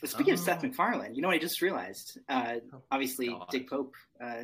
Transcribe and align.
But 0.00 0.10
speaking 0.10 0.34
of 0.34 0.40
Oh. 0.40 0.44
Seth 0.44 0.62
MacFarlane, 0.62 1.14
you 1.14 1.22
know 1.22 1.28
what 1.28 1.34
I 1.34 1.38
just 1.40 1.60
realized? 1.62 2.18
Uh, 2.28 2.56
Oh, 2.72 2.82
obviously, 2.90 3.28
God. 3.28 3.48
Dick 3.50 3.68
Pope, 3.68 3.94
uh, 4.22 4.42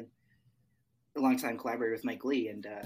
a 1.16 1.20
longtime 1.20 1.58
collaborator 1.58 1.92
with 1.92 2.04
Mike 2.04 2.24
Leigh, 2.24 2.48
and 2.48 2.66
uh, 2.66 2.82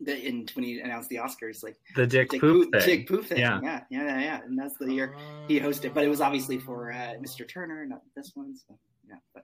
the, 0.00 0.18
in 0.26 0.46
when 0.54 0.64
he 0.64 0.80
announced 0.80 1.08
the 1.08 1.16
Oscars, 1.16 1.62
like 1.62 1.76
The 1.96 2.06
Dick, 2.06 2.28
Dick 2.30 2.40
Poop 2.40 2.70
Poop, 2.70 2.72
thing. 2.82 2.96
Dick 2.98 3.08
Poop 3.08 3.24
thing. 3.26 3.38
Yeah. 3.38 3.60
Yeah. 3.62 3.80
yeah, 3.90 4.04
yeah, 4.04 4.20
yeah, 4.20 4.40
And 4.44 4.58
that's 4.58 4.74
the 4.78 4.92
year 4.92 5.14
he 5.48 5.58
hosted, 5.60 5.94
but 5.94 6.04
it 6.04 6.08
was 6.08 6.20
obviously 6.20 6.58
for 6.58 6.92
uh, 6.92 7.14
Mr. 7.20 7.48
Turner, 7.48 7.86
not 7.86 8.02
this 8.14 8.32
one. 8.34 8.54
So 8.56 8.78
yeah, 9.08 9.16
but 9.34 9.42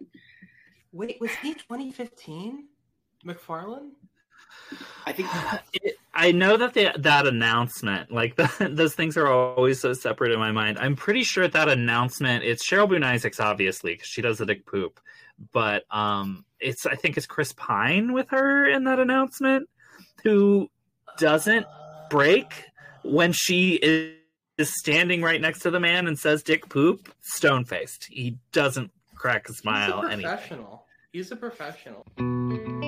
Wait, 0.93 1.18
was 1.21 1.30
he 1.43 1.53
2015? 1.55 2.68
MacFarlane? 3.25 3.93
I 5.07 5.12
think 5.12 5.29
It- 5.82 5.95
I 6.16 6.32
know 6.32 6.56
that 6.56 6.72
the, 6.72 6.92
that 6.98 7.26
announcement, 7.26 8.10
like 8.10 8.36
those 8.58 8.94
things 8.94 9.16
are 9.18 9.26
always 9.26 9.80
so 9.80 9.92
separate 9.92 10.32
in 10.32 10.38
my 10.38 10.50
mind. 10.50 10.78
I'm 10.78 10.96
pretty 10.96 11.22
sure 11.22 11.46
that 11.46 11.68
announcement, 11.68 12.42
it's 12.42 12.68
Cheryl 12.68 12.88
Boone 12.88 13.04
Isaacs, 13.04 13.38
obviously, 13.38 13.92
because 13.92 14.08
she 14.08 14.22
does 14.22 14.38
the 14.38 14.46
dick 14.46 14.64
poop. 14.66 14.98
But 15.52 15.84
um, 15.90 16.46
it's 16.58 16.86
I 16.86 16.94
think 16.96 17.18
it's 17.18 17.26
Chris 17.26 17.52
Pine 17.52 18.14
with 18.14 18.30
her 18.30 18.66
in 18.66 18.84
that 18.84 18.98
announcement, 18.98 19.68
who 20.24 20.71
doesn't 21.18 21.66
break 22.08 22.64
when 23.02 23.32
she 23.32 23.74
is, 23.74 24.14
standing 24.58 25.21
right 25.21 25.43
next 25.43 25.58
to 25.60 25.71
the 25.71 25.79
man 25.79 26.07
and 26.07 26.18
says 26.18 26.43
dick 26.43 26.66
poop, 26.71 27.12
stone 27.21 27.66
faced. 27.66 28.07
He 28.10 28.38
doesn't 28.52 28.90
crack 29.14 29.50
a 29.50 29.52
smile. 29.52 30.00
He's 30.00 30.08
a 30.08 30.12
anything. 30.12 30.30
professional. 30.30 30.86
He's 31.12 31.30
a 31.30 31.36
professional. 31.36 32.86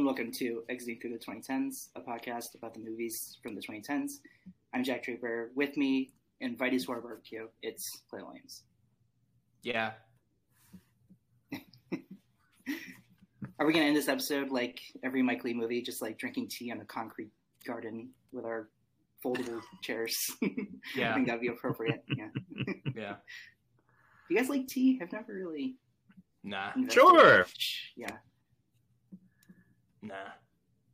And 0.00 0.06
welcome 0.06 0.32
to 0.32 0.62
Exiting 0.70 0.98
Through 0.98 1.18
the 1.18 1.18
2010s, 1.18 1.88
a 1.94 2.00
podcast 2.00 2.54
about 2.54 2.72
the 2.72 2.80
movies 2.80 3.36
from 3.42 3.54
the 3.54 3.60
2010s. 3.60 4.12
I'm 4.72 4.82
Jack 4.82 5.04
Draper. 5.04 5.50
With 5.54 5.76
me, 5.76 6.14
invited 6.40 6.80
to 6.84 6.92
our 6.92 7.02
barbecue, 7.02 7.48
it's 7.60 8.00
Clay 8.08 8.22
Williams. 8.22 8.62
Yeah. 9.62 9.90
Are 13.58 13.66
we 13.66 13.74
going 13.74 13.82
to 13.82 13.88
end 13.88 13.94
this 13.94 14.08
episode 14.08 14.48
like 14.48 14.80
every 15.04 15.20
Mike 15.22 15.44
Leigh 15.44 15.52
movie, 15.52 15.82
just 15.82 16.00
like 16.00 16.16
drinking 16.16 16.48
tea 16.48 16.72
on 16.72 16.80
a 16.80 16.84
concrete 16.86 17.28
garden 17.66 18.08
with 18.32 18.46
our 18.46 18.70
foldable 19.22 19.60
chairs? 19.82 20.30
yeah. 20.96 21.10
I 21.10 21.14
think 21.14 21.26
that'd 21.26 21.42
be 21.42 21.48
appropriate. 21.48 22.02
Yeah. 22.16 22.28
Yeah. 22.96 23.16
you 24.30 24.38
guys 24.38 24.48
like 24.48 24.66
tea? 24.66 24.98
I've 25.02 25.12
never 25.12 25.34
really. 25.34 25.76
Nah. 26.42 26.70
invested 26.74 26.94
Sure. 26.98 27.38
much. 27.40 27.92
Yeah. 27.98 28.16
Nah. 30.02 30.14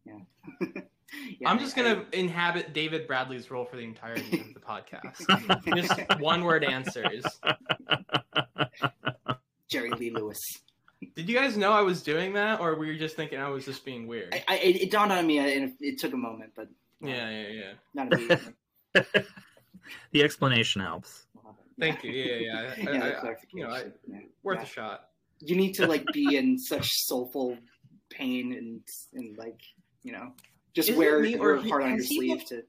yeah. 0.05 0.19
I'm 1.47 1.59
just 1.59 1.77
I- 1.79 1.83
gonna 1.83 2.05
inhabit 2.13 2.73
David 2.73 3.07
Bradley's 3.07 3.51
role 3.51 3.65
for 3.65 3.77
the 3.77 3.83
entirety 3.85 4.41
of 4.41 4.55
the 4.55 4.61
podcast. 4.61 5.67
just 5.77 6.21
one 6.21 6.45
word 6.45 6.65
answers. 6.65 7.25
Jerry 9.71 9.91
Lee 9.91 10.11
Lewis. 10.11 10.41
Did 11.15 11.29
you 11.29 11.37
guys 11.37 11.57
know 11.57 11.73
I 11.73 11.83
was 11.83 12.03
doing 12.03 12.33
that, 12.35 12.61
or 12.61 12.75
were 12.77 12.87
you 12.87 12.99
just 12.99 13.17
thinking 13.17 13.39
I 13.39 13.49
was 13.49 13.65
just 13.65 13.85
being 13.85 14.07
weird? 14.07 14.35
I, 14.35 14.45
I, 14.49 14.57
it, 14.59 14.77
it 14.83 14.91
dawned 14.91 15.13
on 15.13 15.27
me, 15.27 15.39
and 15.39 15.65
it, 15.65 15.73
it 15.81 15.99
took 15.99 16.13
a 16.13 16.17
moment, 16.17 16.53
but 16.57 16.65
uh, 17.05 17.09
Yeah, 17.09 17.31
yeah, 17.31 17.49
yeah. 17.49 17.73
not 17.95 18.13
immediately. 18.13 18.53
the 20.13 20.23
explanation 20.23 20.83
helps. 20.83 21.27
Thank 21.79 22.03
you. 22.05 22.11
Yeah, 22.13 22.35
yeah. 22.37 22.75
I- 22.77 22.81
yeah, 22.93 23.05
I- 23.23 23.29
I- 23.29 23.35
you 23.53 23.65
know, 23.65 23.71
I- 23.71 23.85
yeah. 24.09 24.19
Worth 24.43 24.59
Yeah. 24.59 24.63
a 24.65 24.67
shot. 24.67 25.09
You 25.41 25.55
need 25.57 25.75
to 25.75 25.87
like 25.87 26.05
be 26.15 26.37
in 26.37 26.59
such 26.59 26.89
soulful 27.05 27.59
pain 28.17 28.53
and 28.53 28.81
and 29.15 29.37
like 29.37 29.61
you 30.03 30.13
know 30.13 30.33
just 30.75 30.89
Is 30.89 30.95
it 30.95 30.99
wear 30.99 31.21
me, 31.21 31.37
or 31.37 31.55
wear 31.55 31.57
he- 31.63 31.69
heart 31.71 31.83
on 31.83 31.91
your 31.97 32.05
sleeve 32.05 32.31
looked- 32.39 32.49
to 32.49 32.63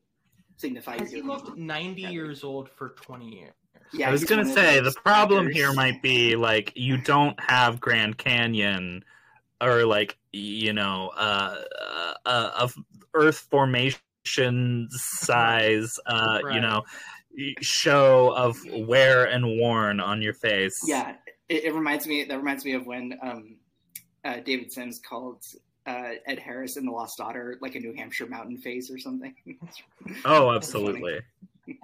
signify 0.58 0.98
Has 0.98 1.12
he 1.12 1.18
you're 1.18 1.26
looked 1.26 1.56
90 1.58 2.02
Yeah. 2.02 2.10
years 2.10 2.44
old 2.44 2.70
for 2.70 2.90
20 2.90 3.30
years? 3.40 3.54
Yeah, 3.94 4.10
I 4.10 4.12
was 4.12 4.24
gonna 4.26 4.46
say 4.46 4.80
the 4.82 4.92
problem 5.04 5.48
actors. 5.48 5.56
here 5.56 5.74
might 5.74 6.02
be 6.02 6.36
like 6.36 6.74
you 6.76 6.98
don't 6.98 7.40
have 7.40 7.80
Grand 7.80 8.18
Canyon 8.18 9.04
or 9.62 9.86
like 9.86 10.18
you 10.34 10.74
know 10.74 11.12
uh, 11.16 11.56
uh, 12.26 12.52
of 12.60 12.76
Earth 13.14 13.48
formation 13.50 14.88
size 14.92 15.98
uh, 16.06 16.40
you 16.52 16.60
know 16.60 16.84
show 17.62 18.34
of 18.36 18.58
wear 18.74 19.26
and 19.26 19.46
worn 19.60 20.00
on 20.00 20.22
your 20.22 20.34
face. 20.34 20.76
Yeah, 20.86 21.16
it, 21.50 21.66
it 21.66 21.74
reminds 21.74 22.08
me. 22.08 22.24
That 22.26 22.38
reminds 22.38 22.66
me 22.66 22.74
of 22.74 22.86
when 22.88 23.18
um, 23.22 23.58
uh, 24.28 24.40
David 24.46 24.72
Sims 24.72 25.00
called 25.00 25.42
uh, 25.88 26.12
Ed 26.28 26.38
Harris 26.40 26.78
in 26.78 26.86
The 26.86 26.92
Lost 26.92 27.18
Daughter 27.18 27.58
like 27.62 27.76
a 27.76 27.80
New 27.80 27.94
Hampshire 27.94 28.28
mountain 28.28 28.58
face 28.58 28.92
or 28.92 29.00
something. 29.00 29.34
Oh, 30.26 30.52
absolutely. 30.54 31.20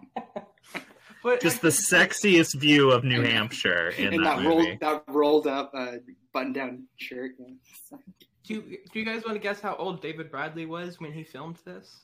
But 1.23 1.39
Just 1.39 1.61
the 1.61 1.69
sexiest 1.69 2.59
view 2.59 2.91
of 2.91 3.05
New 3.05 3.21
And- 3.21 3.25
Hampshire 3.31 3.89
in 3.97 4.13
and 4.13 4.25
that, 4.25 4.35
that, 4.37 4.43
movie. 4.43 4.77
rolled 4.77 4.79
that 4.81 5.03
rolled 5.07 5.47
up 5.47 5.71
uh, 5.73 5.93
button 6.33 6.51
down 6.51 6.83
shirt. 6.97 7.31
Yeah. 7.39 7.97
do, 8.43 8.53
you, 8.55 8.61
do 8.91 8.99
you 8.99 9.05
guys 9.05 9.23
want 9.23 9.35
to 9.35 9.39
guess 9.41 9.61
how 9.61 9.75
old 9.77 10.01
David 10.01 10.29
Bradley 10.29 10.65
was 10.65 10.99
when 10.99 11.13
he 11.13 11.23
filmed 11.23 11.59
this? 11.63 12.01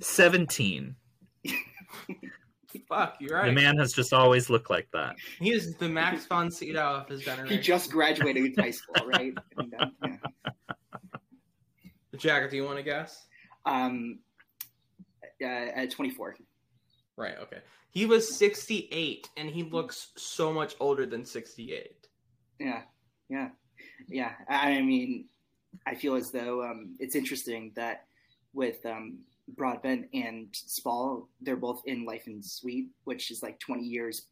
Seventeen. 0.00 0.94
Fuck, 2.88 3.16
you're 3.20 3.36
right. 3.36 3.46
The 3.46 3.52
man 3.52 3.76
has 3.78 3.92
just 3.92 4.12
always 4.12 4.50
looked 4.50 4.70
like 4.70 4.88
that. 4.92 5.16
He 5.38 5.52
is 5.52 5.74
the 5.76 5.88
Max 5.88 6.26
von 6.26 6.50
Sydow 6.50 6.80
of 6.80 7.08
his 7.08 7.22
generation. 7.22 7.56
He 7.56 7.62
just 7.62 7.90
graduated 7.90 8.58
high 8.58 8.70
school, 8.70 9.06
right? 9.06 9.34
And, 9.56 9.74
uh, 9.78 9.86
yeah. 10.04 10.16
Jack, 12.16 12.50
do 12.50 12.56
you 12.56 12.64
want 12.64 12.76
to 12.76 12.82
guess? 12.82 13.26
Um, 13.64 14.18
uh, 15.42 15.46
at 15.46 15.90
24. 15.90 16.36
Right, 17.16 17.34
okay. 17.40 17.58
He 17.90 18.06
was 18.06 18.36
68, 18.36 19.28
and 19.36 19.50
he 19.50 19.64
looks 19.64 20.08
so 20.16 20.52
much 20.52 20.74
older 20.80 21.06
than 21.06 21.24
68. 21.24 22.06
Yeah, 22.58 22.82
yeah, 23.28 23.48
yeah. 24.08 24.32
I 24.48 24.76
I 24.76 24.82
mean, 24.82 25.26
I 25.86 25.94
feel 25.94 26.14
as 26.14 26.30
though 26.30 26.62
um, 26.62 26.94
it's 27.00 27.16
interesting 27.16 27.72
that 27.74 28.04
with 28.52 28.84
um, 28.86 29.18
Broadbent 29.56 30.06
and 30.14 30.48
Spall, 30.52 31.28
they're 31.40 31.56
both 31.56 31.82
in 31.86 32.04
Life 32.04 32.26
Is 32.26 32.52
Sweet, 32.52 32.88
which 33.04 33.30
is 33.30 33.42
like 33.42 33.58
20 33.60 33.82
years 33.84 34.26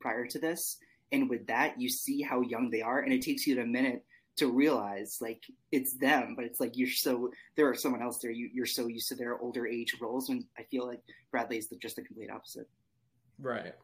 prior 0.00 0.26
to 0.26 0.38
this. 0.38 0.78
And 1.12 1.28
with 1.28 1.46
that, 1.46 1.80
you 1.80 1.88
see 1.88 2.22
how 2.22 2.40
young 2.40 2.70
they 2.70 2.82
are, 2.82 3.00
and 3.00 3.12
it 3.12 3.22
takes 3.22 3.46
you 3.46 3.60
a 3.60 3.66
minute 3.66 4.04
to 4.36 4.48
realize 4.50 5.18
like 5.20 5.44
it's 5.70 5.94
them, 5.94 6.34
but 6.34 6.44
it's 6.44 6.58
like 6.58 6.76
you're 6.76 6.88
so 6.88 7.30
there 7.56 7.68
are 7.68 7.74
someone 7.74 8.02
else 8.02 8.18
there. 8.18 8.32
You, 8.32 8.50
you're 8.52 8.66
so 8.66 8.88
used 8.88 9.08
to 9.08 9.14
their 9.14 9.38
older 9.38 9.66
age 9.66 9.96
roles, 10.00 10.28
and 10.28 10.44
I 10.58 10.64
feel 10.64 10.86
like 10.86 11.00
Bradley 11.30 11.58
is 11.58 11.68
the, 11.68 11.76
just 11.76 11.96
the 11.96 12.02
complete 12.02 12.30
opposite. 12.30 12.68
Right. 13.40 13.74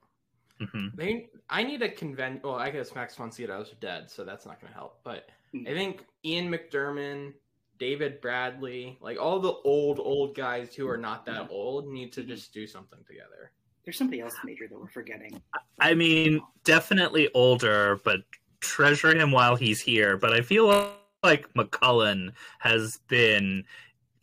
hmm 0.58 0.88
They, 0.96 1.28
I 1.48 1.62
need 1.62 1.82
a 1.82 1.88
convent. 1.88 2.42
Well, 2.42 2.56
I 2.56 2.70
guess 2.70 2.94
Max 2.94 3.14
von 3.14 3.30
Sydow's 3.30 3.74
dead, 3.80 4.10
so 4.10 4.24
that's 4.24 4.46
not 4.46 4.60
going 4.60 4.72
to 4.72 4.78
help. 4.78 5.00
But 5.04 5.28
I 5.54 5.72
think 5.72 6.04
Ian 6.24 6.50
McDiarmid, 6.50 7.32
David 7.80 8.20
Bradley, 8.20 8.98
like 9.00 9.18
all 9.18 9.40
the 9.40 9.54
old, 9.64 9.98
old 9.98 10.36
guys 10.36 10.74
who 10.74 10.86
are 10.88 10.98
not 10.98 11.24
that 11.26 11.48
old 11.50 11.88
need 11.88 12.12
to 12.12 12.20
mm-hmm. 12.20 12.28
just 12.28 12.52
do 12.52 12.66
something 12.66 13.00
together. 13.06 13.50
There's 13.84 13.96
somebody 13.96 14.20
else 14.20 14.34
major 14.44 14.68
that 14.68 14.78
we're 14.78 14.86
forgetting. 14.86 15.40
I 15.80 15.94
mean, 15.94 16.42
definitely 16.62 17.30
older, 17.34 17.98
but 18.04 18.20
treasure 18.60 19.16
him 19.16 19.32
while 19.32 19.56
he's 19.56 19.80
here. 19.80 20.18
But 20.18 20.34
I 20.34 20.42
feel 20.42 20.92
like 21.22 21.52
McKellen 21.54 22.32
has 22.58 22.98
been 23.08 23.64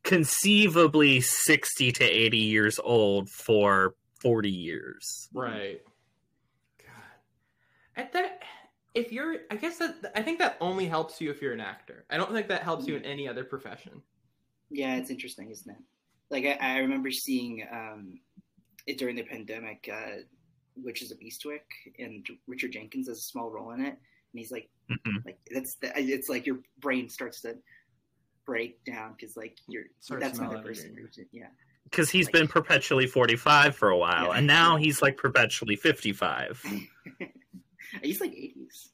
conceivably 0.03 1.19
60 1.19 1.91
to 1.93 2.03
80 2.03 2.37
years 2.37 2.79
old 2.81 3.27
for 3.27 3.95
40 4.21 4.51
years. 4.51 5.29
Right. 5.33 5.81
God. 6.77 6.93
At 7.95 8.13
that, 8.13 8.43
if 8.97 9.11
you're, 9.11 9.37
I 9.51 9.55
guess 9.55 9.77
that 9.77 10.11
I 10.15 10.21
think 10.21 10.39
that 10.39 10.57
only 10.59 10.85
helps 10.87 11.21
you 11.21 11.29
if 11.31 11.41
you're 11.41 11.53
an 11.53 11.59
actor. 11.61 12.05
I 12.09 12.17
don't 12.17 12.31
think 12.31 12.47
that 12.49 12.63
helps 12.63 12.87
you 12.87 12.95
in 12.95 13.03
any 13.05 13.27
other 13.27 13.43
profession. 13.43 14.01
Yeah, 14.69 14.95
it's 14.95 15.09
interesting, 15.09 15.49
isn't 15.51 15.69
it? 15.71 15.77
Like 16.29 16.45
I, 16.45 16.75
I 16.75 16.77
remember 16.79 17.11
seeing 17.11 17.65
um, 17.71 18.19
it 18.85 18.97
during 18.97 19.15
the 19.15 19.23
pandemic, 19.23 19.89
uh, 19.91 20.21
Witches 20.75 21.11
of 21.11 21.19
Eastwick, 21.19 21.63
and 21.97 22.25
Richard 22.47 22.71
Jenkins 22.73 23.07
has 23.07 23.17
a 23.19 23.21
small 23.21 23.49
role 23.49 23.71
in 23.71 23.81
it, 23.81 23.89
and 23.93 23.97
he's 24.33 24.51
like, 24.51 24.69
Mhm. 24.91 25.25
like 25.25 25.37
that's 25.53 25.75
the, 25.75 25.91
it's 25.99 26.29
like 26.29 26.45
your 26.45 26.59
brain 26.79 27.09
starts 27.09 27.41
to 27.41 27.57
break 28.45 28.83
down 28.85 29.13
because 29.19 29.35
like 29.35 29.57
you're 29.67 29.83
Starts 29.99 30.23
that's 30.23 30.37
another 30.39 30.55
mellowing 30.57 30.67
person. 30.75 30.95
your- 30.95 31.25
Yeah, 31.33 31.47
Because 31.85 32.09
he's 32.09 32.29
been 32.29 32.47
perpetually 32.47 33.05
45 33.07 33.75
for 33.75 33.89
a 33.89 33.97
while, 33.97 34.27
Yeah. 34.27 34.37
and 34.37 34.47
now 34.47 34.75
he's 34.83 35.01
like 35.01 35.17
perpetually 35.17 35.75
55. 35.75 36.63
he's 38.01 38.21
like 38.21 38.31
80s. 38.31 38.89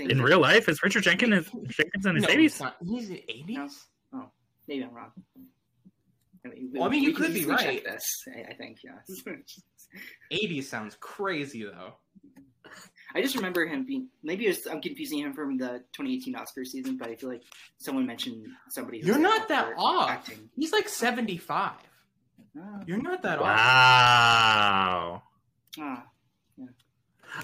I 0.00 0.04
think 0.04 0.12
In 0.12 0.22
real 0.22 0.40
life, 0.40 0.68
is 0.68 0.82
Richard 0.82 1.02
Jenkins, 1.02 1.46
Jenkins 1.68 2.06
in 2.06 2.14
his 2.16 2.24
No, 2.24 2.28
80s? 2.30 2.38
he's. 2.38 2.62
He's 2.88 3.10
in 3.10 3.20
eighties. 3.28 3.86
Oh, 4.14 4.30
maybe 4.66 4.84
I'm 4.84 4.94
wrong. 4.94 5.10
I 6.44 6.48
mean, 6.48 6.70
Well, 6.72 6.84
I 6.84 6.88
mean, 6.88 7.02
you 7.02 7.12
could 7.12 7.34
be 7.34 7.40
easily 7.40 7.56
check 7.58 7.66
right. 7.66 7.84
This, 7.84 8.24
I, 8.34 8.52
I 8.52 8.54
think, 8.54 8.78
yeah. 8.82 9.32
Eighties 10.30 10.70
sounds 10.70 10.96
crazy 11.00 11.64
though. 11.64 11.94
I 13.14 13.20
just 13.20 13.34
remember 13.34 13.66
him 13.66 13.84
being 13.84 14.08
maybe 14.22 14.46
was, 14.46 14.66
I'm 14.66 14.80
confusing 14.80 15.18
him 15.18 15.34
from 15.34 15.58
the 15.58 15.82
2018 15.96 16.36
Oscar 16.36 16.64
season, 16.64 16.96
but 16.96 17.08
I 17.10 17.16
feel 17.16 17.28
like 17.28 17.42
someone 17.78 18.06
mentioned 18.06 18.46
somebody. 18.70 18.98
You're 18.98 19.18
not 19.18 19.48
that 19.48 19.72
off. 19.76 20.08
Acting. 20.08 20.48
He's 20.56 20.72
like 20.72 20.88
75. 20.88 21.72
Oh. 22.56 22.80
You're 22.86 23.02
not 23.02 23.22
that 23.22 23.40
wow. 23.40 23.46
off. 23.46 23.56
Wow. 23.58 25.22
Ah, 25.80 25.82
yeah. 25.84 26.00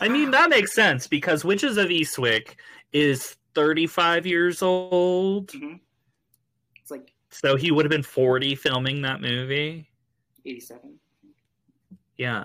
I 0.00 0.08
mean 0.08 0.30
that 0.32 0.50
makes 0.50 0.74
sense 0.74 1.06
because 1.06 1.44
Witches 1.44 1.76
of 1.76 1.88
Eastwick 1.88 2.56
is 2.92 3.36
35 3.54 4.26
years 4.26 4.62
old. 4.62 5.48
Mm-hmm. 5.48 5.76
It's 6.80 6.90
like 6.90 7.12
so 7.30 7.56
he 7.56 7.70
would 7.70 7.84
have 7.84 7.90
been 7.90 8.02
40 8.02 8.54
filming 8.54 9.02
that 9.02 9.20
movie. 9.20 9.88
87. 10.44 10.98
Yeah. 12.16 12.44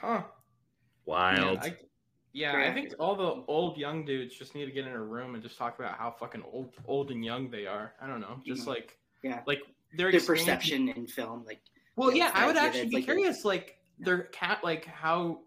Huh. 0.00 0.22
Wild. 1.06 1.58
Yeah, 2.32 2.52
I, 2.52 2.62
yeah, 2.62 2.70
I 2.70 2.72
think 2.72 2.94
all 2.98 3.16
the 3.16 3.42
old 3.48 3.78
young 3.78 4.04
dudes 4.04 4.34
just 4.34 4.54
need 4.54 4.66
to 4.66 4.70
get 4.70 4.86
in 4.86 4.92
a 4.92 5.02
room 5.02 5.34
and 5.34 5.42
just 5.42 5.56
talk 5.56 5.78
about 5.78 5.98
how 5.98 6.10
fucking 6.10 6.42
old, 6.52 6.74
old 6.86 7.10
and 7.10 7.24
young 7.24 7.50
they 7.50 7.66
are. 7.66 7.94
I 8.00 8.06
don't 8.06 8.20
know, 8.20 8.40
just 8.46 8.62
mm-hmm. 8.62 8.70
like 8.70 8.98
yeah, 9.22 9.40
like 9.46 9.60
their, 9.96 10.12
their 10.12 10.20
perception 10.20 10.88
in 10.90 11.06
film. 11.06 11.44
Like, 11.46 11.60
well, 11.96 12.12
yeah, 12.14 12.30
I 12.34 12.46
would 12.46 12.56
actually 12.56 12.86
be 12.86 12.96
like 12.96 13.04
curious, 13.04 13.44
like 13.44 13.77
yeah. 13.98 14.04
their 14.04 14.22
cat, 14.24 14.60
like 14.62 14.86
how 14.86 15.40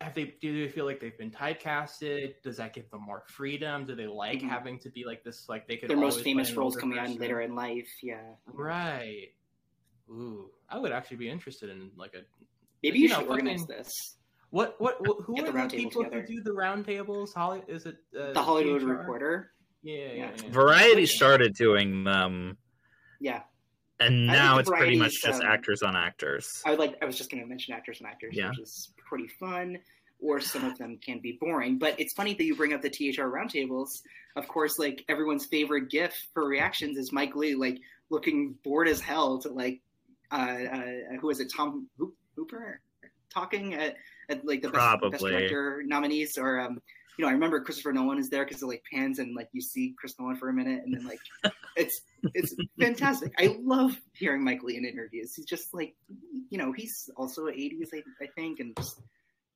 have 0.00 0.14
they 0.14 0.34
do 0.40 0.62
they 0.62 0.70
feel 0.70 0.84
like 0.84 1.00
they've 1.00 1.16
been 1.16 1.30
typecasted? 1.30 2.34
Does 2.42 2.58
that 2.58 2.74
give 2.74 2.90
them 2.90 3.02
more 3.02 3.22
freedom? 3.26 3.86
Do 3.86 3.94
they 3.94 4.06
like 4.06 4.38
mm-hmm. 4.38 4.48
having 4.48 4.78
to 4.80 4.90
be 4.90 5.04
like 5.04 5.24
this? 5.24 5.48
Like 5.48 5.66
they 5.66 5.76
could 5.76 5.88
their 5.88 5.96
most 5.96 6.22
famous 6.22 6.52
roles 6.52 6.76
coming 6.76 6.98
on 6.98 7.16
later 7.16 7.40
in 7.40 7.54
life. 7.54 7.88
Yeah, 8.02 8.20
right. 8.52 9.28
Ooh, 10.10 10.50
I 10.68 10.78
would 10.78 10.92
actually 10.92 11.16
be 11.16 11.30
interested 11.30 11.70
in 11.70 11.90
like 11.96 12.14
a. 12.14 12.20
Maybe 12.82 12.98
you, 12.98 13.04
you 13.04 13.08
know, 13.08 13.20
should 13.20 13.28
organize 13.28 13.60
fucking, 13.60 13.76
this. 13.76 14.16
What 14.50 14.80
what, 14.80 15.06
what 15.06 15.18
who 15.24 15.34
Get 15.36 15.48
are 15.48 15.52
the, 15.52 15.68
the 15.68 15.76
people 15.76 16.04
together. 16.04 16.20
who 16.22 16.36
do 16.36 16.42
the 16.42 16.50
roundtables? 16.50 17.34
Holly, 17.34 17.62
is 17.66 17.86
it 17.86 17.96
uh, 18.18 18.32
the 18.32 18.42
Hollywood 18.42 18.82
HR? 18.82 18.88
Reporter? 18.88 19.50
Yeah, 19.82 19.94
yeah, 20.12 20.30
yeah. 20.42 20.50
Variety 20.50 21.06
started 21.06 21.54
doing 21.54 22.04
them. 22.04 22.58
Yeah. 23.20 23.42
And 23.98 24.26
now 24.26 24.58
it's 24.58 24.68
pretty 24.68 24.96
much 24.96 25.22
just 25.22 25.42
um, 25.42 25.48
actors 25.48 25.82
on 25.82 25.96
actors. 25.96 26.62
I 26.66 26.74
like. 26.74 26.96
I 27.00 27.06
was 27.06 27.16
just 27.16 27.30
going 27.30 27.42
to 27.42 27.48
mention 27.48 27.72
actors 27.74 28.00
on 28.00 28.06
actors, 28.06 28.34
yeah. 28.36 28.50
which 28.50 28.58
is 28.58 28.92
pretty 29.08 29.28
fun. 29.40 29.78
Or 30.18 30.40
some 30.40 30.64
of 30.64 30.78
them 30.78 30.98
can 31.04 31.20
be 31.20 31.36
boring. 31.38 31.78
But 31.78 32.00
it's 32.00 32.14
funny 32.14 32.32
that 32.34 32.44
you 32.44 32.56
bring 32.56 32.72
up 32.72 32.80
the 32.80 32.88
THR 32.88 33.24
roundtables. 33.24 34.00
Of 34.34 34.48
course, 34.48 34.78
like 34.78 35.04
everyone's 35.08 35.46
favorite 35.46 35.90
GIF 35.90 36.14
for 36.32 36.46
reactions 36.46 36.96
is 36.96 37.12
Mike 37.12 37.36
Leigh, 37.36 37.54
like 37.54 37.78
looking 38.08 38.54
bored 38.64 38.88
as 38.88 39.00
hell 39.00 39.38
to 39.40 39.50
like, 39.50 39.80
uh, 40.30 40.36
uh 40.36 41.16
who 41.20 41.28
is 41.28 41.40
it, 41.40 41.52
Tom 41.54 41.88
Hooper, 42.34 42.80
talking 43.32 43.74
at 43.74 43.96
at 44.28 44.44
like 44.44 44.62
the 44.62 44.70
best, 44.70 45.00
best, 45.02 45.24
director 45.24 45.82
nominees 45.86 46.38
or 46.38 46.60
um, 46.60 46.80
you 47.16 47.24
know, 47.24 47.28
I 47.28 47.32
remember 47.32 47.60
Christopher 47.60 47.92
Nolan 47.92 48.18
is 48.18 48.28
there 48.28 48.44
because 48.44 48.62
it 48.62 48.66
like 48.66 48.82
pans 48.92 49.18
and 49.18 49.34
like 49.34 49.48
you 49.52 49.62
see 49.62 49.94
Chris 49.98 50.14
Nolan 50.18 50.36
for 50.36 50.48
a 50.48 50.52
minute, 50.52 50.82
and 50.84 50.94
then 50.94 51.06
like 51.06 51.20
it's 51.76 52.02
it's 52.34 52.54
fantastic. 52.80 53.32
I 53.38 53.56
love 53.60 53.96
hearing 54.12 54.44
Mike 54.44 54.62
Leigh 54.62 54.76
in 54.76 54.84
interviews. 54.84 55.34
He's 55.34 55.46
just 55.46 55.72
like, 55.72 55.94
you 56.50 56.58
know, 56.58 56.72
he's 56.72 57.08
also 57.16 57.46
80s, 57.46 57.88
I, 57.94 58.02
I 58.22 58.26
think, 58.34 58.60
and 58.60 58.76
just 58.76 59.00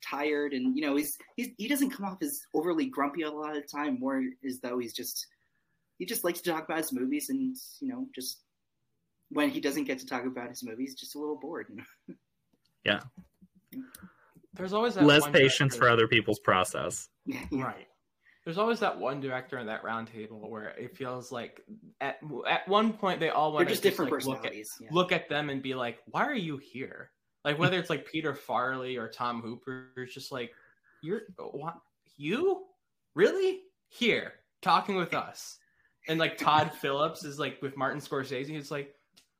tired, 0.02 0.52
and 0.52 0.74
you 0.74 0.82
know, 0.82 0.96
he's 0.96 1.18
he's 1.36 1.48
he 1.58 1.68
doesn't 1.68 1.90
come 1.90 2.06
off 2.06 2.22
as 2.22 2.42
overly 2.54 2.86
grumpy 2.86 3.22
a 3.22 3.30
lot 3.30 3.56
of 3.56 3.62
the 3.62 3.68
time, 3.68 3.98
more 4.00 4.22
as 4.46 4.60
though 4.60 4.78
he's 4.78 4.94
just 4.94 5.26
he 5.98 6.06
just 6.06 6.24
likes 6.24 6.40
to 6.40 6.50
talk 6.50 6.64
about 6.64 6.78
his 6.78 6.92
movies, 6.92 7.28
and 7.28 7.56
you 7.80 7.88
know, 7.88 8.06
just 8.14 8.40
when 9.30 9.50
he 9.50 9.60
doesn't 9.60 9.84
get 9.84 9.98
to 9.98 10.06
talk 10.06 10.24
about 10.24 10.48
his 10.48 10.62
movies, 10.64 10.94
just 10.94 11.14
a 11.14 11.18
little 11.18 11.38
bored. 11.38 11.66
You 11.68 11.76
know? 11.76 12.14
Yeah. 12.84 13.00
There's 14.54 14.72
always 14.72 14.96
less 14.96 15.26
patience 15.28 15.74
director. 15.74 15.78
for 15.78 15.88
other 15.88 16.08
people's 16.08 16.40
process. 16.40 17.08
right. 17.52 17.86
There's 18.44 18.58
always 18.58 18.80
that 18.80 18.98
one 18.98 19.20
director 19.20 19.58
in 19.58 19.66
that 19.66 19.82
roundtable 19.82 20.48
where 20.48 20.70
it 20.70 20.96
feels 20.96 21.30
like 21.30 21.62
at 22.00 22.18
at 22.48 22.66
one 22.66 22.92
point 22.92 23.20
they 23.20 23.28
all 23.28 23.52
want 23.52 23.68
to 23.68 23.74
just 23.74 23.82
different 23.82 24.10
like, 24.10 24.24
look 24.24 24.46
at, 24.46 24.54
yeah. 24.54 24.88
look 24.90 25.12
at 25.12 25.28
them 25.28 25.50
and 25.50 25.62
be 25.62 25.74
like, 25.74 25.98
"Why 26.06 26.24
are 26.24 26.34
you 26.34 26.56
here?" 26.56 27.10
Like 27.44 27.58
whether 27.58 27.78
it's 27.78 27.90
like 27.90 28.06
Peter 28.10 28.32
Farrelly 28.32 28.98
or 28.98 29.08
Tom 29.08 29.42
Hooper, 29.42 29.90
it's 29.98 30.14
just 30.14 30.32
like, 30.32 30.50
"You're 31.02 31.22
what? 31.38 31.74
You 32.16 32.64
really 33.14 33.60
here 33.88 34.32
talking 34.62 34.96
with 34.96 35.12
us?" 35.12 35.58
And 36.08 36.18
like 36.18 36.38
Todd 36.38 36.72
Phillips 36.80 37.24
is 37.24 37.38
like 37.38 37.60
with 37.60 37.76
Martin 37.76 38.00
Scorsese. 38.00 38.50
It's 38.50 38.70
like, 38.70 38.94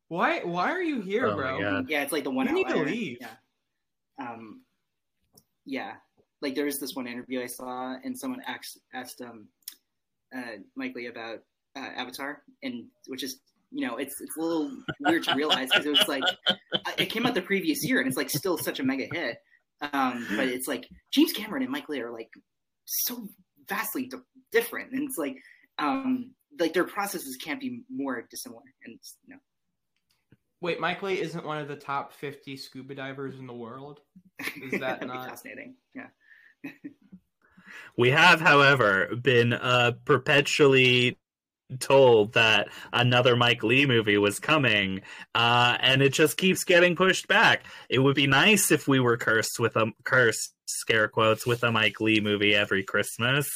"Why? 0.09 0.41
Why 0.41 0.71
are 0.71 0.83
you 0.83 1.01
here, 1.01 1.27
oh 1.27 1.37
bro?" 1.37 1.85
Yeah, 1.89 2.03
it's 2.03 2.13
like 2.13 2.25
the 2.25 2.31
one. 2.31 2.47
You 2.49 2.53
need 2.53 2.69
to 2.69 2.83
leave. 2.83 3.17
Yeah. 3.19 3.29
Um, 4.21 4.61
yeah, 5.65 5.95
like 6.43 6.55
there 6.55 6.65
was 6.65 6.79
this 6.79 6.95
one 6.95 7.07
interview 7.07 7.43
I 7.43 7.47
saw, 7.47 7.97
and 8.03 8.19
someone 8.19 8.43
asked 8.47 8.79
asked 8.95 9.21
um, 9.21 9.49
uh, 10.37 10.59
Mike 10.77 10.95
Leigh 10.95 11.07
about 11.07 11.41
uh, 11.77 11.89
Avatar, 11.97 12.43
and 12.63 12.87
which 13.07 13.23
is 13.23 13.41
you 13.71 13.87
know 13.87 13.97
it's 13.97 14.21
it's 14.21 14.37
a 14.37 14.41
little 14.41 14.71
weird 15.01 15.25
to 15.25 15.35
realize 15.35 15.69
because 15.71 15.87
it 15.87 15.91
was 15.91 16.09
like 16.09 16.25
it 16.99 17.07
came 17.07 17.27
out 17.27 17.35
the 17.35 17.43
previous 17.43 17.85
year, 17.87 17.99
and 17.99 18.09
it's 18.09 18.17
like 18.17 18.31
still 18.31 18.59
such 18.59 18.81
a 18.81 18.85
mega 18.85 19.07
hit. 19.13 19.39
Um, 19.93 20.27
but 20.37 20.49
it's 20.49 20.69
like 20.69 20.87
James 21.11 21.33
Cameron 21.33 21.63
and 21.63 21.73
Mike 21.73 21.89
Leigh 21.89 22.03
are 22.03 22.13
like 22.13 22.31
so 22.85 23.29
vastly 23.69 24.11
different, 24.53 24.93
and 24.93 25.09
it's 25.09 25.19
like 25.19 25.37
um, 25.79 26.33
like 26.59 26.75
their 26.75 26.85
processes 26.85 27.37
can't 27.37 27.61
be 27.61 27.83
more 27.91 28.27
dissimilar, 28.31 28.63
and 28.85 28.99
you 29.27 29.35
know 29.35 29.41
Wait, 30.61 30.79
Mike 30.79 31.03
Leigh 31.03 31.21
isn't 31.21 31.45
one 31.45 31.59
of 31.59 31.69
the 31.69 31.77
top 31.77 32.13
50 32.13 32.57
scuba 32.57 32.95
divers 32.95 33.39
in 33.39 33.47
the 33.47 33.55
world? 33.55 34.01
Is 34.63 34.81
that 34.81 35.07
not 35.07 35.29
fascinating? 35.29 35.77
Yeah. 35.95 36.09
we 37.97 38.11
have, 38.11 38.41
however, 38.41 39.09
been 39.23 39.55
uh, 39.55 39.93
perpetually 40.05 41.19
told 41.79 42.35
that 42.35 42.69
another 42.93 43.37
Mike 43.37 43.63
Leigh 43.63 43.87
movie 43.87 44.19
was 44.19 44.39
coming, 44.39 45.01
uh, 45.35 45.79
and 45.81 46.03
it 46.03 46.13
just 46.13 46.37
keeps 46.37 46.65
getting 46.65 46.97
pushed 46.97 47.29
back. 47.29 47.65
It 47.89 48.01
would 48.01 48.17
be 48.17 48.27
nice 48.27 48.71
if 48.71 48.87
we 48.87 49.01
were 49.01 49.17
cursed 49.17 49.59
with 49.59 49.77
a 49.77 49.93
cursed 50.05 50.53
scare 50.67 51.09
quotes 51.09 51.47
with 51.47 51.63
a 51.63 51.73
Mike 51.73 52.01
Leigh 52.01 52.21
movie 52.21 52.55
every 52.55 52.83
Christmas 52.83 53.49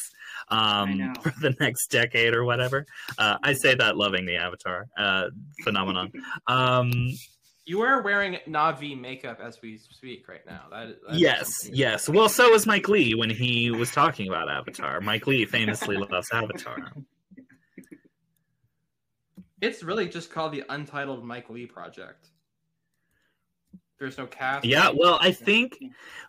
um, 0.48 1.14
for 1.22 1.32
the 1.40 1.54
next 1.60 1.88
decade 1.88 2.34
or 2.34 2.44
whatever. 2.44 2.86
Uh, 3.18 3.38
I 3.42 3.52
say 3.52 3.74
that 3.74 3.96
loving 3.96 4.26
the 4.26 4.36
Avatar 4.36 4.86
uh, 4.96 5.28
phenomenon. 5.62 6.12
um, 6.46 6.92
you 7.66 7.80
are 7.80 8.02
wearing 8.02 8.38
Na'vi 8.46 8.98
makeup 9.00 9.40
as 9.42 9.62
we 9.62 9.78
speak 9.78 10.28
right 10.28 10.44
now. 10.46 10.64
That, 10.70 10.96
that 11.08 11.18
yes, 11.18 11.68
yes. 11.72 12.08
Well, 12.08 12.28
so 12.28 12.50
was 12.50 12.66
Mike 12.66 12.88
Leigh 12.88 13.14
when 13.14 13.30
he 13.30 13.70
was 13.70 13.90
talking 13.90 14.28
about 14.28 14.50
Avatar. 14.50 15.00
Mike 15.00 15.26
Leigh 15.26 15.46
famously 15.46 15.96
loves 15.96 16.28
Avatar. 16.30 16.92
It's 19.62 19.82
really 19.82 20.08
just 20.08 20.30
called 20.30 20.52
the 20.52 20.62
Untitled 20.68 21.24
Mike 21.24 21.48
Leigh 21.48 21.64
Project. 21.64 22.28
There's 23.98 24.18
no 24.18 24.26
cast. 24.26 24.66
Yeah, 24.66 24.90
well, 24.94 25.18
I 25.20 25.32
think 25.32 25.78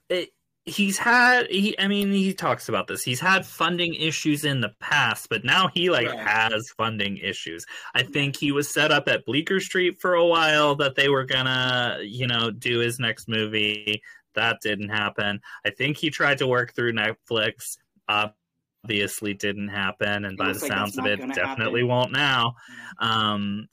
it, 0.07 0.29
he's 0.65 0.98
had 0.98 1.48
he 1.48 1.77
i 1.79 1.88
mean 1.88 2.12
he 2.12 2.34
talks 2.34 2.69
about 2.69 2.88
this. 2.88 3.03
He's 3.03 3.19
had 3.19 3.45
funding 3.45 3.93
issues 3.93 4.43
in 4.43 4.62
the 4.62 4.74
past 4.79 5.29
but 5.29 5.45
now 5.45 5.67
he 5.67 5.89
like 5.89 6.07
right. 6.07 6.19
has 6.19 6.69
funding 6.75 7.17
issues. 7.17 7.65
I 7.93 8.03
think 8.03 8.36
he 8.36 8.51
was 8.51 8.69
set 8.74 8.91
up 8.91 9.07
at 9.07 9.25
bleecker 9.25 9.60
street 9.60 10.00
for 10.00 10.15
a 10.15 10.25
while 10.25 10.75
that 10.75 10.95
they 10.95 11.10
were 11.10 11.24
gonna 11.24 12.00
you 12.01 12.27
know 12.27 12.51
do 12.51 12.79
his 12.79 13.00
next 13.00 13.27
movie. 13.27 14.01
That 14.34 14.60
didn't 14.62 14.89
happen. 14.89 15.39
I 15.65 15.69
think 15.69 15.98
he 15.98 16.10
tried 16.10 16.39
to 16.39 16.48
work 16.48 16.74
through 16.74 16.93
netflix. 16.93 17.77
Obviously 18.10 19.36
didn't 19.36 19.69
happen 19.69 20.25
and 20.25 20.34
it 20.34 20.38
by 20.38 20.53
the 20.53 20.60
like 20.60 20.72
sounds 20.72 20.98
of 20.98 21.05
it 21.05 21.17
definitely 21.34 21.81
happen. 21.81 21.88
won't 21.88 22.12
now. 22.12 22.55
Um 22.98 23.67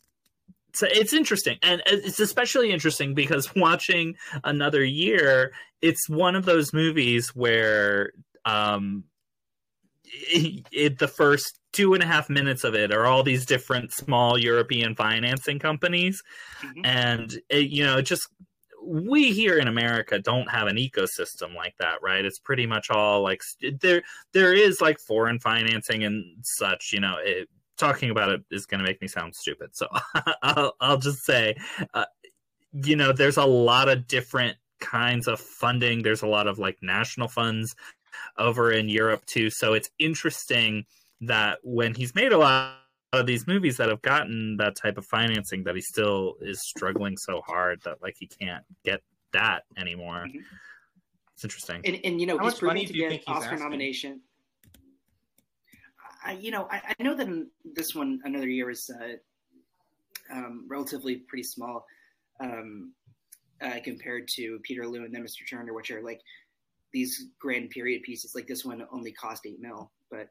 so 0.75 0.87
it's 0.91 1.13
interesting 1.15 1.59
and 1.63 1.83
it's 1.87 2.21
especially 2.21 2.71
interesting 2.71 3.15
because 3.15 3.55
watching 3.57 4.17
another 4.45 4.85
year 4.85 5.53
it's 5.83 6.09
one 6.09 6.35
of 6.35 6.45
those 6.45 6.73
movies 6.73 7.31
where 7.35 8.13
um 8.45 9.05
it, 10.05 10.67
it, 10.73 10.99
the 10.99 11.09
first 11.09 11.59
two 11.73 11.95
and 11.95 12.03
a 12.03 12.07
half 12.07 12.29
minutes 12.29 12.65
of 12.65 12.75
it 12.75 12.93
are 12.93 13.07
all 13.07 13.23
these 13.23 13.47
different 13.47 13.93
small 13.93 14.39
european 14.39 14.95
financing 14.95 15.59
companies 15.59 16.23
mm-hmm. 16.63 16.85
and 16.85 17.39
it, 17.51 17.71
you 17.71 17.85
know 17.85 18.01
just 18.01 18.29
we 18.85 19.33
here 19.33 19.59
in 19.59 19.69
america 19.69 20.19
don't 20.19 20.51
have 20.51 20.67
an 20.67 20.77
ecosystem 20.77 21.55
like 21.55 21.75
that 21.79 22.03
right 22.03 22.25
it's 22.25 22.39
pretty 22.39 22.67
much 22.67 22.91
all 22.91 23.23
like 23.23 23.41
there 23.81 24.03
there 24.33 24.53
is 24.53 24.81
like 24.81 24.99
foreign 24.99 25.39
financing 25.39 26.05
and 26.05 26.25
such 26.43 26.91
you 26.93 27.01
know 27.01 27.17
it, 27.23 27.49
talking 27.83 28.11
about 28.11 28.31
it 28.31 28.43
is 28.51 28.67
going 28.67 28.79
to 28.79 28.85
make 28.87 29.01
me 29.01 29.09
sound 29.09 29.35
stupid. 29.35 29.71
So 29.73 29.89
I'll, 30.43 30.75
I'll 30.81 30.99
just 30.99 31.25
say, 31.25 31.57
uh, 31.95 32.05
you 32.73 32.97
know, 32.97 33.13
there's 33.13 33.37
a 33.37 33.45
lot 33.45 33.89
of 33.89 34.07
different 34.07 34.57
kinds 34.83 35.29
of 35.29 35.41
funding. 35.41 36.03
There's 36.03 36.23
a 36.23 36.27
lot 36.27 36.47
of 36.47 36.59
like 36.59 36.77
national 36.83 37.29
funds 37.29 37.75
over 38.37 38.73
in 38.73 38.89
Europe 38.89 39.25
too. 39.25 39.49
So 39.49 39.73
it's 39.73 39.89
interesting 39.99 40.85
that 41.23 41.59
when 41.63 41.95
he's 41.95 42.15
made 42.15 42.33
a 42.33 42.39
lot 42.39 42.75
of 43.13 43.27
these 43.27 43.47
movies 43.47 43.77
that 43.77 43.89
have 43.89 44.03
gotten 44.03 44.57
that 44.57 44.77
type 44.77 44.99
of 44.99 45.07
financing, 45.07 45.65
that 45.65 45.75
he 45.75 45.81
still 45.81 46.35
is 46.41 46.61
struggling 46.61 47.17
so 47.17 47.41
hard 47.47 47.81
that 47.85 48.03
like 48.03 48.17
he 48.19 48.27
can't 48.27 48.65
get 48.85 49.01
that 49.33 49.63
anymore. 49.79 50.27
Mm-hmm. 50.29 50.39
It's 51.35 51.45
interesting. 51.45 51.81
And, 51.85 51.99
and 52.05 52.21
you 52.21 52.27
know, 52.27 52.37
How 52.37 52.45
he's 52.45 52.53
much 52.55 52.61
proven 52.61 52.77
money 52.77 52.87
to 52.87 52.93
get 52.93 53.11
think 53.11 53.23
Oscar 53.27 53.53
asking? 53.53 53.59
nomination. 53.61 54.21
I, 56.25 56.33
you 56.33 56.51
know, 56.51 56.69
I, 56.71 56.95
I 56.99 57.03
know 57.03 57.17
that 57.17 57.27
in 57.27 57.49
this 57.65 57.95
one, 57.95 58.21
another 58.25 58.49
year 58.49 58.71
is 58.71 58.91
uh, 58.91 60.37
um, 60.37 60.67
relatively 60.69 61.17
pretty 61.17 61.43
small 61.43 61.85
um, 62.41 62.93
uh, 63.63 63.79
compared 63.85 64.29
to 64.29 64.59
Peterloo 64.69 65.05
and 65.05 65.15
then 65.15 65.23
Mr. 65.23 65.49
Turner, 65.49 65.73
which 65.75 65.91
are 65.91 66.03
like 66.03 66.21
these 66.93 67.27
grand 67.39 67.71
period 67.71 68.03
pieces. 68.03 68.35
Like 68.35 68.47
this 68.47 68.65
one 68.65 68.85
only 68.93 69.13
cost 69.13 69.47
eight 69.47 69.61
mil, 69.61 69.91
but 70.11 70.29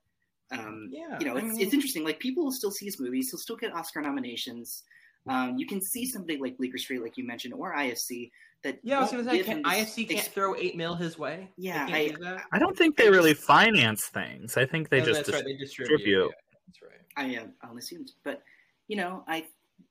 um, 0.52 0.90
Yeah, 0.92 1.18
you 1.20 1.26
know, 1.26 1.36
I 1.36 1.38
it's, 1.40 1.46
mean- 1.48 1.62
it's 1.62 1.74
interesting. 1.74 2.04
Like 2.04 2.20
people 2.20 2.44
will 2.44 2.52
still 2.52 2.72
see 2.72 2.86
his 2.86 3.00
movies, 3.00 3.30
he'll 3.32 3.40
still 3.40 3.56
get 3.56 3.74
Oscar 3.74 4.02
nominations. 4.02 4.84
Um, 5.28 5.56
you 5.58 5.68
can 5.68 5.80
see 5.82 6.06
somebody 6.08 6.38
like 6.40 6.58
Bleecker 6.58 6.80
Street, 6.80 7.02
like 7.04 7.16
you 7.16 7.26
mentioned, 7.26 7.54
or 7.54 7.76
IFC 7.76 8.32
that 8.64 8.80
Yeah, 8.84 8.98
I 8.98 9.02
was 9.02 9.12
gonna 9.12 9.24
say, 9.24 9.44
can, 9.44 9.62
this 9.62 9.72
IFC 9.74 10.08
can't 10.08 10.20
ex- 10.20 10.28
throw 10.30 10.56
eight 10.56 10.76
mil 10.76 10.96
his 10.96 11.18
way. 11.18 11.52
Yeah, 11.58 11.88
I- 11.90 12.08
do 12.10 12.38
I, 12.52 12.58
don't 12.60 12.76
think 12.78 12.98
they 12.98 13.10
really 13.10 13.34
finance 13.36 14.06
things. 14.08 14.58
I 14.58 14.66
think 14.66 14.90
they 14.90 15.02
Oh, 15.02 15.06
just 15.06 15.26
that's 15.26 15.32
right. 15.38 15.46
They 15.46 15.56
distribute. 15.58 15.98
distribute. 15.98 16.24
Yeah, 16.26 16.60
that's 16.68 16.82
right. 16.82 17.02
I 17.18 17.26
am 17.40 17.54
I 17.64 17.70
only 17.70 17.80
assumed, 17.80 18.12
but 18.24 18.42
you 18.88 18.98
know, 18.98 19.24
I 19.28 19.46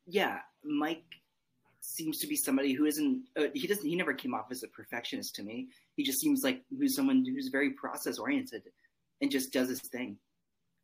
yeah, 0.06 0.38
Mike 0.64 1.04
seems 1.80 2.18
to 2.18 2.26
be 2.26 2.36
somebody 2.36 2.72
who 2.72 2.84
isn't. 2.84 3.22
Uh, 3.36 3.44
he 3.54 3.66
doesn't. 3.66 3.86
He 3.86 3.96
never 3.96 4.14
came 4.14 4.34
off 4.34 4.50
as 4.50 4.62
a 4.62 4.68
perfectionist 4.68 5.34
to 5.36 5.42
me. 5.42 5.68
He 5.96 6.02
just 6.02 6.20
seems 6.20 6.42
like 6.44 6.62
who's 6.76 6.94
someone 6.94 7.24
who's 7.24 7.48
very 7.48 7.70
process 7.70 8.18
oriented 8.18 8.62
and 9.20 9.30
just 9.30 9.52
does 9.52 9.68
his 9.68 9.80
thing. 9.80 10.16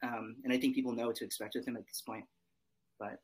Um, 0.03 0.37
and 0.45 0.53
I 0.53 0.59
think 0.59 0.75
people 0.75 0.93
know 0.93 1.07
what 1.07 1.17
to 1.17 1.25
expect 1.25 1.55
with 1.55 1.67
him 1.67 1.77
at 1.77 1.87
this 1.87 2.03
point. 2.03 2.25
But 2.99 3.21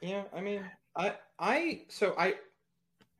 Yeah, 0.00 0.24
I 0.34 0.40
mean, 0.40 0.64
I, 0.96 1.14
I, 1.38 1.82
so 1.88 2.14
I, 2.18 2.34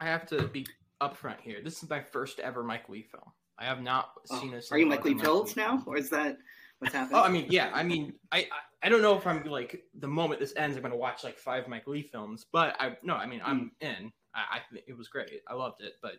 I 0.01 0.07
have 0.07 0.27
to 0.29 0.47
be 0.49 0.67
upfront 1.01 1.41
here. 1.41 1.61
This 1.63 1.83
is 1.83 1.91
my 1.91 2.01
first 2.01 2.41
ever 2.41 2.63
Mike 2.63 2.89
Leigh 2.89 3.03
film. 3.03 3.33
I 3.59 3.65
have 3.65 3.83
not 3.83 4.13
oh, 4.31 4.41
seen 4.41 4.55
a. 4.55 4.61
are 4.71 4.79
you 4.79 4.87
Mike 4.87 5.05
Leigh 5.05 5.15
films 5.15 5.57
now, 5.57 5.83
or 5.87 5.97
is 5.97 6.11
that 6.11 6.39
what's 6.83 6.95
happening? 6.95 7.21
Oh, 7.21 7.25
I 7.25 7.29
mean, 7.29 7.47
yeah. 7.49 7.71
I 7.73 7.83
mean, 7.83 8.15
I, 8.31 8.39
I, 8.39 8.47
I 8.83 8.89
don't 8.89 9.03
know 9.03 9.17
if 9.17 9.27
I'm 9.27 9.45
like 9.45 9.85
the 9.99 10.09
moment 10.09 10.41
this 10.41 10.53
ends, 10.57 10.77
I'm 10.77 10.83
gonna 10.83 10.97
watch 10.97 11.25
like 11.25 11.39
five 11.39 11.69
Mike 11.69 11.87
Leigh 11.87 12.03
films. 12.03 12.47
But 12.53 12.77
I, 12.81 12.97
no, 13.03 13.15
I 13.15 13.27
mean, 13.27 13.41
I'm 13.45 13.73
hmm. 13.81 13.87
in. 13.87 14.13
I, 14.35 14.59
I 14.59 14.79
it 14.87 14.97
was 14.97 15.09
great. 15.09 15.31
I 15.49 15.55
loved 15.55 15.83
it, 15.83 15.95
but 16.03 16.15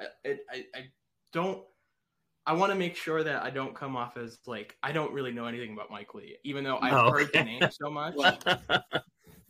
I, 0.00 0.04
it, 0.24 0.40
I, 0.50 0.56
I 0.74 0.84
don't. 1.32 1.62
I 2.48 2.52
want 2.52 2.70
to 2.70 2.78
make 2.78 2.94
sure 2.94 3.24
that 3.24 3.42
I 3.42 3.50
don't 3.50 3.74
come 3.74 3.96
off 3.96 4.16
as 4.16 4.38
like 4.46 4.76
I 4.82 4.92
don't 4.92 5.12
really 5.12 5.32
know 5.32 5.46
anything 5.46 5.72
about 5.72 5.90
Mike 5.90 6.14
Leigh, 6.14 6.36
even 6.44 6.64
though 6.64 6.78
I've 6.80 6.92
Oh, 6.92 7.10
heard 7.10 7.32
the 7.32 7.44
name 7.44 7.62
so 7.70 7.90
much. 7.90 8.14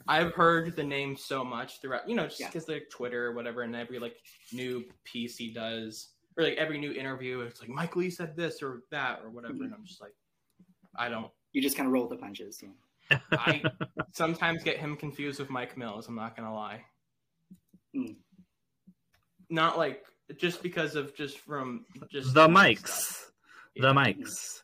I've 0.09 0.33
heard 0.33 0.76
the 0.76 0.85
name 0.85 1.16
so 1.16 1.45
much 1.45 1.81
throughout, 1.81 2.09
you 2.09 2.14
know, 2.14 2.26
just 2.26 2.40
Yeah. 2.40 2.47
because 2.47 2.69
like 2.69 2.88
Twitter 2.90 3.26
or 3.26 3.33
whatever, 3.33 3.62
and 3.62 3.75
every 3.75 3.99
like 3.99 4.16
new 4.52 4.85
piece 5.05 5.37
he 5.37 5.52
does, 5.52 6.11
or 6.37 6.45
like 6.45 6.57
every 6.57 6.78
new 6.78 6.93
interview, 6.93 7.40
it's 7.40 7.61
like 7.61 7.71
Mike 7.71 7.97
Leigh 7.97 8.11
said 8.11 8.37
this 8.37 8.62
or 8.62 8.83
that 8.90 9.21
or 9.23 9.31
whatever, 9.31 9.55
mm-hmm. 9.55 9.64
and 9.64 9.75
I'm 9.75 9.85
just 9.85 10.00
like, 10.00 10.14
I 10.99 11.09
don't. 11.09 11.31
you 11.53 11.62
just 11.62 11.76
kind 11.76 11.87
of 11.87 11.93
roll 11.93 12.09
with 12.09 12.19
the 12.19 12.23
punches. 12.23 12.62
Yeah. 12.62 13.19
I 13.33 13.62
sometimes 14.12 14.62
get 14.65 14.79
him 14.79 14.97
confused 14.97 15.38
with 15.38 15.49
Mike 15.50 15.76
Mills. 15.76 16.09
I'm 16.09 16.17
not 16.17 16.37
gonna 16.37 16.55
lie. 16.55 16.85
Hmm. 17.95 18.12
Not 19.49 19.79
like 19.79 20.05
just 20.37 20.62
because 20.62 20.97
of 20.97 21.15
just 21.15 21.38
from 21.38 21.85
just 22.11 22.35
the 22.35 22.45
stuff. 22.47 22.50
mics. 22.50 23.25
The 23.76 23.88
Yeah. 23.88 23.93
mics. 23.95 24.62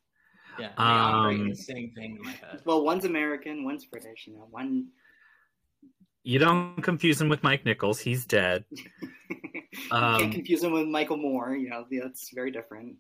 Yeah, 0.59 0.73
they 0.77 0.83
Um, 0.83 1.49
the 1.51 1.55
same 1.57 1.93
thing 1.95 2.17
in 2.17 2.23
my 2.23 2.33
head. 2.33 2.61
Well, 2.67 2.85
one's 2.85 3.05
American, 3.07 3.65
one's 3.65 3.87
British. 3.87 4.27
You 4.27 4.35
know, 4.35 4.49
one. 4.51 4.89
You 6.25 6.39
don't 6.39 6.81
confuse 6.83 7.21
him 7.21 7.29
with 7.29 7.43
Mike 7.43 7.65
Nichols. 7.65 7.99
He's 8.01 8.27
dead. 8.27 8.65
you 8.71 8.83
Um, 9.91 10.21
can't 10.21 10.33
confuse 10.33 10.63
him 10.63 10.73
with 10.73 10.87
Michael 10.89 11.17
Moore. 11.17 11.57
You 11.57 11.71
know, 11.71 11.87
that's 11.91 12.31
very 12.35 12.51
different. 12.51 12.97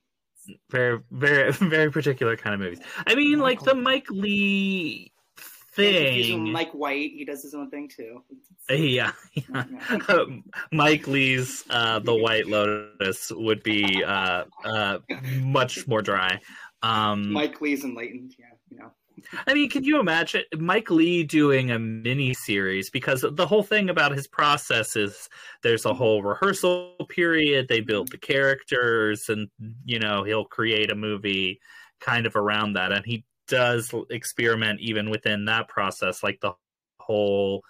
Very, 0.70 1.00
very, 1.10 1.52
very 1.52 1.90
particular 1.90 2.36
kind 2.36 2.54
of 2.54 2.60
movies. 2.60 2.80
I 3.06 3.14
mean, 3.14 3.38
like 3.38 3.60
the 3.60 3.74
Mike 3.74 4.06
Leigh 4.10 5.12
Can't 5.76 5.96
confuse 5.96 6.28
him 6.28 6.40
with 6.40 6.46
thing. 6.46 6.52
Mike 6.52 6.72
White, 6.72 7.12
he 7.12 7.24
does 7.24 7.42
his 7.42 7.54
own 7.54 7.70
thing 7.70 7.88
too. 7.88 8.22
Yeah, 8.70 9.10
yeah. 9.34 9.64
Mike 10.70 11.08
Leigh's 11.08 11.64
uh, 11.68 11.98
The 11.98 12.14
White 12.14 12.46
Lotus 12.46 13.32
would 13.34 13.62
be 13.64 14.04
uh, 14.04 14.44
uh, 14.64 14.98
much 15.40 15.86
more 15.88 16.00
dry. 16.00 16.40
Um, 16.80 17.32
Mike 17.32 17.60
Leigh's 17.60 17.84
enlightened, 17.84 18.34
yeah. 18.38 18.51
I 19.46 19.54
mean, 19.54 19.68
can 19.70 19.84
you 19.84 20.00
imagine 20.00 20.44
Mike 20.58 20.90
Leigh 20.90 21.24
doing 21.24 21.70
a 21.70 21.78
mini 21.78 22.34
series? 22.34 22.90
Because 22.90 23.24
the 23.28 23.46
whole 23.46 23.62
thing 23.62 23.90
about 23.90 24.12
his 24.12 24.26
process 24.26 24.96
is 24.96 25.28
there's 25.62 25.84
a 25.84 25.94
whole 25.94 26.22
rehearsal 26.22 26.94
period. 27.08 27.68
They 27.68 27.80
build 27.80 28.10
the 28.10 28.18
characters, 28.18 29.28
and 29.28 29.48
you 29.84 29.98
know 29.98 30.24
he'll 30.24 30.44
create 30.44 30.90
a 30.90 30.96
movie 30.96 31.60
kind 32.00 32.26
of 32.26 32.36
around 32.36 32.74
that, 32.74 32.92
and 32.92 33.04
he 33.04 33.24
does 33.48 33.92
experiment 34.10 34.80
even 34.80 35.10
within 35.10 35.44
that 35.46 35.68
process, 35.68 36.22
like 36.22 36.40
the 36.40 36.52
whole. 36.98 37.62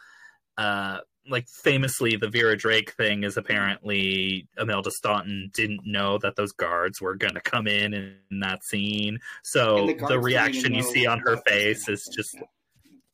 Uh, 0.59 0.99
like 1.29 1.49
famously, 1.49 2.17
the 2.17 2.29
Vera 2.29 2.57
Drake 2.57 2.93
thing 2.93 3.23
is 3.25 3.37
apparently 3.37 4.49
Imelda 4.59 4.91
Staunton 4.91 5.51
didn't 5.55 5.83
know 5.85 6.19
that 6.19 6.37
those 6.37 6.53
guards 6.53 7.01
were 7.01 7.15
going 7.15 7.35
to 7.35 7.41
come 7.41 7.67
in 7.67 7.95
in, 7.95 8.41
that 8.41 8.65
scene. 8.65 9.19
So 9.45 9.89
And 9.89 10.01
the, 10.09 10.19
reaction 10.19 10.75
you 10.75 10.83
see 10.83 11.07
on 11.07 11.21
her 11.21 11.37
face 11.47 11.89
is 11.89 12.09
just, 12.15 12.35
yeah. 12.35 12.43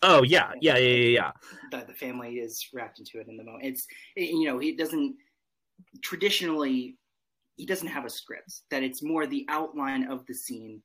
oh 0.03 0.23
yeah, 0.23 0.53
yeah, 0.61 0.77
yeah, 0.77 0.89
yeah, 0.89 1.09
yeah. 1.09 1.31
the, 1.71 1.87
the 1.87 1.95
family 1.95 2.35
is 2.35 2.67
wrapped 2.73 2.99
into 2.99 3.21
it 3.21 3.29
in 3.29 3.37
the 3.37 3.45
moment. 3.45 3.65
It's 3.65 3.87
you 4.17 4.47
know 4.47 4.59
he 4.59 4.75
doesn't 4.75 5.17
traditionally 6.03 6.97
he 7.57 7.67
doesn't 7.67 7.89
have 7.89 8.07
a 8.07 8.11
script. 8.11 8.63
That 8.71 8.83
it's 8.83 9.03
more 9.03 9.27
the 9.27 9.45
outline 9.49 10.11
of 10.11 10.25
the 10.27 10.35
scene 10.35 10.83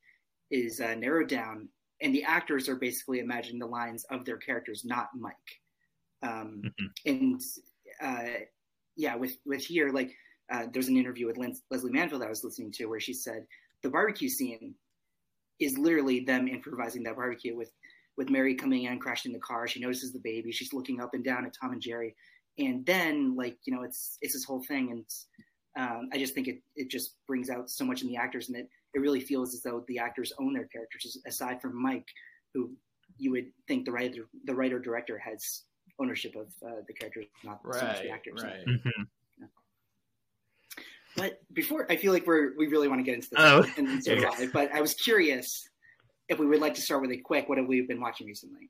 is 0.50 0.80
uh, 0.80 0.94
narrowed 0.94 1.28
down, 1.28 1.68
and 2.02 2.14
the 2.14 2.24
actors 2.24 2.68
are 2.68 2.76
basically 2.76 3.20
imagining 3.20 3.60
the 3.60 3.66
lines 3.66 4.04
of 4.10 4.24
their 4.24 4.36
characters, 4.36 4.84
not 4.84 5.08
Mike. 5.14 5.34
Um, 6.24 6.62
Mhm. 6.64 6.90
And 7.06 7.42
uh, 8.00 8.40
yeah, 8.96 9.14
with 9.16 9.36
with 9.46 9.64
here 9.64 9.90
like 9.92 10.12
uh, 10.52 10.66
there's 10.72 10.88
an 10.88 10.96
interview 10.96 11.26
with 11.26 11.38
Lens- 11.38 11.62
Lesley 11.70 11.92
Manville 11.92 12.18
that 12.20 12.26
I 12.26 12.30
was 12.30 12.44
listening 12.44 12.72
to 12.72 12.86
where 12.86 13.00
she 13.00 13.12
said 13.14 13.46
the 13.82 13.90
barbecue 13.90 14.28
scene 14.28 14.74
is 15.60 15.78
literally 15.78 16.20
them 16.20 16.48
improvising 16.48 17.02
that 17.04 17.16
barbecue 17.16 17.56
with 17.56 17.70
with 18.16 18.30
Mary 18.30 18.54
coming 18.54 18.84
in, 18.84 18.98
crashing 19.00 19.32
the 19.32 19.40
car. 19.40 19.66
She 19.66 19.80
notices 19.80 20.12
the 20.12 20.20
baby. 20.20 20.52
She's 20.52 20.72
looking 20.72 21.00
up 21.00 21.14
and 21.14 21.24
down 21.24 21.44
at 21.46 21.54
Tom 21.60 21.72
and 21.72 21.82
Jerry, 21.82 22.14
and 22.58 22.84
then 22.86 23.34
like 23.36 23.58
you 23.66 23.74
know, 23.74 23.82
it's 23.82 24.18
it's 24.22 24.34
this 24.34 24.44
whole 24.44 24.62
thing, 24.62 24.90
and 24.92 25.06
um, 25.76 26.08
I 26.12 26.18
just 26.18 26.34
think 26.34 26.48
it 26.48 26.60
it 26.76 26.90
just 26.90 27.16
brings 27.26 27.50
out 27.50 27.70
so 27.70 27.84
much 27.84 28.02
in 28.02 28.08
the 28.08 28.16
actors, 28.16 28.48
and 28.48 28.56
it 28.58 28.68
it 28.94 29.00
really 29.00 29.20
feels 29.20 29.54
as 29.54 29.62
though 29.62 29.84
the 29.88 29.98
actors 29.98 30.32
own 30.40 30.54
their 30.54 30.68
characters, 30.68 31.18
aside 31.26 31.60
from 31.60 31.80
Mike, 31.80 32.06
who 32.54 32.72
you 33.18 33.30
would 33.32 33.50
think 33.68 33.84
the 33.84 33.92
writer 33.92 34.26
the 34.44 34.54
writer 34.54 34.78
director 34.78 35.18
has 35.18 35.62
ownership 36.00 36.34
of 36.36 36.48
uh, 36.66 36.80
the 36.86 36.92
characters, 36.92 37.26
not 37.44 37.60
so 37.62 37.84
much 37.86 38.02
the 38.02 38.10
actors. 38.10 38.42
right. 38.42 38.64
Mhm. 38.66 39.08
But 41.16 41.40
before, 41.52 41.86
I 41.90 41.96
feel 41.96 42.12
like 42.12 42.26
we're 42.26 42.56
we 42.58 42.66
really 42.66 42.88
want 42.88 42.98
to 42.98 43.04
get 43.04 43.14
into 43.14 43.28
this 43.30 43.38
Oh, 43.38 43.64
and 43.76 44.02
survive. 44.02 44.32
okay. 44.34 44.46
But 44.52 44.72
I 44.72 44.80
was 44.80 44.94
curious 44.94 45.68
if 46.28 46.38
we 46.38 46.46
would 46.46 46.60
like 46.60 46.74
to 46.74 46.80
start 46.80 47.02
with 47.02 47.12
a 47.12 47.18
quick. 47.18 47.48
What 47.48 47.58
have 47.58 47.68
we 47.68 47.82
been 47.82 48.00
watching 48.00 48.26
recently? 48.26 48.68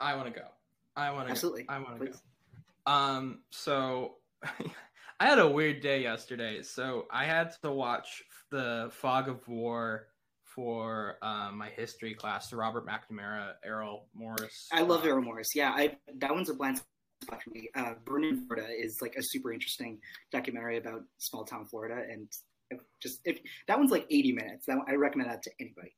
I 0.00 0.16
want 0.16 0.32
to 0.32 0.38
go. 0.38 0.46
I 0.96 1.10
want 1.12 1.28
to 1.28 1.30
Absolutely. 1.32 1.64
I 1.68 1.78
want 1.78 1.98
to 2.00 2.06
go. 2.06 2.92
Um, 2.92 3.40
so 3.50 4.16
I 4.44 5.26
had 5.26 5.38
a 5.38 5.48
weird 5.48 5.80
day 5.80 6.02
yesterday. 6.02 6.62
So 6.62 7.06
I 7.10 7.24
had 7.24 7.52
to 7.62 7.70
watch 7.72 8.22
the 8.50 8.90
Fog 8.92 9.28
of 9.28 9.46
War 9.48 10.08
for 10.54 11.16
uh, 11.22 11.50
my 11.52 11.68
history 11.70 12.14
class. 12.14 12.52
Robert 12.52 12.86
McNamara, 12.86 13.52
Errol 13.64 14.06
Morris. 14.14 14.68
I 14.72 14.82
love 14.82 15.04
uh, 15.04 15.08
Errol 15.08 15.22
Morris. 15.22 15.54
Yeah, 15.54 15.70
I 15.70 15.96
that 16.18 16.32
one's 16.32 16.50
a 16.50 16.54
blind 16.54 16.80
spot 17.22 17.42
for 17.42 17.50
me. 17.50 17.68
Uh, 17.74 17.94
Vernon, 18.06 18.46
Florida 18.46 18.68
is 18.70 19.00
like 19.02 19.16
a 19.16 19.22
super 19.22 19.52
interesting 19.52 19.98
documentary 20.32 20.78
about 20.78 21.02
small 21.18 21.44
town 21.44 21.66
Florida, 21.66 22.02
and 22.10 22.28
just 23.02 23.20
if 23.24 23.38
that 23.68 23.78
one's 23.78 23.90
like 23.90 24.06
80 24.10 24.32
minutes. 24.32 24.66
That 24.66 24.78
one, 24.78 24.86
I 24.88 24.94
recommend 24.94 25.30
that 25.30 25.42
to 25.42 25.50
anybody. 25.60 25.94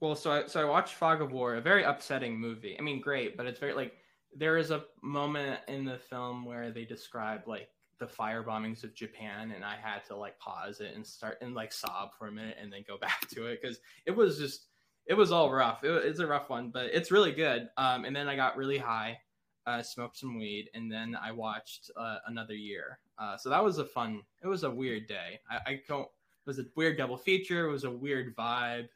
Well, 0.00 0.14
so 0.14 0.32
I 0.32 0.46
so 0.46 0.60
I 0.60 0.64
watched 0.64 0.94
Fog 0.94 1.20
of 1.20 1.32
War, 1.32 1.56
a 1.56 1.60
very 1.60 1.84
upsetting 1.84 2.38
movie. 2.38 2.76
I 2.78 2.82
mean, 2.82 3.00
great, 3.00 3.36
but 3.36 3.46
it's 3.46 3.60
very 3.60 3.74
like 3.74 3.92
there 4.34 4.56
is 4.56 4.70
a 4.70 4.84
moment 5.02 5.60
in 5.68 5.84
the 5.84 5.98
film 5.98 6.44
where 6.44 6.70
they 6.70 6.84
describe 6.84 7.46
like 7.46 7.68
the 8.00 8.08
fire 8.08 8.42
bombings 8.42 8.82
of 8.82 8.94
Japan, 8.94 9.52
and 9.54 9.64
I 9.64 9.76
had 9.76 10.04
to 10.06 10.16
like 10.16 10.38
pause 10.40 10.80
it 10.80 10.96
and 10.96 11.06
start 11.06 11.38
and 11.40 11.54
like 11.54 11.72
sob 11.72 12.14
for 12.18 12.26
a 12.26 12.32
minute 12.32 12.56
and 12.60 12.72
then 12.72 12.82
go 12.88 12.98
back 13.00 13.28
to 13.30 13.46
it 13.46 13.60
because 13.62 13.78
it 14.06 14.10
was 14.10 14.38
just 14.38 14.66
it 15.06 15.14
was 15.14 15.30
all 15.30 15.52
rough. 15.52 15.84
It, 15.84 15.90
it's 16.04 16.18
a 16.18 16.26
rough 16.26 16.50
one, 16.50 16.70
but 16.70 16.86
it's 16.86 17.12
really 17.12 17.32
good. 17.32 17.68
Um, 17.76 18.04
and 18.04 18.16
then 18.16 18.28
I 18.28 18.34
got 18.34 18.56
really 18.56 18.78
high, 18.78 19.18
uh, 19.66 19.82
smoked 19.82 20.16
some 20.16 20.38
weed, 20.38 20.70
and 20.74 20.90
then 20.90 21.16
I 21.20 21.30
watched 21.30 21.90
uh, 21.96 22.18
another 22.26 22.54
year. 22.54 22.98
Uh, 23.18 23.36
so 23.36 23.50
that 23.50 23.62
was 23.62 23.78
a 23.78 23.84
fun. 23.84 24.22
It 24.42 24.48
was 24.48 24.64
a 24.64 24.70
weird 24.70 25.06
day. 25.06 25.40
I, 25.48 25.70
I 25.70 25.80
don't. 25.86 26.06
It 26.06 26.46
was 26.46 26.58
a 26.58 26.64
weird 26.74 26.96
double 26.96 27.18
feature. 27.18 27.68
It 27.68 27.72
was 27.72 27.84
a 27.84 27.90
weird 27.90 28.34
vibe. 28.34 28.88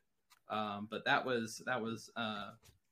Um, 0.48 0.88
but 0.90 1.04
that 1.04 1.24
was 1.24 1.62
that 1.66 1.80
was 1.80 2.10
uh, 2.16 2.50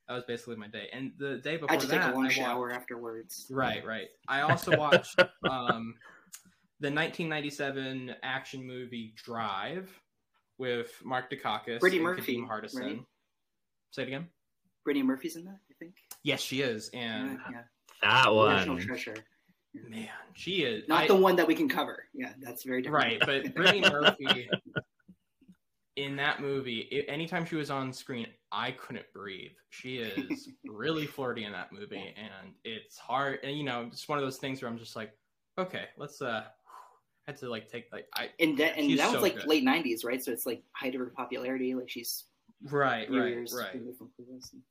that 0.09 0.15
was 0.15 0.25
basically 0.27 0.57
my 0.57 0.67
day. 0.69 0.89
And 0.93 1.13
the 1.19 1.39
day 1.39 1.57
before 1.57 1.71
I 1.71 1.75
had 1.75 1.81
to 1.83 1.89
take 1.89 2.03
a 2.03 2.11
long 2.11 2.27
I 2.27 2.31
shower 2.31 2.69
watched- 2.69 2.81
afterwards. 2.81 3.47
Right, 3.51 3.85
right. 3.85 4.09
I 4.29 4.41
also 4.43 4.77
watched 4.77 5.19
um, 5.49 5.95
the 6.81 6.91
1997 6.91 8.15
action 8.23 8.67
movie 8.67 9.15
Drive 9.17 9.91
with 10.59 10.91
Mark 11.05 11.31
Dacascos 11.31 11.81
Brittany 11.81 11.97
and 11.99 12.05
Murphy, 12.05 12.37
Kadeem 12.39 12.49
Hardison. 12.49 12.81
right? 12.81 13.01
Say 13.91 14.03
it 14.03 14.09
again. 14.09 14.27
Brittany 14.85 15.05
Murphy's 15.05 15.37
in 15.37 15.45
that, 15.45 15.59
I 15.71 15.75
think. 15.79 15.95
Yes, 16.25 16.41
she 16.41 16.61
is, 16.63 16.89
and 16.93 17.39
yeah, 17.51 17.61
yeah. 18.03 18.25
That 18.25 18.33
National 18.35 18.79
treasure. 18.81 19.15
man, 19.89 20.09
she 20.35 20.63
is 20.65 20.89
Not 20.89 21.05
I- 21.05 21.07
the 21.07 21.15
one 21.15 21.37
that 21.37 21.47
we 21.47 21.55
can 21.55 21.69
cover. 21.69 22.05
Yeah, 22.13 22.33
that's 22.41 22.65
very 22.65 22.83
different. 22.83 23.05
right. 23.05 23.45
But 23.45 23.55
Brittany 23.55 23.81
Murphy 23.91 24.49
in 25.97 26.17
that 26.17 26.41
movie, 26.41 26.89
i 27.09 27.13
anytime 27.13 27.45
she 27.45 27.57
was 27.57 27.71
on 27.71 27.93
screen, 27.93 28.27
I 28.51 28.73
couldn't 28.73 29.07
breathe. 29.13 29.53
She 29.71 29.99
is 29.99 30.49
really 30.67 31.07
flirty 31.07 31.45
in 31.45 31.53
that 31.53 31.73
movie, 31.73 32.15
and 32.17 32.55
it's 32.65 32.99
hard. 32.99 33.41
And 33.43 33.57
you 33.57 33.65
know, 33.65 33.89
it's 33.91 34.09
one 34.09 34.19
of 34.19 34.25
those 34.25 34.39
things 34.39 34.63
where 34.63 34.71
I'm 34.71 34.79
just 34.79 34.97
like, 34.97 35.13
okay, 35.59 35.85
let's 35.97 36.23
uh, 36.23 36.45
had 37.27 37.37
to 37.39 37.51
like 37.51 37.69
take 37.71 37.87
like 37.93 38.07
I 38.15 38.31
and 38.41 38.57
that 38.59 38.77
and 38.77 38.99
that 38.99 39.07
was 39.07 39.17
so 39.17 39.21
like 39.21 39.37
good. 39.37 39.47
late 39.47 39.65
'90s, 39.65 40.05
right? 40.05 40.23
So 40.23 40.33
it's 40.33 40.47
like 40.47 40.63
height 40.73 40.95
of 40.95 41.01
her 41.01 41.13
popularity. 41.15 41.75
Like 41.75 41.91
she's 41.91 42.25
right, 42.71 43.11
right, 43.11 43.29
years 43.29 43.55
right. 43.57 43.75
removed. 43.75 44.01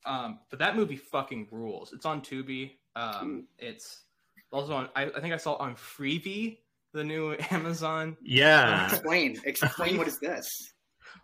Um, 0.06 0.40
but 0.50 0.60
that 0.60 0.76
movie 0.76 0.98
fucking 0.98 1.48
rules. 1.52 1.94
It's 1.94 2.06
on 2.06 2.22
Tubi. 2.22 2.72
Um, 2.96 3.48
it's 3.58 4.04
also 4.52 4.74
on. 4.74 4.90
I, 4.96 5.06
I 5.06 5.20
think 5.20 5.34
I 5.34 5.38
saw 5.38 5.54
it 5.56 5.62
on 5.62 5.76
Freevee 5.76 6.58
the 6.94 7.04
new 7.04 7.36
Amazon. 7.52 8.18
Yeah. 8.22 8.88
Explain, 8.90 9.40
explain 9.46 9.98
what 9.98 10.08
is 10.08 10.20
this? 10.20 10.74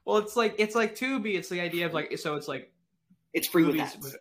Well, 0.08 0.18
it's 0.20 0.36
like 0.38 0.56
it's 0.58 0.74
like 0.74 0.96
Tubi. 0.96 1.36
It's 1.36 1.50
the 1.50 1.60
idea 1.62 1.86
of 1.86 1.94
like 1.94 2.18
so. 2.18 2.36
It's 2.36 2.48
like 2.48 2.72
It's 3.34 3.48
free 3.48 3.66
with 3.66 3.78
ads. 3.80 3.98
with 4.02 4.16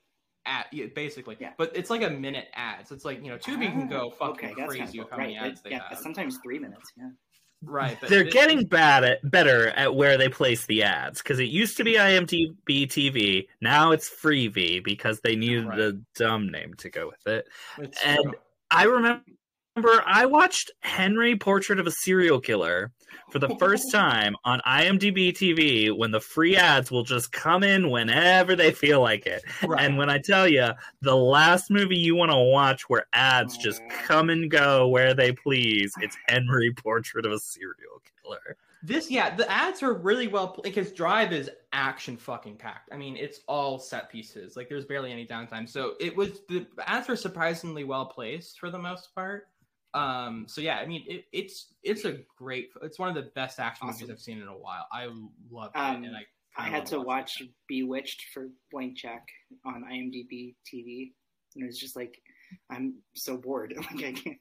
ad, 0.45 0.64
yeah, 0.73 0.87
basically. 0.95 1.37
Yeah. 1.38 1.52
But 1.57 1.76
it's 1.76 1.90
like 1.90 2.02
a 2.02 2.11
minute 2.11 2.49
ads. 2.55 2.88
So 2.88 2.95
it's 2.97 3.05
like 3.05 3.23
you 3.23 3.31
know, 3.31 3.38
Tubi 3.38 3.71
can 3.71 3.88
go 3.88 4.12
Ah, 4.21 4.26
fucking 4.26 4.55
that's 4.59 4.69
crazy 4.69 4.85
kinda 4.85 5.02
with 5.05 5.11
how 5.12 5.16
many 5.19 5.38
right. 5.38 5.52
ads 5.52 5.62
they 5.62 5.71
yeah, 5.71 5.88
have. 5.88 5.99
sometimes 5.99 6.38
three 6.43 6.59
minutes. 6.59 6.93
Yeah. 6.99 7.11
Right, 7.62 7.97
but 8.00 8.11
They're 8.11 8.25
thi- 8.25 8.31
getting 8.31 8.66
bad 8.66 9.02
at 9.02 9.31
better 9.31 9.69
at 9.69 9.95
where 9.95 10.19
they 10.19 10.28
place 10.28 10.66
the 10.66 10.83
ads 10.83 11.23
because 11.23 11.38
it 11.38 11.45
used 11.49 11.76
to 11.78 11.85
be 11.85 11.95
IMDb 11.95 12.87
TV. 12.87 13.47
Now 13.62 13.93
it's 13.93 14.11
Freevee 14.11 14.85
because 14.85 15.21
they 15.21 15.37
needed 15.37 15.66
Right. 15.66 15.78
a 15.78 15.93
dumb 16.16 16.50
name 16.50 16.75
to 16.78 16.90
go 16.90 17.07
with 17.07 17.26
it. 17.26 17.47
it's 17.78 18.05
and- 18.05 18.19
true. 18.25 18.35
I 18.71 18.85
remember 18.85 19.23
I 19.76 20.25
watched 20.25 20.71
Henry 20.80 21.37
Portrait 21.37 21.78
of 21.78 21.87
a 21.87 21.90
Serial 21.90 22.40
Killer 22.40 22.92
for 23.30 23.38
the 23.38 23.54
first 23.56 23.90
time 23.92 24.35
on 24.45 24.61
IMDb 24.66 25.33
TV 25.33 25.97
when 25.97 26.11
the 26.11 26.21
free 26.21 26.56
ads 26.56 26.90
will 26.90 27.02
just 27.02 27.33
come 27.33 27.62
in 27.62 27.90
whenever 27.90 28.56
they 28.56 28.73
feel 28.73 29.02
like 29.02 29.26
it. 29.26 29.42
Right. 29.62 29.85
And 29.85 29.99
when 29.99 30.09
I 30.09 30.18
tell 30.18 30.49
you, 30.49 30.71
the 31.02 31.16
last 31.16 31.71
movie 31.71 31.97
you 31.97 32.14
want 32.14 32.30
to 32.30 32.38
watch 32.38 32.88
where 32.88 33.06
ads 33.12 33.59
just 33.59 33.83
oh. 33.85 33.95
come 34.06 34.30
and 34.30 34.50
go 34.50 34.88
where 34.88 35.12
they 35.12 35.33
please, 35.33 35.92
it's 36.00 36.16
Henry 36.28 36.73
Portrait 36.73 37.26
of 37.26 37.33
a 37.33 37.38
Serial 37.38 38.00
Killer. 38.23 38.56
This, 38.83 39.11
yeah, 39.11 39.35
the 39.35 39.50
ads 39.50 39.83
are 39.83 39.95
really 39.95 40.28
well 40.28 40.59
because 40.62 40.92
Drive 40.92 41.33
is 41.33 41.50
action 41.73 42.16
fucking 42.16 42.56
packed. 42.56 42.90
I 42.92 42.97
mean, 42.97 43.16
it's 43.16 43.40
all 43.49 43.78
set 43.78 44.11
pieces. 44.11 44.56
Like, 44.56 44.68
there's 44.68 44.85
barely 44.85 45.11
any 45.11 45.26
downtime. 45.26 45.68
So 45.68 45.95
it 45.99 46.16
was 46.16 46.40
the 46.49 46.66
ads 46.87 47.09
were 47.09 47.16
surprisingly 47.16 47.85
well 47.85 48.06
placed 48.06 48.61
for 48.61 48.71
the 48.71 48.78
most 48.78 49.12
part. 49.14 49.49
Um, 49.97 50.45
so 50.47 50.61
yeah, 50.61 50.76
I 50.79 50.87
mean, 50.87 51.05
it, 51.07 51.25
it's 51.33 51.73
it's 51.83 52.05
a 52.05 52.19
great. 52.37 52.71
It's 52.83 52.99
one 52.99 53.09
of 53.09 53.15
the 53.15 53.31
best 53.35 53.59
action 53.59 53.88
Awesome. 53.88 54.03
movies 54.03 54.12
I've 54.12 54.21
seen 54.23 54.41
in 54.43 54.49
a 54.49 54.57
while. 54.57 54.87
I 54.93 55.09
love 55.50 55.71
it, 55.75 55.79
Um, 55.79 56.05
and 56.05 56.15
I 56.17 56.25
I 56.59 56.69
had 56.69 56.87
to 56.87 57.00
watch 57.00 57.41
it. 57.41 57.50
Bewitched 57.69 58.26
for 58.33 58.49
blank 58.71 58.97
check 58.97 59.26
on 59.65 59.85
IMDb 59.91 60.55
TV, 60.73 61.12
and 61.55 61.65
it 61.65 61.67
was 61.67 61.79
just 61.79 61.97
like 61.97 62.21
I'm 62.71 62.95
so 63.15 63.37
bored. 63.37 63.75
Like 63.95 64.05
I 64.05 64.12
can't 64.12 64.38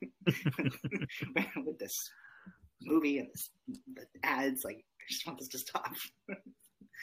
with 1.65 1.79
this 1.79 2.09
movie 2.81 3.19
and 3.19 3.29
this, 3.33 3.49
the 3.95 4.05
ads. 4.23 4.63
Like 4.63 4.77
I 5.01 5.03
just 5.09 5.25
want 5.25 5.39
this 5.39 5.47
to 5.49 5.57
stop. 5.59 5.93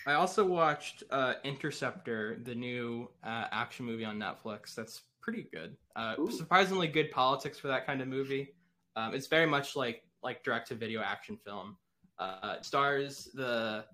I 0.07 0.15
also 0.15 0.45
watched 0.45 1.05
uh, 1.11 1.35
Interceptor, 1.45 2.39
the 2.43 2.55
new 2.55 3.09
uh, 3.23 3.47
action 3.53 3.87
movie 3.87 4.05
on 4.05 4.19
Netflix. 4.19 4.75
That's 4.75 5.03
pretty 5.23 5.47
good. 5.53 5.77
Uh, 5.97 6.17
surprisingly 6.31 6.89
good 6.89 7.11
politics 7.11 7.59
for 7.59 7.69
that 7.69 7.87
kind 7.87 8.03
of 8.03 8.09
movie. 8.09 8.55
Um, 8.97 9.15
it's 9.15 9.29
very 9.29 9.47
much 9.47 9.77
like 9.77 10.03
like 10.23 10.45
direct 10.45 10.69
to 10.69 10.75
video 10.75 11.01
action 11.01 11.39
film. 11.43 11.77
Uh, 12.19 12.57
it 12.59 12.65
stars 12.65 13.31
the 13.35 13.85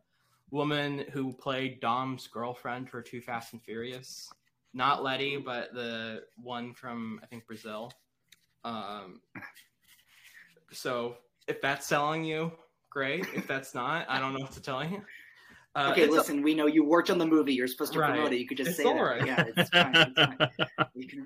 woman 0.51 1.05
who 1.13 1.33
played 1.33 1.81
Dom's 1.81 2.27
girlfriend 2.27 2.91
for 2.91 3.01
Too 3.03 3.21
Fast 3.21 3.53
and 3.53 3.63
Furious, 3.63 4.29
not 4.75 5.03
Letty, 5.03 5.37
but 5.37 5.73
the 5.73 6.25
one 6.37 6.75
from 6.75 7.21
I 7.23 7.27
think 7.27 7.47
Brazil. 7.47 7.93
Um, 8.65 9.21
so 10.73 11.17
if 11.47 11.61
that's 11.61 11.87
selling 11.87 12.25
you, 12.25 12.53
great. 12.91 13.27
If 13.35 13.47
that's 13.47 13.75
not, 13.75 14.07
I 14.09 14.19
don't 14.19 14.33
know 14.33 14.41
what 14.41 14.53
to 14.53 14.63
tell 14.63 14.85
you. 14.85 15.03
Uh, 15.79 15.91
okay, 15.93 16.03
it's 16.03 16.13
a- 16.13 16.17
listen, 16.17 16.43
we 16.43 16.55
know 16.55 16.67
you 16.67 16.85
worked 16.85 17.09
on 17.11 17.19
the 17.19 17.27
movie. 17.27 17.55
You're 17.55 17.69
supposed 17.69 17.93
to 17.93 18.01
Right. 18.01 18.11
promote 18.13 18.33
it. 18.33 18.39
You 18.41 18.47
could 18.49 18.57
just 18.57 18.71
It's 18.71 18.79
say 18.79 18.85
that. 18.85 19.01
right. 19.01 19.25
Yeah, 19.27 19.45
it's 19.57 19.71
fine. 19.71 19.95
It's 19.95 20.15
fine. 20.15 20.89
You 20.95 21.07
can 21.07 21.25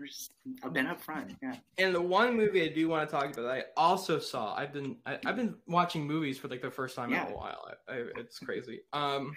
I've 0.63 0.73
been 0.75 0.87
up 0.87 1.01
front. 1.01 1.33
Yeah. 1.43 1.57
And 1.79 1.95
the 1.95 2.01
one 2.03 2.37
movie 2.37 2.63
I 2.63 2.69
do 2.75 2.89
want 2.89 3.09
to 3.09 3.11
talk 3.15 3.25
about 3.25 3.37
that 3.43 3.51
I 3.51 3.63
also 3.77 4.19
saw. 4.19 4.55
I've 4.55 4.73
been 4.73 4.99
I, 5.07 5.19
I've 5.25 5.37
been 5.37 5.57
watching 5.67 6.07
movies 6.07 6.37
for 6.39 6.49
like 6.49 6.61
the 6.61 6.71
first 6.71 6.95
time 6.97 7.11
Yeah. 7.11 7.27
in 7.27 7.33
a 7.33 7.37
while. 7.37 7.67
I, 7.89 7.93
I, 7.93 7.97
it's 8.19 8.39
crazy. 8.39 8.81
Um, 8.93 9.35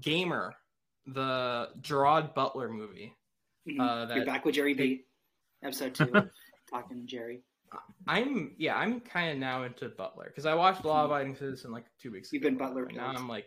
Gamer, 0.00 0.54
the 1.06 1.70
Gerard 1.80 2.34
Butler 2.34 2.68
movie. 2.68 3.14
Mhm. 3.68 3.80
Uh, 4.10 4.14
You're 4.14 4.26
back 4.26 4.44
with 4.44 4.54
Jerry 4.56 4.74
B. 4.74 5.04
Episode 5.64 5.94
two, 5.94 6.12
talking 6.70 6.98
to 7.00 7.06
Jerry. 7.06 7.42
I'm 8.06 8.54
yeah 8.58 8.76
I'm 8.76 9.00
kind 9.00 9.32
of 9.32 9.38
now 9.38 9.64
into 9.64 9.88
Butler 9.88 10.26
because 10.28 10.46
I 10.46 10.54
watched 10.54 10.84
Law 10.84 11.04
Abiding 11.04 11.34
Citizen 11.36 11.72
like 11.72 11.84
two 12.00 12.12
weeks. 12.12 12.32
You've 12.32 12.42
ago 12.42 12.50
been 12.50 12.58
Butler 12.58 12.84
and 12.84 12.96
Now. 12.96 13.08
I'm 13.08 13.28
like, 13.28 13.46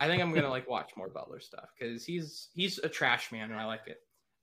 I 0.00 0.06
think 0.06 0.22
I'm 0.22 0.32
gonna 0.32 0.50
like 0.50 0.68
watch 0.68 0.90
more 0.96 1.08
Butler 1.08 1.40
stuff 1.40 1.70
because 1.78 2.04
he's 2.04 2.48
he's 2.54 2.78
a 2.78 2.88
trash 2.88 3.32
man 3.32 3.50
and 3.50 3.60
I 3.60 3.64
like 3.64 3.86
it. 3.86 3.98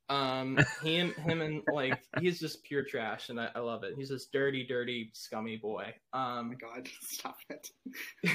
Um, 0.10 0.58
him 0.84 1.14
him 1.14 1.42
and 1.42 1.62
like 1.72 2.02
he's 2.20 2.40
just 2.40 2.64
pure 2.64 2.84
trash 2.84 3.30
and 3.30 3.40
I, 3.40 3.50
I 3.56 3.60
love 3.60 3.84
it. 3.84 3.94
He's 3.96 4.10
this 4.10 4.26
dirty, 4.28 4.66
dirty, 4.66 5.12
scummy 5.14 5.58
boy. 5.58 5.94
Oh 6.14 6.20
Um, 6.20 6.50
my 6.50 6.56
god, 6.56 6.88
stop 7.02 7.38
it. 7.50 7.70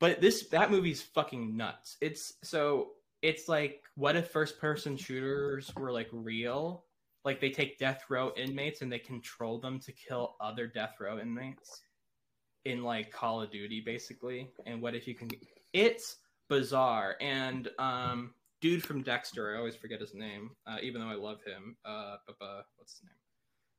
but 0.00 0.20
this 0.20 0.48
that 0.48 0.70
movie's 0.70 1.02
fucking 1.02 1.56
nuts. 1.56 1.96
It's 2.00 2.34
so 2.42 2.90
it's 3.22 3.48
like 3.48 3.82
what 3.94 4.16
if 4.16 4.28
first 4.30 4.58
person 4.60 4.96
shooters 4.96 5.72
were 5.74 5.92
like 5.92 6.08
real? 6.12 6.84
Like 7.24 7.40
they 7.40 7.50
take 7.50 7.78
death 7.78 8.04
row 8.10 8.32
inmates 8.36 8.82
and 8.82 8.92
they 8.92 8.98
control 8.98 9.58
them 9.60 9.80
to 9.80 9.92
kill 9.92 10.36
other 10.40 10.66
death 10.66 10.96
row 11.00 11.18
inmates 11.18 11.82
in 12.64 12.82
like 12.84 13.10
Call 13.10 13.40
of 13.42 13.50
Duty 13.50 13.80
basically. 13.84 14.50
And 14.66 14.82
what 14.82 14.94
if 14.94 15.08
you 15.08 15.14
can 15.14 15.28
it's 15.72 16.16
bizarre 16.48 17.16
and 17.20 17.68
um 17.78 18.32
dude 18.60 18.82
from 18.82 19.02
Dexter, 19.02 19.54
I 19.54 19.58
always 19.58 19.76
forget 19.76 20.00
his 20.00 20.14
name, 20.14 20.50
uh, 20.66 20.78
even 20.82 21.00
though 21.00 21.08
I 21.08 21.14
love 21.14 21.38
him. 21.44 21.76
Uh, 21.84 22.16
but, 22.26 22.44
uh 22.44 22.62
what's 22.76 22.94
his 22.94 23.02
name? 23.04 23.12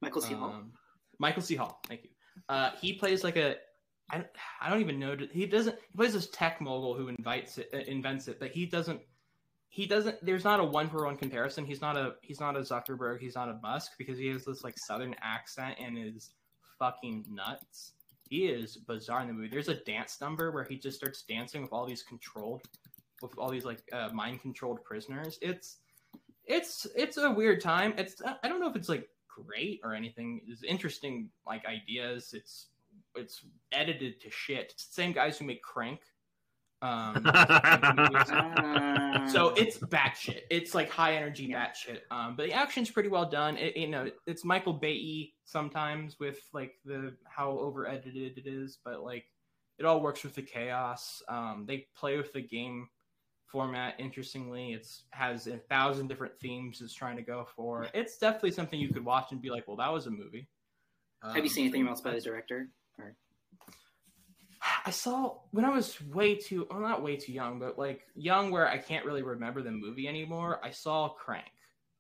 Michael 0.02 0.22
C. 0.22 0.34
Hall. 0.34 0.52
Um, 0.52 0.72
Michael 1.20 1.42
C. 1.42 1.56
Hall. 1.56 1.82
Thank 1.88 2.04
you. 2.04 2.10
Uh, 2.48 2.72
he 2.82 2.94
plays 2.94 3.24
like 3.24 3.36
a. 3.36 3.56
I, 4.12 4.24
I 4.62 4.70
don't 4.70 4.82
even 4.82 5.00
know. 5.00 5.16
He 5.32 5.46
doesn't. 5.46 5.76
He 5.92 5.98
plays 5.98 6.14
this 6.14 6.30
tech 6.32 6.62
mogul 6.62 6.96
who 6.96 7.10
invites 7.10 7.58
it, 7.58 7.70
uh, 7.74 7.80
invents 7.80 8.28
it, 8.28 8.40
but 8.40 8.52
he 8.52 8.66
doesn't. 8.66 9.02
He 9.68 9.86
doesn't. 9.86 10.24
There's 10.26 10.44
not 10.44 10.60
a 10.60 10.64
one 10.64 10.90
for 10.90 11.06
one 11.06 11.18
comparison. 11.18 11.66
He's 11.66 11.82
not 11.82 11.98
a. 11.98 12.16
He's 12.22 12.40
not 12.40 12.56
a 12.56 12.62
Zuckerberg. 12.62 13.20
He's 13.20 13.36
not 13.36 13.50
a 13.50 13.60
Musk 13.62 13.92
because 13.98 14.18
he 14.18 14.28
has 14.28 14.46
this 14.46 14.64
like 14.64 14.78
Southern 14.80 15.16
accent 15.22 15.76
and 15.80 15.98
is 15.98 16.32
fucking 16.80 17.26
nuts. 17.30 17.94
He 18.30 18.46
is 18.46 18.78
bizarre 18.78 19.22
in 19.22 19.28
the 19.28 19.34
movie. 19.34 19.50
There's 19.50 19.70
a 19.70 19.76
dance 19.76 20.22
number 20.22 20.52
where 20.52 20.64
he 20.64 20.78
just 20.78 20.98
starts 20.98 21.24
dancing 21.24 21.64
with 21.64 21.74
all 21.74 21.86
these 21.86 22.04
controlled, 22.04 22.62
with 23.24 23.32
all 23.40 23.50
these 23.50 23.66
like 23.66 23.82
uh, 23.92 24.10
mind 24.14 24.42
controlled 24.42 24.84
prisoners. 24.84 25.40
It's 25.42 25.78
it's 26.46 26.86
it's 26.96 27.18
a 27.18 27.30
weird 27.32 27.60
time. 27.60 27.94
It's 27.98 28.22
I 28.44 28.48
don't 28.48 28.60
know 28.60 28.70
if 28.70 28.76
it's 28.76 28.90
like 28.90 29.10
great 29.28 29.80
or 29.84 29.96
anything. 29.96 30.42
It's 30.48 30.64
interesting 30.64 31.30
like 31.48 31.66
ideas. 31.66 32.34
It's 32.34 32.68
it's 33.16 33.44
edited 33.72 34.22
to 34.22 34.30
shit. 34.30 34.72
It's 34.74 34.86
the 34.86 34.94
same 34.94 35.12
guys 35.12 35.38
who 35.40 35.46
make 35.46 35.64
Crank. 35.64 36.02
Um, 36.82 37.16
so 39.30 39.50
it's 39.58 39.78
batshit. 39.80 40.42
It's 40.50 40.74
like 40.74 40.90
high 40.90 41.16
energy 41.16 41.46
Yeah. 41.46 41.68
batshit. 41.68 42.00
Um, 42.12 42.36
but 42.36 42.48
the 42.48 42.54
action's 42.54 42.90
pretty 42.90 43.10
well 43.10 43.30
done. 43.30 43.58
It, 43.58 43.76
you 43.78 43.88
know, 43.88 44.10
it's 44.28 44.46
Michael 44.46 44.74
Bay 44.74 45.34
sometimes 45.46 46.20
with 46.20 46.40
like 46.54 46.74
the 46.86 47.16
how 47.26 47.52
over 47.52 47.88
edited 47.88 48.38
it 48.38 48.48
is, 48.48 48.80
but 48.84 49.04
like 49.04 49.26
it 49.78 49.86
all 49.86 50.02
works 50.02 50.24
with 50.24 50.36
the 50.36 50.42
chaos. 50.42 51.22
Um, 51.28 51.66
they 51.68 51.88
play 51.96 52.18
with 52.18 52.34
the 52.34 52.42
game 52.42 52.88
format 53.46 53.96
interestingly. 54.00 54.74
It's 54.74 55.04
has 55.12 55.48
a 55.48 55.58
thousand 55.58 56.08
different 56.08 56.38
themes 56.40 56.82
it's 56.82 56.94
trying 56.94 57.18
to 57.18 57.24
go 57.24 57.48
for. 57.56 57.88
It's 57.94 58.18
definitely 58.18 58.52
something 58.52 58.80
you 58.80 58.94
could 58.94 59.06
watch 59.06 59.32
and 59.32 59.42
be 59.42 59.50
like, 59.50 59.68
well, 59.68 59.78
that 59.78 59.92
was 59.92 60.08
a 60.08 60.12
movie. 60.12 60.48
Have 61.24 61.36
you 61.38 61.42
Um, 61.44 61.48
seen 61.50 61.64
anything 61.66 61.88
else 61.88 62.02
by 62.02 62.12
the 62.12 62.22
director? 62.22 62.70
I 64.86 64.92
saw 64.92 65.38
when 65.52 65.64
I 65.66 65.70
was 65.70 66.02
way 66.02 66.36
too, 66.36 66.68
well, 66.70 66.80
not 66.80 67.02
way 67.02 67.16
too 67.16 67.32
young, 67.32 67.60
but 67.60 67.78
like 67.78 68.08
young 68.16 68.52
where 68.52 68.68
I 68.68 68.78
can't 68.78 69.06
really 69.06 69.24
remember 69.24 69.62
the 69.62 69.72
movie 69.72 70.08
anymore. 70.08 70.60
I 70.64 70.72
saw 70.72 71.10
Crank, 71.10 71.52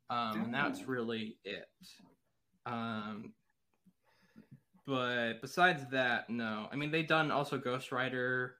um, 0.09 0.43
and 0.43 0.53
that's 0.53 0.81
Oh. 0.81 0.85
really 0.87 1.37
it. 1.45 1.69
Um, 2.65 3.33
but 4.85 5.41
besides 5.41 5.87
that, 5.91 6.29
no. 6.29 6.67
I 6.71 6.75
mean, 6.75 6.91
they 6.91 7.03
done 7.03 7.31
also 7.31 7.57
Ghost 7.57 7.91
Rider, 7.91 8.57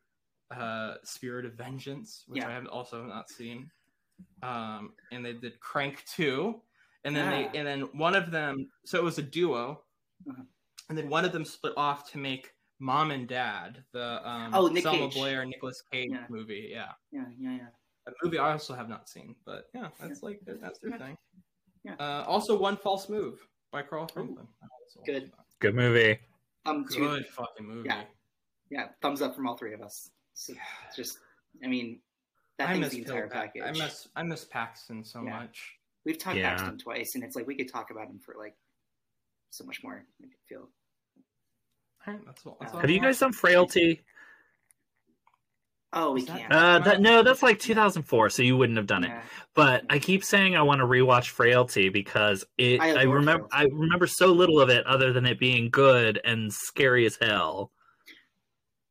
uh, 0.52 0.96
Spirit 1.04 1.46
of 1.46 1.54
Vengeance, 1.54 2.24
which 2.28 2.42
Yeah. 2.42 2.50
I 2.50 2.52
have 2.52 2.68
also 2.68 3.04
not 3.06 3.30
seen. 3.30 3.70
Um, 4.44 4.96
and 5.12 5.26
they 5.26 5.34
did 5.34 5.60
Crank 5.60 6.04
two, 6.06 6.62
and 7.04 7.16
then 7.16 7.28
Ah. 7.28 7.32
they 7.52 7.58
and 7.58 7.68
then 7.68 7.82
one 7.98 8.16
of 8.16 8.32
them. 8.32 8.72
So 8.86 8.98
it 8.98 9.04
was 9.04 9.18
a 9.18 9.24
duo, 9.24 9.84
Uh-huh. 10.30 10.44
and 10.90 10.98
then 10.98 11.10
one 11.10 11.26
of 11.26 11.32
them 11.32 11.46
split 11.46 11.74
off 11.78 12.10
to 12.12 12.18
make 12.18 12.54
Mom 12.80 13.12
and 13.12 13.28
Dad, 13.28 13.84
the 13.92 14.28
um, 14.28 14.52
Oh, 14.54 14.68
Nick 14.68 14.84
Selma 14.84 15.06
Cage. 15.10 15.14
Blair 15.16 15.46
Nicholas 15.46 15.84
Cage 15.92 16.10
Yeah. 16.12 16.26
movie. 16.30 16.70
Yeah, 16.72 16.94
Yeah, 17.12 17.26
yeah, 17.38 17.52
yeah. 17.58 17.68
a 18.08 18.12
movie 18.24 18.38
I 18.40 18.52
also 18.54 18.74
have 18.74 18.88
not 18.90 19.10
seen, 19.10 19.36
but 19.46 19.70
yeah, 19.74 19.90
that's 20.00 20.24
like 20.24 20.40
that's 20.46 20.80
their 20.80 20.92
Yeah. 20.92 20.98
thing. 20.98 21.18
Yeah. 21.84 21.96
Uh, 22.00 22.24
also, 22.28 22.58
one 22.58 22.78
false 22.78 23.10
move 23.10 23.46
by 23.72 23.82
Carl 23.84 24.08
Franklin. 24.08 24.48
Good. 25.06 25.32
Good 25.60 25.76
movie. 25.76 26.20
Um, 26.66 26.86
two, 26.90 27.00
Good 27.00 27.28
fucking 27.28 27.66
movie. 27.66 27.88
Yeah. 27.90 28.06
yeah, 28.70 28.90
thumbs 29.02 29.22
up 29.22 29.36
from 29.36 29.48
all 29.48 29.58
three 29.58 29.74
of 29.74 29.82
us. 29.82 30.12
So 30.34 30.54
it's 30.88 30.96
just, 30.96 31.20
I 31.64 31.68
mean, 31.68 32.02
that 32.58 32.70
I 32.70 32.74
thing's 32.74 32.86
miss 32.86 32.94
the 32.94 33.00
entire 33.00 33.28
Bill 33.28 33.32
package. 33.42 33.62
I 33.66 33.72
miss 33.72 34.08
I 34.16 34.24
miss 34.24 34.46
Paxton 34.46 35.04
so 35.04 35.22
Yeah. 35.24 35.40
much. 35.40 35.78
We've 36.06 36.18
talked 36.18 36.38
Yeah. 36.38 36.56
Paxton 36.56 36.78
twice, 36.78 37.16
and 37.16 37.24
it's 37.24 37.36
like 37.36 37.46
we 37.48 37.56
could 37.56 37.70
talk 37.70 37.92
about 37.92 38.08
him 38.08 38.20
for 38.20 38.36
like 38.38 38.56
so 39.50 39.66
much 39.66 39.84
more. 39.84 40.06
I 40.24 40.28
feel. 40.48 40.70
Alright, 42.10 42.26
that's 42.26 42.46
all. 42.46 42.58
That's 42.60 42.74
all 42.74 42.80
Have 42.80 42.90
I 42.90 42.94
you 42.94 43.00
guys 43.00 43.06
watched. 43.08 43.20
done 43.20 43.34
Frailty? 43.34 44.02
Oh, 45.92 46.12
we 46.14 46.24
can't. 46.24 46.52
Uh, 46.52 46.80
that 46.80 47.02
no, 47.02 47.24
that's 47.24 47.42
like 47.42 47.58
2004, 47.60 48.30
so 48.30 48.44
you 48.44 48.56
wouldn't 48.56 48.78
have 48.78 48.86
done 48.86 49.04
it. 49.04 49.12
But 49.56 49.86
I 49.90 49.98
keep 49.98 50.24
saying 50.24 50.56
I 50.56 50.62
want 50.62 50.80
to 50.80 50.86
rewatch 50.86 51.30
Frailty 51.30 51.90
because 51.90 52.46
it. 52.60 52.80
I 52.80 53.02
I, 53.02 53.04
remember. 53.04 53.48
Frailty. 53.50 53.72
I 53.72 53.76
remember 53.76 54.06
so 54.06 54.28
little 54.28 54.60
of 54.60 54.70
it, 54.70 54.86
other 54.86 55.12
than 55.14 55.26
it 55.26 55.40
being 55.40 55.70
good 55.72 56.22
and 56.24 56.54
scary 56.54 57.06
as 57.06 57.18
hell. 57.20 57.72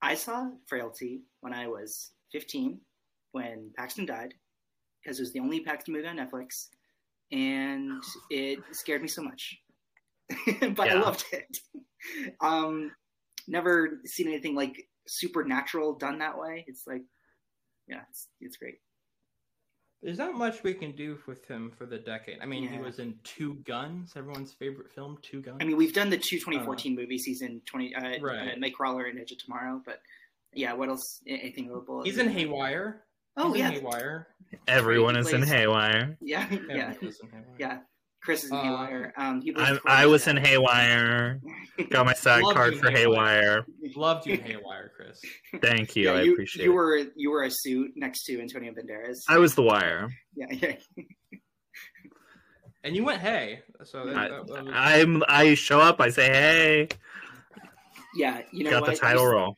I 0.03 0.15
saw 0.15 0.49
Frailty 0.67 1.23
when 1.41 1.53
I 1.53 1.69
was 1.69 2.13
15, 2.33 2.81
when 3.33 3.71
Paxton 3.77 4.07
died, 4.07 4.35
because 5.03 5.19
it 5.19 5.23
was 5.23 5.33
the 5.33 5.41
only 5.41 5.61
Paxton 5.61 5.95
movie 5.95 6.09
on 6.09 6.17
Netflix, 6.17 6.67
and 7.31 8.03
it 8.31 8.59
scared 8.73 9.03
me 9.03 9.09
so 9.09 9.23
much. 9.23 9.57
but 10.75 10.91
I 10.91 10.95
loved 10.95 11.25
it. 11.33 11.59
Um, 12.41 12.93
never 13.49 14.01
seen 14.05 14.29
anything 14.29 14.55
like 14.55 14.87
supernatural 15.07 15.95
done 15.95 16.19
that 16.19 16.39
way. 16.39 16.65
It's 16.69 16.87
like, 16.87 17.03
yeah, 17.89 18.03
it's, 18.11 18.29
it's 18.41 18.57
great. 18.57 18.77
There's 20.03 20.19
not 20.19 20.35
much 20.35 20.63
we 20.63 20.75
can 20.75 20.93
do 20.93 21.19
with 21.27 21.45
him 21.49 21.73
for 21.77 21.85
the 21.85 21.99
decade. 21.99 22.39
I 22.41 22.47
mean, 22.47 22.69
he 22.69 22.79
was 22.79 23.01
in 23.01 23.15
Two 23.25 23.55
Guns, 23.67 24.13
everyone's 24.15 24.53
favorite 24.53 24.93
film, 24.93 25.19
Two 25.23 25.43
Guns. 25.43 25.59
I 25.61 25.65
mean, 25.65 25.77
we've 25.77 25.93
done 25.93 26.09
the 26.09 26.17
two 26.19 26.37
2014 26.39 26.95
movie 26.95 27.19
season 27.19 27.61
20, 27.67 27.95
uh, 27.97 28.01
Right. 28.21 28.53
uh, 28.53 28.55
Nightcrawler 28.57 29.11
and 29.11 29.19
Edge 29.19 29.33
of 29.33 29.39
Tomorrow, 29.39 29.83
but 29.85 30.01
yeah, 30.55 30.73
what 30.75 30.89
else? 30.89 31.21
A- 31.27 31.31
Anything 31.31 31.67
notable? 31.67 32.03
he's 32.05 32.19
in 32.19 32.29
Haywire. 32.31 33.03
Oh 33.37 33.53
He's 33.53 33.65
in 33.65 33.73
yeah, 33.73 33.79
Haywire. 33.79 34.29
Everyone 34.69 35.17
is 35.17 35.33
in 35.33 35.43
Haywire. 35.43 36.17
yeah, 36.21 36.47
yeah, 36.51 36.93
Everyone 36.95 36.97
in 37.03 37.29
Haywire. 37.33 37.47
yeah. 37.59 37.79
Chris 38.23 38.45
is 38.45 38.51
in 38.51 38.57
Um, 38.57 38.65
Haywire. 38.67 39.13
Um, 39.17 39.41
he 39.41 39.53
I, 39.57 39.79
I 39.87 40.07
was 40.07 40.27
in 40.27 40.37
Haywire. 40.37 41.41
Got 41.91 42.07
my 42.07 42.15
side 42.15 42.43
Love 42.43 42.55
card 42.55 42.75
you, 42.75 42.81
for 42.81 42.91
Haywire. 42.91 43.41
Haywire. 43.43 43.67
Loved 43.97 44.27
you 44.27 44.35
in 44.35 44.41
Haywire, 44.41 44.91
Chris. 44.97 45.21
Thank 45.63 45.95
you. 45.97 46.05
Yeah, 46.07 46.13
I 46.13 46.23
you, 46.23 46.33
appreciate 46.33 46.65
you 46.65 46.71
it. 46.73 46.75
were 46.75 47.01
you 47.17 47.31
were 47.31 47.45
a 47.45 47.51
suit 47.51 47.93
next 47.97 48.25
to 48.25 48.41
Antonio 48.41 48.73
Banderas. 48.73 49.19
I 49.29 49.39
was 49.39 49.55
the 49.55 49.63
wire. 49.63 50.09
yeah, 50.35 50.47
yeah. 50.51 50.73
And 52.85 52.95
you 52.97 53.05
went 53.05 53.21
hey. 53.21 53.61
So 53.85 54.07
that, 54.07 54.17
I, 54.17 54.29
that- 54.29 54.47
that 54.47 54.65
was- 54.65 54.73
I'm. 54.75 55.23
I 55.29 55.55
show 55.55 55.81
up. 55.81 56.01
I 56.01 56.11
say, 56.11 56.27
"Hey, 56.27 56.89
yeah. 58.15 58.43
You 58.53 58.65
know 58.65 58.71
got 58.71 58.83
what? 58.83 58.91
the 58.93 58.97
title 58.97 59.25
You- 59.25 59.31
role." 59.33 59.57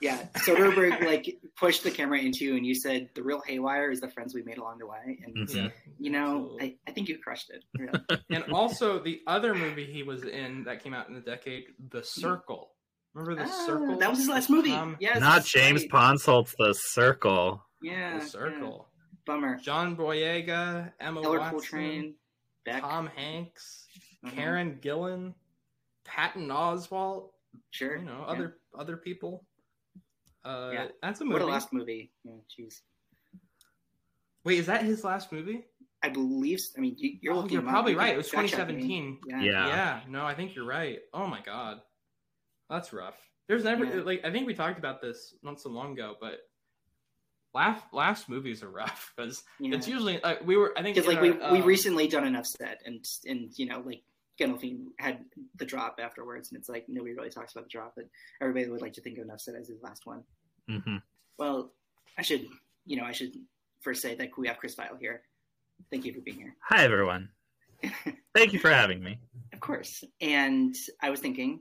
Yeah, 0.00 0.26
Soderbergh 0.38 1.04
like 1.04 1.38
pushed 1.56 1.82
the 1.84 1.90
camera 1.90 2.18
into 2.18 2.44
you, 2.44 2.56
and 2.56 2.64
you 2.66 2.74
said 2.74 3.10
the 3.14 3.22
real 3.22 3.40
haywire 3.46 3.90
is 3.90 4.00
the 4.00 4.08
friends 4.08 4.34
we 4.34 4.42
made 4.42 4.58
along 4.58 4.78
the 4.78 4.86
way, 4.86 5.18
and 5.24 5.46
Mhm. 5.48 5.72
you 5.98 6.10
know, 6.10 6.56
I, 6.60 6.76
I 6.86 6.92
think 6.92 7.08
you 7.08 7.18
crushed 7.18 7.50
it. 7.50 7.64
Really. 7.78 8.22
And 8.30 8.52
also 8.52 8.98
the 9.02 9.20
other 9.26 9.54
movie 9.54 9.84
he 9.84 10.02
was 10.02 10.24
in 10.24 10.64
that 10.64 10.82
came 10.82 10.94
out 10.94 11.08
in 11.08 11.14
the 11.14 11.20
decade, 11.20 11.64
The 11.90 12.02
Circle. 12.02 12.72
Remember 13.14 13.42
The 13.44 13.50
Ah, 13.50 13.66
Circle? 13.66 13.98
That 13.98 14.10
was 14.10 14.18
his 14.20 14.28
last 14.28 14.50
movie. 14.50 14.72
Um, 14.72 14.96
yes, 15.00 15.18
Not 15.20 15.44
James 15.44 15.82
right. 15.82 15.90
Ponsoldt's 15.90 16.54
The 16.58 16.72
Circle. 16.74 17.62
Yeah, 17.82 18.18
The 18.20 18.24
Circle. 18.26 18.88
yeah. 18.88 19.16
Bummer. 19.26 19.58
John 19.58 19.96
Boyega, 19.96 20.92
Emma 21.00 21.20
Ellar 21.22 21.38
Watson, 21.40 21.50
Coltrane, 21.58 22.14
Beck. 22.64 22.80
Tom 22.82 23.06
Hanks, 23.08 23.86
Mhm. 24.24 24.32
Karen 24.32 24.78
Gillan, 24.82 25.34
Patton 26.04 26.48
Oswalt. 26.48 27.30
Sure. 27.70 27.96
You 27.98 28.04
know, 28.04 28.20
yeah. 28.26 28.32
other 28.32 28.56
other 28.78 28.96
people. 28.96 29.44
Uh, 30.44 30.70
Yeah. 30.72 30.86
that's 31.02 31.20
a 31.20 31.24
movie. 31.24 31.32
What 31.34 31.40
movie. 31.42 31.50
a 31.50 31.54
last 31.54 31.72
movie. 31.72 32.12
Yeah, 32.24 32.32
jeez. 32.58 32.80
Wait, 34.44 34.58
is 34.58 34.66
that 34.66 34.82
his 34.84 35.04
last 35.04 35.32
movie? 35.32 35.64
I 36.02 36.08
believe. 36.08 36.60
I 36.76 36.80
mean, 36.80 36.94
you, 36.98 37.18
you're 37.20 37.34
Oh, 37.34 37.40
looking. 37.40 37.52
you're 37.52 37.62
probably 37.62 37.94
right. 37.94 38.14
It 38.14 38.16
was 38.16 38.30
fact 38.30 38.48
check 38.48 38.66
me. 38.68 38.74
2017. 38.74 39.18
Yeah. 39.26 39.42
Yeah. 39.42 39.66
Yeah, 39.68 40.00
no, 40.08 40.24
I 40.24 40.34
think 40.34 40.54
you're 40.54 40.64
right. 40.64 41.00
Oh 41.12 41.26
my 41.26 41.40
god, 41.42 41.82
that's 42.70 42.92
rough. 42.92 43.16
There's 43.48 43.64
never 43.64 43.84
Yeah. 43.84 44.02
like 44.02 44.24
I 44.24 44.30
think 44.30 44.46
we 44.46 44.54
talked 44.54 44.78
about 44.78 45.02
this 45.02 45.34
not 45.42 45.60
so 45.60 45.68
long 45.68 45.92
ago, 45.92 46.16
but 46.20 46.38
last 47.52 47.84
last 47.92 48.28
movies 48.30 48.62
are 48.62 48.70
rough 48.82 49.12
because 49.14 49.42
Yeah. 49.58 49.76
it's 49.76 49.86
usually 49.88 50.20
like 50.24 50.46
we 50.46 50.56
were. 50.56 50.72
I 50.78 50.82
think 50.82 50.94
because 50.96 51.06
like 51.08 51.18
in 51.18 51.36
we 51.36 51.42
our, 51.42 51.52
we 51.52 51.60
um, 51.60 51.66
recently 51.66 52.08
done 52.08 52.24
Enough 52.26 52.46
Said 52.46 52.78
and 52.86 53.04
and 53.26 53.50
you 53.58 53.66
know 53.66 53.82
like 53.84 54.02
Gandolfini 54.40 54.86
had 54.98 55.24
the 55.56 55.64
drop 55.66 55.98
afterwards 56.02 56.50
and 56.50 56.58
it's 56.58 56.68
like 56.68 56.86
nobody 56.88 57.14
really 57.14 57.30
talks 57.30 57.52
about 57.52 57.64
the 57.64 57.70
drop 57.70 57.92
but 57.96 58.06
everybody 58.40 58.68
would 58.70 58.80
like 58.80 58.94
to 58.94 59.00
think 59.02 59.18
of 59.18 59.24
Enough 59.24 59.40
Said 59.40 59.54
as 59.60 59.68
his 59.68 59.82
last 59.82 60.06
one. 60.06 60.22
hmm 60.68 60.96
Well, 61.38 61.72
I 62.18 62.22
should 62.22 62.46
you 62.86 62.96
know 62.96 63.04
I 63.04 63.12
should 63.12 63.32
first 63.80 64.00
say 64.02 64.14
that 64.14 64.30
we 64.38 64.48
have 64.48 64.58
Chris 64.58 64.74
Vile 64.74 64.96
here. 64.98 65.22
Thank 65.90 66.04
you 66.04 66.12
for 66.14 66.20
being 66.20 66.38
here. 66.38 66.54
Hi, 66.68 66.84
everyone. 66.84 67.28
Thank 68.34 68.52
you 68.52 68.58
for 68.58 68.70
having 68.70 69.02
me. 69.02 69.18
Of 69.54 69.60
course. 69.60 70.04
And 70.20 70.74
I 71.02 71.08
was 71.08 71.20
thinking, 71.20 71.60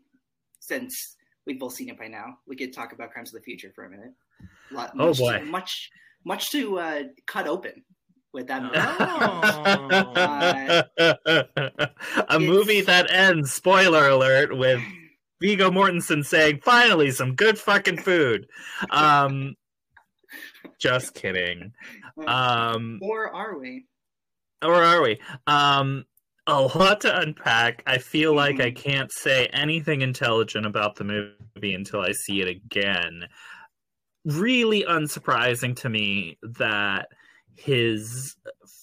since 0.60 1.16
we've 1.46 1.58
both 1.60 1.74
seen 1.74 1.88
it 1.88 1.98
by 1.98 2.08
now, 2.10 2.38
we 2.46 2.58
could 2.58 2.74
talk 2.74 2.92
about 2.92 3.12
Crimes 3.12 3.34
of 3.34 3.40
the 3.40 3.44
Future 3.46 3.72
for 3.74 3.86
a 3.86 3.90
minute. 3.90 4.12
Lot, 4.72 4.92
Oh, 5.00 5.08
much, 5.08 5.18
boy. 5.20 5.42
much 5.46 5.90
much 6.26 6.52
to 6.52 6.78
uh, 6.80 7.04
cut 7.28 7.48
open 7.48 7.84
with 8.34 8.48
that 8.48 8.64
movie. 8.64 8.76
Oh. 10.98 12.26
a 12.30 12.40
movie 12.40 12.82
that 12.82 13.12
ends, 13.12 13.52
spoiler 13.54 14.10
alert, 14.10 14.58
with 14.58 14.82
Viggo 15.42 15.72
Mortensen 15.72 16.26
saying, 16.26 16.60
finally, 16.64 17.12
some 17.12 17.36
good 17.36 17.58
fucking 17.58 17.98
food. 17.98 18.48
Um, 18.92 19.56
just 20.78 21.14
kidding. 21.14 21.72
Um, 22.28 23.00
or 23.02 23.34
are 23.34 23.58
we? 23.58 23.86
or 24.62 24.76
are 24.76 25.02
we? 25.02 25.20
Um, 25.48 26.06
a 26.48 26.62
lot 26.62 27.02
to 27.02 27.20
unpack. 27.20 27.84
I 27.86 27.98
feel 28.00 28.34
like 28.34 28.56
Mm-hmm. 28.56 28.68
I 28.68 28.72
can't 28.72 29.12
say 29.12 29.46
anything 29.48 30.02
intelligent 30.02 30.66
about 30.66 30.96
the 30.96 31.04
movie 31.04 31.74
until 31.74 32.02
I 32.02 32.12
see 32.12 32.42
it 32.42 32.48
again. 32.48 33.28
Really 34.26 34.84
unsurprising 34.84 35.76
to 35.78 35.90
me 35.90 36.38
that 36.58 37.08
his 37.60 38.36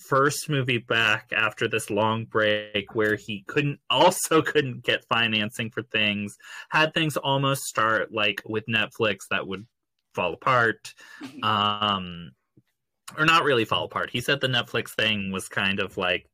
first 0.06 0.48
movie 0.48 0.78
back 0.78 1.32
after 1.34 1.66
this 1.66 1.90
long 1.90 2.24
break 2.24 2.94
where 2.94 3.16
he 3.16 3.42
couldn't 3.48 3.80
also 3.90 4.42
couldn't 4.52 4.84
get 4.84 5.04
financing 5.08 5.70
for 5.70 5.82
things 5.82 6.36
had 6.68 6.94
things 6.94 7.16
almost 7.16 7.62
start 7.62 8.12
like 8.12 8.40
with 8.46 8.64
Netflix 8.66 9.20
that 9.30 9.46
would 9.46 9.66
fall 10.14 10.34
apart. 10.34 10.94
Um 11.42 12.32
or 13.16 13.24
not 13.24 13.44
really 13.44 13.64
fall 13.64 13.84
apart. 13.84 14.10
He 14.10 14.20
said 14.20 14.40
the 14.40 14.48
netflix 14.48 14.90
thing 14.90 15.30
was 15.30 15.48
kind 15.48 15.78
of 15.78 15.96
like 15.96 16.28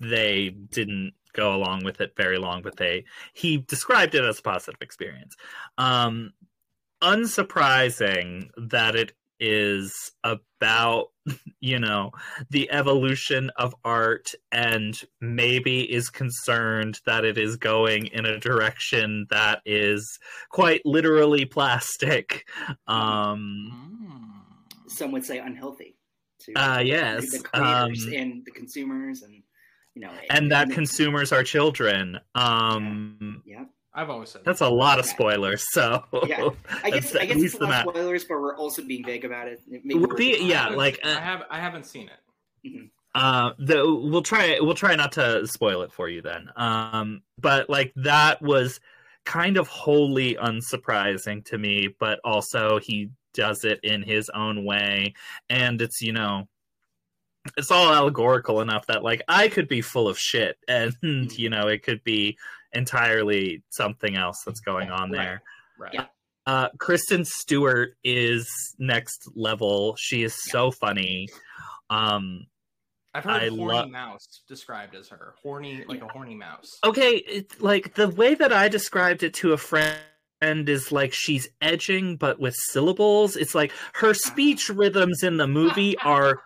they 0.00 0.48
didn't 0.48 1.12
go 1.32 1.54
along 1.54 1.84
with 1.84 2.00
it 2.00 2.12
very 2.16 2.38
long 2.38 2.60
but 2.60 2.76
they 2.76 3.04
he 3.32 3.58
described 3.58 4.14
it 4.14 4.24
as 4.24 4.40
a 4.40 4.42
positive 4.42 4.82
experience. 4.82 5.36
Um 5.78 6.32
unsurprising 7.02 8.50
that 8.56 8.94
it 8.96 9.12
is 9.40 10.12
about 10.22 11.06
you 11.60 11.78
know 11.78 12.12
the 12.50 12.70
evolution 12.70 13.50
of 13.56 13.74
art 13.84 14.34
and 14.52 15.00
maybe 15.20 15.90
is 15.92 16.10
concerned 16.10 17.00
that 17.06 17.24
it 17.24 17.38
is 17.38 17.56
going 17.56 18.06
in 18.06 18.26
a 18.26 18.38
direction 18.38 19.26
that 19.30 19.60
is 19.64 20.18
quite 20.50 20.82
literally 20.84 21.44
plastic. 21.44 22.48
Um 22.86 23.70
Mm. 23.72 24.90
Some 24.90 25.12
would 25.12 25.24
say 25.24 25.38
unhealthy. 25.38 25.96
To 26.40 26.54
uh 26.54 26.78
yes 26.80 27.30
the 27.32 27.40
creators 27.42 28.06
um 28.06 28.12
and 28.14 28.44
the 28.44 28.50
consumers, 28.50 29.22
and 29.22 29.42
you 29.94 30.02
know, 30.02 30.10
and 30.30 30.50
that 30.52 30.68
the- 30.68 30.74
consumers 30.74 31.32
are 31.32 31.44
children. 31.44 32.18
Um 32.34 33.42
Yeah, 33.44 33.64
I've 33.92 34.08
always 34.10 34.30
said 34.30 34.42
that's 34.44 34.60
a 34.60 34.68
lot 34.68 34.98
of 34.98 35.06
Yeah. 35.06 35.12
spoilers 35.12 35.64
so 35.72 36.04
Yeah. 36.26 36.50
I 36.82 36.90
guess 36.90 37.12
That's 37.12 37.14
at 37.16 37.20
I 37.22 37.24
guess 37.26 37.36
least 37.36 37.54
it's 37.54 37.54
a 37.56 37.58
the 37.58 37.64
lot 37.66 37.86
of 37.88 37.94
spoilers, 37.94 38.24
but 38.24 38.40
we're 38.40 38.56
also 38.56 38.82
being 38.82 39.04
vague 39.04 39.24
about 39.24 39.48
it. 39.48 39.60
Maybe 39.68 39.94
We're 39.94 40.08
we're 40.08 40.14
be- 40.16 40.32
just- 40.32 40.44
yeah, 40.44 40.68
like, 40.68 41.00
uh, 41.04 41.08
I 41.08 41.20
have 41.20 41.42
I 41.50 41.58
haven't 41.60 41.86
seen 41.86 42.08
it. 42.08 42.90
uh 43.14 43.50
the 43.58 43.76
we'll 43.84 44.22
try 44.22 44.58
we'll 44.60 44.74
try 44.74 44.94
not 44.94 45.12
to 45.12 45.44
spoil 45.46 45.82
it 45.82 45.92
for 45.92 46.08
you 46.08 46.22
then 46.22 46.48
um 46.56 47.22
but 47.38 47.68
like 47.68 47.92
that 47.96 48.40
was 48.40 48.78
kind 49.24 49.56
of 49.56 49.66
wholly 49.68 50.36
unsurprising 50.36 51.44
to 51.44 51.58
me, 51.58 51.88
but 51.98 52.20
also 52.24 52.78
he 52.80 53.10
does 53.34 53.64
it 53.64 53.78
in 53.82 54.02
his 54.02 54.28
own 54.30 54.64
way. 54.64 55.12
And 55.50 55.80
it's, 55.82 56.00
you 56.00 56.12
know, 56.12 56.48
it's 57.56 57.70
all 57.70 57.92
allegorical 57.92 58.60
enough 58.60 58.86
that 58.86 59.04
like 59.04 59.22
I 59.28 59.48
could 59.48 59.68
be 59.68 59.82
full 59.82 60.08
of 60.08 60.18
shit 60.18 60.56
and 60.68 60.96
you 61.38 61.50
know 61.50 61.68
it 61.68 61.82
could 61.82 62.02
be 62.02 62.38
entirely 62.72 63.62
something 63.70 64.16
else 64.16 64.42
that's 64.44 64.60
going 64.60 64.90
on 64.90 65.10
there. 65.10 65.42
Right. 65.78 65.94
Yeah. 65.94 66.06
Uh, 66.46 66.68
Kristen 66.78 67.24
Stewart 67.24 67.96
is 68.02 68.48
next 68.78 69.28
level. 69.34 69.94
She 69.96 70.22
is 70.22 70.34
so 70.50 70.70
funny. 70.70 71.28
Um, 71.90 72.46
I've 73.12 73.24
heard 73.24 73.42
I 73.42 73.48
horny 73.48 73.78
lo- 73.78 73.86
mouse 73.88 74.42
described 74.48 74.94
as 74.94 75.08
her. 75.08 75.34
Horny, 75.42 75.84
like 75.86 76.02
a 76.02 76.08
horny 76.08 76.34
mouse. 76.34 76.78
okay, 76.84 77.16
it's 77.16 77.60
like 77.60 77.94
the 77.94 78.08
way 78.08 78.34
that 78.34 78.52
I 78.52 78.68
described 78.68 79.22
it 79.22 79.34
to 79.34 79.52
a 79.52 79.56
friend 79.56 79.98
is 80.40 80.92
like 80.92 81.12
she's 81.12 81.48
edging 81.60 82.16
but 82.16 82.38
with 82.38 82.54
syllables. 82.54 83.36
It's 83.36 83.54
like 83.54 83.72
her 83.94 84.14
speech 84.14 84.68
rhythms 84.74 85.22
in 85.22 85.36
the 85.36 85.48
movie 85.48 85.98
are 85.98 86.40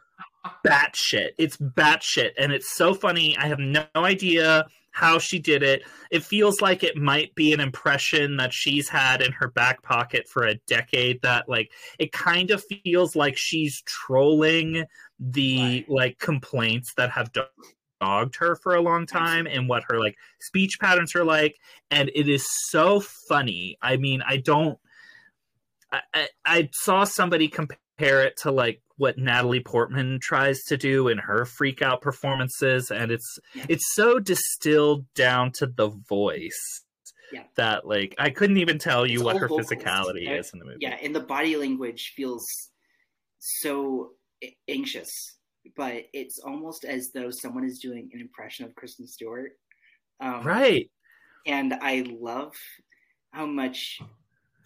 batshit. 0.66 1.30
It's 1.38 1.56
batshit, 1.56 2.32
and 2.38 2.52
it's 2.52 2.74
so 2.74 2.94
funny. 2.94 3.36
I 3.36 3.46
have 3.46 3.58
no 3.58 3.84
idea 3.94 4.66
how 4.94 5.18
she 5.18 5.40
did 5.40 5.64
it. 5.64 5.82
It 6.12 6.22
feels 6.22 6.60
like 6.62 6.84
it 6.84 6.96
might 6.96 7.34
be 7.34 7.52
an 7.52 7.58
impression 7.58 8.36
that 8.36 8.52
she's 8.54 8.88
had 8.88 9.20
in 9.20 9.32
her 9.32 9.48
back 9.48 9.82
pocket 9.82 10.28
for 10.28 10.44
a 10.46 10.54
decade. 10.68 11.20
That 11.22 11.48
like 11.48 11.72
it 11.98 12.12
kind 12.12 12.52
of 12.52 12.62
feels 12.64 13.16
like 13.16 13.36
she's 13.36 13.82
trolling 13.82 14.84
the 15.18 15.58
Right. 15.58 15.84
like 15.88 16.18
complaints 16.20 16.94
that 16.96 17.10
have 17.10 17.32
do- 17.32 17.42
dogged 18.00 18.36
her 18.36 18.54
for 18.54 18.76
a 18.76 18.80
long 18.80 19.04
time 19.04 19.48
and 19.48 19.68
what 19.68 19.82
her 19.88 19.98
like 19.98 20.16
speech 20.40 20.78
patterns 20.80 21.14
are 21.16 21.24
like 21.24 21.56
and 21.90 22.10
it 22.14 22.28
is 22.28 22.44
so 22.68 23.00
funny 23.00 23.78
i 23.80 23.96
mean 23.96 24.20
i 24.26 24.36
don't 24.36 24.76
i 25.92 26.00
i, 26.12 26.28
I 26.44 26.68
saw 26.72 27.04
somebody 27.04 27.46
compare 27.48 27.78
it 27.98 28.36
to 28.42 28.50
like 28.50 28.80
what 28.96 29.18
natalie 29.18 29.60
portman 29.60 30.18
tries 30.20 30.62
to 30.64 30.76
do 30.76 31.08
in 31.08 31.18
her 31.18 31.44
freak 31.44 31.82
out 31.82 32.00
performances 32.00 32.90
and 32.90 33.10
it's 33.10 33.38
Yeah. 33.54 33.66
it's 33.68 33.94
so 33.94 34.18
distilled 34.18 35.06
down 35.14 35.52
to 35.52 35.66
the 35.66 35.88
voice 36.08 36.84
Yeah. 37.32 37.44
that 37.56 37.86
like 37.86 38.14
i 38.18 38.30
couldn't 38.30 38.58
even 38.58 38.78
tell 38.78 39.06
you 39.06 39.18
It's 39.18 39.24
what 39.24 39.36
her 39.36 39.48
vocals, 39.48 39.68
physicality 39.70 40.38
is 40.38 40.50
in 40.52 40.58
the 40.58 40.64
movie 40.64 40.78
yeah 40.80 40.96
and 41.02 41.14
the 41.14 41.20
body 41.20 41.56
language 41.56 42.12
feels 42.16 42.44
so 43.38 44.12
anxious 44.68 45.10
but 45.76 46.04
it's 46.12 46.38
almost 46.38 46.84
as 46.84 47.10
though 47.12 47.30
someone 47.30 47.64
is 47.64 47.78
doing 47.78 48.10
an 48.12 48.20
impression 48.20 48.64
of 48.66 48.74
kristen 48.74 49.06
stewart 49.06 49.52
um, 50.20 50.42
right 50.44 50.90
and 51.46 51.74
i 51.74 52.04
love 52.20 52.52
how 53.32 53.46
much 53.46 53.98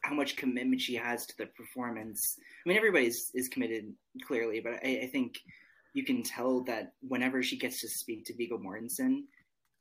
how 0.02 0.14
much 0.14 0.36
commitment 0.36 0.80
she 0.80 0.94
has 0.94 1.26
to 1.26 1.36
the 1.38 1.46
performance. 1.46 2.36
I 2.64 2.68
mean 2.68 2.78
everybody's 2.78 3.30
is 3.34 3.48
committed 3.48 3.92
clearly 4.26 4.60
but 4.60 4.74
i, 4.84 5.00
I 5.04 5.06
think 5.12 5.38
you 5.94 6.04
can 6.04 6.22
tell 6.22 6.62
that 6.64 6.92
whenever 7.00 7.42
she 7.42 7.58
gets 7.58 7.80
to 7.80 7.88
speak 7.88 8.24
to 8.26 8.34
viggo 8.34 8.58
mortensen 8.58 9.22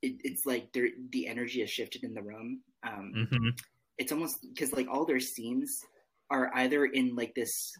it, 0.01 0.15
it's 0.23 0.45
like 0.45 0.71
the 0.73 1.27
energy 1.27 1.61
has 1.61 1.69
shifted 1.69 2.03
in 2.03 2.13
the 2.13 2.21
room. 2.21 2.61
Um, 2.83 3.27
hmm 3.29 3.49
it's 3.97 4.11
almost 4.11 4.45
because 4.53 4.71
like 4.73 4.87
all 4.87 5.05
their 5.05 5.19
scenes 5.19 5.81
are 6.29 6.51
either 6.53 6.85
in 6.85 7.15
like 7.15 7.33
this 7.33 7.73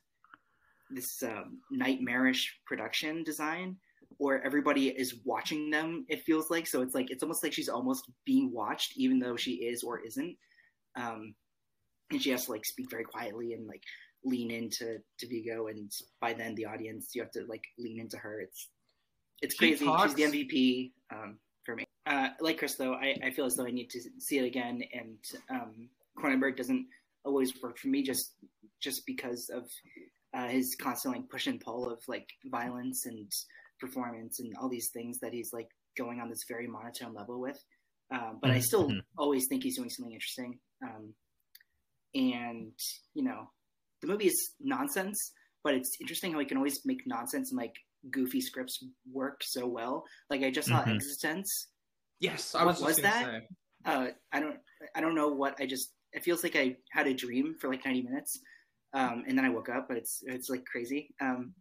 this 0.90 1.22
um, 1.22 1.60
nightmarish 1.70 2.58
production 2.66 3.24
design 3.24 3.76
or 4.18 4.42
everybody 4.42 4.88
is 4.88 5.20
watching 5.26 5.70
them 5.70 6.06
it 6.10 6.24
feels 6.24 6.50
like. 6.50 6.66
So 6.66 6.82
it's 6.82 6.96
like 6.96 7.12
it's 7.12 7.22
almost 7.22 7.44
like 7.44 7.54
she's 7.54 7.70
almost 7.70 8.10
being 8.26 8.52
watched 8.52 8.98
even 8.98 9.20
though 9.20 9.36
she 9.36 9.52
is 9.52 9.84
or 9.84 10.00
isn't. 10.00 10.36
Um 10.96 11.36
and 12.12 12.22
she 12.22 12.30
has 12.32 12.46
to 12.46 12.52
like 12.52 12.66
speak 12.66 12.90
very 12.90 13.04
quietly 13.04 13.54
and 13.54 13.68
like 13.68 13.84
lean 14.24 14.52
into 14.52 14.98
to 15.20 15.28
viggo 15.28 15.68
and 15.68 15.92
by 16.20 16.34
then 16.34 16.56
the 16.56 16.66
audience 16.66 17.12
you 17.14 17.22
have 17.22 17.32
to 17.32 17.44
like 17.48 17.64
lean 17.78 18.00
into 18.00 18.18
her. 18.18 18.42
It's 18.42 18.70
it's 19.42 19.54
She 19.56 19.60
crazy. 19.60 19.86
Talks- 19.86 20.14
she's 20.16 20.16
the 20.16 20.24
mvp 20.24 20.92
um 21.14 21.38
for 21.66 21.76
me. 21.76 21.86
Uh 22.06 22.30
like 22.40 22.58
chris 22.58 22.76
though 22.76 22.94
i, 22.94 23.16
I 23.24 23.32
feel 23.32 23.46
as 23.46 23.56
though 23.56 23.66
i 23.68 23.72
need 23.72 23.90
to 23.92 24.00
see 24.20 24.40
it 24.40 24.46
again. 24.46 24.82
And 24.94 25.18
um 25.50 25.90
cronenberg 26.18 26.58
doesn't 26.58 26.88
always 27.24 27.54
work 27.62 27.78
for 27.78 27.88
me 27.90 28.04
just 28.04 28.34
just 28.80 29.06
because 29.06 29.50
of 29.54 29.64
uh, 30.34 30.48
his 30.48 30.76
constant 30.80 31.16
like 31.16 31.30
push 31.30 31.48
and 31.48 31.60
pull 31.60 31.90
of 31.90 32.00
like 32.08 32.28
violence 32.46 33.06
and 33.06 33.32
performance 33.80 34.40
and 34.40 34.54
all 34.60 34.70
these 34.70 34.90
things 34.94 35.20
that 35.20 35.34
he's 35.34 35.52
like 35.54 35.70
going 35.98 36.20
on 36.20 36.30
this 36.30 36.44
very 36.48 36.68
monotone 36.68 37.14
level 37.14 37.40
with. 37.40 37.58
Um, 38.12 38.38
but 38.42 38.52
I 38.52 38.60
still 38.60 38.90
Mhm. 38.90 39.02
always 39.18 39.48
think 39.48 39.64
he's 39.64 39.78
doing 39.78 39.90
something 39.90 40.14
interesting. 40.14 40.60
Um, 40.84 41.14
and 42.18 42.72
you 43.14 43.24
know, 43.24 43.50
the 44.02 44.08
movie 44.08 44.28
is 44.28 44.52
nonsense, 44.60 45.20
but 45.64 45.74
it's 45.74 45.98
interesting 46.02 46.32
how 46.34 46.40
he 46.40 46.46
can 46.46 46.58
always 46.58 46.80
make 46.86 47.02
nonsense 47.06 47.52
and 47.52 47.58
like 47.58 47.76
goofy 48.12 48.42
scripts 48.42 48.84
work 49.12 49.42
so 49.44 49.68
well. 49.68 50.04
Like 50.30 50.42
I 50.44 50.52
just 50.52 50.70
saw 50.70 50.84
Mhm. 50.84 50.98
eXistenZ. 50.98 51.46
Yes, 52.20 52.56
I 52.56 52.64
was, 52.66 52.82
Was 52.82 52.98
that? 52.98 53.44
Uh, 53.86 54.08
I 54.32 54.40
don't 54.40 54.58
I 54.96 55.02
don't 55.02 55.16
know 55.16 55.30
what 55.30 55.56
I 55.60 55.66
just 55.66 55.94
it 56.14 56.24
feels 56.24 56.44
like 56.44 56.56
I 56.56 56.78
had 56.92 57.08
a 57.08 57.14
dream 57.14 57.56
for 57.60 57.70
like 57.70 57.86
90 57.86 58.04
minutes. 58.04 58.40
Um, 58.94 59.24
and 59.28 59.38
then 59.38 59.46
I 59.46 59.50
woke 59.50 59.70
up, 59.70 59.88
but 59.88 59.98
it's 59.98 60.22
it's 60.26 60.50
like 60.50 60.66
crazy. 60.66 61.14
Um, 61.22 61.54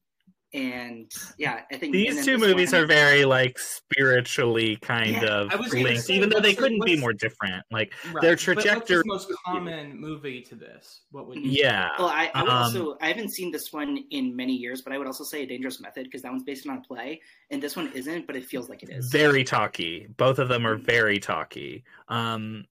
and 0.56 1.12
yeah, 1.36 1.60
I 1.70 1.76
think 1.76 1.92
These 1.92 2.24
two 2.24 2.38
movies 2.38 2.72
one- 2.72 2.82
are 2.82 2.86
very 2.86 3.24
like 3.26 3.58
spiritually 3.58 4.76
kind 4.76 5.10
Yeah, 5.12 5.26
of 5.26 5.52
I 5.52 5.56
was 5.56 5.70
gonna 5.70 5.84
linked, 5.84 6.08
even 6.08 6.30
though 6.30 6.40
they 6.40 6.54
the- 6.54 6.62
couldn't 6.62 6.84
be 6.84 6.98
more 6.98 7.12
different. 7.12 7.62
Like 7.70 7.92
Right. 8.12 8.22
Their 8.22 8.36
trajectory- 8.36 8.96
the 8.96 9.02
most 9.04 9.30
common 9.44 10.00
movie 10.00 10.40
to 10.42 10.54
this? 10.54 11.02
What 11.10 11.28
would 11.28 11.36
you? 11.44 11.50
yeah, 11.50 11.90
Well, 11.98 12.08
I, 12.08 12.30
I 12.34 12.42
would 12.42 12.50
Um, 12.50 12.56
also 12.64 12.96
I 13.02 13.08
haven't 13.08 13.32
seen 13.34 13.52
this 13.52 13.70
one 13.72 13.98
in 14.10 14.34
many 14.34 14.54
years, 14.54 14.80
but 14.80 14.92
I 14.94 14.98
would 14.98 15.06
also 15.06 15.24
say 15.24 15.42
a 15.42 15.46
Dangerous 15.46 15.78
Method 15.80 16.04
because 16.04 16.22
that 16.22 16.32
one's 16.32 16.44
based 16.44 16.66
on 16.66 16.78
a 16.78 16.80
play, 16.80 17.20
and 17.50 17.62
this 17.62 17.76
one 17.76 17.92
isn't, 17.92 18.26
but 18.26 18.34
it 18.34 18.46
feels 18.46 18.68
like 18.70 18.82
it 18.82 18.88
is. 18.88 19.10
very 19.12 19.44
talky. 19.44 20.06
Both 20.16 20.38
of 20.38 20.48
them 20.48 20.66
are 20.66 20.76
very 20.76 21.18
talky. 21.18 21.84
Um, 22.08 22.64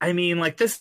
I 0.00 0.12
mean, 0.12 0.38
like 0.38 0.56
this 0.56 0.80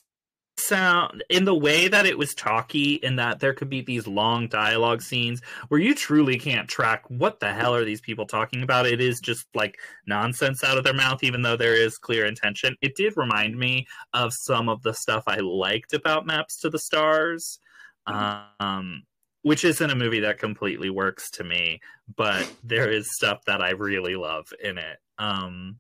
sound 0.60 1.24
in 1.30 1.46
the 1.46 1.56
way 1.56 1.88
that 1.88 2.06
it 2.06 2.18
was 2.18 2.34
talky, 2.34 2.96
in 2.96 3.16
that 3.18 3.40
there 3.40 3.54
could 3.54 3.70
be 3.70 3.82
these 3.82 4.08
long 4.08 4.48
dialogue 4.48 5.02
scenes 5.02 5.42
where 5.68 5.80
you 5.80 5.94
truly 5.94 6.38
can't 6.38 6.68
track 6.68 7.04
what 7.10 7.40
the 7.40 7.54
hell 7.54 7.76
are 7.76 7.86
these 7.86 8.02
people 8.02 8.26
talking 8.26 8.64
about. 8.64 8.86
It 8.86 9.02
is 9.02 9.20
just 9.20 9.46
like 9.54 9.78
nonsense 10.06 10.64
out 10.64 10.78
of 10.78 10.84
their 10.84 10.94
mouth, 10.94 11.24
even 11.24 11.42
though 11.42 11.58
there 11.58 11.76
is 11.76 11.98
clear 11.98 12.26
intention. 12.26 12.76
It 12.82 12.96
did 12.96 13.14
remind 13.16 13.58
me 13.58 13.88
of 14.14 14.34
some 14.34 14.70
of 14.70 14.82
the 14.84 14.94
stuff 14.94 15.24
I 15.28 15.38
liked 15.38 15.94
about 15.94 16.26
Maps 16.26 16.60
to 16.62 16.70
the 16.70 16.80
Stars. 16.80 17.60
Um, 18.06 19.04
which 19.48 19.64
isn't 19.64 19.90
a 19.90 19.96
movie 19.96 20.22
that 20.22 20.40
completely 20.40 20.90
works 20.90 21.30
to 21.32 21.44
me, 21.44 21.80
but 22.16 22.52
there 22.64 22.90
is 22.92 23.14
stuff 23.16 23.40
that 23.46 23.62
I 23.62 23.72
really 23.72 24.16
love 24.16 24.52
in 24.62 24.78
it. 24.78 24.98
Um, 25.18 25.80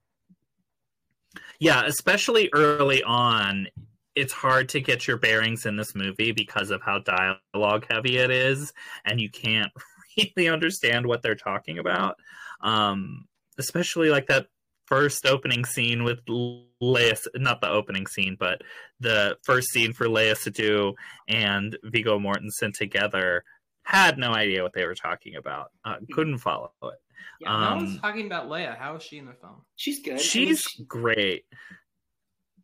yeah, 1.59 1.83
especially 1.85 2.49
early 2.53 3.03
on, 3.03 3.67
it's 4.17 4.33
hard 4.33 4.67
to 4.69 4.81
get 4.81 5.07
your 5.07 5.17
bearings 5.17 5.67
in 5.67 5.75
this 5.75 5.93
movie 5.93 6.31
because 6.31 6.71
of 6.71 6.81
how 6.81 6.97
dialogue 6.99 7.85
heavy 7.89 8.17
it 8.17 8.31
is, 8.31 8.73
and 9.05 9.21
you 9.21 9.29
can't 9.29 9.71
really 10.17 10.49
understand 10.49 11.05
what 11.05 11.21
they're 11.21 11.35
talking 11.35 11.77
about. 11.77 12.15
Um, 12.61 13.25
especially 13.59 14.09
like 14.09 14.25
that 14.27 14.47
first 14.87 15.27
opening 15.27 15.65
scene 15.65 16.03
with 16.03 16.25
Léa, 16.25 17.19
not 17.35 17.61
the 17.61 17.69
opening 17.69 18.07
scene, 18.07 18.35
but 18.39 18.61
the 18.99 19.37
first 19.43 19.69
scene 19.69 19.93
for 19.93 20.07
Léa 20.07 20.33
Seydoux 20.33 20.93
and 21.27 21.77
Viggo 21.83 22.17
Mortensen 22.19 22.73
together. 22.73 23.43
Had 23.83 24.17
no 24.17 24.33
idea 24.33 24.63
what 24.63 24.73
they 24.73 24.85
were 24.85 24.95
talking 24.95 25.35
about. 25.35 25.67
Uh, 25.85 25.95
couldn't 26.11 26.39
follow 26.39 26.71
it. 26.83 26.99
Yeah, 27.39 27.51
no 27.51 27.55
um, 27.55 27.77
one's 27.77 28.01
talking 28.01 28.25
about 28.25 28.49
Léa. 28.49 28.75
How 28.77 28.95
is 28.95 29.03
she 29.03 29.17
in 29.19 29.27
the 29.27 29.33
film? 29.33 29.61
she's 29.75 29.99
good. 29.99 30.13
I 30.13 30.15
mean, 30.15 30.23
She's 30.23 30.61
she- 30.61 30.83
great. 30.85 31.45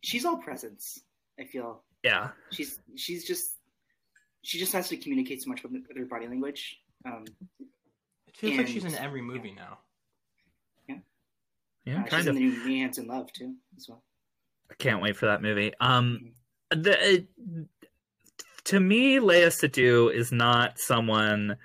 she's 0.02 0.24
all 0.24 0.36
presence. 0.36 0.98
I 1.38 1.44
feel 1.44 1.82
Yeah. 2.02 2.30
she's 2.50 2.78
she's 2.96 3.24
just 3.24 3.56
she 4.42 4.58
just 4.58 4.72
has 4.72 4.88
to 4.90 4.96
communicate 4.96 5.42
so 5.42 5.48
much 5.50 5.62
with, 5.62 5.72
with 5.72 5.96
her 5.96 6.04
body 6.04 6.26
language. 6.28 6.80
Um, 7.06 7.24
It 8.26 8.36
feels 8.36 8.58
like 8.58 8.66
she's 8.68 8.84
in 8.84 8.94
every 8.96 9.22
movie 9.22 9.52
now. 9.56 9.78
Yeah, 11.86 11.98
uh, 11.98 12.02
she's 12.04 12.10
kind 12.10 12.22
in 12.22 12.28
of. 12.28 12.34
the 12.36 12.40
new 12.40 12.64
Me 12.64 12.80
Hands 12.80 12.96
in 12.96 13.06
Love 13.06 13.30
too, 13.32 13.54
as 13.76 13.86
well. 13.88 14.02
I 14.70 14.74
can't 14.74 15.02
wait 15.02 15.16
for 15.16 15.26
that 15.26 15.42
movie. 15.42 15.72
Um, 15.80 16.32
the 16.70 17.14
it, 17.14 17.26
to 18.64 18.80
me, 18.80 19.18
Léa 19.18 19.48
Seydoux 19.48 20.10
is 20.10 20.32
not 20.32 20.78
someone, 20.78 21.56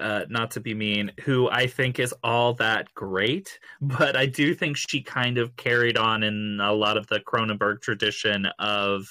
uh, 0.00 0.24
not 0.28 0.50
to 0.52 0.60
be 0.60 0.74
mean, 0.74 1.12
who 1.20 1.48
I 1.50 1.66
think 1.66 1.98
is 1.98 2.14
all 2.22 2.54
that 2.54 2.92
great, 2.94 3.58
but 3.80 4.16
I 4.16 4.26
do 4.26 4.54
think 4.54 4.76
she 4.76 5.02
kind 5.02 5.38
of 5.38 5.56
carried 5.56 5.96
on 5.96 6.22
in 6.22 6.58
a 6.60 6.72
lot 6.72 6.96
of 6.96 7.06
the 7.08 7.20
Cronenberg 7.20 7.82
tradition 7.82 8.46
of. 8.58 9.06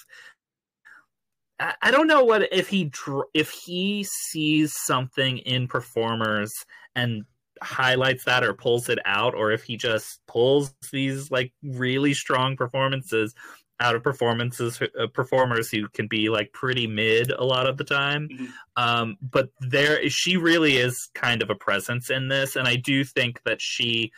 I 1.59 1.73
I 1.81 1.91
don't 1.91 2.07
know 2.07 2.23
what 2.23 2.51
if 2.53 2.67
he 2.69 2.91
if 3.33 3.49
he 3.51 4.03
sees 4.03 4.73
something 4.85 5.39
in 5.39 5.67
performers 5.67 6.51
and 6.95 7.25
highlights 7.61 8.23
that 8.25 8.43
or 8.43 8.53
pulls 8.53 8.89
it 8.89 8.99
out 9.05 9.35
or 9.35 9.51
if 9.51 9.63
he 9.63 9.77
just 9.77 10.21
pulls 10.27 10.73
these 10.91 11.29
like 11.29 11.51
really 11.63 12.13
strong 12.13 12.55
performances 12.55 13.33
out 13.79 13.95
of 13.95 14.03
performances 14.03 14.81
uh, 14.81 15.07
performers 15.07 15.69
who 15.69 15.87
can 15.89 16.07
be 16.07 16.29
like 16.29 16.51
pretty 16.53 16.85
mid 16.87 17.31
a 17.31 17.43
lot 17.43 17.67
of 17.67 17.77
the 17.77 17.83
time 17.83 18.27
Mhm. 18.29 18.51
um 18.75 19.17
but 19.21 19.49
there 19.61 20.07
she 20.09 20.37
really 20.37 20.77
is 20.77 21.09
kind 21.13 21.41
of 21.41 21.49
a 21.49 21.55
presence 21.55 22.09
in 22.09 22.27
this 22.27 22.55
and 22.55 22.67
i 22.67 22.75
do 22.75 23.03
think 23.03 23.41
that 23.45 23.61
she 23.61 24.11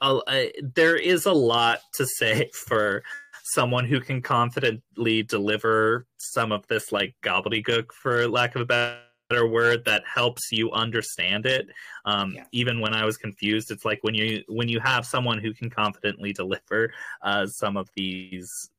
uh, 0.00 0.18
uh, 0.26 0.44
there 0.74 0.96
is 0.96 1.26
a 1.26 1.32
lot 1.32 1.80
to 1.94 2.06
say 2.06 2.50
for 2.66 3.02
someone 3.44 3.84
who 3.84 4.00
can 4.00 4.22
confidently 4.22 5.22
deliver 5.22 6.06
some 6.16 6.50
of 6.50 6.66
this 6.68 6.90
like 6.92 7.14
gobbledygook 7.22 7.92
for 7.92 8.26
lack 8.26 8.54
of 8.54 8.62
a 8.62 8.64
better 8.64 8.98
word 9.30 9.84
that 9.84 10.04
helps 10.06 10.52
you 10.52 10.70
understand 10.72 11.46
it 11.46 11.66
um, 12.04 12.34
Yeah. 12.34 12.44
even 12.52 12.80
when 12.80 12.94
i 12.94 13.04
was 13.04 13.16
confused 13.16 13.70
it's 13.70 13.84
like 13.84 13.98
when 14.02 14.14
you 14.14 14.44
when 14.48 14.68
you 14.68 14.78
have 14.80 15.04
someone 15.04 15.38
who 15.38 15.52
can 15.52 15.68
confidently 15.70 16.32
deliver 16.32 16.92
uh, 17.22 17.46
some 17.46 17.76
of 17.76 17.88
these 17.96 18.70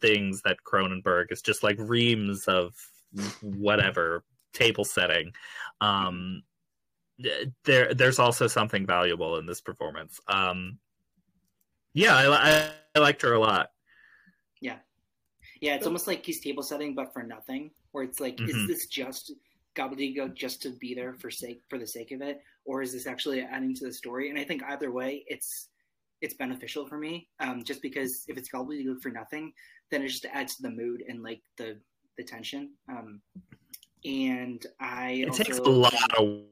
things 0.00 0.42
that 0.42 0.58
cronenberg 0.66 1.30
is 1.30 1.40
just 1.40 1.62
like 1.62 1.76
reams 1.78 2.44
of 2.46 2.74
whatever 3.40 4.22
table 4.52 4.84
setting 4.84 5.32
um, 5.80 6.42
there 7.64 7.94
there's 7.94 8.18
also 8.18 8.46
something 8.46 8.84
valuable 8.84 9.38
in 9.38 9.46
this 9.46 9.60
performance 9.60 10.20
um, 10.28 10.78
yeah 11.94 12.14
I, 12.16 12.26
I, 12.26 12.70
I 12.96 12.98
liked 12.98 13.22
her 13.22 13.32
a 13.32 13.40
lot 13.40 13.70
Yeah, 14.60 14.78
yeah 15.60 15.76
it's 15.76 15.86
almost 15.86 16.06
like 16.06 16.26
he's 16.26 16.40
table 16.40 16.62
setting, 16.62 16.94
but 16.94 17.12
for 17.14 17.22
nothing. 17.22 17.70
Where 17.92 18.04
it's 18.04 18.20
like, 18.20 18.36
Mhm. 18.36 18.48
is 18.48 18.66
this 18.66 18.86
just 18.86 19.32
gobbledygook 19.76 20.34
just 20.34 20.62
to 20.62 20.70
be 20.70 20.94
there 20.94 21.14
for 21.14 21.30
sake 21.30 21.62
for 21.68 21.78
the 21.78 21.86
sake 21.86 22.12
of 22.12 22.22
it, 22.22 22.40
or 22.64 22.82
is 22.82 22.92
this 22.92 23.06
actually 23.06 23.42
adding 23.42 23.74
to 23.74 23.84
the 23.86 23.92
story? 23.92 24.30
And 24.30 24.38
I 24.38 24.44
think 24.44 24.62
either 24.64 24.90
way, 24.90 25.24
it's 25.26 25.68
it's 26.22 26.34
beneficial 26.34 26.86
for 26.86 26.98
me. 26.98 27.28
Um, 27.40 27.62
just 27.62 27.82
because 27.82 28.24
if 28.28 28.36
it's 28.36 28.50
gobbledygook 28.50 29.02
for 29.02 29.10
nothing, 29.10 29.52
then 29.90 30.02
it 30.02 30.08
just 30.08 30.26
adds 30.26 30.56
to 30.56 30.62
the 30.62 30.70
mood 30.70 31.02
and 31.08 31.22
like 31.22 31.42
the 31.58 31.78
the 32.16 32.24
tension. 32.24 32.70
Um, 32.88 33.20
and 34.04 34.64
I 34.80 35.10
it 35.10 35.28
also, 35.28 35.44
takes 35.44 35.58
a 35.58 35.62
lot 35.62 35.94
of 36.18 36.44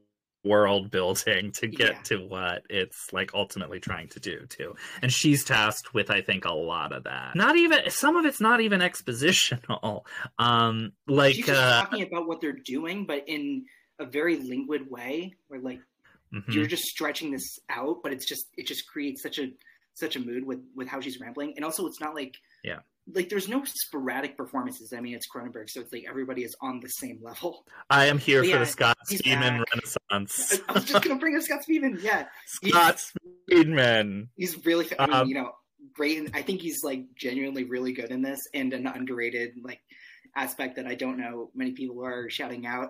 world 0.45 0.91
building 0.91 1.51
to 1.51 1.67
get 1.67 1.91
Yeah. 1.93 2.01
to 2.03 2.17
what 2.27 2.63
it's 2.69 3.11
like 3.11 3.33
ultimately 3.33 3.79
trying 3.79 4.07
to 4.09 4.19
do 4.19 4.45
too 4.47 4.75
and 5.01 5.11
she's 5.11 5.43
tasked 5.43 5.93
with 5.93 6.09
i 6.11 6.21
think 6.21 6.45
a 6.45 6.53
lot 6.53 6.93
of 6.93 7.03
that 7.03 7.35
not 7.35 7.55
even 7.57 7.89
some 7.89 8.15
of 8.15 8.25
it's 8.25 8.39
not 8.39 8.61
even 8.61 8.79
expositional 8.79 10.01
um 10.39 10.91
like 11.07 11.35
she's 11.35 11.47
just 11.47 11.59
uh 11.61 11.81
talking 11.81 12.03
about 12.03 12.27
what 12.27 12.41
they're 12.41 12.51
doing, 12.53 13.05
but 13.05 13.23
in 13.27 13.65
a 13.99 14.05
very 14.05 14.37
languid 14.37 14.89
way, 14.89 15.33
where 15.47 15.59
like 15.59 15.79
mhm. 16.33 16.53
you're 16.53 16.65
just 16.67 16.83
stretching 16.83 17.31
this 17.31 17.59
out, 17.69 17.97
but 18.03 18.11
it's 18.11 18.25
just 18.25 18.47
it 18.57 18.67
just 18.67 18.87
creates 18.87 19.21
such 19.21 19.39
a 19.39 19.47
such 19.93 20.15
a 20.15 20.19
mood 20.19 20.45
with 20.45 20.59
with 20.75 20.87
how 20.87 20.99
she's 20.99 21.19
rambling, 21.19 21.53
and 21.55 21.63
also 21.63 21.85
it's 21.87 22.01
not 22.01 22.13
like 22.15 22.35
Yeah. 22.63 22.79
Like 23.13 23.29
there's 23.29 23.47
no 23.47 23.63
sporadic 23.65 24.35
performances. 24.35 24.93
I 24.95 24.99
mean, 24.99 25.13
it's 25.15 25.27
Cronenberg, 25.29 25.69
so 25.69 25.81
it's 25.81 25.93
like 25.93 26.05
everybody 26.09 26.43
is 26.43 26.55
on 26.61 26.79
the 26.79 26.87
same 26.87 27.19
level. 27.21 27.63
i 27.89 28.05
am 28.07 28.17
here 28.17 28.41
But 28.41 28.45
for 28.45 28.51
yeah, 28.53 28.59
the 28.59 28.65
scott 28.65 28.97
he's 29.09 29.21
speedman 29.21 29.63
renaissance 29.73 30.59
I, 30.67 30.71
I 30.71 30.73
was 30.73 30.85
just 30.85 31.03
gonna 31.03 31.19
bring 31.19 31.35
up 31.35 31.43
Scott 31.43 31.61
Speedman. 31.69 32.01
Yeah, 32.01 32.25
scott 32.45 32.99
speedman 33.49 34.27
he's 34.35 34.65
really. 34.65 34.87
I 34.97 35.05
mean, 35.05 35.15
Um, 35.15 35.27
you 35.27 35.35
know, 35.35 35.51
great. 35.93 36.17
And 36.19 36.31
I 36.33 36.41
think 36.41 36.61
he's 36.61 36.83
like 36.83 37.05
genuinely 37.15 37.63
really 37.63 37.93
good 37.93 38.11
in 38.11 38.21
this, 38.21 38.39
and 38.53 38.73
an 38.73 38.87
underrated 38.87 39.51
like 39.63 39.81
aspect 40.35 40.75
that 40.77 40.85
I 40.87 40.95
don't 40.95 41.17
know 41.17 41.51
many 41.55 41.71
people 41.71 42.03
are 42.05 42.29
shouting 42.29 42.65
out. 42.65 42.89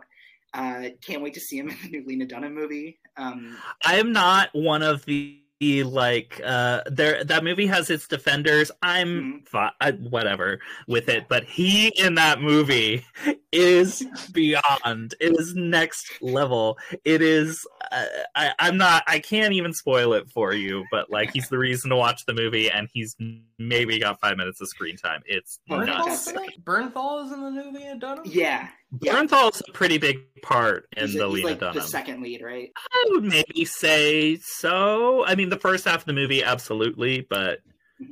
Uh, 0.54 0.90
can't 1.02 1.22
wait 1.22 1.34
to 1.34 1.42
see 1.42 1.58
him 1.58 1.70
in 1.70 1.78
the 1.84 1.90
new 1.90 2.06
Lena 2.06 2.26
Dunham 2.26 2.56
movie. 2.56 3.00
Um, 3.18 3.58
I 3.86 3.98
am 4.00 4.14
not 4.14 4.50
one 4.54 4.82
of 4.84 5.04
the 5.06 5.42
like 5.62 6.42
uh 6.46 6.82
there 6.88 7.24
that 7.24 7.44
movie 7.44 7.66
has 7.66 7.90
its 7.90 8.08
defenders 8.08 8.72
i'm 8.82 9.42
Mhm. 9.44 9.48
fi- 9.48 9.72
uh, 9.82 9.94
whatever 9.94 10.60
with 10.88 11.08
it 11.08 11.28
but 11.30 11.46
he 11.46 11.88
in 11.98 12.16
that 12.16 12.42
movie 12.42 13.06
is 13.54 14.06
beyond 14.34 15.16
it 15.22 15.38
is 15.40 15.56
next 15.56 16.06
level 16.22 16.78
it 17.06 17.22
is 17.22 17.66
uh, 17.92 18.06
I, 18.36 18.52
i'm 18.60 18.78
not 18.78 19.04
i 19.08 19.20
can't 19.20 19.54
even 19.54 19.74
spoil 19.74 20.14
it 20.14 20.30
for 20.30 20.54
you 20.54 20.84
but 20.92 21.10
like 21.10 21.32
he's 21.32 21.48
the 21.48 21.58
reason 21.58 21.90
to 21.90 21.96
watch 21.96 22.26
the 22.26 22.34
movie 22.34 22.70
and 22.70 22.90
he's 22.94 23.16
maybe 23.58 23.98
got 23.98 24.20
five 24.20 24.36
minutes 24.38 24.60
of 24.60 24.68
screen 24.68 24.98
time 24.98 25.22
it's 25.26 25.60
Oh, 25.70 25.80
nuts 25.80 26.30
fantastic. 26.32 26.64
Bernthal 26.64 27.26
is 27.26 27.32
in 27.32 27.42
the 27.42 27.52
movie 27.52 27.86
in 27.86 28.00
Dunham. 28.00 28.26
yeah, 28.26 28.68
yeah. 29.02 29.14
Bernthal's 29.14 29.62
a 29.68 29.72
pretty 29.72 29.98
big 29.98 30.20
part 30.42 30.88
in 30.96 31.08
he's, 31.08 31.16
the 31.18 31.26
he's 31.26 31.34
Lena 31.36 31.48
like 31.48 31.60
Dunham. 31.60 31.76
the 31.76 31.82
second 31.82 32.22
lead, 32.22 32.42
right? 32.42 32.72
I 32.78 33.06
would 33.10 33.24
maybe 33.24 33.66
say 33.66 34.38
so. 34.38 35.26
I 35.26 35.36
mean, 35.36 35.50
the 35.50 35.60
first 35.60 35.86
half 35.86 36.02
of 36.02 36.06
the 36.06 36.14
movie, 36.14 36.44
absolutely, 36.44 37.26
but 37.30 37.60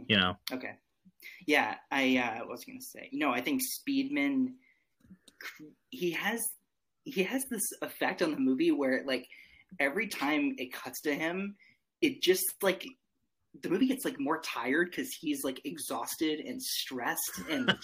you 0.08 0.17
know, 0.17 0.38
Okay. 0.52 0.74
Yeah, 1.46 1.76
I 1.91 2.17
uh, 2.17 2.46
was 2.48 2.63
gonna 2.63 2.82
say? 2.82 3.10
No, 3.12 3.32
I 3.32 3.41
think 3.41 3.62
Speedman. 3.62 4.54
He 5.89 6.12
has 6.12 6.41
he 7.04 7.24
has 7.24 7.43
this 7.50 7.63
effect 7.82 8.22
on 8.22 8.32
the 8.32 8.39
movie 8.39 8.72
where 8.72 9.04
like 9.06 9.28
every 9.80 10.08
time 10.08 10.56
it 10.58 10.72
cuts 10.72 11.02
to 11.02 11.13
him, 11.13 11.56
it 12.02 12.22
just 12.22 12.46
like 12.62 12.86
the 13.62 13.69
movie 13.69 13.88
gets 13.88 14.06
like 14.06 14.19
more 14.19 14.39
tired 14.39 14.89
because 14.89 15.10
he's 15.13 15.43
like 15.43 15.62
exhausted 15.65 16.39
and 16.39 16.62
stressed 16.62 17.41
and 17.50 17.76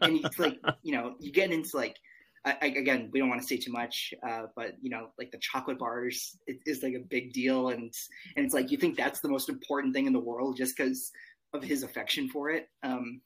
and 0.00 0.16
he's 0.16 0.38
like 0.38 0.58
you 0.82 0.92
know 0.92 1.14
you 1.20 1.32
get 1.32 1.50
into 1.50 1.70
like 1.74 1.96
I, 2.44 2.66
again 2.66 3.10
we 3.12 3.18
don't 3.18 3.28
want 3.28 3.40
to 3.40 3.46
say 3.46 3.56
too 3.56 3.72
much 3.72 4.14
uh, 4.26 4.44
but 4.56 4.72
you 4.80 4.90
know 4.90 5.08
like 5.18 5.30
the 5.30 5.38
chocolate 5.38 5.78
bars 5.78 6.36
is, 6.46 6.56
is 6.66 6.82
like 6.82 6.94
a 6.94 7.00
big 7.00 7.32
deal 7.32 7.68
and 7.68 7.92
and 8.36 8.46
it's 8.46 8.54
like 8.54 8.70
you 8.70 8.78
think 8.78 8.96
that's 8.96 9.20
the 9.20 9.28
most 9.28 9.48
important 9.48 9.94
thing 9.94 10.06
in 10.06 10.12
the 10.12 10.20
world 10.20 10.56
just 10.56 10.76
because 10.76 11.10
of 11.52 11.62
his 11.62 11.82
affection 11.82 12.28
for 12.28 12.50
it 12.50 12.68
um 12.82 13.20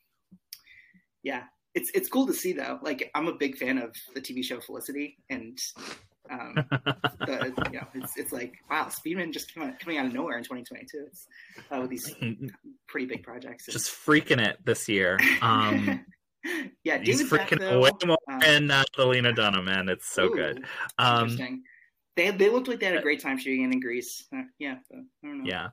yeah. 1.23 1.45
It's 1.75 1.91
it's 1.95 2.09
cool 2.09 2.27
to 2.27 2.35
see 2.35 2.53
though. 2.53 2.79
Like 2.83 3.11
i'm 3.15 3.29
a 3.29 3.35
big 3.35 3.57
fan 3.57 3.79
of 3.79 3.95
the 4.15 4.21
tv 4.21 4.45
show 4.45 4.61
felicity 4.61 5.17
and 5.31 5.59
um 6.31 6.55
the, 7.21 7.69
you 7.73 7.79
know 7.79 7.87
it's, 7.95 8.17
it's 8.19 8.33
like 8.33 8.55
wow 8.71 8.89
speedman 8.89 9.33
just 9.33 9.55
coming, 9.55 9.75
coming 9.81 9.99
out 9.99 10.07
of 10.07 10.13
nowhere 10.13 10.37
in 10.37 10.45
2022 10.45 11.07
it's 11.07 11.27
uh, 11.71 11.81
with 11.81 11.91
these 11.91 12.15
pretty 12.93 13.07
big 13.07 13.23
projects. 13.23 13.67
Just 13.67 13.91
freaking 13.91 14.41
it 14.41 14.59
this 14.65 14.89
year. 14.89 15.19
Um, 15.41 16.05
yeah 16.85 16.99
he's 16.99 17.19
David 17.19 17.33
freaking 17.33 17.59
though, 17.61 17.81
way 17.81 17.91
more 18.05 18.19
um, 18.31 18.41
than 18.41 18.71
uh, 18.71 18.85
the 18.97 19.07
Lena 19.07 19.33
Dunham, 19.33 19.65
man. 19.65 19.89
It's 19.89 20.09
so 20.09 20.27
ooh, 20.27 20.35
good. 20.35 20.65
Um, 20.99 21.25
interesting 21.25 21.63
they 22.17 22.31
they 22.31 22.51
looked 22.51 22.69
like 22.69 22.81
they 22.81 22.87
had 22.87 22.97
a 22.97 23.03
great 23.03 23.21
time 23.21 23.39
shooting 23.39 23.63
it 23.63 23.73
in 23.73 23.81
Greece. 23.81 24.27
Uh, 24.35 24.43
yeah, 24.59 24.77
but 24.91 24.99
I 24.99 25.27
don't 25.27 25.39
know. 25.39 25.45
yeah. 25.47 25.69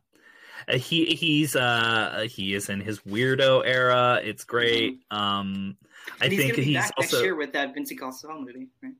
Uh, 0.68 0.78
he 0.78 1.06
he's 1.06 1.56
uh 1.56 2.26
he 2.30 2.54
is 2.54 2.70
in 2.70 2.80
his 2.80 3.00
weirdo 3.02 3.64
era. 3.66 4.20
It's 4.24 4.44
great. 4.44 5.00
Um, 5.12 5.78
I 6.22 6.28
he's 6.28 6.40
think 6.40 6.56
he's 6.56 6.78
also. 6.78 6.94
next 7.00 7.14
year 7.24 7.36
with 7.36 7.54
that 7.54 7.74
Vincent 7.74 8.00
Cassel 8.00 8.42
movie. 8.42 8.68
Right? 8.82 8.94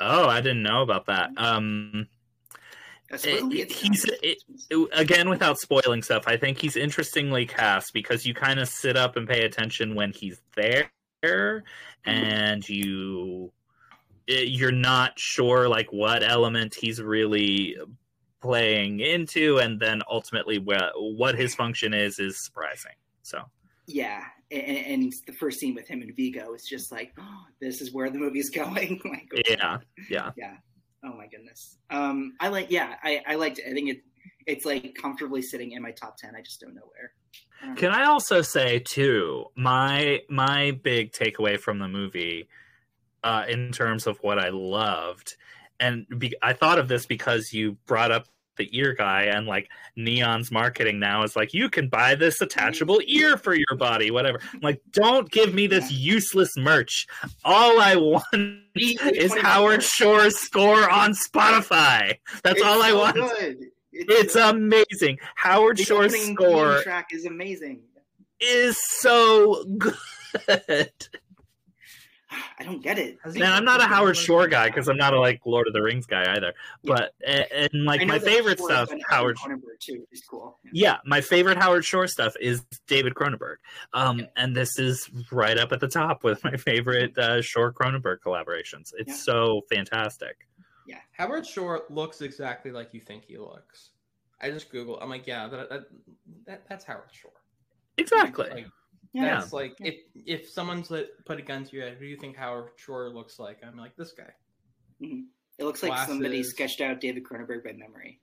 Oh, 0.00 0.28
I 0.28 0.40
didn't 0.40 0.62
know 0.62 0.82
about 0.82 1.06
that. 1.06 1.30
Um, 1.36 2.08
Supposedly 3.18 3.64
he's- 3.64 4.04
it- 4.22 4.42
again 4.92 5.28
without 5.28 5.58
spoiling 5.58 6.02
stuff 6.02 6.24
i 6.26 6.36
think 6.36 6.58
he's 6.58 6.76
interestingly 6.76 7.46
cast 7.46 7.92
because 7.92 8.26
you 8.26 8.34
kind 8.34 8.60
of 8.60 8.68
sit 8.68 8.96
up 8.96 9.16
and 9.16 9.28
pay 9.28 9.44
attention 9.44 9.94
when 9.94 10.12
he's 10.12 10.40
there 10.56 10.90
and 12.04 12.68
you 12.68 13.52
eh, 14.28 14.40
you're 14.46 14.72
not 14.72 15.18
sure 15.18 15.68
like 15.68 15.92
what 15.92 16.22
element 16.22 16.74
he's 16.74 17.00
really 17.00 17.76
playing 18.40 19.00
into 19.00 19.58
and 19.58 19.80
then 19.80 20.02
ultimately 20.10 20.58
what 20.58 20.92
what 20.96 21.34
his 21.34 21.54
function 21.54 21.94
is 21.94 22.18
is 22.18 22.42
surprising 22.44 22.92
so 23.22 23.42
yeah, 23.86 24.24
and, 24.50 24.62
and 25.02 25.12
the 25.26 25.32
first 25.34 25.60
scene 25.60 25.74
with 25.74 25.86
him 25.86 26.00
and 26.00 26.14
Viggo 26.16 26.54
is 26.54 26.64
just 26.64 26.90
like, 26.90 27.12
oh, 27.18 27.44
this 27.60 27.82
is 27.82 27.92
where 27.92 28.08
the 28.08 28.18
movie's 28.18 28.48
going. 28.62 28.98
like, 29.04 29.30
yeah 29.48 29.78
yeah 30.08 30.30
yeah. 30.36 30.56
Oh 31.04 31.14
my 31.16 31.26
goodness. 31.26 31.76
Um, 31.90 32.34
I 32.40 32.48
like. 32.48 32.70
Yeah, 32.70 32.94
I 33.02 33.22
I 33.26 33.34
liked 33.34 33.58
it. 33.58 33.66
I 33.68 33.72
think 33.72 33.90
it 33.90 33.98
it's 34.46 34.64
like 34.64 34.94
comfortably 35.00 35.42
sitting 35.42 35.72
in 35.72 35.82
my 35.82 35.90
top 35.90 36.16
ten. 36.16 36.34
I 36.36 36.40
just 36.42 36.60
don't 36.60 36.74
know 36.74 36.82
where. 36.92 37.12
I. 37.62 37.74
Can 37.74 37.90
I 37.90 38.04
also 38.04 38.42
say 38.42 38.78
too, 38.78 39.46
my 39.56 40.20
my 40.28 40.72
big 40.82 41.12
takeaway 41.12 41.58
from 41.58 41.78
the 41.78 41.88
movie, 41.88 42.48
uh, 43.22 43.44
in 43.48 43.72
terms 43.72 44.06
of 44.06 44.18
what 44.22 44.38
I 44.38 44.48
loved, 44.50 45.34
and 45.78 46.06
be, 46.18 46.34
I 46.42 46.52
thought 46.52 46.78
of 46.78 46.88
this 46.88 47.06
because 47.06 47.52
you 47.52 47.76
brought 47.86 48.10
up 48.10 48.26
the 48.56 48.68
ear 48.76 48.94
guy 48.94 49.22
and 49.24 49.46
like 49.46 49.68
Neon's 49.96 50.50
marketing 50.50 50.98
now 50.98 51.22
is 51.22 51.36
like 51.36 51.52
you 51.54 51.68
can 51.68 51.88
buy 51.88 52.14
this 52.14 52.40
attachable 52.40 53.00
ear 53.06 53.36
for 53.36 53.54
your 53.54 53.76
body, 53.76 54.10
whatever. 54.10 54.40
I'm 54.52 54.60
like, 54.60 54.80
don't 54.92 55.30
give 55.30 55.54
me 55.54 55.66
this 55.66 55.90
useless 55.90 56.56
merch. 56.56 57.06
All 57.44 57.80
I 57.80 57.96
want 57.96 58.24
is 58.74 59.34
Howard. 59.38 59.82
Shore's 59.82 60.38
score 60.38 60.88
on 60.90 61.12
Spotify. 61.14 62.16
That's 62.42 62.58
It's 62.58 62.62
all 62.64 62.82
I 62.82 62.90
so 62.90 62.98
want. 62.98 63.14
Good. 63.16 63.56
It's 63.92 64.34
amazing. 64.34 65.18
Howard 65.36 65.78
Shore's 65.78 66.14
score 66.32 66.82
track 66.82 67.08
is 67.12 67.26
amazing. 67.26 67.80
is 68.40 68.76
so 69.00 69.64
good. 69.78 70.90
I 72.58 72.62
don't 72.64 72.82
get 72.82 72.98
it. 72.98 73.18
Man, 73.34 73.52
I'm 73.52 73.64
not 73.64 73.80
a 73.80 73.84
Howard 73.84 74.16
Shore 74.16 74.46
guy 74.48 74.66
because 74.68 74.88
I'm 74.88 74.96
not 74.96 75.12
a 75.14 75.20
like 75.20 75.40
Lord 75.44 75.66
of 75.66 75.72
the 75.72 75.82
Rings 75.82 76.06
guy 76.06 76.34
either. 76.34 76.52
Yeah. 76.82 76.94
But 76.94 77.14
and, 77.26 77.46
and 77.72 77.84
like 77.84 78.06
my 78.06 78.18
favorite 78.18 78.58
Shore 78.58 78.68
stuff, 78.68 78.90
Howard. 79.08 79.36
Cronenberg 79.36 79.78
too, 79.80 80.06
is 80.12 80.22
cool. 80.22 80.58
Yeah, 80.72 80.98
my 81.04 81.20
favorite 81.20 81.58
Howard 81.58 81.84
Shore 81.84 82.06
stuff 82.06 82.34
is 82.40 82.64
David 82.86 83.14
Cronenberg, 83.14 83.56
um, 83.92 84.20
Yeah. 84.20 84.26
and 84.36 84.56
this 84.56 84.78
is 84.78 85.08
right 85.30 85.58
up 85.58 85.72
at 85.72 85.80
the 85.80 85.88
top 85.88 86.24
with 86.24 86.42
my 86.44 86.56
favorite 86.56 87.16
uh, 87.18 87.40
Shore 87.42 87.72
Cronenberg 87.72 88.18
collaborations. 88.24 88.92
It's 88.98 89.08
Yeah. 89.08 89.14
so 89.14 89.60
fantastic. 89.70 90.46
Yeah, 90.86 90.98
Howard 91.12 91.46
Shore 91.46 91.84
looks 91.88 92.20
exactly 92.20 92.70
like 92.70 92.92
you 92.92 93.00
think 93.00 93.24
he 93.24 93.38
looks. 93.38 93.90
I 94.40 94.50
just 94.50 94.70
Google. 94.70 94.98
I'm 95.00 95.08
like, 95.08 95.26
yeah, 95.26 95.48
that, 95.48 95.70
that, 95.70 95.82
that 96.46 96.62
that's 96.68 96.84
Howard 96.84 97.10
Shore. 97.12 97.30
Exactly. 97.96 98.50
Like, 98.50 98.66
Yeah. 99.14 99.40
That's 99.40 99.52
like 99.52 99.76
Yeah. 99.80 99.92
if 99.92 99.94
if 100.26 100.50
someone's 100.50 100.90
like, 100.90 101.08
put 101.24 101.38
a 101.38 101.42
gun 101.42 101.64
to 101.64 101.76
your 101.76 101.86
head, 101.86 101.94
who 101.94 102.04
do 102.04 102.10
you 102.10 102.16
think 102.16 102.36
Howard 102.36 102.72
Shore 102.76 103.08
looks 103.08 103.38
like? 103.38 103.60
I'm 103.66 103.76
like 103.78 103.96
this 103.96 104.12
guy. 104.12 104.32
Mm-hmm. 105.00 105.20
It 105.58 105.64
looks 105.64 105.82
like 105.82 106.06
somebody 106.06 106.42
sketched 106.42 106.80
out 106.80 107.00
David 107.00 107.24
Cronenberg 107.24 107.64
by 107.64 107.72
memory. 107.72 108.20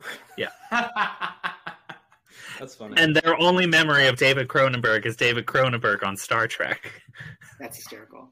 Yeah. 0.36 0.48
That's 2.58 2.74
funny. 2.74 2.94
And 2.96 3.14
their 3.14 3.36
only 3.38 3.66
memory 3.66 4.06
of 4.08 4.16
David 4.16 4.48
Cronenberg 4.48 5.06
is 5.06 5.16
David 5.16 5.46
Cronenberg 5.46 6.02
on 6.04 6.16
Star 6.16 6.48
Trek. 6.48 7.02
That's 7.60 7.76
hysterical. 7.76 8.30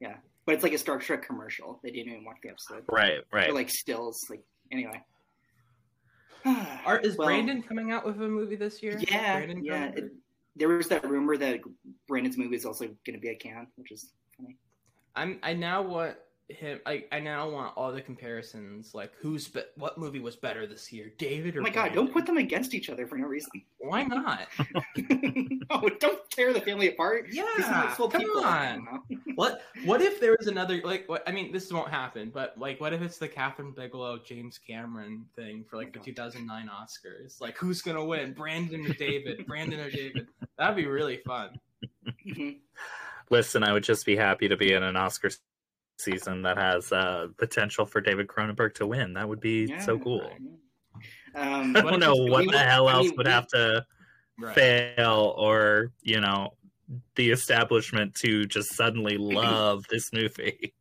Yeah, 0.00 0.16
but 0.46 0.54
it's 0.54 0.64
like 0.64 0.72
a 0.72 0.78
Star 0.78 0.98
Trek 0.98 1.24
commercial. 1.26 1.78
They 1.82 1.90
didn't 1.90 2.12
even 2.12 2.24
watch 2.24 2.38
the 2.42 2.50
episode. 2.50 2.84
Right, 2.90 3.20
right. 3.32 3.50
Or 3.50 3.52
like 3.52 3.70
stills. 3.70 4.26
Like 4.28 4.42
anyway. 4.72 5.02
Art 6.84 7.06
is 7.06 7.16
Well, 7.16 7.28
Brandon 7.28 7.62
coming 7.62 7.92
out 7.92 8.04
with 8.04 8.16
a 8.16 8.28
movie 8.28 8.56
this 8.56 8.82
year? 8.82 8.98
Yeah, 8.98 9.36
Brandon 9.38 9.64
yeah. 9.64 9.84
It, 9.94 10.12
there 10.56 10.68
was 10.68 10.88
that 10.88 11.08
rumor 11.08 11.36
that 11.36 11.60
Brandon's 12.06 12.38
movie 12.38 12.56
is 12.56 12.64
also 12.64 12.86
going 12.86 13.14
to 13.14 13.18
be 13.18 13.28
at 13.30 13.40
Cannes, 13.40 13.68
which 13.76 13.90
is 13.90 14.12
funny. 14.36 14.56
I'm. 15.16 15.38
I 15.42 15.52
now 15.52 15.82
want 15.82 16.16
him. 16.48 16.80
I, 16.86 17.04
I 17.10 17.20
now 17.20 17.48
want 17.48 17.72
all 17.76 17.90
the 17.92 18.00
comparisons. 18.00 18.94
Like, 18.94 19.12
who's 19.20 19.48
be, 19.48 19.62
what 19.76 19.96
movie 19.98 20.20
was 20.20 20.36
better 20.36 20.66
this 20.66 20.92
year, 20.92 21.12
David 21.18 21.56
or? 21.56 21.60
Oh 21.60 21.62
my 21.62 21.70
god! 21.70 21.92
Don't 21.94 22.12
put 22.12 22.26
them 22.26 22.36
against 22.36 22.74
each 22.74 22.90
other 22.90 23.06
for 23.06 23.16
no 23.16 23.26
reason. 23.26 23.50
Why 23.78 24.04
not? 24.04 24.46
oh, 25.70 25.88
don't 26.00 26.30
tear 26.30 26.52
the 26.52 26.60
family 26.60 26.88
apart. 26.88 27.26
Yeah, 27.30 27.44
These 27.56 27.66
are 27.66 27.90
full 27.90 28.08
come 28.08 28.20
people. 28.20 28.44
On. 28.44 29.00
What 29.34 29.62
what 29.84 30.00
if 30.00 30.20
there 30.20 30.36
was 30.38 30.46
another 30.46 30.80
like 30.84 31.08
what 31.08 31.28
I 31.28 31.32
mean 31.32 31.50
this 31.50 31.72
won't 31.72 31.90
happen 31.90 32.30
but 32.32 32.56
like 32.56 32.80
what 32.80 32.92
if 32.92 33.02
it's 33.02 33.18
the 33.18 33.28
Kathryn 33.28 33.74
Bigelow 33.74 34.20
James 34.24 34.58
Cameron 34.58 35.24
thing 35.34 35.64
for 35.68 35.76
like 35.76 35.92
the 35.92 35.98
2009 35.98 36.70
Oscars 36.70 37.40
like 37.40 37.58
who's 37.58 37.82
gonna 37.82 38.04
win 38.04 38.32
Brandon 38.32 38.86
or 38.86 38.94
David 38.94 39.44
Brandon 39.48 39.80
or 39.80 39.90
David 39.90 40.28
that'd 40.56 40.76
be 40.76 40.86
really 40.86 41.16
fun 41.26 41.58
Mhm. 42.24 42.58
Listen, 43.30 43.64
I 43.64 43.72
would 43.72 43.82
just 43.82 44.06
be 44.06 44.14
happy 44.14 44.46
to 44.48 44.56
be 44.56 44.72
in 44.72 44.82
an 44.84 44.96
Oscar 44.96 45.30
season 45.98 46.42
that 46.42 46.56
has 46.58 46.90
uh, 46.92 47.28
potential 47.38 47.86
for 47.86 48.00
David 48.00 48.26
Cronenberg 48.26 48.74
to 48.74 48.86
win. 48.86 49.14
That 49.14 49.28
would 49.28 49.40
be 49.40 49.66
Yeah. 49.66 49.80
so 49.80 49.98
cool. 49.98 50.30
Um, 51.34 51.76
I 51.76 51.80
don't 51.80 52.00
know 52.00 52.14
what 52.14 52.40
we 52.40 52.46
the 52.46 52.52
would- 52.52 52.66
hell 52.66 52.88
I 52.88 52.92
else 52.94 53.06
mean, 53.08 53.16
would 53.16 53.26
we- 53.26 53.32
have 53.32 53.46
to 53.48 53.84
right 54.38 54.54
fail 54.54 55.34
or, 55.38 55.92
you 56.02 56.20
know, 56.20 56.54
the 57.16 57.30
establishment 57.30 58.14
to 58.16 58.44
just 58.46 58.74
suddenly 58.74 59.16
love 59.16 59.84
this 59.90 60.12
movie. 60.12 60.74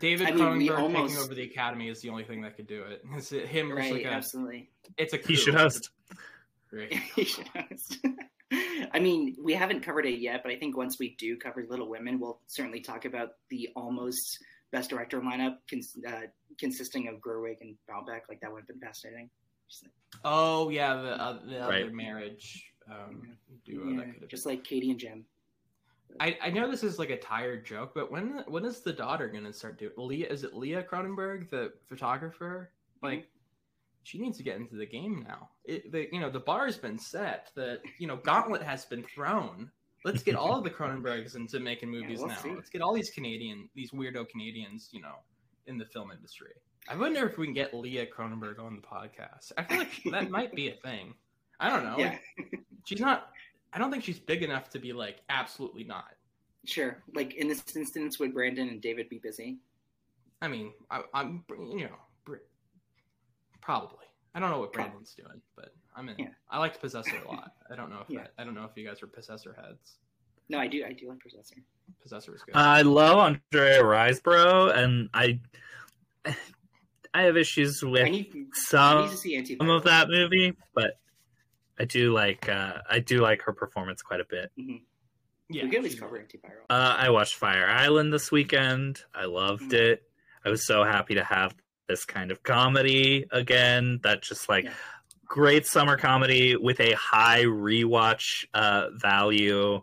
David 0.00 0.28
I 0.28 0.30
mean, 0.32 0.56
we 0.58 0.68
Cronenberg 0.68 1.06
taking 1.08 1.18
over 1.18 1.34
the 1.34 1.42
Academy 1.42 1.88
is 1.88 2.00
the 2.00 2.08
only 2.08 2.24
thing 2.24 2.40
that 2.42 2.56
could 2.56 2.66
do 2.66 2.82
it 2.84 3.02
it's 3.16 3.30
him 3.30 3.68
just 3.68 3.78
right, 3.78 3.92
like 3.92 4.04
a, 4.04 4.08
absolutely. 4.12 4.70
it's 4.96 5.12
a 5.12 5.18
He 5.18 5.34
should 5.36 5.54
host. 5.54 5.90
Right. 6.72 6.92
He 7.16 7.24
should 7.24 7.48
host. 7.48 7.98
I 8.92 8.98
mean, 8.98 9.36
we 9.42 9.54
haven't 9.54 9.82
covered 9.82 10.06
it 10.06 10.20
yet, 10.20 10.42
but 10.42 10.52
I 10.52 10.56
think 10.56 10.76
once 10.76 10.98
we 10.98 11.14
do 11.16 11.36
cover 11.36 11.64
Little 11.68 11.88
Women, 11.88 12.18
we'll 12.18 12.40
certainly 12.46 12.80
talk 12.80 13.04
about 13.04 13.34
the 13.48 13.68
almost 13.76 14.38
best 14.72 14.90
director 14.90 15.20
lineup 15.20 15.56
cons- 15.68 15.96
uh, 16.06 16.22
consisting 16.58 17.08
of 17.08 17.16
Gerwig 17.16 17.60
and 17.60 17.76
Baumbach. 17.88 18.22
Like 18.28 18.40
that 18.40 18.52
would 18.52 18.60
have 18.60 18.68
been 18.68 18.80
fascinating. 18.80 19.30
Oh 20.24 20.68
yeah 20.70 20.96
the, 20.96 21.10
uh, 21.10 21.38
the 21.46 21.58
other 21.60 21.90
marriage 21.92 22.64
um, 22.90 23.36
duo 23.64 23.90
yeah, 23.90 23.96
that 23.98 24.12
could 24.12 24.22
have 24.22 24.30
just 24.30 24.46
like 24.46 24.64
Katie 24.64 24.90
and 24.90 24.98
Jim. 24.98 25.24
I, 26.18 26.36
I 26.42 26.50
know 26.50 26.68
this 26.68 26.82
is 26.82 26.98
like 26.98 27.10
a 27.10 27.16
tired 27.16 27.64
joke, 27.64 27.92
but 27.94 28.10
when 28.10 28.42
when 28.48 28.64
is 28.64 28.80
the 28.80 28.92
daughter 28.92 29.28
gonna 29.28 29.52
start 29.52 29.78
doing? 29.78 29.92
Leah 29.96 30.26
is 30.26 30.42
it 30.42 30.54
Leah 30.54 30.82
Cronenberg, 30.82 31.50
the 31.50 31.72
photographer? 31.88 32.72
Like, 33.02 33.28
she 34.02 34.18
needs 34.18 34.38
to 34.38 34.42
get 34.42 34.56
into 34.56 34.76
the 34.76 34.86
game 34.86 35.24
now. 35.26 35.50
It, 35.64 35.92
the 35.92 36.08
you 36.12 36.20
know 36.20 36.30
the 36.30 36.40
bar 36.40 36.66
has 36.66 36.76
been 36.76 36.98
set. 36.98 37.50
That 37.56 37.80
you 37.98 38.06
know 38.06 38.16
gauntlet 38.16 38.62
has 38.62 38.84
been 38.84 39.02
thrown. 39.02 39.70
Let's 40.04 40.22
get 40.22 40.34
all 40.34 40.56
of 40.56 40.64
the 40.64 40.70
Cronenbergs 40.70 41.36
into 41.36 41.60
making 41.60 41.90
movies 41.90 42.20
we'll 42.20 42.28
now. 42.28 42.36
see. 42.36 42.54
Let's 42.54 42.70
get 42.70 42.80
all 42.80 42.94
these 42.94 43.10
Canadian, 43.10 43.68
these 43.74 43.90
weirdo 43.90 44.28
Canadians, 44.30 44.88
you 44.92 45.02
know, 45.02 45.16
in 45.66 45.76
the 45.76 45.84
film 45.84 46.10
industry. 46.10 46.52
I 46.88 46.96
wonder 46.96 47.28
if 47.28 47.36
we 47.36 47.46
can 47.46 47.52
get 47.54 47.74
Leah 47.74 48.06
Cronenberg 48.06 48.58
on 48.58 48.76
the 48.76 48.82
podcast. 48.82 49.52
I 49.58 49.64
feel 49.64 49.78
like 49.78 50.02
that 50.10 50.30
might 50.30 50.54
be 50.54 50.68
a 50.70 50.74
thing. 50.76 51.12
I 51.60 51.68
don't 51.68 51.84
know. 51.84 51.96
Yeah, 51.98 52.16
Like, 52.38 52.60
she's 52.86 53.00
not. 53.00 53.28
I 53.74 53.78
don't 53.78 53.90
think 53.90 54.02
she's 54.02 54.18
big 54.18 54.42
enough 54.42 54.70
to 54.70 54.78
be 54.78 54.92
like 54.94 55.20
absolutely 55.28 55.84
not. 55.84 56.14
sure. 56.64 57.02
Like 57.14 57.34
in 57.34 57.48
this 57.48 57.62
instance, 57.76 58.18
would 58.18 58.32
Brandon 58.32 58.68
and 58.68 58.80
David 58.80 59.10
be 59.10 59.18
busy? 59.18 59.58
I 60.40 60.48
mean, 60.48 60.72
I, 60.90 61.02
I'm 61.12 61.44
you 61.50 61.84
know 61.84 61.96
probably. 63.60 63.96
I 64.34 64.38
don't 64.40 64.50
know 64.50 64.60
what 64.60 64.72
Probably. 64.72 64.90
Brandon's 64.90 65.14
doing, 65.14 65.40
but 65.56 65.74
I'm 65.96 66.08
in. 66.08 66.16
Yeah. 66.18 66.28
I 66.48 66.58
liked 66.58 66.80
Possessor 66.80 67.16
a 67.24 67.28
lot. 67.28 67.52
I 67.70 67.74
don't 67.74 67.90
know 67.90 68.00
if 68.02 68.10
Yeah. 68.10 68.20
that, 68.20 68.32
I 68.38 68.44
don't 68.44 68.54
know 68.54 68.64
if 68.64 68.70
you 68.76 68.86
guys 68.86 69.02
are 69.02 69.08
Possessor 69.08 69.54
heads. 69.60 69.98
No, 70.48 70.58
I 70.58 70.66
do. 70.68 70.84
I 70.84 70.92
do 70.92 71.08
like 71.08 71.20
Possessor. 71.20 71.56
Possessor 72.02 72.34
is 72.34 72.42
good. 72.42 72.54
I 72.54 72.82
love 72.82 73.18
Andrea 73.18 73.82
Riseborough, 73.82 74.76
and 74.76 75.08
I 75.12 75.40
I 77.14 77.22
have 77.22 77.36
issues 77.36 77.82
I 77.82 77.86
with 77.88 78.08
need, 78.10 78.30
I 78.34 78.40
some 78.52 79.02
need 79.04 79.10
to 79.10 79.16
see 79.16 79.36
Anti. 79.36 79.56
some 79.56 79.68
of 79.70 79.84
that 79.84 80.08
movie, 80.08 80.52
but 80.74 80.98
I 81.78 81.84
do 81.84 82.12
like 82.12 82.48
uh, 82.48 82.74
I 82.88 83.00
do 83.00 83.18
like 83.20 83.42
her 83.42 83.52
performance 83.52 84.02
quite 84.02 84.20
a 84.20 84.24
bit. 84.28 84.52
yeah, 84.56 85.64
we 85.64 85.70
could 85.70 85.74
at 85.78 85.82
least 85.84 85.98
cover 86.00 86.14
really- 86.14 86.26
Antiviral. 86.26 86.64
Uh, 86.70 86.96
I 86.98 87.10
watched 87.10 87.34
Fire 87.34 87.66
Island 87.66 88.12
this 88.12 88.30
weekend. 88.30 89.02
I 89.14 89.24
loved 89.24 89.70
Mhm. 89.72 89.80
it. 89.92 90.02
I 90.44 90.50
was 90.50 90.64
so 90.64 90.84
happy 90.84 91.16
to 91.16 91.24
have 91.24 91.54
this 91.90 92.04
kind 92.04 92.30
of 92.30 92.42
comedy 92.42 93.26
again. 93.32 94.00
That 94.02 94.22
just 94.22 94.48
like 94.48 94.64
Yeah. 94.64 94.72
great 95.26 95.66
summer 95.66 95.96
comedy 95.96 96.56
with 96.56 96.80
a 96.80 96.92
high 96.92 97.44
rewatch 97.44 98.46
uh, 98.54 98.90
value. 98.94 99.82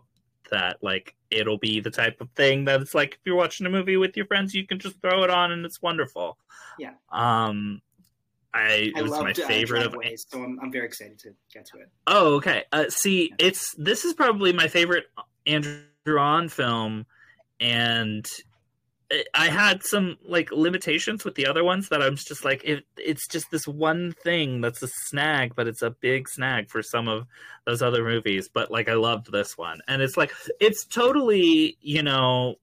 That 0.50 0.78
like 0.82 1.14
it'll 1.30 1.58
be 1.58 1.80
the 1.80 1.90
type 1.90 2.22
of 2.22 2.30
thing 2.30 2.64
that 2.64 2.80
it's 2.80 2.94
like 2.94 3.14
if 3.14 3.20
you're 3.26 3.36
watching 3.36 3.66
a 3.66 3.70
movie 3.70 3.98
with 3.98 4.16
your 4.16 4.24
friends, 4.26 4.54
you 4.54 4.66
can 4.66 4.78
just 4.78 5.00
throw 5.02 5.22
it 5.22 5.30
on 5.30 5.52
and 5.52 5.66
it's 5.66 5.82
wonderful. 5.82 6.38
Yeah. 6.78 6.94
Um, 7.12 7.82
I 8.54 8.60
I 8.60 8.92
it 8.96 9.02
was 9.02 9.12
loved 9.12 9.24
my 9.24 9.30
uh, 9.32 9.46
favorite 9.46 9.84
of 9.84 9.92
Driveways, 9.92 10.24
so 10.26 10.42
I'm, 10.42 10.58
I'm 10.62 10.72
very 10.72 10.86
excited 10.86 11.18
to 11.18 11.34
get 11.52 11.66
to 11.66 11.80
it. 11.80 11.90
Oh, 12.06 12.36
okay. 12.36 12.64
Uh, 12.72 12.86
see, 12.88 13.30
it's 13.38 13.74
this 13.76 14.06
is 14.06 14.14
probably 14.14 14.54
my 14.54 14.68
favorite 14.68 15.04
Andrew 15.46 15.82
Ahn 16.18 16.48
film, 16.48 17.04
and 17.60 18.26
I- 19.34 19.48
had 19.48 19.82
some 19.82 20.18
like 20.24 20.50
limitations 20.52 21.24
with 21.24 21.34
the 21.34 21.46
other 21.46 21.64
ones 21.64 21.88
that 21.88 22.02
I'm 22.02 22.16
just 22.16 22.44
like 22.44 22.62
it. 22.64 22.84
It's 22.96 23.26
just 23.26 23.50
this 23.50 23.66
one 23.66 24.12
thing 24.22 24.60
that's 24.60 24.82
a 24.82 24.88
snag, 25.06 25.54
but 25.56 25.66
it's 25.66 25.82
a 25.82 25.90
big 25.90 26.28
snag 26.28 26.68
for 26.68 26.82
some 26.82 27.08
of 27.08 27.26
those 27.66 27.80
other 27.82 28.04
movies. 28.04 28.48
But 28.52 28.70
like, 28.70 28.88
I 28.88 28.94
loved 28.94 29.32
this 29.32 29.56
one, 29.56 29.80
and 29.88 30.02
it's 30.02 30.16
like 30.16 30.32
it's 30.60 30.84
totally 30.86 31.78
you 31.80 32.02
know 32.02 32.56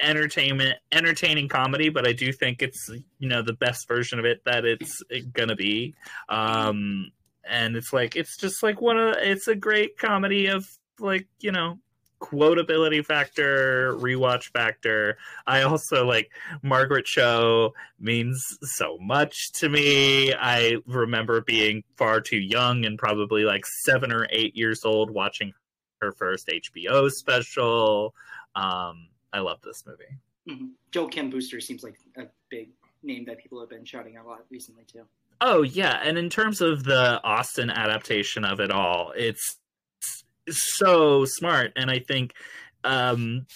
entertainment 0.00 0.78
entertaining 0.92 1.46
comedy 1.46 1.90
but 1.90 2.08
i 2.08 2.12
do 2.14 2.32
think 2.32 2.62
it's 2.62 2.88
you 3.18 3.28
know 3.28 3.42
the 3.42 3.52
best 3.52 3.86
version 3.86 4.18
of 4.18 4.24
it 4.24 4.42
that 4.46 4.64
it's 4.64 5.02
gonna 5.34 5.54
be 5.54 5.94
um 6.30 7.10
and 7.44 7.76
it's 7.76 7.92
like 7.92 8.16
it's 8.16 8.38
just 8.38 8.62
like 8.62 8.80
one 8.80 8.98
of 8.98 9.14
it's 9.18 9.46
a 9.46 9.54
great 9.54 9.98
comedy 9.98 10.46
of 10.46 10.66
like 10.98 11.26
you 11.40 11.52
know 11.52 11.78
quotability 12.20 13.04
factor 13.04 13.94
rewatch 13.96 14.50
factor. 14.52 15.16
I 15.46 15.62
also 15.62 16.06
like 16.06 16.30
margaret 16.62 17.06
cho 17.06 17.72
means 17.98 18.58
so 18.62 18.98
much 19.00 19.52
to 19.52 19.68
me. 19.68 20.34
I 20.34 20.76
remember 20.86 21.40
being 21.40 21.82
far 21.96 22.20
too 22.20 22.38
young 22.38 22.84
and 22.84 22.98
probably 22.98 23.44
like 23.44 23.64
seven 23.66 24.12
or 24.12 24.26
eight 24.30 24.56
years 24.56 24.84
old 24.84 25.10
watching 25.10 25.52
her 26.00 26.12
first 26.12 26.48
hbo 26.48 27.10
special. 27.10 28.14
Um 28.54 29.08
i 29.32 29.40
love 29.40 29.60
this 29.62 29.84
movie. 29.86 30.18
Hmm 30.48 30.68
Joel 30.92 31.08
Kim 31.08 31.30
Booster 31.30 31.60
seems 31.60 31.82
like 31.82 31.96
a 32.16 32.24
big 32.50 32.70
name 33.02 33.24
that 33.26 33.38
people 33.38 33.60
have 33.60 33.70
been 33.70 33.84
shouting 33.84 34.16
a 34.16 34.26
lot 34.26 34.40
recently 34.50 34.84
too. 34.84 35.04
Oh 35.40 35.62
yeah, 35.62 36.00
and 36.04 36.18
in 36.18 36.28
terms 36.28 36.60
of 36.60 36.84
the 36.84 37.20
Austen 37.24 37.70
adaptation 37.70 38.44
of 38.44 38.60
it 38.60 38.70
all, 38.70 39.12
it's 39.16 39.56
so 40.50 41.24
smart, 41.24 41.72
and 41.76 41.90
I 41.90 41.98
think 41.98 42.34
um, 42.84 43.46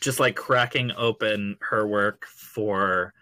just 0.00 0.20
like 0.20 0.36
cracking 0.36 0.92
open 0.96 1.56
her 1.60 1.86
work 1.86 2.26
for 2.26 3.12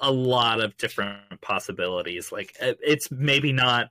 a, 0.00 0.10
lot 0.10 0.60
of 0.60 0.76
different 0.76 1.40
possibilities. 1.40 2.32
Like 2.32 2.56
it- 2.60 2.78
it's 2.82 3.10
maybe 3.10 3.52
not 3.52 3.90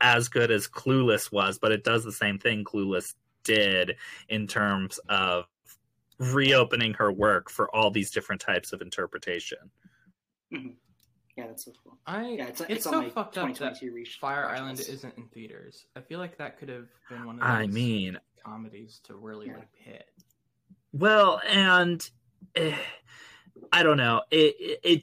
as 0.00 0.28
good 0.28 0.50
as 0.50 0.68
Clueless 0.68 1.32
was, 1.32 1.58
but 1.58 1.72
it 1.72 1.84
does 1.84 2.04
the 2.04 2.12
same 2.12 2.38
thing 2.38 2.64
Clueless 2.64 3.14
did 3.44 3.96
in 4.28 4.46
terms 4.46 4.98
of 5.08 5.46
reopening 6.18 6.94
her 6.94 7.10
work 7.12 7.48
for 7.48 7.74
all 7.74 7.90
these 7.90 8.10
different 8.10 8.40
types 8.40 8.72
of 8.72 8.82
interpretation. 8.82 9.70
Mhm. 10.52 10.76
Yeah, 11.38 11.46
that's 11.46 11.64
so 11.66 11.72
cool. 11.84 11.96
I 12.04 12.30
Yeah, 12.30 12.46
it's, 12.48 12.60
it's, 12.62 12.70
it's, 12.70 12.84
so 12.84 12.94
on 12.96 13.04
my 13.04 13.10
fucked 13.10 13.38
up 13.38 13.54
that 13.58 13.80
reach. 13.80 14.18
Fire 14.20 14.46
watch 14.46 14.58
Island 14.58 14.78
list. 14.78 14.90
isn't 14.90 15.16
in 15.16 15.28
theaters. 15.28 15.84
I 15.94 16.00
feel 16.00 16.18
like 16.18 16.36
that 16.38 16.58
could 16.58 16.68
have 16.68 16.88
been 17.08 17.24
one 17.24 17.36
of 17.36 17.42
those 17.42 17.48
I 17.48 17.66
mean, 17.68 18.18
comedies 18.44 19.00
to 19.04 19.14
really 19.14 19.46
Yeah. 19.46 19.58
like 19.58 19.72
hit. 19.76 20.10
Well, 20.92 21.40
and 21.48 22.08
eh, 22.56 22.74
I 23.72 23.84
don't 23.84 23.98
know. 23.98 24.22
It, 24.32 24.56
it 24.58 24.80
it 24.82 25.02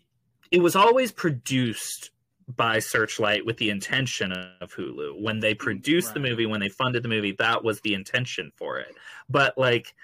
it 0.52 0.60
was 0.60 0.76
always 0.76 1.14
produced 1.14 2.12
by 2.54 2.80
Searchlight 2.80 3.46
with 3.46 3.56
the 3.58 3.70
intention 3.70 4.34
of 4.34 4.74
Hulu. 4.74 5.22
When 5.22 5.40
they 5.40 5.54
produced 5.54 6.14
the 6.14 6.20
movie, 6.20 6.46
when 6.46 6.60
they 6.60 6.70
funded 6.70 7.02
the 7.02 7.10
movie, 7.10 7.32
that 7.40 7.64
was 7.64 7.80
the 7.80 7.94
intention 7.94 8.52
for 8.58 8.80
it. 8.80 8.94
But 9.30 9.58
like 9.58 9.96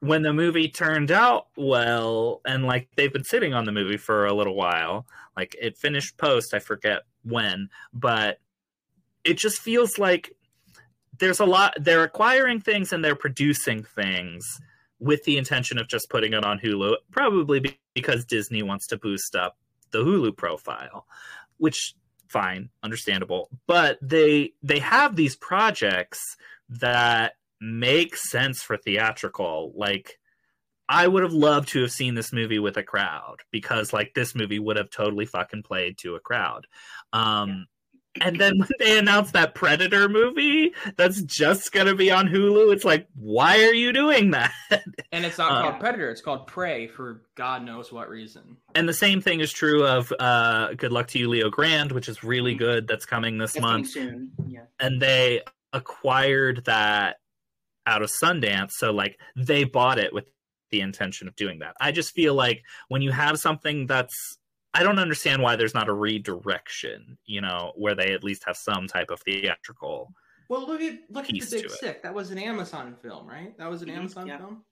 when 0.00 0.22
the 0.22 0.32
movie 0.32 0.68
turned 0.68 1.10
out 1.10 1.48
well, 1.56 2.40
and 2.46 2.64
like 2.64 2.88
they've 2.96 3.12
been 3.12 3.24
sitting 3.24 3.54
on 3.54 3.64
the 3.64 3.72
movie 3.72 3.96
for 3.96 4.26
a 4.26 4.34
little 4.34 4.54
while, 4.54 5.06
like 5.36 5.56
it 5.60 5.76
finished 5.76 6.16
post, 6.16 6.54
I 6.54 6.58
forget 6.60 7.02
when, 7.24 7.68
but 7.92 8.38
it 9.24 9.38
just 9.38 9.60
feels 9.60 9.98
like 9.98 10.34
there's 11.18 11.40
a 11.40 11.44
lot 11.44 11.74
they're 11.80 12.04
acquiring 12.04 12.60
things 12.60 12.92
and 12.92 13.04
they're 13.04 13.16
producing 13.16 13.82
things 13.82 14.60
with 15.00 15.24
the 15.24 15.36
intention 15.36 15.78
of 15.78 15.88
just 15.88 16.10
putting 16.10 16.32
it 16.32 16.44
on 16.44 16.58
Hulu, 16.58 16.96
probably 17.10 17.78
because 17.94 18.24
Disney 18.24 18.62
wants 18.62 18.86
to 18.88 18.96
boost 18.96 19.34
up 19.34 19.56
the 19.90 19.98
Hulu 19.98 20.36
profile, 20.36 21.06
which 21.56 21.94
fine, 22.28 22.68
understandable. 22.82 23.48
But 23.66 23.98
they 24.00 24.52
they 24.62 24.78
have 24.78 25.16
these 25.16 25.34
projects 25.34 26.36
that 26.68 27.34
make 27.60 28.16
sense 28.16 28.62
for 28.62 28.76
theatrical. 28.76 29.72
Like 29.76 30.18
I 30.88 31.06
would 31.06 31.22
have 31.22 31.32
loved 31.32 31.68
to 31.70 31.82
have 31.82 31.92
seen 31.92 32.14
this 32.14 32.32
movie 32.32 32.58
with 32.58 32.76
a 32.76 32.82
crowd 32.82 33.36
because 33.50 33.92
like 33.92 34.14
this 34.14 34.34
movie 34.34 34.58
would 34.58 34.76
have 34.76 34.90
totally 34.90 35.26
fucking 35.26 35.62
played 35.62 35.98
to 35.98 36.14
a 36.14 36.20
crowd. 36.20 36.66
Um 37.12 37.66
and 38.20 38.40
then 38.40 38.58
when 38.58 38.68
they 38.80 38.98
announced 38.98 39.34
that 39.34 39.54
Predator 39.54 40.08
movie 40.08 40.72
that's 40.96 41.22
just 41.22 41.70
gonna 41.72 41.94
be 41.94 42.10
on 42.10 42.26
Hulu, 42.26 42.72
it's 42.72 42.84
like, 42.84 43.06
why 43.14 43.62
are 43.64 43.74
you 43.74 43.92
doing 43.92 44.30
that? 44.32 44.52
And 45.12 45.24
it's 45.24 45.38
not 45.38 45.52
Uh, 45.52 45.62
called 45.62 45.80
Predator; 45.80 46.10
it's 46.10 46.20
called 46.20 46.46
Prey 46.46 46.86
for 46.86 47.22
God 47.34 47.64
knows 47.64 47.90
what 47.92 48.08
reason. 48.10 48.56
And 48.74 48.86
the 48.88 48.92
same 48.94 49.20
thing 49.22 49.40
is 49.40 49.50
true 49.52 49.86
of 49.86 50.12
uh, 50.18 50.74
Good 50.74 50.92
Luck 50.92 51.06
to 51.08 51.18
You, 51.18 51.28
Leo 51.30 51.48
Grand, 51.48 51.92
which 51.92 52.08
is 52.10 52.22
really 52.22 52.54
good. 52.54 52.86
That's 52.86 53.06
coming 53.06 53.38
this 53.38 53.52
That's 53.54 53.64
coming 53.64 53.76
month. 53.82 53.88
soon. 53.90 54.30
Yeah. 54.46 54.64
And 54.80 55.00
they 55.00 55.42
acquired 55.72 56.64
that 56.66 57.16
out 57.88 58.02
of 58.02 58.10
Sundance. 58.10 58.72
So, 58.72 58.92
like, 58.92 59.18
they 59.34 59.64
bought 59.64 59.98
it 59.98 60.12
with 60.12 60.26
the 60.70 60.80
intention 60.82 61.26
of 61.26 61.34
doing 61.36 61.58
that. 61.60 61.74
I 61.80 61.90
just 61.92 62.12
feel 62.12 62.34
like 62.34 62.62
when 62.88 63.02
you 63.02 63.10
have 63.10 63.38
something 63.38 63.86
that's. 63.86 64.38
I 64.74 64.82
don't 64.82 64.98
understand 64.98 65.42
why 65.42 65.56
there's 65.56 65.74
not 65.74 65.88
a 65.88 65.94
redirection, 65.94 67.16
you 67.24 67.40
know, 67.40 67.72
where 67.74 67.94
they 67.94 68.12
at 68.12 68.22
least 68.22 68.44
have 68.44 68.56
some 68.56 68.86
type 68.86 69.10
of 69.10 69.20
theatrical. 69.22 70.12
Well, 70.50 70.66
look 70.66 70.82
at 70.82 70.98
look 71.08 71.24
at 71.24 71.30
the 71.32 71.40
Big. 71.50 71.70
Sick. 71.70 72.02
That 72.02 72.14
was 72.14 72.30
an 72.30 72.38
Amazon 72.38 72.94
film, 73.02 73.26
right? 73.26 73.56
That 73.58 73.70
was 73.70 73.80
an 73.80 73.88
Mhm, 73.88 73.96
Amazon 73.96 74.26
yeah. 74.26 74.36
film. 74.38 74.64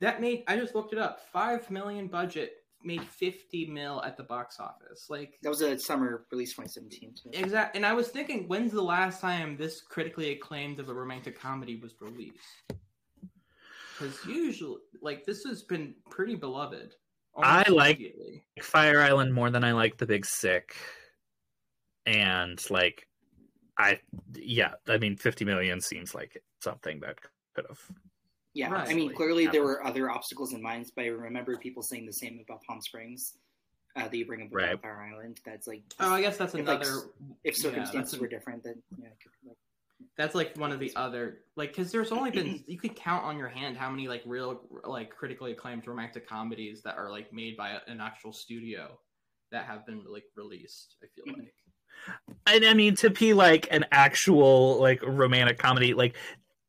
That 0.00 0.20
made 0.20 0.44
I 0.46 0.56
just 0.56 0.74
looked 0.76 0.92
it 0.92 0.98
up. 1.00 1.20
Five 1.32 1.68
million 1.68 2.06
budget 2.06 2.59
made 2.82 3.02
fifty 3.02 3.66
mil 3.66 4.02
at 4.02 4.16
the 4.16 4.22
box 4.22 4.58
office. 4.58 5.06
Like 5.08 5.38
That 5.42 5.48
was 5.50 5.60
a 5.60 5.78
summer 5.78 6.26
release 6.30 6.50
2017. 6.54 7.14
Too. 7.14 7.30
exact. 7.32 7.76
And 7.76 7.84
I 7.84 7.92
was 7.92 8.08
thinking, 8.08 8.48
when's 8.48 8.72
the 8.72 8.82
last 8.82 9.20
time 9.20 9.56
this 9.56 9.82
critically 9.82 10.32
acclaimed 10.32 10.80
of 10.80 10.88
a 10.88 10.94
romantic 10.94 11.38
comedy 11.38 11.76
was 11.76 11.94
released? 12.00 12.38
Because 13.98 14.18
usually, 14.26 14.78
like 15.02 15.26
this 15.26 15.44
has 15.44 15.62
been 15.62 15.94
pretty 16.10 16.34
beloved. 16.34 16.94
I 17.36 17.62
almost 17.64 17.70
like- 17.70 18.14
Fire 18.62 19.00
Island 19.00 19.32
more 19.32 19.50
than 19.50 19.62
I 19.62 19.72
like 19.72 19.98
The 19.98 20.06
Big 20.06 20.24
Sick. 20.26 20.74
And 22.06 22.58
like 22.70 23.06
I 23.78 24.00
yeah, 24.34 24.72
I 24.88 24.98
mean 24.98 25.16
50 25.16 25.44
million 25.44 25.80
seems 25.80 26.14
like 26.14 26.42
something 26.62 27.00
that 27.00 27.18
could 27.54 27.66
have 27.68 27.78
Yeah, 28.54 28.70
Right. 28.70 28.88
I 28.88 28.94
mean, 28.94 29.14
clearly 29.14 29.46
there 29.46 29.62
were 29.62 29.84
other 29.86 30.10
obstacles 30.10 30.52
in 30.52 30.60
mind, 30.62 30.90
but 30.96 31.04
I 31.04 31.08
remember 31.08 31.56
people 31.56 31.82
saying 31.82 32.06
the 32.06 32.12
same 32.12 32.40
about 32.44 32.62
Palm 32.64 32.80
Springs. 32.80 33.34
Uh, 33.96 34.02
that 34.06 34.14
you 34.16 34.24
bring 34.24 34.40
up 34.42 34.48
Right. 34.52 34.68
about 34.70 34.82
Fire 34.82 35.02
Island. 35.12 35.40
That's 35.44 35.66
like, 35.66 35.82
Oh, 35.98 36.14
I 36.14 36.20
guess 36.20 36.36
that's 36.36 36.54
If, 36.54 36.64
like, 36.64 36.78
another. 36.80 37.08
if 37.42 37.56
yeah, 37.58 37.62
circumstances 37.70 38.14
an- 38.14 38.20
were 38.20 38.28
different, 38.28 38.62
then 38.62 38.80
yeah, 38.96 39.08
it 39.08 39.16
could 39.20 39.32
be 39.42 39.48
like, 39.48 39.56
That's 40.16 40.34
like 40.36 40.56
one 40.56 40.70
of 40.70 40.78
the 40.78 40.92
other 40.94 41.40
like 41.56 41.70
because 41.70 41.90
there's 41.90 42.12
only 42.12 42.30
been 42.30 42.62
you 42.68 42.78
could 42.78 42.94
count 42.94 43.24
on 43.24 43.36
your 43.36 43.48
hand 43.48 43.76
how 43.76 43.90
many 43.90 44.06
like 44.06 44.22
real 44.26 44.60
like 44.84 45.10
critically 45.10 45.50
acclaimed 45.50 45.88
romantic 45.88 46.28
comedies 46.28 46.82
that 46.82 46.98
are 46.98 47.10
like 47.10 47.32
made 47.32 47.56
by 47.56 47.80
an 47.88 48.00
actual 48.00 48.32
studio 48.32 48.96
that 49.50 49.64
have 49.64 49.84
been 49.86 50.04
like 50.08 50.24
released. 50.36 50.94
I 51.02 51.06
feel 51.08 51.34
Mhm. 51.34 51.38
like 51.38 51.54
and 52.46 52.64
I 52.64 52.74
mean 52.74 52.94
to 52.96 53.10
be 53.10 53.34
like 53.34 53.66
an 53.72 53.86
actual 53.90 54.78
like 54.80 55.02
romantic 55.02 55.58
comedy, 55.58 55.94
like 55.94 56.14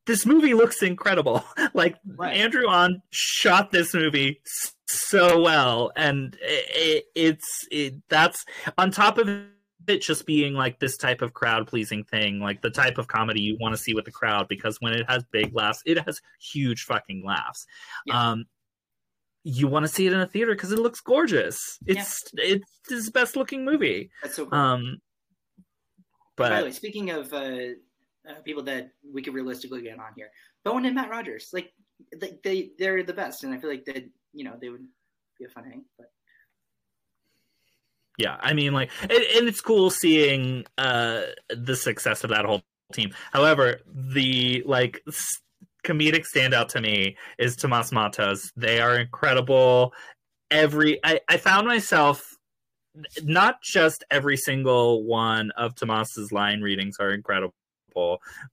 this 0.05 0.25
movie 0.25 0.53
looks 0.53 0.81
incredible. 0.81 1.43
like 1.73 1.97
Right. 2.05 2.37
Andrew 2.37 2.67
Ahn 2.67 3.01
shot 3.11 3.71
this 3.71 3.93
movie 3.93 4.41
so 4.87 5.41
well, 5.41 5.91
and 5.95 6.37
it, 6.41 7.05
it's 7.15 7.67
it, 7.71 7.95
that's 8.09 8.43
on 8.77 8.91
top 8.91 9.17
of 9.17 9.29
it 9.87 10.01
just 10.01 10.25
being 10.25 10.53
like 10.53 10.79
this 10.79 10.97
type 10.97 11.21
of 11.21 11.33
crowd 11.33 11.67
pleasing 11.67 12.03
thing, 12.03 12.39
like 12.39 12.61
the 12.61 12.69
type 12.69 12.97
of 12.97 13.07
comedy 13.07 13.41
you 13.41 13.57
want 13.59 13.75
to 13.75 13.81
see 13.81 13.93
with 13.93 14.05
the 14.05 14.11
crowd, 14.11 14.47
because 14.47 14.77
when 14.79 14.93
it 14.93 15.09
has 15.09 15.23
big 15.31 15.53
laughs, 15.55 15.81
it 15.85 15.97
has 16.05 16.19
huge 16.39 16.83
fucking 16.83 17.23
laughs. 17.25 17.65
Yeah. 18.05 18.31
Um, 18.31 18.45
you 19.43 19.67
want 19.67 19.85
to 19.85 19.91
see 19.91 20.05
it 20.05 20.13
in 20.13 20.19
a 20.19 20.27
theater 20.27 20.53
because 20.53 20.71
it 20.71 20.79
looks 20.79 20.99
gorgeous. 21.01 21.79
It's 21.87 22.21
it's 22.33 22.65
his 22.87 23.09
best 23.09 23.35
looking 23.35 23.65
movie. 23.65 24.11
that's 24.21 24.35
so 24.35 24.45
cool. 24.45 24.57
Um, 24.57 24.97
By 26.35 26.49
the 26.49 26.55
way, 26.55 26.61
but 26.63 26.75
speaking 26.75 27.09
of 27.09 27.33
uh, 27.33 27.73
uh, 28.29 28.41
people 28.43 28.63
that 28.63 28.91
we 29.13 29.21
could 29.21 29.33
realistically 29.33 29.81
get 29.81 29.99
on 29.99 30.13
here, 30.15 30.29
Bowen 30.63 30.85
and 30.85 30.95
Matt 30.95 31.09
Rogers, 31.09 31.49
like 31.53 31.73
they, 32.19 32.39
they 32.43 32.71
they're 32.77 33.03
the 33.03 33.13
best, 33.13 33.43
and 33.43 33.53
I 33.53 33.59
feel 33.59 33.69
like 33.69 33.85
that 33.85 34.03
you 34.33 34.43
know 34.43 34.55
they 34.59 34.69
would 34.69 34.85
be 35.37 35.45
a 35.45 35.49
fun 35.49 35.63
hang. 35.63 35.85
But 35.97 36.11
yeah, 38.17 38.37
I 38.39 38.53
mean, 38.53 38.73
like, 38.73 38.91
and, 39.01 39.11
and 39.11 39.47
it's 39.47 39.61
cool 39.61 39.89
seeing 39.89 40.65
uh 40.77 41.21
the 41.49 41.75
success 41.75 42.23
of 42.23 42.29
that 42.29 42.45
whole 42.45 42.61
team. 42.93 43.13
However, 43.31 43.81
the 43.87 44.63
like 44.65 45.01
s- 45.07 45.41
comedic 45.83 46.25
standout 46.33 46.67
to 46.69 46.81
me 46.81 47.17
is 47.39 47.55
Tomas 47.55 47.91
Matos. 47.91 48.51
They 48.55 48.79
are 48.79 48.97
incredible. 48.97 49.93
Every 50.49 50.99
I, 51.03 51.21
I 51.27 51.37
found 51.37 51.67
myself 51.67 52.23
not 53.23 53.61
just 53.61 54.03
every 54.11 54.37
single 54.37 55.03
one 55.03 55.51
of 55.51 55.75
Tomas's 55.75 56.31
line 56.31 56.61
readings 56.61 56.97
are 56.99 57.11
incredible, 57.11 57.53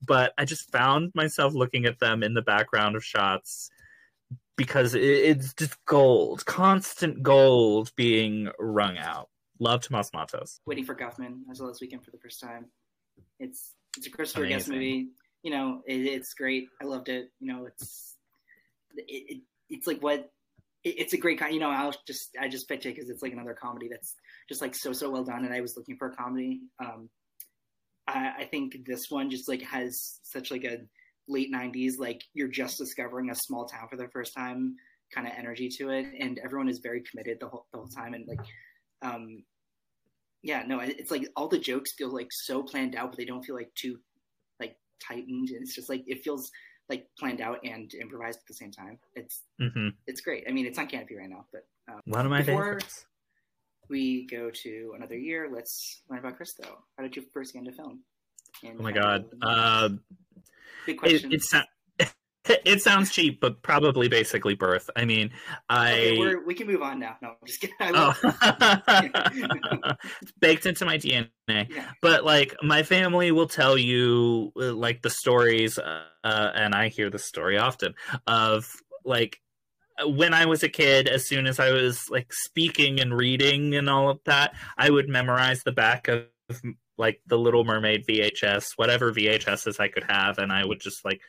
but 0.05 0.33
I 0.37 0.45
just 0.45 0.71
found 0.71 1.11
myself 1.15 1.53
looking 1.53 1.85
at 1.85 1.99
them 1.99 2.23
in 2.23 2.33
the 2.33 2.41
background 2.41 2.95
of 2.95 3.03
shots 3.03 3.69
because 4.55 4.93
it, 4.93 5.01
it's 5.01 5.53
just 5.53 5.83
gold, 5.85 6.45
constant 6.45 7.23
gold 7.23 7.91
being 7.95 8.49
wrung 8.59 8.97
out. 8.97 9.29
Love 9.59 9.81
Tomas 9.81 10.11
Matos. 10.13 10.59
waiting 10.65 10.85
for 10.85 10.95
Guffman. 10.95 11.41
I 11.49 11.53
saw 11.53 11.67
this 11.67 11.81
weekend 11.81 12.03
for 12.03 12.11
the 12.11 12.17
first 12.17 12.39
time. 12.41 12.65
It's 13.39 13.73
it's 13.97 14.07
a 14.07 14.09
Christopher 14.09 14.47
Guest 14.47 14.69
movie. 14.69 15.09
You 15.43 15.51
know, 15.51 15.81
it, 15.85 16.05
it's 16.05 16.33
great. 16.33 16.67
I 16.81 16.85
loved 16.85 17.09
it. 17.09 17.29
You 17.39 17.53
know, 17.53 17.65
it's 17.65 18.15
it, 18.95 19.03
it 19.07 19.41
it's 19.69 19.87
like 19.87 20.01
what 20.01 20.31
it, 20.83 20.95
it's 20.97 21.13
a 21.13 21.17
great 21.17 21.39
kind. 21.39 21.53
You 21.53 21.59
know, 21.59 21.69
I'll 21.69 21.95
just 22.07 22.29
I 22.39 22.47
just 22.47 22.67
picked 22.67 22.85
it 22.85 22.95
because 22.95 23.09
it's 23.09 23.21
like 23.21 23.33
another 23.33 23.53
comedy 23.53 23.87
that's 23.89 24.15
just 24.47 24.61
like 24.61 24.75
so 24.75 24.93
so 24.93 25.09
well 25.09 25.23
done. 25.23 25.45
And 25.45 25.53
I 25.53 25.61
was 25.61 25.75
looking 25.75 25.97
for 25.97 26.07
a 26.07 26.15
comedy. 26.15 26.61
Um, 26.79 27.09
I, 28.09 28.41
I 28.41 28.45
think 28.45 28.85
this 28.85 29.05
one 29.09 29.29
just 29.29 29.47
like 29.47 29.61
has 29.63 30.19
such 30.23 30.51
like 30.51 30.63
a 30.63 30.79
late 31.27 31.53
'90s 31.53 31.93
like 31.99 32.23
you're 32.33 32.47
just 32.47 32.77
discovering 32.77 33.29
a 33.29 33.35
small 33.35 33.65
town 33.65 33.87
for 33.89 33.97
the 33.97 34.07
first 34.09 34.33
time 34.35 34.75
kind 35.13 35.27
of 35.27 35.33
energy 35.37 35.69
to 35.77 35.89
it, 35.89 36.07
and 36.19 36.39
everyone 36.43 36.69
is 36.69 36.79
very 36.79 37.01
committed 37.01 37.39
the 37.39 37.47
whole 37.47 37.65
the 37.71 37.79
whole 37.79 37.87
time 37.87 38.13
and 38.13 38.27
like. 38.27 38.41
Um, 39.01 39.43
yeah, 40.41 40.63
no, 40.65 40.79
it's 40.79 41.11
like 41.11 41.27
all 41.35 41.47
the 41.49 41.59
jokes 41.59 41.93
feel 41.97 42.13
like 42.13 42.29
so 42.31 42.63
planned 42.63 42.95
out, 42.95 43.11
but 43.11 43.17
they 43.17 43.25
don't 43.25 43.43
feel 43.43 43.55
like 43.55 43.73
too 43.75 43.99
like 44.59 44.77
tightened. 45.05 45.49
And 45.49 45.61
it's 45.61 45.75
just 45.75 45.89
like 45.89 46.03
it 46.07 46.23
feels 46.23 46.49
like 46.87 47.07
planned 47.17 47.41
out 47.41 47.59
and 47.63 47.93
improvised 47.93 48.39
at 48.39 48.47
the 48.47 48.53
same 48.53 48.71
time. 48.71 48.99
It's 49.15 49.43
mm-hmm. 49.61 49.89
it's 50.07 50.21
great. 50.21 50.45
I 50.47 50.51
mean, 50.51 50.65
it's 50.65 50.79
on 50.79 50.87
Kanopy 50.87 51.17
right 51.17 51.29
now, 51.29 51.45
but 51.51 51.67
um, 51.91 51.99
One 52.05 52.25
of 52.25 52.31
my 52.31 52.41
Before- 52.41 52.63
favorites. 52.63 53.05
We 53.89 54.25
go 54.27 54.49
to 54.49 54.93
another 54.95 55.17
year. 55.17 55.49
Let's 55.51 56.01
learn 56.09 56.19
about 56.19 56.37
Chris 56.37 56.53
though. 56.53 56.77
How 56.97 57.03
did 57.03 57.15
you 57.15 57.23
first 57.33 57.53
get 57.53 57.59
into 57.59 57.71
film? 57.71 58.01
And 58.63 58.79
Oh 58.79 58.83
my 58.83 58.91
god. 58.91 59.25
Uh, 59.41 59.89
big 60.85 60.95
it, 60.95 60.99
question. 60.99 61.33
it, 61.33 61.41
sou- 61.43 61.61
it 62.65 62.81
sounds 62.81 63.11
cheap, 63.11 63.39
but 63.39 63.61
probably 63.61 64.07
basically 64.07 64.55
birth. 64.55 64.89
I 64.95 65.05
mean, 65.05 65.31
I. 65.69 65.91
okay, 65.93 66.17
we're, 66.19 66.45
we 66.45 66.53
can 66.53 66.67
move 66.67 66.81
on 66.81 66.99
now. 66.99 67.17
No, 67.21 67.29
I'm 67.29 67.47
just 67.47 67.61
kidding. 67.61 67.75
Oh. 67.81 68.13
it's 70.21 70.31
baked 70.39 70.65
into 70.65 70.85
my 70.85 70.97
DNA. 70.97 71.29
yeah. 71.47 71.91
But 72.01 72.25
like 72.25 72.55
my 72.61 72.83
family 72.83 73.31
will 73.31 73.47
tell 73.47 73.77
you 73.77 74.51
uh, 74.59 74.73
like 74.73 75.01
the 75.01 75.09
stories, 75.09 75.77
uh, 75.77 76.01
and 76.23 76.73
I 76.73 76.89
hear 76.89 77.09
the 77.09 77.19
story 77.19 77.57
often 77.57 77.93
of 78.27 78.71
like 79.05 79.39
when 80.05 80.33
I 80.33 80.45
was 80.45 80.63
a 80.63 80.69
kid, 80.69 81.07
as 81.07 81.27
soon 81.27 81.47
as 81.47 81.59
I 81.59 81.71
was 81.71 82.09
like 82.09 82.31
speaking 82.33 82.99
and 82.99 83.15
reading 83.15 83.75
and 83.75 83.89
all 83.89 84.09
of 84.09 84.19
that, 84.25 84.53
I 84.77 84.89
would 84.89 85.09
memorize 85.09 85.63
the 85.63 85.71
back 85.71 86.07
of 86.07 86.25
like 86.97 87.21
the 87.27 87.37
Little 87.37 87.63
Mermaid 87.63 88.05
VHS, 88.07 88.73
whatever 88.75 89.11
VHSs 89.11 89.79
I 89.79 89.87
could 89.87 90.03
have, 90.07 90.37
and 90.37 90.51
I 90.51 90.65
would 90.65 90.79
just 90.79 91.03
like 91.05 91.21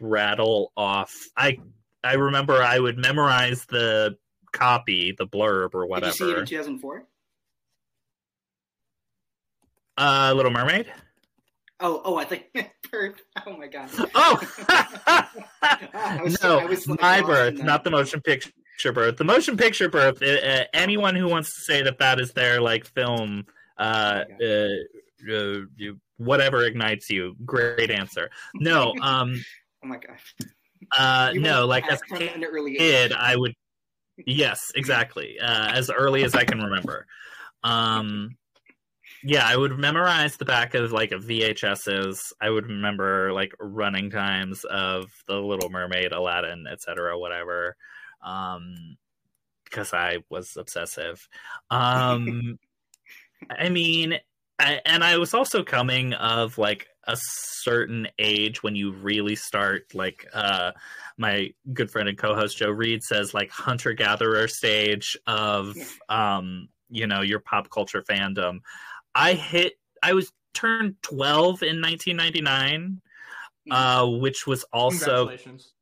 rattle 0.00 0.72
off. 0.76 1.14
I 1.36 1.58
I 2.04 2.14
remember 2.14 2.62
I 2.62 2.78
would 2.78 2.98
memorize 2.98 3.64
the 3.66 4.16
copy, 4.52 5.14
the 5.16 5.26
blurb 5.26 5.74
or 5.74 5.86
whatever. 5.86 6.12
Did 6.12 6.20
you 6.20 6.26
see 6.26 6.32
it 6.32 6.38
in 6.38 6.46
2004? 6.46 7.04
Uh, 9.98 10.32
Little 10.36 10.52
Mermaid. 10.52 10.92
Oh, 11.80 12.00
oh, 12.04 12.16
I 12.16 12.24
think 12.24 12.44
birth. 12.90 13.20
Oh 13.46 13.56
my 13.56 13.66
god. 13.66 13.90
Oh, 14.14 14.40
was- 16.22 16.42
no, 16.42 16.58
I 16.60 16.64
was, 16.64 16.88
my 16.88 17.20
birth, 17.22 17.54
not 17.62 17.84
the 17.84 17.90
motion 17.90 18.20
picture 18.22 18.50
birth. 18.92 19.16
The 19.16 19.24
motion 19.24 19.56
picture 19.56 19.88
birth. 19.88 20.22
Uh, 20.22 20.26
uh, 20.46 20.64
anyone 20.72 21.14
who 21.14 21.28
wants 21.28 21.54
to 21.54 21.60
say 21.60 21.82
that 21.82 21.98
that 21.98 22.20
is 22.20 22.32
their 22.32 22.60
like 22.60 22.86
film, 22.86 23.44
uh, 23.78 24.24
uh, 24.42 24.68
uh, 25.30 25.60
whatever 26.16 26.64
ignites 26.64 27.10
you, 27.10 27.36
great 27.44 27.90
answer. 27.90 28.30
No, 28.54 28.94
um, 29.02 29.42
Oh 29.84 29.88
my 29.88 29.98
god. 29.98 30.16
uh, 30.96 31.30
You 31.34 31.40
no, 31.40 31.66
like 31.66 31.86
as 31.90 32.00
a 32.10 32.14
age. 32.22 32.78
kid, 32.78 33.12
I 33.12 33.36
would. 33.36 33.54
Yes, 34.24 34.72
exactly. 34.74 35.38
Uh, 35.38 35.68
as 35.72 35.90
early 35.90 36.24
as 36.24 36.34
I 36.34 36.44
can 36.44 36.58
remember. 36.62 37.06
Um, 37.62 38.36
yeah, 39.26 39.44
I 39.44 39.56
would 39.56 39.76
memorize 39.76 40.36
the 40.36 40.44
back 40.44 40.74
of 40.74 40.92
like 40.92 41.10
VHSs. 41.10 42.32
I 42.40 42.48
would 42.48 42.66
remember 42.66 43.32
like 43.32 43.52
running 43.58 44.08
times 44.10 44.64
of 44.64 45.10
The 45.26 45.34
Little 45.34 45.68
Mermaid, 45.68 46.12
Aladdin, 46.12 46.66
etc., 46.70 47.18
whatever. 47.18 47.76
Um, 48.22 48.96
because 49.64 49.92
I 49.92 50.18
was 50.30 50.56
obsessive. 50.56 51.28
Um, 51.70 52.58
I 53.50 53.68
mean, 53.68 54.18
I, 54.60 54.80
and 54.86 55.02
I 55.02 55.18
was 55.18 55.34
also 55.34 55.64
coming 55.64 56.12
of 56.12 56.56
like 56.56 56.86
a 57.08 57.16
certain 57.20 58.06
age 58.20 58.62
when 58.62 58.76
you 58.76 58.92
really 58.92 59.36
start 59.36 59.94
like 59.94 60.26
uh 60.32 60.72
my 61.18 61.50
good 61.72 61.90
friend 61.90 62.08
and 62.08 62.18
co-host 62.18 62.58
Joe 62.58 62.70
Reed 62.70 63.02
says 63.02 63.32
like 63.32 63.50
hunter 63.50 63.92
gatherer 63.92 64.48
stage 64.48 65.16
of 65.26 65.76
um 66.08 66.68
you 66.88 67.06
know 67.06 67.22
your 67.22 67.40
pop 67.40 67.70
culture 67.70 68.02
fandom. 68.02 68.60
I 69.16 69.32
hit 69.32 69.72
I 70.02 70.12
was 70.12 70.30
turned 70.54 70.94
12 71.02 71.62
in 71.62 71.80
1999 71.82 73.00
uh 73.70 74.06
which 74.06 74.46
was 74.46 74.64
also 74.72 75.26
Congratulations. 75.26 75.72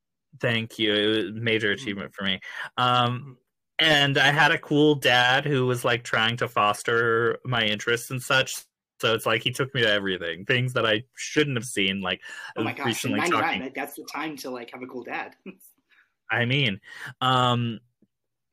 thank 0.40 0.78
you. 0.78 0.94
It 0.94 1.06
was 1.06 1.36
a 1.36 1.40
major 1.40 1.70
achievement 1.72 2.14
for 2.14 2.24
me. 2.24 2.40
Um 2.76 3.36
and 3.80 4.18
i 4.18 4.30
had 4.30 4.52
a 4.52 4.58
cool 4.58 4.94
dad 4.94 5.44
who 5.44 5.66
was 5.66 5.84
like 5.84 6.04
trying 6.04 6.36
to 6.36 6.46
foster 6.48 7.38
my 7.44 7.64
interests 7.64 8.10
and 8.10 8.22
such. 8.22 8.54
So 9.00 9.14
it's 9.14 9.26
like 9.26 9.42
he 9.42 9.50
took 9.50 9.74
me 9.74 9.82
to 9.82 9.90
everything 9.90 10.44
things 10.44 10.72
that 10.74 10.86
i 10.86 11.02
shouldn't 11.16 11.56
have 11.56 11.64
seen 11.66 12.00
like 12.00 12.20
Oh 12.56 12.62
my 12.62 12.72
gosh, 12.72 12.86
recently 12.86 13.18
99, 13.18 13.42
talking. 13.42 13.72
that's 13.74 13.96
the 13.96 14.04
time 14.04 14.36
to 14.38 14.50
like 14.50 14.70
have 14.70 14.82
a 14.82 14.86
cool 14.86 15.02
dad. 15.02 15.34
i 16.30 16.44
mean 16.44 16.80
um 17.20 17.80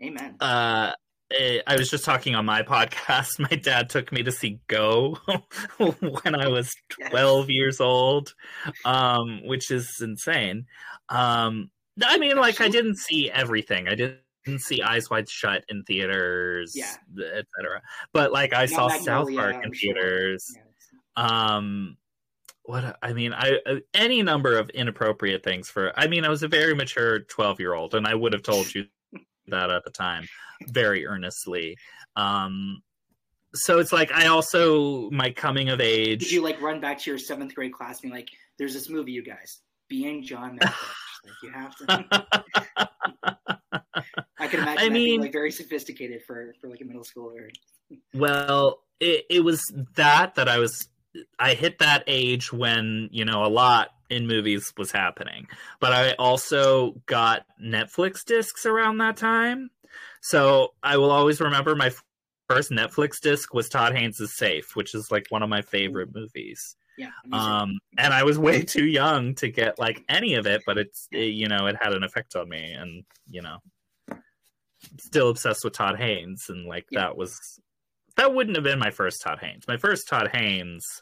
Amen. 0.04 0.36
uh 0.40 0.92
I 1.68 1.76
was 1.78 1.90
just 1.90 2.06
talking 2.06 2.36
on 2.36 2.46
my 2.46 2.62
podcast. 2.64 3.40
My 3.40 3.56
dad 3.56 3.90
took 3.90 4.12
me 4.12 4.24
to 4.24 4.32
see 4.32 4.60
Go 4.68 5.18
when 5.78 6.36
I 6.36 6.48
was 6.48 6.74
12 7.10 7.50
years 7.50 7.80
old, 7.80 8.34
um, 8.86 9.42
which 9.46 9.72
is 9.72 10.00
insane. 10.02 10.66
Um, 11.10 11.70
I 12.04 12.18
mean, 12.18 12.38
like, 12.38 12.62
I 12.62 12.70
didn't 12.70 12.98
see 12.98 13.30
everything. 13.32 13.88
I 13.88 13.96
didn't 13.96 14.20
see 14.60 14.82
Eyes 14.82 15.10
Wide 15.10 15.30
Shut 15.30 15.64
in 15.70 15.84
theaters, 15.84 16.74
Yeah. 16.76 16.94
etc. 17.20 17.82
But 18.14 18.32
like, 18.32 18.54
I 18.54 18.62
Not 18.66 18.70
saw 18.70 18.90
South 18.90 19.34
Park 19.36 19.56
I'm 19.56 19.64
in 19.64 19.74
sure. 19.74 19.94
theaters. 19.94 20.46
Yeah. 20.56 20.64
Um, 21.56 21.98
what 22.64 22.98
I 23.02 23.14
mean, 23.14 23.34
I 23.34 23.60
uh, 23.66 23.76
any 23.94 24.22
number 24.24 24.58
of 24.58 24.70
inappropriate 24.70 25.44
things 25.44 25.70
for. 25.70 25.92
I 26.00 26.08
mean, 26.08 26.24
I 26.24 26.30
was 26.30 26.44
a 26.44 26.48
very 26.48 26.76
mature 26.76 27.20
12 27.22 27.60
year 27.60 27.74
old, 27.74 27.96
and 27.96 28.08
I 28.08 28.16
would 28.16 28.34
have 28.34 28.44
told 28.44 28.74
you 28.74 28.86
that 29.48 29.70
at 29.72 29.84
the 29.84 29.90
time 29.90 30.26
very 30.68 31.05
earnestly. 31.05 31.78
Um, 32.16 32.82
so 33.53 33.80
it's 33.80 33.91
like 33.91 34.12
I 34.12 34.28
also 34.28 35.09
my 35.12 35.32
coming 35.32 35.70
of 35.70 35.82
age. 35.82 36.22
Did 36.22 36.32
you 36.32 36.41
like 36.41 36.62
run 36.62 36.80
back 36.80 36.99
to 36.99 37.09
your 37.09 37.20
seventh 37.20 37.53
grade 37.53 37.74
class 37.74 37.99
being 37.99 38.14
like, 38.14 38.30
"There's 38.57 38.74
this 38.74 38.89
movie, 38.89 39.12
you 39.12 39.24
guys, 39.24 39.59
being 39.89 40.24
John 40.24 40.57
Malkovich." 40.57 40.74
like 41.26 41.34
you 41.43 41.51
have 41.51 41.76
to. 41.78 42.28
I 44.39 44.47
can 44.47 44.62
imagine 44.62 44.80
I 44.80 44.88
that 44.88 44.93
being 44.93 44.93
mean- 44.93 45.22
like 45.22 45.34
very 45.34 45.51
sophisticated 45.51 46.22
for 46.26 46.55
for 46.62 46.70
like 46.70 46.82
a 46.82 46.86
middle 46.86 47.03
schooler. 47.03 47.49
Well, 48.14 48.80
it, 49.01 49.26
it 49.30 49.43
was 49.43 49.62
that 49.95 50.36
that 50.36 50.47
I 50.47 50.59
was 50.59 50.88
I 51.39 51.53
hit 51.53 51.80
that 51.80 52.03
age 52.07 52.53
when, 52.53 53.09
you 53.12 53.26
know, 53.26 53.43
a 53.43 53.47
lot 53.47 53.89
in 54.09 54.28
movies 54.28 54.74
was 54.78 54.91
happening. 54.91 55.47
But 55.80 55.93
I 55.93 56.12
also 56.14 57.01
got 57.05 57.45
Netflix 57.62 58.24
discs 58.26 58.66
around 58.66 58.97
that 58.99 59.18
time. 59.18 59.70
So 60.22 60.74
I 60.84 60.98
will 60.98 61.12
always 61.12 61.42
remember 61.42 61.76
my 61.76 61.92
first 62.48 62.72
Netflix 62.72 63.20
disc 63.20 63.54
was 63.54 63.70
Todd 63.70 63.96
Haynes' 63.96 64.34
Safe, 64.36 64.76
which 64.76 64.94
is 64.94 65.12
like 65.12 65.26
one 65.30 65.44
of 65.44 65.50
my 65.50 65.62
favorite 65.62 66.14
movies. 66.14 66.76
Yeah. 66.98 67.10
Um 67.32 67.80
and 67.98 68.14
I 68.14 68.24
was 68.24 68.38
way 68.38 68.62
too 68.62 68.86
young 68.86 69.34
to 69.36 69.48
get 69.48 69.80
like 69.80 70.04
any 70.10 70.36
of 70.36 70.46
it, 70.46 70.62
but 70.66 70.78
it's 70.78 71.08
it, 71.12 71.34
you 71.34 71.48
know, 71.48 71.68
it 71.68 71.76
had 71.82 71.94
an 71.94 72.04
effect 72.04 72.36
on 72.36 72.50
me 72.50 72.74
and, 72.74 73.04
you 73.30 73.42
know, 73.42 73.58
still 75.00 75.30
obsessed 75.30 75.64
with 75.64 75.74
Todd 75.74 75.98
Haynes 75.98 76.48
and 76.50 76.68
like 76.68 76.86
Yeah. 76.92 77.02
that 77.02 77.18
was 77.18 77.60
that 78.18 78.34
wouldn't 78.34 78.58
have 78.58 78.64
been 78.66 78.80
my 78.80 78.92
first 78.92 79.22
Todd 79.22 79.40
Haynes. 79.40 79.68
My 79.68 79.78
first 79.78 80.08
Todd 80.08 80.30
Haynes 80.34 81.02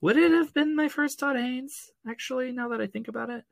would 0.00 0.16
it 0.16 0.30
have 0.30 0.54
been 0.54 0.76
my 0.76 0.88
first 0.88 1.18
Todd 1.18 1.36
Haynes 1.36 1.90
actually 2.08 2.52
now 2.52 2.68
that 2.68 2.80
I 2.80 2.86
think 2.86 3.08
about 3.08 3.30
it? 3.30 3.44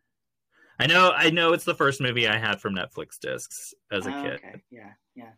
I 0.80 0.86
know 0.86 1.12
I 1.16 1.30
know 1.30 1.52
it's 1.52 1.64
the 1.64 1.74
first 1.74 2.00
movie 2.00 2.26
I 2.28 2.36
had 2.36 2.60
from 2.60 2.74
Netflix 2.74 3.18
discs 3.20 3.74
as 3.92 4.06
a 4.06 4.16
Oh, 4.16 4.22
kid. 4.22 4.32
Okay. 4.34 4.54
Yeah. 4.70 4.90
Yeah. 5.14 5.30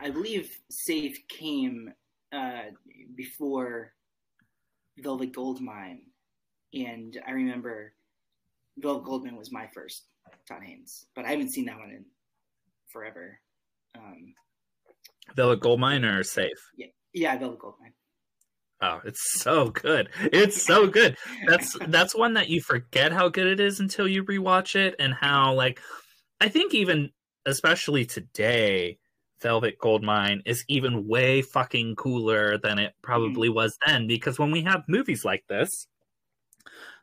I 0.00 0.10
believe 0.10 0.56
Safe 0.70 1.18
came 1.28 1.92
uh, 2.32 2.62
before 3.14 3.92
Velvet 4.98 5.32
Goldmine, 5.32 6.00
and 6.74 7.20
I 7.26 7.32
remember 7.32 7.94
Velvet 8.78 9.04
Goldmine 9.04 9.36
was 9.36 9.52
my 9.52 9.66
first 9.68 10.04
Todd 10.48 10.62
Haynes, 10.64 11.06
but 11.14 11.24
I 11.24 11.30
haven't 11.30 11.50
seen 11.50 11.66
that 11.66 11.78
one 11.78 11.90
in 11.90 12.04
forever. 12.88 13.38
Um, 13.96 14.34
Velvet 15.36 15.60
Goldmine 15.60 16.04
or 16.04 16.22
Safe? 16.22 16.50
yeah, 17.12 17.36
Velvet 17.38 17.58
Goldmine. 17.58 17.92
Oh, 18.80 19.00
it's 19.04 19.40
so 19.40 19.70
good. 19.70 20.10
It's 20.20 20.62
so 20.62 20.86
good. 20.86 21.16
That's 21.46 21.76
that's 21.88 22.14
one 22.14 22.34
that 22.34 22.48
you 22.48 22.60
forget 22.60 23.12
how 23.12 23.28
good 23.28 23.46
it 23.46 23.60
is 23.60 23.80
until 23.80 24.06
you 24.06 24.24
rewatch 24.24 24.76
it 24.76 24.94
and 24.98 25.14
how 25.14 25.54
like 25.54 25.80
I 26.40 26.48
think 26.48 26.74
even 26.74 27.10
especially 27.46 28.04
today 28.04 28.98
Velvet 29.40 29.78
Goldmine 29.78 30.42
is 30.44 30.64
even 30.68 31.06
way 31.06 31.42
fucking 31.42 31.96
cooler 31.96 32.58
than 32.58 32.78
it 32.78 32.94
probably 33.02 33.48
was 33.48 33.78
then 33.86 34.06
because 34.06 34.38
when 34.38 34.50
we 34.50 34.62
have 34.62 34.84
movies 34.88 35.24
like 35.24 35.44
this 35.48 35.86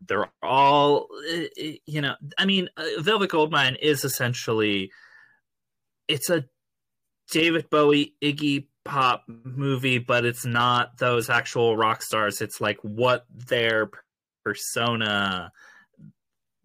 they're 0.08 0.30
all 0.42 1.08
eh, 1.30 1.48
eh, 1.58 1.76
you 1.86 2.02
know 2.02 2.16
I 2.38 2.46
mean 2.46 2.70
uh, 2.78 3.02
Velvet 3.02 3.30
Goldmine 3.30 3.78
is 3.82 4.04
essentially 4.04 4.92
it's 6.08 6.30
a 6.30 6.46
David 7.32 7.70
Bowie 7.70 8.16
Iggy 8.22 8.68
Pop 8.86 9.24
movie, 9.28 9.98
but 9.98 10.26
it's 10.26 10.46
not 10.46 10.98
those 10.98 11.30
actual 11.30 11.78
rock 11.78 12.02
stars. 12.02 12.42
It's 12.42 12.60
like 12.60 12.78
what 12.82 13.26
their 13.30 13.90
persona, 14.44 15.52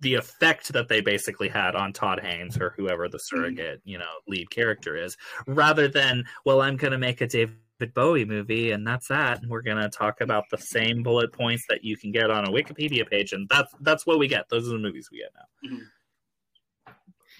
the 0.00 0.14
effect 0.14 0.72
that 0.72 0.88
they 0.88 1.00
basically 1.00 1.48
had 1.48 1.76
on 1.76 1.92
Todd 1.92 2.20
Haynes 2.20 2.58
or 2.58 2.74
whoever 2.76 3.08
the 3.08 3.18
surrogate, 3.18 3.80
you 3.84 3.98
know, 3.98 4.10
lead 4.26 4.50
character 4.50 4.96
is, 4.96 5.16
rather 5.46 5.86
than, 5.86 6.24
well, 6.44 6.60
I'm 6.60 6.76
going 6.76 6.92
to 6.92 6.98
make 6.98 7.20
a 7.20 7.26
David 7.26 7.58
Bowie 7.94 8.24
movie 8.24 8.72
and 8.72 8.84
that's 8.84 9.08
that. 9.08 9.40
And 9.40 9.50
we're 9.50 9.62
going 9.62 9.80
to 9.80 9.88
talk 9.88 10.20
about 10.20 10.44
the 10.50 10.58
same 10.58 11.04
bullet 11.04 11.32
points 11.32 11.64
that 11.68 11.84
you 11.84 11.96
can 11.96 12.10
get 12.10 12.30
on 12.30 12.48
a 12.48 12.50
Wikipedia 12.50 13.08
page. 13.08 13.32
And 13.32 13.48
that's, 13.48 13.72
that's 13.80 14.06
what 14.06 14.18
we 14.18 14.26
get. 14.26 14.48
Those 14.48 14.68
are 14.68 14.72
the 14.72 14.78
movies 14.78 15.08
we 15.12 15.18
get 15.18 15.30
now. 15.34 15.70
Mhm. 15.70 15.82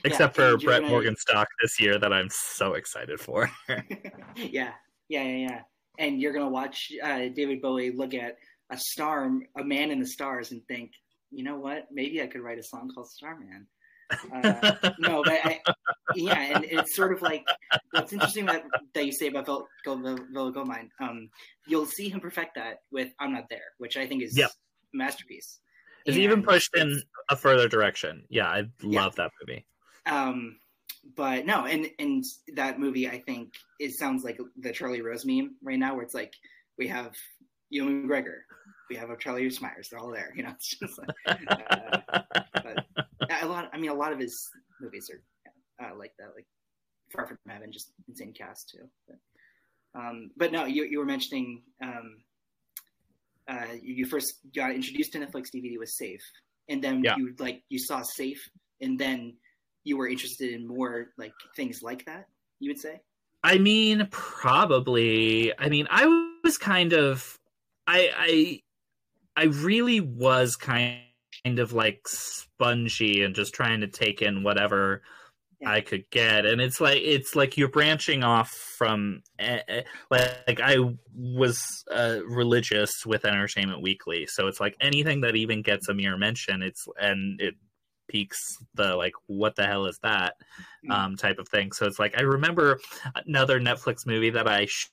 Except 0.04 0.36
Yeah, 0.38 0.44
for 0.48 0.52
and 0.54 0.62
Brett 0.62 0.80
gonna- 0.82 0.90
Morgen 0.92 1.16
stock 1.16 1.48
this 1.62 1.80
year 1.80 1.98
that 1.98 2.12
I'm 2.12 2.28
so 2.30 2.74
excited 2.74 3.20
for. 3.20 3.50
yeah, 3.68 3.74
yeah, 4.36 4.72
yeah, 5.08 5.22
yeah. 5.22 5.60
And 5.98 6.20
you're 6.20 6.32
gonna 6.32 6.48
watch 6.48 6.92
uh, 7.02 7.28
David 7.34 7.60
Bowie 7.60 7.90
look 7.90 8.14
at 8.14 8.36
a 8.70 8.76
star, 8.78 9.30
a 9.58 9.64
man 9.64 9.90
in 9.90 9.98
the 9.98 10.06
stars, 10.06 10.52
and 10.52 10.62
think, 10.68 10.92
you 11.30 11.42
know 11.42 11.58
what? 11.58 11.86
Maybe 11.90 12.22
I 12.22 12.26
could 12.26 12.42
write 12.42 12.58
a 12.58 12.62
song 12.62 12.90
called 12.94 13.08
Starman. 13.10 13.66
Uh, 14.32 14.72
no, 15.00 15.22
but 15.22 15.38
I, 15.44 15.60
yeah, 16.14 16.54
and 16.56 16.64
it's 16.64 16.96
sort 16.96 17.12
of 17.12 17.20
like 17.20 17.44
what's 17.90 18.12
interesting 18.12 18.46
that, 18.46 18.64
that 18.94 19.04
you 19.04 19.12
say 19.12 19.26
about 19.26 19.44
Velvet 19.46 19.66
Goldmine. 19.84 20.88
Um, 21.00 21.28
you'll 21.66 21.84
see 21.84 22.08
him 22.08 22.20
perfect 22.20 22.54
that 22.54 22.78
with 22.90 23.08
"I'm 23.20 23.32
Not 23.34 23.48
There," 23.50 23.60
which 23.78 23.96
I 23.98 24.06
think 24.06 24.22
is 24.22 24.34
Yep. 24.38 24.48
a 24.50 24.96
masterpiece. 24.96 25.58
It's 26.06 26.16
even 26.16 26.42
pushed 26.42 26.74
in 26.74 27.02
a 27.28 27.36
further 27.36 27.68
direction. 27.68 28.24
Yeah, 28.30 28.46
I 28.46 28.62
Yeah. 28.82 29.02
love 29.02 29.16
that 29.16 29.30
movie. 29.42 29.66
Um, 30.08 30.58
but 31.16 31.46
no, 31.46 31.64
and 31.66 31.86
and 31.98 32.24
that 32.56 32.78
movie, 32.80 33.08
I 33.08 33.20
think 33.20 33.54
it 33.78 33.92
sounds 33.92 34.24
like 34.24 34.38
the 34.60 34.72
Charlie 34.72 35.02
Rose 35.02 35.24
meme 35.24 35.56
right 35.62 35.78
now, 35.78 35.94
where 35.94 36.02
it's 36.02 36.14
like 36.14 36.32
we 36.76 36.88
have 36.88 37.14
Ewan 37.70 38.08
McGregor, 38.08 38.40
we 38.90 38.96
have 38.96 39.10
a 39.10 39.16
Charlie 39.16 39.44
Rose 39.44 39.60
Myers, 39.60 39.88
they're 39.90 40.00
all 40.00 40.10
there. 40.10 40.32
You 40.34 40.42
know, 40.44 40.50
it's 40.54 40.76
just 40.76 40.98
like, 40.98 41.38
uh, 41.48 42.00
but 42.54 42.84
a 43.42 43.46
lot. 43.46 43.70
I 43.72 43.78
mean, 43.78 43.90
a 43.90 43.94
lot 43.94 44.12
of 44.12 44.18
his 44.18 44.48
movies 44.80 45.10
are 45.10 45.86
uh, 45.86 45.96
like 45.96 46.12
that, 46.18 46.32
like 46.34 46.46
Far 47.12 47.26
From 47.26 47.38
Heaven, 47.48 47.72
just 47.72 47.92
insane 48.08 48.32
cast 48.32 48.70
too. 48.70 48.88
But, 49.06 50.00
um, 50.00 50.30
but 50.36 50.52
no, 50.52 50.64
you 50.64 50.84
you 50.84 50.98
were 50.98 51.06
mentioning 51.06 51.62
um, 51.82 52.16
uh, 53.48 53.72
you, 53.80 53.94
you 53.94 54.06
first 54.06 54.40
got 54.54 54.72
introduced 54.74 55.12
to 55.12 55.18
Netflix 55.18 55.48
DVD 55.54 55.78
with 55.78 55.88
Safe, 55.90 56.22
and 56.68 56.82
then 56.82 57.02
Yeah. 57.04 57.16
you 57.16 57.34
like 57.38 57.62
you 57.68 57.78
saw 57.78 58.02
Safe, 58.02 58.42
and 58.80 58.98
then 58.98 59.34
you 59.88 59.96
were 59.96 60.08
interested 60.08 60.52
in 60.52 60.66
more 60.66 61.08
like 61.16 61.32
things 61.56 61.82
like 61.82 62.04
that. 62.04 62.28
You 62.60 62.70
would 62.70 62.78
say. 62.78 63.00
I 63.42 63.58
mean, 63.58 64.06
probably. 64.10 65.52
I 65.58 65.68
mean, 65.68 65.86
I 65.90 66.04
was 66.44 66.58
kind 66.58 66.92
of, 66.92 67.38
I, 67.86 68.10
I, 68.16 68.62
I 69.42 69.44
really 69.46 70.00
was 70.00 70.56
kind 70.56 71.00
of 71.46 71.72
like 71.72 72.00
spongy 72.06 73.22
and 73.22 73.34
just 73.34 73.54
trying 73.54 73.80
to 73.80 73.88
take 73.88 74.22
in 74.22 74.42
whatever 74.42 75.02
Yeah. 75.60 75.70
I 75.72 75.80
could 75.80 76.04
get, 76.10 76.46
and 76.46 76.60
it's 76.60 76.80
like 76.80 77.02
it's 77.02 77.34
like 77.34 77.56
you're 77.56 77.68
branching 77.68 78.22
off 78.22 78.50
from 78.78 79.22
like, 79.40 80.36
like 80.46 80.60
I 80.62 80.76
was 81.16 81.60
uh, 81.90 82.20
religious 82.28 83.04
with 83.04 83.24
Entertainment 83.24 83.82
Weekly, 83.82 84.26
so 84.26 84.46
it's 84.46 84.60
like 84.60 84.76
anything 84.80 85.22
that 85.22 85.34
even 85.34 85.62
gets 85.62 85.88
a 85.88 85.94
mere 85.94 86.16
mention, 86.16 86.62
it's 86.62 86.86
and 87.00 87.40
it 87.40 87.54
peaks 88.08 88.58
the 88.74 88.94
like 88.96 89.12
what 89.26 89.54
the 89.56 89.66
hell 89.66 89.86
is 89.86 89.98
that 90.02 90.34
Mm. 90.86 90.92
um 90.92 91.16
type 91.16 91.38
of 91.38 91.48
thing 91.48 91.72
so 91.72 91.86
it's 91.86 91.98
like 91.98 92.16
i 92.18 92.22
remember 92.22 92.78
another 93.26 93.60
netflix 93.60 94.06
movie 94.06 94.30
that 94.30 94.46
i 94.48 94.64
sh- 94.66 94.88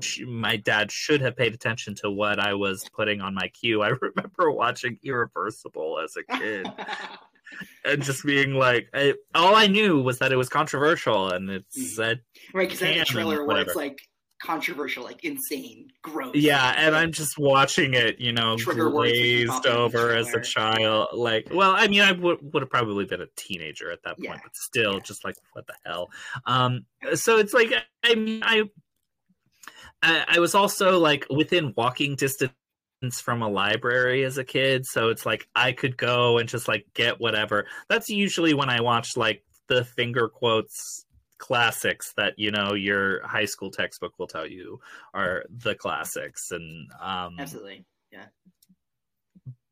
sh- 0.00 0.22
my 0.26 0.56
dad 0.56 0.90
should 0.92 1.20
have 1.20 1.36
paid 1.36 1.52
attention 1.54 1.94
to 1.96 2.10
what 2.10 2.38
i 2.38 2.54
was 2.54 2.88
putting 2.94 3.20
on 3.20 3.34
my 3.34 3.48
queue 3.48 3.82
i 3.82 3.88
remember 4.00 4.50
watching 4.50 4.98
irreversible 5.02 5.98
as 6.02 6.16
a 6.16 6.36
kid 6.38 6.66
and 7.84 8.02
just 8.02 8.24
being 8.24 8.54
like 8.54 8.88
I, 8.94 9.14
all 9.34 9.54
i 9.54 9.66
knew 9.66 10.00
was 10.00 10.18
that 10.20 10.32
it 10.32 10.36
was 10.36 10.48
controversial 10.48 11.30
and 11.32 11.50
it 11.50 11.64
Mhm. 11.76 11.82
said 11.94 12.20
right, 12.52 12.68
because 12.68 12.80
that's 12.80 13.10
a 13.10 13.12
trailer 13.12 13.44
where 13.44 13.60
it's 13.62 13.74
like 13.76 13.98
controversial, 14.44 15.02
like 15.04 15.24
insane, 15.24 15.90
gross. 16.02 16.34
yeah 16.34 16.74
and 16.76 16.94
Like, 16.94 17.02
i'm 17.04 17.12
just 17.12 17.38
watching 17.38 17.94
it 17.94 18.20
you 18.20 18.32
know 18.32 18.56
Trigger 18.56 18.90
words 18.90 19.10
that 19.10 19.14
keep 19.14 19.46
glazed 19.48 19.50
popping 19.50 19.72
up 19.72 19.76
in 19.86 19.92
the 19.92 19.98
over 19.98 20.10
as 20.14 20.34
a 20.34 20.40
child 20.40 21.08
like 21.14 21.48
well 21.52 21.72
i 21.76 21.88
mean 21.88 22.02
i 22.02 22.12
would 22.12 22.38
would 22.52 22.62
have 22.62 22.70
probably 22.70 23.06
been 23.06 23.22
a 23.22 23.26
teenager 23.36 23.90
at 23.90 24.02
that 24.04 24.16
point 24.16 24.24
Yeah. 24.28 24.40
but 24.42 24.54
still 24.54 24.94
Yeah. 24.94 25.00
just 25.00 25.24
like 25.24 25.36
what 25.52 25.66
the 25.66 25.74
hell 25.86 26.10
um 26.46 26.84
so 27.14 27.38
it's 27.38 27.54
like 27.54 27.72
i 28.04 28.14
mean 28.14 28.42
i 28.44 28.64
i, 30.02 30.24
I 30.28 30.38
was 30.40 30.54
also 30.54 30.98
like 30.98 31.26
within 31.30 31.72
walking 31.76 32.16
distance 32.16 32.52
from 33.20 33.42
a 33.42 33.48
library 33.48 34.24
as 34.24 34.38
a 34.38 34.44
kid 34.44 34.86
so 34.86 35.08
it's 35.08 35.24
like 35.26 35.48
i 35.54 35.72
could 35.72 35.96
go 35.96 36.38
and 36.38 36.48
just 36.48 36.68
like 36.68 36.86
get 36.94 37.20
whatever 37.20 37.66
that's 37.88 38.08
usually 38.08 38.54
when 38.54 38.68
i 38.70 38.80
watch 38.80 39.16
like 39.16 39.42
the 39.68 39.84
finger 39.84 40.28
quotes 40.28 41.04
classics 41.44 42.14
that 42.16 42.32
you 42.38 42.50
know 42.50 42.72
your 42.72 43.20
high 43.26 43.44
school 43.44 43.70
textbook 43.70 44.14
will 44.18 44.26
tell 44.26 44.46
you 44.46 44.80
are 45.12 45.44
the 45.50 45.74
classics. 45.74 46.50
And 46.52 46.90
um 46.98 47.36
absolutely. 47.38 47.84
Yeah. 48.10 48.28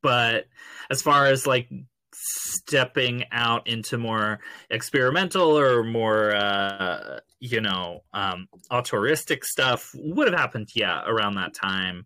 but 0.03 0.45
as 0.91 1.01
far 1.01 1.25
as 1.25 1.47
like 1.47 1.67
stepping 2.13 3.25
out 3.31 3.65
into 3.65 3.97
more 3.97 4.39
experimental 4.69 5.57
or 5.57 5.83
more 5.83 6.35
uh 6.35 7.19
you 7.39 7.59
know 7.59 8.03
um 8.13 8.47
autoristic 8.69 9.43
stuff 9.43 9.89
would 9.95 10.27
have 10.27 10.39
happened 10.39 10.69
yeah 10.75 11.01
around 11.07 11.33
that 11.33 11.55
time. 11.55 12.05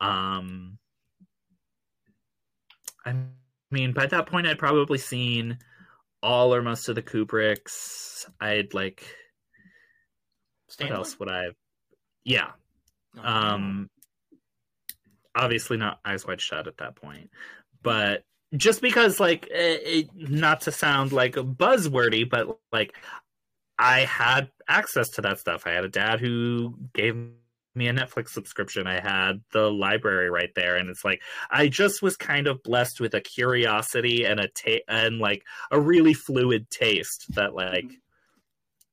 Um 0.00 0.78
i 3.04 3.12
mean 3.72 3.92
by 3.92 4.06
that 4.06 4.26
point 4.26 4.46
i'd 4.46 4.58
probably 4.58 4.98
seen 4.98 5.58
all 6.22 6.54
or 6.54 6.62
most 6.62 6.88
of 6.88 6.94
the 6.94 7.02
kubricks. 7.02 8.26
I'd 8.40 8.74
like 8.74 9.04
what 10.78 10.92
else 10.92 11.18
would 11.18 11.28
i 11.28 11.46
yeah. 12.24 12.52
Oh, 13.18 13.22
um 13.22 13.90
obviously 15.34 15.76
not 15.76 15.98
eyes 16.04 16.26
wide 16.26 16.40
shut 16.40 16.68
at 16.68 16.76
that 16.76 16.94
point 16.94 17.28
but 17.82 18.22
just 18.56 18.80
because 18.80 19.18
like 19.18 19.48
it, 19.50 20.08
it, 20.14 20.30
not 20.30 20.60
to 20.62 20.72
sound 20.72 21.12
like 21.12 21.34
buzzwordy 21.34 22.28
but 22.28 22.58
like 22.72 22.94
i 23.80 24.00
had 24.00 24.48
access 24.70 25.10
to 25.10 25.20
that 25.22 25.38
stuff. 25.38 25.66
I 25.66 25.72
had 25.72 25.84
a 25.84 25.88
dad 25.88 26.20
who 26.20 26.74
gave 26.94 27.16
me 27.74 27.86
a 27.88 27.92
netflix 27.92 28.30
subscription 28.30 28.86
i 28.86 28.98
had 29.00 29.40
the 29.52 29.70
library 29.70 30.28
right 30.30 30.50
there 30.56 30.76
and 30.76 30.88
it's 30.90 31.04
like 31.04 31.22
i 31.50 31.68
just 31.68 32.02
was 32.02 32.16
kind 32.16 32.46
of 32.46 32.62
blessed 32.62 33.00
with 33.00 33.14
a 33.14 33.20
curiosity 33.20 34.24
and 34.24 34.40
a 34.40 34.48
ta- 34.48 34.84
and 34.88 35.18
like 35.18 35.42
a 35.70 35.80
really 35.80 36.12
fluid 36.14 36.68
taste 36.70 37.26
that 37.34 37.54
like 37.54 37.86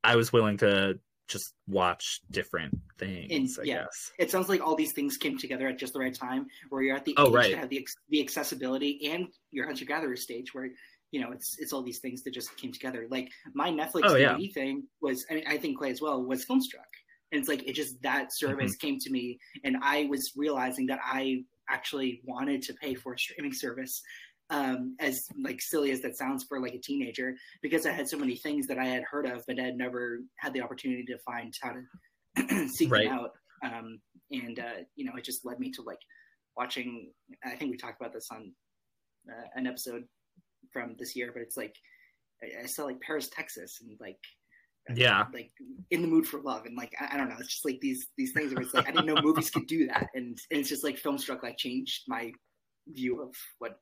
i 0.04 0.16
was 0.16 0.32
willing 0.32 0.56
to 0.56 0.98
just 1.26 1.52
watch 1.66 2.20
different 2.30 2.78
things 2.98 3.58
And, 3.58 3.66
i 3.66 3.68
yeah. 3.68 3.82
guess 3.84 4.12
it 4.18 4.30
sounds 4.30 4.48
like 4.48 4.60
all 4.64 4.76
these 4.76 4.92
things 4.94 5.16
came 5.16 5.36
together 5.36 5.66
at 5.68 5.78
just 5.78 5.92
the 5.92 5.98
right 5.98 6.14
time 6.14 6.46
where 6.70 6.80
you're 6.82 6.96
at 6.96 7.04
the 7.04 7.14
Oh, 7.18 7.28
age 7.28 7.34
right. 7.34 7.50
to 7.50 7.58
have 7.58 7.68
the, 7.68 7.86
the 8.08 8.20
accessibility 8.22 9.10
and 9.12 9.26
your 9.50 9.66
hunter 9.66 9.84
gatherer 9.84 10.16
stage 10.16 10.54
where 10.54 10.70
you 11.10 11.20
know 11.20 11.32
it's 11.32 11.56
it's 11.58 11.72
all 11.72 11.82
these 11.82 11.98
things 12.00 12.22
that 12.22 12.32
just 12.32 12.56
came 12.56 12.72
together 12.72 13.06
like 13.10 13.28
my 13.54 13.70
netflix 13.70 14.02
Oh, 14.04 14.14
yeah. 14.14 14.36
Thing 14.54 14.84
was 15.02 15.26
I, 15.30 15.34
mean, 15.34 15.44
I 15.46 15.58
think 15.58 15.78
clay 15.78 15.90
as 15.90 16.00
well 16.00 16.22
was 16.22 16.44
filmstruck 16.46 16.88
and 17.32 17.38
it's 17.40 17.48
like 17.48 17.62
it 17.68 17.74
just 17.74 18.00
that 18.02 18.32
service 18.32 18.72
Mm-hmm. 18.76 18.86
came 18.86 18.98
to 18.98 19.10
me 19.10 19.38
and 19.64 19.76
i 19.82 20.06
was 20.10 20.32
realizing 20.36 20.86
that 20.86 21.00
i 21.04 21.42
actually 21.70 22.20
wanted 22.24 22.62
to 22.62 22.74
pay 22.74 22.94
for 22.94 23.12
a 23.14 23.18
streaming 23.18 23.52
service 23.52 24.02
um, 24.50 24.96
as 24.98 25.26
like 25.44 25.60
silly 25.60 25.90
as 25.90 26.00
that 26.00 26.16
sounds 26.16 26.42
for 26.44 26.58
like 26.58 26.72
a 26.72 26.78
teenager, 26.78 27.34
because 27.60 27.84
I 27.84 27.90
had 27.92 28.08
so 28.08 28.16
many 28.16 28.34
things 28.34 28.66
that 28.68 28.78
I 28.78 28.86
had 28.86 29.02
heard 29.02 29.26
of, 29.26 29.44
but 29.46 29.58
had 29.58 29.76
never 29.76 30.20
had 30.36 30.54
the 30.54 30.62
opportunity 30.62 31.04
to 31.04 31.18
find 31.18 31.52
how 31.62 31.74
to 31.74 32.68
seek 32.68 32.90
Right. 32.90 33.04
them 33.10 33.12
out. 33.18 33.32
Um, 33.62 34.00
and 34.30 34.58
uh, 34.58 34.84
you 34.96 35.04
know, 35.04 35.12
it 35.18 35.24
just 35.24 35.44
led 35.44 35.60
me 35.60 35.70
to 35.72 35.82
like 35.82 35.98
watching. 36.56 37.12
I 37.44 37.56
think 37.56 37.70
we 37.72 37.76
talked 37.76 38.00
about 38.00 38.14
this 38.14 38.28
on 38.32 38.50
uh, 39.30 39.48
an 39.54 39.66
episode 39.66 40.04
from 40.72 40.96
this 40.98 41.14
year, 41.14 41.30
but 41.30 41.42
it's 41.42 41.58
like 41.58 41.74
I, 42.42 42.62
I 42.62 42.66
saw 42.66 42.84
like 42.84 43.02
Paris, 43.02 43.28
Texas, 43.28 43.80
and 43.82 43.98
like 44.00 44.16
Yeah. 44.94 45.26
like 45.32 45.52
in 45.90 46.02
the 46.02 46.08
mood 46.08 46.26
for 46.26 46.40
love, 46.40 46.66
and 46.66 46.76
like 46.76 46.94
I, 47.00 47.14
I 47.14 47.16
don't 47.16 47.28
know, 47.28 47.36
it's 47.38 47.48
just 47.52 47.64
like 47.64 47.80
these 47.80 48.08
these 48.16 48.32
things 48.32 48.52
where 48.54 48.62
it's 48.62 48.74
like 48.74 48.88
I 48.88 48.92
didn't 48.92 49.06
know 49.06 49.16
movies 49.22 49.50
could 49.50 49.66
do 49.66 49.86
that, 49.88 50.08
and, 50.14 50.38
and 50.50 50.60
it's 50.60 50.68
just 50.68 50.84
like 50.84 50.96
Filmstruck 50.96 51.42
like 51.42 51.58
changed 51.58 52.04
my 52.08 52.32
view 52.88 53.22
of 53.22 53.34
what 53.58 53.80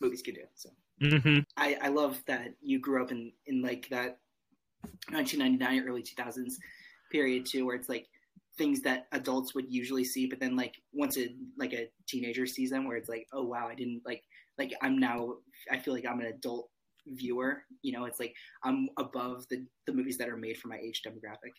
movies 0.00 0.22
could 0.22 0.34
do. 0.36 0.44
So 0.54 0.70
hmm 1.00 1.40
I, 1.56 1.78
I 1.82 1.88
love 1.88 2.22
that 2.26 2.54
you 2.62 2.78
grew 2.80 3.02
up 3.02 3.10
in 3.12 3.32
in 3.46 3.62
like 3.62 3.88
that 3.90 4.20
1999 5.10 5.88
early 5.88 6.02
2000s 6.02 6.58
period 7.10 7.46
too 7.46 7.66
where 7.66 7.76
it's 7.76 7.88
like 7.88 8.08
things 8.56 8.80
that 8.82 9.06
adults 9.12 9.54
would 9.54 9.72
usually 9.72 10.04
see 10.04 10.26
but 10.26 10.40
then 10.40 10.56
like 10.56 10.74
once 10.92 11.16
a 11.18 11.34
like 11.56 11.72
a 11.72 11.88
teenager 12.06 12.46
sees 12.46 12.70
them 12.70 12.86
where 12.86 12.96
it's 12.96 13.08
like 13.08 13.26
oh 13.32 13.44
wow 13.44 13.68
i 13.68 13.74
didn't 13.74 14.02
like 14.04 14.22
like 14.58 14.72
i'm 14.82 14.98
now 14.98 15.34
i 15.70 15.78
feel 15.78 15.94
like 15.94 16.04
i'm 16.06 16.20
an 16.20 16.26
adult 16.26 16.70
viewer 17.06 17.64
you 17.82 17.92
know 17.92 18.04
it's 18.04 18.20
like 18.20 18.34
i'm 18.64 18.88
above 18.98 19.46
the 19.48 19.66
the 19.86 19.92
movies 19.92 20.18
that 20.18 20.28
are 20.28 20.36
made 20.36 20.56
for 20.58 20.68
my 20.68 20.78
age 20.78 21.02
demographic 21.06 21.52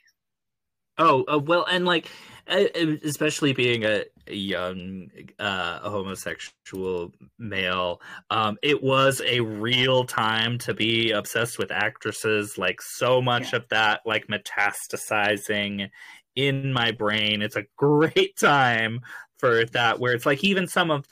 Oh, 0.97 1.23
uh, 1.23 1.39
well, 1.39 1.65
and 1.69 1.85
like, 1.85 2.09
especially 2.47 3.53
being 3.53 3.83
a, 3.85 4.05
a 4.27 4.35
young 4.35 5.09
uh, 5.39 5.79
a 5.81 5.89
homosexual 5.89 7.13
male, 7.39 8.01
um, 8.29 8.57
it 8.61 8.83
was 8.83 9.21
a 9.25 9.39
real 9.39 10.03
time 10.03 10.57
to 10.59 10.73
be 10.73 11.11
obsessed 11.11 11.57
with 11.57 11.71
actresses. 11.71 12.57
Like, 12.57 12.81
so 12.81 13.21
much 13.21 13.53
Yeah. 13.53 13.53
of 13.53 13.67
that, 13.69 14.01
like, 14.05 14.27
metastasizing 14.27 15.89
in 16.35 16.73
my 16.73 16.91
brain. 16.91 17.41
It's 17.41 17.55
a 17.55 17.65
great 17.77 18.37
time 18.37 18.99
for 19.39 19.65
that, 19.65 19.99
where 19.99 20.13
it's 20.13 20.25
like 20.25 20.43
even 20.43 20.67
some 20.67 20.91
of 20.91 21.05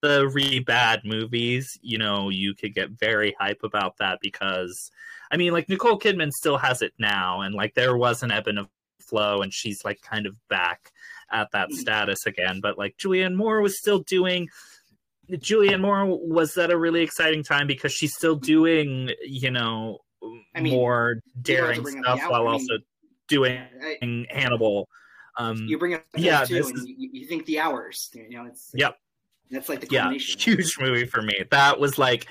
the 0.00 0.28
really 0.28 0.60
bad 0.60 1.02
movies, 1.04 1.78
you 1.82 1.98
know, 1.98 2.28
you 2.28 2.54
could 2.54 2.74
get 2.74 2.90
very 2.90 3.34
hype 3.38 3.62
about 3.64 3.96
that 3.98 4.18
because, 4.22 4.90
I 5.30 5.36
mean, 5.36 5.52
like, 5.52 5.68
Nicole 5.68 5.98
Kidman 5.98 6.30
still 6.32 6.56
has 6.58 6.82
it 6.82 6.92
now, 6.98 7.40
and 7.40 7.54
like, 7.54 7.74
there 7.74 7.96
was 7.96 8.22
an 8.22 8.30
ebb 8.30 8.46
and 8.46 8.58
a 8.60 8.68
flow 9.00 9.40
and 9.40 9.54
she's 9.54 9.84
like 9.86 10.02
kind 10.02 10.26
of 10.26 10.34
back 10.48 10.90
at 11.32 11.50
that 11.52 11.70
Mhm. 11.70 11.76
status 11.76 12.26
again 12.26 12.60
but 12.60 12.76
like 12.76 12.94
julianne 12.98 13.34
moore 13.34 13.62
was 13.62 13.78
still 13.78 14.00
doing 14.00 14.46
julianne 15.30 15.80
moore 15.80 16.04
was 16.06 16.58
at 16.58 16.70
a 16.70 16.76
really 16.76 17.00
exciting 17.00 17.42
time 17.42 17.66
because 17.66 17.90
she's 17.90 18.14
still 18.14 18.36
doing 18.36 19.10
you 19.24 19.50
know 19.50 19.98
I 20.54 20.60
mean, 20.60 20.74
more 20.74 21.20
daring 21.40 21.86
stuff 21.86 22.20
while 22.28 22.42
I 22.48 22.52
mean, 22.52 22.52
also 22.52 22.78
doing 23.28 23.58
I- 24.02 24.26
hannibal 24.30 24.90
um 25.38 25.56
you 25.66 25.78
bring 25.78 25.94
up 25.94 26.04
yeah, 26.16 26.44
too 26.44 26.56
is- 26.56 26.84
you, 26.86 27.08
you 27.12 27.26
think 27.26 27.46
the 27.46 27.60
hours 27.60 28.10
you 28.12 28.28
know 28.28 28.44
it's 28.44 28.72
Yep. 28.74 28.98
That's 29.50 29.68
like 29.68 29.80
the 29.80 29.88
yeah 29.90 30.12
huge 30.12 30.78
movie 30.80 31.06
for 31.06 31.22
me. 31.22 31.34
That 31.50 31.78
was 31.80 31.98
like 31.98 32.26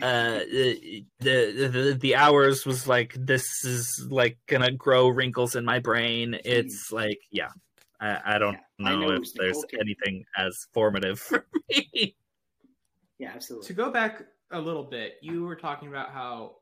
uh 0.00 0.40
the, 0.50 1.04
the 1.18 1.98
the 2.00 2.14
hours 2.14 2.64
was 2.64 2.86
like 2.86 3.14
this 3.18 3.64
is 3.64 4.06
like 4.10 4.38
gonna 4.46 4.70
grow 4.70 5.08
wrinkles 5.08 5.56
in 5.56 5.64
my 5.64 5.78
brain. 5.80 6.38
It's 6.44 6.92
like 6.92 7.18
yeah 7.30 7.48
i, 8.00 8.36
I 8.36 8.38
don't 8.38 8.54
Yeah, 8.54 8.90
I 8.90 8.94
know, 8.94 9.08
know 9.08 9.10
if 9.16 9.32
there's 9.34 9.56
Nicole 9.56 9.80
anything 9.80 10.24
as 10.36 10.66
formative 10.72 11.18
for 11.18 11.46
me. 11.70 12.16
Yeah, 13.18 13.32
absolutely. 13.34 13.66
To 13.68 13.72
go 13.74 13.90
back 13.90 14.22
a 14.52 14.60
little 14.60 14.84
bit, 14.84 15.14
you 15.20 15.44
were 15.44 15.56
talking 15.56 15.88
about 15.88 16.10
how 16.10 16.56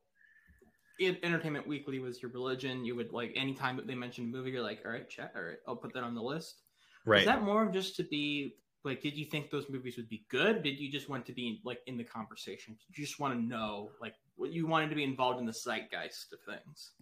it, 0.98 1.20
Entertainment 1.22 1.66
Weekly 1.66 1.98
was 1.98 2.22
your 2.22 2.30
religion. 2.30 2.84
You 2.84 2.96
would 2.96 3.12
like 3.12 3.32
anytime 3.36 3.76
that 3.76 3.86
they 3.86 3.94
mentioned 3.94 4.32
a 4.32 4.36
movie, 4.36 4.50
you're 4.50 4.62
like, 4.62 4.80
all 4.84 4.90
right, 4.90 5.08
check, 5.08 5.32
all 5.36 5.42
right, 5.42 5.58
I'll 5.68 5.76
put 5.76 5.92
that 5.92 6.02
on 6.02 6.14
the 6.14 6.22
list. 6.22 6.62
right. 7.04 7.20
Is 7.20 7.26
that 7.26 7.42
more 7.42 7.64
of 7.64 7.72
just 7.72 7.96
to 7.96 8.04
be 8.04 8.54
like? 8.86 9.02
Did 9.02 9.16
you 9.16 9.26
think 9.26 9.50
those 9.50 9.68
movies 9.68 9.96
would 9.96 10.08
be 10.08 10.24
good? 10.30 10.62
Did 10.62 10.78
you 10.78 10.90
just 10.90 11.08
want 11.08 11.26
to 11.26 11.32
be 11.32 11.60
like 11.64 11.80
in 11.86 11.96
the 11.96 12.04
conversation? 12.04 12.74
Did 12.88 12.98
you 12.98 13.04
just 13.04 13.20
want 13.20 13.34
to 13.34 13.40
know 13.40 13.90
like 14.00 14.14
what 14.36 14.52
you 14.52 14.66
wanted 14.66 14.90
to 14.90 14.96
be 14.96 15.04
involved 15.04 15.40
in 15.40 15.46
the 15.46 15.52
zeitgeist 15.52 16.32
of 16.32 16.38
things? 16.46 16.92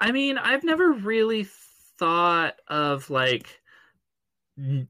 I 0.00 0.12
mean, 0.12 0.38
I've 0.38 0.64
never 0.64 0.92
really 0.92 1.46
thought 1.98 2.54
of 2.68 3.08
like 3.10 3.60
n- 4.58 4.88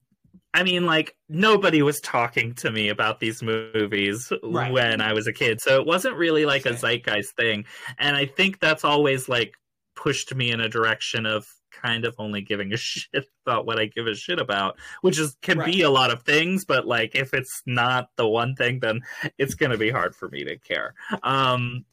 I 0.55 0.63
mean, 0.63 0.87
like 0.87 1.15
nobody 1.29 1.83
was 1.83 2.01
talking 2.01 2.55
to 2.57 2.71
me 2.71 2.89
about 2.89 3.21
these 3.21 3.43
movies 3.43 4.33
Right. 4.43 4.73
when 4.73 5.01
I 5.01 5.13
was 5.13 5.27
a 5.27 5.33
kid, 5.33 5.61
so 5.61 5.81
it 5.81 5.87
wasn't 5.87 6.17
really 6.17 6.47
like 6.47 6.67
a 6.67 6.75
zeitgeist 6.77 7.37
thing. 7.37 7.65
And 7.99 8.17
I 8.17 8.27
think 8.27 8.59
that's 8.59 8.85
always 8.85 9.29
like 9.29 9.55
pushed 9.95 10.35
me 10.35 10.51
in 10.51 10.61
a 10.61 10.69
direction 10.69 11.27
of 11.27 11.47
kind 11.71 12.05
of 12.05 12.15
only 12.19 12.41
giving 12.41 12.73
a 12.73 12.77
shit 12.79 13.27
about 13.47 13.67
what 13.67 13.79
I 13.79 13.87
give 13.87 14.07
a 14.07 14.15
shit 14.15 14.39
about, 14.39 14.77
which 15.03 15.19
is 15.19 15.37
can 15.43 15.63
be 15.65 15.83
a 15.83 15.91
lot 15.91 16.11
of 16.11 16.23
things, 16.23 16.65
but 16.65 16.87
like 16.87 17.15
if 17.15 17.35
it's 17.35 17.63
not 17.67 18.11
the 18.17 18.29
one 18.29 18.55
thing, 18.55 18.81
then 18.81 19.01
it's 19.39 19.55
gonna 19.55 19.79
be 19.79 19.91
hard 19.91 20.15
for 20.15 20.29
me 20.29 20.45
to 20.45 20.57
care. 20.59 20.95
Um, 21.23 21.85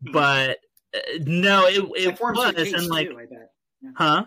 but 0.00 0.58
uh, 0.94 0.98
no, 1.20 1.66
it 1.66 1.84
it 1.96 2.18
forms 2.18 2.38
was, 2.38 2.54
your 2.54 2.64
taste 2.64 2.76
and 2.76 2.86
like, 2.88 3.08
too, 3.08 3.16
bet. 3.16 3.50
huh? 3.96 4.24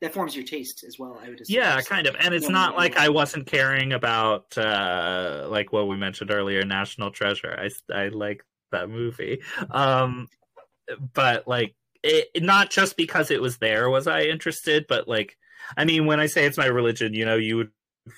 That 0.00 0.14
forms 0.14 0.36
your 0.36 0.44
taste 0.44 0.84
as 0.86 0.96
well. 0.96 1.20
I 1.20 1.28
would 1.28 1.40
assume. 1.40 1.56
Yeah, 1.56 1.80
kind 1.80 2.06
of. 2.06 2.14
And 2.20 2.32
it's 2.32 2.48
no, 2.48 2.52
not 2.52 2.70
no, 2.72 2.76
like. 2.76 2.96
I 2.96 3.08
wasn't 3.08 3.46
caring 3.46 3.92
about 3.92 4.56
uh 4.56 5.48
like 5.50 5.72
what 5.72 5.88
we 5.88 5.96
mentioned 5.96 6.30
earlier, 6.30 6.64
National 6.64 7.10
Treasure. 7.10 7.58
I 7.58 7.70
I 7.92 8.08
like 8.08 8.44
that 8.70 8.88
movie. 8.88 9.42
Um 9.70 10.28
but 11.14 11.48
like 11.48 11.74
it 12.08 12.42
not 12.42 12.70
just 12.70 12.96
because 12.96 13.30
it 13.30 13.40
was 13.40 13.58
there 13.58 13.90
was 13.90 14.06
I 14.06 14.22
interested, 14.22 14.86
but 14.88 15.08
like 15.08 15.36
I 15.76 15.84
mean 15.84 16.06
when 16.06 16.20
I 16.20 16.26
say 16.26 16.44
it's 16.46 16.58
my 16.58 16.66
religion, 16.66 17.14
you 17.14 17.24
know, 17.24 17.36
you 17.36 17.56
would 17.56 17.70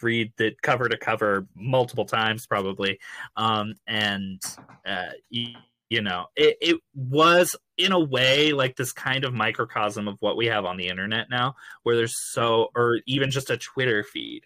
read 0.02 0.32
it 0.38 0.62
cover 0.62 0.88
to 0.88 0.96
cover 0.96 1.46
multiple 1.54 2.04
times 2.04 2.46
probably. 2.46 2.98
Um 3.36 3.74
and 3.86 4.40
uh 4.86 5.10
you, 5.28 5.54
you 5.88 6.02
know, 6.02 6.26
it 6.36 6.56
it 6.60 6.80
was 6.94 7.56
in 7.76 7.92
a 7.92 7.98
way 7.98 8.52
like 8.52 8.76
this 8.76 8.92
kind 8.92 9.24
of 9.24 9.34
microcosm 9.34 10.06
of 10.06 10.16
what 10.20 10.36
we 10.36 10.46
have 10.46 10.64
on 10.64 10.76
the 10.76 10.88
internet 10.88 11.28
now 11.30 11.54
where 11.82 11.96
there's 11.96 12.14
so 12.32 12.68
or 12.76 13.00
even 13.06 13.30
just 13.30 13.48
a 13.48 13.56
twitter 13.56 14.04
feed 14.04 14.42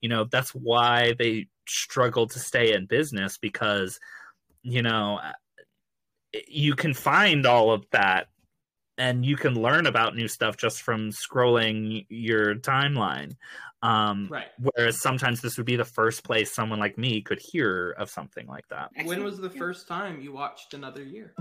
you 0.00 0.08
know 0.08 0.24
that's 0.24 0.54
why 0.54 1.14
they 1.18 1.46
struggle 1.68 2.26
to 2.26 2.38
stay 2.38 2.72
in 2.72 2.86
business 2.86 3.38
because 3.38 4.00
you 4.62 4.82
know 4.82 5.20
you 6.48 6.74
can 6.74 6.94
find 6.94 7.46
all 7.46 7.70
of 7.70 7.84
that 7.92 8.28
and 9.00 9.24
you 9.24 9.34
can 9.36 9.54
learn 9.66 9.86
about 9.86 10.14
new 10.14 10.28
stuff 10.28 10.56
just 10.56 10.82
from 10.82 11.10
scrolling 11.10 12.04
your 12.10 12.54
timeline 12.56 13.30
um 13.82 14.28
Right. 14.30 14.48
whereas 14.60 15.00
sometimes 15.00 15.40
this 15.40 15.56
would 15.56 15.64
be 15.66 15.76
the 15.76 15.84
first 15.98 16.22
place 16.22 16.52
someone 16.54 16.78
like 16.78 16.96
me 16.98 17.22
could 17.22 17.40
hear 17.40 17.92
of 18.02 18.10
something 18.10 18.46
like 18.46 18.68
that 18.68 18.90
When 19.04 19.24
was 19.24 19.38
the 19.38 19.48
Yeah. 19.54 19.58
first 19.64 19.88
time 19.88 20.20
you 20.20 20.32
watched 20.32 20.74
Another 20.74 21.02
Year? 21.02 21.32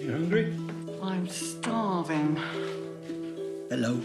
You 0.00 0.10
hungry? 0.18 0.46
I'm 1.02 1.28
starving. 1.28 2.36
Hello. 3.70 4.00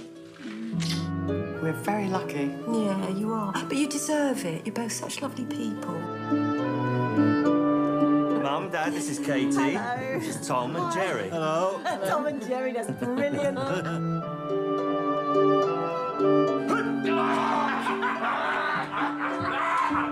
We're 1.62 1.80
very 1.92 2.08
lucky. 2.08 2.46
Yeah, 2.72 3.10
you 3.10 3.34
are. 3.34 3.52
But 3.54 3.78
you 3.78 3.88
deserve 3.88 4.46
it. 4.46 4.66
You're 4.66 4.76
both 4.76 4.92
such 4.92 5.22
lovely 5.22 5.46
people. 5.46 5.98
Mum, 8.50 8.72
Dad, 8.72 8.93
this 8.93 9.08
is 9.08 9.20
Katie. 9.20 9.54
Hello. 9.54 10.20
This 10.20 10.36
is 10.36 10.47
Tom 10.47 10.76
and 10.76 10.91
Jerry. 10.91 11.30
Hello. 11.30 11.80
Tom 12.08 12.26
and 12.26 12.41
Jerry, 12.41 12.74
that's 12.74 12.89
brilliant. 12.89 13.56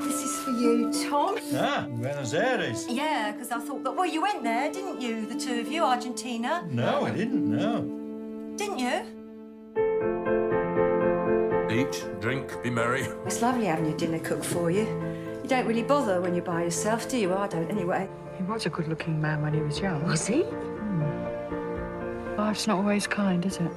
this 0.04 0.22
is 0.24 0.38
for 0.44 0.52
you, 0.52 0.94
Tom. 1.10 1.40
Ah, 1.56 1.88
Buenos 1.90 2.36
Aires. 2.36 2.86
Yeah, 2.88 3.32
because 3.32 3.52
I 3.52 3.58
thought 3.58 3.84
that. 3.84 3.96
Well, 3.96 4.06
you 4.06 4.22
went 4.22 4.44
there, 4.44 4.72
didn't 4.72 5.02
you? 5.02 5.26
The 5.26 5.40
two 5.40 5.60
of 5.60 5.72
you, 5.72 5.84
Argentina. 5.84 6.64
No, 6.70 7.06
I 7.06 7.10
didn't. 7.10 7.50
No. 7.50 7.82
Didn't 8.56 8.78
you? 8.78 9.02
Eat, 11.76 12.06
drink, 12.22 12.62
be 12.62 12.70
merry. 12.70 13.02
It's 13.26 13.42
lovely 13.42 13.66
having 13.66 13.86
your 13.88 13.98
dinner 13.98 14.20
cooked 14.20 14.46
for 14.46 14.70
you. 14.70 14.84
You 15.42 15.50
don't 15.50 15.66
really 15.66 15.82
bother 15.82 16.22
when 16.22 16.36
you're 16.36 16.46
by 16.46 16.62
yourself, 16.62 17.10
do 17.10 17.18
you? 17.18 17.34
I 17.34 17.48
don't, 17.48 17.72
anyway. 17.72 18.08
He 18.38 18.44
was 18.44 18.66
a 18.68 18.70
good 18.70 18.88
looking 18.88 19.20
man 19.20 19.42
when 19.42 19.54
he 19.54 19.62
was 19.62 19.80
young. 19.80 20.04
Was 20.04 20.28
he? 20.28 20.44
Hmm. 20.44 22.38
Life's 22.38 22.68
not 22.68 22.78
always 22.78 23.08
kind, 23.08 23.44
is 23.46 23.58
it? 23.58 23.72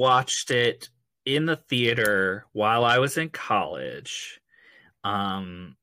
Watched 0.00 0.50
it 0.50 0.88
in 1.26 1.44
the 1.44 1.56
theater 1.56 2.46
while 2.52 2.86
I 2.86 2.98
was 3.00 3.18
in 3.18 3.28
college, 3.28 4.40
um, 5.04 5.76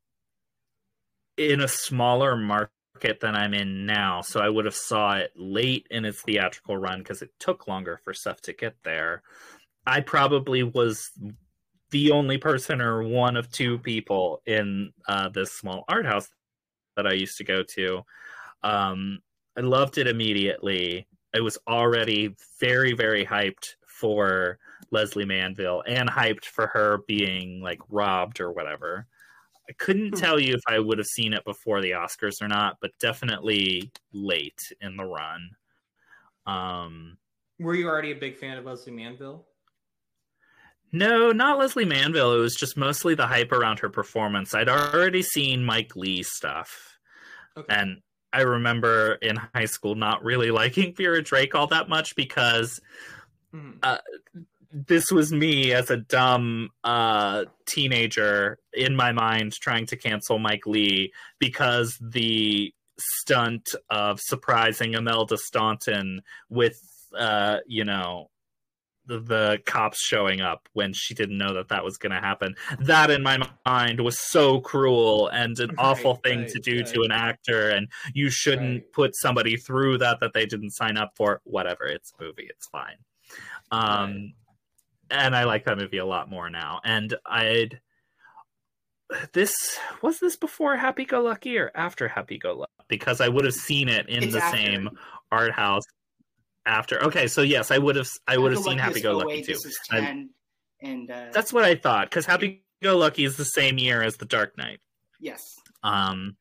in 1.37 1.61
a 1.61 1.67
smaller 1.67 2.35
market 2.35 3.19
than 3.21 3.35
I'm 3.35 3.53
in 3.53 3.85
now. 3.85 4.21
So 4.21 4.39
I 4.39 4.49
would 4.49 4.65
have 4.65 4.73
saw 4.73 5.17
it 5.17 5.33
late 5.35 5.85
in 5.91 6.03
its 6.03 6.23
theatrical 6.23 6.77
run 6.77 6.97
because 6.97 7.21
it 7.21 7.29
took 7.39 7.67
longer 7.67 8.01
for 8.03 8.11
stuff 8.11 8.41
to 8.41 8.53
get 8.53 8.75
there. 8.83 9.21
I 9.85 10.01
probably 10.01 10.63
was 10.63 11.11
the 11.91 12.09
only 12.09 12.39
person 12.39 12.81
or 12.81 13.03
one 13.03 13.37
of 13.37 13.51
two 13.51 13.77
people 13.77 14.41
in 14.47 14.93
uh, 15.07 15.29
this 15.29 15.53
small 15.53 15.85
art 15.87 16.07
house 16.07 16.27
that 16.95 17.05
I 17.05 17.13
used 17.13 17.37
to 17.37 17.43
go 17.43 17.61
to. 17.75 18.01
Um, 18.63 19.19
I 19.55 19.61
loved 19.61 19.99
it 19.99 20.07
immediately. 20.07 21.07
I 21.35 21.41
was 21.41 21.59
already 21.67 22.35
very, 22.59 22.93
very 22.93 23.23
hyped 23.23 23.75
for 23.99 24.59
Lesley 24.91 25.25
Manville 25.25 25.83
and 25.87 26.09
hyped 26.09 26.45
for 26.45 26.67
her 26.67 26.99
being 27.07 27.61
like 27.61 27.79
robbed 27.89 28.39
or 28.39 28.51
whatever. 28.51 29.07
I 29.69 29.73
couldn't 29.73 30.13
Hmm. 30.15 30.19
tell 30.19 30.39
you 30.39 30.53
if 30.53 30.61
I 30.67 30.79
would 30.79 30.97
have 30.97 31.07
seen 31.07 31.33
it 31.33 31.43
before 31.43 31.81
the 31.81 31.91
Oscars 31.91 32.41
or 32.41 32.47
not, 32.47 32.77
but 32.81 32.91
definitely 32.99 33.91
late 34.13 34.71
in 34.81 34.95
the 34.95 35.03
run. 35.05 35.49
Um, 36.45 37.17
Were 37.59 37.75
you 37.75 37.87
already 37.87 38.11
a 38.11 38.15
big 38.15 38.37
fan 38.37 38.57
of 38.57 38.65
Lesley 38.65 38.93
Manville? 38.93 39.45
no, 40.93 41.31
not 41.33 41.59
Lesley 41.59 41.83
Manville. 41.85 42.33
It 42.33 42.39
was 42.39 42.55
just 42.55 42.77
mostly 42.77 43.13
the 43.13 43.27
hype 43.27 43.51
around 43.51 43.79
her 43.79 43.89
performance. 43.89 44.53
I'd 44.53 44.69
already 44.69 45.21
seen 45.21 45.65
Mike 45.65 45.95
Leigh 45.97 46.23
stuff. 46.23 46.97
Okay. 47.57 47.75
And 47.75 48.01
I 48.31 48.41
remember 48.41 49.15
in 49.15 49.35
high 49.53 49.65
school 49.65 49.95
not 49.95 50.23
really 50.23 50.49
liking 50.61 50.95
Vera 50.95 51.21
Drake 51.21 51.55
all 51.55 51.67
that 51.67 51.89
much 51.89 52.15
because 52.15 52.79
Mhm. 53.57 53.99
this 54.71 55.11
was 55.11 55.31
me 55.31 55.71
as 55.73 55.89
a 55.89 55.97
dumb 55.97 56.69
uh, 56.83 57.45
teenager 57.65 58.59
in 58.73 58.95
my 58.95 59.11
mind 59.11 59.53
trying 59.53 59.85
to 59.87 59.95
cancel 59.95 60.39
Mike 60.39 60.67
Leigh 60.67 61.11
because 61.39 61.97
the 62.01 62.73
stunt 62.99 63.69
of 63.89 64.19
surprising 64.19 64.93
Imelda 64.93 65.37
Staunton 65.37 66.21
with, 66.49 66.79
uh, 67.17 67.57
you 67.65 67.85
know, 67.85 68.29
the, 69.05 69.19
the 69.21 69.59
cops 69.65 70.01
showing 70.01 70.41
up 70.41 70.67
when 70.73 70.91
she 70.93 71.13
didn't 71.13 71.37
know 71.37 71.53
that 71.53 71.69
that 71.69 71.85
was 71.85 71.97
going 71.97 72.11
to 72.11 72.19
happen. 72.19 72.53
That 72.79 73.09
in 73.09 73.23
my 73.23 73.39
mind 73.65 74.01
was 74.01 74.19
so 74.19 74.59
cruel 74.59 75.29
and 75.29 75.57
an 75.59 75.69
Right, 75.77 75.77
awful 75.79 76.15
thing 76.15 76.41
right, 76.41 76.49
to 76.49 76.59
do 76.59 76.83
to 76.83 77.01
an 77.03 77.11
actor 77.13 77.69
and 77.69 77.87
you 78.13 78.29
shouldn't 78.29 78.83
Right. 78.83 78.91
put 78.91 79.15
somebody 79.15 79.55
through 79.55 79.99
that 79.99 80.19
that 80.19 80.33
they 80.33 80.45
didn't 80.45 80.71
sign 80.71 80.97
up 80.97 81.11
for. 81.15 81.39
Whatever, 81.45 81.85
it's 81.85 82.11
a 82.19 82.21
movie, 82.23 82.47
it's 82.49 82.67
fine. 82.67 82.97
Um 83.71 84.33
and 85.09 85.35
I 85.35 85.45
like 85.45 85.65
that 85.65 85.77
movie 85.77 85.97
a 85.99 86.05
lot 86.05 86.29
more 86.29 86.49
now. 86.49 86.81
And 86.83 87.15
I'd 87.25 87.79
this 89.33 89.53
was 90.01 90.19
this 90.19 90.35
before 90.35 90.75
Happy 90.75 91.05
Go 91.05 91.21
Lucky 91.21 91.57
or 91.57 91.71
after 91.73 92.07
Happy 92.09 92.37
Go 92.37 92.55
Lucky? 92.55 92.71
Because 92.89 93.21
I 93.21 93.29
would 93.29 93.45
have 93.45 93.53
seen 93.53 93.87
it 93.89 94.09
in 94.09 94.23
It's 94.23 94.33
the 94.33 94.43
after. 94.43 94.57
same 94.57 94.89
art 95.31 95.53
house 95.53 95.83
after. 96.65 97.01
Okay, 97.05 97.27
so 97.27 97.41
yes, 97.41 97.71
I 97.71 97.77
would 97.77 97.95
have 97.95 98.09
I 98.27 98.37
would 98.37 98.51
have 98.51 98.61
seen 98.63 98.77
Happy 98.77 98.99
Go 99.01 99.17
Lucky 99.17 99.43
too. 99.43 99.55
I- 99.91 100.25
and 100.81 101.09
uh, 101.09 101.27
That's 101.33 101.51
what 101.51 101.63
I 101.63 101.73
thought 101.75 102.09
because 102.09 102.25
Happy 102.27 102.63
Go 102.83 102.97
Lucky 102.97 103.23
is 103.23 103.35
the 103.37 103.45
same 103.45 103.77
year 103.79 104.03
as 104.03 104.17
The 104.17 104.25
Dark 104.25 104.57
Knight. 104.57 104.79
yes. 105.19 105.55
Um, 105.83 106.35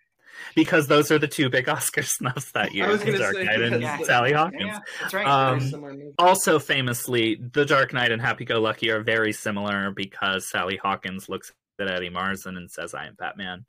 because 0.55 0.87
those 0.87 1.11
are 1.11 1.19
the 1.19 1.29
two 1.29 1.49
big 1.49 1.69
Oscar 1.77 2.03
snubs 2.03 2.53
that 2.53 2.75
year: 2.75 2.97
The 2.97 3.19
Dark 3.19 3.35
Knight 3.37 3.61
and 3.63 3.81
because- 3.81 4.07
Sally 4.07 4.33
Hawkins. 4.33 4.63
yeah, 4.65 4.79
that's 5.01 5.15
right. 5.15 5.27
Um. 5.27 6.13
Also, 6.19 6.59
famously, 6.59 7.37
The 7.53 7.65
Dark 7.65 7.93
Knight 7.93 8.13
and 8.13 8.21
Happy 8.23 8.45
Go 8.45 8.61
Lucky 8.61 8.91
are 8.91 9.03
very 9.03 9.33
similar 9.33 9.91
because 9.91 10.49
Sally 10.49 10.77
Hawkins 10.77 11.29
looks 11.29 11.53
at 11.81 11.89
Eddie 11.91 12.11
Marsan 12.11 12.57
and 12.57 12.71
says, 12.71 12.95
"I 12.95 13.07
am 13.07 13.15
Batman." 13.15 13.65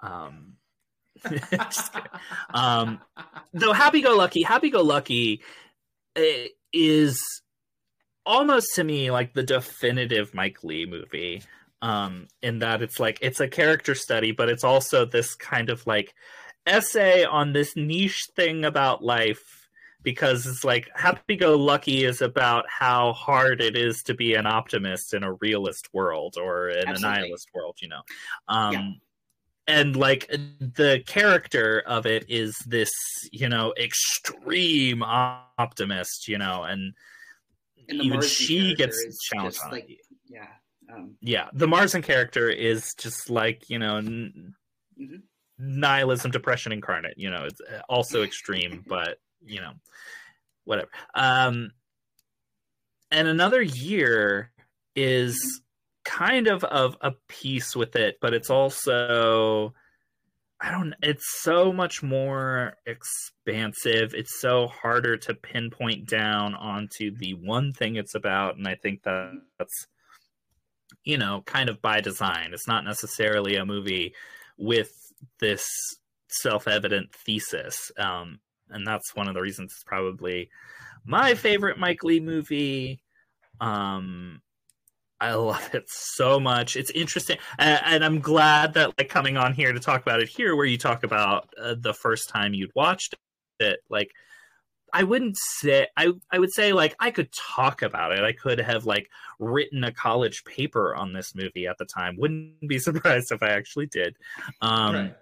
Um. 0.00 0.54
Um, 2.54 3.00
though 3.52 3.72
Happy 3.72 4.00
Go 4.00 4.16
Lucky, 4.16 4.42
Happy 4.42 4.70
Go 4.70 4.82
Lucky 4.82 5.42
eh, 6.16 6.48
is 6.72 7.20
almost 8.24 8.74
to 8.76 8.84
me 8.84 9.10
like 9.10 9.34
the 9.34 9.42
definitive 9.42 10.34
Mike 10.34 10.62
Leigh 10.64 10.86
movie. 10.86 11.42
Um, 11.82 12.28
in 12.42 12.60
that 12.60 12.80
it's 12.80 12.98
like 13.00 13.18
it's 13.20 13.40
a 13.40 13.48
character 13.48 13.94
study, 13.94 14.30
but 14.32 14.48
it's 14.48 14.64
also 14.64 15.04
this 15.04 15.34
kind 15.34 15.68
of 15.68 15.84
like 15.86 16.14
essay 16.64 17.24
on 17.24 17.52
this 17.52 17.74
niche 17.76 18.28
thing 18.36 18.64
about 18.64 19.02
life 19.02 19.68
because 20.04 20.46
it's 20.46 20.64
like 20.64 20.88
Happy 20.94 21.36
Go 21.36 21.56
Lucky 21.56 22.04
is 22.04 22.22
about 22.22 22.64
how 22.68 23.12
hard 23.12 23.60
it 23.60 23.76
is 23.76 24.02
to 24.04 24.14
be 24.14 24.34
an 24.34 24.46
optimist 24.46 25.12
in 25.12 25.24
a 25.24 25.32
realist 25.34 25.88
world 25.92 26.36
or 26.40 26.68
in 26.70 26.88
Absolutely. 26.88 27.18
a 27.18 27.22
nihilist 27.22 27.48
world, 27.54 27.76
you 27.80 27.88
know. 27.88 28.02
Um, 28.48 28.72
Yeah. 28.72 28.90
And 29.68 29.94
like 29.96 30.26
the 30.28 31.02
character 31.06 31.84
of 31.86 32.04
it 32.04 32.24
is 32.28 32.58
this, 32.66 32.92
you 33.30 33.48
know, 33.48 33.72
extreme 33.78 35.04
optimist, 35.04 36.26
you 36.26 36.36
know, 36.38 36.64
and 36.64 36.94
And 37.88 38.00
even 38.02 38.22
she 38.22 38.74
gets 38.74 38.96
challenged 39.28 39.60
on 39.64 39.70
like 39.70 39.88
it. 39.88 39.98
yeah. 40.28 40.48
Um, 40.92 41.16
Yeah, 41.20 41.48
the 41.52 41.66
Marsan 41.66 42.02
character 42.02 42.48
is 42.48 42.94
just 42.94 43.30
like 43.30 43.68
you 43.70 43.78
know 43.78 43.96
n- 43.98 44.54
Mhm. 45.00 45.22
nihilism, 45.58 46.30
depression 46.30 46.72
incarnate. 46.72 47.14
You 47.16 47.30
know, 47.30 47.44
it's 47.44 47.60
uh, 47.60 47.80
also 47.88 48.22
extreme, 48.24 48.84
but 48.86 49.18
you 49.44 49.60
know, 49.60 49.72
whatever. 50.64 50.90
Um, 51.14 51.72
and 53.10 53.28
another 53.28 53.62
year 53.62 54.52
is 54.96 55.62
kind 56.04 56.46
of 56.48 56.64
of 56.64 56.96
a 57.00 57.12
piece 57.28 57.76
with 57.76 57.96
it, 57.96 58.18
but 58.20 58.34
it's 58.34 58.50
also 58.50 59.74
I 60.60 60.70
don't. 60.70 60.94
It's 61.02 61.40
so 61.42 61.72
much 61.72 62.02
more 62.04 62.76
expansive. 62.86 64.14
It's 64.14 64.40
so 64.40 64.68
harder 64.68 65.16
to 65.16 65.34
pinpoint 65.34 66.08
down 66.08 66.54
onto 66.54 67.16
the 67.16 67.34
one 67.34 67.72
thing 67.72 67.96
it's 67.96 68.14
about, 68.14 68.56
and 68.56 68.68
I 68.68 68.76
think 68.76 69.02
that 69.02 69.32
that's 69.58 69.88
you 71.04 71.18
know 71.18 71.42
kind 71.46 71.68
of 71.68 71.82
by 71.82 72.00
design. 72.00 72.50
It's 72.52 72.68
not 72.68 72.84
necessarily 72.84 73.56
a 73.56 73.66
movie 73.66 74.14
with 74.56 74.92
this 75.40 75.66
self-evident 76.28 77.14
thesis, 77.14 77.90
um, 77.98 78.40
and 78.70 78.86
that's 78.86 79.14
one 79.14 79.28
of 79.28 79.34
the 79.34 79.40
reasons 79.42 79.72
it's 79.72 79.84
probably 79.84 80.50
my 81.04 81.34
favorite 81.34 81.78
Mike 81.78 82.02
Leigh 82.04 82.20
movie. 82.20 83.02
Um, 83.60 84.40
I 85.20 85.34
love 85.34 85.70
it 85.72 85.84
so 85.86 86.40
much. 86.40 86.74
It's 86.74 86.90
interesting, 86.90 87.38
and, 87.58 87.80
and 87.84 88.04
I'm 88.04 88.20
glad 88.20 88.74
that 88.74 88.92
like 88.98 89.08
coming 89.08 89.36
on 89.36 89.52
here 89.52 89.72
to 89.72 89.80
talk 89.80 90.02
about 90.02 90.20
it 90.20 90.28
here, 90.28 90.56
where 90.56 90.66
you 90.66 90.78
talk 90.78 91.04
about 91.04 91.48
uh, 91.60 91.76
the 91.78 91.94
first 91.94 92.28
time 92.28 92.54
you'd 92.54 92.72
watched 92.74 93.14
it. 93.60 93.80
Like, 93.88 94.10
I 94.92 95.02
wouldn't 95.04 95.36
say 95.38 95.86
I 95.96 96.12
I 96.30 96.38
would 96.38 96.52
say 96.52 96.72
like 96.72 96.94
I 97.00 97.10
could 97.10 97.30
talk 97.32 97.82
about 97.82 98.12
it. 98.12 98.20
I 98.24 98.32
could 98.32 98.58
have 98.60 98.84
like 98.84 99.08
written 99.38 99.84
a 99.84 99.92
college 99.92 100.44
paper 100.44 100.94
on 100.94 101.12
this 101.12 101.34
movie 101.34 101.66
at 101.66 101.78
the 101.78 101.86
time. 101.86 102.16
Wouldn't 102.18 102.68
be 102.68 102.78
surprised 102.88 103.32
if 103.32 103.42
I 103.42 103.50
actually 103.50 103.86
did. 103.86 104.16
Um, 104.60 104.94
right. 104.94 105.16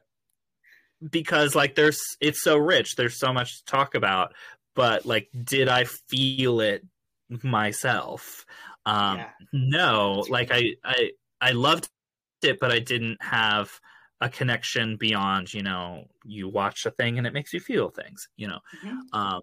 because 1.10 1.54
like 1.54 1.74
there's 1.74 2.00
it's 2.20 2.42
so 2.42 2.56
rich 2.56 2.96
there's 2.96 3.18
so 3.18 3.32
much 3.32 3.58
to 3.58 3.64
talk 3.64 3.94
about 3.94 4.34
but 4.74 5.06
like 5.06 5.28
did 5.44 5.68
i 5.68 5.84
feel 5.84 6.60
it 6.60 6.84
myself 7.42 8.44
um 8.86 9.18
Yeah. 9.18 9.30
no 9.52 10.24
like 10.28 10.50
i 10.52 10.74
i 10.84 11.10
i 11.40 11.52
loved 11.52 11.88
it 12.42 12.58
but 12.60 12.70
i 12.70 12.78
didn't 12.78 13.22
have 13.22 13.70
a 14.20 14.28
connection 14.28 14.96
beyond 14.96 15.54
you 15.54 15.62
know 15.62 16.04
you 16.24 16.48
watch 16.48 16.84
a 16.84 16.90
thing 16.90 17.16
and 17.16 17.26
it 17.26 17.32
makes 17.32 17.54
you 17.54 17.60
feel 17.60 17.88
things 17.88 18.28
you 18.36 18.48
know 18.48 18.58
Mhm. 18.84 18.98
um 19.14 19.40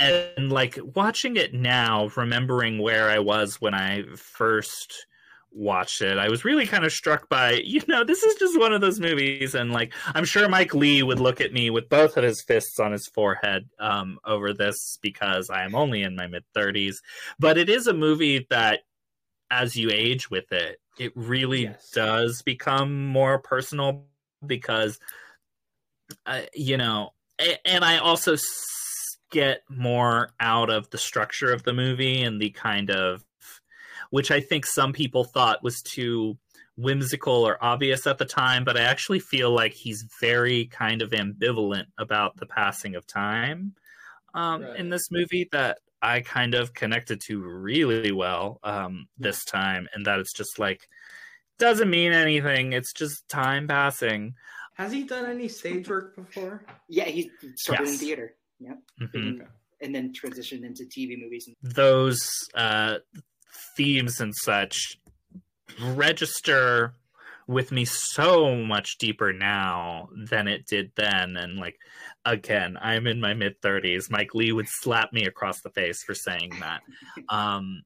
and 0.00 0.50
like 0.52 0.78
watching 0.94 1.36
it 1.36 1.54
now 1.54 2.08
remembering 2.16 2.78
where 2.78 3.10
i 3.10 3.18
was 3.18 3.60
when 3.60 3.74
i 3.74 4.02
first 4.16 5.06
watched 5.52 6.00
it 6.00 6.16
i 6.16 6.28
was 6.28 6.44
really 6.44 6.66
kind 6.66 6.84
of 6.84 6.92
struck 6.92 7.28
by 7.28 7.52
you 7.64 7.80
know 7.88 8.04
this 8.04 8.22
is 8.22 8.34
just 8.36 8.58
one 8.58 8.72
of 8.72 8.80
those 8.80 9.00
movies 9.00 9.54
and 9.54 9.72
like 9.72 9.92
i'm 10.14 10.24
sure 10.24 10.48
mike 10.48 10.74
leigh 10.74 11.02
would 11.02 11.18
look 11.20 11.40
at 11.40 11.52
me 11.52 11.70
with 11.70 11.88
both 11.88 12.16
of 12.16 12.22
his 12.24 12.40
fists 12.42 12.78
on 12.78 12.92
his 12.92 13.08
forehead 13.08 13.68
um, 13.80 14.18
over 14.24 14.52
this 14.52 14.98
because 15.02 15.50
i 15.50 15.64
am 15.64 15.74
only 15.74 16.02
in 16.02 16.14
my 16.16 16.26
mid 16.28 16.44
30s 16.56 16.96
but 17.38 17.58
it 17.58 17.68
is 17.68 17.86
a 17.88 17.92
movie 17.94 18.46
that 18.50 18.80
as 19.50 19.76
you 19.76 19.90
age 19.92 20.30
with 20.30 20.52
it 20.52 20.78
it 20.98 21.12
really 21.16 21.62
Yes. 21.64 21.90
does 21.92 22.42
become 22.42 23.06
more 23.06 23.38
personal 23.40 24.04
because 24.46 24.98
uh, 26.26 26.42
you 26.54 26.76
know 26.76 27.10
and 27.64 27.84
i 27.84 27.98
also 27.98 28.36
get 29.30 29.62
more 29.68 30.30
out 30.40 30.70
of 30.70 30.90
the 30.90 30.98
structure 30.98 31.52
of 31.52 31.62
the 31.64 31.72
movie 31.72 32.22
and 32.22 32.40
the 32.40 32.50
kind 32.50 32.90
of 32.90 33.24
which 34.10 34.30
i 34.30 34.40
think 34.40 34.66
some 34.66 34.92
people 34.92 35.24
thought 35.24 35.62
was 35.62 35.82
too 35.82 36.36
whimsical 36.76 37.46
or 37.46 37.62
obvious 37.62 38.06
at 38.06 38.18
the 38.18 38.24
time 38.24 38.64
but 38.64 38.76
i 38.76 38.80
actually 38.82 39.20
feel 39.20 39.50
like 39.52 39.72
he's 39.72 40.04
very 40.20 40.66
kind 40.66 41.02
of 41.02 41.10
ambivalent 41.10 41.86
about 41.98 42.36
the 42.36 42.46
passing 42.46 42.94
of 42.96 43.06
time 43.06 43.74
um, 44.34 44.62
Right. 44.62 44.76
in 44.80 44.88
this 44.90 45.10
movie 45.10 45.48
that 45.52 45.78
i 46.02 46.20
kind 46.20 46.54
of 46.54 46.74
connected 46.74 47.20
to 47.22 47.42
really 47.42 48.12
well 48.12 48.58
um, 48.62 49.08
this 49.18 49.44
time 49.44 49.88
and 49.94 50.06
that 50.06 50.18
it's 50.20 50.32
just 50.32 50.58
like 50.58 50.88
doesn't 51.58 51.90
mean 51.90 52.12
anything 52.12 52.72
it's 52.72 52.92
just 52.92 53.28
time 53.28 53.68
passing 53.68 54.34
Has 54.76 54.92
he 54.92 55.04
done 55.04 55.26
any 55.26 55.48
stage 55.48 55.88
work 55.88 56.16
before? 56.16 56.64
Yeah, 56.88 57.04
he 57.04 57.30
started 57.56 57.88
in 57.88 57.98
theater. 57.98 58.34
Yep. 58.60 58.78
Mhm. 59.00 59.14
And, 59.14 59.42
and 59.80 59.94
then 59.94 60.12
transitioned 60.12 60.64
into 60.64 60.84
TV 60.84 61.20
movies. 61.20 61.48
And, 61.48 61.56
those 61.62 62.20
uh, 62.54 62.98
themes 63.76 64.20
and 64.20 64.34
such 64.34 64.98
register 65.80 66.94
with 67.46 67.72
me 67.72 67.84
so 67.84 68.54
much 68.54 68.98
deeper 68.98 69.32
now 69.32 70.08
than 70.14 70.46
it 70.46 70.66
did 70.66 70.92
then 70.96 71.36
and 71.36 71.58
like 71.58 71.76
again 72.24 72.76
i'm 72.80 73.06
in 73.06 73.20
my 73.20 73.34
mid 73.34 73.60
30s 73.60 74.10
mike 74.10 74.34
leigh 74.34 74.52
would 74.52 74.68
slap 74.68 75.12
me 75.12 75.24
across 75.24 75.60
the 75.62 75.70
face 75.70 76.02
for 76.04 76.14
saying 76.14 76.52
that 76.60 76.80
um 77.28 77.82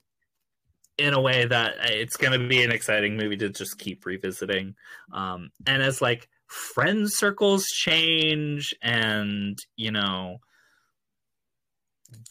in 0.98 1.14
a 1.14 1.20
way 1.20 1.44
that 1.46 1.74
it's 1.90 2.16
going 2.16 2.38
to 2.38 2.48
be 2.48 2.62
an 2.62 2.70
exciting 2.70 3.16
movie 3.16 3.36
to 3.36 3.48
just 3.48 3.78
keep 3.78 4.04
revisiting 4.04 4.74
um 5.12 5.50
and 5.66 5.82
as 5.82 6.02
like 6.02 6.28
friend 6.46 7.10
circles 7.10 7.64
change 7.66 8.74
and 8.82 9.58
you 9.76 9.90
know 9.90 10.38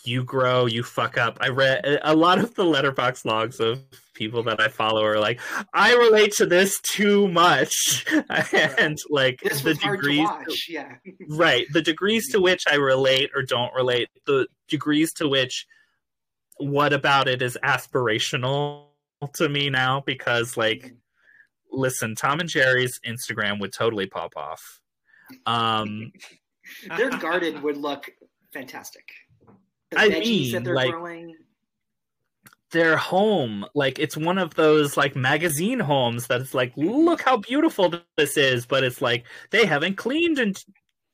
you 0.06 0.24
grow, 0.24 0.66
you 0.66 0.84
fuck 0.84 1.18
up. 1.18 1.38
I 1.42 1.50
read 1.50 2.00
a 2.04 2.16
lot 2.16 2.40
of 2.40 2.56
the 2.56 2.64
Letterboxd 2.64 3.26
logs 3.26 3.60
of 3.60 3.82
people 4.14 4.44
that 4.44 4.60
I 4.60 4.68
follow 4.68 5.04
are 5.04 5.20
like, 5.20 5.40
I 5.74 5.94
relate 5.94 6.34
to 6.34 6.46
this 6.46 6.80
too 6.82 7.28
much, 7.28 8.06
and 8.54 8.98
like 9.10 9.40
this 9.42 9.62
the 9.62 9.74
to 9.76 9.92
degrees, 9.92 10.28
watch. 10.28 10.68
Yeah. 10.70 10.96
right? 11.30 11.66
The 11.72 11.82
degrees 11.82 12.30
to 12.32 12.42
which 12.42 12.64
I 12.70 12.76
relate 12.76 13.32
or 13.36 13.44
don't 13.44 13.74
relate, 13.74 14.10
the 14.26 14.48
degrees 14.68 15.14
to 15.14 15.28
which 15.28 15.66
what 16.58 16.94
about 16.94 17.28
it 17.28 17.42
is 17.42 17.58
aspirational 17.64 18.86
to 19.36 19.50
me 19.50 19.70
now 19.70 20.04
because 20.06 20.58
like, 20.58 20.94
listen, 21.72 22.16
Tom 22.16 22.40
and 22.40 22.50
Jerry's 22.50 23.00
Instagram 23.06 23.60
would 23.60 23.74
totally 23.74 24.06
pop 24.06 24.34
off. 24.36 24.62
Um, 25.46 26.12
Their 26.98 27.10
garden 27.10 27.62
would 27.62 27.78
look 27.78 28.10
fantastic. 28.54 29.10
The 29.94 30.00
I 30.00 30.10
veggies 30.10 30.52
that 30.52 30.58
mean, 30.60 30.64
they're 30.64 30.76
like- 30.76 30.92
growing. 30.92 31.36
their 32.72 32.98
home 32.98 33.66
like 33.76 34.00
it's 34.00 34.18
one 34.18 34.40
of 34.40 34.56
those 34.56 34.98
like 34.98 35.16
magazine 35.16 35.80
homes 35.80 36.26
that's 36.26 36.56
like 36.56 36.74
look 36.76 37.22
how 37.22 37.38
beautiful 37.38 37.94
this 38.18 38.36
is 38.36 38.66
but 38.66 38.84
it's 38.84 39.00
like 39.00 39.26
they 39.52 39.64
haven't 39.66 39.96
cleaned 39.96 40.40
in 40.40 40.54
t- 40.56 40.64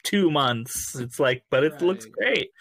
two 0.04 0.32
months 0.32 0.96
it's 0.98 1.20
like 1.20 1.44
but 1.50 1.66
it 1.66 1.82
looks 1.82 2.06
great 2.06 2.52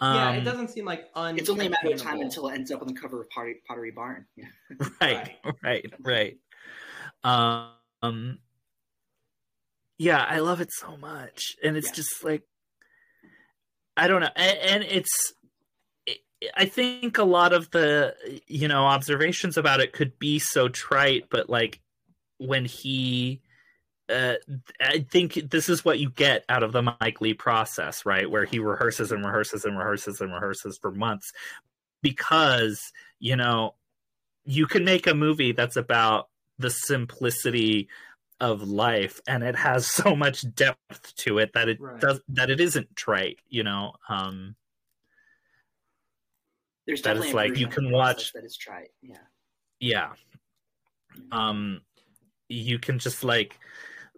um, 0.00 0.14
yeah, 0.14 0.32
it 0.32 0.44
doesn't 0.44 0.68
seem 0.70 0.84
like 0.84 1.06
un. 1.14 1.38
It's 1.38 1.48
only 1.48 1.66
a 1.66 1.70
matter 1.70 1.90
of 1.92 2.00
time 2.02 2.20
until 2.20 2.48
it 2.48 2.54
ends 2.54 2.70
up 2.72 2.80
on 2.82 2.86
the 2.88 2.94
cover 2.94 3.20
of 3.22 3.30
Pottery, 3.30 3.62
Pottery 3.66 3.92
Barn. 3.92 4.26
Yeah. 4.36 4.46
right 5.00 5.36
right 5.62 5.92
right 6.00 6.36
um 7.24 8.38
yeah 9.98 10.24
i 10.28 10.38
love 10.40 10.60
it 10.60 10.70
so 10.72 10.96
much 10.96 11.54
and 11.62 11.76
it's 11.76 11.88
Yeah. 11.88 11.94
just 11.94 12.24
like 12.24 12.42
i 13.96 14.06
don't 14.08 14.20
know 14.20 14.30
and, 14.36 14.58
and 14.58 14.82
it's 14.82 15.32
i 16.56 16.64
think 16.64 17.18
a 17.18 17.24
lot 17.24 17.52
of 17.52 17.70
the 17.70 18.14
you 18.46 18.68
know 18.68 18.84
observations 18.86 19.56
about 19.56 19.80
it 19.80 19.92
could 19.92 20.18
be 20.18 20.38
so 20.38 20.68
trite 20.68 21.26
but 21.30 21.48
like 21.50 21.80
when 22.38 22.64
he 22.64 23.40
uh, 24.10 24.34
I 24.80 25.00
think 25.10 25.34
this 25.50 25.68
is 25.68 25.84
what 25.84 25.98
you 25.98 26.10
get 26.10 26.44
out 26.48 26.62
of 26.62 26.72
the 26.72 26.82
Mike 26.82 27.20
Leigh 27.20 27.34
process, 27.34 28.06
right? 28.06 28.30
Where 28.30 28.44
he 28.44 28.58
rehearses 28.58 29.12
and 29.12 29.24
rehearses 29.24 29.64
and 29.64 29.78
rehearses 29.78 30.20
and 30.20 30.30
rehearses 30.32 30.78
for 30.80 30.90
months 30.90 31.32
because, 32.02 32.92
you 33.20 33.36
know, 33.36 33.74
you 34.44 34.66
can 34.66 34.84
make 34.84 35.06
a 35.06 35.14
movie 35.14 35.52
that's 35.52 35.76
about 35.76 36.28
the 36.58 36.70
simplicity 36.70 37.88
of 38.40 38.62
life 38.62 39.20
and 39.26 39.42
it 39.42 39.56
has 39.56 39.86
so 39.88 40.16
much 40.16 40.44
depth 40.54 41.14
to 41.16 41.38
it 41.38 41.52
that 41.54 41.68
it 41.68 41.78
Right. 41.80 42.00
does 42.00 42.20
that 42.28 42.50
it 42.50 42.60
isn't 42.60 42.94
trite, 42.96 43.40
you 43.48 43.64
know. 43.64 43.94
Um 44.08 44.56
There's 46.88 47.02
That 47.02 47.16
is 47.18 47.24
definitely 47.24 47.48
a 47.48 47.50
like, 47.50 47.58
you 47.60 47.66
can 47.68 47.90
watch- 47.92 48.32
that 48.32 48.44
is 48.44 48.56
tried. 48.56 48.88
Yeah. 49.02 49.18
yeah 49.78 50.12
um 51.32 51.82
you 52.48 52.78
can 52.78 52.98
just 52.98 53.22
like 53.24 53.58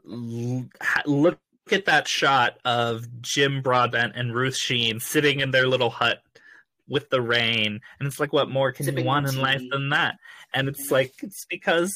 l- 0.09 0.69
look 1.07 1.39
at 1.73 1.87
that 1.87 2.07
shot 2.07 2.59
of 2.65 3.05
jim 3.23 3.61
broadbent 3.63 4.13
and 4.17 4.35
ruth 4.35 4.57
sheen 4.57 5.01
sitting 5.01 5.41
in 5.41 5.51
their 5.51 5.67
little 5.67 5.91
hut 5.91 6.19
with 6.89 7.09
the 7.11 7.21
rain 7.21 7.81
and 7.99 8.07
it's 8.07 8.21
like 8.21 8.33
what 8.33 8.51
more 8.51 8.71
can 8.73 8.85
Sipping 8.85 9.05
you 9.05 9.07
want 9.07 9.27
tea. 9.29 9.35
in 9.37 9.41
life 9.43 9.63
than 9.71 9.89
that 9.91 10.17
and 10.55 10.69
it's 10.69 10.87
Yeah. 10.91 10.95
like 10.95 11.13
it's 11.23 11.47
because 11.49 11.93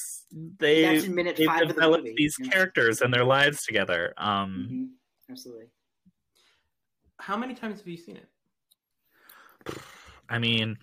they 0.59 0.83
That's 0.83 1.05
in 1.05 1.15
minute 1.15 1.37
they've 1.37 1.47
five 1.47 1.69
the 1.69 1.75
developed 1.75 2.09
these 2.17 2.37
Yeah. 2.41 2.49
characters 2.51 3.01
and 3.01 3.13
their 3.15 3.25
lives 3.25 3.63
together 3.65 4.15
um 4.17 4.69
Mhm. 4.71 4.89
Absolutely. 5.31 5.67
How 7.19 7.37
many 7.37 7.55
times 7.55 7.79
have 7.79 7.89
you 7.89 7.97
seen 7.97 8.17
it? 8.17 8.29
i 10.29 10.39
mean 10.39 10.77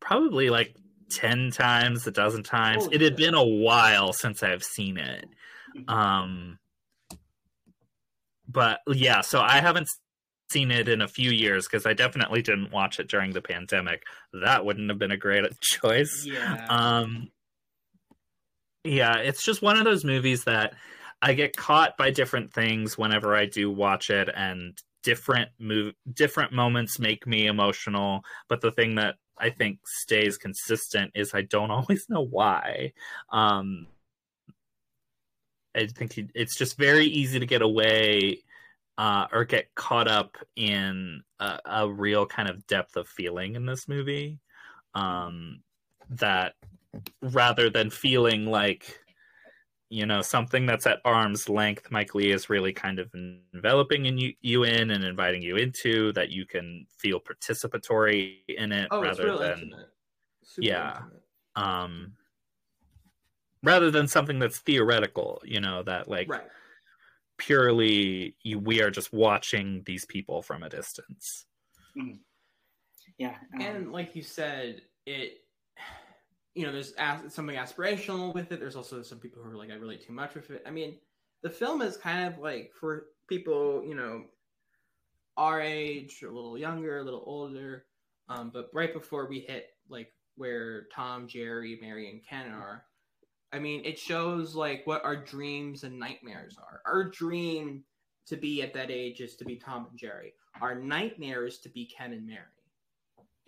probably 0.00 0.50
like 0.50 0.74
10 1.10 1.50
times 1.52 2.06
a 2.06 2.10
dozen 2.10 2.42
times 2.42 2.84
Holy 2.84 2.96
it 2.96 3.00
had 3.00 3.10
shit. 3.12 3.16
been 3.16 3.34
a 3.34 3.44
while 3.44 4.12
since 4.12 4.42
i've 4.42 4.64
seen 4.64 4.98
it 4.98 5.26
um 5.88 6.58
but 8.48 8.80
yeah 8.88 9.20
so 9.20 9.40
i 9.40 9.60
haven't 9.60 9.88
seen 10.50 10.70
it 10.70 10.88
in 10.88 11.02
a 11.02 11.08
few 11.08 11.30
years 11.30 11.66
because 11.66 11.84
i 11.86 11.92
definitely 11.92 12.40
didn't 12.42 12.72
watch 12.72 12.98
it 13.00 13.08
during 13.08 13.32
the 13.32 13.42
pandemic 13.42 14.02
that 14.32 14.64
wouldn't 14.64 14.88
have 14.88 14.98
been 14.98 15.10
a 15.10 15.16
great 15.16 15.44
choice 15.60 16.24
Yeah. 16.26 16.66
um 16.70 17.28
yeah 18.84 19.16
it's 19.18 19.44
just 19.44 19.60
one 19.60 19.76
of 19.76 19.84
those 19.84 20.04
movies 20.04 20.44
that 20.44 20.74
i 21.20 21.34
get 21.34 21.56
caught 21.56 21.96
by 21.98 22.10
different 22.10 22.52
things 22.52 22.96
whenever 22.96 23.34
i 23.36 23.44
do 23.44 23.70
watch 23.70 24.08
it 24.08 24.30
and 24.34 24.78
different 25.08 25.48
move 25.58 25.94
different 26.12 26.52
moments 26.52 26.98
make 26.98 27.26
me 27.26 27.46
emotional 27.46 28.22
but 28.48 28.60
the 28.60 28.72
thing 28.72 28.94
that 28.94 29.14
i 29.38 29.48
think 29.48 29.78
stays 29.86 30.36
consistent 30.36 31.10
is 31.14 31.32
i 31.34 31.42
don't 31.42 31.70
always 31.78 32.04
know 32.10 32.24
why. 32.38 32.92
Um 33.32 33.86
i 35.74 35.86
think 35.86 36.18
it- 36.18 36.30
it's 36.34 36.56
just 36.56 36.76
very 36.76 37.06
easy 37.06 37.38
to 37.38 37.46
get 37.46 37.62
away 37.62 38.42
uh, 38.98 39.26
or 39.32 39.44
get 39.44 39.72
caught 39.76 40.08
up 40.08 40.36
in 40.56 41.22
a, 41.38 41.58
a 41.64 41.88
real 41.88 42.26
kind 42.26 42.48
of 42.50 42.66
depth 42.66 42.96
of 42.96 43.06
feeling 43.06 43.54
in 43.54 43.64
this 43.64 43.86
movie 43.86 44.40
um, 44.94 45.60
that 46.10 46.54
rather 47.22 47.70
than 47.70 47.90
feeling 47.90 48.44
like 48.46 48.98
you 49.90 50.04
know 50.06 50.20
something 50.20 50.66
that's 50.66 50.86
at 50.86 51.00
arm's 51.04 51.48
length 51.48 51.90
mike 51.90 52.14
leigh 52.14 52.30
is 52.30 52.50
really 52.50 52.72
kind 52.72 52.98
of 52.98 53.10
enveloping 53.54 54.06
in 54.06 54.18
you, 54.18 54.34
you 54.40 54.64
in 54.64 54.90
and 54.90 55.02
inviting 55.04 55.40
you 55.42 55.56
into 55.56 56.12
that 56.12 56.30
you 56.30 56.44
can 56.46 56.86
feel 56.98 57.18
participatory 57.20 58.38
in 58.48 58.72
it 58.72 58.88
oh, 58.90 59.00
rather 59.00 59.24
real 59.24 59.38
than. 59.38 59.74
Super 60.42 60.66
Yeah. 60.68 60.96
intimate. 60.98 61.22
um 61.56 62.16
rather 63.62 63.90
than 63.90 64.06
something 64.06 64.38
that's 64.38 64.58
theoretical 64.60 65.42
you 65.44 65.60
know 65.60 65.82
that 65.82 66.08
like 66.08 66.28
Right. 66.28 66.48
purely 67.38 68.36
you, 68.42 68.58
we 68.58 68.82
are 68.82 68.90
just 68.90 69.12
watching 69.12 69.82
these 69.84 70.04
people 70.04 70.42
from 70.42 70.62
a 70.62 70.68
distance 70.68 71.46
Yeah. 73.18 73.36
um, 73.54 73.60
and 73.60 73.92
like 73.92 74.14
you 74.14 74.22
said, 74.22 74.82
it 75.06 75.38
you 76.54 76.66
know 76.66 76.72
there's 76.72 76.92
as- 76.92 77.34
something 77.34 77.56
aspirational 77.56 78.34
with 78.34 78.52
it. 78.52 78.60
There's 78.60 78.76
also 78.76 79.02
some 79.02 79.18
people 79.18 79.42
who 79.42 79.50
are 79.50 79.56
like 79.56 79.70
I 79.70 79.74
relate 79.74 80.06
too 80.06 80.12
much 80.12 80.34
with 80.34 80.50
it. 80.50 80.62
I 80.66 80.70
mean, 80.70 80.98
the 81.42 81.50
film 81.50 81.82
is 81.82 81.96
kind 81.96 82.32
of 82.32 82.38
like 82.40 82.72
for 82.78 83.06
people 83.28 83.84
you 83.86 83.94
know 83.94 84.24
our 85.36 85.60
age, 85.60 86.22
a 86.22 86.26
little 86.26 86.58
younger, 86.58 86.98
a 86.98 87.04
little 87.04 87.22
older, 87.24 87.84
um, 88.28 88.50
but 88.52 88.68
right 88.74 88.92
before 88.92 89.28
we 89.28 89.40
hit 89.40 89.68
like 89.88 90.12
where 90.36 90.86
Tom, 90.94 91.28
Jerry, 91.28 91.78
Mary, 91.80 92.10
and 92.10 92.20
Ken 92.26 92.52
are. 92.52 92.84
I 93.52 93.58
mean, 93.58 93.82
it 93.84 93.98
shows 93.98 94.54
like 94.54 94.82
what 94.86 95.04
our 95.04 95.16
dreams 95.16 95.84
and 95.84 95.98
nightmares 95.98 96.56
are. 96.58 96.82
Our 96.84 97.10
dream 97.10 97.84
to 98.26 98.36
be 98.36 98.62
at 98.62 98.74
that 98.74 98.90
age 98.90 99.20
is 99.20 99.36
to 99.36 99.44
be 99.44 99.56
Tom 99.56 99.86
and 99.88 99.98
Jerry. 99.98 100.34
Our 100.60 100.74
nightmare 100.74 101.46
is 101.46 101.60
to 101.60 101.68
be 101.70 101.86
Ken 101.86 102.12
and 102.12 102.26
Mary 102.26 102.57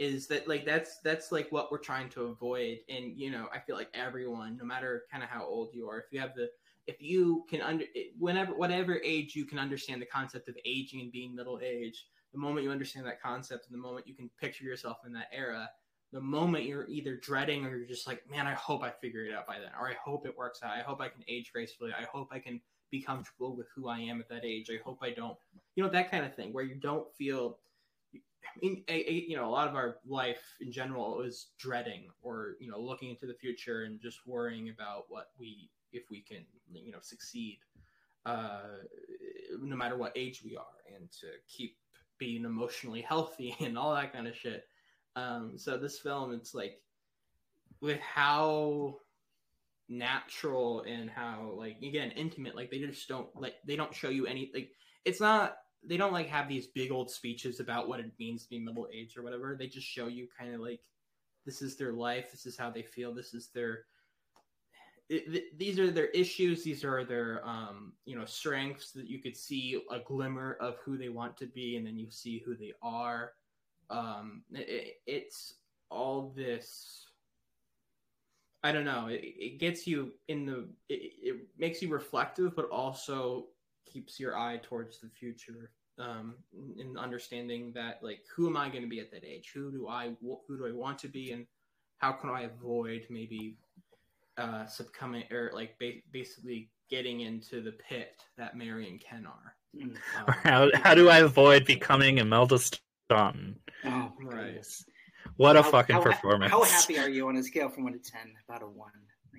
is 0.01 0.26
that 0.26 0.48
like 0.48 0.64
that's 0.64 0.98
that's 1.05 1.30
like 1.30 1.53
what 1.53 1.70
we're 1.70 1.78
trying 1.78 2.09
to 2.09 2.22
avoid. 2.22 2.78
And 2.88 3.16
you 3.16 3.30
know 3.30 3.48
i 3.55 3.59
feel 3.59 3.76
like 3.76 3.90
everyone 3.94 4.57
no 4.57 4.64
matter 4.64 5.05
kind 5.12 5.22
of 5.22 5.28
how 5.28 5.44
old 5.44 5.68
you 5.74 5.88
are 5.88 5.98
if 5.98 6.07
you 6.11 6.18
have 6.18 6.34
the 6.34 6.48
if 6.86 7.01
you 7.01 7.44
can 7.48 7.61
under 7.61 7.84
whenever 8.18 8.53
whatever 8.55 9.01
age 9.05 9.36
you 9.36 9.44
can 9.44 9.59
understand 9.59 10.01
the 10.01 10.07
concept 10.07 10.48
of 10.48 10.57
aging 10.64 11.03
and 11.03 11.12
being 11.12 11.36
middle 11.36 11.61
age 11.62 12.07
the 12.32 12.38
moment 12.38 12.64
you 12.64 12.70
understand 12.72 13.07
that 13.07 13.20
concept 13.20 13.66
and 13.66 13.74
the 13.74 13.80
moment 13.80 14.07
you 14.07 14.14
can 14.14 14.30
picture 14.40 14.64
yourself 14.64 14.98
in 15.07 15.12
that 15.12 15.28
era 15.32 15.68
the 16.12 16.20
moment 16.20 16.64
you're 16.64 16.88
either 16.88 17.16
dreading 17.16 17.66
or 17.66 17.76
you're 17.76 17.86
just 17.86 18.07
like 18.07 18.28
man 18.28 18.46
i 18.46 18.55
hope 18.55 18.82
i 18.82 18.90
figure 18.90 19.24
it 19.24 19.34
out 19.34 19.46
by 19.46 19.59
then 19.59 19.70
or 19.78 19.88
i 19.88 19.94
hope 20.03 20.26
it 20.26 20.36
works 20.36 20.62
out. 20.62 20.72
I 20.72 20.80
hope 20.80 21.01
i 21.01 21.09
can 21.09 21.22
age 21.28 21.53
gracefully. 21.53 21.92
I 21.92 22.05
hope 22.05 22.28
i 22.32 22.38
can 22.38 22.61
be 22.90 23.03
comfortable 23.03 23.55
with 23.55 23.66
who 23.76 23.88
i 23.88 24.01
am 24.01 24.20
at 24.20 24.28
that 24.30 24.44
age. 24.44 24.70
I 24.70 24.78
hope 24.82 24.98
i 25.03 25.11
don't 25.11 25.36
you 25.76 25.84
know 25.84 25.90
that 25.90 26.11
kind 26.11 26.24
of 26.24 26.34
thing 26.34 26.53
where 26.53 26.64
you 26.64 26.74
don't 26.74 27.07
feel 27.14 27.59
I 28.45 28.59
mean, 28.61 28.84
a, 28.88 29.11
a, 29.11 29.12
you 29.28 29.36
know, 29.36 29.49
a 29.49 29.51
lot 29.51 29.68
of 29.68 29.74
our 29.74 29.99
life 30.07 30.43
in 30.61 30.72
general 30.72 31.20
is 31.22 31.49
dreading 31.59 32.09
or 32.22 32.57
you 32.61 32.70
know 32.70 32.80
looking 32.80 33.11
into 33.11 33.26
the 33.26 33.35
future 33.35 33.85
and 33.85 34.01
just 34.01 34.27
worrying 34.27 34.70
about 34.70 35.05
what 35.09 35.31
we 35.39 35.70
if 35.93 36.10
we 36.10 36.20
can 36.20 36.44
you 36.73 36.93
know 36.93 36.98
succeed, 37.01 37.59
uh, 38.27 38.60
no 39.60 39.77
matter 39.77 39.97
what 39.97 40.12
age 40.16 40.43
we 40.44 40.56
are, 40.56 40.94
and 40.97 41.10
to 41.20 41.27
keep 41.48 41.77
being 42.19 42.44
emotionally 42.44 43.02
healthy 43.02 43.55
and 43.60 43.78
all 43.78 43.94
that 43.94 44.12
kind 44.12 44.27
of 44.27 44.36
shit. 44.36 44.65
Um, 45.16 45.55
so 45.56 45.77
this 45.77 45.98
film, 45.98 46.32
it's 46.32 46.55
like 46.55 46.81
with 47.81 48.01
how 48.01 48.97
natural 49.89 50.85
and 50.86 51.10
how 51.10 51.52
like 51.56 51.77
again 51.82 52.12
intimate 52.12 52.55
like 52.55 52.70
they 52.70 52.78
just 52.78 53.09
don't 53.09 53.28
like 53.35 53.55
they 53.66 53.74
don't 53.74 53.93
show 53.93 54.09
you 54.09 54.24
any 54.24 54.48
like 54.55 54.70
it's 55.05 55.20
not 55.20 55.56
they 55.82 55.97
don't 55.97 56.12
like 56.12 56.28
have 56.28 56.48
these 56.48 56.66
big 56.66 56.90
old 56.90 57.11
speeches 57.11 57.61
about 57.61 57.89
what 57.89 58.01
it 58.01 58.12
means 58.19 58.43
to 58.43 58.51
be 58.51 58.59
middle 58.59 58.89
aged 58.93 59.16
or 59.16 59.23
whatever. 59.23 59.57
They 59.59 59.66
just 59.66 59.86
show 59.86 60.09
you 60.09 60.28
kind 60.39 60.55
of 60.55 60.61
like 60.61 60.81
this 61.47 61.62
is 61.62 61.77
their 61.77 61.93
life, 61.93 62.31
this 62.31 62.47
is 62.47 62.57
how 62.57 62.70
they 62.70 62.82
feel, 62.82 63.15
this 63.15 63.35
is 63.35 63.48
their 63.55 63.85
these 65.57 65.78
are 65.81 65.90
their 65.90 66.07
issues, 66.07 66.62
these 66.62 66.85
are 66.85 67.05
their 67.05 67.44
um, 67.44 67.93
you 68.05 68.16
know 68.16 68.24
strengths 68.24 68.93
that 68.93 69.09
you 69.09 69.19
could 69.19 69.36
see 69.36 69.82
a 69.90 69.98
glimmer 69.98 70.57
of 70.61 70.77
who 70.85 70.97
they 70.97 71.09
want 71.09 71.36
to 71.39 71.47
be, 71.47 71.77
and 71.77 71.86
then 71.86 71.98
you 71.98 72.11
see 72.11 72.40
who 72.44 72.55
they 72.55 72.73
are. 72.81 73.32
Um, 73.89 74.43
it, 74.52 74.98
it's 75.07 75.55
all 75.90 76.32
this. 76.36 77.07
I 78.62 78.70
don't 78.70 78.85
know. 78.85 79.09
It, 79.09 79.23
it 79.24 79.59
gets 79.59 79.85
you 79.85 80.12
in 80.28 80.47
the. 80.47 80.69
It, 80.89 81.12
it 81.20 81.36
makes 81.59 81.82
you 81.82 81.89
reflective, 81.89 82.55
but 82.55 82.69
also 82.69 83.47
keeps 83.86 84.19
your 84.20 84.36
eye 84.39 84.59
towards 84.62 85.01
the 85.01 85.09
future 85.09 85.73
um 85.98 86.35
in 86.78 86.97
understanding 86.97 87.73
that 87.74 87.98
like 88.02 88.20
who 88.35 88.47
am 88.48 88.57
i 88.57 88.69
going 88.69 88.82
to 88.82 88.89
be 88.89 89.01
at 89.01 89.11
that 89.11 89.24
age 89.24 89.51
who 89.55 89.70
do 89.70 89.89
i 89.89 90.12
who 90.23 90.57
do 90.57 90.66
i 90.66 90.73
want 90.73 90.98
to 90.98 91.09
be 91.09 91.32
and 91.32 91.47
how 91.98 92.12
can 92.12 92.31
i 92.31 92.43
avoid 92.43 93.05
maybe 93.11 93.57
uh 94.39 94.65
succumbing 94.66 95.24
or 95.31 95.51
like 95.52 95.78
ba- 95.78 96.01
basically 96.12 96.70
getting 96.89 97.20
into 97.20 97.61
the 97.61 97.73
pit 97.73 98.16
that 98.39 98.57
mary 98.57 98.89
and 98.89 99.01
ken 99.01 99.27
are 99.27 99.57
mm. 99.77 99.94
Um, 100.16 100.27
how, 100.44 100.69
how 100.74 100.94
do 100.94 101.09
i 101.11 101.19
avoid 101.19 101.65
becoming 101.66 102.19
imelda 102.19 102.59
staunton 102.59 103.59
Oh, 103.85 103.89
my 104.20 104.31
Right. 104.31 104.44
goodness. 104.47 104.85
What 105.36 105.57
a 105.57 105.62
How- 105.62 105.70
fucking 105.70 105.97
how, 105.97 106.02
performance! 106.02 106.52
How 106.52 106.62
happy 106.62 106.98
are 106.98 107.09
you 107.09 107.27
on 107.28 107.36
a 107.36 107.43
scale 107.43 107.69
from 107.70 107.85
one 107.85 107.94
to 107.94 107.98
ten? 107.98 108.35
About 108.48 108.62
a 108.62 108.66
one. 108.66 108.90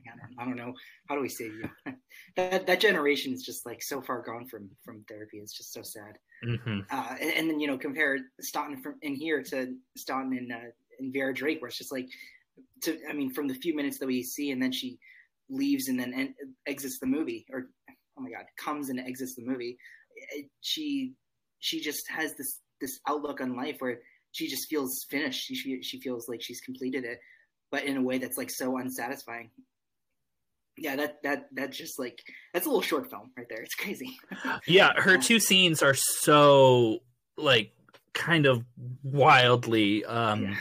I 0.07 0.17
don't, 0.17 0.39
I 0.39 0.45
don't 0.45 0.55
know. 0.55 0.73
How 1.07 1.15
do 1.15 1.21
we 1.21 1.29
say 1.29 1.45
you? 1.45 1.69
that 2.35 2.67
that 2.67 2.79
generation 2.79 3.33
is 3.33 3.43
just 3.43 3.65
like 3.65 3.81
so 3.81 4.01
far 4.01 4.21
gone 4.21 4.47
from 4.47 4.69
from 4.83 5.03
therapy. 5.07 5.37
It's 5.39 5.55
just 5.55 5.73
so 5.73 5.81
sad. 5.81 6.17
Mhm. 6.45 6.85
Uh, 6.89 7.15
and, 7.19 7.31
and 7.31 7.49
then 7.49 7.59
you 7.59 7.67
know 7.67 7.77
compare 7.77 8.19
Staunton 8.39 8.81
from 8.81 8.95
in 9.01 9.15
here 9.15 9.43
to 9.43 9.75
Staunton 9.97 10.37
in 10.37 10.51
uh, 10.51 10.69
in 10.99 11.11
Vera 11.11 11.33
Drake, 11.33 11.61
where 11.61 11.69
it's 11.69 11.77
just 11.77 11.91
like 11.91 12.07
to 12.83 12.97
I 13.09 13.13
mean 13.13 13.31
from 13.31 13.47
the 13.47 13.55
few 13.55 13.75
minutes 13.75 13.99
that 13.99 14.07
we 14.07 14.23
see, 14.23 14.51
and 14.51 14.61
then 14.61 14.71
she 14.71 14.97
leaves 15.49 15.87
and 15.89 15.99
then 15.99 16.13
en- 16.13 16.35
exits 16.67 16.99
the 16.99 17.07
movie, 17.07 17.45
or 17.51 17.69
oh 18.17 18.21
my 18.21 18.29
god, 18.29 18.45
comes 18.57 18.89
and 18.89 18.99
exits 18.99 19.35
the 19.35 19.43
movie. 19.45 19.77
It, 20.33 20.49
she 20.61 21.13
she 21.59 21.79
just 21.79 22.09
has 22.09 22.35
this 22.35 22.59
this 22.79 22.99
outlook 23.07 23.41
on 23.41 23.55
life 23.55 23.77
where 23.79 23.99
she 24.31 24.47
just 24.47 24.69
feels 24.69 25.05
finished. 25.09 25.45
She 25.45 25.55
she, 25.55 25.81
she 25.81 25.99
feels 25.99 26.27
like 26.27 26.41
she's 26.41 26.61
completed 26.61 27.03
it, 27.03 27.19
but 27.71 27.83
in 27.83 27.97
a 27.97 28.01
way 28.01 28.17
that's 28.17 28.37
like 28.37 28.49
so 28.49 28.77
unsatisfying. 28.77 29.49
Yeah, 30.81 30.95
that 30.95 31.21
that 31.23 31.45
that 31.53 31.71
just 31.71 31.99
like 31.99 32.19
that's 32.53 32.65
a 32.65 32.69
little 32.69 32.81
short 32.81 33.09
film 33.11 33.29
right 33.37 33.45
there. 33.47 33.61
It's 33.61 33.75
crazy. 33.75 34.17
Yeah, 34.67 34.93
her 34.99 35.17
two 35.17 35.39
scenes 35.39 35.83
are 35.83 35.93
so 35.93 36.99
like 37.37 37.71
kind 38.13 38.45
of 38.47 38.65
wildly 39.03 40.03
um 40.05 40.57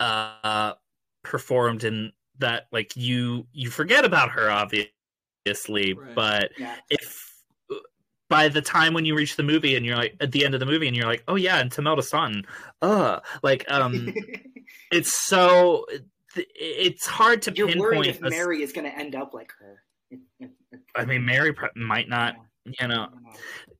uh 0.00 0.72
performed 1.22 1.84
in 1.84 2.12
that 2.38 2.66
like 2.72 2.96
you 2.96 3.46
you 3.52 3.70
forget 3.70 4.04
about 4.04 4.30
her 4.30 4.50
obviously, 4.50 5.92
Right. 5.94 6.14
but 6.14 6.50
Yeah. 6.58 6.76
if 6.90 7.28
by 8.28 8.48
the 8.48 8.62
time 8.62 8.94
when 8.94 9.04
you 9.04 9.14
reach 9.14 9.36
the 9.36 9.42
movie 9.42 9.76
and 9.76 9.84
you're 9.84 9.96
like 9.96 10.16
at 10.20 10.32
the 10.32 10.44
end 10.44 10.54
of 10.54 10.60
the 10.60 10.66
movie 10.66 10.88
and 10.88 10.96
you're 10.96 11.06
like, 11.06 11.22
oh 11.28 11.34
yeah, 11.34 11.58
and 11.58 11.70
Tamelda 11.70 12.02
Staunton, 12.02 12.46
uh, 12.80 13.20
like 13.42 13.70
um, 13.70 14.14
it's 14.90 15.12
so 15.12 15.84
it's 16.36 17.06
hard 17.06 17.42
to 17.42 17.52
You're 17.54 17.66
worried 17.66 18.04
pinpoint. 18.04 18.06
if 18.08 18.22
a- 18.22 18.30
Mary 18.30 18.62
is 18.62 18.72
going 18.72 18.90
to 18.90 18.96
end 18.96 19.14
up 19.14 19.34
like 19.34 19.52
her. 19.58 19.82
I 20.94 21.04
mean, 21.04 21.24
Mary 21.24 21.54
might 21.74 22.08
not, 22.08 22.36
you 22.64 22.86
know, 22.88 23.08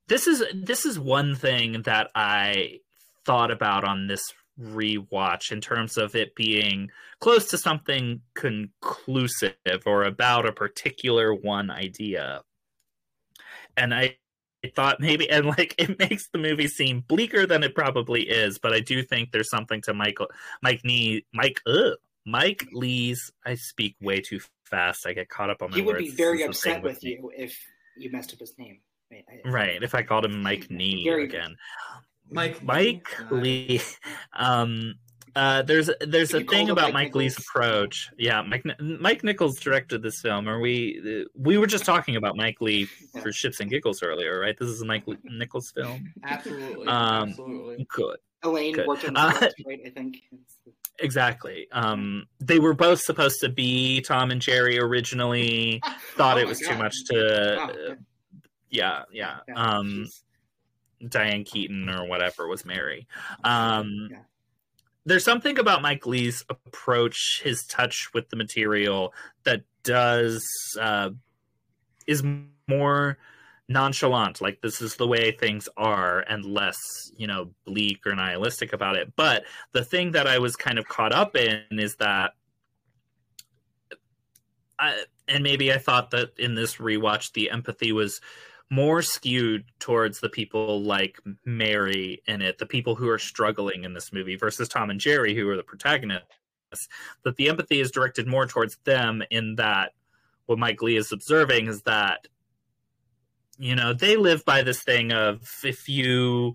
this 0.08 0.26
is 0.26 0.42
this 0.54 0.84
is 0.86 0.98
one 0.98 1.34
thing 1.34 1.82
that 1.82 2.10
I 2.14 2.80
thought 3.24 3.50
about 3.50 3.84
on 3.84 4.06
this 4.06 4.22
rewatch 4.60 5.50
in 5.50 5.60
terms 5.60 5.96
of 5.96 6.14
it 6.14 6.34
being 6.34 6.90
close 7.20 7.48
to 7.48 7.58
something 7.58 8.20
conclusive 8.34 9.54
or 9.86 10.04
about 10.04 10.46
a 10.46 10.52
particular 10.52 11.34
one 11.34 11.70
idea. 11.70 12.42
And 13.76 13.94
I 13.94 14.16
I 14.64 14.68
thought 14.74 15.00
maybe 15.00 15.28
and 15.28 15.46
like 15.46 15.74
it 15.78 15.98
makes 15.98 16.28
the 16.32 16.38
movie 16.38 16.68
seem 16.68 17.00
bleaker 17.00 17.46
than 17.46 17.62
it 17.62 17.74
probably 17.74 18.22
is, 18.22 18.58
but 18.58 18.72
I 18.72 18.80
do 18.80 19.02
think 19.02 19.32
there's 19.32 19.50
something 19.50 19.80
to 19.82 19.94
Michael 19.94 20.28
Mike 20.62 20.80
Nee 20.84 21.24
Mike 21.32 21.60
ugh, 21.66 21.94
Mike 22.26 22.66
Leigh's 22.72 23.30
I 23.44 23.54
speak 23.54 23.96
way 24.00 24.20
too 24.20 24.40
fast. 24.64 25.06
I 25.06 25.12
get 25.12 25.28
caught 25.28 25.50
up 25.50 25.62
on 25.62 25.70
my 25.70 25.76
He 25.76 25.82
would 25.82 25.96
words. 25.96 26.10
be 26.10 26.16
very 26.16 26.42
is 26.42 26.48
upset 26.48 26.82
with 26.82 27.02
me. 27.02 27.10
you 27.12 27.32
if 27.36 27.58
you 27.96 28.10
messed 28.10 28.32
up 28.32 28.38
his 28.40 28.56
name. 28.58 28.80
Right. 29.10 29.24
I- 29.44 29.48
Right, 29.50 29.82
if 29.82 29.94
I 29.94 30.02
called 30.02 30.24
him 30.24 30.42
Mike 30.42 30.70
Nee 30.70 31.04
Very- 31.04 31.24
again. 31.24 31.56
Mike 32.30 32.62
Mike 32.62 33.06
Uh, 33.30 33.34
Leigh. 33.34 33.80
Um, 34.32 34.94
uh, 35.36 35.60
there's 35.62 35.90
there's 36.00 36.32
a 36.32 36.42
thing 36.44 36.70
about 36.70 36.92
Mike 36.94 37.08
Mike 37.08 37.14
Leigh's 37.16 37.38
approach. 37.38 38.08
Yeah, 38.18 38.40
Mike 38.42 38.64
Ni- 38.64 38.96
Mike 39.00 39.22
Nichols 39.24 39.58
directed 39.60 40.02
this 40.02 40.20
film, 40.22 40.48
or 40.48 40.60
we 40.60 41.26
we 41.34 41.58
were 41.58 41.66
just 41.66 41.84
talking 41.84 42.16
about 42.16 42.36
Mike 42.36 42.60
Leigh 42.60 42.84
for 43.22 43.32
Ships 43.32 43.60
and 43.60 43.68
giggles 43.68 44.02
earlier, 44.02 44.38
right? 44.40 44.56
This 44.58 44.68
is 44.68 44.80
a 44.80 44.86
Mike 44.86 45.06
Leigh- 45.06 45.18
Nichols 45.24 45.70
film. 45.72 46.12
Absolutely. 46.24 46.86
Um, 46.86 47.28
absolutely. 47.30 47.86
Good, 47.90 48.16
Elaine 48.42 48.74
Good. 48.74 48.86
worked 48.86 49.04
on 49.04 49.14
the 49.14 49.20
Uh, 49.20 49.48
right? 49.66 49.80
I 49.86 49.90
think. 49.90 50.16
exactly. 50.98 51.68
Um, 51.72 52.26
they 52.40 52.58
were 52.58 52.74
both 52.74 53.00
supposed 53.00 53.40
to 53.40 53.48
be 53.48 54.00
Tom 54.02 54.30
and 54.30 54.40
Jerry 54.40 54.78
originally. 54.78 55.80
Thought 56.16 56.36
Oh 56.38 56.40
it 56.40 56.46
was 56.46 56.58
too 56.60 56.76
much 56.76 56.94
to. 57.10 57.56
Wow. 57.58 57.96
yeah, 58.70 59.02
yeah. 59.12 59.38
Yeah, 59.48 59.54
Um. 59.54 60.06
Diane 61.08 61.42
Keaton 61.42 61.88
or 61.90 62.06
whatever 62.06 62.46
was 62.46 62.64
Mary. 62.64 63.08
Um, 63.42 64.08
Yeah. 64.10 64.18
There's 65.04 65.24
something 65.24 65.58
about 65.58 65.82
Mike 65.82 66.06
Leigh's 66.06 66.44
approach, 66.48 67.40
his 67.42 67.64
touch 67.64 68.10
with 68.14 68.28
the 68.28 68.36
material 68.36 69.12
that 69.42 69.62
does 69.82 70.46
uh, 70.80 71.10
is 72.06 72.22
more 72.68 73.18
nonchalant. 73.72 74.40
Like 74.40 74.60
this 74.60 74.80
is 74.80 74.96
the 74.96 75.06
way 75.06 75.32
things 75.32 75.68
are, 75.76 76.20
and 76.20 76.44
less 76.44 76.78
you 77.16 77.26
know 77.26 77.50
bleak 77.64 78.06
or 78.06 78.14
nihilistic 78.14 78.72
about 78.72 78.96
it. 78.96 79.12
But 79.16 79.44
the 79.72 79.84
thing 79.84 80.12
that 80.12 80.26
I 80.26 80.38
was 80.38 80.56
kind 80.56 80.78
of 80.78 80.86
caught 80.88 81.12
up 81.12 81.36
in 81.36 81.62
is 81.72 81.96
that. 81.96 82.32
I, 84.78 85.04
and 85.28 85.44
maybe 85.44 85.72
I 85.72 85.78
thought 85.78 86.10
that 86.10 86.38
in 86.38 86.54
this 86.54 86.76
rewatch, 86.76 87.32
the 87.32 87.50
empathy 87.50 87.92
was 87.92 88.20
more 88.70 89.02
skewed 89.02 89.64
towards 89.78 90.20
the 90.20 90.30
people 90.30 90.82
like 90.82 91.20
Mary 91.44 92.22
in 92.26 92.40
it, 92.40 92.58
the 92.58 92.66
people 92.66 92.94
who 92.94 93.08
are 93.08 93.18
struggling 93.18 93.84
in 93.84 93.92
this 93.92 94.12
movie, 94.12 94.34
versus 94.34 94.68
Tom 94.68 94.90
and 94.90 94.98
Jerry, 94.98 95.34
who 95.34 95.48
are 95.50 95.56
the 95.56 95.62
protagonists. 95.62 96.26
That 97.22 97.36
the 97.36 97.50
empathy 97.50 97.80
is 97.80 97.90
directed 97.90 98.26
more 98.26 98.46
towards 98.46 98.78
them 98.84 99.22
in 99.30 99.56
that 99.56 99.92
what 100.46 100.58
Mike 100.58 100.82
Leigh 100.82 100.96
is 100.96 101.12
observing 101.12 101.68
is 101.68 101.82
that, 101.82 102.26
you 103.62 103.76
know, 103.76 103.92
they 103.92 104.16
live 104.16 104.44
by 104.44 104.62
this 104.62 104.82
thing 104.82 105.12
of 105.12 105.48
if 105.62 105.88
you 105.88 106.54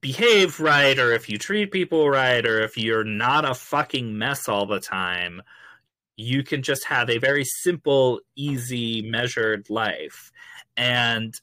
behave 0.00 0.60
right, 0.60 0.98
or 0.98 1.12
if 1.12 1.28
you 1.28 1.36
treat 1.36 1.70
people 1.70 2.08
right, 2.08 2.46
or 2.46 2.62
if 2.62 2.78
you're 2.78 3.04
not 3.04 3.44
a 3.44 3.52
fucking 3.52 4.16
mess 4.16 4.48
all 4.48 4.64
the 4.64 4.80
time, 4.80 5.42
you 6.16 6.42
can 6.42 6.62
just 6.62 6.86
have 6.86 7.10
a 7.10 7.18
very 7.18 7.44
simple, 7.44 8.18
easy, 8.34 9.02
measured 9.02 9.68
life. 9.68 10.32
And 10.74 11.38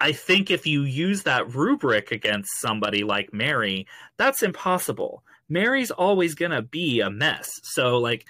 I 0.00 0.10
think 0.10 0.50
if 0.50 0.66
you 0.66 0.82
use 0.82 1.22
that 1.22 1.54
rubric 1.54 2.10
against 2.10 2.60
somebody 2.60 3.04
like 3.04 3.32
Mary, 3.32 3.86
that's 4.16 4.42
impossible. 4.42 5.22
Mary's 5.48 5.92
always 5.92 6.34
going 6.34 6.50
to 6.50 6.62
be 6.62 6.98
a 7.02 7.10
mess. 7.10 7.60
So, 7.62 7.98
like, 7.98 8.26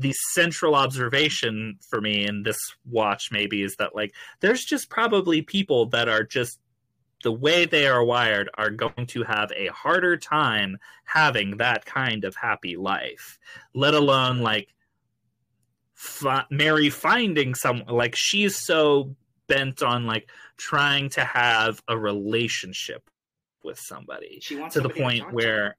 the 0.00 0.12
central 0.32 0.74
observation 0.74 1.78
for 1.88 2.00
me 2.00 2.26
in 2.26 2.42
this 2.42 2.58
watch 2.84 3.30
maybe 3.30 3.62
is 3.62 3.76
that, 3.76 3.94
like, 3.94 4.12
there's 4.40 4.64
just 4.64 4.88
probably 4.88 5.42
people 5.42 5.86
that 5.86 6.08
are 6.08 6.24
just 6.24 6.58
the 7.22 7.30
way 7.32 7.66
they 7.66 7.86
are 7.86 8.02
wired 8.02 8.48
are 8.54 8.70
going 8.70 9.06
to 9.06 9.22
have 9.24 9.52
a 9.54 9.66
harder 9.68 10.16
time 10.16 10.78
having 11.04 11.58
that 11.58 11.84
kind 11.84 12.24
of 12.24 12.34
happy 12.34 12.76
life 12.76 13.38
let 13.74 13.92
alone 13.92 14.38
like 14.38 14.74
fi- 15.92 16.46
mary 16.50 16.88
finding 16.88 17.54
some 17.54 17.82
like 17.88 18.14
she's 18.16 18.56
so 18.56 19.14
bent 19.48 19.82
on 19.82 20.06
like 20.06 20.30
trying 20.56 21.10
to 21.10 21.22
have 21.22 21.82
a 21.88 21.98
relationship 21.98 23.10
with 23.62 23.78
somebody 23.78 24.38
She 24.40 24.56
wants 24.56 24.74
to 24.74 24.80
the 24.80 24.88
point 24.88 25.28
to. 25.28 25.34
where 25.34 25.76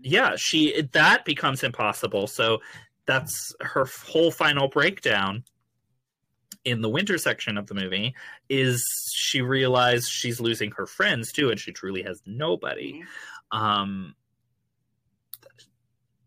yeah 0.00 0.34
she 0.36 0.80
that 0.92 1.26
becomes 1.26 1.62
impossible 1.62 2.26
so 2.26 2.60
that's 3.10 3.52
her 3.60 3.84
whole 4.06 4.30
final 4.30 4.68
breakdown 4.68 5.42
in 6.64 6.80
the 6.80 6.88
winter 6.88 7.18
section 7.18 7.58
of 7.58 7.66
the 7.66 7.74
movie 7.74 8.14
is 8.48 8.84
she 9.12 9.40
realized 9.40 10.06
she's 10.08 10.40
losing 10.40 10.70
her 10.70 10.86
friends 10.86 11.32
too 11.32 11.50
and 11.50 11.58
she 11.58 11.72
truly 11.72 12.02
has 12.02 12.22
nobody 12.26 13.02
Mhm. 13.52 13.56
um 13.58 14.14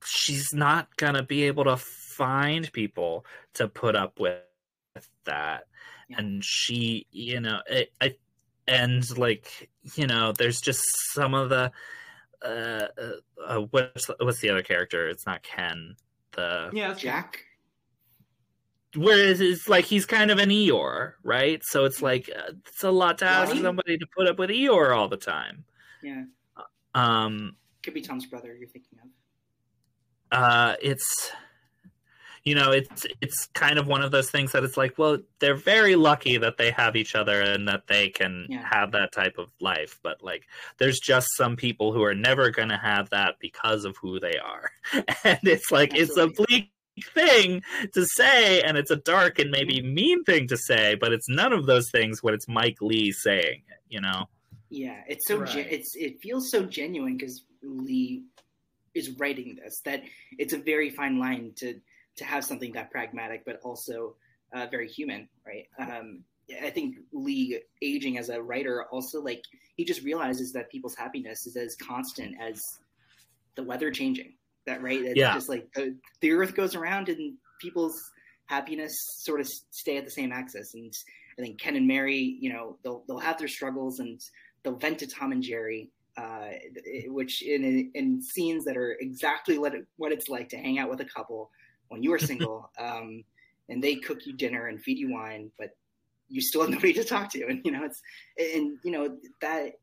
she's 0.04 0.54
not 0.54 0.96
gonna 0.98 1.24
be 1.24 1.44
able 1.44 1.64
to 1.64 1.78
find 1.78 2.72
people 2.74 3.26
to 3.54 3.68
put 3.68 3.96
up 3.96 4.20
with 4.20 4.42
that 5.26 5.68
Yeah. 6.10 6.18
and 6.20 6.44
she 6.44 7.08
you 7.12 7.40
know 7.40 7.62
it, 7.68 7.94
I, 8.02 8.16
and 8.68 9.18
like 9.18 9.70
you 9.96 10.08
know 10.08 10.34
there's 10.34 10.60
just 10.60 10.84
some 11.14 11.34
of 11.34 11.50
the 11.50 11.72
uh, 12.44 12.88
uh, 12.98 13.12
uh 13.48 13.60
what's 13.72 14.10
what's 14.20 14.42
the 14.42 14.50
other 14.50 14.64
character 14.64 15.08
it's 15.08 15.26
not 15.26 15.44
ken 15.44 15.96
the 16.34 16.70
Yeah, 16.74 16.90
that's 16.90 17.02
Jack. 17.02 17.44
whereas 18.96 19.42
it's 19.42 19.68
like 19.68 19.86
he's 19.86 20.06
kind 20.06 20.30
of 20.32 20.38
an 20.40 20.50
eeyore 20.50 21.14
right 21.24 21.64
so 21.64 21.84
it's 21.86 22.02
like 22.02 22.30
uh, 22.36 22.52
it's 22.68 22.84
a 22.84 22.92
lot 22.92 23.18
to 23.18 23.26
ask 23.26 23.50
Lonnie? 23.50 23.62
somebody 23.62 23.98
to 23.98 24.06
put 24.16 24.28
up 24.28 24.38
with 24.38 24.50
eeyore 24.52 24.96
all 24.96 25.08
the 25.08 25.18
time 25.18 25.64
Yeah, 26.04 26.24
um 26.94 27.56
could 27.82 27.94
be 27.96 28.02
Tom's 28.02 28.26
brother. 28.28 28.56
You're 28.56 28.70
thinking 28.70 28.98
of. 29.04 30.40
uh 30.40 30.76
it's 30.82 31.32
you 32.46 32.56
know 32.56 32.72
it's 32.72 33.06
it's 33.22 33.48
kind 33.54 33.80
of 33.80 33.88
one 33.88 34.02
of 34.02 34.12
those 34.12 34.30
things 34.30 34.52
that 34.52 34.64
it's 34.64 34.76
like 34.78 34.98
well 34.98 35.18
they're 35.40 35.56
very 35.56 35.96
lucky 35.96 36.38
that 36.38 36.58
they 36.58 36.72
have 36.72 36.96
each 36.96 37.16
other 37.16 37.42
and 37.42 37.68
that 37.68 37.88
they 37.88 38.10
can 38.10 38.48
Yeah. 38.50 38.66
have 38.66 38.92
that 38.92 39.12
type 39.12 39.38
of 39.38 39.48
life 39.62 40.00
but 40.04 40.22
like 40.24 40.44
there's 40.78 41.00
just 41.00 41.28
some 41.38 41.56
people 41.56 41.94
who 41.94 42.04
are 42.04 42.16
never 42.16 42.50
going 42.52 42.70
to 42.70 42.78
have 42.78 43.10
that 43.12 43.36
because 43.40 43.86
of 43.86 43.96
who 43.98 44.20
they 44.20 44.38
are 44.38 44.72
and 45.24 45.40
it's 45.44 45.72
like 45.72 45.96
it's 45.96 46.18
a 46.18 46.28
bleak 46.28 46.72
thing 47.14 47.62
to 47.94 48.06
say 48.06 48.62
and 48.62 48.78
it's 48.78 48.92
a 48.92 48.98
dark 48.98 49.40
and 49.40 49.50
maybe 49.50 49.82
mean 49.82 50.24
thing 50.26 50.48
to 50.48 50.58
say 50.58 50.96
but 50.96 51.12
it's 51.14 51.28
none 51.30 51.52
of 51.54 51.66
those 51.66 51.90
things 51.90 52.22
when 52.22 52.34
it's 52.34 52.48
mike 52.48 52.78
leigh 52.82 53.12
saying 53.12 53.62
it 53.70 53.82
you 53.90 54.02
know 54.02 54.28
Yeah, 54.70 55.02
it's 55.08 55.28
so 55.28 55.38
Right. 55.40 55.48
gen- 55.48 55.68
it's 55.70 55.96
it 55.96 56.20
feels 56.22 56.50
so 56.52 56.66
genuine 56.66 57.16
because 57.18 57.46
Leigh 57.62 58.24
is 58.96 59.12
writing 59.20 59.56
this. 59.56 59.82
That 59.86 60.02
it's 60.40 60.54
a 60.54 60.58
very 60.58 60.90
fine 60.90 61.20
line 61.20 61.54
to 61.58 61.80
to 62.18 62.24
have 62.26 62.44
something 62.46 62.72
that 62.74 62.92
pragmatic, 62.92 63.44
but 63.46 63.60
also 63.64 64.16
uh, 64.54 64.68
very 64.70 64.88
human, 64.88 65.28
right? 65.46 65.68
Um, 65.80 66.24
I 66.62 66.70
think 66.70 66.98
Leigh 67.12 67.62
aging 67.82 68.18
as 68.18 68.30
a 68.30 68.42
writer 68.42 68.84
also 68.92 69.22
like 69.22 69.44
he 69.76 69.86
just 69.86 70.04
realizes 70.04 70.52
that 70.54 70.70
people's 70.70 70.96
happiness 70.96 71.48
is 71.48 71.56
as 71.56 71.76
constant 71.76 72.36
as 72.40 72.62
the 73.56 73.64
weather 73.64 73.92
changing. 73.92 74.34
That 74.66 74.82
right? 74.82 75.02
It's 75.02 75.18
Yeah. 75.18 75.34
just 75.34 75.50
like 75.50 75.68
the, 75.74 75.96
the 76.22 76.32
earth 76.32 76.56
goes 76.56 76.76
around 76.76 77.10
and 77.10 77.38
people's 77.60 78.00
happiness 78.46 78.94
sort 79.20 79.40
of 79.40 79.48
stay 79.72 79.98
at 79.98 80.06
the 80.06 80.12
same 80.12 80.32
axis. 80.32 80.74
And 80.74 80.94
I 81.38 81.42
think 81.42 81.60
Ken 81.60 81.76
and 81.76 81.88
Mary, 81.88 82.38
you 82.40 82.52
know, 82.52 82.78
they'll 82.84 83.04
they'll 83.08 83.20
have 83.20 83.40
their 83.40 83.48
struggles 83.48 84.00
and 84.00 84.22
they'll 84.64 84.76
vent 84.78 85.00
to 85.00 85.08
Tom 85.08 85.32
and 85.32 85.42
Jerry, 85.42 85.90
uh, 86.18 86.50
which 87.08 87.42
in 87.42 87.92
in 87.94 88.22
scenes 88.22 88.66
that 88.66 88.78
are 88.78 88.96
exactly 89.00 89.58
what 89.58 89.74
it, 89.74 89.86
what 89.98 90.12
it's 90.12 90.30
like 90.30 90.50
to 90.50 90.58
hang 90.58 90.78
out 90.80 90.90
with 90.90 91.02
a 91.02 91.06
couple 91.06 91.52
when 91.94 92.04
you 92.04 92.12
are 92.14 92.20
single, 92.20 92.70
um, 92.80 93.24
and 93.70 93.82
they 93.82 93.96
cook 93.96 94.26
you 94.26 94.34
dinner 94.34 94.68
and 94.68 94.82
feed 94.82 94.98
you 94.98 95.12
wine, 95.12 95.52
but 95.58 95.70
you 96.28 96.42
still 96.42 96.62
have 96.62 96.70
nobody 96.70 96.94
to 96.94 97.04
talk 97.04 97.30
to, 97.32 97.46
and 97.48 97.62
you 97.64 97.72
know 97.72 97.86
it's 97.86 98.02
and 98.38 98.78
you 98.84 98.92
know 98.92 99.18
that 99.42 99.74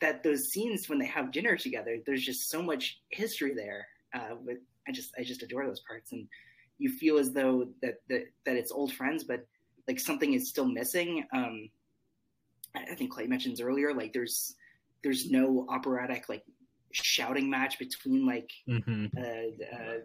that 0.00 0.22
those 0.22 0.50
scenes 0.50 0.88
when 0.88 0.98
they 0.98 1.06
have 1.06 1.32
dinner 1.32 1.56
together, 1.56 1.98
there's 2.06 2.24
just 2.24 2.50
so 2.50 2.62
much 2.62 3.00
history 3.10 3.54
there. 3.54 3.86
Uh, 4.14 4.36
with 4.44 4.58
I 4.86 4.92
just 4.92 5.12
I 5.18 5.24
just 5.24 5.42
adore 5.42 5.66
those 5.66 5.80
parts, 5.80 6.12
and 6.12 6.28
you 6.78 6.90
feel 6.90 7.18
as 7.18 7.32
though 7.32 7.68
that 7.82 7.94
that, 8.08 8.24
that 8.44 8.56
it's 8.56 8.72
old 8.72 8.92
friends, 8.92 9.24
but 9.24 9.46
like 9.88 9.98
something 9.98 10.34
is 10.34 10.48
still 10.48 10.66
missing. 10.66 11.24
Um, 11.32 11.70
I 12.74 12.94
think 12.94 13.12
Clay 13.12 13.26
mentions 13.26 13.60
earlier, 13.60 13.94
like 13.94 14.12
there's 14.12 14.54
there's 15.02 15.30
no 15.30 15.66
operatic 15.68 16.28
like 16.28 16.42
shouting 16.92 17.48
match 17.50 17.78
between 17.78 18.26
like 18.26 18.50
hmm 18.66 19.06
uh, 19.16 19.76
uh, 19.76 19.98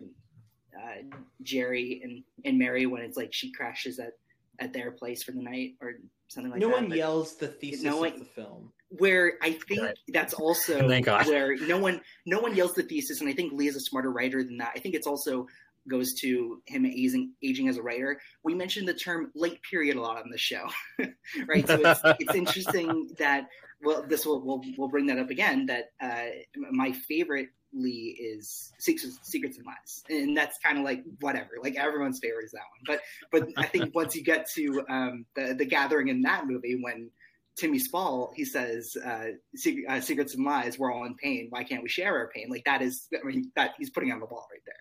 uh, 0.78 1.18
Jerry 1.42 2.02
and, 2.04 2.24
and 2.46 2.58
Mary 2.58 2.86
when 2.86 3.02
it's 3.02 3.18
like 3.18 3.34
she 3.34 3.52
crashes 3.52 4.00
at, 4.00 4.14
at 4.60 4.74
their 4.74 4.92
place 4.92 5.24
for 5.24 5.32
the 5.32 5.42
night 5.42 5.74
or 5.82 5.94
something 6.28 6.52
like 6.52 6.60
no 6.62 6.68
that. 6.68 6.72
No 6.72 6.78
one 6.82 6.90
But 6.90 6.98
yells 6.98 7.36
the 7.38 7.48
thesis 7.48 7.84
no 7.84 7.98
one- 7.98 8.14
of 8.14 8.20
the 8.20 8.26
film. 8.26 8.72
Where 8.98 9.34
I 9.42 9.54
think 9.54 9.82
Right. 9.82 9.98
that's 10.10 10.34
also 10.46 10.88
Thank 10.90 11.06
God. 11.06 11.26
where 11.28 11.56
no 11.56 11.78
one 11.80 12.02
no 12.26 12.40
one 12.42 12.56
yells 12.56 12.74
the 12.74 12.84
thesis, 12.84 13.22
and 13.22 13.30
I 13.30 13.34
think 13.34 13.54
Leigh 13.54 13.68
is 13.68 13.78
a 13.78 13.80
smarter 13.80 14.12
writer 14.12 14.44
than 14.44 14.58
that. 14.58 14.74
I 14.76 14.80
think 14.80 14.96
it's 14.96 15.08
also 15.08 15.48
goes 15.90 16.14
to 16.22 16.62
him 16.68 16.86
aging 16.86 17.32
aging 17.42 17.70
as 17.70 17.78
a 17.78 17.82
writer. 17.82 18.20
We 18.44 18.54
mentioned 18.54 18.88
the 18.90 18.94
term 18.94 19.32
late 19.34 19.60
period 19.70 19.96
a 19.96 20.02
lot 20.02 20.18
on 20.18 20.30
the 20.30 20.38
show, 20.38 20.68
right? 21.48 21.66
So 21.66 21.80
it's, 21.84 22.02
it's 22.20 22.36
interesting 22.36 23.10
that 23.18 23.48
well, 23.82 24.04
this 24.08 24.26
will 24.26 24.42
we'll, 24.46 24.62
we'll 24.78 24.90
bring 24.90 25.06
that 25.08 25.18
up 25.20 25.30
again. 25.30 25.66
That 25.68 25.86
uh, 26.02 26.26
my 26.72 26.92
favorite 26.92 27.48
Leigh 27.74 28.18
is 28.20 28.74
Secrets, 28.80 29.20
Secrets 29.24 29.58
and 29.58 29.66
Lies, 29.66 30.04
and 30.10 30.36
that's 30.36 30.58
kind 30.60 30.78
of 30.78 30.84
like 30.84 31.04
whatever. 31.20 31.52
Like 31.62 31.76
everyone's 31.78 32.20
favorite 32.20 32.46
is 32.46 32.52
that 32.52 32.60
one, 32.60 32.82
but 32.86 33.02
but 33.32 33.50
I 33.58 33.66
think 33.68 33.96
once 33.96 34.16
you 34.16 34.24
get 34.24 34.50
to 34.56 34.84
um, 34.90 35.26
the 35.36 35.54
the 35.54 35.66
gathering 35.66 36.10
in 36.10 36.22
that 36.24 36.46
movie 36.48 36.80
when 36.82 37.10
Timmy 37.58 37.80
Spall 37.80 38.32
he 38.36 38.46
says 38.46 38.96
uh, 39.06 39.28
Secret, 39.56 39.86
uh, 39.90 40.02
Secrets 40.02 40.36
and 40.36 40.46
Lies, 40.46 40.78
we're 40.80 40.92
all 40.92 41.06
in 41.06 41.16
pain. 41.16 41.48
Why 41.50 41.64
can't 41.64 41.84
we 41.84 41.90
share 41.90 42.18
our 42.18 42.30
pain? 42.34 42.48
Like 42.50 42.64
that 42.66 42.82
is, 42.82 43.08
I 43.14 43.26
mean, 43.26 43.52
that 43.56 43.72
he's 43.78 43.90
putting 43.90 44.12
on 44.12 44.20
the 44.20 44.26
ball 44.26 44.48
right 44.52 44.62
there. 44.66 44.76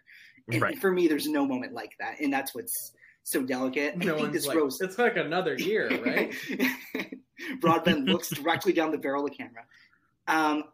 And 0.54 0.62
Right. 0.62 0.78
for 0.78 0.90
me, 0.90 1.06
there's 1.06 1.28
no 1.28 1.46
moment 1.46 1.72
like 1.74 1.92
that, 2.00 2.20
and 2.20 2.32
that's 2.32 2.54
what's 2.54 2.92
so 3.22 3.42
delicate. 3.42 3.94
I 3.94 4.04
No 4.04 4.14
think 4.14 4.18
one's 4.18 4.32
this 4.32 4.46
like, 4.46 4.56
rose 4.56 4.80
it's 4.80 4.98
like 4.98 5.16
another 5.16 5.54
year, 5.54 5.88
right? 6.04 6.34
Broadbent 7.60 8.06
looks 8.06 8.30
directly 8.30 8.72
down 8.72 8.90
the 8.90 8.98
barrel 8.98 9.24
of 9.24 9.30
the 9.30 9.36
camera. 9.36 9.64
Um, 10.26 10.64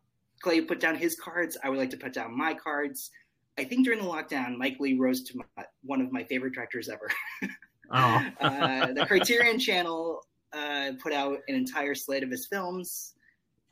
Clay 0.40 0.60
put 0.60 0.80
down 0.80 0.96
his 0.96 1.16
cards. 1.16 1.56
I 1.62 1.70
would 1.70 1.78
like 1.78 1.90
to 1.90 1.96
put 1.96 2.12
down 2.12 2.36
my 2.36 2.54
cards. 2.54 3.10
I 3.58 3.64
think 3.64 3.84
during 3.84 4.00
the 4.00 4.06
lockdown, 4.06 4.56
Mike 4.56 4.76
Leigh 4.78 4.98
rose 4.98 5.22
to 5.22 5.38
my, 5.56 5.64
one 5.82 6.00
of 6.00 6.12
my 6.12 6.24
favorite 6.24 6.54
directors 6.54 6.88
ever. 6.88 7.10
Oh. 7.88 8.26
uh, 8.40 8.92
the 8.94 9.06
Criterion 9.06 9.60
Channel 9.60 10.20
uh, 10.52 10.90
put 11.00 11.12
out 11.12 11.38
an 11.46 11.54
entire 11.54 11.94
slate 11.94 12.24
of 12.24 12.30
his 12.32 12.48
films. 12.50 13.14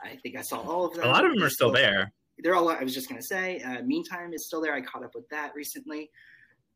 I 0.01 0.16
think 0.23 0.36
I 0.36 0.43
saw 0.43 0.61
all 0.61 0.85
of 0.85 0.95
them. 0.95 1.05
a 1.05 1.09
lot 1.09 1.24
of 1.24 1.32
them 1.32 1.43
are 1.43 1.51
still 1.51 1.73
there. 1.73 2.12
They're 2.39 2.55
all. 2.55 2.69
I 2.69 2.82
was 2.85 2.95
just 2.95 3.09
gonna 3.09 3.20
say. 3.20 3.61
Uh, 3.62 3.82
Meantime 3.82 4.32
is 4.32 4.47
still 4.47 4.61
there. 4.61 4.73
I 4.73 4.82
caught 4.82 5.05
up 5.05 5.16
with 5.16 5.28
that 5.31 5.53
recently, 5.57 6.11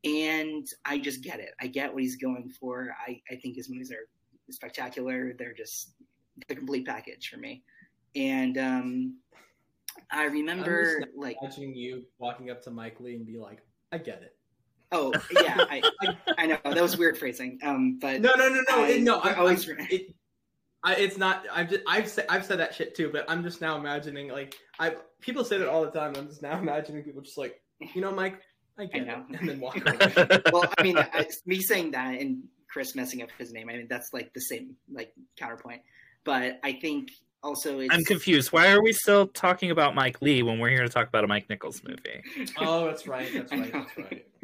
and 0.03 0.67
I 0.83 0.97
just 0.97 1.23
get 1.23 1.39
it. 1.39 1.51
I 1.61 1.67
get 1.67 1.93
what 1.93 2.03
he's 2.03 2.17
going 2.17 2.51
for. 2.59 2.93
I, 3.07 3.21
I 3.31 3.35
think 3.35 3.55
his 3.55 3.69
movies 3.69 3.91
are 3.91 4.07
spectacular. 4.51 5.33
They're 5.37 5.53
just 5.53 5.93
the 6.47 6.55
complete 6.55 6.85
package 6.85 7.29
for 7.29 7.37
me. 7.37 7.63
And 8.15 8.57
um, 8.57 9.17
I 10.11 10.25
remember 10.25 10.99
just 11.01 11.11
like 11.17 11.37
Imagining 11.41 11.75
you 11.75 12.03
walking 12.17 12.49
up 12.49 12.61
to 12.63 12.71
Mike 12.71 12.99
Leigh 12.99 13.15
and 13.15 13.25
be 13.25 13.37
like, 13.37 13.59
"I 13.91 13.97
get 13.97 14.21
it." 14.21 14.35
oh 14.91 15.13
yeah 15.31 15.65
I, 15.69 15.83
I 16.01 16.15
I 16.39 16.45
know 16.47 16.57
that 16.63 16.81
was 16.81 16.97
weird 16.97 17.17
phrasing. 17.17 17.59
Um, 17.63 17.99
but 18.01 18.21
No, 18.21 18.31
no, 18.35 18.49
no, 18.49 18.61
no, 18.69 18.83
I- 18.83 18.87
it- 18.89 19.01
no. 19.03 19.19
I 19.19 19.33
I'm, 19.33 19.39
always- 19.39 19.69
I'm- 19.69 19.77
it, 19.89 20.15
I, 20.83 20.95
it's 20.95 21.17
not. 21.17 21.45
I've 21.53 21.69
just, 21.69 21.81
I've 21.85 22.07
said, 22.07 22.25
I've 22.29 22.45
said 22.45 22.59
that 22.59 22.73
shit 22.73 22.95
too, 22.95 23.09
but 23.11 23.25
I'm 23.27 23.43
just 23.43 23.59
now 23.59 23.77
imagining 23.77 24.29
like 24.29 24.55
I 24.79 24.95
people 25.19 25.43
say 25.43 25.57
that 25.57 25.67
all 25.67 25.83
the 25.83 25.91
time. 25.91 26.13
I'm 26.15 26.27
just 26.27 26.41
now 26.41 26.57
imagining 26.57 27.03
people 27.03 27.21
just 27.21 27.37
like, 27.37 27.61
you 27.93 27.99
know, 28.01 28.11
Mike, 28.13 28.39
I 28.79 28.85
get 28.85 29.05
know. 29.05 29.25
it, 29.29 29.39
and 29.41 29.49
then 29.49 29.59
walk 29.59 29.75
away. 29.85 30.39
well, 30.53 30.71
I 30.77 30.83
mean, 30.83 30.97
I, 30.97 31.27
me 31.45 31.59
saying 31.59 31.91
that 31.91 32.19
and 32.21 32.43
Chris 32.71 32.95
messing 32.95 33.21
up 33.21 33.27
his 33.37 33.51
name, 33.51 33.69
I 33.69 33.73
mean, 33.73 33.87
that's 33.89 34.13
like 34.13 34.31
the 34.33 34.39
same 34.39 34.75
like 34.89 35.11
counterpoint. 35.37 35.81
But 36.23 36.59
I 36.63 36.73
think 36.81 37.09
also 37.43 37.79
it's 37.79 37.93
I'm 37.93 38.03
confused. 38.03 38.51
Why 38.51 38.71
are 38.71 38.81
we 38.81 38.93
still 38.93 39.27
talking 39.27 39.71
about 39.71 39.95
Mike 39.95 40.21
Leigh 40.21 40.43
when 40.43 40.59
we're 40.59 40.69
here 40.69 40.83
to 40.83 40.89
talk 40.89 41.07
about 41.07 41.23
a 41.23 41.27
Mike 41.27 41.49
Nichols 41.49 41.81
movie? 41.83 42.21
oh, 42.59 42.85
that's 42.85 43.07
right. 43.07 43.29
That's 43.33 43.51
right. 43.51 43.71
That's 43.73 43.97
right. 43.97 44.25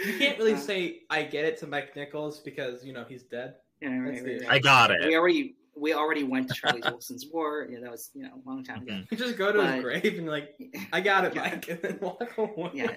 You 0.00 0.16
can't 0.16 0.38
really 0.38 0.54
Uh, 0.54 0.58
say 0.58 1.00
I 1.10 1.24
get 1.24 1.44
it 1.44 1.58
to 1.58 1.66
Mike 1.66 1.96
Nichols 1.96 2.38
because 2.38 2.84
you 2.84 2.92
know 2.92 3.04
he's 3.08 3.24
dead. 3.24 3.56
Yeah, 3.80 3.98
right, 3.98 4.22
right, 4.22 4.40
right. 4.42 4.48
I 4.48 4.58
got 4.60 4.92
it. 4.92 4.98
We 5.04 5.14
it. 5.14 5.18
already 5.18 5.56
we 5.76 5.92
already 5.92 6.22
went 6.22 6.46
to 6.48 6.54
Charlie 6.54 6.82
Wilson's 6.84 7.26
War. 7.32 7.66
Yeah, 7.68 7.80
that 7.80 7.90
was 7.90 8.10
you 8.14 8.22
know 8.22 8.30
a 8.44 8.48
long 8.48 8.62
time 8.62 8.82
ago. 8.82 8.92
Mhm. 8.92 9.10
You 9.10 9.16
just 9.16 9.36
go 9.36 9.50
to 9.50 9.60
his 9.66 9.82
grave 9.82 10.04
and 10.18 10.28
like, 10.28 10.54
I 10.92 11.00
got 11.00 11.24
it, 11.24 11.34
Yeah. 11.34 11.42
Mike, 11.50 11.68
and 11.68 11.82
then 11.82 11.98
walk 12.00 12.38
away. 12.38 12.70
yeah. 12.74 12.94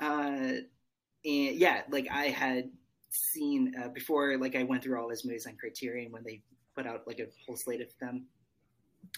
uh, 0.00 0.04
and 0.06 0.64
yeah, 1.56 1.82
like 1.90 2.08
I 2.10 2.28
had 2.28 2.70
seen 3.10 3.74
uh, 3.82 3.88
before, 3.88 4.38
like 4.38 4.56
I 4.56 4.62
went 4.62 4.82
through 4.82 4.98
all 5.00 5.10
his 5.10 5.22
movies 5.24 5.46
on 5.46 5.56
Criterion 5.56 6.12
when 6.12 6.24
they 6.24 6.40
put 6.74 6.86
out 6.86 7.06
like 7.06 7.20
a 7.20 7.26
whole 7.46 7.56
slate 7.56 7.80
of 7.80 7.88
them. 8.00 8.26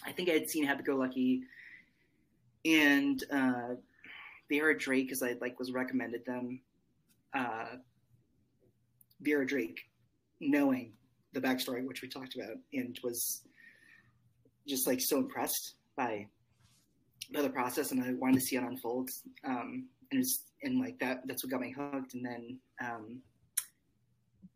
I 0.05 0.11
think 0.11 0.29
I 0.29 0.33
had 0.33 0.49
seen 0.49 0.65
Happy 0.65 0.83
Go 0.83 0.95
Lucky 0.95 1.43
and 2.65 3.23
uh, 3.31 3.75
Vera 4.49 4.77
Drake 4.77 5.07
because 5.07 5.23
I 5.23 5.35
like 5.41 5.59
was 5.59 5.71
recommended 5.71 6.25
them. 6.25 6.59
Uh, 7.33 7.77
Vera 9.21 9.45
Drake, 9.45 9.79
knowing 10.39 10.93
the 11.33 11.41
backstory, 11.41 11.85
which 11.85 12.01
we 12.01 12.07
talked 12.07 12.35
about, 12.35 12.57
and 12.73 12.99
was 13.03 13.43
just 14.67 14.87
like 14.87 15.01
so 15.01 15.17
impressed 15.17 15.75
by 15.95 16.27
by 17.33 17.41
the 17.41 17.49
process, 17.49 17.91
and 17.91 18.03
I 18.03 18.13
wanted 18.13 18.35
to 18.35 18.41
see 18.41 18.55
it 18.55 18.63
unfold. 18.63 19.09
Um, 19.45 19.87
and 20.11 20.21
it's 20.21 20.43
and 20.63 20.79
like 20.79 20.99
that 20.99 21.21
that's 21.25 21.43
what 21.43 21.51
got 21.51 21.61
me 21.61 21.73
hooked. 21.77 22.13
And 22.13 22.25
then 22.25 22.59
um, 22.81 23.21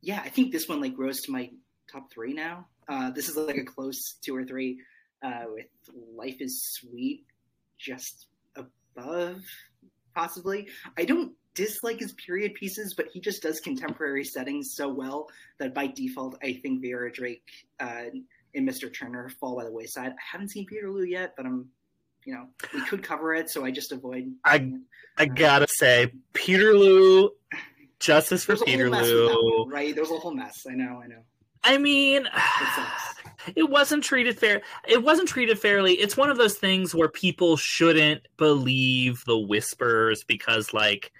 yeah, 0.01 0.21
I 0.23 0.29
think 0.29 0.51
this 0.51 0.67
one 0.67 0.81
like 0.81 0.97
rose 0.97 1.21
to 1.21 1.31
my 1.31 1.49
top 1.91 2.11
three 2.11 2.33
now. 2.33 2.67
Uh, 2.91 3.09
this 3.11 3.29
is 3.29 3.37
like 3.37 3.55
a 3.57 3.63
close 3.63 4.15
two 4.21 4.35
or 4.35 4.43
three 4.43 4.79
uh, 5.23 5.45
with 5.53 5.65
Life 6.15 6.41
is 6.41 6.61
Sweet 6.61 7.23
just 7.79 8.27
above 8.55 9.41
possibly. 10.13 10.67
I 10.97 11.05
don't 11.05 11.31
dislike 11.55 11.99
his 11.99 12.11
period 12.13 12.53
pieces, 12.53 12.93
but 12.93 13.07
he 13.13 13.21
just 13.21 13.41
does 13.43 13.61
contemporary 13.61 14.25
settings 14.25 14.73
so 14.75 14.89
well 14.89 15.29
that 15.57 15.73
by 15.73 15.87
default, 15.87 16.37
I 16.43 16.53
think 16.61 16.81
Vera 16.81 17.09
Drake 17.11 17.47
uh, 17.79 18.05
and 18.55 18.67
Mr. 18.67 18.93
Turner 18.93 19.29
fall 19.39 19.55
by 19.55 19.63
the 19.63 19.71
wayside. 19.71 20.11
I 20.11 20.15
haven't 20.31 20.49
seen 20.49 20.65
Peterloo 20.65 21.05
yet, 21.09 21.33
but 21.37 21.45
I'm, 21.45 21.69
you 22.25 22.33
know, 22.33 22.47
we 22.73 22.81
could 22.85 23.03
cover 23.03 23.33
it, 23.33 23.49
so 23.49 23.63
I 23.63 23.71
just 23.71 23.93
avoid. 23.93 24.33
I- 24.43 24.73
I 25.17 25.25
gotta 25.25 25.67
say, 25.69 26.11
Peterloo, 26.33 27.29
justice 27.99 28.43
for 28.45 28.55
There's 28.55 28.61
a 28.61 28.77
whole 28.77 28.89
mess 28.89 29.01
with 29.01 29.09
that 29.11 29.27
Peterloo. 29.29 29.59
one, 29.59 29.69
right? 29.69 29.95
There's 29.95 30.11
a 30.11 30.17
whole 30.17 30.33
mess. 30.33 30.65
I 30.69 30.73
know, 30.73 31.01
I 31.03 31.07
know. 31.07 31.23
I 31.63 31.77
mean, 31.77 32.27
it 33.55 33.69
wasn't 33.69 34.03
treated 34.03 34.37
fair. 34.37 34.61
It 34.87 35.03
wasn't 35.03 35.29
treated 35.29 35.59
fairly. 35.59 35.93
It's 35.93 36.17
one 36.17 36.29
of 36.29 36.37
those 36.37 36.55
things 36.55 36.93
where 36.93 37.09
people 37.09 37.57
shouldn't 37.57 38.27
believe 38.37 39.23
the 39.25 39.37
whispers 39.37 40.23
because, 40.23 40.73
like, 40.73 41.11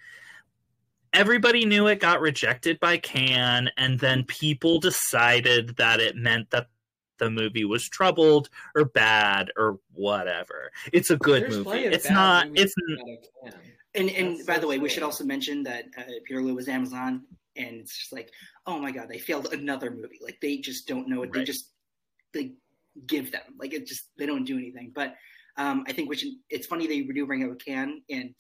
everybody 1.14 1.66
knew 1.66 1.88
it 1.88 2.00
got 2.00 2.22
rejected 2.22 2.80
by 2.80 2.98
Cannes, 2.98 3.70
and 3.78 4.00
then 4.00 4.24
people 4.24 4.80
decided 4.80 5.76
that 5.78 6.00
it 6.00 6.16
meant 6.16 6.50
that 6.52 6.68
the 7.22 7.30
movie 7.30 7.66
was 7.66 7.88
troubled 7.88 8.50
or 8.76 8.86
bad 8.86 9.52
or 9.56 9.80
whatever. 9.94 10.72
It's 10.92 11.12
a 11.12 11.18
good 11.18 11.44
There's 11.44 11.58
movie. 11.58 11.86
It's 11.86 12.10
not. 12.10 12.48
movies 12.48 12.64
It's 12.64 12.76
that 12.76 13.20
can. 13.44 13.54
And 13.94 14.10
and 14.10 14.36
That's 14.38 14.48
by 14.48 14.56
so 14.56 14.62
the 14.62 14.68
way, 14.68 14.80
we 14.80 14.90
should 14.90 15.04
also 15.04 15.24
mention 15.24 15.64
that 15.64 15.86
uh, 15.98 16.04
Peterloo 16.26 16.56
was 16.56 16.68
Amazon, 16.68 17.24
and 17.56 17.76
it's 17.82 17.98
just 17.98 18.12
like, 18.14 18.32
oh 18.66 18.80
my 18.80 18.92
god, 18.92 19.10
they 19.10 19.20
failed 19.20 19.54
another 19.54 19.92
movie. 19.92 20.20
Like 20.22 20.38
they 20.42 20.58
just 20.58 20.88
don't 20.88 21.08
know 21.08 21.24
it. 21.24 21.34
They 21.34 21.44
just 21.44 21.70
they 22.34 22.54
give 23.08 23.32
them 23.32 23.42
like 23.60 23.74
it 23.74 23.88
just 23.88 24.10
they 24.18 24.26
don't 24.26 24.44
do 24.46 24.58
anything. 24.58 24.92
But 24.94 25.16
Um, 25.58 25.84
I 25.88 25.92
think 25.94 26.10
which 26.10 26.26
it's 26.50 26.68
funny 26.68 26.88
that 26.88 26.96
you 26.96 27.14
do 27.14 27.26
bring 27.26 27.44
up 27.44 27.52
a 27.52 27.56
Cannes 27.56 28.02
and 28.10 28.34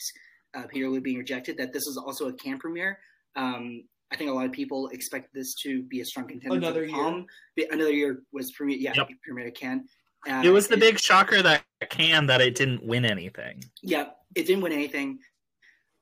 uh, 0.53 0.64
Peterloo 0.68 1.02
being 1.02 1.18
rejected. 1.18 1.57
That 1.57 1.73
this 1.73 1.85
is 1.88 1.98
also 1.98 2.27
a 2.30 2.34
Cannes 2.34 2.60
premiere. 2.60 2.99
Um, 3.35 3.84
I 4.11 4.18
think 4.18 4.30
a 4.30 4.34
lot 4.34 4.45
of 4.45 4.52
people 4.52 4.88
expect 4.89 5.34
this 5.34 5.53
to 5.64 5.84
be 5.84 6.02
a 6.02 6.06
strong 6.06 6.27
contender. 6.27 6.57
Another 6.57 6.81
the 6.81 6.88
year. 6.88 6.95
Palm. 6.95 7.26
Another 7.72 7.91
year 7.91 8.23
was 8.31 8.52
premiere. 8.52 8.77
Yeah, 8.77 8.93
Yep. 8.95 9.10
premiered 9.27 9.48
at 9.48 9.56
Cannes. 9.56 9.88
Uh, 10.30 10.41
it 10.43 10.49
was 10.52 10.68
the 10.68 10.77
big 10.77 10.99
shocker 10.99 11.41
that 11.41 11.64
Cannes 11.89 12.27
that 12.27 12.41
it 12.41 12.56
didn't 12.56 12.84
win 12.85 13.06
anything. 13.06 13.64
Yeah, 13.81 14.10
it 14.35 14.45
didn't 14.48 14.61
win 14.64 14.72
anything. 14.73 15.19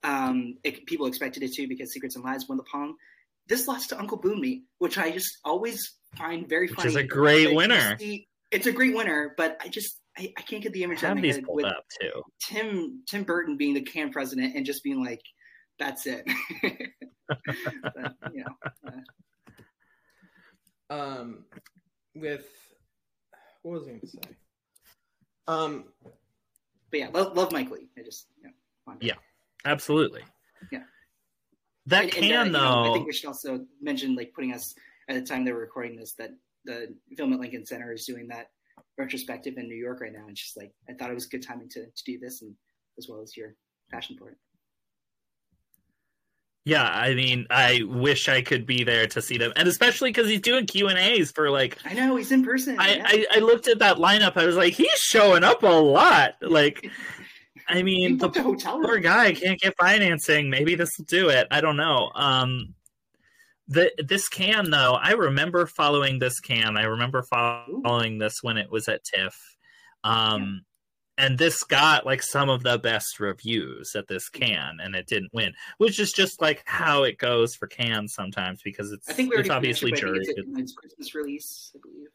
Um, 0.04 0.58
it, 0.64 0.86
people 0.86 1.06
expected 1.08 1.44
it 1.44 1.54
to 1.54 1.68
because 1.68 1.92
Secrets 1.94 2.16
and 2.16 2.24
Lies 2.24 2.48
won 2.48 2.58
the 2.58 2.64
Palme. 2.64 2.96
This 3.50 3.68
lost 3.68 3.90
to 3.90 4.00
Uncle 4.00 4.20
Boonmee, 4.22 4.62
which 4.78 4.98
I 4.98 5.12
just 5.12 5.40
always 5.44 5.96
find 6.16 6.48
very 6.48 6.68
Which 6.68 6.76
funny. 6.76 6.90
is 6.90 6.96
a 6.96 7.04
great 7.04 7.48
Like, 7.48 7.58
winner. 7.58 7.98
see- 8.00 8.28
it's 8.52 8.66
a 8.68 8.72
great 8.72 8.96
winner, 8.96 9.34
but 9.38 9.58
I 9.62 9.68
just 9.68 10.00
I, 10.18 10.32
I 10.38 10.42
can't 10.42 10.64
get 10.64 10.74
the 10.74 10.84
image 10.84 11.00
out 11.00 11.04
of 11.04 11.08
have 11.10 11.16
my 11.18 11.22
these 11.22 11.36
head 11.36 11.44
pulled 11.46 11.58
with 11.58 11.66
up 11.66 11.84
too. 12.02 12.24
Tim 12.48 13.04
Tim 13.08 13.24
Burton 13.24 13.58
being 13.58 13.74
the 13.76 13.82
Cannes 13.82 14.12
president 14.12 14.56
and 14.56 14.66
just 14.66 14.84
being 14.84 15.04
like, 15.04 15.22
"That's 15.78 16.06
it." 16.08 16.26
but, 16.64 18.16
you 18.34 18.44
know, 18.44 18.92
uh, 20.90 20.94
um 20.94 21.46
with 22.16 22.48
what 23.62 23.74
was 23.74 23.84
I 23.84 23.88
going 23.90 24.00
to 24.02 24.08
say? 24.08 24.20
Um, 25.48 25.86
but 26.92 27.00
yeah, 27.00 27.10
love, 27.14 27.36
love 27.36 27.52
Mike 27.52 27.70
Lee. 27.70 27.90
I 27.98 28.02
just 28.04 28.28
you 28.42 28.48
know, 28.88 28.96
Yeah. 29.02 29.14
Absolutely. 29.66 30.22
Yeah. 30.72 30.84
That 31.90 32.06
And- 32.06 32.14
and, 32.14 32.24
can 32.24 32.36
uh, 32.36 32.44
you 32.46 32.52
know, 32.52 32.60
though. 32.60 32.90
I 32.92 32.94
think 32.94 33.08
we 33.08 33.14
should 33.14 33.28
also 33.28 33.66
mention, 33.82 34.16
like, 34.16 34.32
putting 34.34 34.54
us 34.54 34.74
at 35.10 35.16
the 35.16 35.22
time 35.22 35.44
they 35.44 35.52
were 35.52 35.60
recording 35.60 35.96
this, 35.96 36.14
that 36.14 36.32
the 36.66 36.96
film 37.18 37.34
at 37.34 37.40
Lincoln 37.40 37.66
Center 37.66 37.92
is 37.94 38.06
doing 38.06 38.28
that 38.30 38.52
retrospective 38.98 39.58
in 39.58 39.68
New 39.68 39.76
York 39.76 40.02
right 40.02 40.12
now. 40.14 40.28
And 40.28 40.36
just 40.36 40.56
like, 40.58 40.72
I 40.90 40.94
thought 40.94 41.10
it 41.10 41.16
was 41.16 41.26
a 41.26 41.30
good 41.30 41.42
timing 41.44 41.70
to, 41.70 41.86
to 41.86 42.04
do 42.06 42.20
this, 42.20 42.42
and 42.42 42.54
as 42.98 43.08
well 43.10 43.22
as 43.22 43.36
your 43.36 43.56
passion 43.92 44.16
for 44.18 44.30
it. 44.30 44.38
Yeah, 46.66 46.84
I 46.84 47.16
mean, 47.16 47.48
I 47.50 47.82
wish 47.88 48.30
I 48.30 48.42
could 48.42 48.66
be 48.68 48.84
there 48.84 49.08
to 49.08 49.22
see 49.22 49.38
them, 49.38 49.52
and 49.56 49.68
especially 49.68 50.10
because 50.12 50.28
he's 50.28 50.42
doing 50.42 50.68
Q 50.68 50.90
and 50.90 51.00
A's 51.00 51.32
for 51.32 51.50
like. 51.50 51.78
I 51.86 51.94
know 51.94 52.16
he's 52.18 52.32
in 52.32 52.44
person. 52.44 52.76
I, 52.78 52.96
yeah. 52.96 53.04
I 53.08 53.26
I 53.38 53.40
looked 53.40 53.68
at 53.68 53.80
that 53.80 53.98
lineup. 53.98 54.38
I 54.38 54.46
was 54.46 54.56
like, 54.58 54.74
he's 54.74 55.00
showing 55.00 55.44
up 55.44 55.64
a 55.64 55.68
lot. 55.68 56.36
Like, 56.42 56.92
I 57.70 57.84
mean, 57.84 58.18
the 58.18 58.30
hotel 58.30 58.82
poor 58.82 58.96
room. 58.96 59.04
guy 59.04 59.34
can't 59.34 59.60
get 59.60 59.76
financing. 59.80 60.50
Maybe 60.50 60.76
this 60.76 60.90
will 60.98 61.06
do 61.06 61.30
it. 61.30 61.48
I 61.52 61.62
don't 61.62 61.78
know. 61.78 62.12
Um, 62.16 62.74
the 63.68 63.92
this 64.00 64.28
Cannes 64.28 64.72
though, 64.72 64.96
I 64.96 65.12
remember 65.12 65.68
following 65.68 66.20
this 66.20 66.40
Cannes. 66.40 66.78
I 66.78 66.84
remember 66.84 67.22
following 67.22 68.18
this 68.18 68.40
when 68.42 68.58
it 68.58 68.72
was 68.72 68.88
at 68.88 69.04
TIFF. 69.04 69.36
Um, 70.04 70.62
and 71.20 71.38
this 71.38 71.64
got 71.64 72.06
like 72.06 72.24
some 72.24 72.50
of 72.50 72.64
the 72.64 72.80
best 72.80 73.20
reviews 73.20 73.94
at 73.96 74.08
this 74.08 74.30
Cannes, 74.30 74.80
and 74.82 74.96
it 74.96 75.06
didn't 75.06 75.34
win, 75.34 75.54
which 75.78 76.00
is 76.00 76.12
just 76.12 76.42
like 76.42 76.64
how 76.66 77.04
it 77.04 77.18
goes 77.18 77.56
for 77.56 77.68
cans 77.68 78.14
sometimes 78.14 78.62
because 78.64 78.92
it's 78.92 79.08
I 79.08 79.14
think 79.14 79.32
we 79.32 79.38
it's 79.38 79.50
obviously 79.50 79.92
mentioned, 79.92 80.14
but 80.14 80.22
I 80.22 80.24
think 80.24 80.38
juried. 80.38 80.42
it's, 80.42 80.58
a, 80.58 80.62
it's 80.62 80.74
Christmas 80.74 81.16
release, 81.16 81.72
I 81.76 81.80
believe. 81.84 82.08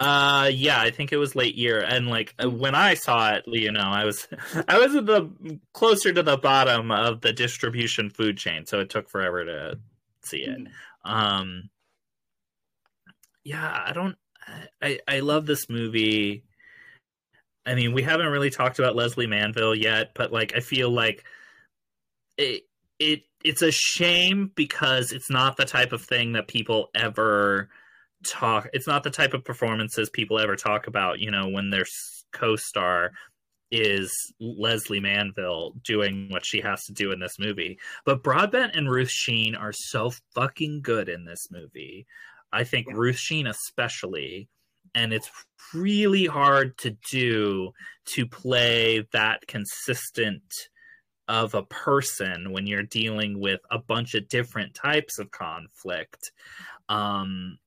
Uh, 0.00 0.50
yeah, 0.50 0.80
I 0.80 0.90
think 0.90 1.12
it 1.12 1.18
was 1.18 1.36
late 1.36 1.56
year, 1.56 1.80
and 1.80 2.08
like 2.08 2.34
uh, 2.42 2.48
when 2.48 2.74
I 2.74 2.94
saw 2.94 3.34
it, 3.34 3.44
you 3.46 3.70
know, 3.70 3.82
I 3.82 4.04
was 4.04 4.26
I 4.68 4.78
was 4.78 4.94
at 4.94 5.04
the 5.04 5.30
closer 5.74 6.12
to 6.12 6.22
the 6.22 6.38
bottom 6.38 6.90
of 6.90 7.20
the 7.20 7.32
distribution 7.34 8.08
food 8.08 8.38
chain, 8.38 8.64
so 8.64 8.80
it 8.80 8.88
took 8.88 9.10
forever 9.10 9.44
to 9.44 9.78
see 10.22 10.38
it. 10.38 10.58
Mhm. 10.58 10.70
Um, 11.04 11.70
yeah, 13.44 13.84
I 13.86 13.92
don't, 13.92 14.16
I 14.82 14.98
I 15.08 15.20
love 15.20 15.46
this 15.46 15.68
movie. 15.68 16.44
I 17.66 17.74
mean, 17.74 17.92
we 17.92 18.02
haven't 18.02 18.28
really 18.28 18.50
talked 18.50 18.78
about 18.78 18.96
Lesley 18.96 19.26
Manville 19.26 19.74
yet, 19.74 20.12
but 20.14 20.32
like 20.32 20.54
I 20.56 20.60
feel 20.60 20.90
like 20.90 21.24
it 22.38 22.62
it 22.98 23.22
it's 23.44 23.62
a 23.62 23.70
shame 23.70 24.50
because 24.54 25.12
it's 25.12 25.30
not 25.30 25.56
the 25.56 25.64
type 25.64 25.92
of 25.92 26.02
thing 26.02 26.32
that 26.32 26.48
people 26.48 26.90
ever 26.94 27.70
talk 28.24 28.68
it's 28.72 28.86
not 28.86 29.02
the 29.02 29.10
type 29.10 29.32
of 29.34 29.44
performances 29.44 30.10
people 30.10 30.38
ever 30.38 30.54
talk 30.56 30.86
about 30.86 31.20
you 31.20 31.30
know 31.30 31.48
when 31.48 31.70
their 31.70 31.86
co-star 32.32 33.10
is 33.70 34.12
lesley 34.40 35.00
manville 35.00 35.72
doing 35.84 36.28
what 36.28 36.44
she 36.44 36.60
has 36.60 36.84
to 36.84 36.92
do 36.92 37.12
in 37.12 37.20
this 37.20 37.38
movie. 37.38 37.78
But 38.04 38.22
broadbent 38.22 38.74
and 38.74 38.90
ruth 38.90 39.10
sheen 39.10 39.54
are 39.54 39.72
so 39.72 40.12
fucking 40.34 40.82
good 40.82 41.08
in 41.08 41.24
this 41.24 41.48
movie. 41.50 42.06
I 42.52 42.64
think 42.64 42.88
Yeah. 42.88 42.94
ruth 42.96 43.16
sheen 43.18 43.46
especially. 43.46 44.48
And 44.94 45.12
it's 45.12 45.30
really 45.72 46.26
hard 46.26 46.76
to 46.78 46.96
do 47.12 47.70
to 48.06 48.26
play 48.26 49.06
that 49.12 49.46
consistent 49.46 50.42
of 51.28 51.54
a 51.54 51.62
person 51.62 52.50
when 52.50 52.66
you're 52.66 52.82
dealing 52.82 53.38
with 53.38 53.60
a 53.70 53.78
bunch 53.78 54.14
of 54.16 54.26
different 54.28 54.74
types 54.74 55.20
of 55.20 55.30
conflict. 55.30 56.32
Um 56.88 57.58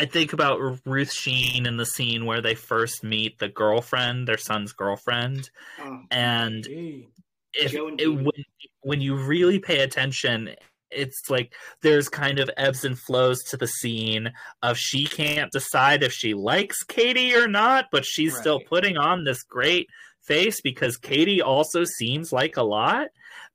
I 0.00 0.06
think 0.06 0.32
about 0.32 0.58
Ruth 0.86 1.12
Sheen 1.12 1.66
in 1.66 1.76
the 1.76 1.84
scene 1.84 2.24
where 2.24 2.40
they 2.40 2.54
first 2.54 3.04
meet 3.04 3.38
the 3.38 3.50
girlfriend, 3.50 4.26
their 4.26 4.38
son's 4.38 4.72
girlfriend, 4.72 5.50
Oh, 5.78 6.00
and 6.10 6.66
if 6.66 7.74
it, 7.74 8.08
when, 8.08 8.44
when 8.80 9.00
you 9.02 9.14
really 9.14 9.58
pay 9.58 9.80
attention, 9.80 10.54
it's 10.90 11.28
like 11.28 11.52
there's 11.82 12.08
kind 12.08 12.38
of 12.38 12.50
ebbs 12.56 12.82
and 12.82 12.98
flows 12.98 13.42
to 13.50 13.58
the 13.58 13.66
scene 13.66 14.32
of 14.62 14.78
she 14.78 15.04
can't 15.04 15.52
decide 15.52 16.02
if 16.02 16.12
she 16.14 16.32
likes 16.32 16.82
Katie 16.82 17.34
or 17.34 17.46
not, 17.46 17.86
but 17.92 18.06
she's 18.06 18.34
still 18.34 18.58
putting 18.58 18.96
on 18.96 19.24
this 19.24 19.42
great 19.42 19.86
face 20.22 20.62
because 20.62 20.96
Katie 20.96 21.42
also 21.42 21.84
seems 21.84 22.32
like 22.32 22.56
a 22.56 22.62
lot. 22.62 23.08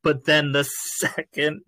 But 0.04 0.26
then 0.26 0.52
the 0.52 0.64
second 1.00 1.62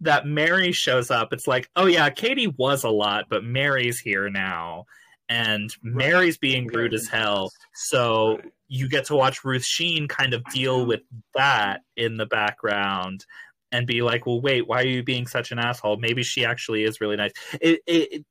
that 0.00 0.26
Mary 0.26 0.72
shows 0.72 1.10
up, 1.10 1.32
it's 1.32 1.46
like, 1.46 1.68
oh 1.76 1.86
yeah, 1.86 2.10
Katie 2.10 2.46
was 2.58 2.84
a 2.84 2.90
lot, 2.90 3.26
but 3.30 3.44
Mary's 3.44 3.98
here 4.00 4.28
now. 4.30 4.84
And 5.28 5.74
Mary's 5.82 6.36
being 6.36 6.66
rude 6.66 6.92
as 6.94 7.06
hell. 7.08 7.50
So 7.74 8.36
Right. 8.36 8.52
you 8.68 8.88
get 8.88 9.06
to 9.06 9.16
watch 9.16 9.44
Ruth 9.44 9.64
Sheen 9.64 10.08
kind 10.08 10.34
of 10.34 10.44
deal 10.52 10.84
with 10.84 11.00
that 11.34 11.80
in 11.96 12.16
the 12.18 12.26
background 12.26 13.24
and 13.70 13.86
be 13.86 14.02
like, 14.02 14.26
well, 14.26 14.40
wait, 14.42 14.68
why 14.68 14.82
are 14.82 14.86
you 14.86 15.02
being 15.02 15.26
such 15.26 15.50
an 15.52 15.58
asshole? 15.58 15.96
Maybe 15.96 16.22
she 16.22 16.44
actually 16.44 16.84
is 16.84 17.00
really 17.00 17.16
nice. 17.16 17.32
It, 17.60 17.80
it, 17.86 18.12
it 18.12 18.24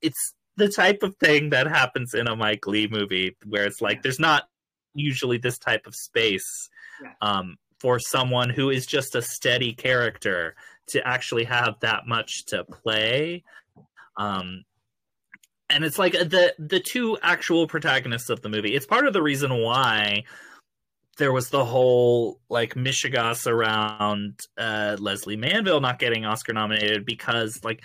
it's 0.00 0.32
the 0.56 0.68
type 0.68 1.02
of 1.02 1.14
thing 1.16 1.50
that 1.50 1.66
happens 1.66 2.14
in 2.14 2.26
a 2.28 2.34
Mike 2.36 2.66
Leigh 2.66 2.88
movie 2.88 3.36
where 3.44 3.66
it's 3.66 3.82
like 3.82 3.96
Yeah. 3.98 4.00
there's 4.04 4.20
not 4.20 4.44
usually 4.94 5.36
this 5.36 5.58
type 5.58 5.86
of 5.86 5.94
space 5.94 6.70
Yeah. 7.02 7.12
um, 7.20 7.56
for 7.80 7.98
someone 7.98 8.48
who 8.48 8.70
is 8.70 8.86
just 8.86 9.14
a 9.14 9.20
steady 9.20 9.74
character 9.74 10.56
to 10.88 11.06
actually 11.06 11.44
have 11.44 11.80
that 11.80 12.06
much 12.06 12.46
to 12.46 12.64
play. 12.64 13.44
Um, 14.16 14.64
and 15.68 15.84
it's 15.84 15.98
like 15.98 16.12
the 16.12 16.54
the 16.58 16.80
two 16.80 17.18
actual 17.22 17.66
protagonists 17.66 18.30
of 18.30 18.40
the 18.42 18.48
movie. 18.48 18.74
It's 18.74 18.86
part 18.86 19.06
of 19.06 19.12
the 19.12 19.22
reason 19.22 19.62
why 19.62 20.24
there 21.18 21.32
was 21.32 21.50
the 21.50 21.64
whole 21.64 22.40
like 22.48 22.74
mishigas 22.74 23.46
around 23.46 24.38
uh, 24.58 24.96
Lesley 24.98 25.36
Manville 25.36 25.80
not 25.80 25.98
getting 25.98 26.24
Oscar 26.24 26.52
nominated 26.52 27.04
because 27.04 27.64
like 27.64 27.82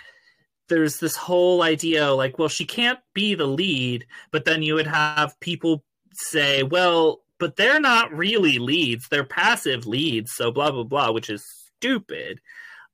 there's 0.68 0.98
this 0.98 1.16
whole 1.16 1.62
idea 1.62 2.12
like 2.12 2.38
well 2.38 2.48
she 2.48 2.64
can't 2.64 3.00
be 3.14 3.34
the 3.34 3.46
lead, 3.46 4.06
but 4.30 4.44
then 4.44 4.62
you 4.62 4.74
would 4.74 4.86
have 4.86 5.38
people 5.40 5.82
say 6.12 6.62
well 6.62 7.22
but 7.38 7.56
they're 7.56 7.80
not 7.80 8.12
really 8.12 8.58
leads 8.58 9.08
they're 9.08 9.24
passive 9.24 9.86
leads 9.86 10.32
so 10.32 10.52
blah 10.52 10.70
blah 10.70 10.84
blah 10.84 11.10
which 11.10 11.30
is 11.30 11.42
stupid 11.78 12.38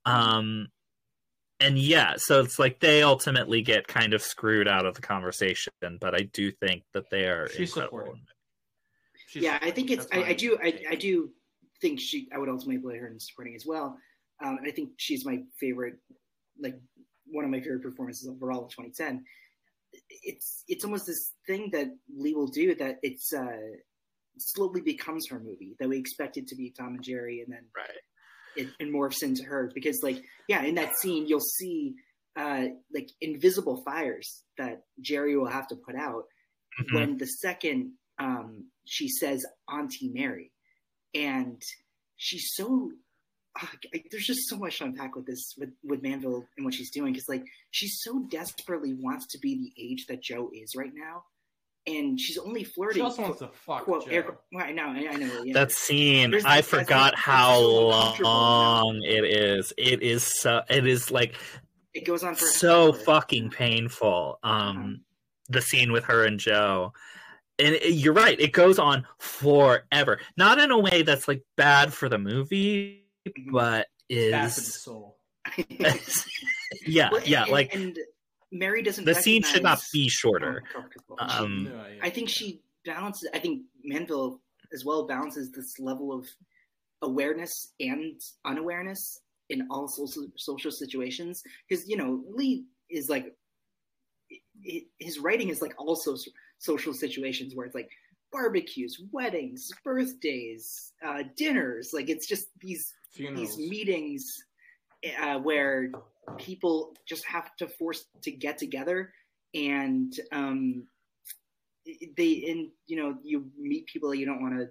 um 0.08 0.68
and 1.60 1.78
yeah 1.78 2.14
so 2.16 2.40
it's 2.40 2.58
like 2.58 2.80
they 2.80 3.02
ultimately 3.02 3.62
get 3.62 3.86
kind 3.86 4.14
of 4.14 4.22
screwed 4.22 4.68
out 4.68 4.86
of 4.86 4.94
the 4.94 5.02
conversation 5.02 5.72
but 6.00 6.14
i 6.14 6.20
do 6.32 6.50
think 6.50 6.82
that 6.94 7.10
they 7.10 7.24
are 7.24 7.48
She's 7.48 7.70
incredible. 7.70 7.98
supporting. 7.98 8.22
She's 9.28 9.42
yeah, 9.42 9.58
I 9.60 9.70
think 9.70 9.90
it's. 9.90 10.06
I, 10.10 10.24
I 10.24 10.32
do. 10.32 10.56
I. 10.62 10.80
I 10.90 10.94
do 10.94 11.30
think 11.82 12.00
she. 12.00 12.28
I 12.34 12.38
would 12.38 12.48
ultimately 12.48 12.78
play 12.78 12.96
her 12.96 13.08
in 13.08 13.20
supporting 13.20 13.54
as 13.54 13.66
well. 13.66 13.98
Um, 14.42 14.56
and 14.56 14.66
I 14.66 14.70
think 14.70 14.92
she's 14.96 15.26
my 15.26 15.40
favorite, 15.60 15.96
like 16.58 16.80
one 17.26 17.44
of 17.44 17.50
my 17.50 17.60
favorite 17.60 17.82
performances 17.82 18.26
overall 18.26 18.64
of 18.64 18.70
2010. 18.70 19.22
It's 20.22 20.64
it's 20.66 20.82
almost 20.82 21.06
this 21.06 21.32
thing 21.46 21.68
that 21.72 21.88
Leigh 22.16 22.34
will 22.34 22.46
do 22.46 22.74
that 22.76 23.00
it's 23.02 23.34
uh, 23.34 23.58
slowly 24.38 24.80
becomes 24.80 25.28
her 25.28 25.38
movie 25.38 25.76
that 25.78 25.90
we 25.90 25.98
expect 25.98 26.38
it 26.38 26.46
to 26.48 26.56
be 26.56 26.70
Tom 26.70 26.94
and 26.94 27.04
Jerry, 27.04 27.42
and 27.42 27.52
then 27.52 27.66
right 27.76 27.90
it, 28.58 28.68
it 28.78 28.88
morphs 28.92 29.22
into 29.22 29.42
her 29.44 29.70
because 29.74 29.98
like 30.02 30.22
yeah 30.48 30.62
in 30.64 30.74
that 30.74 30.92
scene 31.00 31.26
you'll 31.26 31.40
see 31.58 31.94
uh 32.36 32.64
like 32.94 33.08
invisible 33.20 33.82
fires 33.84 34.42
that 34.58 34.82
jerry 35.00 35.36
will 35.36 35.46
have 35.58 35.66
to 35.68 35.76
put 35.76 35.94
out 35.96 36.24
Mhm. 36.80 36.94
when 36.94 37.16
the 37.18 37.26
second 37.26 37.92
um 38.18 38.66
she 38.84 39.08
says 39.08 39.44
auntie 39.72 40.10
mary 40.12 40.52
and 41.14 41.60
she's 42.16 42.46
so 42.54 42.90
I- 43.56 44.04
there's 44.12 44.26
just 44.26 44.48
so 44.48 44.56
much 44.56 44.78
to 44.78 44.84
unpack 44.84 45.16
with 45.16 45.26
this 45.26 45.54
with 45.58 45.70
with 45.82 46.02
manville 46.02 46.46
and 46.56 46.64
what 46.64 46.74
she's 46.74 46.90
doing 46.92 47.12
because 47.12 47.28
like 47.28 47.44
she 47.72 47.88
so 47.88 48.20
desperately 48.30 48.94
wants 48.94 49.26
to 49.28 49.38
be 49.38 49.52
the 49.56 49.82
age 49.82 50.06
that 50.08 50.22
joe 50.22 50.50
is 50.54 50.74
right 50.76 50.92
now 50.94 51.24
and 51.88 52.20
she's 52.20 52.38
only 52.38 52.64
flirting. 52.64 52.96
She 52.96 53.00
also 53.02 53.22
wants 53.22 53.38
to 53.38 53.48
fuck 53.48 53.84
quote, 53.84 54.04
Joe. 54.06 54.10
air- 54.12 54.38
well, 54.52 54.64
I 54.64 54.72
know, 54.72 54.88
I, 54.88 55.08
I 55.10 55.16
know. 55.16 55.42
Yeah. 55.42 55.54
That 55.54 55.72
scene, 55.72 56.30
There's 56.30 56.44
I 56.44 56.62
forgot 56.62 57.12
like- 57.12 57.14
how 57.14 57.52
it's 57.54 57.62
so 57.62 57.86
uncomfortable 57.90 58.30
now. 58.30 58.36
long 58.84 59.02
it 59.04 59.24
is. 59.24 59.72
It 59.78 60.02
is 60.02 60.22
so. 60.22 60.62
It 60.68 60.86
is 60.86 61.10
like 61.10 61.34
it 61.94 62.04
goes 62.04 62.22
on 62.22 62.34
for 62.34 62.46
so 62.46 62.92
fucking 62.92 63.50
painful. 63.50 64.38
Um, 64.42 64.52
Uh-huh. 64.78 64.88
the 65.48 65.62
scene 65.62 65.90
with 65.92 66.04
her 66.04 66.24
and 66.26 66.38
Joe, 66.38 66.92
and 67.58 67.74
it- 67.74 67.94
you're 67.94 68.12
right. 68.14 68.38
It 68.38 68.52
goes 68.52 68.78
on 68.78 69.06
forever. 69.18 70.20
Not 70.36 70.58
in 70.58 70.70
a 70.70 70.78
way 70.78 71.02
that's 71.02 71.26
like 71.26 71.42
bad 71.56 71.92
for 71.94 72.08
the 72.08 72.18
movie, 72.18 73.04
Mhm. 73.26 73.50
but 73.52 73.88
Bad 74.08 74.52
for 74.52 74.60
the 74.60 74.66
is 74.66 74.82
soul. 74.82 75.18
yeah, 76.86 77.08
Well, 77.10 77.22
yeah. 77.24 77.42
and- 77.44 77.52
Like 77.52 77.74
and 77.74 77.98
Mary 78.50 78.82
doesn't. 78.82 79.04
the 79.04 79.14
scene 79.14 79.42
should 79.42 79.62
not 79.62 79.82
be 79.92 80.08
shorter. 80.08 80.62
uncomfortable. 80.66 81.16
Um, 81.20 81.64
No, 81.64 81.70
yeah. 81.86 81.98
I 82.02 82.10
think 82.10 82.28
she 82.28 82.60
balances. 82.84 83.28
I 83.34 83.38
think 83.38 83.62
Manville 83.84 84.40
as 84.72 84.84
well 84.84 85.06
balances 85.06 85.50
this 85.50 85.78
level 85.78 86.12
of 86.12 86.26
awareness 87.02 87.72
and 87.80 88.20
unawareness 88.44 89.20
in 89.50 89.66
all 89.70 89.86
social 89.88 90.26
social 90.36 90.70
situations. 90.70 91.42
Because 91.68 91.88
you 91.88 91.96
know, 91.96 92.22
Leigh 92.28 92.64
is 92.90 93.08
like 93.08 93.34
i- 94.32 94.40
i- 94.66 94.86
his 94.98 95.18
writing 95.18 95.48
is 95.48 95.60
like 95.62 95.74
also 95.78 96.16
social 96.58 96.92
situations 96.94 97.54
where 97.54 97.66
it's 97.66 97.74
like 97.74 97.90
barbecues, 98.32 99.00
weddings, 99.12 99.70
birthdays, 99.84 100.92
uh, 101.02 101.22
dinners. 101.36 101.92
Like 101.92 102.08
it's 102.10 102.26
just 102.26 102.48
these 102.60 102.92
funerals. 103.12 103.56
these 103.56 103.70
meetings 103.70 104.44
uh, 105.20 105.38
where 105.38 105.90
people 106.38 106.94
just 107.06 107.24
have 107.26 107.54
to 107.56 107.66
force 107.66 108.04
to 108.22 108.30
get 108.30 108.58
together 108.58 109.12
and 109.54 110.12
um, 110.32 110.86
they 112.16 112.44
and 112.48 112.68
you 112.86 112.96
know 112.96 113.16
you 113.22 113.46
meet 113.58 113.86
people 113.86 114.10
that 114.10 114.18
you 114.18 114.26
don't 114.26 114.42
want 114.42 114.58
to 114.58 114.68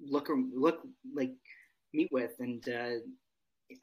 look 0.00 0.28
or 0.28 0.36
look 0.54 0.80
like 1.14 1.32
meet 1.94 2.08
with 2.12 2.32
and 2.38 2.68
uh, 2.68 2.98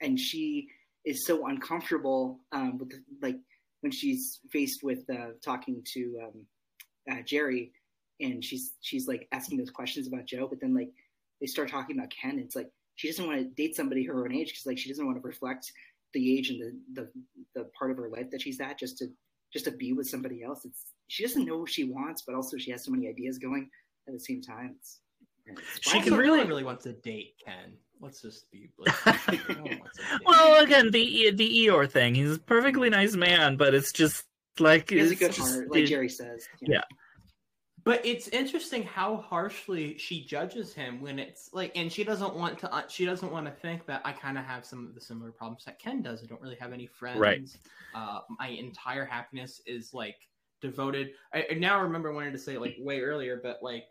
and 0.01 0.19
she 0.19 0.67
is 1.05 1.25
so 1.25 1.47
uncomfortable 1.47 2.39
um, 2.51 2.77
with 2.77 2.91
like 3.21 3.37
when 3.81 3.91
she's 3.91 4.39
faced 4.51 4.83
with 4.83 4.99
uh, 5.09 5.29
talking 5.43 5.81
to 5.93 6.19
um, 6.23 6.45
uh, 7.11 7.21
Jerry 7.25 7.71
and 8.19 8.43
she's 8.43 8.73
she's 8.81 9.07
like 9.07 9.27
asking 9.31 9.57
those 9.57 9.71
questions 9.71 10.07
about 10.07 10.25
Joe 10.25 10.47
but 10.47 10.59
then 10.61 10.75
like 10.75 10.89
they 11.41 11.47
start 11.47 11.69
talking 11.69 11.97
about 11.97 12.11
Ken 12.11 12.39
it's 12.39 12.55
like 12.55 12.69
she 12.95 13.07
doesn't 13.09 13.27
want 13.27 13.37
to 13.39 13.45
date 13.45 13.75
somebody 13.75 14.03
her 14.05 14.23
own 14.25 14.33
age 14.33 14.47
because 14.49 14.65
like 14.65 14.77
she 14.77 14.89
doesn't 14.89 15.05
want 15.05 15.21
to 15.21 15.27
reflect 15.27 15.71
the 16.13 16.37
age 16.37 16.49
and 16.49 16.61
the, 16.61 17.01
the 17.01 17.09
the 17.55 17.63
part 17.77 17.91
of 17.91 17.97
her 17.97 18.09
life 18.09 18.29
that 18.31 18.41
she's 18.41 18.59
at 18.61 18.79
just 18.79 18.97
to 18.97 19.07
just 19.53 19.65
to 19.65 19.71
be 19.71 19.93
with 19.93 20.07
somebody 20.09 20.43
else 20.43 20.65
it's 20.65 20.85
she 21.07 21.23
doesn't 21.23 21.45
know 21.45 21.57
what 21.59 21.69
she 21.69 21.83
wants 21.83 22.23
but 22.25 22.35
also 22.35 22.57
she 22.57 22.71
has 22.71 22.83
so 22.85 22.91
many 22.91 23.07
ideas 23.07 23.37
going 23.37 23.69
at 24.07 24.13
the 24.13 24.19
same 24.19 24.41
time 24.41 24.75
it's, 24.77 24.99
it's 25.47 25.89
She 25.91 26.01
can 26.01 26.15
really- 26.15 26.43
really 26.45 26.63
wants 26.63 26.83
to 26.85 26.93
date 26.93 27.35
Ken. 27.43 27.73
Let's 28.01 28.21
just 28.21 28.51
be. 28.51 28.69
Let's 28.77 29.25
be 29.27 29.37
no 29.53 29.61
one 29.63 29.79
wants 29.79 29.97
to 29.97 30.03
date 30.03 30.21
Well, 30.25 30.63
again, 30.63 30.91
the 30.91 31.31
the 31.31 31.49
Eeyore 31.49 31.89
thing. 31.89 32.13
He's 32.15 32.35
a 32.35 32.39
perfectly 32.39 32.89
nice 32.89 33.15
man, 33.15 33.55
but 33.55 33.73
it's 33.73 33.93
just 33.93 34.25
like 34.59 34.89
he 34.89 34.97
has 34.97 35.11
a 35.11 35.15
good 35.15 35.31
just- 35.31 35.53
heart 35.55 35.71
like 35.71 35.85
Jerry 35.85 36.09
says 36.09 36.45
Yeah. 36.61 36.81
But 37.85 38.03
it's 38.03 38.27
interesting 38.29 38.81
how 38.81 39.17
harshly 39.17 39.95
she 39.99 40.25
judges 40.25 40.73
him 40.73 40.99
when 41.01 41.19
it's 41.19 41.51
like, 41.53 41.71
and 41.75 41.91
she 41.91 42.03
doesn't 42.03 42.33
want 42.33 42.57
to. 42.59 42.73
Uh, 42.73 42.87
she 42.87 43.05
doesn't 43.05 43.31
want 43.31 43.45
to 43.45 43.51
think 43.51 43.85
that 43.85 44.01
I 44.03 44.11
kind 44.11 44.39
of 44.39 44.43
have 44.43 44.65
some 44.65 44.87
of 44.87 44.95
the 44.95 45.01
similar 45.01 45.31
problems 45.31 45.65
that 45.65 45.77
Ken 45.77 46.01
does. 46.01 46.23
I 46.23 46.25
don't 46.25 46.41
really 46.41 46.57
have 46.59 46.73
any 46.73 46.87
friends. 46.87 47.19
Right. 47.19 47.47
Uh, 47.93 48.21
my 48.39 48.47
entire 48.47 49.05
happiness 49.05 49.61
is 49.67 49.93
like 49.93 50.15
devoted. 50.61 51.11
I, 51.31 51.45
I 51.51 51.53
now 51.53 51.79
remember 51.79 52.11
wanting 52.11 52.31
to 52.31 52.39
say 52.39 52.57
like 52.57 52.75
way 52.79 53.01
earlier, 53.01 53.39
but 53.43 53.59
like, 53.61 53.85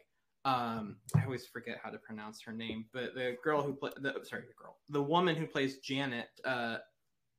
um, 0.44 0.96
I 1.14 1.22
always 1.22 1.46
forget 1.46 1.78
how 1.80 1.90
to 1.90 1.98
pronounce 1.98 2.42
her 2.42 2.52
name. 2.52 2.86
But 2.92 3.14
the 3.14 3.36
girl 3.44 3.62
who 3.62 3.74
play 3.74 3.90
the 3.96 4.12
sorry, 4.24 4.42
the 4.42 4.60
girl, 4.60 4.76
the 4.88 5.02
woman 5.02 5.36
who 5.36 5.46
plays 5.46 5.78
Janet, 5.78 6.30
uh, 6.44 6.78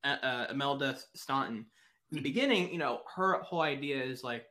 uh, 0.06 0.18
uh 0.24 0.48
Imelda 0.52 0.98
Staunton. 1.16 1.66
In 2.12 2.18
the 2.18 2.22
beginning, 2.22 2.72
you 2.72 2.78
know, 2.78 3.02
her 3.14 3.42
whole 3.42 3.62
idea 3.62 4.02
is 4.02 4.24
like. 4.24 4.46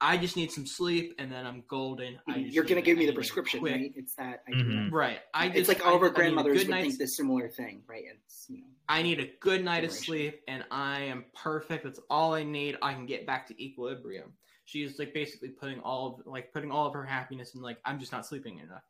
I 0.00 0.16
just 0.18 0.36
need 0.36 0.50
some 0.52 0.66
sleep 0.66 1.14
and 1.18 1.30
then 1.32 1.46
I'm 1.46 1.62
golden. 1.68 2.18
I 2.28 2.36
you're 2.36 2.64
gonna 2.64 2.82
give 2.82 2.98
me 2.98 3.06
the 3.06 3.12
prescription 3.12 3.60
quick- 3.60 3.72
right 3.74 3.92
it's 3.96 4.14
that 4.16 4.42
idea. 4.48 4.62
Mhm. 4.64 4.92
Right. 4.92 5.20
I 5.32 5.46
just, 5.48 5.58
it's 5.60 5.68
like 5.68 5.86
all 5.86 5.94
of 5.96 6.02
our 6.02 6.08
I 6.08 6.10
need 6.10 6.12
a 6.12 6.14
grandmothers 6.16 6.58
good 6.58 6.66
would 6.68 6.70
night's- 6.74 6.86
think 6.88 6.98
this 6.98 7.16
similar 7.16 7.48
thing 7.48 7.82
right 7.86 8.04
it's 8.06 8.46
you 8.50 8.58
know 8.58 8.66
I 8.88 9.02
need 9.02 9.18
a 9.20 9.30
good 9.40 9.64
night 9.64 9.82
of 9.84 9.92
sleep 9.92 10.42
and 10.46 10.62
I 10.70 11.00
am 11.04 11.24
perfect. 11.34 11.84
That's 11.84 12.00
all 12.10 12.34
I 12.34 12.42
need. 12.42 12.76
I 12.82 12.92
can 12.92 13.06
get 13.06 13.26
back 13.26 13.46
to 13.46 13.62
equilibrium. 13.64 14.34
She's 14.66 14.98
like 14.98 15.14
basically 15.14 15.48
putting 15.50 15.80
all 15.80 16.18
of 16.20 16.26
like 16.26 16.52
putting 16.52 16.70
all 16.70 16.86
of 16.86 16.92
her 16.94 17.04
happiness 17.04 17.54
in 17.54 17.62
like 17.62 17.78
I'm 17.86 17.98
just 17.98 18.12
not 18.12 18.26
sleeping 18.26 18.58
enough. 18.58 18.82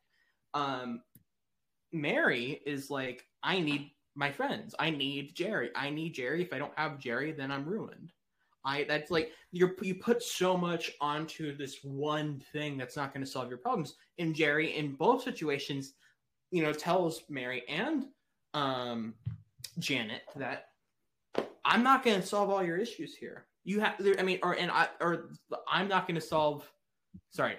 Um 0.53 1.01
Mary 1.91 2.61
is 2.65 2.89
like 2.89 3.25
I 3.43 3.59
need 3.61 3.91
my 4.15 4.31
friends. 4.31 4.73
I 4.79 4.89
need 4.89 5.35
Jerry. 5.35 5.69
I 5.75 5.89
need 5.89 6.13
Jerry. 6.13 6.41
If 6.41 6.51
I 6.53 6.57
don't 6.57 6.77
have 6.77 6.99
Jerry, 6.99 7.31
then 7.31 7.51
I'm 7.51 7.65
ruined. 7.65 8.11
I 8.65 8.85
that's 8.85 9.11
like 9.11 9.31
you're 9.51 9.75
you 9.81 9.95
put 9.95 10.23
so 10.23 10.57
much 10.57 10.91
onto 10.99 11.55
this 11.55 11.79
one 11.83 12.41
thing 12.51 12.77
that's 12.77 12.97
not 12.97 13.13
going 13.13 13.23
to 13.23 13.31
solve 13.31 13.49
your 13.49 13.59
problems. 13.59 13.95
And 14.17 14.35
Jerry 14.35 14.75
in 14.75 14.95
both 14.95 15.23
situations, 15.23 15.93
you 16.51 16.63
know, 16.63 16.73
tells 16.73 17.23
Mary 17.29 17.63
and 17.69 18.05
um 18.53 19.13
Janet 19.79 20.21
that 20.35 20.69
I'm 21.65 21.83
not 21.83 22.03
going 22.03 22.21
to 22.21 22.25
solve 22.25 22.49
all 22.49 22.63
your 22.63 22.77
issues 22.77 23.15
here. 23.15 23.47
You 23.63 23.79
have, 23.79 23.95
I 24.19 24.21
mean, 24.21 24.39
or 24.43 24.53
and 24.53 24.69
I, 24.69 24.87
or 25.01 25.31
I'm 25.67 25.87
not 25.87 26.07
going 26.07 26.15
to 26.15 26.25
solve. 26.25 26.69
Sorry, 27.31 27.55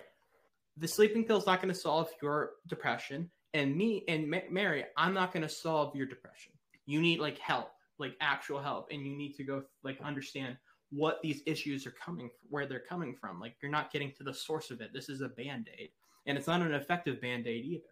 the 0.76 0.86
sleeping 0.86 1.24
pill's 1.24 1.46
not 1.46 1.60
going 1.60 1.74
to 1.74 1.78
solve 1.78 2.08
your 2.22 2.52
depression, 2.68 3.28
and 3.54 3.76
me 3.76 4.04
and 4.06 4.30
Ma- 4.30 4.48
Mary, 4.48 4.84
I'm 4.96 5.12
not 5.12 5.32
going 5.32 5.42
to 5.42 5.48
solve 5.48 5.96
your 5.96 6.06
depression. 6.06 6.52
You 6.86 7.00
need 7.00 7.18
like 7.18 7.38
help, 7.38 7.70
like 7.98 8.14
actual 8.20 8.60
help, 8.60 8.88
and 8.92 9.04
you 9.04 9.16
need 9.16 9.34
to 9.34 9.44
go 9.44 9.64
like 9.82 10.00
understand 10.00 10.56
what 10.90 11.20
these 11.22 11.42
issues 11.46 11.86
are 11.86 11.92
coming, 11.92 12.30
where 12.48 12.66
they're 12.66 12.80
coming 12.80 13.14
from. 13.14 13.40
Like 13.40 13.56
you're 13.60 13.70
not 13.70 13.92
getting 13.92 14.12
to 14.12 14.24
the 14.24 14.34
source 14.34 14.70
of 14.70 14.80
it. 14.80 14.90
This 14.92 15.08
is 15.08 15.20
a 15.20 15.28
band 15.28 15.68
aid, 15.78 15.90
and 16.26 16.38
it's 16.38 16.46
not 16.46 16.62
an 16.62 16.74
effective 16.74 17.20
band 17.20 17.46
aid 17.46 17.64
either. 17.64 17.82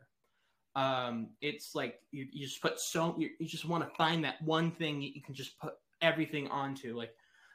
Um 0.76 1.28
it's 1.40 1.74
like 1.74 2.00
you, 2.10 2.26
you 2.32 2.46
just 2.46 2.60
put 2.60 2.80
so 2.80 3.14
you, 3.18 3.30
you 3.38 3.46
just 3.46 3.64
want 3.64 3.88
to 3.88 3.94
find 3.96 4.24
that 4.24 4.42
one 4.42 4.72
thing 4.72 4.98
that 5.00 5.14
you 5.14 5.22
can 5.22 5.34
just 5.34 5.58
put 5.58 5.74
everything 6.02 6.48
onto 6.48 6.96
like 6.96 7.14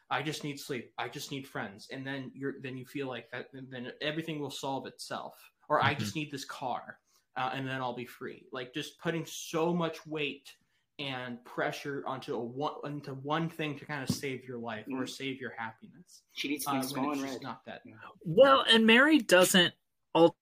i 0.09 0.21
just 0.23 0.43
need 0.43 0.59
sleep. 0.59 0.91
I 0.97 1.07
just 1.09 1.29
need 1.29 1.45
friends. 1.45 1.89
And 1.91 2.07
then 2.07 2.31
you're 2.33 2.55
then 2.61 2.77
you 2.77 2.85
feel 2.85 3.07
like 3.07 3.29
that 3.31 3.47
then 3.53 3.91
everything 4.01 4.39
will 4.39 4.49
solve 4.49 4.87
itself. 4.87 5.35
Or 5.67 5.83
i 5.83 5.93
just 5.93 6.15
need 6.15 6.31
this 6.31 6.45
car 6.45 6.97
uh, 7.35 7.51
and 7.53 7.67
then 7.67 7.81
i'll 7.81 7.93
be 7.93 8.05
free. 8.05 8.45
Like 8.53 8.73
just 8.73 8.99
putting 8.99 9.25
so 9.25 9.73
much 9.73 10.07
weight 10.07 10.55
and 10.99 11.43
pressure 11.45 12.03
onto 12.05 12.35
a 12.35 12.39
one 12.43 12.73
onto 12.83 13.13
one 13.15 13.49
thing 13.49 13.77
to 13.77 13.85
kind 13.85 14.03
of 14.03 14.09
save 14.09 14.43
your 14.43 14.57
life 14.59 14.85
or 14.91 15.05
Mhm. 15.05 15.07
save 15.07 15.39
your 15.39 15.51
happiness 15.57 16.23
she 16.33 16.47
needs 16.49 16.65
to 16.65 16.71
uh, 16.71 16.75
be 16.75 16.81
when 16.81 16.89
small 17.01 17.11
and 17.13 17.21
red 17.21 17.41
not 17.41 17.61
that 17.65 17.81
Well, 18.25 18.65
and 18.69 18.85
Mary 18.85 19.19
doesn't 19.19 19.73
also 20.13 20.35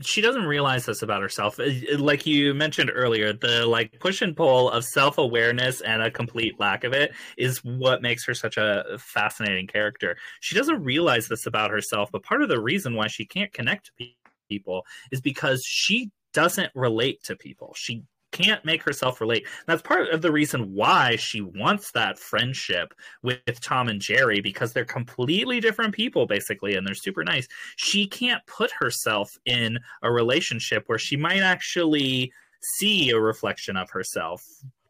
she 0.00 0.22
doesn't 0.22 0.44
realize 0.46 0.86
this 0.86 1.02
about 1.02 1.20
herself. 1.20 1.60
Uh, 1.60 1.70
Like 1.98 2.26
you 2.26 2.54
mentioned 2.54 2.90
earlier, 2.92 3.34
the 3.34 3.66
like 3.66 3.98
push 4.00 4.22
and 4.22 4.34
pull 4.34 4.70
of 4.70 4.82
self-awareness 4.84 5.82
and 5.82 6.02
a 6.02 6.10
complete 6.10 6.58
lack 6.58 6.84
of 6.84 6.94
it 6.94 7.12
is 7.36 7.62
what 7.62 8.00
makes 8.00 8.24
her 8.24 8.32
such 8.34 8.56
a 8.56 8.96
fascinating 8.98 9.66
character. 9.66 10.16
She 10.40 10.54
doesn't 10.56 10.82
realize 10.82 11.28
this 11.28 11.44
about 11.46 11.70
herself, 11.70 12.10
but 12.10 12.22
part 12.22 12.42
of 12.42 12.48
the 12.48 12.60
reason 12.60 12.94
why 12.94 13.08
she 13.08 13.26
can't 13.26 13.52
connect 13.52 13.90
to 13.98 14.08
people 14.48 14.86
is 15.10 15.20
because 15.20 15.62
she 15.66 16.10
doesn't 16.32 16.72
relate 16.74 17.22
to 17.24 17.36
people. 17.36 17.74
She 17.76 18.04
can't 18.32 18.64
make 18.64 18.82
herself 18.82 19.20
relate. 19.20 19.46
That's 19.66 19.82
part 19.82 20.08
of 20.08 20.22
the 20.22 20.32
reason 20.32 20.74
why 20.74 21.16
she 21.16 21.40
wants 21.40 21.92
that 21.92 22.18
friendship 22.18 22.94
with 23.22 23.60
Tom 23.60 23.88
and 23.88 24.00
Jerry 24.00 24.40
because 24.40 24.72
they're 24.72 24.84
completely 24.84 25.60
different 25.60 25.94
people 25.94 26.26
basically 26.26 26.74
and 26.74 26.86
they're 26.86 26.94
super 26.94 27.22
nice. 27.22 27.46
She 27.76 28.06
can't 28.06 28.44
put 28.46 28.72
herself 28.72 29.30
in 29.44 29.78
a 30.02 30.10
relationship 30.10 30.84
where 30.86 30.98
she 30.98 31.16
might 31.16 31.42
actually 31.42 32.32
see 32.78 33.10
a 33.10 33.20
reflection 33.20 33.76
of 33.76 33.90
herself 33.90 34.42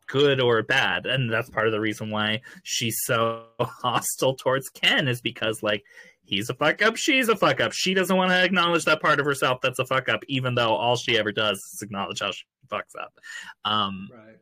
good 0.06 0.40
or 0.40 0.62
bad 0.62 1.06
and 1.06 1.32
that's 1.32 1.48
part 1.48 1.66
of 1.66 1.72
the 1.72 1.80
reason 1.80 2.10
why 2.10 2.38
she's 2.64 2.98
so 3.04 3.44
hostile 3.60 4.34
towards 4.34 4.68
Ken 4.68 5.08
is 5.08 5.22
because 5.22 5.62
like 5.62 5.82
he's 6.24 6.48
a 6.50 6.54
fuck 6.54 6.80
up 6.82 6.96
she's 6.96 7.28
a 7.28 7.36
fuck 7.36 7.60
up 7.60 7.72
she 7.72 7.94
doesn't 7.94 8.16
want 8.16 8.30
to 8.30 8.44
acknowledge 8.44 8.84
that 8.84 9.00
part 9.00 9.18
of 9.20 9.26
herself 9.26 9.60
that's 9.60 9.78
a 9.78 9.84
fuck 9.84 10.08
up 10.08 10.22
even 10.28 10.54
though 10.54 10.74
all 10.74 10.96
she 10.96 11.18
ever 11.18 11.32
does 11.32 11.58
is 11.74 11.82
acknowledge 11.82 12.20
how 12.20 12.30
she 12.30 12.44
fucks 12.70 12.94
up 13.00 13.12
um 13.64 14.08
right 14.12 14.36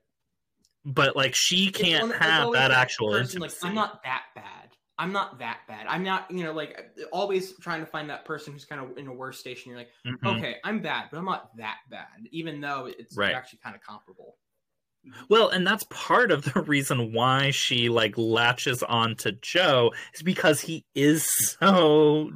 but 0.85 1.15
like 1.16 1.35
she 1.35 1.70
can't 1.70 2.09
one- 2.09 2.19
have 2.19 2.44
always 2.44 2.59
that 2.59 2.70
actual 2.70 3.11
person, 3.12 3.40
like. 3.40 3.52
I'm 3.62 3.74
not 3.74 4.02
that 4.05 4.23
bad. 4.35 4.70
I'm 4.98 5.12
not 5.12 5.39
that 5.39 5.61
bad. 5.69 5.86
I'm 5.89 6.02
not, 6.02 6.31
you 6.31 6.43
know, 6.44 6.52
like 6.52 6.90
always 7.12 7.55
trying 7.59 7.81
to 7.81 7.86
find 7.86 8.09
that 8.11 8.24
person 8.24 8.52
who's 8.55 8.65
kind 8.65 8.81
of 8.82 8.97
in 8.98 9.07
a 9.07 9.12
worse 9.12 9.39
station. 9.39 9.70
You're 9.70 9.78
like, 9.78 9.90
Mhm. 10.07 10.39
okay, 10.39 10.57
I'm 10.65 10.81
bad, 10.81 11.09
but 11.11 11.19
I'm 11.19 11.24
not 11.27 11.55
that 11.59 11.78
bad, 11.90 12.07
even 12.31 12.61
though 12.62 12.86
it's 12.86 13.16
Right. 13.16 13.35
actually 13.35 13.61
kind 13.62 13.74
of 13.77 13.82
comparable. 13.82 14.36
Well, 15.28 15.48
and 15.48 15.66
that's 15.66 15.85
part 15.90 16.31
of 16.31 16.44
the 16.44 16.60
reason 16.66 17.12
why 17.12 17.51
she 17.51 17.89
like 17.89 18.16
latches 18.18 18.82
on 18.82 19.16
to 19.16 19.32
Joe 19.32 19.93
is 20.14 20.22
because 20.22 20.60
he 20.60 20.85
is 20.94 21.24
so 21.59 22.31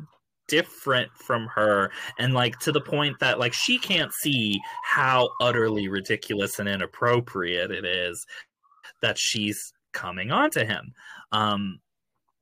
different 0.48 1.10
from 1.14 1.46
her 1.54 1.90
and 2.18 2.34
like 2.34 2.58
to 2.60 2.70
the 2.72 2.80
point 2.80 3.18
that 3.20 3.38
like 3.38 3.54
she 3.54 3.78
can't 3.78 4.12
see 4.12 4.60
how 4.84 5.30
utterly 5.40 5.88
ridiculous 5.88 6.58
and 6.58 6.68
inappropriate 6.68 7.70
it 7.70 7.86
is 7.86 8.26
that 9.00 9.16
she's 9.16 9.72
coming 9.94 10.30
on 10.30 10.50
to 10.50 10.62
him 10.66 10.92
um 11.32 11.80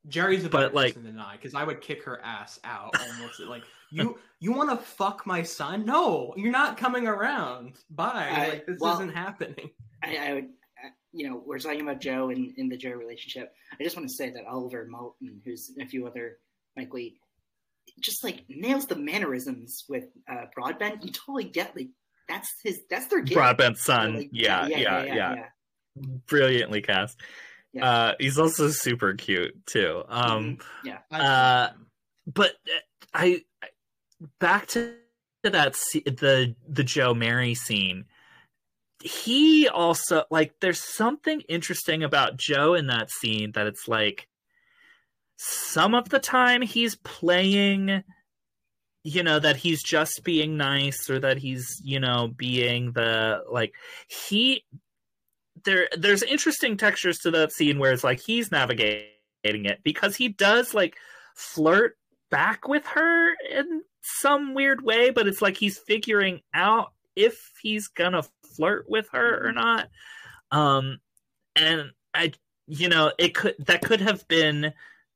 Jerry's 0.09 0.45
a 0.45 0.49
But, 0.49 0.75
like- 0.75 0.95
person 0.95 1.05
than 1.05 1.21
I 1.21 1.37
because 1.37 1.55
I 1.55 1.63
would 1.63 1.81
kick 1.81 2.03
her 2.03 2.21
ass 2.25 2.59
out 2.65 2.91
almost. 3.01 3.39
like 3.39 3.63
you, 3.93 4.19
you 4.41 4.51
want 4.53 4.71
to 4.71 4.77
fuck 4.85 5.25
my 5.27 5.45
son? 5.45 5.85
No, 5.85 6.35
you're 6.37 6.51
not 6.51 6.77
coming 6.77 7.07
around. 7.07 7.75
Bye. 7.89 8.31
I- 8.33 8.49
like 8.49 8.67
this 8.67 8.79
well- 8.81 8.95
isn't 8.95 9.15
happening. 9.15 9.71
I, 10.03 10.17
I 10.17 10.35
would, 10.35 10.45
uh, 10.45 10.89
you 11.13 11.29
know, 11.29 11.43
we're 11.45 11.59
talking 11.59 11.81
about 11.83 12.01
Joe 12.01 12.31
and 12.31 12.53
in 12.57 12.69
the 12.69 12.77
Joe 12.77 12.91
relationship. 12.93 13.53
I 13.79 13.83
just 13.85 13.97
want 13.97 14.09
to 14.09 14.15
say 14.15 14.31
that 14.31 14.45
Oliver 14.47 14.89
Maltman, 14.93 15.41
who's 15.45 15.71
in 15.77 15.83
a 15.85 15.89
few 15.89 16.07
other 16.07 16.39
Mike 16.77 16.93
Leigh, 16.93 17.15
just 18.01 18.25
like 18.25 18.45
nails 18.49 18.87
the 18.87 18.97
mannerisms 18.97 19.85
with 19.89 20.05
uh, 20.31 20.47
Broadbent. 20.55 21.05
You 21.05 21.11
totally 21.13 21.45
get 21.45 21.75
like 21.77 21.89
that's 22.29 22.53
his, 22.63 22.81
that's 22.89 23.07
their 23.07 23.23
kid. 23.23 23.35
broadbent 23.35 23.77
son 23.79 24.15
Like, 24.17 24.31
yeah 24.33 24.67
yeah 24.69 24.79
yeah, 25.03 25.15
yeah. 25.15 25.45
brilliantly 26.29 26.81
cast 26.81 27.19
Yeah. 27.73 27.85
uh 27.91 28.15
he's 28.21 28.39
also 28.39 28.69
super 28.71 29.15
cute 29.15 29.67
too 29.67 30.05
um 30.09 30.59
Mhm. 30.59 30.63
yeah. 30.85 30.99
Uh, 31.11 31.71
but 32.33 32.53
uh, 32.69 32.79
I 33.13 33.43
I- 33.63 33.69
back 34.39 34.69
to 34.69 34.95
that 35.43 35.73
sce- 35.75 36.05
the 36.19 36.55
the 36.69 36.85
Joe 36.85 37.13
Mary 37.15 37.55
scene. 37.55 38.05
He 39.03 39.69
also 39.69 40.25
like 40.31 40.55
there's 40.61 40.81
something 40.81 41.41
interesting 41.49 42.03
about 42.03 42.37
Joe 42.37 42.75
in 42.75 42.87
that 42.87 43.11
scene 43.11 43.53
that 43.53 43.67
it's 43.67 43.89
like 43.89 44.29
some 45.37 45.95
of 45.95 46.09
the 46.09 46.21
time 46.21 46.63
he's 46.63 46.95
playing 46.97 48.05
you 49.05 49.23
know 49.23 49.39
that 49.39 49.57
he's 49.57 49.83
just 49.83 50.23
being 50.23 50.57
nice 50.57 51.11
or 51.11 51.19
that 51.19 51.39
he's 51.39 51.81
you 51.85 51.99
know 51.99 52.33
being 52.37 52.93
the 52.93 53.43
like 53.51 53.75
he 54.07 54.65
there 55.65 55.89
there's 55.97 56.23
interesting 56.23 56.77
textures 56.77 57.19
to 57.19 57.31
that 57.31 57.53
scene 57.53 57.79
where 57.79 57.93
it's 57.93 58.05
like 58.05 58.21
he's 58.21 58.53
navigating 58.53 59.07
it 59.43 59.81
because 59.83 60.15
he 60.15 60.29
does 60.29 60.75
like 60.75 60.97
flirt 61.35 61.97
back 62.31 62.69
with 62.69 62.87
her 62.87 63.35
in 63.51 63.83
some 64.03 64.55
weird 64.55 64.83
way 64.83 65.11
but 65.11 65.27
it's 65.27 65.43
like 65.43 65.57
he's 65.57 65.79
figuring 65.79 66.41
out 66.55 66.93
if 67.17 67.37
he's 67.61 67.89
gonna 67.89 68.23
flirt 68.57 68.85
with 68.89 69.07
her 69.13 69.47
or 69.47 69.53
not 69.53 69.89
um 70.51 70.99
and 71.57 71.91
i 72.15 72.33
you 72.67 72.89
know 72.89 73.13
it 73.19 73.35
could 73.35 73.55
that 73.59 73.83
could 73.83 74.01
have 74.01 74.27
been 74.29 74.73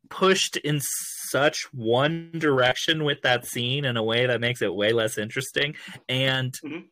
pushed 0.09 0.57
in 0.59 0.81
such 0.81 1.63
one 1.73 2.31
direction 2.39 3.03
with 3.05 3.21
that 3.23 3.45
scene 3.47 3.85
in 3.85 3.97
a 3.97 4.03
way 4.03 4.27
that 4.27 4.41
makes 4.41 4.63
it 4.63 4.73
way 4.75 4.93
less 4.93 5.19
interesting 5.19 5.75
and 6.09 6.55
Mhm. 6.65 6.85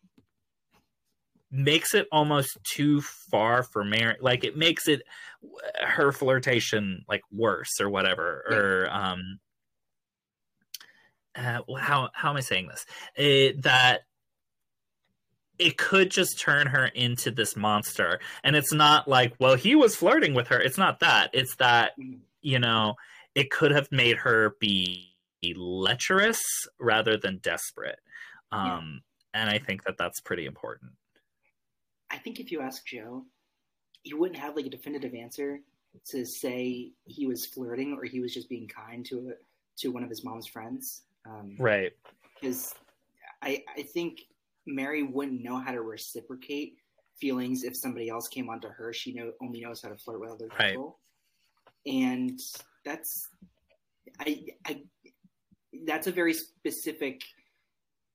makes 1.51 1.95
it 1.95 2.09
almost 2.11 2.59
too 2.65 3.01
far 3.01 3.63
for 3.63 3.85
Mary. 3.85 4.17
Like 4.21 4.43
it 4.43 4.57
makes 4.57 4.89
it 4.89 5.03
her 5.81 6.11
flirtation 6.11 7.05
like 7.09 7.23
worse 7.31 7.81
or 7.81 7.89
whatever. 7.89 8.43
Or 8.51 8.89
um, 8.91 9.39
uh, 11.37 11.61
how 11.79 12.11
how 12.15 12.31
am 12.31 12.37
I 12.37 12.41
saying 12.41 12.67
this? 12.69 12.85
It, 13.17 13.63
that 13.63 14.03
it 15.59 15.77
could 15.79 16.11
just 16.11 16.41
turn 16.41 16.67
her 16.67 16.87
into 16.87 17.31
this 17.31 17.57
monster, 17.57 18.21
and 18.43 18.57
it's 18.57 18.73
not 18.73 19.07
like 19.09 19.35
well 19.39 19.55
he 19.55 19.75
was 19.75 19.95
flirting 19.97 20.35
with 20.35 20.49
her. 20.49 20.61
It's 20.61 20.79
not 20.79 21.01
that. 21.01 21.31
It's 21.33 21.57
that 21.57 21.93
you 22.43 22.59
know 22.59 22.95
it 23.35 23.51
could 23.51 23.71
have 23.71 23.91
made 23.91 24.17
her 24.19 24.57
be 24.61 25.17
lecherous 25.55 26.41
rather 26.79 27.17
than 27.17 27.39
desperate. 27.39 27.99
Um, 28.53 29.03
and 29.33 29.51
I 29.51 29.59
think 29.59 29.83
that 29.85 29.97
that's 29.99 30.21
pretty 30.21 30.47
important. 30.47 30.93
I 32.11 32.19
think 32.19 32.39
if 32.39 32.53
you 32.53 32.61
ask 32.61 32.87
Joe, 32.87 33.25
he 34.03 34.15
wouldn't 34.15 34.39
have 34.39 34.55
like 34.55 34.67
a 34.67 34.71
definitive 34.71 35.15
answer 35.15 35.61
to 36.11 36.25
say 36.25 36.93
he 37.05 37.27
was 37.27 37.47
flirting 37.47 37.93
or 38.01 38.05
he 38.05 38.21
was 38.21 38.33
just 38.33 38.49
being 38.49 38.69
kind 38.69 39.05
to 39.07 39.31
a, 39.31 39.81
to 39.81 39.89
one 39.89 40.05
of 40.05 40.09
his 40.11 40.23
mom's 40.25 40.47
friends. 40.47 41.03
Um, 41.27 41.57
Right. 41.59 41.93
because 42.41 42.75
I 43.43 43.65
I 43.77 43.83
think 43.83 44.21
Mary 44.67 45.03
wouldn't 45.03 45.43
know 45.43 45.59
how 45.59 45.73
to 45.73 45.83
reciprocate 45.83 46.77
feelings 47.19 47.65
if 47.65 47.77
somebody 47.77 48.09
else 48.09 48.29
came 48.29 48.49
onto 48.49 48.69
her. 48.69 48.93
She 48.93 49.13
know 49.13 49.33
only 49.41 49.61
knows 49.61 49.83
how 49.83 49.89
to 49.89 49.97
flirt 49.97 50.21
with 50.21 50.31
other 50.31 50.49
Right. 50.59 50.71
people, 50.71 50.99
and 51.87 52.41
that's 52.85 53.29
I 54.21 54.47
I 54.67 54.83
that's 55.87 56.07
a 56.07 56.13
very 56.13 56.35
specific 56.35 57.23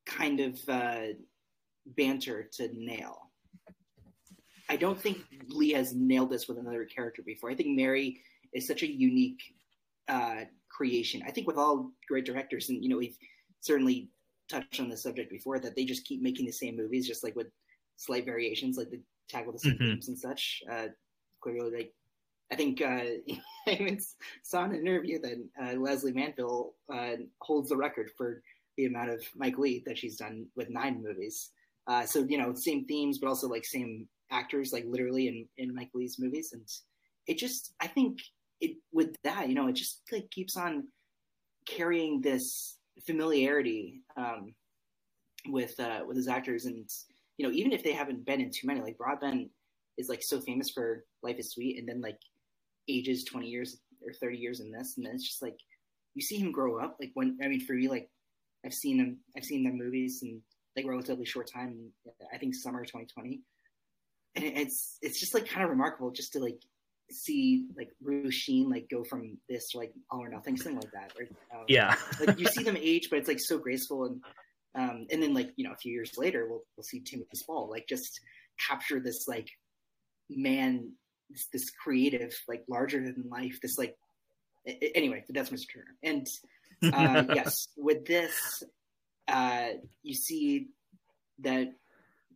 kind 0.05 0.39
of 0.39 0.59
uh, 0.69 1.07
banter 1.85 2.49
to 2.53 2.69
nail. 2.73 3.31
I 4.69 4.75
don't 4.75 4.99
think 4.99 5.17
Leigh 5.47 5.73
has 5.73 5.93
nailed 5.95 6.29
this 6.29 6.47
with 6.47 6.57
another 6.57 6.85
character 6.85 7.21
before. 7.23 7.49
I 7.49 7.55
think 7.55 7.69
Mary 7.75 8.21
is 8.53 8.67
such 8.67 8.83
a 8.83 8.87
unique 8.91 9.41
uh, 10.07 10.41
creation. 10.69 11.21
I 11.25 11.31
think 11.31 11.47
with 11.47 11.57
all 11.57 11.91
great 12.07 12.25
directors, 12.25 12.69
and 12.69 12.83
you 12.83 12.89
know, 12.89 12.97
we've 12.97 13.17
certainly 13.61 14.09
touched 14.49 14.79
on 14.79 14.89
this 14.89 15.03
subject 15.03 15.29
before, 15.31 15.59
that 15.59 15.75
they 15.75 15.85
just 15.85 16.05
keep 16.05 16.21
making 16.21 16.45
the 16.45 16.51
same 16.51 16.75
movies, 16.77 17.07
just 17.07 17.23
like 17.23 17.35
with 17.35 17.47
slight 17.97 18.25
variations, 18.25 18.77
like 18.77 18.89
the 18.89 19.01
tackle 19.29 19.53
the 19.53 19.59
same 19.59 19.79
Mhm. 19.79 19.85
themes 19.85 20.07
and 20.09 20.19
such. 20.19 20.63
Uh, 20.71 20.87
clearly, 21.41 21.71
like 21.71 21.95
I 22.51 22.55
think 22.55 22.81
uh, 22.81 22.85
I 23.67 23.71
even 23.71 23.99
saw 24.43 24.65
in 24.65 24.71
an 24.73 24.81
interview 24.81 25.19
that 25.21 25.49
uh, 25.61 25.73
Lesley 25.79 26.13
Manville 26.13 26.75
uh, 26.93 27.17
holds 27.41 27.69
the 27.69 27.77
record 27.77 28.11
for 28.17 28.41
the 28.77 28.85
amount 28.85 29.11
of 29.11 29.23
Mike 29.35 29.57
Leigh 29.57 29.83
that 29.85 29.97
she's 29.97 30.17
done 30.17 30.47
with 30.55 30.69
nine 30.69 31.03
movies. 31.03 31.51
Uh, 31.87 32.05
so 32.05 32.25
you 32.27 32.37
know, 32.37 32.53
same 32.53 32.85
themes, 32.85 33.19
but 33.19 33.27
also 33.27 33.47
like 33.47 33.65
same 33.65 34.07
actors, 34.31 34.73
like 34.73 34.85
literally 34.87 35.27
in 35.27 35.47
in 35.57 35.75
Mike 35.75 35.91
Leigh's 35.93 36.19
movies, 36.19 36.51
and 36.53 36.67
it 37.27 37.37
just 37.37 37.73
I 37.79 37.87
think 37.87 38.19
it 38.61 38.77
with 38.91 39.15
that, 39.23 39.47
you 39.49 39.55
know, 39.55 39.67
it 39.67 39.73
just 39.73 40.01
like 40.11 40.29
keeps 40.31 40.57
on 40.57 40.87
carrying 41.67 42.21
this 42.21 42.78
familiarity 43.05 44.01
um, 44.17 44.53
with 45.47 45.79
uh, 45.79 46.01
with 46.07 46.17
his 46.17 46.27
actors, 46.27 46.65
and 46.65 46.89
you 47.37 47.45
know, 47.45 47.53
even 47.53 47.71
if 47.71 47.83
they 47.83 47.93
haven't 47.93 48.25
been 48.25 48.41
in 48.41 48.51
too 48.51 48.67
many, 48.67 48.81
like 48.81 48.97
Broadbent 48.97 49.49
is 49.97 50.09
like 50.09 50.23
so 50.23 50.39
famous 50.39 50.69
for 50.69 51.05
Life 51.23 51.37
is 51.37 51.51
Sweet, 51.51 51.77
and 51.77 51.87
then 51.87 52.01
like 52.01 52.19
ages 52.87 53.23
twenty 53.23 53.47
years 53.47 53.77
or 54.05 54.13
thirty 54.13 54.37
years 54.37 54.59
in 54.59 54.71
this, 54.71 54.97
and 54.97 55.05
then 55.05 55.15
it's 55.15 55.27
just 55.27 55.41
like 55.41 55.57
you 56.15 56.21
see 56.21 56.37
him 56.37 56.51
grow 56.51 56.79
up. 56.79 56.97
Like 56.99 57.11
when 57.13 57.37
I 57.43 57.47
mean, 57.47 57.61
for 57.61 57.73
me, 57.73 57.87
like 57.87 58.09
I've 58.65 58.73
seen 58.73 58.99
him, 58.99 59.17
I've 59.37 59.45
seen 59.45 59.63
their 59.63 59.73
movies 59.73 60.21
in 60.23 60.41
like 60.75 60.85
relatively 60.85 61.25
short 61.25 61.49
time. 61.51 61.91
I 62.33 62.37
think 62.37 62.55
summer 62.55 62.83
2020, 62.83 63.41
and 64.35 64.45
it's 64.45 64.97
it's 65.01 65.19
just 65.19 65.33
like 65.33 65.47
kind 65.47 65.63
of 65.63 65.69
remarkable 65.69 66.11
just 66.11 66.33
to 66.33 66.39
like 66.39 66.61
see 67.11 67.67
like 67.75 67.89
Bruce 68.01 68.49
like 68.67 68.89
go 68.89 69.03
from 69.03 69.37
this 69.47 69.71
to 69.71 69.77
like 69.77 69.93
all 70.11 70.23
or 70.23 70.29
nothing, 70.29 70.57
something 70.57 70.79
like 70.81 70.91
that. 70.91 71.13
Or, 71.19 71.59
um, 71.59 71.65
Yeah. 71.67 71.95
like 72.25 72.39
you 72.39 72.47
see 72.47 72.63
them 72.63 72.77
age, 72.77 73.09
but 73.09 73.19
it's 73.19 73.27
like 73.27 73.39
so 73.39 73.57
graceful 73.57 74.05
and 74.05 74.21
um 74.75 75.07
and 75.11 75.21
then 75.21 75.33
like 75.33 75.51
you 75.55 75.65
know 75.65 75.73
a 75.73 75.77
few 75.77 75.91
years 75.91 76.17
later 76.17 76.47
we'll 76.47 76.63
we'll 76.77 76.83
see 76.83 76.99
Timothy 76.99 77.37
Spall 77.37 77.69
like 77.69 77.87
just 77.87 78.19
capture 78.67 78.99
this 78.99 79.27
like 79.27 79.49
man 80.29 80.91
this, 81.29 81.47
this 81.51 81.69
creative 81.71 82.31
like 82.47 82.63
larger 82.67 83.01
than 83.01 83.29
life 83.29 83.59
this 83.61 83.77
like 83.77 83.97
a- 84.67 84.95
anyway 84.95 85.23
that's 85.29 85.49
Mr. 85.49 85.65
Turner 85.73 85.95
and 86.03 86.27
uh, 86.93 87.23
yes 87.35 87.69
with 87.77 88.05
this 88.05 88.63
uh 89.27 89.69
you 90.03 90.13
see 90.13 90.67
that 91.39 91.73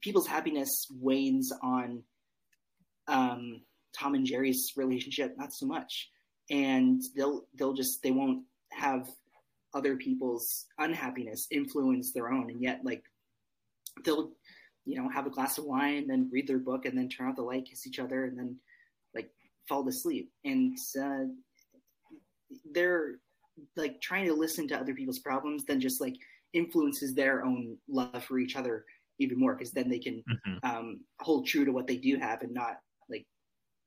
people's 0.01 0.27
happiness 0.27 0.87
wanes 0.99 1.51
on 1.61 2.03
um 3.07 3.61
Tom 3.97 4.15
and 4.15 4.25
Jerry's 4.25 4.73
relationship 4.75 5.35
not 5.37 5.53
so 5.53 5.65
much. 5.65 6.09
And 6.49 7.01
they'll 7.15 7.47
they'll 7.55 7.73
just 7.73 8.01
they 8.03 8.11
won't 8.11 8.43
have 8.71 9.09
other 9.73 9.95
people's 9.97 10.65
unhappiness 10.79 11.47
influence 11.51 12.11
their 12.11 12.31
own. 12.31 12.49
And 12.49 12.61
yet 12.61 12.81
like 12.83 13.03
they'll 14.03 14.31
you 14.85 14.97
know 15.01 15.07
have 15.09 15.25
a 15.27 15.29
glass 15.29 15.57
of 15.57 15.65
wine 15.65 15.97
and 15.97 16.09
then 16.09 16.29
read 16.31 16.47
their 16.47 16.59
book 16.59 16.85
and 16.85 16.97
then 16.97 17.07
turn 17.09 17.27
out 17.29 17.35
the 17.35 17.41
light 17.41 17.65
kiss 17.69 17.87
each 17.87 17.99
other 17.99 18.25
and 18.25 18.37
then 18.37 18.57
like 19.15 19.29
fall 19.67 19.87
asleep. 19.87 20.31
And 20.43 20.77
uh, 21.01 21.25
they're 22.71 23.15
like 23.77 24.01
trying 24.01 24.25
to 24.25 24.33
listen 24.33 24.67
to 24.67 24.79
other 24.79 24.93
people's 24.95 25.19
problems 25.19 25.63
then 25.65 25.79
just 25.79 26.01
like 26.01 26.15
influences 26.53 27.13
their 27.13 27.43
own 27.45 27.77
love 27.87 28.23
for 28.23 28.39
each 28.39 28.55
other 28.55 28.83
even 29.19 29.39
more 29.39 29.53
because 29.55 29.71
then 29.71 29.89
they 29.89 29.99
can 29.99 30.23
Mhm. 30.27 30.59
um, 30.63 31.05
hold 31.19 31.45
true 31.45 31.63
to 31.65 31.71
what 31.71 31.85
they 31.87 31.97
do 31.97 32.17
have 32.17 32.41
and 32.41 32.51
not 32.53 32.77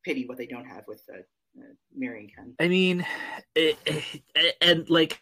pity 0.06 0.24
what 0.26 0.38
they 0.38 0.46
don't 0.46 0.64
have 0.64 0.84
with 0.86 1.02
uh, 1.12 1.18
uh, 1.58 1.62
Mary 1.94 2.20
and 2.20 2.34
Ken. 2.34 2.54
I 2.60 2.68
mean, 2.68 3.04
it, 3.54 3.76
it- 3.84 4.56
and 4.62 4.88
like, 4.88 5.20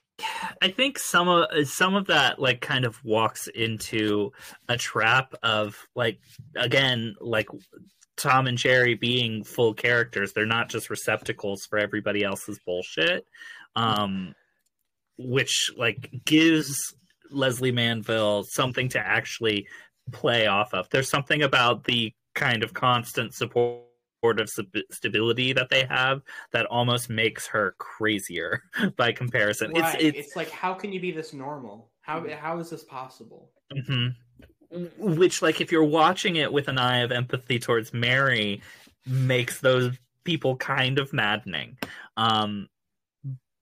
I 0.62 0.68
think 0.68 0.98
some 0.98 1.28
of 1.28 1.46
some 1.68 1.96
of 1.96 2.06
that 2.06 2.38
like 2.38 2.60
kind 2.60 2.84
of 2.84 3.02
walks 3.04 3.48
into 3.48 4.30
a 4.68 4.76
trap 4.76 5.34
of 5.42 5.76
like 5.96 6.20
again 6.54 7.16
like 7.20 7.48
Tom 8.16 8.46
and 8.46 8.56
Jerry 8.56 8.94
being 8.94 9.42
full 9.42 9.74
characters. 9.74 10.32
They're 10.32 10.46
not 10.46 10.68
just 10.68 10.88
receptacles 10.88 11.66
for 11.68 11.78
everybody 11.80 12.22
else's 12.22 12.60
bullshit. 12.64 13.26
Um, 13.74 14.34
which 15.18 15.72
like 15.76 16.10
gives 16.24 16.76
Lesley 17.30 17.72
Manville 17.72 18.44
something 18.44 18.88
to 18.90 18.98
actually 19.00 19.66
play 20.12 20.46
off 20.46 20.74
of. 20.74 20.88
There's 20.90 21.10
something 21.10 21.42
about 21.42 21.84
the 21.84 22.12
kind 22.34 22.62
of 22.62 22.74
constant 22.74 23.34
support 23.34 23.83
of 24.32 24.50
stability 24.90 25.52
that 25.52 25.68
they 25.70 25.84
have 25.84 26.22
that 26.52 26.66
almost 26.66 27.10
makes 27.10 27.46
her 27.48 27.74
crazier 27.78 28.62
by 28.96 29.12
comparison. 29.12 29.72
Right. 29.72 30.00
It's, 30.00 30.18
It's, 30.18 30.36
like 30.36 30.50
how 30.50 30.74
can 30.74 30.92
you 30.92 31.00
be 31.00 31.12
this 31.12 31.32
normal? 31.32 31.90
How 32.02 32.26
how 32.36 32.58
is 32.58 32.70
this 32.70 32.84
possible? 32.84 33.50
it's 33.70 33.88
mhm. 33.88 34.14
which 34.98 35.40
like 35.42 35.60
if 35.60 35.72
you're 35.72 35.84
watching 35.84 36.36
it 36.36 36.52
with 36.52 36.68
an 36.68 36.78
eye 36.78 36.98
of 36.98 37.10
empathy 37.12 37.58
towards 37.58 37.92
Mary 37.94 38.60
makes 39.06 39.60
those 39.60 39.96
people 40.24 40.56
kind 40.56 40.98
of 40.98 41.12
maddening. 41.12 41.76
Um 42.16 42.68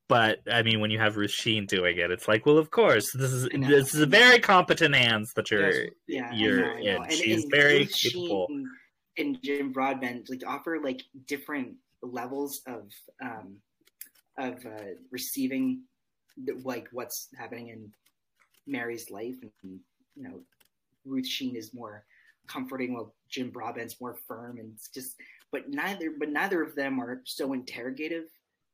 but 0.09 0.41
I 0.51 0.63
mean, 0.63 0.81
when 0.81 0.91
you 0.91 0.99
have 0.99 1.17
Ruth 1.17 1.31
Sheen 1.31 1.65
doing 1.65 1.97
it, 1.97 2.11
it's 2.11 2.29
like, 2.29 2.45
well, 2.45 2.59
of 2.59 2.71
course, 2.71 3.13
this 3.13 3.33
is 3.33 3.49
this 3.51 3.95
is 3.95 4.01
a 4.03 4.07
very 4.07 4.41
competent 4.41 4.95
hands 4.95 5.33
that 5.37 5.51
you're 5.51 5.87
Yeah, 6.07 6.31
you're 6.35 6.61
know, 6.61 6.71
I 6.73 6.75
know. 6.75 6.81
in. 6.81 7.03
And- 7.05 7.13
She's 7.13 7.43
and 7.45 7.51
very 7.51 7.79
Ruth 7.79 7.95
Sheen 7.97 8.13
capable. 8.13 8.47
And 9.19 9.41
Jim 9.43 9.73
Broadbent 9.73 10.31
like 10.31 10.43
offer 10.47 10.79
like 10.83 11.03
different 11.27 11.75
levels 12.03 12.63
of 12.67 12.91
um 13.23 13.57
of 14.39 14.55
uh, 14.65 14.95
receiving 15.11 15.83
the, 16.45 16.55
like 16.65 16.89
what's 16.93 17.29
happening 17.39 17.69
in 17.69 17.93
Mary's 18.67 19.11
life, 19.11 19.37
and 19.63 19.79
you 20.17 20.23
know, 20.23 20.41
Ruth 21.05 21.27
Sheen 21.27 21.55
is 21.57 21.75
more 21.75 22.05
comforting, 22.47 22.95
while 22.95 23.15
Jim 23.29 23.51
Broadbent's 23.51 24.01
more 24.01 24.17
firm, 24.27 24.59
and 24.59 24.73
it's 24.75 24.89
just. 24.89 25.17
But 25.51 25.69
neither, 25.69 26.13
but 26.19 26.31
neither 26.31 26.63
of 26.63 26.75
them 26.75 26.99
are 26.99 27.21
so 27.27 27.53
interrogative 27.53 28.25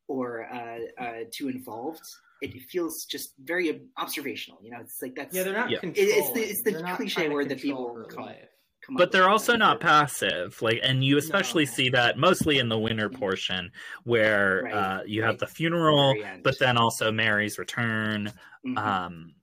or 0.07 0.47
uh, 0.53 1.03
uh, 1.03 1.25
too 1.33 1.49
involved. 1.49 2.03
It 2.41 2.63
feels 2.71 3.05
just 3.05 3.33
very 3.43 3.81
observational. 3.97 4.61
You 4.63 4.71
know, 4.71 4.79
it's 4.81 5.03
like 5.03 5.17
that's 5.17 5.35
Yeah, 5.35 5.43
they're 5.43 5.53
not 5.55 5.71
Yeah. 5.71 5.79
It- 5.83 5.97
it's 5.97 6.31
the- 6.33 6.45
it's 6.49 6.63
the 6.63 6.73
cliche 6.97 7.15
trying 7.15 7.29
to 7.31 7.35
word 7.35 7.49
that 7.49 7.59
people 7.61 7.93
her 7.95 8.05
come- 8.05 8.27
life. 8.27 8.49
Come 8.89 8.97
but 8.97 9.13
they're 9.13 9.29
also 9.29 9.55
not 9.57 9.79
They're- 9.81 9.89
passive 9.89 10.61
like 10.63 10.81
and 10.83 11.05
you 11.05 11.17
especially 11.19 11.65
No. 11.67 11.71
see 11.71 11.89
that 11.91 12.19
mostly 12.19 12.59
in 12.59 12.69
the 12.69 12.79
winter 12.79 13.09
portion 13.09 13.71
where 14.05 14.63
Right, 14.65 14.75
uh, 14.75 15.03
you 15.07 15.23
have 15.23 15.33
right. 15.33 15.39
the 15.39 15.47
funeral 15.47 16.15
end. 16.25 16.43
but 16.43 16.59
then 16.59 16.77
also 16.77 17.13
mary's 17.13 17.59
return 17.59 18.33
Mhm. 18.67 18.79
um 18.79 19.35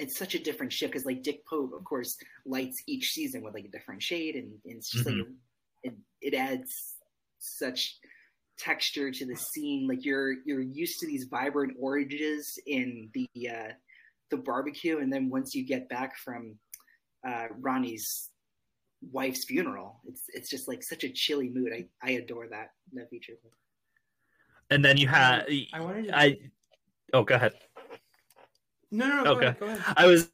it's 0.00 0.16
such 0.16 0.34
a 0.34 0.38
different 0.38 0.72
shift 0.72 0.92
because 0.92 1.04
like 1.04 1.22
Dick 1.22 1.44
Pope, 1.46 1.72
of 1.74 1.84
course, 1.84 2.16
lights 2.46 2.82
each 2.86 3.10
season 3.12 3.42
with 3.42 3.52
like 3.54 3.66
a 3.66 3.68
different 3.68 4.02
shade, 4.02 4.34
and, 4.36 4.50
and 4.64 4.76
it's 4.78 4.90
just 4.90 5.04
like 5.06 5.14
it, 5.84 5.94
it 6.22 6.34
adds 6.34 6.96
such 7.38 7.98
texture 8.58 9.10
to 9.12 9.26
the 9.26 9.36
scene. 9.36 9.86
Like 9.86 10.02
you're 10.04 10.32
you're 10.46 10.62
used 10.62 10.98
to 11.00 11.06
these 11.06 11.24
vibrant 11.24 11.74
oranges 11.78 12.58
in 12.66 13.10
the 13.12 13.28
uh, 13.50 13.72
the 14.30 14.38
barbecue, 14.38 14.98
and 14.98 15.12
then 15.12 15.28
once 15.28 15.54
you 15.54 15.62
get 15.64 15.88
back 15.90 16.16
from 16.16 16.58
uh, 17.26 17.46
Ronnie's 17.60 18.30
wife's 19.10 19.44
funeral, 19.44 20.00
it's 20.06 20.22
it's 20.34 20.48
just 20.50 20.68
like 20.68 20.82
such 20.82 21.04
a 21.04 21.08
chilly 21.10 21.48
mood. 21.48 21.72
I 21.72 21.86
I 22.02 22.12
adore 22.12 22.48
that 22.48 22.70
that 22.94 23.10
feature. 23.10 23.34
and 24.70 24.84
then 24.84 24.96
you 24.96 25.08
have 25.08 25.44
I 25.72 25.80
wanted 25.80 26.06
to. 26.08 26.16
i 26.18 26.38
oh 27.12 27.24
go 27.24 27.34
ahead 27.34 27.52
no, 28.90 29.06
no, 29.08 29.16
no. 29.16 29.24
Go 29.24 29.30
Okay. 29.32 29.46
ahead. 29.46 29.60
Go 29.60 29.66
ahead. 29.66 29.94
i 29.96 30.06
was 30.06 30.30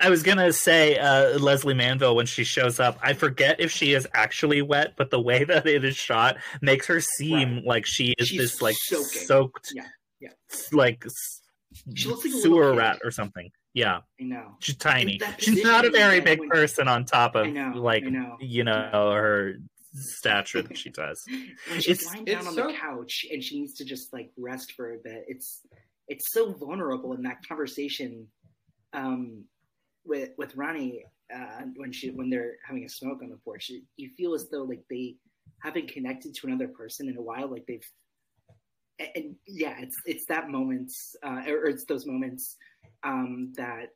I 0.00 0.08
was 0.08 0.22
gonna 0.22 0.52
say 0.52 0.96
uh, 0.98 1.36
Lesley 1.40 1.74
Manville 1.74 2.14
when 2.14 2.24
she 2.26 2.44
shows 2.44 2.78
up. 2.78 2.96
I 3.02 3.12
forget 3.12 3.58
if 3.58 3.72
she 3.72 3.92
is 3.92 4.06
actually 4.14 4.62
wet, 4.62 4.94
but 4.96 5.10
the 5.10 5.20
way 5.20 5.42
that 5.50 5.66
it 5.66 5.84
is 5.84 5.96
shot 5.96 6.36
makes 6.62 6.86
her 6.86 7.00
seem 7.00 7.56
Right. 7.56 7.64
like 7.66 7.86
she 7.86 8.14
is 8.18 8.28
She's 8.28 8.40
this 8.40 8.62
like 8.62 8.76
soaking. 8.76 9.22
soaked, 9.26 9.72
Yeah, 9.74 9.88
yeah. 10.20 10.30
like 10.72 11.02
s- 11.06 11.42
She 11.94 12.06
looks 12.08 12.24
like 12.24 12.34
a 12.34 12.38
sewer 12.38 12.70
kid. 12.70 12.78
rat 12.78 12.98
or 13.04 13.10
something. 13.10 13.50
Yeah, 13.74 14.00
I 14.20 14.24
know. 14.24 14.56
she's 14.58 14.76
tiny. 14.76 15.20
She's 15.38 15.62
not 15.62 15.84
a 15.84 15.90
very 15.90 16.20
big 16.20 16.40
when- 16.40 16.48
person 16.48 16.88
on 16.88 17.04
top 17.04 17.36
of 17.36 17.46
know, 17.48 17.72
like 17.76 18.02
know. 18.04 18.36
you 18.40 18.64
know 18.64 18.90
her 18.92 19.54
stature 19.94 20.62
that 20.62 20.76
she 20.76 20.90
does. 20.90 21.22
when 21.28 21.80
she's 21.80 22.00
It's- 22.00 22.06
lying 22.06 22.24
down 22.24 22.46
on 22.46 22.54
so- 22.54 22.66
the 22.66 22.72
couch 22.74 23.26
and 23.32 23.42
she 23.42 23.60
needs 23.60 23.74
to 23.74 23.84
just 23.84 24.12
like 24.12 24.30
rest 24.36 24.72
for 24.72 24.94
a 24.94 24.98
bit 25.02 25.24
it's 25.28 25.60
it's 26.08 26.32
so 26.32 26.52
vulnerable 26.52 27.12
in 27.14 27.22
that 27.22 27.38
conversation 27.46 28.26
um 28.92 29.44
with 30.04 30.30
with 30.38 30.54
ronnie 30.56 31.04
uh 31.34 31.62
when 31.76 31.92
she 31.92 32.10
when 32.10 32.30
they're 32.30 32.54
having 32.66 32.84
a 32.84 32.88
smoke 32.88 33.20
on 33.22 33.30
the 33.30 33.36
porch 33.44 33.70
you- 33.96 34.10
feel 34.16 34.34
as 34.34 34.48
though 34.50 34.62
like 34.64 34.82
they 34.90 35.14
haven't 35.62 35.88
connected 35.92 36.34
to 36.34 36.46
another 36.48 36.68
person 36.68 37.08
in 37.08 37.16
a 37.16 37.22
while 37.22 37.48
like 37.48 37.64
they've 37.66 37.88
and, 39.16 39.34
yeah 39.46 39.74
it's 39.80 39.96
it's 40.06 40.26
that 40.26 40.50
moments 40.50 41.16
uh 41.24 41.42
or 41.48 41.66
it's 41.66 41.84
those 41.84 42.06
moments 42.06 42.56
um 43.04 43.52
that 43.56 43.88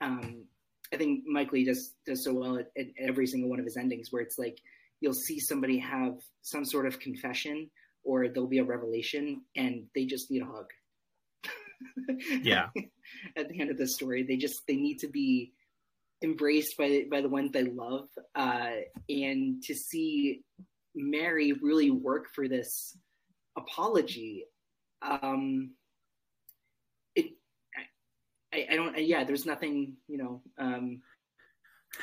um 0.00 0.44
i 0.92 0.96
think 0.96 1.24
mike 1.26 1.52
leigh 1.52 1.64
does 1.64 1.94
does 2.06 2.24
so 2.24 2.32
well 2.34 2.56
at, 2.58 2.68
at 2.78 2.86
every 2.98 3.26
single 3.26 3.48
one 3.48 3.58
of 3.58 3.64
his 3.64 3.76
endings 3.76 4.08
where 4.10 4.22
it's 4.22 4.38
like 4.38 4.58
you'll 5.00 5.12
see 5.12 5.38
somebody 5.38 5.78
have 5.78 6.14
some 6.42 6.64
sort 6.64 6.86
of 6.86 6.98
confession 7.00 7.68
or 8.04 8.28
there'll 8.28 8.48
be 8.48 8.58
a 8.58 8.64
revelation 8.64 9.42
and 9.56 9.84
they 9.94 10.04
just 10.04 10.30
need 10.30 10.42
a 10.42 10.46
hug. 10.46 10.66
Yeah. 12.42 12.68
At 13.36 13.48
the 13.48 13.60
end 13.60 13.70
of 13.70 13.76
the 13.76 13.88
story, 13.88 14.22
they 14.22 14.36
just 14.36 14.62
they 14.68 14.76
need 14.76 14.98
to 15.00 15.08
be 15.08 15.52
embraced 16.22 16.78
by 16.78 17.06
by 17.10 17.20
the 17.20 17.28
ones 17.28 17.50
they 17.50 17.64
love, 17.64 18.06
uh, 18.36 18.70
and 19.08 19.60
to 19.64 19.74
see 19.74 20.42
Mary 20.94 21.52
really 21.54 21.90
work 21.90 22.28
for 22.32 22.46
this 22.46 22.96
apology. 23.58 24.44
Um, 25.02 25.72
I, 28.52 28.66
I 28.70 28.76
don't. 28.76 28.98
Yeah, 28.98 29.24
there's 29.24 29.46
nothing. 29.46 29.96
You 30.08 30.18
know. 30.18 30.42
Um, 30.58 31.02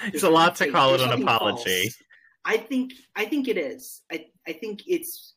It's 0.04 0.12
there's 0.12 0.24
a 0.24 0.30
lot 0.30 0.56
to 0.58 0.72
call 0.72 0.94
it 0.96 1.02
an 1.02 1.22
apology. 1.22 1.82
false. 1.84 2.04
I 2.46 2.58
think 2.58 2.94
I 3.16 3.26
think 3.26 3.48
it 3.48 3.58
is. 3.58 4.02
I 4.12 4.28
I 4.48 4.54
think 4.54 4.84
it's 4.88 5.34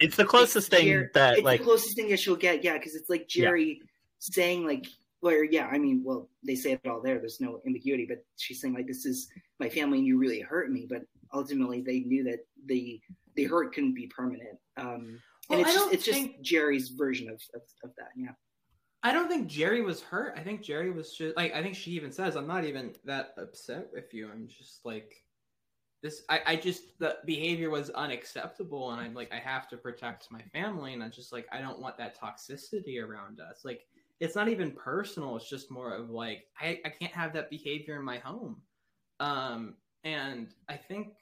It's 0.00 0.16
the 0.16 0.24
closest 0.24 0.68
it's 0.72 0.76
thing 0.76 0.86
Jer- 0.88 1.10
that 1.14 1.34
it's 1.38 1.44
like 1.44 1.60
the 1.60 1.64
closest 1.64 1.96
thing 1.96 2.08
that 2.10 2.18
she'll 2.20 2.36
get. 2.36 2.64
Yeah, 2.64 2.74
because 2.74 2.94
it's 2.94 3.08
like 3.10 3.28
Jerry 3.28 3.80
saying 4.18 4.66
like, 4.66 4.86
or 5.22 5.44
yeah, 5.44 5.68
I 5.70 5.78
mean, 5.78 6.02
well, 6.04 6.28
they 6.44 6.54
say 6.54 6.72
it 6.72 6.80
all 6.88 7.00
there. 7.00 7.18
There's 7.18 7.40
no 7.40 7.60
ambiguity, 7.66 8.06
but 8.08 8.24
she's 8.36 8.60
saying 8.60 8.74
like, 8.74 8.86
this 8.86 9.06
is 9.06 9.28
my 9.60 9.68
family, 9.68 9.98
and 9.98 10.06
you 10.06 10.18
really 10.18 10.40
hurt 10.40 10.70
me. 10.70 10.86
But 10.88 11.02
ultimately, 11.32 11.80
they 11.80 12.00
knew 12.00 12.24
that 12.24 12.40
the 12.66 13.00
the 13.36 13.44
hurt 13.44 13.72
couldn't 13.74 13.94
be 13.94 14.06
permanent. 14.08 14.58
Um, 14.76 15.20
Well, 15.48 15.58
and 15.58 15.66
it's 15.66 15.74
just, 15.74 15.84
don't 15.84 15.94
it's 15.94 16.04
just 16.04 16.42
Jerry's 16.42 16.88
version 16.90 17.28
of, 17.28 17.40
of 17.54 17.62
of 17.84 17.90
that. 17.96 18.10
Yeah. 18.16 18.32
I 19.02 19.12
don't 19.12 19.28
think 19.28 19.48
Jerry 19.48 19.82
was 19.82 20.00
hurt. 20.00 20.34
I 20.36 20.40
think 20.42 20.62
Jerry 20.62 20.90
was 20.90 21.12
just 21.12 21.36
like 21.36 21.52
I 21.54 21.62
think 21.62 21.74
she 21.74 21.90
even 21.92 22.12
says 22.12 22.36
I'm 22.36 22.46
not 22.46 22.64
even 22.64 22.94
that 23.04 23.34
upset 23.36 23.88
with 23.92 24.14
you. 24.14 24.28
I'm 24.30 24.46
just 24.46 24.84
like 24.84 25.24
this 26.02 26.22
I, 26.28 26.40
I 26.46 26.56
just 26.56 26.98
the 26.98 27.18
behavior 27.26 27.70
was 27.70 27.90
unacceptable 27.90 28.92
and 28.92 29.00
I'm 29.00 29.14
like 29.14 29.32
I 29.32 29.38
have 29.38 29.68
to 29.68 29.76
protect 29.76 30.30
my 30.30 30.42
family 30.52 30.94
and 30.94 31.02
I'm 31.02 31.10
just 31.10 31.32
like 31.32 31.46
I 31.52 31.60
don't 31.60 31.80
want 31.80 31.96
that 31.98 32.20
toxicity 32.20 33.02
around 33.02 33.40
us. 33.40 33.64
Like 33.64 33.86
it's 34.20 34.36
not 34.36 34.48
even 34.48 34.70
personal, 34.70 35.36
it's 35.36 35.48
just 35.48 35.70
more 35.70 35.94
of 35.94 36.10
like 36.10 36.44
I, 36.60 36.80
I 36.84 36.88
can't 36.88 37.12
have 37.12 37.32
that 37.32 37.50
behavior 37.50 37.96
in 37.96 38.04
my 38.04 38.18
home. 38.18 38.62
Um 39.18 39.74
and 40.04 40.54
I 40.68 40.76
think 40.76 41.14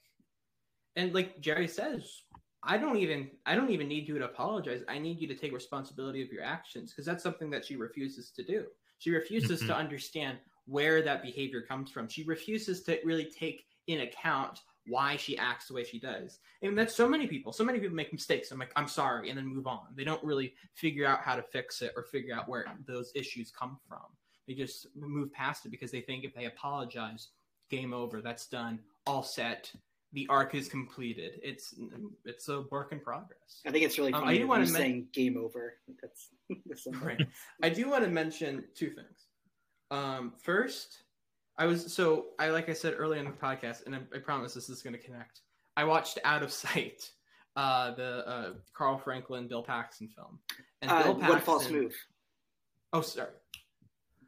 and 0.97 1.15
like 1.15 1.41
Jerry 1.41 1.69
says, 1.69 2.23
I 2.63 2.77
don't 2.77 2.97
even 2.97 3.31
I 3.47 3.55
don't 3.55 3.71
even 3.71 3.89
need 3.89 4.07
you 4.07 4.19
to 4.19 4.25
apologize. 4.27 4.83
I 4.89 4.99
need 4.99 5.21
you 5.21 5.27
to 5.29 5.35
take 5.35 5.53
responsibility 5.53 6.23
of 6.23 6.31
your 6.31 6.43
actions 6.45 6.91
because 6.93 7.07
that's 7.07 7.23
something 7.23 7.51
that 7.51 7.65
she 7.65 7.77
refuses 7.77 8.31
to 8.33 8.43
do. 8.43 8.67
She 8.99 9.11
refuses 9.11 9.61
to 9.61 9.73
Mhm. 9.73 9.77
understand 9.77 10.39
where 10.67 11.01
that 11.03 11.23
behavior 11.23 11.63
comes 11.63 11.91
from. 11.91 12.07
She 12.09 12.23
refuses 12.25 12.83
to 12.83 13.01
really 13.03 13.25
take 13.25 13.67
in 13.87 14.01
account 14.03 14.61
why 14.87 15.17
she 15.17 15.39
acts 15.39 15.69
the 15.69 15.75
way 15.75 15.85
she 15.85 15.99
does. 15.99 16.41
And 16.63 16.77
that's 16.77 16.95
so 16.95 17.09
many 17.09 17.27
people. 17.27 17.53
So 17.53 17.65
many 17.65 17.81
people 17.81 17.97
make 17.97 18.13
mistakes. 18.13 18.51
I'm 18.51 18.59
like, 18.59 18.73
I'm 18.77 18.89
sorry, 18.89 19.31
and 19.31 19.39
then 19.39 19.47
move 19.47 19.67
on. 19.67 19.87
They 19.95 20.05
don't 20.05 20.23
really 20.23 20.55
figure 20.75 21.07
out 21.07 21.21
how 21.23 21.37
to 21.37 21.43
fix 21.43 21.81
it 21.83 21.93
or 21.97 22.05
figure 22.05 22.35
out 22.35 22.49
where 22.49 22.67
those 22.87 23.11
issues 23.15 23.51
come 23.51 23.79
from. 23.89 24.05
They 24.47 24.55
just 24.55 24.87
move 24.95 25.33
past 25.33 25.65
it 25.65 25.71
because 25.71 25.91
they 25.91 26.01
think 26.03 26.25
if 26.25 26.35
they 26.35 26.45
apologize, 26.47 27.29
game 27.69 27.95
over. 27.95 28.21
That's 28.21 28.47
done. 28.47 28.81
All 29.07 29.23
set. 29.23 29.73
The 30.13 30.27
arc 30.29 30.55
is 30.57 30.69
completed. 30.69 31.39
It's 31.43 31.75
it's 32.25 32.49
a 32.49 32.63
work 32.71 32.91
in 32.93 32.99
progress. 33.01 33.61
I 33.65 33.71
think 33.71 33.85
it's 33.85 33.97
really 33.97 34.13
Um, 34.13 34.23
I 34.23 34.27
funny 34.27 34.39
do 34.39 34.49
wanna 34.49 34.65
men- 34.65 34.73
saying 34.75 35.09
"game 35.13 35.37
over." 35.37 35.75
That's, 36.01 36.29
that's 36.67 36.87
Right. 37.01 37.25
I 37.63 37.69
do 37.69 37.89
want 37.89 38.03
to 38.05 38.11
mention 38.11 38.65
two 38.75 38.91
things. 38.91 39.27
Um, 39.93 40.33
first, 40.43 41.03
I 41.59 41.67
was 41.67 41.93
so 41.93 42.27
I 42.41 42.49
like 42.51 42.69
I 42.69 42.73
said 42.73 42.95
earlier 42.99 43.21
in 43.21 43.27
the 43.27 43.31
podcast, 43.33 43.87
and 43.87 43.95
I, 43.95 44.01
I 44.15 44.19
promise 44.19 44.53
this 44.55 44.69
is 44.69 44.83
going 44.83 44.95
to 44.95 44.99
connect. 45.01 45.41
I 45.77 45.85
watched 45.85 46.19
Out 46.25 46.43
of 46.43 46.51
Sight, 46.53 47.09
uh, 47.55 47.93
the 47.95 48.27
uh, 48.29 48.53
Carl 48.75 48.99
Franklin 48.99 49.47
Bill 49.47 49.63
Paxton 49.63 50.09
film, 50.09 50.41
and 50.83 50.91
Uh, 50.91 51.03
Bill 51.05 51.15
Paxton. 51.15 51.29
one 51.31 51.41
false 51.43 51.71
move. 51.71 51.95
Oh, 52.93 53.01
sorry. 53.03 53.31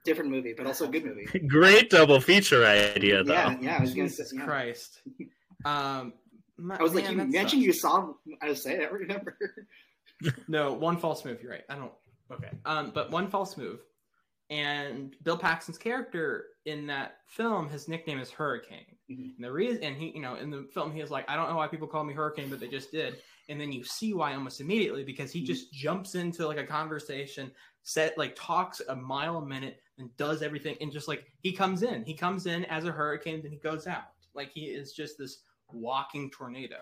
Different 0.05 0.31
movie, 0.31 0.53
but 0.57 0.67
also 0.67 0.85
a 0.87 0.89
good 0.89 1.05
movie. 1.05 1.27
great 1.49 1.91
double 1.91 2.21
feature 2.21 2.65
idea 2.65 3.23
though. 3.25 3.33
Yeah, 3.33 3.57
yeah. 3.61 3.77
I 3.79 3.81
was 3.81 3.95
gonna 3.95 4.09
say. 4.09 4.23
Jesus 4.23 4.33
yeah. 4.39 4.45
Christ. 4.45 5.03
Um, 5.65 6.13
my- 6.59 6.77
I 6.77 6.83
was 6.83 6.95
like, 6.95 7.09
you 7.11 7.17
mentioned 7.17 7.51
sucks. 7.51 7.55
you 7.65 7.73
saw. 7.73 8.13
I 8.43 8.49
was 8.49 8.63
saying, 8.63 8.81
I 8.83 8.85
remember. 8.87 9.37
No, 10.47 10.73
one 10.75 10.99
false 10.99 11.25
move. 11.25 11.43
You're 11.43 11.51
right. 11.51 11.65
I 11.69 11.75
don't. 11.75 11.91
Okay. 12.33 12.51
Um, 12.65 12.93
but 12.95 13.11
one 13.11 13.29
false 13.29 13.57
move, 13.57 13.81
and 14.51 15.17
Bill 15.25 15.37
Paxton's 15.37 15.79
character 15.79 16.45
in 16.65 16.87
that 16.87 17.17
film, 17.27 17.69
his 17.69 17.89
nickname 17.89 18.21
is 18.21 18.31
Hurricane. 18.31 18.87
Mhm. 19.11 19.35
And 19.37 19.45
the 19.45 19.51
reason, 19.51 19.83
and 19.83 19.97
he, 19.97 20.11
you 20.15 20.21
know, 20.23 20.37
in 20.37 20.51
the 20.51 20.69
film, 20.73 20.93
he 20.93 21.01
is 21.01 21.11
like, 21.11 21.29
I 21.29 21.35
don't 21.35 21.49
know 21.49 21.57
why 21.57 21.67
people 21.67 21.89
call 21.89 22.05
me 22.05 22.15
Hurricane, 22.15 22.51
but 22.51 22.61
they 22.61 22.69
just 22.69 22.93
did. 22.93 23.17
And 23.49 23.61
then 23.61 23.73
you 23.73 23.83
see 23.85 24.15
why 24.15 24.35
almost 24.35 24.61
immediately 24.61 25.03
because 25.03 25.33
he 25.33 25.43
Mhm. 25.43 25.47
just 25.47 25.73
jumps 25.73 26.15
into 26.15 26.47
like 26.47 26.59
a 26.59 26.67
conversation, 26.67 27.51
set 27.83 28.17
like 28.17 28.37
talks 28.37 28.81
a 28.89 28.95
mile 28.95 29.39
a 29.39 29.45
minute, 29.47 29.81
and 29.99 30.17
does 30.17 30.41
everything, 30.43 30.77
and 30.81 30.93
just 30.93 31.09
like 31.09 31.25
he 31.41 31.53
comes 31.53 31.83
in, 31.83 32.05
he 32.05 32.15
comes 32.15 32.47
in 32.47 32.65
as 32.67 32.85
a 32.85 32.93
hurricane, 32.93 33.43
then 33.43 33.51
he 33.51 33.59
goes 33.59 33.89
out. 33.89 34.05
Like 34.35 34.51
he 34.53 34.67
is 34.67 34.93
just 34.93 35.19
this 35.19 35.43
walking 35.75 36.31
tornado. 36.31 36.79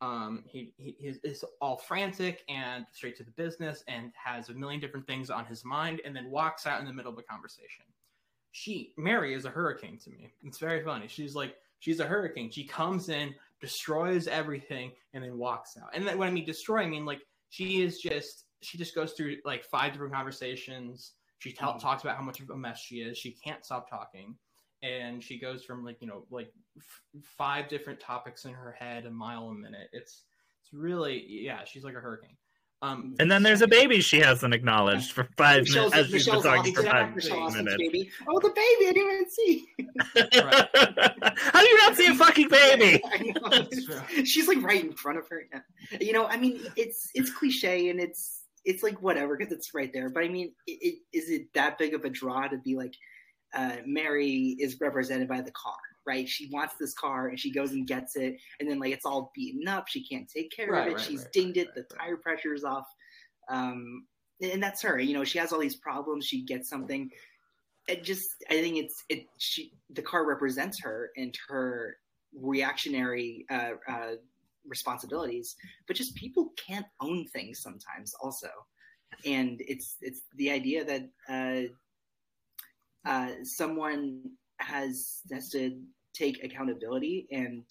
Um, 0.00 0.42
he, 0.46 0.74
he 0.76 0.96
is 1.00 1.44
all 1.60 1.76
frantic 1.78 2.42
and 2.48 2.84
straight 2.92 3.16
to 3.18 3.24
the 3.24 3.30
business, 3.30 3.82
and 3.88 4.12
has 4.22 4.48
a 4.48 4.54
million 4.54 4.80
different 4.80 5.06
things 5.06 5.30
on 5.30 5.46
his 5.46 5.64
mind, 5.64 6.00
and 6.04 6.14
then 6.14 6.30
walks 6.30 6.66
out 6.66 6.80
in 6.80 6.86
the 6.86 6.92
middle 6.92 7.12
of 7.12 7.18
a 7.18 7.22
conversation. 7.22 7.84
She 8.52 8.92
Mary 8.96 9.34
is 9.34 9.44
a 9.46 9.50
hurricane 9.50 9.98
to 10.04 10.10
me. 10.10 10.32
It's 10.44 10.58
very 10.58 10.84
funny. 10.84 11.08
She's 11.08 11.34
like 11.34 11.56
she's 11.80 12.00
a 12.00 12.06
hurricane. 12.06 12.50
She 12.50 12.64
comes 12.66 13.08
in, 13.08 13.34
destroys 13.60 14.26
everything, 14.28 14.92
and 15.12 15.24
then 15.24 15.38
walks 15.38 15.76
out. 15.76 15.90
And 15.94 16.06
then 16.06 16.18
when 16.18 16.28
I 16.28 16.30
mean 16.30 16.44
destroy, 16.44 16.82
I 16.82 16.86
mean 16.86 17.04
like 17.04 17.22
she 17.50 17.82
is 17.82 17.98
just 17.98 18.44
she 18.62 18.78
just 18.78 18.94
goes 18.94 19.12
through 19.12 19.36
like 19.44 19.64
five 19.64 19.92
different 19.92 20.12
conversations. 20.14 21.12
She 21.38 21.52
tell, 21.52 21.74
Mhm. 21.74 21.80
talks 21.80 22.02
about 22.04 22.16
how 22.16 22.22
much 22.22 22.40
of 22.40 22.48
a 22.50 22.56
mess 22.56 22.78
she 22.80 22.96
is. 23.02 23.18
She 23.18 23.32
can't 23.32 23.64
stop 23.64 23.88
talking 23.90 24.36
and 24.84 25.22
she 25.22 25.38
goes 25.38 25.64
from 25.64 25.84
like 25.84 25.96
you 26.00 26.06
know 26.06 26.24
like 26.30 26.52
f- 26.76 27.22
five 27.38 27.68
different 27.68 27.98
topics 27.98 28.44
in 28.44 28.52
her 28.52 28.72
head 28.78 29.06
a 29.06 29.10
mile 29.10 29.48
a 29.48 29.54
minute 29.54 29.88
it's 29.92 30.22
it's 30.62 30.72
really 30.74 31.24
yeah 31.28 31.64
she's 31.64 31.84
like 31.84 31.94
a 31.94 32.00
hurricane 32.00 32.36
um 32.82 33.14
And 33.18 33.30
then 33.30 33.42
there's 33.42 33.62
a 33.62 33.66
baby 33.68 34.00
she 34.00 34.18
hasn't 34.20 34.52
acknowledged 34.52 35.12
for 35.12 35.26
five 35.38 35.62
Michelle's, 35.62 35.92
minutes 35.92 36.08
as 36.08 36.12
she's 36.12 36.26
been 36.26 36.34
Michelle's 36.36 36.44
talking 36.44 36.74
for 36.74 36.82
five 36.82 37.14
Michelle 37.14 37.50
minutes. 37.50 37.76
baby. 37.78 38.10
Oh, 38.28 38.38
the 38.40 38.50
baby! 38.50 38.88
I 38.88 38.92
didn't 38.92 39.12
even 39.12 39.30
see. 39.30 39.66
How 41.52 41.60
do 41.60 41.66
you 41.68 41.78
not 41.78 41.96
see 41.96 42.06
a 42.06 42.14
fucking 42.14 42.48
baby? 42.48 43.02
Know. 43.40 43.66
She's 44.24 44.48
like 44.48 44.60
right 44.62 44.84
in 44.84 44.92
front 44.94 45.18
of 45.18 45.28
her. 45.28 45.44
Yeah. 45.52 45.98
You 46.00 46.12
know, 46.12 46.26
I 46.26 46.36
mean, 46.36 46.60
it's 46.76 47.10
it's 47.14 47.30
cliche 47.30 47.88
and 47.90 48.00
it's 48.00 48.42
it's 48.64 48.82
like 48.82 49.00
whatever 49.00 49.36
because 49.36 49.52
it's 49.52 49.72
right 49.74 49.92
there. 49.92 50.10
But 50.10 50.24
I 50.24 50.28
mean, 50.28 50.52
it, 50.66 50.78
it, 50.82 50.94
is 51.18 51.30
it 51.30 51.52
that 51.54 51.78
big 51.78 51.94
of 51.94 52.04
a 52.04 52.10
draw 52.10 52.48
to 52.48 52.58
be 52.58 52.76
like 52.76 52.94
uh, 53.54 53.76
Mary 53.86 54.56
is 54.58 54.80
represented 54.80 55.28
by 55.28 55.40
the 55.40 55.52
car, 55.52 55.76
right? 56.06 56.28
She 56.28 56.48
wants 56.52 56.74
this 56.78 56.94
car 56.94 57.28
and 57.28 57.38
she 57.38 57.52
goes 57.52 57.72
and 57.72 57.86
gets 57.86 58.16
it, 58.16 58.36
and 58.60 58.68
then 58.68 58.78
like 58.78 58.92
it's 58.92 59.06
all 59.06 59.32
beaten 59.34 59.68
up. 59.68 59.88
She 59.88 60.06
can't 60.06 60.28
take 60.28 60.50
care 60.50 60.70
Right, 60.70 60.82
of 60.82 60.88
it. 60.88 60.96
right, 60.96 61.00
She's 61.04 61.22
right, 61.22 61.32
dinged 61.32 61.56
it. 61.56 61.74
The 61.74 61.84
tire 61.84 62.16
pressure's 62.16 62.64
off. 62.64 62.86
Um, 63.48 64.06
and 64.40 64.62
that's 64.62 64.82
her. 64.82 64.98
You 64.98 65.14
know, 65.14 65.24
she 65.24 65.38
has 65.38 65.52
all 65.52 65.60
these 65.60 65.76
problems. 65.76 66.26
She 66.26 66.42
gets 66.44 66.68
something. 66.68 67.10
It 67.86 68.02
just, 68.02 68.28
I 68.50 68.54
think 68.60 68.76
it's 68.78 69.04
it. 69.08 69.26
She 69.38 69.72
the 69.90 70.02
car 70.02 70.26
represents 70.26 70.80
her 70.82 71.10
and 71.16 71.36
her 71.48 71.96
reactionary 72.34 73.46
uh, 73.50 73.72
uh, 73.88 74.12
responsibilities. 74.66 75.54
But 75.86 75.96
just 75.96 76.14
people 76.16 76.52
can't 76.56 76.86
own 77.00 77.26
things 77.28 77.60
sometimes, 77.60 78.14
also. 78.22 78.48
And 79.24 79.60
it's 79.68 79.96
it's 80.00 80.22
the 80.36 80.50
idea 80.50 80.84
that 80.84 81.08
uh, 83.04 83.28
someone 83.42 84.22
has 84.58 85.20
has 85.32 85.50
to 85.50 85.80
take 86.12 86.42
accountability 86.44 87.26
and 87.32 87.64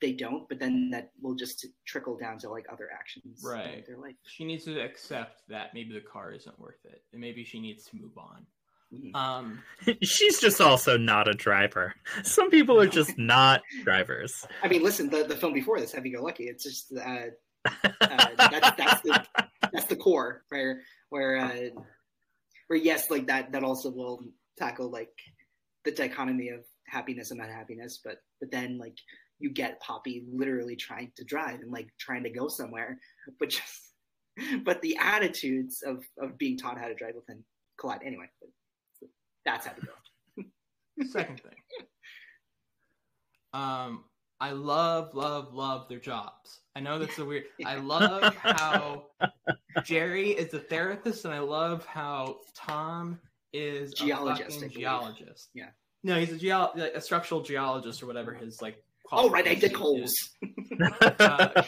they 0.00 0.12
don't, 0.12 0.48
but 0.48 0.58
then 0.60 0.90
that 0.90 1.10
will 1.22 1.34
just 1.34 1.66
trickle 1.84 2.16
down 2.16 2.38
to 2.38 2.48
like 2.50 2.66
other 2.72 2.88
actions 2.92 3.40
Right. 3.44 3.78
in 3.78 3.84
their 3.86 3.98
life. 3.98 4.14
she 4.26 4.44
needs 4.44 4.64
to 4.64 4.80
accept 4.80 5.42
that 5.48 5.74
maybe 5.74 5.92
the 5.92 6.00
car 6.00 6.32
isn't 6.32 6.58
worth 6.58 6.84
it 6.84 7.02
and 7.12 7.20
maybe 7.20 7.42
she 7.44 7.60
needs 7.60 7.84
to 7.86 7.96
move 7.96 8.16
on 8.16 8.46
Mhm. 8.94 9.14
um 9.14 9.62
She's 10.02 10.40
just 10.40 10.60
also 10.62 10.96
not 10.96 11.28
a 11.28 11.34
driver. 11.34 11.94
Some 12.22 12.48
people 12.50 12.80
are 12.80 12.86
just 12.86 13.18
not 13.36 13.60
drivers. 13.84 14.46
I 14.62 14.68
mean, 14.68 14.82
listen, 14.82 15.10
the, 15.10 15.24
the 15.24 15.36
film 15.36 15.52
before 15.52 15.78
this, 15.80 15.92
Happy 15.92 16.10
Go 16.10 16.22
Lucky, 16.22 16.44
it's 16.44 16.64
just 16.64 16.92
uh, 16.96 17.26
uh, 18.00 18.26
that's 18.38 18.70
that's 18.78 19.00
the 19.02 19.24
that's 19.72 19.84
the 19.86 19.96
core 19.96 20.42
where 20.48 20.80
where 21.10 21.36
uh, 21.36 21.68
where 22.68 22.78
yes, 22.78 23.10
like 23.10 23.26
that 23.26 23.52
that 23.52 23.62
also 23.62 23.90
will 23.90 24.24
tackle 24.58 24.90
like 24.90 25.12
the 25.84 25.92
dichotomy 25.92 26.48
of 26.48 26.60
happiness 26.86 27.30
and 27.30 27.40
unhappiness, 27.40 28.00
but 28.04 28.18
but 28.40 28.50
then 28.50 28.78
like 28.78 28.96
you 29.38 29.50
get 29.50 29.80
Poppy 29.80 30.24
literally 30.32 30.76
trying 30.76 31.12
to 31.16 31.24
drive 31.24 31.60
and 31.60 31.70
like 31.70 31.88
trying 31.98 32.24
to 32.24 32.30
go 32.30 32.48
somewhere, 32.48 32.98
but 33.38 33.50
just 33.50 33.92
but 34.64 34.82
the 34.82 34.96
attitudes 35.00 35.82
of 35.82 36.04
of 36.20 36.36
being 36.38 36.56
taught 36.56 36.78
how 36.78 36.88
to 36.88 36.94
drive 36.94 37.14
within 37.14 37.42
collide 37.78 38.00
anyway. 38.04 38.26
That's 39.44 39.66
Happy 39.66 39.82
Go. 39.82 39.92
second 41.10 41.40
thing 41.40 41.86
um 43.52 44.04
i 44.40 44.50
love 44.50 45.14
love 45.14 45.54
love 45.54 45.88
their 45.88 45.98
jobs 45.98 46.60
i 46.76 46.80
know 46.80 46.98
that's 46.98 47.18
a 47.18 47.24
weird 47.24 47.44
i 47.64 47.76
love 47.76 48.34
how 48.36 49.06
jerry 49.84 50.30
is 50.30 50.52
a 50.54 50.58
therapist 50.58 51.24
and 51.24 51.32
i 51.32 51.38
love 51.38 51.84
how 51.86 52.36
tom 52.54 53.18
is 53.52 53.92
Geologist, 53.94 54.62
a 54.62 54.68
geologist. 54.68 55.50
Yeah. 55.54 55.70
no 56.02 56.18
he's 56.18 56.32
a 56.32 56.36
geo 56.36 56.70
like, 56.76 56.94
a 56.94 57.00
structural 57.00 57.40
geologist 57.40 58.02
or 58.02 58.06
whatever 58.06 58.34
his 58.34 58.60
like 58.62 58.82
Oh 59.10 59.30
right, 59.30 59.46
I 59.46 59.54
qualification 59.54 59.76
holes. 59.76 60.14
Uh, 61.18 61.62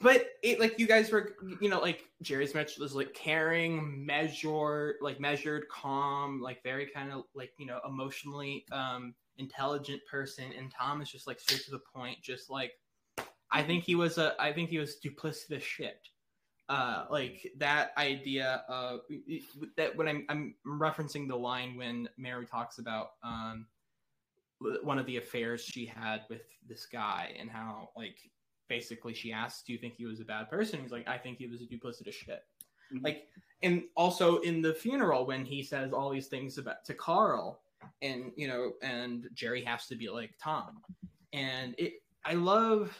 but 0.00 0.26
it 0.42 0.60
like 0.60 0.78
you 0.78 0.86
guys 0.86 1.10
were 1.10 1.34
you 1.60 1.68
know 1.68 1.80
like 1.80 2.04
jerry's 2.22 2.54
mentioned 2.54 2.82
was 2.82 2.94
like 2.94 3.12
caring 3.14 4.04
measured 4.04 4.96
like 5.00 5.20
measured 5.20 5.68
calm 5.68 6.40
like 6.40 6.62
very 6.62 6.86
kind 6.86 7.12
of 7.12 7.24
like 7.34 7.52
you 7.58 7.66
know 7.66 7.80
emotionally 7.86 8.64
um 8.72 9.14
intelligent 9.38 10.00
person. 10.10 10.44
And 10.56 10.70
tom 10.70 11.02
is 11.02 11.10
just 11.10 11.26
like 11.26 11.40
straight 11.40 11.64
to 11.64 11.70
the 11.70 11.80
point 11.94 12.18
just 12.22 12.50
like 12.50 12.72
i 13.50 13.62
think 13.62 13.84
he 13.84 13.94
was 13.94 14.18
a 14.18 14.34
i 14.40 14.52
think 14.52 14.70
he 14.70 14.78
was 14.78 14.96
duplicitous 15.04 15.62
shit 15.62 16.00
uh 16.68 17.04
like 17.10 17.52
that 17.56 17.92
idea 17.96 18.64
of 18.68 19.00
that 19.76 19.94
when 19.96 20.08
i'm 20.08 20.26
i'm 20.28 20.54
referencing 20.66 21.28
the 21.28 21.36
line 21.36 21.76
when 21.76 22.08
mary 22.16 22.44
talks 22.44 22.78
about 22.78 23.10
um 23.22 23.66
one 24.82 24.98
of 24.98 25.06
the 25.06 25.18
affairs 25.18 25.62
she 25.62 25.84
had 25.84 26.22
with 26.28 26.42
this 26.68 26.86
guy 26.86 27.34
and 27.38 27.50
how 27.50 27.90
like 27.96 28.16
basically 28.68 29.14
she 29.14 29.32
asks 29.32 29.62
do 29.62 29.72
you 29.72 29.78
think 29.78 29.94
he 29.94 30.06
was 30.06 30.20
a 30.20 30.24
bad 30.24 30.50
person? 30.50 30.80
He's 30.80 30.92
like 30.92 31.06
i 31.08 31.18
think 31.18 31.38
he 31.38 31.46
was 31.46 31.60
a 31.60 31.64
duplicitous 31.66 32.14
shit. 32.14 32.42
Mhm. 32.92 33.02
like 33.04 33.28
and 33.62 33.84
also 33.96 34.38
in 34.38 34.62
the 34.62 34.72
funeral 34.72 35.26
when 35.26 35.44
he 35.44 35.62
says 35.62 35.92
all 35.92 36.10
these 36.10 36.28
things 36.28 36.58
about 36.58 36.84
to 36.84 36.94
carl 36.94 37.60
and 38.02 38.32
you 38.36 38.48
know 38.48 38.72
and 38.82 39.28
jerry 39.34 39.62
has 39.64 39.86
to 39.88 39.96
be 39.96 40.08
like 40.08 40.32
tom. 40.42 40.82
And 41.32 41.74
it 41.78 42.02
i 42.24 42.32
love 42.32 42.96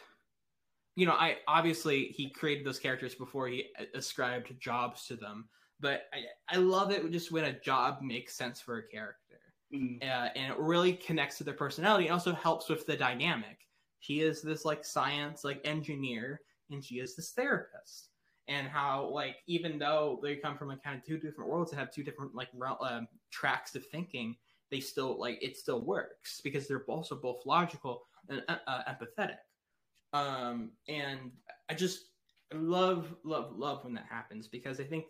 you 0.96 1.06
know 1.06 1.12
i 1.12 1.36
obviously 1.46 2.06
he 2.06 2.30
created 2.30 2.66
those 2.66 2.78
characters 2.80 3.14
before 3.14 3.46
he 3.48 3.66
ascribed 3.94 4.52
jobs 4.60 5.06
to 5.06 5.14
them 5.16 5.48
but 5.78 6.04
i, 6.12 6.54
I 6.54 6.58
love 6.58 6.90
it 6.90 7.08
just 7.12 7.30
when 7.30 7.44
a 7.44 7.60
job 7.60 8.00
makes 8.02 8.36
sense 8.36 8.60
for 8.60 8.78
a 8.78 8.88
character 8.88 9.40
Mhm. 9.72 10.02
uh, 10.02 10.30
and 10.36 10.52
it 10.52 10.58
really 10.58 10.92
connects 10.92 11.38
to 11.38 11.44
their 11.44 11.54
personality. 11.54 12.06
And 12.06 12.12
also 12.12 12.32
helps 12.32 12.68
with 12.68 12.86
the 12.86 12.96
dynamic. 12.96 13.66
He 13.98 14.20
is 14.20 14.42
this 14.42 14.64
like 14.64 14.84
science 14.84 15.42
like 15.42 15.60
engineer 15.64 16.40
and 16.70 16.84
she 16.84 17.00
is 17.00 17.16
this 17.16 17.32
therapist 17.32 18.10
and 18.48 18.68
how 18.68 19.08
like 19.08 19.36
even 19.48 19.78
though 19.78 20.20
they 20.22 20.36
come 20.36 20.56
from 20.56 20.68
like 20.68 20.82
kind 20.82 20.96
of 20.96 21.04
two 21.04 21.18
different 21.18 21.50
worlds 21.50 21.72
and 21.72 21.80
have 21.80 21.92
two 21.92 22.04
different 22.04 22.34
like 22.34 22.48
um, 22.80 23.08
tracks 23.30 23.74
of 23.74 23.84
thinking 23.86 24.36
they 24.70 24.78
still 24.80 25.18
like 25.18 25.42
it 25.42 25.56
still 25.56 25.80
works 25.80 26.40
because 26.44 26.68
they're 26.68 26.84
also 26.84 27.16
both 27.16 27.44
logical 27.44 28.04
and 28.28 28.42
uh, 28.48 28.58
uh, 28.68 28.82
empathetic 28.84 29.38
um 30.12 30.70
and 30.88 31.32
i 31.68 31.74
just 31.74 32.06
love 32.54 33.14
love 33.24 33.52
love 33.56 33.84
when 33.84 33.94
that 33.94 34.06
happens 34.08 34.46
because 34.46 34.80
i 34.80 34.84
think 34.84 35.06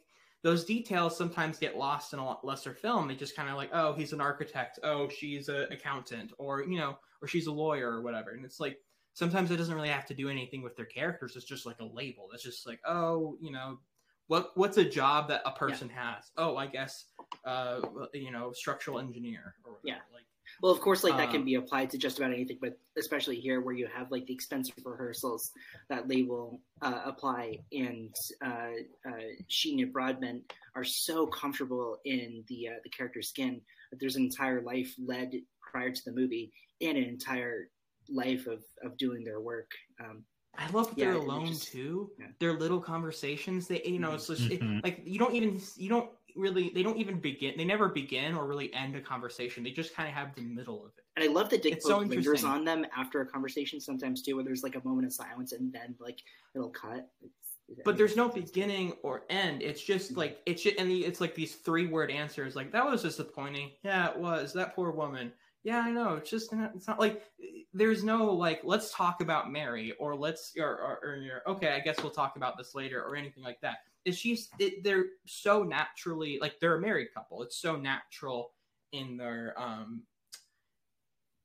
those 0.46 0.64
details 0.64 1.16
sometimes 1.16 1.58
get 1.58 1.76
lost 1.76 2.12
in 2.12 2.20
a 2.20 2.46
lesser 2.46 2.72
film. 2.72 3.08
They 3.08 3.16
just 3.16 3.34
kind 3.34 3.48
of 3.48 3.56
like, 3.56 3.70
oh, 3.72 3.94
he's 3.94 4.12
an 4.12 4.20
architect. 4.20 4.78
Oh, 4.84 5.08
she's 5.08 5.48
an 5.48 5.66
accountant, 5.72 6.32
or 6.38 6.62
you 6.62 6.78
know, 6.78 6.98
or 7.20 7.26
she's 7.26 7.48
a 7.48 7.52
lawyer 7.52 7.90
or 7.90 8.02
whatever. 8.02 8.30
And 8.30 8.44
it's 8.44 8.60
like 8.60 8.78
sometimes 9.14 9.50
it 9.50 9.56
doesn't 9.56 9.74
really 9.74 9.88
have 9.88 10.06
to 10.06 10.14
do 10.14 10.28
anything 10.28 10.62
with 10.62 10.76
their 10.76 10.86
characters. 10.86 11.34
It's 11.34 11.46
just 11.46 11.66
like 11.66 11.80
a 11.80 11.84
label. 11.84 12.28
It's 12.32 12.44
just 12.44 12.64
like, 12.64 12.78
oh, 12.86 13.36
you 13.40 13.50
know, 13.50 13.80
what 14.28 14.52
what's 14.54 14.76
a 14.76 14.84
job 14.84 15.28
that 15.30 15.42
a 15.44 15.50
person 15.50 15.88
has? 15.88 16.30
Oh, 16.36 16.56
I 16.56 16.68
guess, 16.68 17.06
uh, 17.44 17.80
you 18.14 18.30
know, 18.30 18.52
structural 18.52 19.00
engineer 19.00 19.56
or 19.64 19.72
whatever. 19.72 19.80
Yeah. 19.82 20.15
Like, 20.56 20.62
Well, 20.62 20.72
of 20.72 20.80
course, 20.80 21.04
like 21.04 21.16
that 21.16 21.30
can 21.30 21.40
Um, 21.40 21.44
be 21.44 21.54
applied 21.56 21.90
to 21.90 21.98
just 21.98 22.18
about 22.18 22.32
anything, 22.32 22.58
but 22.60 22.78
especially 22.96 23.38
here 23.40 23.60
where 23.60 23.74
you 23.74 23.86
have 23.94 24.10
like 24.10 24.26
the 24.26 24.32
expensive 24.34 24.74
rehearsals 24.84 25.52
that 25.88 26.08
label 26.08 26.60
uh, 26.82 27.02
apply, 27.04 27.58
and 27.72 28.14
uh, 28.44 28.70
uh, 29.08 29.12
Sheen 29.48 29.80
and 29.82 29.92
Broadbent 29.92 30.52
are 30.74 30.84
so 30.84 31.26
comfortable 31.26 31.98
in 32.04 32.44
the 32.48 32.68
uh, 32.68 32.72
the 32.84 32.90
character's 32.90 33.28
skin 33.28 33.60
that 33.90 34.00
there's 34.00 34.16
an 34.16 34.24
entire 34.24 34.62
life 34.62 34.94
led 34.98 35.32
prior 35.60 35.90
to 35.92 36.02
the 36.04 36.12
movie 36.12 36.52
and 36.80 36.96
an 36.96 37.04
entire 37.04 37.68
life 38.08 38.46
of 38.46 38.64
of 38.82 38.96
doing 38.96 39.24
their 39.24 39.40
work. 39.40 39.70
Um, 40.00 40.24
I 40.58 40.70
love 40.70 40.88
that 40.88 40.96
they're 40.96 41.12
alone 41.12 41.48
just- 41.48 41.68
too. 41.68 42.10
yeah. 42.18 42.28
Their 42.40 42.54
little 42.54 42.80
conversations. 42.80 43.68
They, 43.68 43.82
you 43.84 43.98
know, 43.98 44.14
it's 44.14 44.28
just 44.28 44.50
it- 44.50 44.60
Mhm. 44.62 44.82
like 44.82 45.02
you 45.04 45.18
don't 45.18 45.34
even 45.34 45.60
you 45.76 45.90
don't 45.90 46.10
really 46.36 46.70
they 46.74 46.82
don't 46.82 46.98
even 46.98 47.18
begin. 47.18 47.54
They 47.56 47.64
never 47.64 47.88
begin 47.88 48.34
or 48.34 48.46
really 48.46 48.72
end 48.74 48.96
a 48.96 49.00
conversation. 49.00 49.64
They 49.64 49.70
just 49.70 49.94
kind 49.94 50.08
of 50.08 50.14
have 50.14 50.34
the 50.34 50.42
middle 50.42 50.84
of 50.84 50.92
it. 50.98 51.04
And 51.16 51.24
I 51.24 51.32
love 51.32 51.48
that 51.50 51.62
Dick 51.62 51.74
It's 51.74 51.86
so 51.86 51.98
lingers 51.98 52.44
on 52.44 52.64
them 52.64 52.86
after 52.96 53.20
a 53.22 53.26
conversation 53.26 53.80
sometimes 53.80 54.22
too, 54.22 54.36
where 54.36 54.44
there's 54.44 54.62
like 54.62 54.76
a 54.76 54.86
moment 54.86 55.06
of 55.06 55.12
silence 55.12 55.52
and 55.52 55.72
then 55.72 55.94
like 55.98 56.18
it'll 56.54 56.70
cut. 56.70 57.08
It's, 57.22 57.82
But 57.84 57.96
there's 57.96 58.16
no 58.16 58.28
beginning 58.28 58.92
or 59.02 59.24
end. 59.30 59.62
It's 59.62 59.82
just 59.82 60.10
mm-hmm. 60.10 60.20
like 60.20 60.40
it's 60.46 60.62
just, 60.62 60.76
and 60.78 60.90
the, 60.90 61.04
it's 61.04 61.20
like 61.20 61.34
these 61.34 61.54
three 61.56 61.86
word 61.86 62.10
answers. 62.10 62.54
Like 62.54 62.70
that 62.72 62.84
was 62.84 63.02
disappointing. 63.02 63.72
Yeah, 63.82 64.10
it 64.10 64.18
was. 64.18 64.52
That 64.52 64.76
poor 64.76 64.90
woman. 64.90 65.32
Yeah, 65.64 65.80
I 65.80 65.90
know. 65.90 66.14
It's 66.14 66.30
just 66.30 66.52
not, 66.52 66.72
it's 66.76 66.86
not 66.86 67.00
like 67.00 67.24
there's 67.74 68.04
no 68.04 68.26
like 68.26 68.60
let's 68.62 68.94
talk 68.94 69.20
about 69.20 69.50
Mary 69.50 69.94
or 69.98 70.14
let's 70.14 70.52
or, 70.56 70.68
or, 70.68 71.00
or 71.02 71.52
okay, 71.54 71.70
I 71.70 71.80
guess 71.80 71.96
we'll 72.00 72.12
talk 72.12 72.36
about 72.36 72.56
this 72.56 72.74
later 72.74 73.02
or 73.02 73.16
anything 73.16 73.42
like 73.42 73.60
that. 73.62 73.78
It's 74.06 74.22
just 74.22 74.50
it, 74.60 74.84
they're 74.84 75.06
so 75.26 75.64
naturally 75.64 76.38
like 76.40 76.60
they're 76.60 76.76
a 76.76 76.80
married 76.80 77.08
couple. 77.12 77.42
It's 77.42 77.56
so 77.58 77.74
natural 77.74 78.52
in 78.92 79.16
their 79.16 79.52
um 79.58 80.04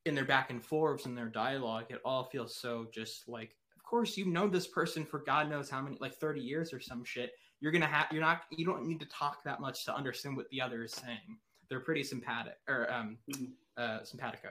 in 0.06 0.14
their 0.14 0.26
back 0.26 0.52
and 0.52 0.64
forths 0.64 1.06
and 1.08 1.18
their 1.18 1.28
dialogue. 1.28 1.86
It 1.90 2.02
all 2.06 2.24
feels 2.24 2.56
so 2.56 2.88
just 2.94 3.28
like 3.28 3.56
of 3.76 3.84
course 3.84 4.16
you've 4.16 4.28
known 4.28 4.52
this 4.52 4.68
person 4.68 5.04
for 5.06 5.20
God 5.20 5.50
knows 5.50 5.70
how 5.72 5.82
many 5.82 5.98
like 6.00 6.14
30 6.14 6.40
years 6.40 6.72
or 6.72 6.80
some 6.80 7.04
shit. 7.04 7.32
You're 7.62 7.72
gonna 7.72 7.88
have 7.88 8.06
you're 8.12 8.22
not 8.22 8.44
you 8.52 8.64
don't 8.64 8.86
need 8.86 9.00
to 9.00 9.08
talk 9.08 9.44
that 9.44 9.60
much 9.60 9.84
to 9.86 9.96
understand 9.96 10.38
what 10.38 10.48
the 10.52 10.62
other 10.62 10.84
is 10.84 10.94
saying. 10.94 11.40
They're 11.68 11.80
pretty 11.80 12.04
sympathetic 12.04 12.58
or 12.68 12.92
um 12.94 13.18
Mhm. 13.28 13.54
uh 13.78 14.04
simpatico. 14.04 14.50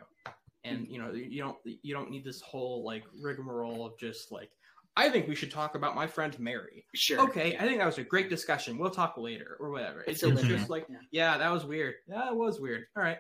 And 0.65 0.89
you 0.89 0.99
know, 0.99 1.12
you 1.12 1.41
don't 1.41 1.59
you 1.65 1.95
don't 1.95 2.11
need 2.11 2.24
this 2.24 2.41
whole 2.41 2.85
like 2.85 3.05
rigmarole 3.23 3.87
of 3.87 3.97
just 3.99 4.32
like 4.32 4.51
I 4.96 5.08
think 5.08 5.28
we 5.28 5.34
should 5.34 5.50
talk 5.50 5.74
about 5.76 5.94
my 5.94 6.06
friend 6.06 6.38
Mary. 6.38 6.84
sure. 6.94 7.20
Okay, 7.20 7.56
I 7.56 7.62
think 7.62 7.78
that 7.78 7.86
was 7.86 7.98
a 7.98 8.04
great 8.04 8.28
discussion. 8.28 8.76
We'll 8.76 8.90
talk 8.90 9.16
later 9.16 9.56
or 9.60 9.70
whatever. 9.70 10.00
It's, 10.00 10.10
It's 10.10 10.22
a 10.24 10.28
it's 10.28 10.42
limit, 10.42 10.58
just 10.58 10.70
like, 10.70 10.86
yeah. 10.90 10.96
yeah, 11.10 11.38
that 11.38 11.50
was 11.50 11.64
weird. 11.64 11.94
Yeah, 12.08 12.28
it 12.28 12.36
was 12.36 12.60
weird. 12.60 12.86
All 12.96 13.02
right. 13.02 13.18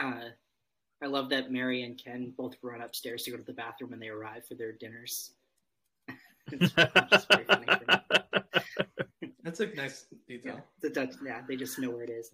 Uh, 0.00 0.28
I 1.02 1.06
love 1.06 1.28
that 1.30 1.50
Mary 1.50 1.82
and 1.82 2.00
Ken 2.02 2.32
both 2.36 2.56
run 2.62 2.80
upstairs 2.80 3.24
to 3.24 3.30
go 3.30 3.36
to 3.36 3.42
the 3.42 3.52
bathroom 3.52 3.90
when 3.90 4.00
they 4.00 4.08
arrive 4.08 4.46
for 4.46 4.54
their 4.54 4.72
dinners. 4.72 5.32
it's 6.52 6.72
just 6.72 7.26
funny. 7.28 7.66
That's 9.42 9.60
a 9.60 9.66
nice 9.74 10.06
detail. 10.26 10.54
Yeah, 10.54 10.60
the 10.80 10.90
Dutch, 10.90 11.14
yeah, 11.24 11.42
they 11.46 11.56
just 11.56 11.78
know 11.78 11.90
where 11.90 12.04
it 12.04 12.10
is. 12.10 12.30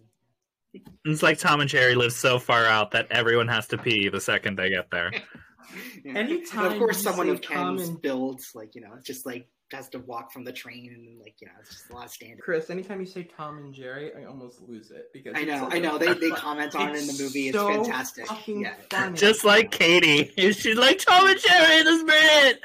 It's 1.03 1.21
like 1.21 1.37
Tom 1.37 1.59
and 1.59 1.69
Jerry 1.69 1.95
live 1.95 2.13
so 2.13 2.39
far 2.39 2.65
out 2.65 2.91
that 2.91 3.07
everyone 3.11 3.49
has 3.49 3.67
to 3.67 3.77
pee 3.77 4.07
the 4.07 4.21
second 4.21 4.57
they 4.57 4.69
get 4.69 4.89
there. 4.91 5.11
Yeah. 6.05 6.13
Anytime 6.17 6.65
and 6.65 6.73
of 6.73 6.79
course, 6.79 6.97
you 6.97 7.03
someone 7.03 7.27
say 7.27 7.33
of 7.33 7.41
Ken's 7.41 7.81
common- 7.83 7.95
builds, 7.95 8.51
like 8.55 8.75
you 8.75 8.81
know, 8.81 8.89
just 9.03 9.25
like 9.25 9.47
has 9.71 9.87
to 9.87 9.99
walk 9.99 10.33
from 10.33 10.43
the 10.43 10.51
train 10.51 10.91
and 10.93 11.17
like 11.19 11.35
you 11.39 11.47
know, 11.47 11.53
it's 11.61 11.69
just 11.69 11.89
a 11.89 11.93
lot 11.93 12.05
of 12.05 12.11
standard. 12.11 12.41
Chris, 12.41 12.69
anytime 12.69 12.99
you 12.99 13.05
say 13.05 13.23
Tom 13.37 13.57
and 13.57 13.73
Jerry, 13.73 14.11
I 14.13 14.25
almost 14.25 14.61
lose 14.67 14.91
it 14.91 15.09
because 15.13 15.33
I 15.35 15.43
know, 15.43 15.59
such 15.69 15.73
I 15.73 15.77
a- 15.77 15.79
know. 15.81 15.97
They 15.97 16.13
they 16.13 16.29
comment 16.35 16.75
on 16.75 16.89
it 16.95 16.99
in 16.99 17.07
the 17.07 17.23
movie. 17.23 17.47
It's 17.49 17.57
so 17.57 17.67
fantastic. 17.69 18.25
Yeah. 18.47 18.73
funny. 18.89 19.17
Just 19.17 19.45
like 19.45 19.71
Katie. 19.71 20.31
She's 20.51 20.75
like, 20.77 20.99
Tom 20.99 21.27
and 21.27 21.39
Jerry, 21.39 21.83
this 21.83 22.03
brilliant. 22.03 22.59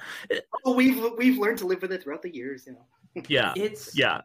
Oh, 0.65 0.75
we've 0.75 1.01
we've 1.17 1.39
learned 1.39 1.59
to 1.59 1.67
live 1.67 1.83
with 1.83 1.93
it 1.93 2.03
throughout 2.03 2.23
the 2.23 2.35
years. 2.35 2.65
You 2.67 2.73
know. 2.73 3.23
Yeah. 3.29 3.53
it's 3.57 3.97
Yeah. 3.97 4.23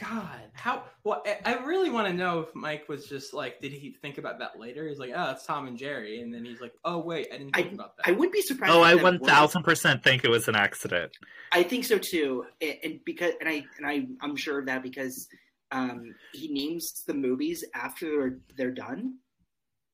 God, 0.00 0.40
how? 0.52 0.84
Well, 1.04 1.22
I- 1.26 1.38
I 1.44 1.64
really 1.64 1.90
want 1.90 2.06
to 2.08 2.12
know 2.14 2.40
if 2.40 2.54
Mike 2.54 2.88
was 2.88 3.06
just 3.06 3.32
like, 3.32 3.60
did 3.60 3.72
he 3.72 3.96
think 4.02 4.18
about 4.18 4.38
that 4.40 4.58
later? 4.58 4.86
He's 4.88 4.98
like, 4.98 5.12
oh, 5.14 5.30
it's 5.30 5.46
Tom 5.46 5.66
and 5.68 5.76
Jerry, 5.78 6.20
and 6.20 6.32
then 6.34 6.44
he's 6.44 6.60
like, 6.60 6.72
oh 6.84 6.98
wait, 6.98 7.28
I 7.32 7.38
didn't 7.38 7.54
think 7.54 7.72
about 7.72 7.96
that. 7.96 8.08
I 8.08 8.12
would 8.12 8.30
be 8.30 8.42
surprised. 8.42 8.72
Oh, 8.74 8.82
I 8.82 8.94
that 8.94 9.02
one 9.02 9.18
were- 9.20 9.26
thousand 9.26 9.62
percent 9.62 10.02
think 10.04 10.24
it 10.24 10.30
was 10.30 10.48
an 10.48 10.56
accident. 10.56 11.12
I 11.52 11.62
think 11.62 11.84
so 11.84 11.98
too, 11.98 12.44
and, 12.60 12.74
and 12.82 13.00
because 13.04 13.32
and 13.40 13.48
I 13.48 13.64
and 13.78 13.86
I 13.86 14.06
I'm 14.20 14.36
sure 14.36 14.58
of 14.58 14.66
that 14.66 14.82
because 14.82 15.28
um, 15.72 16.14
he 16.32 16.48
names 16.52 17.02
the 17.06 17.14
movies 17.14 17.64
after 17.74 18.06
they're, 18.08 18.38
they're 18.56 18.74
done, 18.74 19.14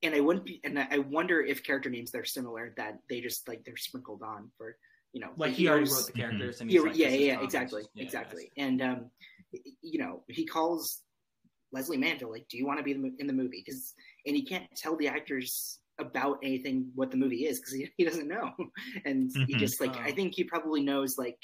and 0.02 0.14
I 0.14 0.20
wouldn't 0.20 0.44
be, 0.44 0.60
and 0.64 0.78
I 0.78 0.98
wonder 0.98 1.40
if 1.40 1.62
character 1.64 1.88
names 1.90 2.10
that 2.10 2.18
are 2.18 2.24
similar 2.24 2.74
that 2.76 2.98
they 3.08 3.20
just 3.20 3.46
like 3.48 3.64
they're 3.64 3.76
sprinkled 3.76 4.22
on 4.22 4.50
for 4.58 4.76
you 5.12 5.20
know 5.20 5.30
like 5.36 5.52
he 5.52 5.68
already 5.68 5.90
wrote 5.90 6.06
the 6.06 6.12
characters, 6.12 6.60
and 6.60 6.70
yeah, 6.70 6.80
he's 6.80 6.86
like, 6.88 6.98
yeah, 6.98 7.08
this 7.10 7.20
yeah, 7.20 7.42
exactly, 7.42 7.82
this 7.82 7.90
yeah, 7.94 8.02
exactly. 8.04 8.42
yes. 8.56 8.66
And 8.66 8.82
um, 8.82 9.10
you 9.82 9.98
know, 9.98 10.22
he 10.28 10.44
calls 10.46 11.02
Lesley 11.72 11.96
Manville 11.96 12.30
like, 12.30 12.48
"Do 12.48 12.56
you 12.58 12.66
want 12.66 12.78
to 12.78 12.84
be 12.84 12.92
in 12.92 13.02
the 13.02 13.08
mo- 13.08 13.16
in 13.18 13.26
the 13.26 13.32
movie?" 13.32 13.62
Because 13.64 13.94
and 14.26 14.36
he 14.36 14.44
can't 14.44 14.66
tell 14.76 14.96
the 14.96 15.08
actors 15.08 15.78
about 15.98 16.38
anything 16.42 16.90
what 16.94 17.10
the 17.10 17.16
movie 17.16 17.46
is 17.46 17.58
because 17.60 17.74
he, 17.74 17.88
he 17.96 18.04
doesn't 18.04 18.28
know, 18.28 18.52
and 19.04 19.30
he 19.46 19.54
Mhm. 19.54 19.58
just 19.58 19.80
like 19.80 19.96
I 19.96 20.10
Oh. 20.10 20.14
think 20.14 20.34
he 20.34 20.44
probably 20.44 20.82
knows 20.82 21.18
like 21.18 21.38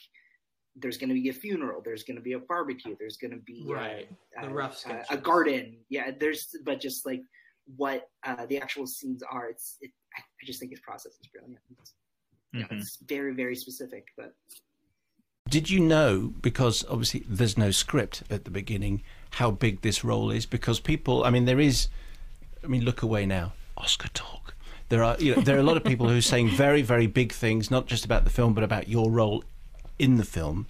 there's 0.77 0.97
going 0.99 1.09
to 1.09 1.15
be 1.15 1.29
a 1.29 1.33
funeral, 1.33 1.83
there's 1.83 2.05
going 2.05 2.17
to 2.17 2.23
be 2.23 2.35
a 2.35 2.39
barbecue, 2.39 2.95
there's 3.01 3.17
going 3.17 3.33
to 3.33 3.39
be 3.39 3.65
uh, 3.69 3.73
Right, 3.75 4.09
the 4.41 4.47
uh, 4.47 4.51
rough 4.53 4.87
uh, 4.87 5.03
a 5.11 5.17
garden, 5.17 5.85
yeah. 5.89 6.13
There's 6.19 6.55
but 6.65 6.81
just 6.81 7.05
like 7.05 7.23
what 7.77 8.09
uh, 8.25 8.47
the 8.47 8.59
actual 8.59 8.87
scenes 8.87 9.23
are, 9.23 9.49
it's 9.51 9.77
it, 9.81 9.91
I, 10.17 10.21
I 10.21 10.47
just 10.47 10.61
think 10.61 10.71
his 10.73 10.81
process 10.81 11.13
is 11.21 11.27
brilliant. 11.33 11.61
It's, 11.81 11.95
you 12.53 12.61
know, 12.61 12.67
Mhm. 12.69 12.79
it's 12.79 12.97
very 13.07 13.35
very 13.35 13.57
specific, 13.57 14.05
but 14.17 14.35
Did 15.49 15.71
you 15.71 15.81
know, 15.81 16.33
because 16.43 16.85
obviously 16.89 17.25
there's 17.29 17.57
no 17.57 17.71
script 17.71 18.23
at 18.29 18.45
the 18.45 18.51
beginning, 18.51 19.03
how 19.33 19.51
big 19.51 19.81
this 19.81 20.05
role 20.05 20.31
is? 20.31 20.47
Because 20.47 20.81
people, 20.81 21.25
I 21.25 21.31
mean, 21.31 21.45
there 21.45 21.61
is, 21.61 21.89
I 22.63 22.67
mean, 22.67 22.85
look 22.85 23.03
away 23.03 23.25
now, 23.25 23.53
Oscar 23.77 24.09
talk. 24.09 24.55
There 24.89 25.05
are, 25.05 25.17
you 25.19 25.37
know, 25.37 25.43
there 25.43 25.57
are 25.57 25.61
a 25.61 25.65
lot 25.65 25.77
of 25.77 25.85
people 25.85 26.09
who 26.09 26.17
are 26.17 26.23
saying 26.23 26.51
very, 26.51 26.83
very 26.83 27.07
big 27.07 27.33
things, 27.33 27.71
not 27.71 27.87
just 27.87 28.05
about 28.05 28.25
the 28.25 28.31
film, 28.31 28.55
but 28.55 28.65
about 28.65 28.89
your 28.89 29.11
role 29.11 29.45
in 29.99 30.17
the 30.17 30.25
film. 30.25 30.67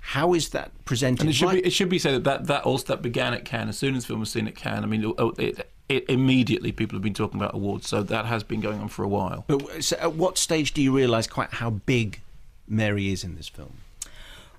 How 0.00 0.34
is 0.34 0.50
that 0.50 0.70
presented? 0.84 1.22
And 1.22 1.30
it 1.30 1.32
should 1.32 1.50
be 1.50 1.64
it 1.64 1.72
should 1.72 1.88
be 1.88 1.98
said 1.98 2.12
that 2.12 2.24
that, 2.24 2.46
that 2.48 2.64
all 2.64 2.76
that 2.76 3.00
began 3.00 3.32
at 3.32 3.46
Cannes. 3.46 3.70
As 3.70 3.78
soon 3.78 3.94
as 3.94 4.02
the 4.02 4.08
film 4.08 4.20
was 4.20 4.30
seen 4.30 4.46
at 4.46 4.54
Cannes, 4.54 4.84
I 4.84 4.86
mean, 4.86 5.14
oh, 5.16 5.32
it, 5.38 5.66
it, 5.88 6.04
immediately 6.10 6.72
people 6.72 6.96
have 6.96 7.02
been 7.02 7.14
talking 7.14 7.40
about 7.40 7.54
awards. 7.54 7.88
So 7.88 8.02
that 8.02 8.26
has 8.26 8.42
been 8.42 8.60
going 8.60 8.80
on 8.80 8.88
for 8.88 9.02
a 9.02 9.08
while. 9.08 9.44
But 9.46 9.62
uh, 9.62 9.80
so 9.80 9.96
at 9.96 10.12
what 10.12 10.36
stage 10.36 10.74
do 10.74 10.82
you 10.82 10.94
realise 10.94 11.26
quite 11.26 11.54
how 11.54 11.70
big 11.70 12.20
Mary 12.68 13.10
is 13.10 13.24
in 13.24 13.36
this 13.36 13.48
film? 13.48 13.78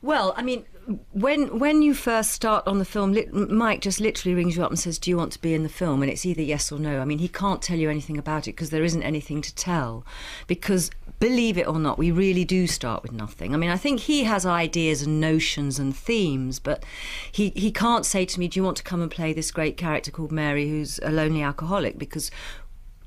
Well, 0.05 0.35
I 0.37 0.43
mean, 0.43 0.65
when 1.13 1.57
when 1.57 1.81
you 1.81 1.95
first 1.95 2.31
start 2.31 2.67
on 2.67 2.77
the 2.77 2.85
film, 2.85 3.11
lit, 3.11 3.33
Mike 3.33 3.81
just 3.81 3.99
literally 3.99 4.35
rings 4.35 4.55
you 4.55 4.63
up 4.63 4.69
and 4.69 4.79
says, 4.79 4.99
"Do 4.99 5.09
you 5.09 5.17
want 5.17 5.31
to 5.31 5.41
be 5.41 5.55
in 5.55 5.63
the 5.63 5.69
film?" 5.69 6.03
And 6.03 6.11
it's 6.11 6.27
either 6.27 6.43
yes 6.43 6.71
or 6.71 6.77
no. 6.77 6.99
I 6.99 7.05
mean, 7.05 7.17
he 7.17 7.27
can't 7.27 7.59
tell 7.59 7.79
you 7.79 7.89
anything 7.89 8.19
about 8.19 8.47
it 8.47 8.51
because 8.51 8.69
there 8.69 8.83
isn't 8.83 9.01
anything 9.01 9.41
to 9.41 9.55
tell. 9.55 10.05
Because 10.45 10.91
believe 11.19 11.57
it 11.57 11.67
or 11.67 11.79
not, 11.79 11.97
we 11.97 12.11
really 12.11 12.45
do 12.45 12.67
start 12.67 13.01
with 13.01 13.13
nothing. 13.13 13.55
I 13.55 13.57
mean, 13.57 13.71
I 13.71 13.77
think 13.77 14.01
he 14.01 14.25
has 14.25 14.45
ideas 14.45 15.01
and 15.01 15.19
notions 15.19 15.79
and 15.79 15.95
themes, 15.95 16.59
but 16.59 16.85
he 17.31 17.51
he 17.55 17.71
can't 17.71 18.05
say 18.05 18.23
to 18.25 18.39
me, 18.39 18.47
"Do 18.47 18.59
you 18.59 18.63
want 18.63 18.77
to 18.77 18.83
come 18.83 19.01
and 19.01 19.09
play 19.09 19.33
this 19.33 19.49
great 19.49 19.75
character 19.75 20.11
called 20.11 20.31
Mary, 20.31 20.69
who's 20.69 20.99
a 21.01 21.09
lonely 21.09 21.41
alcoholic?" 21.41 21.97
Because 21.97 22.29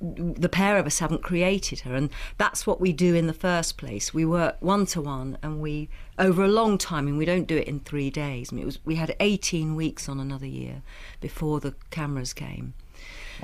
the 0.01 0.49
pair 0.49 0.79
of 0.79 0.87
us 0.87 0.99
haven't 1.01 1.23
created 1.23 1.81
her. 1.81 1.95
And 1.95 2.11
that's 2.37 2.67
what 2.67 2.81
we 2.81 2.93
do 2.93 3.15
in 3.15 3.27
the 3.27 3.33
first 3.33 3.77
place. 3.77 4.15
We 4.15 4.25
work 4.25 4.57
one 4.61 4.87
to 4.87 5.01
one 5.01 5.39
and 5.43 5.61
we 5.61 5.89
over 6.19 6.45
a 6.45 6.49
long 6.49 6.79
time 6.79 7.09
and 7.09 7.19
we 7.19 7.25
don't 7.25 7.47
do 7.47 7.57
it 7.57 7.67
in 7.67 7.81
three 7.81 8.11
days. 8.11 8.53
I 8.53 8.57
mean, 8.57 8.63
it 8.63 8.67
was 8.67 8.85
we 8.85 8.97
had 8.97 9.15
18 9.21 9.75
weeks 9.75 10.09
on 10.09 10.21
another 10.21 10.47
year 10.47 10.83
before 11.21 11.61
the 11.61 11.75
cameras 11.91 12.33
came. 12.33 12.75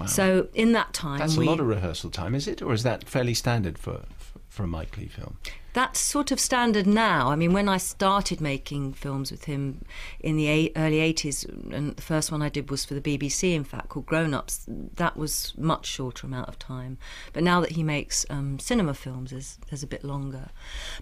So 0.06 0.48
in 0.54 0.72
that 0.72 0.92
time 0.92 1.18
That's 1.18 1.36
we, 1.36 1.46
a 1.46 1.50
lot 1.50 1.60
of 1.60 1.66
rehearsal 1.66 2.10
time, 2.10 2.34
is 2.34 2.48
it, 2.48 2.60
or 2.60 2.72
is 2.72 2.82
that 2.82 3.08
fairly 3.08 3.34
standard 3.34 3.78
for 3.78 4.02
for, 4.18 4.40
for 4.48 4.64
a 4.64 4.66
Mike 4.66 4.96
Leigh 4.96 5.06
film? 5.06 5.38
That's 5.74 5.98
sort 5.98 6.30
of 6.30 6.38
standard 6.38 6.86
now. 6.86 7.30
I 7.30 7.36
mean, 7.36 7.52
when 7.52 7.68
I 7.68 7.78
started 7.78 8.40
making 8.40 8.94
films 8.94 9.32
with 9.32 9.44
him 9.44 9.84
in 10.20 10.36
the 10.36 10.46
eight, 10.46 10.72
early 10.76 10.98
80s, 10.98 11.44
and 11.74 11.96
the 11.96 12.02
first 12.02 12.30
one 12.30 12.42
I 12.42 12.48
did 12.48 12.70
was 12.70 12.84
for 12.84 12.94
the 12.94 13.00
BBC, 13.00 13.54
in 13.54 13.64
fact, 13.64 13.88
called 13.88 14.06
Grown 14.06 14.34
Ups, 14.34 14.64
that 14.68 15.16
was 15.16 15.52
much 15.58 15.86
shorter 15.86 16.28
amount 16.28 16.48
of 16.48 16.58
time. 16.60 16.96
But 17.32 17.42
now 17.42 17.60
that 17.60 17.72
he 17.72 17.82
makes 17.82 18.24
um, 18.30 18.60
cinema 18.60 18.94
films, 18.94 19.32
there's, 19.32 19.58
there's 19.68 19.82
a 19.82 19.88
bit 19.88 20.04
longer. 20.04 20.50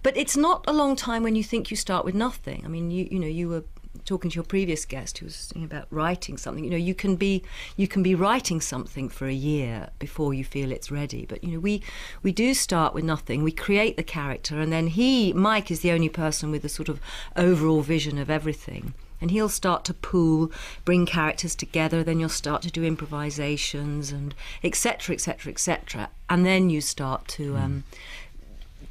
But 0.02 0.16
it's 0.16 0.38
not 0.38 0.64
a 0.66 0.72
long 0.72 0.96
time 0.96 1.22
when 1.22 1.36
you 1.36 1.44
think 1.44 1.70
you 1.70 1.76
start 1.76 2.06
with 2.06 2.14
nothing. 2.14 2.62
I 2.64 2.68
mean, 2.68 2.90
you, 2.90 3.06
you 3.10 3.18
know, 3.18 3.26
you 3.26 3.48
were 3.50 3.64
talking 4.04 4.30
to 4.30 4.36
your 4.36 4.44
previous 4.44 4.84
guest 4.84 5.18
who 5.18 5.26
was 5.26 5.52
about 5.54 5.86
writing 5.90 6.36
something 6.36 6.64
you 6.64 6.70
know 6.70 6.76
you 6.76 6.94
can 6.94 7.14
be 7.16 7.42
you 7.76 7.86
can 7.86 8.02
be 8.02 8.14
writing 8.14 8.60
something 8.60 9.08
for 9.08 9.26
a 9.26 9.32
year 9.32 9.90
before 9.98 10.34
you 10.34 10.44
feel 10.44 10.72
it's 10.72 10.90
ready. 10.90 11.26
But 11.26 11.44
you 11.44 11.52
know 11.52 11.60
we 11.60 11.82
we 12.22 12.32
do 12.32 12.54
start 12.54 12.94
with 12.94 13.04
nothing. 13.04 13.42
We 13.42 13.52
create 13.52 13.96
the 13.96 14.02
character 14.02 14.60
and 14.60 14.72
then 14.72 14.88
he 14.88 15.32
mike 15.32 15.70
is 15.70 15.80
the 15.80 15.92
only 15.92 16.08
person 16.08 16.50
with 16.50 16.64
a 16.64 16.68
sort 16.68 16.88
of 16.88 17.00
overall 17.36 17.82
vision 17.82 18.18
of 18.18 18.30
everything. 18.30 18.94
And 19.20 19.30
he'll 19.30 19.48
start 19.48 19.84
to 19.84 19.94
pool 19.94 20.50
bring 20.84 21.06
characters 21.06 21.54
together 21.54 22.02
then 22.02 22.18
you'll 22.18 22.28
start 22.28 22.60
to 22.62 22.72
do 22.72 22.82
improvisations 22.82 24.10
and 24.10 24.34
etc 24.64 25.14
etc 25.14 25.52
etc 25.52 26.10
and 26.28 26.44
then 26.44 26.70
you 26.70 26.80
start 26.80 27.28
to 27.28 27.56
um, 27.56 27.84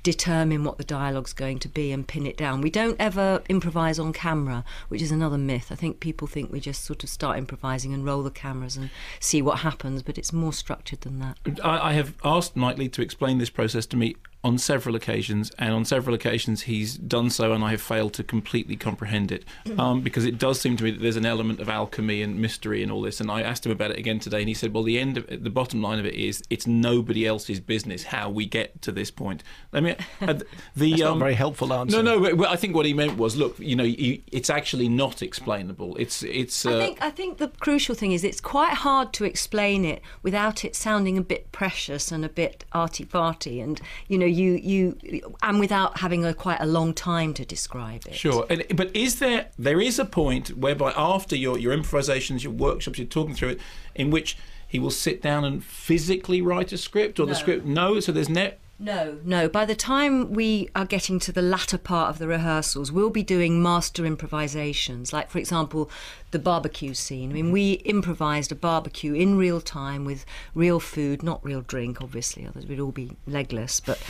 determine 0.03 0.63
what 0.63 0.77
the 0.77 0.83
dialogue's 0.83 1.33
going 1.33 1.59
to 1.59 1.67
be 1.67 1.91
and 1.91 2.07
pin 2.07 2.25
it 2.25 2.37
down. 2.37 2.61
We 2.61 2.69
don't 2.69 2.95
ever 2.99 3.41
improvise 3.49 3.99
on 3.99 4.13
camera, 4.13 4.63
which 4.89 5.01
is 5.01 5.11
another 5.11 5.37
myth. 5.37 5.71
I 5.71 5.75
think 5.75 5.99
people 5.99 6.27
think 6.27 6.51
we 6.51 6.59
just 6.59 6.83
sort 6.83 7.03
of 7.03 7.09
start 7.09 7.37
improvising 7.37 7.93
and 7.93 8.05
roll 8.05 8.23
the 8.23 8.31
cameras 8.31 8.77
and 8.77 8.89
see 9.19 9.41
what 9.41 9.59
happens, 9.59 10.01
but 10.03 10.17
it's 10.17 10.33
more 10.33 10.53
structured 10.53 11.01
than 11.01 11.19
that. 11.19 11.37
I, 11.63 11.89
I 11.89 11.93
have 11.93 12.15
asked 12.23 12.55
Mike 12.55 12.77
Leigh 12.77 12.89
to 12.89 13.01
explain 13.01 13.37
this 13.37 13.49
process 13.49 13.85
to 13.87 13.97
me 13.97 14.15
on 14.43 14.57
several 14.57 14.95
occasions, 14.95 15.51
and 15.59 15.73
on 15.73 15.85
several 15.85 16.15
occasions 16.15 16.63
he's 16.63 16.95
done 16.95 17.29
so, 17.29 17.53
and 17.53 17.63
I 17.63 17.71
have 17.71 17.81
failed 17.81 18.13
to 18.13 18.23
completely 18.23 18.75
comprehend 18.75 19.31
it 19.31 19.45
um, 19.77 20.01
because 20.01 20.25
it 20.25 20.39
does 20.39 20.59
seem 20.59 20.77
to 20.77 20.83
me 20.83 20.91
that 20.91 21.01
there's 21.01 21.15
an 21.15 21.25
element 21.25 21.59
of 21.59 21.69
alchemy 21.69 22.21
and 22.21 22.39
mystery 22.39 22.81
and 22.81 22.91
all 22.91 23.01
this. 23.01 23.21
And 23.21 23.29
I 23.29 23.41
asked 23.41 23.65
him 23.65 23.71
about 23.71 23.91
it 23.91 23.97
again 23.97 24.19
today, 24.19 24.39
and 24.39 24.47
he 24.47 24.55
said, 24.55 24.73
"Well, 24.73 24.83
the 24.83 24.99
end, 24.99 25.17
of, 25.17 25.27
the 25.27 25.49
bottom 25.49 25.81
line 25.81 25.99
of 25.99 26.05
it 26.05 26.15
is, 26.15 26.41
it's 26.49 26.65
nobody 26.65 27.27
else's 27.27 27.59
business 27.59 28.03
how 28.03 28.29
we 28.29 28.45
get 28.45 28.81
to 28.81 28.91
this 28.91 29.11
point." 29.11 29.43
I 29.73 29.79
mean, 29.79 29.95
uh, 30.21 30.33
the 30.75 30.89
That's 30.89 31.01
not 31.01 31.09
a 31.09 31.11
um, 31.11 31.19
very 31.19 31.35
helpful 31.35 31.71
answer. 31.73 32.01
no, 32.01 32.17
no. 32.17 32.19
but- 32.19 32.41
but 32.41 32.49
I 32.49 32.55
think 32.55 32.75
what 32.75 32.87
he 32.87 32.93
meant 32.93 33.17
was, 33.17 33.35
look, 33.35 33.59
you 33.59 33.75
know, 33.75 33.83
you, 33.83 34.21
it's 34.31 34.49
actually 34.49 34.89
not 34.89 35.21
explainable. 35.21 35.95
It's 35.97 36.23
it's. 36.23 36.65
Uh, 36.65 36.77
I 36.77 36.79
think 36.79 37.01
I 37.03 37.09
think 37.11 37.37
the 37.37 37.49
crucial 37.59 37.93
thing 37.93 38.11
is 38.11 38.23
it's 38.23 38.41
quite 38.41 38.73
hard 38.73 39.13
to 39.13 39.25
explain 39.25 39.85
it 39.85 40.01
without 40.23 40.65
it 40.65 40.75
sounding 40.75 41.17
a 41.17 41.21
bit 41.21 41.51
precious 41.51 42.11
and 42.11 42.25
a 42.25 42.29
bit 42.29 42.65
arty 42.73 43.05
farty, 43.05 43.61
and 43.63 43.79
you 44.07 44.17
know 44.17 44.30
you 44.31 44.53
you 44.53 45.35
and 45.41 45.59
without 45.59 45.99
having 45.99 46.25
a 46.25 46.33
quite 46.33 46.59
a 46.59 46.65
long 46.65 46.93
time 46.93 47.33
to 47.35 47.45
describe 47.45 48.05
it. 48.07 48.15
Sure, 48.15 48.45
and, 48.49 48.63
but 48.75 48.95
is 48.95 49.19
there 49.19 49.47
there 49.57 49.79
is 49.81 49.99
a 49.99 50.05
point 50.05 50.57
whereby 50.57 50.93
after 50.95 51.35
your 51.35 51.57
your 51.57 51.73
improvisations, 51.73 52.43
your 52.43 52.53
workshops, 52.53 52.97
you're 52.97 53.07
talking 53.07 53.35
through 53.35 53.49
it, 53.49 53.59
in 53.95 54.11
which 54.11 54.37
he 54.67 54.79
will 54.79 54.91
sit 54.91 55.21
down 55.21 55.43
and 55.43 55.63
physically 55.63 56.41
write 56.41 56.71
a 56.71 56.77
script, 56.77 57.19
or 57.19 57.25
the 57.25 57.35
script? 57.35 57.65
No, 57.65 57.99
so 57.99 58.11
there's 58.11 58.29
ne 58.29 58.53
No, 58.81 59.19
no. 59.23 59.47
By 59.47 59.65
the 59.65 59.75
time 59.75 60.33
we 60.33 60.67
are 60.75 60.85
getting 60.85 61.19
to 61.19 61.31
the 61.31 61.43
latter 61.43 61.77
part 61.77 62.09
of 62.09 62.17
the 62.17 62.27
rehearsals, 62.27 62.91
we'll 62.91 63.11
be 63.11 63.21
doing 63.21 63.61
master 63.61 64.07
improvisations. 64.07 65.13
Like, 65.13 65.29
for 65.29 65.37
example, 65.37 65.91
the 66.31 66.39
barbecue 66.39 66.95
scene. 66.95 67.29
I 67.29 67.33
mean, 67.33 67.51
we 67.51 67.73
improvised 67.73 68.51
a 68.51 68.55
barbecue 68.55 69.13
in 69.13 69.37
real 69.37 69.61
time 69.61 70.03
with 70.03 70.25
real 70.55 70.79
food, 70.79 71.21
not 71.21 71.45
real 71.45 71.61
drink, 71.61 72.01
obviously, 72.01 72.47
otherwise 72.47 72.67
we'd 72.67 72.79
all 72.79 72.91
be 72.91 73.11
legless. 73.27 73.79
But, 73.79 74.01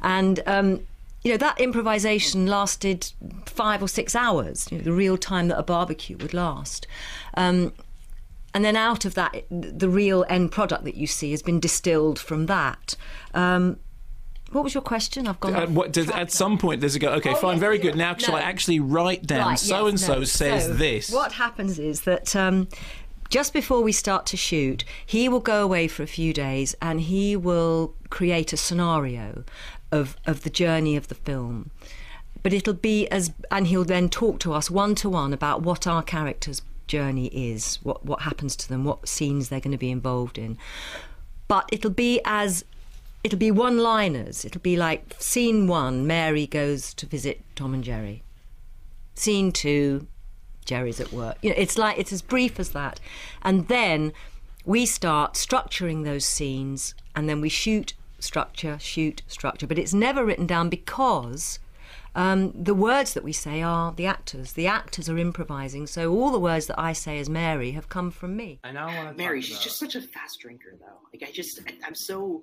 and 0.00 0.40
um, 0.46 0.86
you 1.24 1.32
know, 1.32 1.36
that 1.36 1.60
improvisation 1.60 2.46
lasted 2.46 3.10
five 3.46 3.82
or 3.82 3.88
six 3.88 4.14
hours. 4.14 4.68
You 4.70 4.78
know, 4.78 4.84
the 4.84 4.92
real 4.92 5.18
time 5.18 5.48
that 5.48 5.58
a 5.58 5.64
barbecue 5.64 6.16
would 6.18 6.34
last. 6.34 6.86
Um, 7.34 7.72
and 8.54 8.64
then 8.64 8.76
out 8.76 9.04
of 9.04 9.14
that, 9.14 9.44
the 9.50 9.88
real 9.88 10.24
end 10.28 10.52
product 10.52 10.84
that 10.84 10.94
you 10.94 11.08
see 11.08 11.32
has 11.32 11.42
been 11.42 11.58
distilled 11.58 12.20
from 12.20 12.46
that. 12.46 12.94
Um, 13.34 13.80
what 14.52 14.64
was 14.64 14.74
your 14.74 14.82
question? 14.82 15.28
I've 15.28 15.40
gone. 15.40 15.54
Uh, 15.54 15.66
what, 15.66 15.92
does, 15.92 16.10
at 16.10 16.32
some 16.32 16.58
point, 16.58 16.80
there's 16.80 16.96
a 16.96 16.98
go. 16.98 17.10
Okay, 17.12 17.30
Oh, 17.30 17.36
fine, 17.36 17.54
yes, 17.54 17.60
very 17.60 17.78
good. 17.78 17.96
Now, 17.96 18.16
shall 18.16 18.36
I 18.36 18.40
actually 18.40 18.80
write 18.80 19.26
down 19.26 19.56
so 19.56 19.86
and 19.86 19.98
so 19.98 20.24
says 20.24 20.66
So 20.66 20.72
this? 20.74 21.10
What 21.10 21.32
happens 21.32 21.78
is 21.78 22.02
that 22.02 22.34
um, 22.34 22.68
just 23.28 23.52
before 23.52 23.82
we 23.82 23.92
start 23.92 24.26
to 24.26 24.36
shoot, 24.36 24.84
he 25.06 25.28
will 25.28 25.40
go 25.40 25.62
away 25.62 25.86
for 25.86 26.02
a 26.02 26.06
few 26.08 26.32
days 26.32 26.74
and 26.82 27.00
he 27.00 27.36
will 27.36 27.94
create 28.10 28.52
a 28.52 28.56
scenario 28.56 29.44
of 29.92 30.16
of 30.26 30.42
the 30.42 30.50
journey 30.50 30.96
of 30.96 31.08
the 31.08 31.14
film. 31.14 31.70
But 32.42 32.52
it'll 32.52 32.74
be 32.74 33.06
as, 33.08 33.32
and 33.50 33.66
he'll 33.66 33.84
then 33.84 34.08
talk 34.08 34.40
to 34.40 34.52
us 34.52 34.70
one 34.70 34.94
to 34.96 35.08
one 35.10 35.32
about 35.32 35.62
what 35.62 35.86
our 35.86 36.02
characters' 36.02 36.62
journey 36.86 37.26
is, 37.28 37.78
what 37.82 38.04
what 38.04 38.22
happens 38.22 38.56
to 38.56 38.68
them, 38.68 38.84
what 38.84 39.08
scenes 39.08 39.48
they're 39.48 39.60
going 39.60 39.72
to 39.72 39.78
be 39.78 39.90
involved 39.90 40.38
in. 40.38 40.58
But 41.46 41.68
it'll 41.72 41.90
be 41.90 42.20
as 42.24 42.64
it'll 43.22 43.38
be 43.38 43.50
one 43.50 43.78
liners. 43.78 44.44
It'll 44.44 44.60
be 44.60 44.76
like 44.76 45.16
scene 45.18 45.66
one, 45.66 46.06
Mary 46.06 46.46
goes 46.46 46.94
to 46.94 47.06
visit 47.06 47.42
Tom 47.54 47.74
and 47.74 47.84
Jerry. 47.84 48.22
Scene 49.14 49.52
two, 49.52 50.06
Jerry's 50.64 51.00
at 51.00 51.12
work. 51.12 51.36
You 51.42 51.50
know, 51.50 51.56
it's 51.58 51.76
like 51.76 51.98
it's 51.98 52.12
as 52.12 52.22
brief 52.22 52.58
as 52.60 52.70
that. 52.70 53.00
And 53.42 53.68
then 53.68 54.12
we 54.64 54.86
start 54.86 55.34
structuring 55.34 56.04
those 56.04 56.24
scenes 56.24 56.94
and 57.14 57.28
then 57.28 57.40
we 57.40 57.48
shoot 57.48 57.94
structure, 58.18 58.78
shoot 58.78 59.22
structure. 59.26 59.66
But 59.66 59.78
it's 59.78 59.94
never 59.94 60.24
written 60.24 60.46
down 60.46 60.68
because 60.68 61.58
um, 62.14 62.52
the 62.54 62.74
words 62.74 63.14
that 63.14 63.24
we 63.24 63.32
say 63.32 63.62
are 63.62 63.92
the 63.92 64.06
actors. 64.06 64.52
The 64.52 64.66
actors 64.66 65.08
are 65.08 65.18
improvising. 65.18 65.86
So 65.86 66.12
all 66.12 66.30
the 66.30 66.38
words 66.38 66.66
that 66.66 66.78
I 66.78 66.92
say 66.92 67.18
as 67.18 67.28
Mary 67.28 67.72
have 67.72 67.88
come 67.88 68.10
from 68.10 68.36
me. 68.36 68.60
I 68.64 68.72
now 68.72 68.86
want 68.86 69.10
to 69.10 69.22
Mary, 69.22 69.40
she's 69.40 69.58
just 69.58 69.78
such 69.78 69.94
a 69.94 70.00
fast 70.00 70.40
drinker, 70.40 70.76
though. 70.78 71.08
Like 71.12 71.28
I 71.28 71.32
just, 71.32 71.60
I'm 71.84 71.94
so 71.94 72.42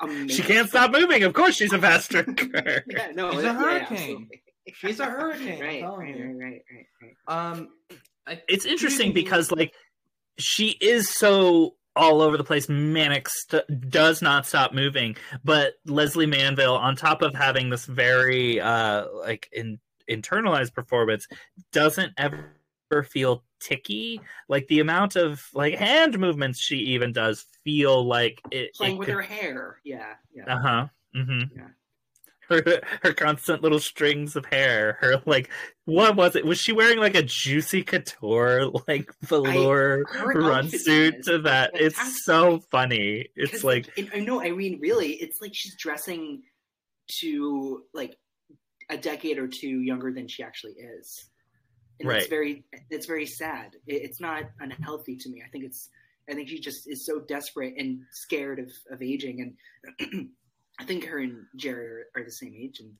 amazed. 0.00 0.32
She 0.32 0.42
can't 0.42 0.68
stop 0.68 0.90
moving. 0.90 1.22
Of 1.22 1.32
course, 1.34 1.54
she's 1.56 1.72
a 1.72 1.78
fast 1.78 2.10
drinker. 2.10 2.84
Yeah, 2.90 3.10
no, 3.14 3.32
She's 3.32 3.44
a 3.44 3.52
hurricane. 3.52 3.90
absolutely. 3.90 4.42
She's 4.74 5.00
a 5.00 5.04
hurricane. 5.06 5.60
Right, 5.60 5.82
right, 5.82 5.98
right, 5.98 6.16
right, 6.16 6.62
right, 6.72 6.86
right. 7.02 7.50
Um, 7.50 7.68
I, 8.26 8.42
it's 8.48 8.64
interesting 8.64 9.12
because 9.12 9.50
like 9.52 9.72
she 10.38 10.70
is 10.80 11.10
so 11.10 11.76
all 11.96 12.22
over 12.22 12.36
the 12.36 12.42
place 12.44 12.68
manic 12.68 13.28
st- 13.28 13.88
does 13.88 14.20
not 14.20 14.46
stop 14.46 14.72
moving 14.72 15.14
but 15.44 15.74
lesley 15.86 16.26
manville 16.26 16.74
on 16.74 16.96
top 16.96 17.22
of 17.22 17.32
having 17.36 17.70
this 17.70 17.84
very 17.86 18.60
uh 18.60 19.04
like 19.14 19.48
in 19.52 19.78
internalized 20.10 20.74
performance 20.74 21.28
doesn't 21.72 22.12
ever 22.18 22.56
feel 23.02 23.42
ticky 23.60 24.20
like 24.48 24.66
the 24.68 24.78
amount 24.80 25.16
of 25.16 25.42
like 25.54 25.74
hand 25.74 26.18
movements 26.18 26.60
she 26.60 26.76
even 26.76 27.12
does 27.12 27.46
feel 27.64 28.06
like 28.06 28.40
it, 28.50 28.74
Playing 28.74 28.96
it 28.96 28.98
with 28.98 29.06
could- 29.06 29.14
her 29.14 29.22
hair. 29.22 29.80
Yeah, 29.84 30.14
yeah. 30.34 30.54
uh-huh 30.56 30.86
Mm-hmm. 31.16 31.56
Yeah. 31.58 31.68
her 32.50 32.80
her 33.02 33.12
constant 33.14 33.62
little 33.62 33.78
strings 33.80 34.36
of 34.36 34.44
hair 34.46 34.98
her 35.00 35.22
like 35.26 35.48
what 35.86 36.14
was 36.16 36.36
it 36.36 36.44
was 36.44 36.58
she 36.60 36.72
wearing 36.72 36.98
like 36.98 37.14
a 37.14 37.22
juicy 37.22 37.82
couture 37.82 38.66
like 38.86 39.10
velour 39.22 40.04
her 40.10 40.40
run 40.40 40.68
suit 40.68 41.22
to 41.24 41.38
that 41.38 41.70
it's 41.74 42.24
so 42.24 42.58
funny 42.70 43.28
It's 43.34 43.64
like 43.64 43.88
I 44.14 44.18
know. 44.20 44.42
I 44.42 44.50
mean, 44.50 44.78
really, 44.80 45.12
it's 45.12 45.40
like 45.40 45.54
she's 45.54 45.74
dressing 45.76 46.42
to 47.20 47.82
like 47.94 48.14
a 48.90 48.96
decade 48.98 49.38
or 49.38 49.46
two 49.48 49.80
younger 49.80 50.12
than 50.12 50.28
she 50.28 50.42
actually 50.42 50.72
is. 50.74 51.30
And 52.00 52.08
Right. 52.08 52.20
It's 52.20 52.28
very, 52.28 52.64
it's 52.90 53.06
very 53.06 53.26
sad. 53.26 53.76
It, 53.86 54.02
it's 54.02 54.20
not 54.20 54.44
unhealthy 54.60 55.16
to 55.16 55.30
me. 55.30 55.42
I 55.46 55.50
think 55.50 55.64
it's, 55.64 55.88
I 56.28 56.34
think 56.34 56.48
she 56.48 56.58
just 56.58 56.88
is 56.88 57.06
so 57.06 57.20
desperate 57.20 57.74
and 57.78 58.00
scared 58.12 58.58
of, 58.58 58.70
of 58.90 59.02
aging. 59.02 59.54
And 60.00 60.30
I 60.80 60.84
think 60.84 61.04
her 61.04 61.18
and 61.18 61.44
Jerry 61.56 61.86
are, 61.86 62.06
are 62.16 62.24
the 62.24 62.32
same 62.32 62.54
age. 62.56 62.80
And 62.80 62.92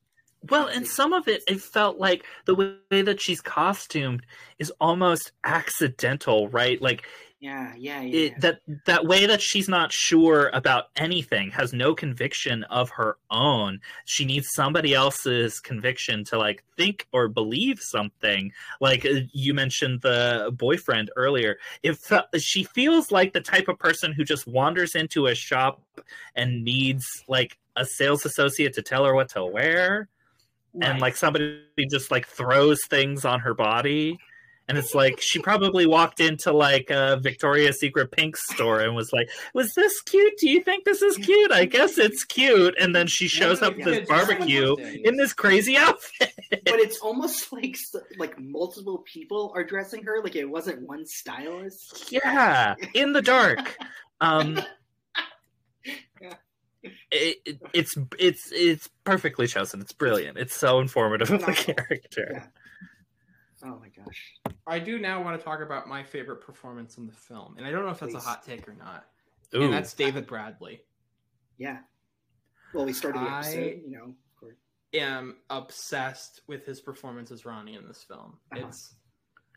well 0.51 0.67
and 0.67 0.87
some 0.87 1.13
of 1.13 1.27
it 1.29 1.43
it 1.49 1.61
felt 1.61 1.99
like 1.99 2.25
the 2.45 2.55
way 2.55 3.03
that 3.03 3.21
she's 3.21 3.41
costumed 3.41 4.25
is 4.59 4.71
almost 4.81 5.33
accidental 5.45 6.49
right 6.49 6.83
like 6.83 7.07
yeah, 7.45 7.75
yeah, 7.77 8.01
yeah. 8.01 8.21
it, 8.21 8.41
that 8.41 8.61
that 8.87 9.05
way 9.05 9.27
that 9.27 9.43
she's 9.43 9.69
not 9.69 9.93
sure 9.93 10.51
about 10.55 10.85
anything 10.97 11.51
has 11.51 11.75
no 11.75 11.95
conviction 11.95 12.65
of 12.65 12.89
her 12.89 13.19
own. 13.31 13.81
She 14.07 14.25
needs 14.25 14.49
somebody 14.55 14.95
else's 14.95 15.61
conviction 15.61 16.25
to 16.25 16.39
like 16.39 16.65
think 16.79 17.07
or 17.13 17.29
believe 17.29 17.81
something. 17.83 18.51
Like 18.81 19.05
uh, 19.05 19.27
you 19.35 19.53
mentioned 19.53 20.01
the 20.01 20.55
boyfriend 20.57 21.11
earlier. 21.17 21.59
If 21.83 22.11
she 22.39 22.65
feels 22.65 23.11
like 23.11 23.35
the 23.35 23.43
type 23.43 23.69
of 23.69 23.79
person 23.79 24.15
who 24.15 24.25
just 24.25 24.47
wanders 24.47 24.95
into 24.95 25.27
a 25.27 25.35
shop 25.35 25.83
and 26.35 26.65
needs 26.65 27.05
like 27.29 27.59
a 27.77 27.85
sales 27.85 28.25
associate 28.25 28.73
to 28.73 28.83
tell 28.83 29.05
her 29.05 29.15
what 29.15 29.29
to 29.31 29.45
wear. 29.45 30.09
And 30.81 30.99
like 30.99 31.15
somebody 31.15 31.61
just 31.91 32.11
like 32.11 32.27
throws 32.27 32.81
things 32.89 33.27
on 33.27 33.41
her 33.41 33.53
body 33.55 34.19
and 34.69 34.79
it's 34.79 34.95
like 34.95 35.21
she 35.21 35.39
probably 35.41 35.87
walked 35.87 36.21
into 36.21 36.53
like 36.53 36.89
a 36.91 37.19
Victoria's 37.23 37.79
Secret 37.79 38.11
pink 38.11 38.37
store 38.37 38.81
and 38.81 38.95
was 38.95 39.13
like, 39.13 39.29
"Was 39.55 39.75
this 39.75 40.01
cute? 40.03 40.35
Do 40.39 40.49
you 40.49 40.63
think 40.63 40.85
this 40.85 41.03
is 41.03 41.17
cute? 41.19 41.53
I 41.53 41.65
guess 41.67 41.99
it's 41.99 42.25
cute." 42.25 42.75
And 42.81 42.95
then 42.95 43.07
she 43.07 43.29
shows 43.29 43.61
up 43.63 43.75
at 43.79 43.85
this 43.85 44.09
barbecue 44.09 44.75
in 44.77 45.17
this 45.17 45.33
crazy 45.33 45.77
outfit. 45.77 46.33
but 46.51 46.81
it's 46.81 46.99
almost 47.01 47.53
like 47.53 47.77
like 48.19 48.39
multiple 48.39 49.05
people 49.13 49.53
are 49.55 49.65
dressing 49.65 50.03
her. 50.05 50.23
Like 50.23 50.37
it 50.37 50.47
wasn't 50.49 50.87
one 50.89 51.05
stylist. 51.07 52.11
Yeah, 52.13 52.75
in 52.95 53.13
the 53.13 53.23
dark. 53.23 53.77
Um, 54.21 54.61
Yeah. 56.21 56.35
it, 57.11 57.37
it- 57.45 57.61
it's 57.73 57.97
it's 58.19 58.51
it's 58.53 58.89
perfectly 59.05 59.47
chosen. 59.47 59.81
It's 59.81 59.93
brilliant. 59.93 60.39
It's 60.39 60.55
so 60.55 60.79
informative 60.81 61.31
of 61.31 61.45
the 61.45 61.53
character. 61.53 62.29
Yeah. 62.33 62.47
Oh 63.65 63.81
my 63.81 63.89
gosh. 63.97 64.35
I 64.67 64.79
do 64.79 64.99
now 64.99 65.23
want 65.23 65.39
to 65.39 65.45
talk 65.45 65.61
about 65.61 65.89
my 65.89 66.03
favorite 66.03 66.41
performance 66.41 66.99
in 66.99 67.07
the 67.07 67.13
film, 67.13 67.55
and 67.57 67.67
I 67.67 67.71
don't 67.71 67.85
know 67.85 67.91
if 67.91 68.01
that's 68.01 68.13
Please. 68.13 68.23
a 68.23 68.27
hot 68.27 68.45
take 68.45 68.69
or 68.69 68.75
not. 68.75 69.07
Ooh. 69.55 69.63
And 69.63 69.73
that's 69.73 69.95
David 69.95 70.27
Bradley. 70.27 70.83
Yeah. 71.59 71.79
Well, 72.75 72.85
we 72.85 72.93
started 72.93 73.23
the 73.23 73.27
I- 73.27 73.39
episode, 73.39 73.83
you 73.87 73.91
know, 73.93 74.05
of 74.05 74.41
course. 74.41 74.57
am 74.93 75.37
obsessed 75.51 76.43
with 76.47 76.67
his 76.67 76.81
performance 76.81 77.31
as 77.31 77.45
Ronnie 77.47 77.77
in 77.77 77.87
this 77.87 78.03
film. 78.03 78.39
Uh-huh. 78.53 78.67
It's 78.67 78.95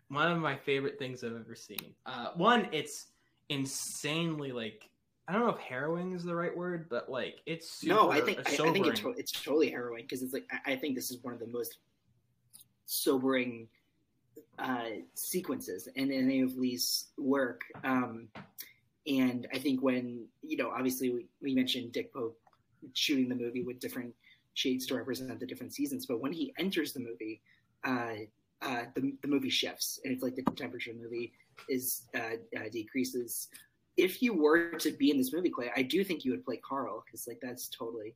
one 0.09 0.31
of 0.31 0.37
my 0.37 0.55
favorite 0.55 0.99
things 0.99 1.23
I've 1.23 1.35
ever 1.35 1.55
seen. 1.55 1.93
Uh, 2.05 2.27
one, 2.35 2.69
it's 2.71 3.07
insanely 3.49 4.51
like 4.51 4.89
I 5.27 5.33
don't 5.33 5.41
know 5.41 5.49
if 5.49 5.59
harrowing 5.59 6.13
is 6.13 6.23
the 6.23 6.35
right 6.35 6.55
word, 6.55 6.87
but 6.89 7.09
like 7.09 7.41
it's 7.45 7.69
super 7.69 7.95
no, 7.95 8.11
I 8.11 8.21
think 8.21 8.37
I, 8.39 8.53
I 8.53 8.71
think 8.71 8.87
it's 8.87 8.99
to- 9.01 9.15
it's 9.17 9.31
totally 9.31 9.69
harrowing 9.69 10.03
because 10.03 10.21
it's 10.21 10.31
like 10.33 10.45
I, 10.65 10.73
I 10.73 10.75
think 10.77 10.95
this 10.95 11.11
is 11.11 11.17
one 11.23 11.33
of 11.33 11.39
the 11.39 11.47
most 11.47 11.79
sobering 12.85 13.67
uh, 14.59 15.01
sequences 15.13 15.87
in 15.95 16.11
any 16.11 16.41
of 16.41 16.57
Leigh's 16.57 17.07
work. 17.17 17.61
Um, 17.83 18.27
and 19.07 19.47
I 19.53 19.59
think 19.59 19.81
when 19.81 20.25
you 20.41 20.57
know, 20.57 20.69
obviously 20.69 21.09
we, 21.09 21.25
we 21.41 21.55
mentioned 21.55 21.91
Dick 21.91 22.13
Pope 22.13 22.37
shooting 22.93 23.29
the 23.29 23.35
movie 23.35 23.63
with 23.63 23.79
different 23.79 24.13
shades 24.53 24.85
to 24.87 24.95
represent 24.95 25.39
the 25.39 25.45
different 25.45 25.73
seasons. 25.73 26.05
But 26.05 26.19
when 26.19 26.33
he 26.33 26.53
enters 26.57 26.93
the 26.93 26.99
movie, 26.99 27.41
uh, 27.83 28.25
uh, 28.61 28.83
the 28.95 29.13
the 29.21 29.27
movie 29.27 29.49
shifts, 29.49 29.99
and 30.03 30.13
it's 30.13 30.23
like 30.23 30.35
the 30.35 30.43
temperature 30.53 30.91
of 30.91 30.97
the 30.97 31.03
movie 31.03 31.33
is 31.69 32.03
uh, 32.15 32.37
uh, 32.57 32.69
decreases. 32.71 33.49
If 33.95 34.21
you 34.21 34.33
were 34.33 34.71
to 34.77 34.91
be 34.91 35.09
in 35.09 35.17
this 35.17 35.33
movie, 35.33 35.49
Clay, 35.49 35.71
I 35.75 35.81
do 35.83 36.03
think 36.03 36.25
you 36.25 36.31
would 36.31 36.45
play 36.45 36.57
Carl 36.57 37.03
because 37.05 37.27
like 37.27 37.39
that's 37.41 37.67
totally. 37.67 38.15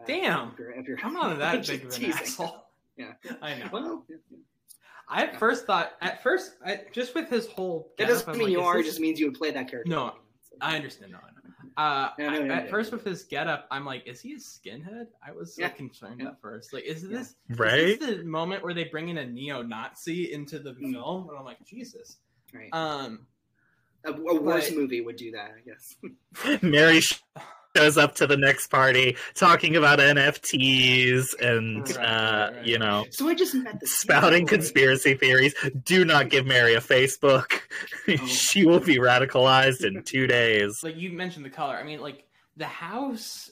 Uh, 0.00 0.04
Damn. 0.06 0.52
If 0.52 0.58
you're, 0.58 0.70
if 0.72 0.88
you're, 0.88 0.98
I'm 1.02 1.12
not 1.12 1.38
that 1.38 1.66
big 1.66 1.84
of 1.84 1.96
an 1.96 2.04
asshole. 2.12 2.66
Yeah, 2.96 3.12
I 3.42 3.54
know. 3.56 3.68
Well, 3.72 4.06
I 5.10 5.24
at 5.24 5.36
first 5.38 5.66
thought, 5.66 5.92
at 6.00 6.22
first, 6.22 6.52
I, 6.64 6.82
just 6.92 7.14
with 7.14 7.28
his 7.28 7.46
whole. 7.48 7.92
that 7.98 8.06
doesn't 8.08 8.32
mean 8.32 8.44
like, 8.44 8.52
you 8.52 8.60
are. 8.60 8.78
It 8.78 8.84
just 8.84 9.00
means 9.00 9.18
you 9.18 9.26
would 9.26 9.34
play 9.38 9.50
that 9.50 9.68
character. 9.68 9.90
No, 9.90 10.14
I 10.60 10.76
understand. 10.76 11.12
No, 11.12 11.18
I 11.18 11.30
know. 11.32 11.36
Uh, 11.76 12.10
No, 12.18 12.30
no, 12.30 12.36
I- 12.36 12.42
no, 12.46 12.54
at 12.54 12.64
no, 12.66 12.70
first, 12.70 12.92
no. 12.92 12.96
with 12.98 13.06
his 13.06 13.24
getup, 13.24 13.66
I'm 13.70 13.84
like, 13.84 14.06
is 14.06 14.20
he 14.20 14.34
a 14.34 14.36
skinhead? 14.36 15.06
I 15.26 15.32
was 15.32 15.54
so 15.56 15.62
Yeah. 15.62 15.68
concerned 15.70 16.20
Yeah. 16.20 16.28
at 16.28 16.40
first. 16.40 16.72
Like, 16.72 16.84
is 16.84 17.02
Yeah. 17.04 17.18
this 17.18 17.34
Right? 17.50 17.78
Is 17.80 17.98
this 17.98 18.18
the 18.18 18.24
moment 18.24 18.62
where 18.62 18.74
they 18.74 18.84
bring 18.84 19.08
in 19.08 19.18
a 19.18 19.26
neo-Nazi 19.26 20.32
into 20.32 20.58
the 20.58 20.72
Mm. 20.74 20.92
film? 20.92 21.28
And 21.28 21.38
I'm 21.38 21.44
like, 21.44 21.64
Jesus. 21.64 22.18
Right. 22.54 22.68
Um, 22.72 23.26
a, 24.04 24.12
a 24.12 24.40
worse 24.40 24.68
but- 24.70 24.78
movie 24.78 25.00
would 25.00 25.16
do 25.16 25.30
that, 25.32 25.52
I 25.56 25.60
guess. 25.68 25.96
Mary 26.62 27.00
shows 27.76 27.96
up 27.96 28.14
to 28.16 28.26
the 28.26 28.36
next 28.36 28.68
party 28.68 29.16
talking 29.34 29.76
about 29.76 29.98
NFTs 30.00 31.40
and 31.40 31.88
Right, 31.88 31.96
uh, 31.96 32.00
right, 32.50 32.56
right. 32.56 32.66
you 32.66 32.78
know 32.78 33.04
so 33.10 33.28
I 33.28 33.34
just 33.34 33.54
met 33.54 33.78
the 33.80 33.86
spouting 33.86 34.44
boy. 34.44 34.50
conspiracy 34.50 35.14
theories. 35.14 35.54
Do 35.84 36.04
not 36.04 36.30
give 36.30 36.46
Mary 36.46 36.74
a 36.74 36.80
Facebook. 36.80 37.60
Oh. 38.08 38.16
she 38.26 38.64
will 38.66 38.80
be 38.80 38.96
radicalized 38.98 39.84
in 39.84 40.02
two 40.02 40.26
days. 40.26 40.82
like 40.82 40.96
you 40.96 41.12
mentioned 41.12 41.44
the 41.44 41.50
color. 41.50 41.76
I 41.76 41.84
mean, 41.84 42.00
like 42.00 42.24
the 42.56 42.66
house 42.66 43.50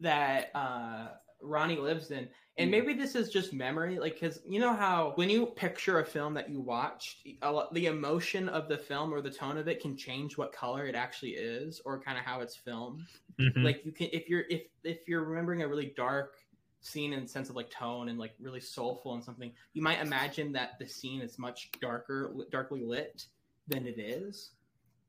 that 0.00 0.50
uh, 0.54 1.08
Ronnie 1.42 1.76
lives 1.78 2.10
in, 2.10 2.28
and 2.58 2.70
maybe 2.70 2.92
this 2.92 3.14
is 3.14 3.30
just 3.30 3.52
memory, 3.52 3.98
like 3.98 4.14
because 4.14 4.40
you 4.46 4.60
know 4.60 4.74
how 4.74 5.12
when 5.14 5.30
you 5.30 5.46
picture 5.46 6.00
a 6.00 6.04
film 6.04 6.34
that 6.34 6.50
you 6.50 6.60
watched, 6.60 7.24
the 7.72 7.86
emotion 7.86 8.48
of 8.48 8.68
the 8.68 8.76
film 8.76 9.12
or 9.12 9.20
the 9.22 9.30
tone 9.30 9.56
of 9.56 9.68
it 9.68 9.80
can 9.80 9.96
change 9.96 10.36
what 10.36 10.52
color 10.52 10.84
it 10.86 10.94
actually 10.94 11.30
is, 11.32 11.80
or 11.84 12.00
kind 12.00 12.18
of 12.18 12.24
how 12.24 12.40
it's 12.40 12.56
filmed. 12.56 13.06
Mhm. 13.38 13.64
Like 13.64 13.84
you 13.86 13.92
can, 13.92 14.08
if 14.12 14.28
you're 14.28 14.44
if 14.50 14.62
if 14.84 15.08
you're 15.08 15.24
remembering 15.24 15.62
a 15.62 15.68
really 15.68 15.92
dark 15.96 16.34
scene 16.82 17.12
in 17.12 17.22
the 17.22 17.28
sense 17.28 17.48
of 17.48 17.56
like 17.56 17.70
tone 17.70 18.08
and 18.08 18.18
like 18.18 18.34
really 18.40 18.60
soulful 18.60 19.14
and 19.14 19.24
something, 19.24 19.52
you 19.72 19.82
might 19.82 20.00
imagine 20.00 20.52
that 20.52 20.78
the 20.78 20.86
scene 20.86 21.22
is 21.22 21.38
much 21.38 21.70
darker, 21.80 22.34
darkly 22.50 22.82
lit 22.84 23.26
than 23.68 23.86
it 23.86 23.98
is. 23.98 24.50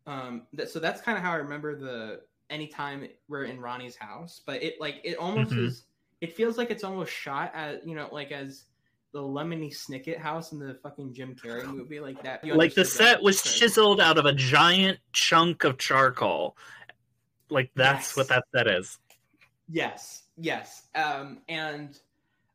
Um, 0.06 0.48
that, 0.54 0.70
so 0.70 0.80
that's 0.80 1.02
kind 1.02 1.18
of 1.18 1.24
how 1.24 1.32
I 1.32 1.38
remember 1.38 1.76
the 1.76 2.22
anytime 2.50 3.08
we're 3.28 3.46
in 3.46 3.60
Ronnie's 3.60 3.96
house, 3.96 4.42
but 4.46 4.62
it 4.62 4.80
like 4.80 5.02
it 5.04 5.18
almost 5.18 5.52
Mhm. 5.52 5.66
is. 5.66 5.86
It 6.24 6.32
feels 6.38 6.58
like 6.58 6.72
it's 6.72 6.86
almost 6.86 7.12
shot 7.12 7.52
as 7.54 7.80
you 7.86 7.96
know, 7.96 8.08
like 8.10 8.32
as 8.32 8.64
the 9.12 9.20
Lemony 9.20 9.76
Snicket 9.76 10.18
house 10.18 10.54
in 10.54 10.60
the 10.60 10.74
fucking 10.82 11.14
Jim 11.14 11.36
Carrey 11.36 11.66
movie, 11.76 12.00
like 12.00 12.24
that. 12.24 12.48
Like 12.48 12.74
the 12.74 12.86
set 12.86 13.22
was 13.22 13.42
chiseled 13.42 14.00
out 14.00 14.18
of 14.18 14.26
a 14.26 14.32
giant 14.34 15.00
chunk 15.12 15.66
of 15.66 15.78
charcoal. 15.78 16.56
Like 17.50 17.72
that's 17.76 18.12
Yes. 18.12 18.18
what 18.18 18.28
that 18.30 18.46
set 18.56 18.68
is. 18.68 18.98
Yes, 19.70 20.24
yes. 20.38 20.84
Um, 20.96 21.40
and 21.50 22.00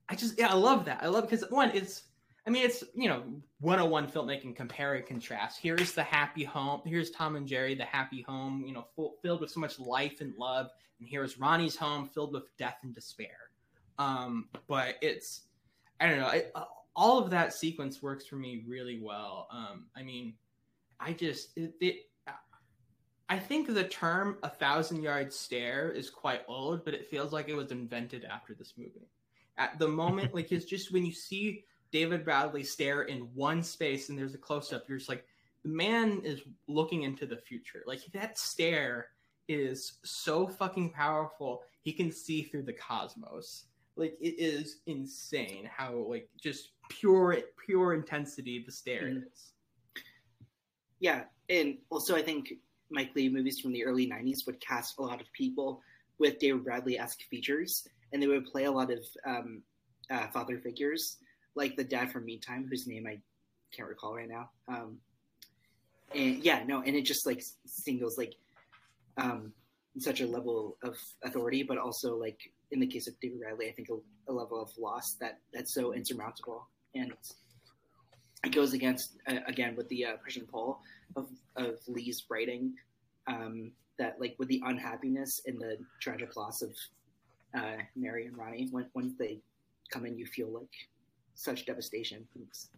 I 0.08 0.14
just 0.14 0.38
yeah, 0.38 0.48
I 0.48 0.54
love 0.54 0.86
that. 0.86 1.00
I 1.02 1.08
love 1.08 1.24
because 1.28 1.44
one, 1.50 1.70
it's 1.74 2.04
I 2.46 2.50
mean, 2.50 2.64
it's 2.64 2.82
you 2.94 3.10
know, 3.10 3.22
101 3.60 4.08
filmmaking 4.08 4.56
compare 4.56 4.94
and 4.94 5.04
contrast. 5.04 5.60
Here's 5.60 5.92
the 5.92 6.02
happy 6.02 6.44
home. 6.44 6.80
Here's 6.86 7.10
Tom 7.10 7.36
and 7.36 7.46
Jerry, 7.46 7.74
the 7.74 7.84
happy 7.84 8.22
home, 8.22 8.64
you 8.66 8.72
know, 8.72 8.86
full, 8.96 9.16
filled 9.20 9.42
with 9.42 9.50
so 9.50 9.60
much 9.60 9.78
life 9.78 10.22
and 10.22 10.32
love. 10.38 10.70
And 10.98 11.06
here's 11.06 11.38
Ronnie's 11.38 11.76
home, 11.76 12.08
filled 12.08 12.32
with 12.32 12.44
death 12.56 12.78
and 12.82 12.94
despair. 12.94 13.47
Um, 13.98 14.48
but 14.68 14.96
it's 15.02 15.42
I 16.00 16.08
don't 16.08 16.18
know. 16.18 16.28
It, 16.28 16.52
all 16.94 17.18
of 17.18 17.30
that 17.30 17.52
sequence 17.52 18.02
works 18.02 18.26
for 18.26 18.36
me 18.36 18.64
really 18.66 19.00
well. 19.00 19.48
Um, 19.52 19.86
I 19.96 20.02
mean, 20.02 20.34
I 21.00 21.12
just 21.12 21.56
it, 21.56 21.74
it 21.80 21.96
I 23.28 23.38
think 23.38 23.66
the 23.66 23.84
term 23.84 24.38
"a 24.42 24.48
thousand 24.48 25.02
yard 25.02 25.32
stare" 25.32 25.90
is 25.90 26.10
quite 26.10 26.42
old, 26.48 26.84
but 26.84 26.94
it 26.94 27.06
feels 27.06 27.32
like 27.32 27.48
it 27.48 27.54
was 27.54 27.70
invented 27.70 28.24
after 28.24 28.54
this 28.54 28.74
movie. 28.76 29.08
At 29.58 29.78
the 29.78 29.88
moment, 29.88 30.34
like 30.34 30.50
it's 30.52 30.64
just 30.64 30.92
when 30.92 31.04
you 31.04 31.12
see 31.12 31.64
David 31.90 32.24
Bradley 32.24 32.62
stare 32.62 33.02
in 33.02 33.28
one 33.34 33.62
space 33.62 34.08
and 34.08 34.18
there's 34.18 34.34
a 34.34 34.38
close 34.38 34.72
up, 34.72 34.84
you're 34.88 34.98
just 34.98 35.08
like, 35.08 35.24
the 35.62 35.68
man 35.68 36.20
is 36.24 36.42
looking 36.66 37.02
into 37.02 37.26
the 37.26 37.36
future. 37.36 37.82
Like 37.86 38.00
that 38.12 38.38
stare 38.38 39.08
is 39.48 39.94
so 40.04 40.46
fucking 40.46 40.90
powerful. 40.90 41.62
He 41.82 41.92
can 41.92 42.12
see 42.12 42.42
through 42.42 42.64
the 42.64 42.72
cosmos. 42.72 43.64
Like 43.98 44.16
it 44.20 44.38
is 44.38 44.80
insane 44.86 45.68
how 45.76 46.06
like 46.08 46.28
just 46.40 46.70
pure 46.88 47.36
pure 47.66 47.94
intensity 47.94 48.62
the 48.64 48.70
stare 48.70 49.08
Mhm. 49.08 49.26
is. 49.26 49.52
Yeah, 51.00 51.24
and 51.48 51.78
also 51.90 52.14
I 52.14 52.22
think 52.22 52.54
Mike 52.90 53.14
Leigh 53.16 53.28
movies 53.28 53.60
from 53.60 53.72
the 53.72 53.84
early 53.84 54.06
'90s 54.06 54.46
would 54.46 54.60
cast 54.60 54.98
a 54.98 55.02
lot 55.02 55.20
of 55.20 55.30
people 55.32 55.82
with 56.18 56.38
David 56.38 56.64
Bradley-esque 56.64 57.22
features, 57.24 57.86
and 58.12 58.22
they 58.22 58.28
would 58.28 58.46
play 58.46 58.64
a 58.64 58.70
lot 58.70 58.90
of 58.90 59.04
um, 59.24 59.62
uh, 60.10 60.28
father 60.28 60.58
figures, 60.58 61.18
like 61.54 61.76
the 61.76 61.84
dad 61.84 62.10
from 62.12 62.24
Meantime, 62.24 62.66
whose 62.68 62.86
name 62.86 63.06
I 63.06 63.20
can't 63.72 63.88
recall 63.88 64.14
right 64.14 64.28
now. 64.28 64.50
Um, 64.68 65.00
and 66.14 66.42
yeah, 66.42 66.64
no, 66.64 66.82
and 66.82 66.96
it 66.96 67.02
just 67.02 67.26
like 67.26 67.42
singles 67.66 68.16
like 68.16 68.34
um, 69.16 69.52
such 69.98 70.20
a 70.20 70.26
level 70.26 70.76
of 70.82 70.96
authority, 71.22 71.62
but 71.62 71.78
also 71.78 72.16
like 72.16 72.40
in 72.70 72.80
the 72.80 72.86
case 72.86 73.08
of 73.08 73.18
David 73.20 73.40
Bradley, 73.40 73.68
I 73.68 73.72
think 73.72 73.88
a, 73.90 74.30
a 74.30 74.32
level 74.32 74.60
of 74.60 74.70
loss 74.78 75.14
that 75.20 75.38
that's 75.52 75.72
so 75.72 75.92
insurmountable, 75.94 76.66
and 76.94 77.12
it 78.44 78.52
goes 78.52 78.72
against 78.72 79.16
uh, 79.26 79.38
again 79.46 79.74
with 79.76 79.88
the 79.88 80.04
uh, 80.06 80.16
push 80.24 80.36
and 80.36 80.48
pull 80.48 80.80
of 81.16 81.28
of 81.56 81.78
Leigh's 81.88 82.24
writing, 82.30 82.74
um, 83.26 83.72
that 83.98 84.20
like 84.20 84.36
with 84.38 84.48
the 84.48 84.62
unhappiness 84.64 85.40
and 85.46 85.58
the 85.60 85.78
tragic 86.00 86.36
loss 86.36 86.62
of 86.62 86.70
uh, 87.54 87.76
Mary 87.96 88.26
and 88.26 88.36
Ronnie, 88.36 88.68
when 88.70 88.86
once 88.94 89.14
they 89.18 89.40
come 89.90 90.04
in, 90.06 90.18
you 90.18 90.26
feel 90.26 90.48
like 90.52 90.68
such 91.34 91.66
devastation. 91.66 92.26
It's- 92.36 92.68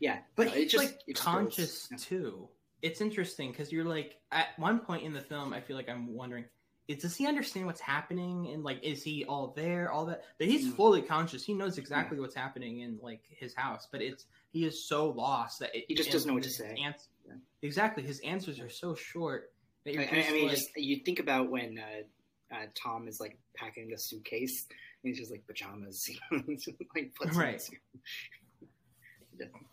yeah, 0.00 0.18
but 0.36 0.46
no, 0.46 0.52
he's 0.52 0.66
it 0.66 0.68
just 0.70 0.84
like 0.84 1.00
it 1.06 1.16
conscious 1.16 1.86
goes- 1.86 2.04
too. 2.04 2.48
It's 2.82 3.00
interesting 3.00 3.50
because 3.50 3.72
you're 3.72 3.84
like 3.84 4.16
at 4.30 4.48
one 4.58 4.78
point 4.80 5.04
in 5.04 5.14
the 5.14 5.20
film, 5.20 5.54
I 5.54 5.60
feel 5.60 5.74
like 5.76 5.88
I'm 5.88 6.14
wondering, 6.14 6.44
is, 6.88 6.98
does 6.98 7.16
he 7.16 7.26
understand 7.26 7.66
what's 7.66 7.80
happening 7.80 8.50
and 8.52 8.62
like 8.62 8.82
is 8.82 9.02
he 9.02 9.24
all 9.24 9.52
there, 9.56 9.90
all 9.90 10.06
that? 10.06 10.24
But 10.38 10.48
he's 10.48 10.66
Mm. 10.66 10.76
fully 10.76 11.02
conscious. 11.02 11.44
He 11.44 11.54
knows 11.54 11.78
exactly 11.78 12.20
what's 12.20 12.34
happening 12.34 12.80
in 12.80 12.98
like 13.02 13.22
his 13.28 13.54
house, 13.54 13.88
but 13.90 14.02
it's 14.02 14.26
he 14.52 14.64
is 14.64 14.84
so 14.86 15.08
lost 15.10 15.58
that 15.60 15.74
it, 15.74 15.84
He 15.88 15.94
just 15.94 16.10
doesn't 16.10 16.28
know 16.28 16.34
what 16.34 16.42
to 16.44 16.50
say. 16.50 16.76
ans- 16.84 17.08
Yeah. 17.26 17.34
Exactly, 17.62 18.02
his 18.02 18.20
answers 18.20 18.60
are 18.60 18.68
so 18.68 18.94
short 18.94 19.52
that 19.84 19.90
I, 19.90 19.92
you're 19.94 20.02
I- 20.02 20.14
just 20.14 20.28
I 20.28 20.32
mean, 20.32 20.46
like, 20.46 20.56
just 20.56 20.70
you 20.76 20.96
think 21.04 21.18
about 21.20 21.50
when 21.50 21.78
uh, 21.78 22.54
uh, 22.54 22.66
Tom 22.74 23.08
is 23.08 23.18
like 23.20 23.38
packing 23.56 23.92
a 23.94 23.98
suitcase, 23.98 24.66
and 24.68 25.08
he's 25.08 25.18
just 25.18 25.30
like 25.30 25.46
pajamas, 25.46 26.08
Just, 26.48 26.68
like 26.94 27.14
puts 27.14 27.34
Right. 27.36 27.60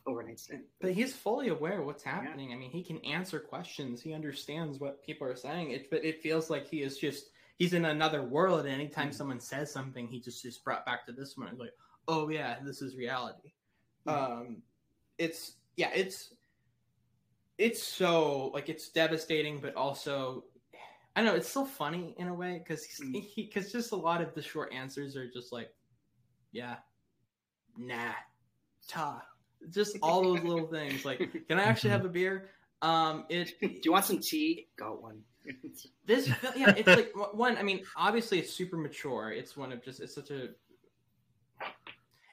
Overnight 0.06 0.40
stay. 0.40 0.60
But 0.80 0.92
he's 0.92 1.14
fully 1.14 1.50
aware 1.50 1.80
of 1.80 1.86
what's 1.86 2.04
happening. 2.04 2.52
I 2.54 2.56
mean, 2.56 2.72
he 2.72 2.84
can 2.84 2.98
answer 3.00 3.40
questions. 3.40 4.02
He 4.02 4.14
understands 4.14 4.80
what 4.80 5.04
people 5.04 5.28
are 5.28 5.36
saying. 5.36 5.72
It, 5.72 5.90
but 5.90 6.04
it 6.04 6.22
feels 6.22 6.50
like 6.50 6.68
he 6.68 6.82
is 6.82 6.98
just 6.98 7.30
he's 7.58 7.74
in 7.74 7.86
another 7.86 8.24
world. 8.24 8.62
And 8.62 8.70
anytime 8.70 9.10
Mhm. 9.10 9.14
someone 9.14 9.40
says 9.40 9.72
something, 9.72 10.08
he 10.08 10.20
just 10.20 10.44
is 10.46 10.58
brought 10.58 10.86
back 10.86 11.06
to 11.06 11.12
this 11.12 11.38
one. 11.38 11.58
Like, 11.58 11.74
oh 12.08 12.30
yeah, 12.30 12.60
this 12.64 12.82
is 12.82 12.96
reality. 12.96 13.54
Mhm. 14.06 14.14
Um, 14.14 14.64
it's 15.18 15.58
yeah, 15.76 15.92
it's 15.94 16.34
it's 17.58 17.82
so 17.84 18.48
like 18.48 18.70
it's 18.70 18.90
devastating, 18.90 19.60
but 19.62 19.76
also 19.76 20.46
I 21.16 21.22
know 21.24 21.36
it's 21.36 21.50
still 21.50 21.66
funny 21.66 22.16
in 22.18 22.28
a 22.28 22.34
way 22.34 22.58
because 22.58 22.86
he 22.86 23.30
because 23.36 23.72
just 23.72 23.92
a 23.92 23.96
lot 23.96 24.22
of 24.22 24.34
the 24.34 24.42
short 24.42 24.72
answers 24.74 25.16
are 25.16 25.30
just 25.30 25.52
like, 25.52 25.74
yeah, 26.52 26.78
nah, 27.78 28.14
ta, 28.88 29.22
just 29.70 29.98
all 30.02 30.24
those 30.24 30.44
little 30.44 30.68
things. 30.68 31.06
Like, 31.06 31.48
can 31.48 31.60
I 31.60 31.64
actually 31.64 31.92
have 31.92 32.06
a 32.06 32.10
beer? 32.10 32.50
Um, 32.82 33.26
it 33.30 33.54
Do 33.62 33.80
you 33.84 33.92
want 33.92 34.06
some 34.06 34.20
tea? 34.20 34.68
Got 34.78 35.02
one. 35.02 35.22
this 36.06 36.30
yeah 36.56 36.72
it's 36.78 36.88
like 36.88 37.12
one 37.34 37.58
i 37.58 37.64
mean 37.64 37.84
obviously 37.98 38.38
it's 38.38 38.54
super 38.54 38.78
mature 38.78 39.32
it's 39.32 39.58
one 39.58 39.72
of 39.72 39.84
just 39.84 40.00
it's 40.00 40.14
such 40.14 40.30
a 40.30 40.50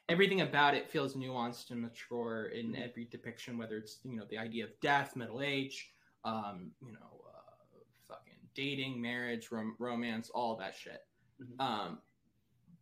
everything 0.09 0.41
about 0.41 0.73
it 0.75 0.89
feels 0.89 1.15
nuanced 1.15 1.71
and 1.71 1.81
mature 1.81 2.47
in 2.47 2.75
every 2.75 3.05
depiction 3.05 3.57
whether 3.57 3.77
it's 3.77 3.99
you 4.03 4.15
know 4.15 4.25
the 4.29 4.37
idea 4.37 4.63
of 4.63 4.69
death 4.79 5.15
middle 5.15 5.41
age 5.41 5.91
um 6.23 6.69
you 6.85 6.91
know 6.91 7.21
uh, 7.27 7.77
fucking 8.07 8.37
dating 8.55 9.01
marriage 9.01 9.49
rom- 9.51 9.75
romance 9.79 10.29
all 10.29 10.55
that 10.55 10.75
shit 10.75 11.03
Mhm. 11.41 11.59
um 11.65 11.99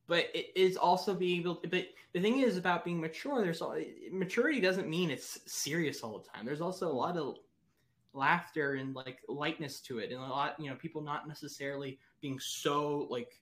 but 0.08 0.26
it 0.34 0.48
is 0.56 0.78
also 0.78 1.14
being 1.14 1.42
able 1.42 1.56
to, 1.56 1.68
but 1.68 1.88
the 2.14 2.22
thing 2.22 2.40
is 2.40 2.58
about 2.58 2.86
being 2.86 3.00
mature 3.00 3.44
there's 3.44 3.62
all 3.62 3.78
maturity 4.12 4.60
doesn't 4.60 4.90
mean 4.90 5.10
it's 5.10 5.40
serious 5.46 6.02
all 6.02 6.20
the 6.20 6.30
time 6.30 6.46
there's 6.46 6.62
also 6.62 6.92
a 6.92 6.94
lot 6.94 7.18
of 7.18 7.36
laughter 8.14 8.76
and 8.76 8.96
like 8.96 9.20
lightness 9.28 9.80
to 9.80 10.00
it 10.00 10.12
and 10.12 10.20
a 10.20 10.28
lot 10.28 10.56
you 10.60 10.70
know 10.70 10.76
people 10.76 11.02
not 11.02 11.28
necessarily 11.28 12.00
being 12.22 12.40
so 12.40 13.08
like 13.10 13.42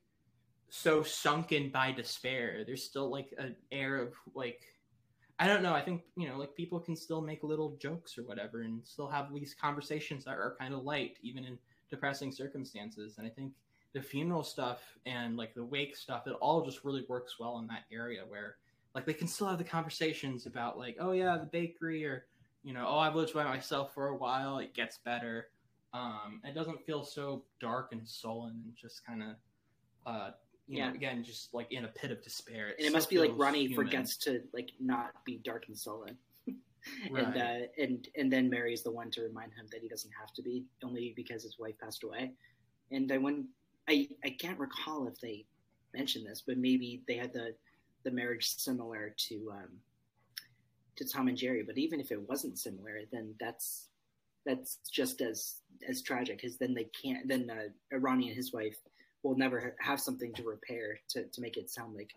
so 0.69 1.03
sunken 1.03 1.69
by 1.69 1.91
despair. 1.91 2.63
There's 2.65 2.83
still 2.83 3.09
like 3.09 3.33
an 3.37 3.55
air 3.71 3.97
of 3.97 4.13
like 4.33 4.61
I 5.39 5.47
don't 5.47 5.63
know. 5.63 5.73
I 5.73 5.81
think 5.81 6.03
you 6.17 6.27
know, 6.27 6.37
like 6.37 6.55
people 6.55 6.79
can 6.79 6.95
still 6.95 7.21
make 7.21 7.43
little 7.43 7.77
jokes 7.81 8.17
or 8.17 8.23
whatever, 8.23 8.61
and 8.61 8.85
still 8.85 9.09
have 9.09 9.33
these 9.33 9.55
conversations 9.59 10.25
that 10.25 10.37
are 10.37 10.55
kind 10.59 10.73
of 10.73 10.83
light, 10.83 11.17
even 11.21 11.45
in 11.45 11.57
depressing 11.89 12.31
circumstances. 12.31 13.15
And 13.17 13.27
I 13.27 13.29
think 13.29 13.53
the 13.95 14.01
funeral 14.01 14.43
stuff 14.43 14.81
and 15.05 15.38
like 15.38 15.55
the 15.55 15.63
wake 15.63 15.95
stuff, 15.95 16.27
it 16.27 16.34
all 16.41 16.63
just 16.65 16.84
really 16.84 17.05
works 17.07 17.39
well 17.39 17.59
in 17.59 17.67
that 17.67 17.84
area 17.91 18.23
where 18.27 18.57
like 18.93 19.05
they 19.05 19.13
can 19.13 19.26
still 19.27 19.47
have 19.47 19.57
the 19.57 19.63
conversations 19.63 20.45
about 20.45 20.77
like, 20.77 20.97
oh 20.99 21.13
yeah, 21.13 21.38
the 21.38 21.45
bakery, 21.45 22.05
or 22.05 22.26
you 22.61 22.73
know, 22.73 22.85
oh 22.88 22.99
I've 22.99 23.15
lived 23.15 23.34
by 23.34 23.45
myself 23.45 23.93
for 23.93 24.09
a 24.09 24.17
while, 24.17 24.59
it 24.59 24.73
gets 24.73 24.97
better. 24.97 25.47
Um, 25.93 26.41
it 26.43 26.53
doesn't 26.53 26.85
feel 26.85 27.05
so 27.05 27.45
dark 27.61 27.93
and 27.93 28.05
sullen 28.05 28.61
and 28.65 28.73
just 28.76 29.05
kind 29.05 29.23
of, 29.23 29.30
uh, 30.05 30.31
you 30.67 30.80
Yeah. 30.80 30.89
know, 30.89 30.93
again, 30.93 31.23
just 31.23 31.53
like 31.53 31.72
in 31.72 31.85
a 31.85 31.88
pit 31.88 32.11
of 32.11 32.22
despair. 32.22 32.76
and 32.77 32.85
it 32.85 32.91
must 32.91 33.09
be 33.09 33.17
like 33.17 33.31
Ronnie 33.35 33.67
human. 33.67 33.76
forgets 33.76 34.17
to 34.17 34.41
like 34.53 34.72
not 34.77 35.23
be 35.23 35.38
dark 35.38 35.69
and 35.69 35.77
sullen. 35.77 36.17
and 37.15 37.38
uh, 37.38 37.67
and 37.81 38.09
and 38.17 38.31
then 38.31 38.49
Mary's 38.49 38.84
the 38.84 38.91
one 38.91 39.09
to 39.11 39.22
remind 39.22 39.53
him 39.53 39.67
that 39.72 39.81
he 39.81 39.88
doesn't 39.88 40.11
have 40.19 40.34
to 40.34 40.41
be 40.41 40.65
only 40.84 41.13
because 41.15 41.43
his 41.43 41.57
wife 41.57 41.76
passed 41.80 42.03
away. 42.03 42.34
And 42.91 43.09
I 43.09 43.17
when 43.19 43.47
I 43.89 44.07
I 44.23 44.29
can't 44.29 44.59
recall 44.59 45.07
if 45.07 45.19
they 45.19 45.45
mentioned 45.93 46.25
this, 46.25 46.43
but 46.45 46.57
maybe 46.57 47.01
they 47.07 47.15
had 47.15 47.33
the 47.33 47.55
the 48.03 48.11
marriage 48.11 48.47
similar 48.57 49.13
to 49.29 49.51
um 49.51 49.69
to 50.95 51.05
Tom 51.07 51.27
and 51.27 51.37
Jerry. 51.37 51.63
But 51.63 51.77
even 51.77 51.99
if 51.99 52.11
it 52.11 52.29
wasn't 52.29 52.57
similar, 52.57 53.01
then 53.11 53.35
that's 53.39 53.87
that's 54.45 54.77
just 54.91 55.21
as 55.21 55.55
as 55.87 56.01
tragic 56.01 56.37
because 56.37 56.57
then 56.57 56.73
they 56.73 56.85
can't 57.01 57.27
then 57.27 57.49
uh, 57.49 57.97
Ronnie 57.97 58.27
and 58.27 58.37
his 58.37 58.53
wife 58.53 58.77
will 59.23 59.35
never 59.35 59.75
have 59.79 59.99
something 59.99 60.33
to 60.33 60.43
repair 60.43 60.99
to, 61.09 61.25
to 61.25 61.41
make 61.41 61.57
it 61.57 61.69
sound 61.69 61.95
like 61.95 62.13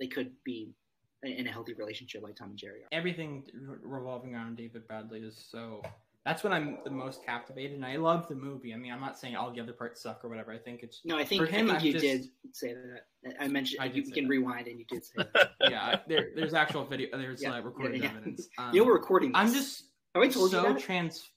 they 0.00 0.08
could 0.08 0.32
be 0.44 0.74
in 1.22 1.46
a 1.46 1.52
healthy 1.52 1.72
relationship 1.74 2.22
like 2.22 2.34
Tom 2.34 2.50
and 2.50 2.58
Jerry 2.58 2.82
are. 2.82 2.88
everything 2.90 3.44
revolving 3.82 4.34
around 4.34 4.56
David 4.56 4.86
Bradley 4.88 5.20
is 5.20 5.46
so. 5.50 5.82
That's 6.24 6.44
when 6.44 6.52
I'm 6.52 6.78
the 6.84 6.90
most 6.90 7.24
captivated, 7.26 7.72
and 7.72 7.84
I 7.84 7.96
love 7.96 8.28
the 8.28 8.36
movie. 8.36 8.72
I 8.72 8.76
mean, 8.76 8.92
I'm 8.92 9.00
not 9.00 9.18
saying 9.18 9.34
all 9.34 9.52
the 9.52 9.60
other 9.60 9.72
parts 9.72 10.00
suck 10.02 10.24
or 10.24 10.28
whatever. 10.28 10.52
I 10.52 10.58
think 10.58 10.84
it's 10.84 11.00
No, 11.04 11.18
I 11.18 11.24
think 11.24 11.40
for 11.42 11.46
him. 11.46 11.68
I 11.68 11.80
think 11.80 11.84
you 11.84 11.92
just- 11.94 12.04
did 12.04 12.54
say 12.54 12.74
that. 12.74 13.34
I 13.40 13.48
mentioned 13.48 13.80
I 13.82 13.86
you 13.86 14.04
can 14.04 14.24
that. 14.24 14.30
rewind 14.30 14.68
and 14.68 14.78
you 14.78 14.84
did 14.84 15.04
say 15.04 15.14
that. 15.34 15.50
yeah. 15.68 15.98
There, 16.06 16.30
there's 16.36 16.54
actual 16.54 16.84
video. 16.84 17.16
There's 17.18 17.42
Yeah, 17.42 17.54
uh, 17.54 17.60
recorded 17.60 17.96
yeah, 17.98 18.04
yeah. 18.04 18.10
evidence. 18.16 18.48
Um, 18.58 18.72
you 18.72 18.80
know 18.80 18.86
we're 18.86 18.94
recording. 18.94 19.32
This. 19.32 19.40
I'm 19.40 19.52
just 19.52 19.84
Have 20.14 20.22
I 20.22 20.28
told 20.28 20.50
so 20.52 20.66
you 20.68 20.74
that? 20.74 20.80
trans. 20.82 21.28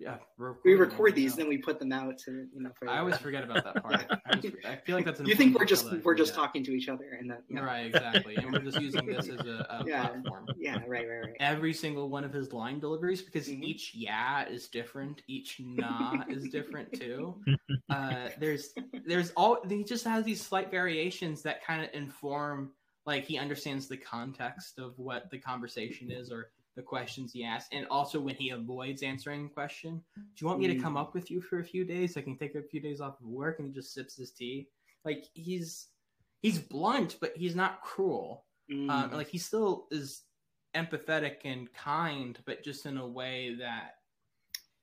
Yeah, 0.00 0.18
we're 0.38 0.52
we 0.64 0.74
recording 0.74 0.78
record 0.80 1.14
these, 1.16 1.32
yeah. 1.32 1.36
then 1.38 1.48
we 1.48 1.58
put 1.58 1.80
them 1.80 1.90
out 1.92 2.18
to 2.18 2.30
you 2.54 2.62
know. 2.62 2.70
For 2.78 2.88
I 2.88 2.98
always 2.98 3.16
forget 3.18 3.42
about 3.42 3.64
that 3.64 3.82
part. 3.82 4.06
I, 4.26 4.36
just, 4.36 4.54
I 4.64 4.76
feel 4.76 4.94
like 4.94 5.04
that's. 5.04 5.18
an 5.18 5.26
you 5.26 5.34
think 5.34 5.58
we're 5.58 5.64
just 5.64 5.86
detail 5.86 6.00
we're 6.04 6.14
just 6.14 6.32
forget. 6.34 6.44
talking 6.46 6.64
to 6.64 6.70
each 6.72 6.88
other 6.88 7.16
and 7.18 7.28
that 7.30 7.42
no. 7.48 7.62
Right, 7.62 7.86
exactly, 7.86 8.36
and 8.36 8.52
we're 8.52 8.60
just 8.62 8.80
using 8.80 9.06
this 9.06 9.28
as 9.28 9.40
a, 9.44 9.66
a 9.68 9.84
Yeah. 9.86 10.06
platform. 10.08 10.46
Yeah, 10.56 10.74
right, 10.86 11.08
right, 11.08 11.18
right. 11.24 11.36
Every 11.40 11.72
single 11.72 12.08
one 12.10 12.22
of 12.22 12.32
his 12.32 12.52
line 12.52 12.78
deliveries, 12.78 13.22
because 13.22 13.48
Mhm. 13.48 13.64
each 13.64 13.92
yeah 13.92 14.46
is 14.48 14.68
different, 14.68 15.22
each 15.26 15.56
nah 15.58 16.22
is 16.28 16.48
different 16.48 16.92
too. 16.92 17.40
Uh, 17.90 18.28
there's 18.38 18.74
there's 19.04 19.32
all 19.32 19.58
he 19.68 19.82
just 19.82 20.04
has 20.04 20.24
these 20.24 20.40
slight 20.40 20.70
variations 20.70 21.42
that 21.42 21.64
kind 21.64 21.82
of 21.82 21.90
inform 21.92 22.70
like 23.04 23.24
he 23.24 23.36
understands 23.36 23.88
the 23.88 23.96
context 23.96 24.78
of 24.78 24.96
what 24.98 25.28
the 25.30 25.38
conversation 25.38 26.10
is 26.12 26.30
or 26.30 26.50
the 26.78 26.82
questions 26.82 27.32
he 27.32 27.42
asks 27.44 27.68
and 27.72 27.84
also 27.90 28.20
when 28.20 28.36
he 28.36 28.50
avoids 28.50 29.02
answering 29.02 29.46
a 29.46 29.48
question 29.48 30.00
do 30.16 30.36
you 30.40 30.46
want 30.46 30.60
me 30.60 30.68
to 30.68 30.76
come 30.84 30.94
Mm. 30.94 31.00
up 31.00 31.12
with 31.12 31.28
you 31.28 31.40
for 31.40 31.58
a 31.58 31.64
few 31.64 31.84
days 31.84 32.16
i 32.16 32.20
can 32.20 32.36
take 32.38 32.54
a 32.54 32.62
few 32.62 32.80
days 32.80 33.00
off 33.00 33.20
of 33.20 33.26
work 33.26 33.58
and 33.58 33.66
he 33.66 33.74
just 33.74 33.92
sips 33.92 34.14
his 34.16 34.30
tea 34.30 34.68
like 35.04 35.24
he's 35.34 35.88
he's 36.40 36.60
blunt 36.60 37.16
but 37.20 37.32
he's 37.36 37.56
not 37.56 37.82
cruel 37.82 38.44
Mm. 38.70 38.90
um, 38.90 39.12
like 39.12 39.28
he 39.28 39.38
still 39.38 39.86
is 39.90 40.22
empathetic 40.76 41.36
and 41.44 41.72
kind 41.72 42.38
but 42.46 42.62
just 42.62 42.86
in 42.86 42.96
a 42.98 43.08
way 43.20 43.56
that 43.58 43.94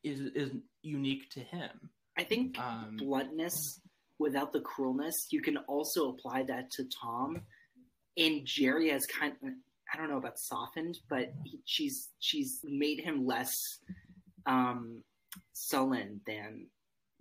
is 0.04 0.20
is 0.42 0.52
unique 0.82 1.30
to 1.36 1.40
him 1.40 1.72
I 2.18 2.24
think 2.24 2.60
um 2.60 2.98
bluntness 2.98 3.80
without 4.18 4.52
the 4.54 4.62
cruelness, 4.62 5.16
you 5.32 5.42
can 5.42 5.58
also 5.74 6.10
apply 6.14 6.44
that 6.44 6.72
to 6.72 6.86
Tom. 7.02 7.42
And 8.18 8.46
Jerry 8.46 8.88
has 8.92 9.06
kind 9.08 9.34
of, 9.44 9.50
I 9.94 9.98
don't 9.98 10.10
know 10.10 10.18
about 10.18 10.40
softened, 10.40 11.00
but 11.10 11.34
he, 11.44 11.60
she's 11.66 12.10
she's 12.20 12.60
made 12.64 13.00
him 13.00 13.26
less 13.26 13.80
um, 14.46 15.04
sullen 15.54 16.22
than 16.28 16.68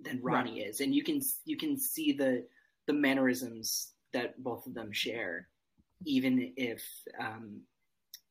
than 0.01 0.21
Ronnie 0.23 0.61
is, 0.61 0.81
and 0.81 0.95
you 0.95 1.03
can 1.03 1.21
you 1.45 1.57
can 1.57 1.79
see 1.79 2.13
the 2.13 2.45
the 2.87 2.93
mannerisms 2.93 3.93
that 4.13 4.43
both 4.43 4.67
of 4.67 4.75
them 4.75 4.93
share, 4.93 5.49
even 6.05 6.53
if 6.57 6.83
um, 7.19 7.61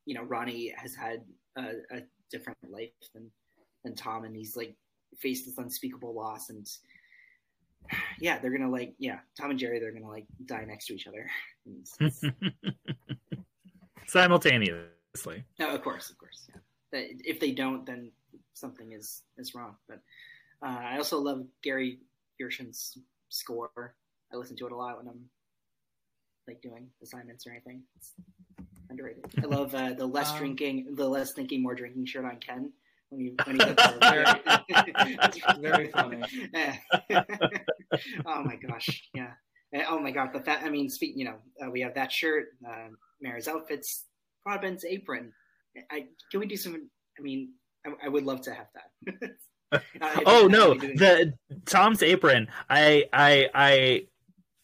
you 0.05 0.15
know 0.15 0.23
Ronnie 0.23 0.73
has 0.75 0.95
had 0.95 1.23
a, 1.57 1.73
a 1.91 2.01
different 2.31 2.57
life 2.69 2.89
than 3.13 3.29
than 3.83 3.95
Tom, 3.95 4.23
and 4.23 4.35
he's 4.35 4.55
like 4.55 4.75
faced 5.19 5.45
this 5.45 5.57
unspeakable 5.57 6.13
loss 6.13 6.49
and 6.49 6.67
yeah 8.19 8.39
they're 8.39 8.55
gonna 8.55 8.69
like 8.69 8.93
yeah 8.97 9.19
tom 9.39 9.49
and 9.49 9.59
jerry 9.59 9.79
they're 9.79 9.91
gonna 9.91 10.09
like 10.09 10.25
die 10.45 10.65
next 10.65 10.87
to 10.87 10.93
each 10.93 11.07
other 11.07 11.29
Simultaneously. 14.07 15.43
no, 15.59 15.69
of 15.75 15.81
course 15.81 16.09
of 16.09 16.17
course 16.17 16.47
yeah. 16.49 16.59
If 17.23 17.39
they 17.39 17.51
don't 17.51 17.85
then 17.85 18.11
something 18.53 18.91
is 18.93 19.23
is 19.37 19.55
wrong 19.55 19.75
but 19.87 19.99
uh, 20.65 20.79
i 20.91 20.97
also 20.97 21.19
love 21.19 21.45
gary 21.63 21.99
yershon's 22.39 22.97
score 23.29 23.95
i 24.31 24.35
listen 24.35 24.55
to 24.57 24.65
it 24.67 24.71
a 24.71 24.75
lot 24.75 24.97
when 24.97 25.07
i'm 25.07 25.21
like 26.47 26.61
doing 26.61 26.87
assignments 27.01 27.45
or 27.47 27.51
anything 27.51 27.81
it's 27.97 28.13
underrated 28.89 29.25
i 29.41 29.45
love 29.45 29.73
uh, 29.75 29.93
the 29.93 30.05
less 30.05 30.31
Um, 30.33 30.37
drinking 30.39 30.95
the 30.95 31.07
less 31.07 31.33
thinking 31.33 31.61
more 31.63 31.75
drinking 31.75 32.05
shirt 32.05 32.25
on 32.25 32.37
ken 32.37 32.71
when 33.09 33.21
you 33.21 33.35
when 33.45 33.55
he 33.55 33.65
gets 33.65 33.99
there. 33.99 34.41
Very 35.59 35.89
funny. 35.89 36.23
Oh 38.25 38.43
my 38.43 38.55
gosh, 38.55 39.09
yeah. 39.13 39.33
Uh, 39.75 39.83
Oh 39.87 39.99
my 39.99 40.11
god, 40.11 40.29
but 40.33 40.45
that 40.45 40.63
I 40.63 40.69
mean, 40.69 40.89
speak. 40.89 41.13
You 41.15 41.25
know, 41.25 41.37
uh, 41.63 41.69
we 41.69 41.81
have 41.81 41.93
that 41.95 42.11
shirt, 42.11 42.47
uh, 42.67 42.89
Mara's 43.23 43.47
outfits, 43.47 44.03
Rodben's 44.45 44.85
apron. 44.85 45.31
I 45.91 46.05
can 46.29 46.39
we 46.41 46.45
do 46.45 46.57
some? 46.57 46.89
I 47.17 47.21
mean, 47.21 47.53
I, 47.85 48.05
I 48.05 48.09
would 48.09 48.23
love 48.25 48.41
to 48.41 48.53
have 48.53 48.67
that. 48.75 49.31
Uh, 49.73 49.79
oh 50.27 50.45
no, 50.45 50.75
the 50.75 51.33
Tom's 51.65 52.03
apron. 52.03 52.47
I 52.69 53.05
I 53.11 53.49
I 53.55 54.01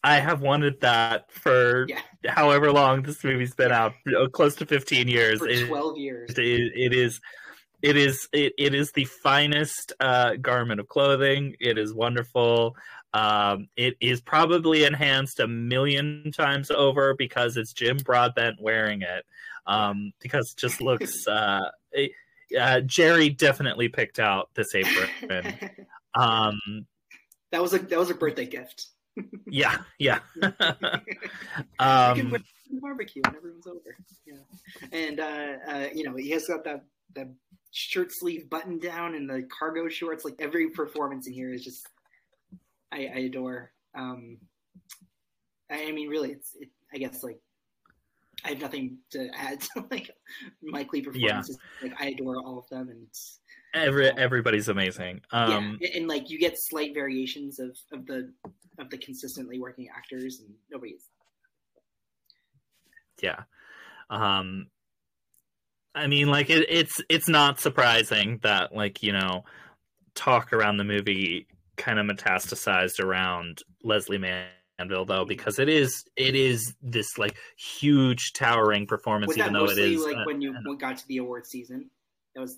I 0.04 0.20
have 0.20 0.42
wanted 0.42 0.82
that 0.82 1.32
for 1.32 1.88
Yeah. 1.90 2.00
however 2.28 2.72
long 2.72 3.02
this 3.02 3.24
movie's 3.24 3.56
been 3.56 3.72
out, 3.72 3.94
uh, 4.16 4.28
close 4.28 4.54
to 4.58 4.68
15 4.68 5.08
years. 5.08 5.42
It- 5.42 5.68
twelve 5.68 5.98
years. 5.98 6.30
it, 6.38 6.38
it 6.38 6.94
is 6.94 7.20
it 7.82 7.98
is 7.98 8.28
it, 8.34 8.54
it 8.60 8.76
is 8.76 8.92
the 8.92 9.06
finest 9.06 9.94
uh, 10.00 10.36
garment 10.36 10.80
of 10.80 10.88
clothing 10.88 11.56
it 11.60 11.80
is 11.80 11.92
wonderful 11.92 12.76
um, 13.14 13.68
it 13.76 13.96
is 14.00 14.22
probably 14.22 14.84
enhanced 14.84 15.40
a 15.40 15.48
million 15.48 16.32
times 16.32 16.70
over 16.72 17.16
because 17.16 17.58
it's 17.58 17.74
jim 17.74 17.98
broadbent 17.98 18.62
wearing 18.62 19.02
it 19.02 19.26
um, 19.68 20.12
because 20.22 20.52
it 20.52 20.58
just 20.58 20.82
looks 20.82 21.28
uh, 21.28 21.70
it- 21.92 22.12
uh, 22.60 22.80
jerry 22.82 23.30
definitely 23.30 23.88
picked 23.88 24.20
out 24.20 24.50
this 24.56 24.74
apron 24.74 25.10
um, 26.20 26.60
that 27.52 27.62
was 27.62 27.74
a 27.74 27.80
that 27.80 28.00
was 28.00 28.10
a 28.10 28.16
birthday 28.16 28.46
gift. 28.46 28.88
yeah 29.48 29.78
yeah 30.00 30.20
you 30.36 30.52
can 30.52 30.56
um, 31.80 32.32
wear 32.32 32.40
it 32.40 32.46
to 32.70 32.76
the 32.76 32.82
barbecue 32.82 33.22
when 33.26 33.36
everyone's 33.36 33.68
over. 33.68 33.98
Yeah, 34.26 34.36
and 34.92 35.20
uh, 35.20 35.54
uh, 35.68 35.88
you 35.94 36.04
know 36.04 36.16
he 36.16 36.30
has 36.32 36.48
got 36.48 36.64
that 36.64 36.86
that 37.16 37.28
shirt 37.72 38.12
sleeve 38.12 38.50
button 38.50 38.80
down 38.80 39.16
and 39.16 39.30
the 39.30 39.44
cargo 39.44 39.90
shorts. 39.90 40.24
Like 40.26 40.36
every 40.40 40.70
performance 40.70 41.28
in 41.28 41.34
here 41.34 41.52
is 41.54 41.64
just 41.64 41.88
I, 42.92 42.98
I 43.14 43.20
adore. 43.20 43.72
Um, 43.96 44.38
I, 45.72 45.86
I 45.86 45.92
mean, 45.92 46.10
really, 46.10 46.32
it's 46.32 46.56
it, 46.60 46.70
I 46.94 46.98
guess 46.98 47.24
like 47.24 47.40
I 48.44 48.50
have 48.50 48.62
nothing 48.62 48.98
to 49.12 49.30
add 49.36 49.62
to 49.74 49.86
like 49.92 50.12
Mike 50.62 50.92
Leigh 50.94 51.02
performances. 51.02 51.58
Like 51.82 51.94
I 52.00 52.10
adore 52.10 52.38
all 52.38 52.60
of 52.60 52.70
them, 52.70 52.90
and 52.90 53.04
it's, 53.08 53.40
every 53.74 54.10
everybody's 54.18 54.68
amazing 54.68 55.22
um, 55.32 55.78
yeah, 55.80 55.90
and 55.96 56.08
like 56.08 56.30
you 56.30 56.40
get 56.40 56.56
slight 56.58 56.94
variations 56.94 57.60
of 57.60 57.78
of 57.92 58.06
the 58.06 58.32
of 58.80 58.90
the 58.90 58.98
consistently 58.98 59.60
working 59.60 59.88
actors, 59.96 60.40
and 60.40 60.50
nobody's 60.72 61.10
yeah 63.22 63.44
um 64.10 64.68
i 65.94 66.08
mean 66.08 66.30
like 66.30 66.50
it, 66.50 66.66
it's 66.70 67.02
it's 67.10 67.28
not 67.28 67.60
surprising 67.60 68.40
that 68.44 68.74
like 68.74 69.04
you 69.04 69.12
know 69.12 69.44
talk 70.16 70.54
around 70.54 70.78
the 70.78 70.84
movie 70.86 71.46
kind 71.80 71.98
of 71.98 72.06
metastasized 72.06 73.04
around 73.04 73.64
lesley 73.84 74.18
manville 74.18 75.06
though 75.06 75.26
because 75.26 75.60
it 75.60 75.70
is 75.70 76.06
it 76.16 76.36
is 76.36 76.76
this 76.82 77.18
like 77.18 77.36
huge 77.58 78.34
towering 78.34 78.86
performance 78.86 79.38
even 79.38 79.54
though 79.54 79.66
it 79.66 79.78
mostly 79.78 79.98
like 79.98 80.16
uh, 80.16 80.24
when 80.26 80.42
you 80.42 80.54
got 80.78 80.98
to 80.98 81.08
the 81.08 81.18
award 81.18 81.46
season? 81.46 81.90
That 82.36 82.42
was 82.42 82.58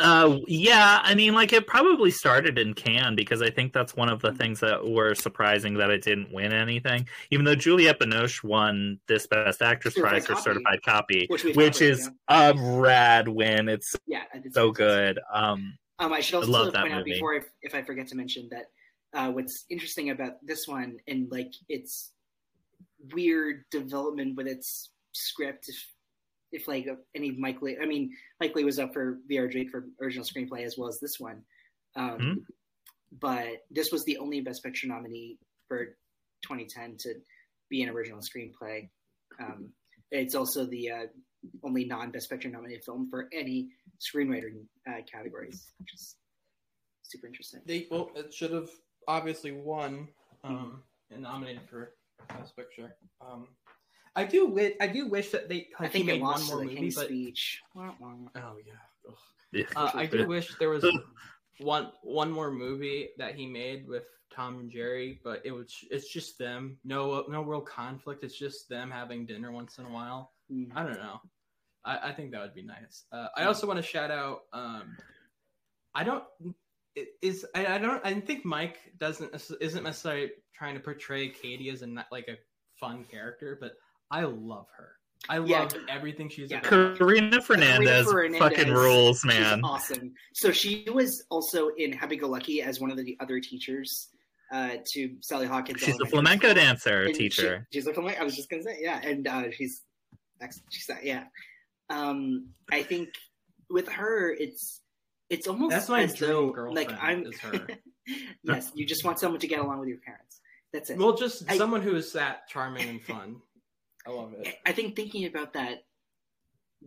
Uh, 0.00 0.38
yeah, 0.46 1.00
I 1.02 1.16
mean, 1.16 1.34
like 1.34 1.52
it 1.52 1.66
probably 1.66 2.12
started 2.12 2.58
in 2.58 2.74
Cannes 2.74 3.16
because 3.16 3.42
I 3.42 3.50
think 3.50 3.72
that's 3.72 3.96
one 3.96 4.08
of 4.08 4.20
the 4.20 4.32
things 4.32 4.60
that 4.60 4.86
were 4.86 5.16
surprising 5.16 5.74
that 5.74 5.90
it 5.90 6.02
didn't 6.02 6.32
win 6.32 6.52
anything. 6.52 7.08
Even 7.30 7.44
though 7.44 7.56
Juliette 7.56 7.98
Binoche 7.98 8.44
won 8.44 9.00
this 9.08 9.26
Best 9.26 9.62
Actress 9.62 9.94
Certified 9.94 10.24
prize 10.24 10.26
for 10.26 10.34
Copy, 10.34 10.44
Certified 10.44 10.82
Copy, 10.84 11.26
which 11.28 11.44
which 11.56 11.82
is 11.82 12.08
a 12.28 12.54
rad 12.56 13.26
win. 13.26 13.68
It's 13.68 13.96
yeah, 14.06 14.22
so 14.52 14.70
good. 14.70 15.18
Um, 15.32 15.76
Um, 15.98 16.12
I 16.12 16.20
should 16.20 16.34
also 16.36 16.50
point 16.72 16.92
out 16.92 16.98
movie. 16.98 17.12
before 17.14 17.34
if, 17.34 17.44
if 17.62 17.74
I 17.74 17.82
forget 17.82 18.08
to 18.08 18.16
mention 18.16 18.48
that 18.50 18.66
uh, 19.18 19.30
what's 19.30 19.64
interesting 19.70 20.10
about 20.10 20.32
this 20.44 20.66
one 20.66 20.96
and 21.06 21.30
like 21.30 21.52
its 21.68 22.10
weird 23.12 23.64
development 23.70 24.36
with 24.36 24.46
its 24.46 24.90
script, 25.12 25.66
if 25.68 25.76
if 26.52 26.68
like 26.68 26.86
any 27.14 27.30
Mike 27.32 27.62
Leigh, 27.62 27.78
I 27.82 27.86
mean 27.86 28.10
Mike 28.40 28.54
Leigh 28.54 28.64
was 28.64 28.78
up 28.78 28.92
for 28.92 29.18
Vera 29.28 29.50
Drake 29.50 29.70
for 29.70 29.86
original 30.00 30.24
screenplay 30.24 30.64
as 30.64 30.76
well 30.78 30.88
as 30.88 30.98
this 31.00 31.16
one, 31.18 31.42
um, 31.96 32.18
Hmm. 32.18 32.32
but 33.20 33.48
this 33.70 33.90
was 33.92 34.04
the 34.04 34.18
only 34.18 34.40
Best 34.40 34.62
Picture 34.64 34.86
nominee 34.88 35.38
for 35.68 35.96
2010 36.42 36.96
to 37.00 37.14
be 37.70 37.82
an 37.82 37.88
original 37.88 38.20
screenplay. 38.20 38.88
Um, 39.40 39.70
it's 40.10 40.34
also 40.34 40.64
the 40.66 40.90
uh, 40.90 41.06
only 41.62 41.84
non-Best 41.84 42.30
Picture 42.30 42.48
nominated 42.48 42.84
film 42.84 43.08
for 43.08 43.28
any 43.32 43.68
screenwriting 44.00 44.64
uh, 44.88 45.02
categories, 45.10 45.72
which 45.78 45.94
is 45.94 46.16
super 47.02 47.26
interesting. 47.26 47.60
They 47.66 47.86
well, 47.90 48.10
it 48.14 48.32
should 48.32 48.52
have 48.52 48.68
obviously 49.08 49.52
won 49.52 50.08
um, 50.42 50.82
and 51.10 51.22
nominated 51.22 51.62
for 51.68 51.92
Best 52.28 52.56
Picture. 52.56 52.96
Um, 53.20 53.48
I 54.16 54.24
do 54.24 54.46
wish 54.46 54.74
I 54.80 54.86
do 54.86 55.08
wish 55.08 55.30
that 55.30 55.48
they 55.48 55.68
I 55.78 55.88
think 55.88 56.04
he 56.04 56.10
it 56.10 56.14
made 56.14 56.22
one 56.22 56.32
lost 56.32 56.48
to 56.48 56.54
more 56.54 56.58
the 56.60 56.64
movie, 56.66 56.76
King's 56.80 56.94
but 56.94 57.06
Speech. 57.06 57.62
Wah, 57.74 57.90
wah. 58.00 58.12
oh 58.36 58.56
yeah. 58.66 58.72
Yeah. 59.52 59.64
Uh, 59.76 59.90
I 59.94 60.06
do 60.06 60.26
wish 60.26 60.54
there 60.58 60.70
was 60.70 60.84
one 61.60 61.92
one 62.02 62.30
more 62.30 62.50
movie 62.50 63.10
that 63.18 63.34
he 63.34 63.46
made 63.46 63.88
with 63.88 64.04
Tom 64.32 64.58
and 64.58 64.70
Jerry, 64.70 65.20
but 65.24 65.42
it 65.44 65.52
was 65.52 65.72
it's 65.90 66.08
just 66.08 66.38
them. 66.38 66.76
No 66.84 67.24
no 67.28 67.42
real 67.42 67.60
conflict. 67.60 68.24
It's 68.24 68.38
just 68.38 68.68
them 68.68 68.90
having 68.90 69.26
dinner 69.26 69.52
once 69.52 69.78
in 69.78 69.86
a 69.86 69.90
while. 69.90 70.32
Mm. 70.52 70.70
I 70.74 70.82
don't 70.82 70.98
know. 70.98 71.20
I, 71.84 72.10
I 72.10 72.12
think 72.12 72.30
that 72.32 72.40
would 72.40 72.54
be 72.54 72.62
nice. 72.62 73.04
Uh, 73.12 73.28
I 73.36 73.44
also 73.44 73.66
want 73.66 73.76
to 73.78 73.82
shout 73.82 74.10
out. 74.10 74.40
Um, 74.52 74.96
I 75.94 76.04
don't 76.04 76.24
i- 76.96 77.06
is 77.22 77.44
I, 77.54 77.66
I 77.66 77.78
don't 77.78 78.04
I 78.04 78.18
think 78.20 78.44
Mike 78.44 78.78
doesn't 78.98 79.34
isn't 79.60 79.82
necessarily 79.84 80.30
trying 80.54 80.74
to 80.74 80.80
portray 80.80 81.28
Katie 81.28 81.68
as 81.70 81.82
a 81.82 81.86
not 81.86 82.06
like 82.10 82.28
a 82.28 82.36
fun 82.80 83.04
character, 83.04 83.58
but 83.60 83.72
I 84.10 84.22
love 84.22 84.66
her. 84.76 84.92
I 85.28 85.38
Yeah. 85.38 85.60
love 85.60 85.74
everything 85.88 86.28
she's 86.28 86.50
Yeah. 86.50 86.58
about. 86.66 86.98
Karina 86.98 87.40
Fernandez, 87.40 88.06
Fernandez, 88.06 88.38
fucking 88.40 88.72
rules, 88.72 89.20
She's 89.20 89.28
man. 89.40 89.60
awesome. 89.64 90.14
So 90.34 90.52
she 90.52 90.86
was 90.92 91.24
also 91.30 91.68
in 91.78 91.92
Happy 91.92 92.16
Go 92.16 92.28
Lucky 92.28 92.60
as 92.62 92.80
one 92.80 92.90
of 92.90 92.96
the 92.98 93.16
other 93.20 93.40
teachers 93.40 94.08
uh, 94.52 94.76
to 94.92 95.16
Sally 95.20 95.46
Hawkins. 95.46 95.80
She's 95.80 95.98
a 96.00 96.06
flamenco 96.06 96.52
dancer 96.52 97.04
And 97.04 97.14
teacher. 97.14 97.66
She, 97.70 97.78
she's 97.78 97.86
a 97.86 97.94
flamenco. 97.94 98.20
I 98.20 98.24
was 98.24 98.36
just 98.36 98.50
gonna 98.50 98.62
say, 98.62 98.78
yeah, 98.80 99.00
and 99.02 99.26
uh, 99.26 99.50
she's 99.50 99.82
ex- 100.42 100.60
she's 100.70 100.86
that, 100.86 101.04
yeah. 101.04 101.24
Um, 101.90 102.48
I 102.70 102.82
think 102.82 103.10
with 103.70 103.88
her, 103.88 104.32
it's 104.32 104.80
it's 105.30 105.46
almost 105.48 105.70
That's 105.70 105.88
my 105.88 106.02
as 106.02 106.14
dream 106.14 106.30
though, 106.30 106.50
girlfriend, 106.50 106.88
Like 106.90 107.02
I'm, 107.02 107.24
is 107.26 107.38
her. 107.40 107.66
yes, 108.42 108.70
you 108.74 108.86
just 108.86 109.04
want 109.04 109.18
someone 109.18 109.40
to 109.40 109.46
get 109.48 109.60
along 109.60 109.80
with 109.80 109.88
your 109.88 109.98
parents. 109.98 110.40
That's 110.72 110.90
it. 110.90 110.98
Well, 110.98 111.14
just 111.16 111.44
I- 111.50 111.56
someone 111.56 111.82
who 111.82 111.94
is 111.96 112.12
that 112.12 112.48
charming 112.48 112.88
and 112.88 113.02
fun. 113.02 113.36
I 114.06 114.10
love 114.10 114.34
it. 114.34 114.54
I 114.66 114.72
think 114.72 114.96
thinking 114.96 115.24
about 115.26 115.54
that 115.54 115.84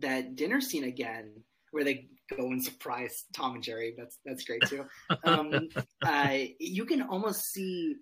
that 0.00 0.36
dinner 0.36 0.60
scene 0.60 0.84
again, 0.84 1.32
where 1.72 1.82
they 1.82 2.06
go 2.36 2.46
and 2.46 2.62
surprise 2.62 3.24
Tom 3.32 3.54
and 3.56 3.62
Jerry. 3.64 3.94
That's 3.98 4.18
that's 4.24 4.44
great 4.44 4.62
too. 4.66 4.84
Um, 5.24 5.68
uh, 6.04 6.36
you 6.60 6.84
can 6.84 7.02
almost 7.02 7.52
see 7.52 7.96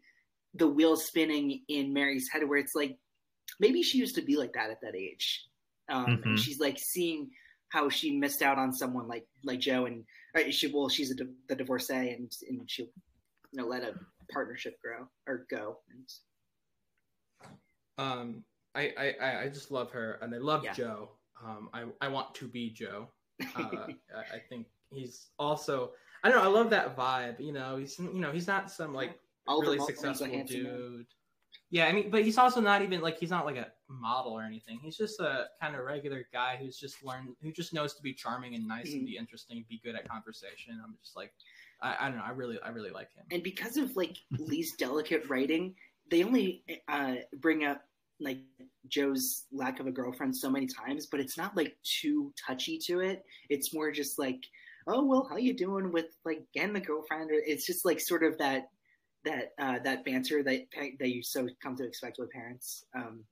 the 0.55 0.67
wheels 0.67 1.07
spinning 1.07 1.63
in 1.69 1.95
Mary's 1.95 2.29
head, 2.31 2.47
where 2.47 2.59
it's 2.59 2.75
like 2.75 2.99
maybe 3.59 3.83
she 3.83 3.97
used 3.99 4.17
to 4.17 4.23
be 4.23 4.37
like 4.37 4.53
that 4.53 4.71
at 4.71 4.81
that 4.83 4.95
age, 4.95 5.45
um, 5.89 6.07
Mhm. 6.07 6.25
and 6.25 6.39
she's 6.39 6.59
like 6.61 6.79
seeing 6.79 7.31
how 7.69 7.89
she 7.89 8.17
missed 8.17 8.43
out 8.43 8.59
on 8.59 8.73
someone 8.73 9.09
like 9.09 9.27
like 9.45 9.61
Joe, 9.61 9.87
and 9.87 10.05
or 10.35 10.51
she 10.53 10.69
well 10.69 10.89
she's 10.89 11.11
a, 11.11 11.15
di- 11.15 11.33
the 11.49 11.57
divorcee, 11.57 12.11
and 12.11 12.31
and 12.49 12.71
she 12.71 12.83
you 12.83 12.91
know 13.53 13.67
let 13.67 13.83
a 13.83 13.95
partnership 14.33 14.81
grow 14.83 15.09
or 15.27 15.47
go. 15.51 15.79
And, 15.91 16.09
Um, 17.99 18.45
I, 18.75 18.93
I, 18.99 19.15
I- 19.21 19.43
I 19.45 19.49
just 19.49 19.71
love 19.71 19.91
her, 19.93 20.19
and 20.23 20.35
I 20.35 20.39
love 20.39 20.65
Yeah. 20.65 20.73
Joe. 20.75 21.11
Um, 21.43 21.69
I, 21.73 21.85
I 22.01 22.09
want 22.09 22.35
to 22.37 22.49
be 22.49 22.71
Joe. 22.71 23.09
Uh, 23.43 23.47
I, 24.15 24.37
I 24.37 24.39
think 24.49 24.67
he's 24.93 25.29
also. 25.39 25.93
I 26.23 26.31
don't 26.31 26.39
know. 26.39 26.45
I 26.51 26.53
love 26.53 26.71
that 26.71 26.97
vibe. 26.97 27.41
You 27.41 27.53
know, 27.53 27.77
he's 27.77 27.99
you 27.99 28.21
know 28.21 28.33
he's 28.33 28.47
not 28.47 28.71
some 28.71 28.93
like 28.95 29.19
Oliver 29.47 29.67
really 29.67 29.79
Mulholland's 29.79 30.21
a 30.21 30.25
successful 30.25 30.45
dude. 30.47 30.65
man. 30.67 31.07
Yeah, 31.71 31.87
I 31.87 31.93
mean, 31.93 32.11
but 32.11 32.25
he's 32.25 32.39
also 32.39 32.61
not 32.61 32.83
even 32.83 33.01
like 33.01 33.19
he's 33.19 33.31
not 33.31 33.45
like 33.45 33.57
a 33.57 33.73
model 33.89 34.33
or 34.33 34.43
anything. 34.43 34.79
He's 34.79 34.97
just 34.97 35.19
a 35.21 35.47
kind 35.61 35.75
of 35.75 35.85
regular 35.85 36.29
guy 36.33 36.57
who's 36.57 36.79
just 36.79 37.03
learned 37.03 37.35
who 37.43 37.53
just 37.53 37.75
knows 37.75 37.95
to 37.95 38.03
be 38.03 38.15
charming 38.15 38.55
and 38.55 38.67
nice 38.69 38.93
and 38.93 39.03
Mhm. 39.03 39.07
be 39.07 39.17
interesting, 39.17 39.65
be 39.69 39.81
good 39.83 39.97
at 39.97 40.09
conversation. 40.09 40.81
I'm 40.83 40.97
just 41.03 41.17
like, 41.17 41.33
I, 41.83 41.97
I 42.07 42.09
don't 42.09 42.19
know. 42.19 42.25
I 42.25 42.31
really, 42.31 42.61
I 42.63 42.69
really 42.69 42.91
like 42.91 43.13
him. 43.13 43.25
and 43.33 43.43
because 43.43 43.77
of 43.77 43.97
like 43.97 44.17
Leigh's 44.39 44.73
delicate 44.77 45.29
writing, 45.29 45.75
they 46.11 46.23
only 46.23 46.65
uh, 46.89 47.17
bring 47.39 47.65
up 47.65 47.83
like 48.21 48.39
Joe's 48.87 49.47
lack 49.53 49.81
of 49.81 49.87
a 49.89 49.93
girlfriend 49.93 50.37
so 50.37 50.49
many 50.49 50.67
times, 50.67 51.07
but 51.07 51.21
it's 51.21 51.37
not 51.37 51.57
like 51.57 51.77
too 51.83 52.33
touchy 52.47 52.79
to 52.87 53.01
it. 53.01 53.25
It's 53.51 53.75
more 53.75 53.91
just 53.91 54.19
like, 54.21 54.47
oh 54.87 55.05
well, 55.05 55.27
how 55.29 55.37
you 55.37 55.53
doing 55.53 55.91
with 55.91 56.17
like 56.25 56.47
getting 56.55 56.73
the 56.75 56.81
girlfriend? 56.81 57.31
Or 57.31 57.35
it's 57.35 57.67
just 57.67 57.85
like 57.85 57.99
sort 58.01 58.23
of 58.23 58.39
that 58.39 58.71
that 59.27 59.53
uh, 59.59 59.79
that 59.81 60.05
banter 60.05 60.43
that 60.43 60.63
that 60.99 61.09
you 61.11 61.23
so 61.23 61.47
come 61.63 61.77
to 61.77 61.85
expect 61.85 62.17
with 62.19 62.31
parents. 62.31 62.85
Um, 62.95 63.25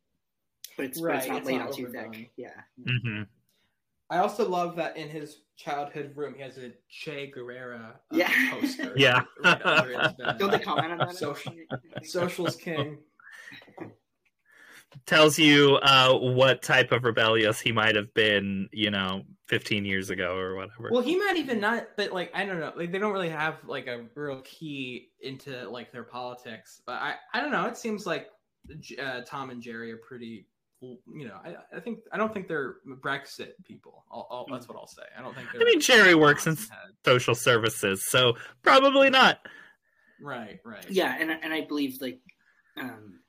but 0.77 0.87
it's, 0.87 1.01
but 1.01 1.15
it's 1.17 1.29
not 1.29 1.39
it's 1.39 1.47
laid 1.47 1.59
not 1.59 1.69
out 1.69 1.73
too 1.75 1.89
thick. 1.89 2.31
Yeah. 2.37 2.49
hmm 2.85 3.23
I 4.11 4.19
also 4.19 4.47
love 4.47 4.77
that 4.77 4.99
in 4.99 5.09
his 5.09 5.39
childhood 5.57 6.13
room 6.15 6.35
he 6.37 6.43
has 6.43 6.59
a 6.59 6.73
Che 6.91 7.31
Guevara 7.35 7.99
uh, 8.13 8.17
Yeah. 8.17 8.31
poster. 8.51 8.93
Yeah. 8.97 9.23
right 9.43 9.65
under 9.65 9.99
his 9.99 10.13
bed. 10.13 10.39
Don't 10.39 10.51
they 10.51 10.59
comment 10.59 10.93
on 10.93 10.99
that? 10.99 11.17
Social, 11.17 11.55
socials 12.03 12.57
king. 12.57 12.99
Tells 15.07 15.39
you 15.39 15.77
uh, 15.83 16.17
what 16.19 16.63
type 16.63 16.93
of 16.93 17.05
rebellious 17.05 17.61
he 17.61 17.73
might 17.73 17.97
have 17.97 18.13
been, 18.15 18.69
you 18.73 18.91
know, 18.91 19.23
15 19.49 19.85
years 19.85 20.11
ago 20.11 20.37
or 20.37 20.57
whatever. 20.57 20.89
Well, 20.91 21.03
he 21.03 21.17
might 21.17 21.37
even 21.37 21.61
not, 21.61 21.89
but 21.97 22.13
like 22.13 22.31
I 22.35 22.45
don't 22.45 22.61
know, 22.61 22.73
like 22.77 22.93
they 22.93 22.99
don't 22.99 23.13
really 23.13 23.29
have 23.29 23.57
like 23.67 23.87
a 23.87 24.07
real 24.15 24.41
key 24.43 25.11
into 25.21 25.69
like 25.69 25.93
their 25.93 26.05
politics. 26.05 26.81
But 26.87 26.95
I, 26.95 27.15
I 27.33 27.41
don't 27.41 27.53
know. 27.53 27.67
It 27.67 27.77
seems 27.77 28.07
like 28.07 28.29
uh, 29.01 29.21
Tom 29.23 29.51
and 29.51 29.63
Jerry 29.63 29.93
are 29.93 29.99
pretty. 29.99 30.47
You 30.81 31.29
know, 31.29 31.39
I, 31.43 31.57
I 31.75 31.81
think 31.81 32.01
I 32.13 32.19
don't 32.19 32.35
think 32.35 32.47
they're 32.47 32.77
Brexit 32.87 33.53
people. 33.65 34.05
I'll, 34.13 34.27
I'll, 34.31 34.47
that's 34.51 34.69
what 34.69 34.77
I'll 34.77 34.87
say. 34.87 35.03
I 35.19 35.23
don't 35.23 35.35
think. 35.35 35.49
I 35.55 35.65
mean, 35.65 35.81
Jerry 35.81 36.15
works 36.15 36.47
in 36.47 36.57
Head. 36.57 36.69
social 37.07 37.35
services, 37.35 38.05
so 38.11 38.35
probably 38.63 39.09
not. 39.09 39.39
Right, 40.21 40.61
right. 40.65 40.85
Yeah, 40.91 41.17
and 41.19 41.31
and 41.31 41.55
I 41.55 41.63
believe 41.63 42.03
like 42.03 42.21
um, 42.79 43.21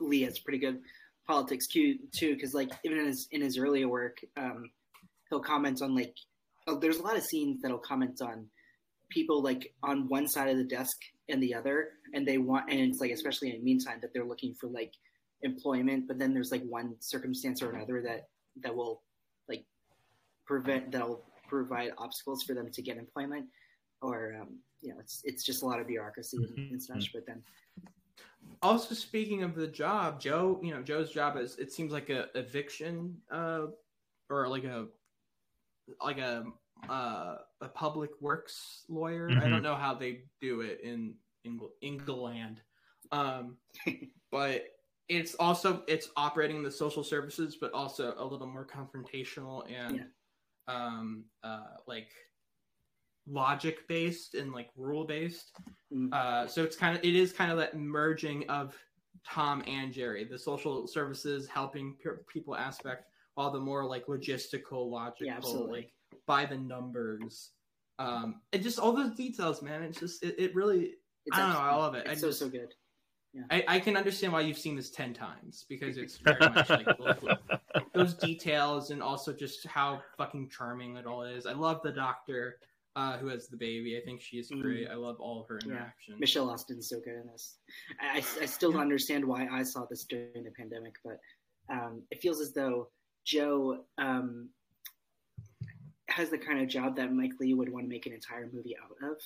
Leigh 0.00 0.22
has 0.22 0.38
pretty 0.38 0.58
good 0.58 0.80
politics 1.26 1.66
too, 1.66 1.98
too, 2.16 2.34
because 2.34 2.54
like 2.54 2.70
even 2.84 2.98
in 2.98 3.06
his 3.06 3.28
in 3.30 3.40
his 3.40 3.58
earlier 3.58 3.88
work, 3.88 4.18
um, 4.36 4.70
he'll 5.28 5.40
comment 5.40 5.82
on 5.82 5.94
like 5.94 6.14
oh, 6.66 6.78
there's 6.78 6.98
a 6.98 7.02
lot 7.02 7.16
of 7.16 7.24
scenes 7.24 7.60
that'll 7.62 7.78
comment 7.78 8.20
on 8.22 8.46
people 9.10 9.42
like 9.42 9.72
on 9.82 10.08
one 10.08 10.28
side 10.28 10.48
of 10.48 10.56
the 10.56 10.64
desk 10.64 10.96
and 11.28 11.42
the 11.42 11.54
other, 11.54 11.90
and 12.14 12.26
they 12.26 12.38
want 12.38 12.70
and 12.70 12.80
it's 12.80 13.00
like 13.00 13.10
especially 13.10 13.50
in 13.50 13.56
the 13.58 13.64
meantime 13.64 13.98
that 14.02 14.12
they're 14.12 14.24
looking 14.24 14.54
for 14.54 14.68
like 14.68 14.92
employment, 15.42 16.06
but 16.06 16.18
then 16.18 16.34
there's 16.34 16.52
like 16.52 16.62
one 16.64 16.94
circumstance 17.00 17.62
or 17.62 17.70
another 17.70 18.02
that 18.02 18.28
that 18.62 18.74
will 18.74 19.02
like 19.48 19.64
prevent 20.46 20.90
that'll 20.92 21.24
provide 21.48 21.90
obstacles 21.98 22.42
for 22.46 22.54
them 22.54 22.70
to 22.70 22.82
get 22.82 22.96
employment 22.96 23.46
or 24.02 24.36
um, 24.40 24.58
you 24.80 24.90
know 24.92 25.00
it's 25.00 25.20
it's 25.24 25.44
just 25.44 25.62
a 25.62 25.66
lot 25.66 25.80
of 25.80 25.86
bureaucracy 25.86 26.36
and, 26.36 26.70
and 26.70 26.82
such 26.82 27.12
but 27.12 27.26
then 27.26 27.42
Also, 28.62 28.94
speaking 28.94 29.42
of 29.42 29.54
the 29.54 29.66
job, 29.66 30.20
Joe, 30.20 30.60
you 30.62 30.72
know, 30.74 30.82
Joe's 30.82 31.10
job 31.12 31.36
is 31.36 31.56
it 31.58 31.72
seems 31.72 31.92
like 31.92 32.10
a 32.10 32.26
eviction, 32.38 33.16
uh, 33.30 33.66
or 34.28 34.48
like 34.48 34.64
a 34.64 34.88
like 36.02 36.18
a 36.18 36.44
uh, 36.88 37.36
a 37.60 37.68
public 37.68 38.10
works 38.20 38.84
lawyer. 38.88 39.38
I 39.38 39.46
Mhm. 39.46 39.50
don't 39.50 39.62
know 39.62 39.74
how 39.76 39.94
they 39.94 40.24
do 40.40 40.60
it 40.60 40.80
in 40.82 41.14
Engl- 41.46 41.72
England, 41.80 42.62
um, 43.12 43.56
but 44.30 44.64
it's 45.08 45.34
also 45.36 45.82
it's 45.88 46.10
operating 46.16 46.62
the 46.62 46.70
social 46.70 47.02
services, 47.02 47.56
but 47.60 47.72
also 47.72 48.14
a 48.18 48.24
little 48.24 48.46
more 48.46 48.66
confrontational 48.66 49.70
and 49.70 49.96
Yeah. 49.96 50.04
um, 50.68 51.24
uh, 51.42 51.76
like 51.86 52.10
logic 53.30 53.86
based 53.88 54.34
and 54.34 54.52
like 54.52 54.68
rule 54.76 55.04
based. 55.04 55.52
Mm. 55.92 56.12
Uh, 56.12 56.46
so 56.46 56.62
it's 56.62 56.76
kind 56.76 56.96
of 56.96 57.04
it 57.04 57.14
is 57.14 57.32
kind 57.32 57.50
of 57.50 57.58
that 57.58 57.76
merging 57.76 58.48
of 58.48 58.74
Tom 59.26 59.62
and 59.66 59.92
Jerry, 59.92 60.24
the 60.24 60.38
social 60.38 60.86
services 60.86 61.46
helping 61.46 61.96
pe- 62.02 62.10
people 62.32 62.56
aspect, 62.56 63.04
while 63.34 63.50
the 63.50 63.60
more 63.60 63.84
like 63.84 64.06
logistical, 64.06 64.90
logical, 64.90 65.26
Yeah, 65.26 65.72
like 65.72 65.92
by 66.26 66.44
the 66.44 66.56
numbers. 66.56 67.50
Um, 67.98 68.40
and 68.52 68.62
just 68.62 68.78
all 68.78 68.92
those 68.92 69.14
details, 69.14 69.62
man. 69.62 69.82
It's 69.82 70.00
just 70.00 70.22
it, 70.24 70.34
it 70.38 70.54
really. 70.54 70.94
It's 71.26 71.36
I 71.36 71.40
don't 71.40 71.52
know. 71.52 71.58
I 71.60 71.74
love 71.74 71.94
it. 71.94 72.06
It's 72.06 72.10
I 72.10 72.14
so 72.14 72.26
just- 72.28 72.38
so 72.40 72.48
good. 72.48 72.74
I, 73.48 73.62
I 73.68 73.78
can 73.78 73.96
understand 73.96 74.32
why 74.32 74.40
you've 74.40 74.58
seen 74.58 74.74
this 74.74 74.90
ten 74.90 75.14
times 75.14 75.64
because 75.68 75.98
it's 75.98 76.16
very 76.16 76.40
much 76.40 76.68
like 76.68 76.84
those, 76.98 77.36
those 77.94 78.14
details 78.14 78.90
and 78.90 79.00
also 79.00 79.32
just 79.32 79.64
how 79.68 80.02
fucking 80.18 80.48
charming 80.48 80.96
it 80.96 81.06
all 81.06 81.22
is. 81.22 81.46
I 81.46 81.52
love 81.52 81.80
the 81.84 81.92
doctor 81.92 82.56
uh, 82.96 83.16
who 83.18 83.28
has 83.28 83.48
the 83.48 83.56
baby. 83.56 83.96
I 83.96 84.04
think 84.04 84.20
she 84.20 84.38
is 84.38 84.50
Mm. 84.50 84.62
great. 84.62 84.88
I 84.88 84.94
love 84.94 85.20
all 85.20 85.40
of 85.42 85.48
her 85.48 85.58
Yeah. 85.64 85.72
interactions. 85.72 86.18
Michelle 86.20 86.50
Austin's 86.50 86.88
so 86.88 87.00
good 87.00 87.20
in 87.20 87.26
this. 87.28 87.58
I, 88.00 88.16
I, 88.18 88.42
I 88.42 88.46
still 88.46 88.72
don't 88.72 88.80
understand 88.80 89.24
why 89.24 89.46
I 89.48 89.62
saw 89.62 89.84
this 89.86 90.04
during 90.04 90.42
the 90.44 90.50
pandemic, 90.52 90.94
but 91.04 91.18
um, 91.68 92.02
it 92.10 92.20
feels 92.20 92.40
as 92.40 92.52
though 92.52 92.90
Joe 93.24 93.84
um, 93.98 94.50
has 96.08 96.30
the 96.30 96.38
kind 96.38 96.60
of 96.60 96.68
job 96.68 96.96
that 96.96 97.12
Mike 97.12 97.32
Leigh 97.38 97.54
would 97.54 97.68
want 97.72 97.84
to 97.84 97.88
make 97.88 98.06
an 98.06 98.12
entire 98.12 98.50
movie 98.52 98.76
out 98.76 98.90
of. 99.08 99.16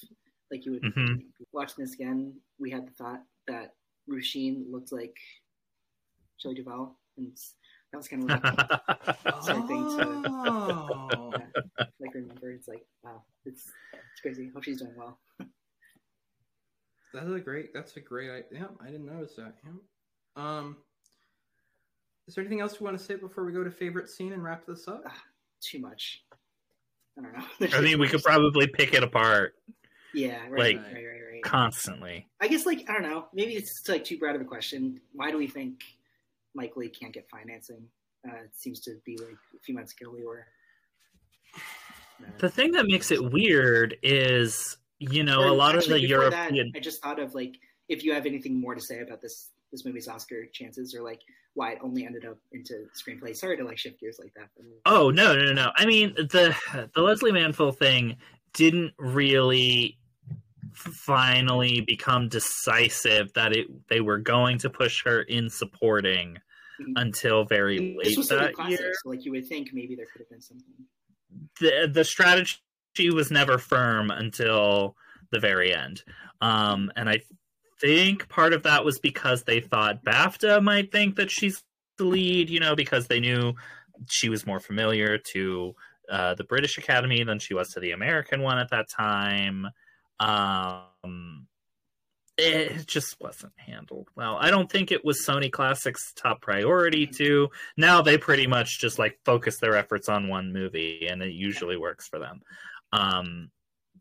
Like 0.51 0.67
you 0.67 0.73
would 0.73 0.83
Mhm. 0.83 1.25
watching 1.53 1.83
this 1.85 1.95
again, 1.95 2.39
we 2.59 2.71
had 2.71 2.87
the 2.87 2.93
thought 2.93 3.25
that 3.47 3.75
Ruth 4.07 4.25
Sheen 4.27 4.71
looked 4.71 4.93
like 4.93 5.17
Shelley 6.37 6.57
Duvall, 6.57 7.01
and 7.17 7.39
that 7.95 7.99
was 7.99 8.09
kind 8.09 8.23
of 8.25 8.29
like 8.29 9.45
sad 9.45 9.67
thing 9.69 9.85
to 9.85 10.23
Oh. 10.27 11.33
yeah, 11.33 11.85
like 12.01 12.15
remember. 12.15 12.51
It's 12.51 12.67
like 12.67 12.85
wow, 13.05 13.23
it's 13.45 13.71
it's 13.93 14.21
crazy. 14.21 14.51
Hope 14.53 14.65
she's 14.65 14.81
doing 14.81 14.95
well. 14.97 15.19
That's 17.13 17.31
a 17.31 17.39
great. 17.39 17.73
That's 17.73 17.97
a 17.97 18.01
great. 18.01 18.31
I, 18.31 18.43
yeah, 18.53 18.67
I 18.81 18.87
didn't 18.87 19.07
notice 19.07 19.37
that. 19.37 19.55
Yeah. 19.65 19.73
Um. 20.37 20.77
Is 22.27 22.35
there 22.35 22.43
anything 22.43 22.61
else 22.61 22.81
you 22.81 22.85
want 22.85 22.99
to 22.99 23.05
say 23.05 23.15
before 23.15 23.45
we 23.45 23.53
go 23.53 23.63
to 23.63 23.71
favorite 23.71 24.09
scene 24.09 24.33
and 24.33 24.43
wrap 24.43 24.67
this 24.67 24.89
up? 24.89 25.05
Too 25.61 25.79
much. 25.79 26.23
I 27.19 27.23
don't 27.23 27.33
know. 27.71 27.79
I 27.79 27.81
mean, 27.81 28.01
we 28.01 28.09
could 28.09 28.23
probably 28.25 28.67
pick 28.67 28.93
it 28.93 29.03
apart 29.05 29.55
Yeah, 30.13 30.41
right, 30.49 30.77
like 30.77 30.77
right, 30.85 30.95
right, 30.95 31.21
right. 31.33 31.43
constantly. 31.45 32.27
I 32.41 32.49
guess 32.49 32.67
like 32.67 32.87
I 32.89 32.95
don't 32.95 33.03
know. 33.03 33.27
Maybe 33.33 33.53
it's 33.55 33.89
like 33.89 34.03
too 34.05 34.19
broad 34.19 34.35
of 34.35 34.41
a 34.41 34.45
question. 34.45 35.01
Why 35.13 35.31
do 35.31 35.39
we 35.39 35.47
think 35.47 35.83
Mike 36.55 36.73
Leigh 36.77 36.89
can't 36.89 37.13
get 37.13 37.27
financing? 37.31 37.87
Uh, 38.27 38.45
it 38.45 38.51
seems 38.55 38.81
to 38.81 38.97
be 39.05 39.17
like 39.19 39.37
a 39.55 39.61
few 39.65 39.75
months 39.75 39.93
ago 40.01 40.11
we 40.11 40.25
were. 40.25 40.47
uh, 41.55 42.31
The 42.39 42.49
thing 42.49 42.73
that 42.73 42.87
makes 42.87 43.11
it 43.11 43.33
weird 43.33 43.97
is, 44.03 44.77
you 44.99 45.25
know, 45.25 45.41
or 45.41 45.49
a 45.49 45.53
lot 45.53 45.75
of 45.75 45.85
the 45.85 46.01
before 46.01 46.31
that, 46.31 46.53
European. 46.53 46.73
I 46.75 46.81
just 46.81 47.03
thought 47.03 47.19
of 47.19 47.35
like 47.35 47.57
if 47.89 48.03
you 48.05 48.15
have 48.15 48.27
anything 48.27 48.61
more 48.61 48.75
to 48.75 48.81
say 48.81 49.01
about 49.01 49.21
this 49.21 49.51
this 49.73 49.85
movie's 49.85 50.09
Oscar 50.09 50.47
chances, 50.53 50.95
or 50.95 51.03
like 51.03 51.21
why 51.55 51.73
it 51.73 51.79
only 51.83 52.07
ended 52.07 52.25
up 52.25 52.39
into 52.53 52.87
screenplay. 52.95 53.37
Sorry 53.37 53.57
to 53.57 53.65
like 53.65 53.79
shift 53.79 54.01
gears 54.01 54.19
like 54.21 54.33
that. 54.37 54.49
Oh 54.87 55.11
no, 55.11 55.35
no, 55.35 55.45
no, 55.45 55.53
no! 55.53 55.71
I 55.77 55.85
mean, 55.85 56.15
the 56.15 56.55
the 56.95 57.03
Lesley 57.03 57.33
Manville 57.33 57.73
thing 57.73 58.17
didn't 58.53 58.93
really 58.99 59.99
finally 60.73 61.81
become 61.81 62.29
decisive 62.29 63.33
that 63.35 63.55
it 63.55 63.67
they 63.89 64.01
were 64.01 64.19
going 64.19 64.59
to 64.59 64.71
push 64.71 65.05
her 65.05 65.23
in 65.23 65.51
supporting. 65.51 66.39
Until 66.97 67.45
very 67.45 67.97
late 67.99 68.17
that 68.29 68.55
classic, 68.55 68.81
year. 68.81 68.93
so 69.03 69.09
like 69.09 69.25
you 69.25 69.33
would 69.33 69.47
think 69.47 69.71
maybe 69.73 69.95
there 69.95 70.07
could 70.13 70.21
have 70.21 70.31
been 70.31 70.41
something. 70.41 70.75
the 71.61 71.91
the 71.93 72.05
strategy 72.05 72.59
was 73.13 73.31
never 73.31 73.59
firm 73.59 74.11
until 74.11 74.97
the 75.31 75.41
very 75.41 75.75
end. 75.75 76.03
Um, 76.41 76.93
and 76.97 77.09
I 77.09 77.21
think 77.81 78.29
part 78.29 78.53
of 78.53 78.63
that 78.65 78.85
was 78.85 78.99
because 78.99 79.45
they 79.45 79.61
thought 79.61 80.05
BAFTA 80.05 80.63
might 80.63 80.93
think 80.93 81.17
that 81.17 81.31
she's 81.31 81.63
the 81.99 82.05
lead, 82.05 82.51
you 82.51 82.61
know, 82.61 82.75
because 82.75 83.07
they 83.07 83.21
knew 83.21 83.55
she 84.11 84.29
was 84.29 84.47
more 84.47 84.61
familiar 84.61 85.19
to 85.33 85.75
uh, 86.11 86.35
the 86.35 86.45
British 86.45 86.79
Academy 86.79 87.23
than 87.25 87.39
she 87.39 87.55
was 87.55 87.71
to 87.71 87.81
the 87.81 87.93
American 87.93 88.43
one 88.43 88.59
at 88.59 88.71
that 88.71 88.87
time. 88.91 89.67
Um, 90.21 91.47
it 92.37 92.87
just 92.87 93.17
wasn't 93.21 93.53
handled 93.57 94.09
well. 94.17 94.37
I 94.41 94.51
don't 94.51 94.71
think 94.71 94.91
it 94.93 95.05
was 95.05 95.25
Sony 95.25 95.51
Classics' 95.53 96.13
top 96.17 96.41
priority 96.43 97.07
to. 97.07 97.49
Now 97.77 98.03
they 98.03 98.19
pretty 98.19 98.47
much 98.47 98.81
just 98.81 98.99
like 98.99 99.19
focus 99.25 99.59
their 99.61 99.77
efforts 99.77 100.09
on 100.09 100.29
one 100.29 100.53
movie, 100.53 101.07
and 101.09 101.23
it 101.23 101.33
usually 101.33 101.77
works 101.77 102.09
for 102.09 102.19
them. 102.19 102.41
Um, 102.93 103.51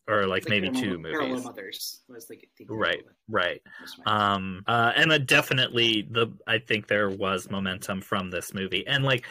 or 0.07 0.25
like, 0.27 0.49
maybe 0.49 0.69
Parallel- 0.69 0.83
two 0.83 0.97
movies. 0.99 1.43
Mothers 1.45 2.01
was 2.09 2.29
like 2.29 2.49
Right, 2.67 3.03
right. 3.29 3.61
that 3.63 3.81
was 3.81 3.97
my- 4.05 4.33
Um, 4.33 4.63
uh, 4.67 4.91
and 4.95 5.11
uh, 5.11 5.17
definitely 5.19 6.07
the 6.11 6.27
I 6.45 6.57
think 6.57 6.87
there 6.87 7.09
was 7.09 7.49
momentum 7.49 8.01
from 8.01 8.29
this 8.29 8.53
movie, 8.53 8.85
and 8.85 9.03
like 9.05 9.25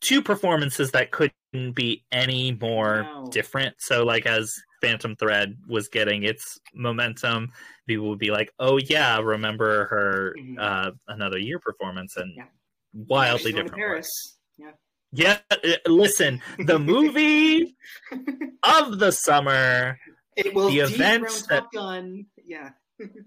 two 0.00 0.20
performances 0.22 0.90
that 0.92 1.10
couldn't 1.10 1.32
be 1.74 2.04
any 2.10 2.52
more 2.60 3.02
No. 3.02 3.28
different. 3.30 3.76
So 3.80 4.04
like 4.04 4.26
as 4.26 4.52
Phantom 4.80 5.14
Thread 5.16 5.56
was 5.68 5.88
getting 5.88 6.22
its 6.24 6.58
momentum, 6.74 7.52
people 7.90 8.08
would 8.10 8.18
be 8.18 8.30
like, 8.30 8.50
"Oh 8.58 8.76
yeah, 8.78 9.18
remember 9.18 9.86
her 9.86 10.34
Mhm. 10.38 10.56
uh, 10.58 10.92
another 11.08 11.38
year 11.38 11.58
performance?" 11.58 12.16
And 12.16 12.32
Yeah. 12.36 12.44
wildly 12.92 13.52
different. 13.52 13.72
work. 13.72 13.78
Paris. 13.78 14.38
Yeah. 14.56 14.72
Yeah, 15.12 15.38
uh, 15.50 15.56
listen, 15.86 16.40
the 16.58 16.78
movie 16.94 17.76
of 18.62 18.98
the 18.98 19.10
summer 19.12 19.98
It 20.36 20.54
will 20.54 20.68
The 20.70 20.80
events 20.80 21.42
that- 21.48 21.66
Gun. 21.74 22.26
Yeah. 22.44 22.70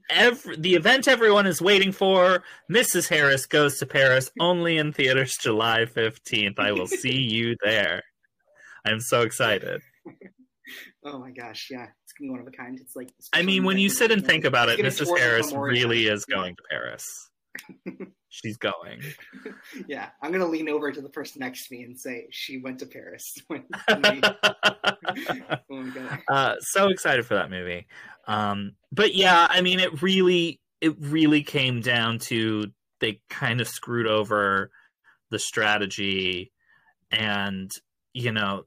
every, 0.10 0.56
the 0.58 0.76
event 0.76 1.08
everyone 1.08 1.48
is 1.48 1.60
waiting 1.62 1.92
for 1.92 2.44
mrs 2.72 3.10
harris 3.10 3.48
goes 3.48 3.80
to 3.80 3.88
paris 3.88 4.30
only 4.40 4.78
in 4.78 4.94
theaters 4.94 5.36
july 5.42 5.86
15th 5.86 6.60
i 6.60 6.72
will 6.72 6.86
see 6.86 7.20
you 7.36 7.56
there 7.64 8.04
i'm 8.86 9.00
so 9.00 9.22
excited 9.22 9.82
Oh 11.06 11.20
my 11.20 11.32
gosh. 11.32 11.68
Yeah. 11.70 11.88
It's 12.04 12.14
gonna 12.14 12.28
be 12.28 12.32
one 12.32 12.40
of 12.40 12.48
a 12.48 12.52
kind. 12.52 12.80
It's 12.80 12.96
like. 12.96 13.10
i 13.34 13.42
mean 13.42 13.64
when 13.64 13.78
you 13.78 13.90
sit 13.90 14.12
and 14.12 14.26
think 14.26 14.46
about 14.46 14.70
it 14.70 14.80
mrs 14.80 15.18
harris 15.18 15.52
really 15.54 16.08
is 16.08 16.26
going 16.26 16.56
to 16.56 16.64
paris 16.70 17.30
she's 18.30 18.58
going 18.58 19.02
Yeah, 19.88 20.10
I'm 20.22 20.32
gonna 20.32 20.48
lean 20.48 20.70
over 20.70 20.92
to 20.92 21.02
the 21.02 21.10
person 21.10 21.40
next 21.40 21.68
to 21.68 21.76
me 21.76 21.84
and 21.84 22.00
say 22.00 22.28
she 22.32 22.58
went 22.58 22.80
to 22.80 22.86
Paris. 22.86 23.36
when 23.48 23.64
oh 25.72 26.20
uh, 26.30 26.56
so 26.60 26.90
excited 26.90 27.26
for 27.26 27.36
that 27.36 27.50
movie. 27.50 27.88
Um, 28.28 28.74
but 28.92 29.16
yeah, 29.16 29.48
I 29.50 29.62
mean, 29.62 29.80
it 29.80 30.02
really, 30.02 30.60
it 30.82 30.96
really 31.00 31.44
came 31.44 31.82
down 31.82 32.20
to 32.20 32.72
they 33.00 33.22
kind 33.30 33.62
of 33.62 33.68
screwed 33.68 34.08
over 34.08 34.72
the 35.30 35.40
strategy, 35.40 36.52
and 37.12 37.72
you 38.14 38.32
know, 38.32 38.64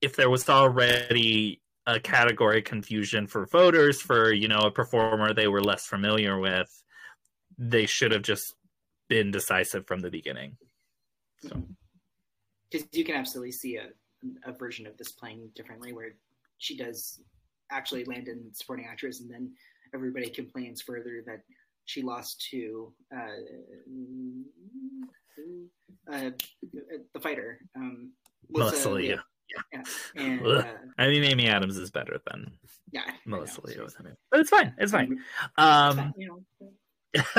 if 0.00 0.16
there 0.16 0.30
was 0.30 0.48
already 0.48 1.60
a 1.88 1.98
category 1.98 2.60
confusion 2.60 3.26
for 3.26 3.46
voters 3.46 4.00
for 4.00 4.30
you 4.30 4.46
know 4.46 4.58
a 4.58 4.70
performer 4.70 5.32
they 5.32 5.48
were 5.48 5.62
less 5.62 5.86
familiar 5.86 6.38
with, 6.38 6.70
they 7.56 7.86
should 7.86 8.12
have 8.12 8.22
just 8.22 8.54
been 9.08 9.30
decisive 9.30 9.86
from 9.86 10.00
the 10.00 10.10
beginning. 10.10 10.56
Because 11.42 12.86
you 12.92 13.04
can 13.04 13.14
absolutely 13.14 13.52
see 13.52 13.76
a 13.76 13.86
a 14.44 14.52
version 14.52 14.86
of 14.86 14.96
this 14.98 15.12
playing 15.12 15.48
differently, 15.54 15.92
where 15.92 16.10
she 16.58 16.76
does 16.76 17.20
actually 17.70 18.04
land 18.04 18.28
in 18.28 18.50
supporting 18.52 18.86
actress, 18.86 19.20
and 19.20 19.30
then 19.30 19.50
everybody 19.94 20.28
complains 20.28 20.82
further 20.82 21.22
that 21.26 21.40
she 21.86 22.02
lost 22.02 22.46
to 22.50 22.92
uh, 23.16 23.38
uh, 26.12 26.30
the 27.14 27.20
fighter, 27.20 27.60
um, 27.76 28.12
Melissa. 28.50 29.22
Yeah, 29.72 29.82
and 30.16 30.46
uh, 30.46 30.64
I 30.98 31.08
mean, 31.08 31.24
Amy 31.24 31.48
Adams 31.48 31.76
is 31.76 31.90
better 31.90 32.20
than 32.30 32.52
yeah, 32.90 33.02
Melissa 33.26 33.60
Leo, 33.64 33.86
so- 33.88 34.04
but 34.30 34.40
it's 34.40 34.50
fine. 34.50 34.74
It's 34.78 34.92
fine. 34.92 35.18
Um, 35.56 36.12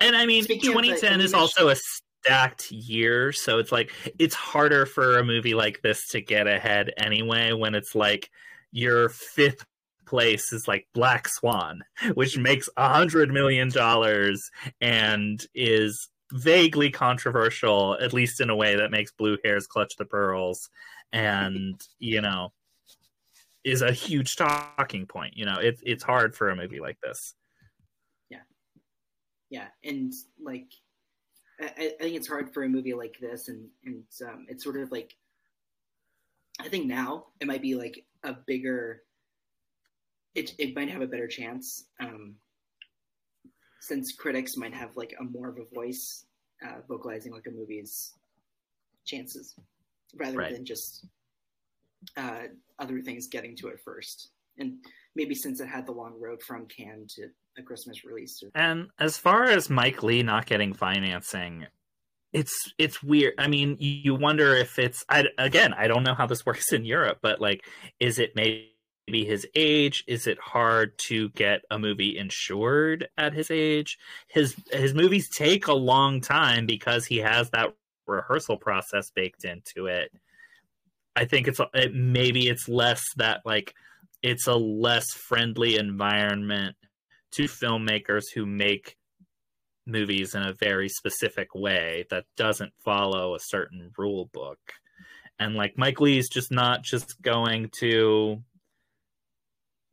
and 0.00 0.16
I 0.16 0.26
mean, 0.26 0.44
Speaking 0.44 0.72
2010 0.72 1.20
is 1.20 1.34
also 1.34 1.68
a 1.68 1.76
stacked 1.76 2.70
year, 2.72 3.32
so 3.32 3.58
it's 3.58 3.72
like 3.72 3.92
it's 4.18 4.34
harder 4.34 4.86
for 4.86 5.18
a 5.18 5.24
movie 5.24 5.54
like 5.54 5.80
this 5.82 6.08
to 6.08 6.20
get 6.20 6.46
ahead 6.46 6.92
anyway. 6.96 7.52
When 7.52 7.74
it's 7.74 7.94
like 7.94 8.30
your 8.72 9.08
fifth 9.08 9.64
place 10.06 10.52
is 10.52 10.68
like 10.68 10.86
Black 10.92 11.28
Swan, 11.28 11.82
which 12.14 12.36
makes 12.36 12.68
a 12.76 12.88
hundred 12.88 13.32
million 13.32 13.70
dollars 13.70 14.50
and 14.80 15.44
is 15.54 16.08
vaguely 16.32 16.90
controversial, 16.90 17.96
at 18.00 18.12
least 18.12 18.40
in 18.40 18.50
a 18.50 18.56
way 18.56 18.76
that 18.76 18.90
makes 18.90 19.12
Blue 19.12 19.38
Hairs 19.44 19.66
clutch 19.66 19.94
the 19.96 20.04
pearls, 20.04 20.68
and 21.14 21.80
you 21.98 22.20
know, 22.20 22.52
is 23.64 23.80
a 23.80 23.92
huge 23.92 24.36
talking 24.36 25.06
point. 25.06 25.36
You 25.36 25.46
know, 25.46 25.56
it's 25.58 25.80
it's 25.86 26.04
hard 26.04 26.34
for 26.36 26.50
a 26.50 26.56
movie 26.56 26.80
like 26.80 27.00
this. 27.00 27.34
yeah 28.30 28.38
yeah, 29.48 29.68
and 29.82 30.12
like 30.42 30.70
I, 31.60 31.92
I 32.00 32.02
think 32.02 32.16
it's 32.16 32.28
hard 32.28 32.52
for 32.52 32.64
a 32.64 32.68
movie 32.68 32.94
like 32.94 33.16
this 33.20 33.48
and 33.48 33.68
and 33.84 34.04
um, 34.26 34.46
it's 34.48 34.64
sort 34.64 34.76
of 34.76 34.90
like 34.90 35.14
i 36.60 36.68
think 36.68 36.86
now 36.86 37.26
it 37.40 37.46
might 37.46 37.62
be 37.62 37.74
like 37.74 38.04
a 38.24 38.34
bigger 38.46 39.02
it, 40.34 40.52
it 40.58 40.74
might 40.74 40.90
have 40.90 41.02
a 41.02 41.06
better 41.06 41.28
chance 41.28 41.84
um, 42.00 42.34
since 43.80 44.12
critics 44.12 44.56
might 44.56 44.74
have 44.74 44.96
like 44.96 45.14
a 45.20 45.24
more 45.24 45.48
of 45.48 45.58
a 45.58 45.74
voice 45.74 46.26
uh, 46.66 46.80
vocalizing 46.88 47.32
like 47.32 47.46
a 47.46 47.50
movie's 47.50 48.14
chances 49.04 49.54
rather 50.16 50.38
Right. 50.38 50.52
than 50.52 50.64
just 50.64 51.06
uh, 52.16 52.44
other 52.78 53.00
things 53.00 53.28
getting 53.28 53.56
to 53.56 53.68
it 53.68 53.80
first, 53.84 54.30
and 54.58 54.78
maybe 55.14 55.34
since 55.34 55.60
it 55.60 55.68
had 55.68 55.86
the 55.86 55.92
long 55.92 56.20
road 56.20 56.42
from 56.42 56.66
Cannes 56.66 57.14
to 57.14 57.28
a 57.56 57.62
Christmas 57.62 58.04
release. 58.04 58.42
Or... 58.42 58.50
And 58.54 58.88
as 58.98 59.16
far 59.16 59.44
as 59.44 59.70
Mike 59.70 60.02
Leigh 60.02 60.22
not 60.22 60.46
getting 60.46 60.74
financing, 60.74 61.66
it's 62.32 62.72
it's 62.78 63.02
weird. 63.02 63.34
I 63.38 63.46
mean, 63.48 63.76
you 63.78 64.14
wonder 64.16 64.56
if 64.56 64.78
it's 64.78 65.04
I, 65.08 65.26
again. 65.38 65.72
I 65.72 65.86
don't 65.86 66.02
know 66.02 66.14
how 66.14 66.26
this 66.26 66.44
works 66.44 66.72
in 66.72 66.84
Europe, 66.84 67.18
but 67.22 67.40
like, 67.40 67.64
is 68.00 68.18
it 68.18 68.34
maybe 68.34 68.70
his 69.06 69.46
age? 69.54 70.02
Is 70.08 70.26
it 70.26 70.38
hard 70.40 70.98
to 71.06 71.28
get 71.30 71.60
a 71.70 71.78
movie 71.78 72.18
insured 72.18 73.08
at 73.16 73.34
his 73.34 73.50
age? 73.50 73.98
His 74.28 74.56
his 74.72 74.94
movies 74.94 75.28
take 75.28 75.68
a 75.68 75.74
long 75.74 76.20
time 76.20 76.66
because 76.66 77.06
he 77.06 77.18
has 77.18 77.50
that 77.50 77.72
rehearsal 78.06 78.56
process 78.56 79.10
baked 79.10 79.44
into 79.44 79.86
it. 79.86 80.10
I 81.16 81.24
think 81.24 81.48
it's 81.48 81.60
it, 81.74 81.94
maybe 81.94 82.48
it's 82.48 82.68
less 82.68 83.02
that 83.16 83.42
like 83.44 83.74
it's 84.22 84.46
a 84.46 84.54
less 84.54 85.12
friendly 85.12 85.76
environment 85.76 86.76
to 87.32 87.44
filmmakers 87.44 88.24
who 88.34 88.46
make 88.46 88.96
movies 89.86 90.34
in 90.34 90.42
a 90.42 90.54
very 90.54 90.88
specific 90.88 91.54
way 91.54 92.06
that 92.10 92.24
doesn't 92.36 92.72
follow 92.84 93.34
a 93.34 93.40
certain 93.40 93.90
rule 93.98 94.30
book. 94.32 94.58
And 95.38 95.54
like 95.54 95.76
Mike 95.76 96.00
Leigh's 96.00 96.28
just 96.28 96.50
not 96.50 96.82
just 96.82 97.20
going 97.20 97.70
to 97.80 98.42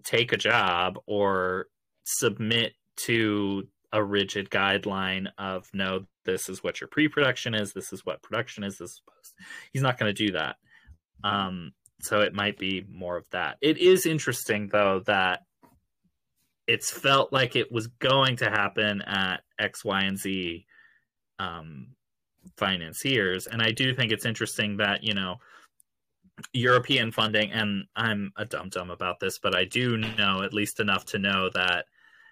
take 0.03 0.31
a 0.31 0.37
job 0.37 0.97
or 1.07 1.67
submit 2.03 2.73
to 3.05 3.67
a 3.91 4.03
rigid 4.03 4.49
guideline 4.49 5.27
of 5.37 5.67
no, 5.73 6.05
this 6.25 6.49
is 6.49 6.63
what 6.63 6.81
your 6.81 6.87
pre-production 6.87 7.53
is, 7.53 7.73
this 7.73 7.93
is 7.93 8.05
what 8.05 8.21
production 8.21 8.63
is, 8.63 8.77
this 8.77 8.91
is 8.91 9.01
post. 9.07 9.33
He's 9.73 9.81
not 9.81 9.97
going 9.97 10.13
to 10.13 10.25
do 10.25 10.33
that. 10.33 10.57
Um, 11.23 11.73
so 12.01 12.21
it 12.21 12.33
might 12.33 12.57
be 12.57 12.85
more 12.89 13.17
of 13.17 13.29
that. 13.31 13.57
It 13.61 13.77
is 13.77 14.05
interesting 14.05 14.69
though 14.71 15.01
that 15.05 15.41
it's 16.67 16.91
felt 16.91 17.33
like 17.33 17.55
it 17.55 17.71
was 17.71 17.87
going 17.87 18.37
to 18.37 18.49
happen 18.49 19.01
at 19.01 19.41
X, 19.59 19.83
Y, 19.83 20.01
and 20.01 20.17
Z 20.17 20.65
um, 21.39 21.87
financiers, 22.57 23.47
and 23.47 23.61
I 23.61 23.71
do 23.71 23.93
think 23.93 24.11
it's 24.11 24.25
interesting 24.25 24.77
that 24.77 25.03
you 25.03 25.13
know 25.13 25.37
European 26.53 27.11
funding, 27.11 27.51
and 27.51 27.85
I'm 27.95 28.31
a 28.37 28.45
dum 28.45 28.69
dum 28.69 28.89
about 28.89 29.19
this, 29.19 29.39
but 29.39 29.55
I 29.55 29.65
do 29.65 29.97
know 29.97 30.43
at 30.43 30.53
least 30.53 30.79
enough 30.79 31.05
to 31.07 31.19
know 31.19 31.49
that 31.53 31.85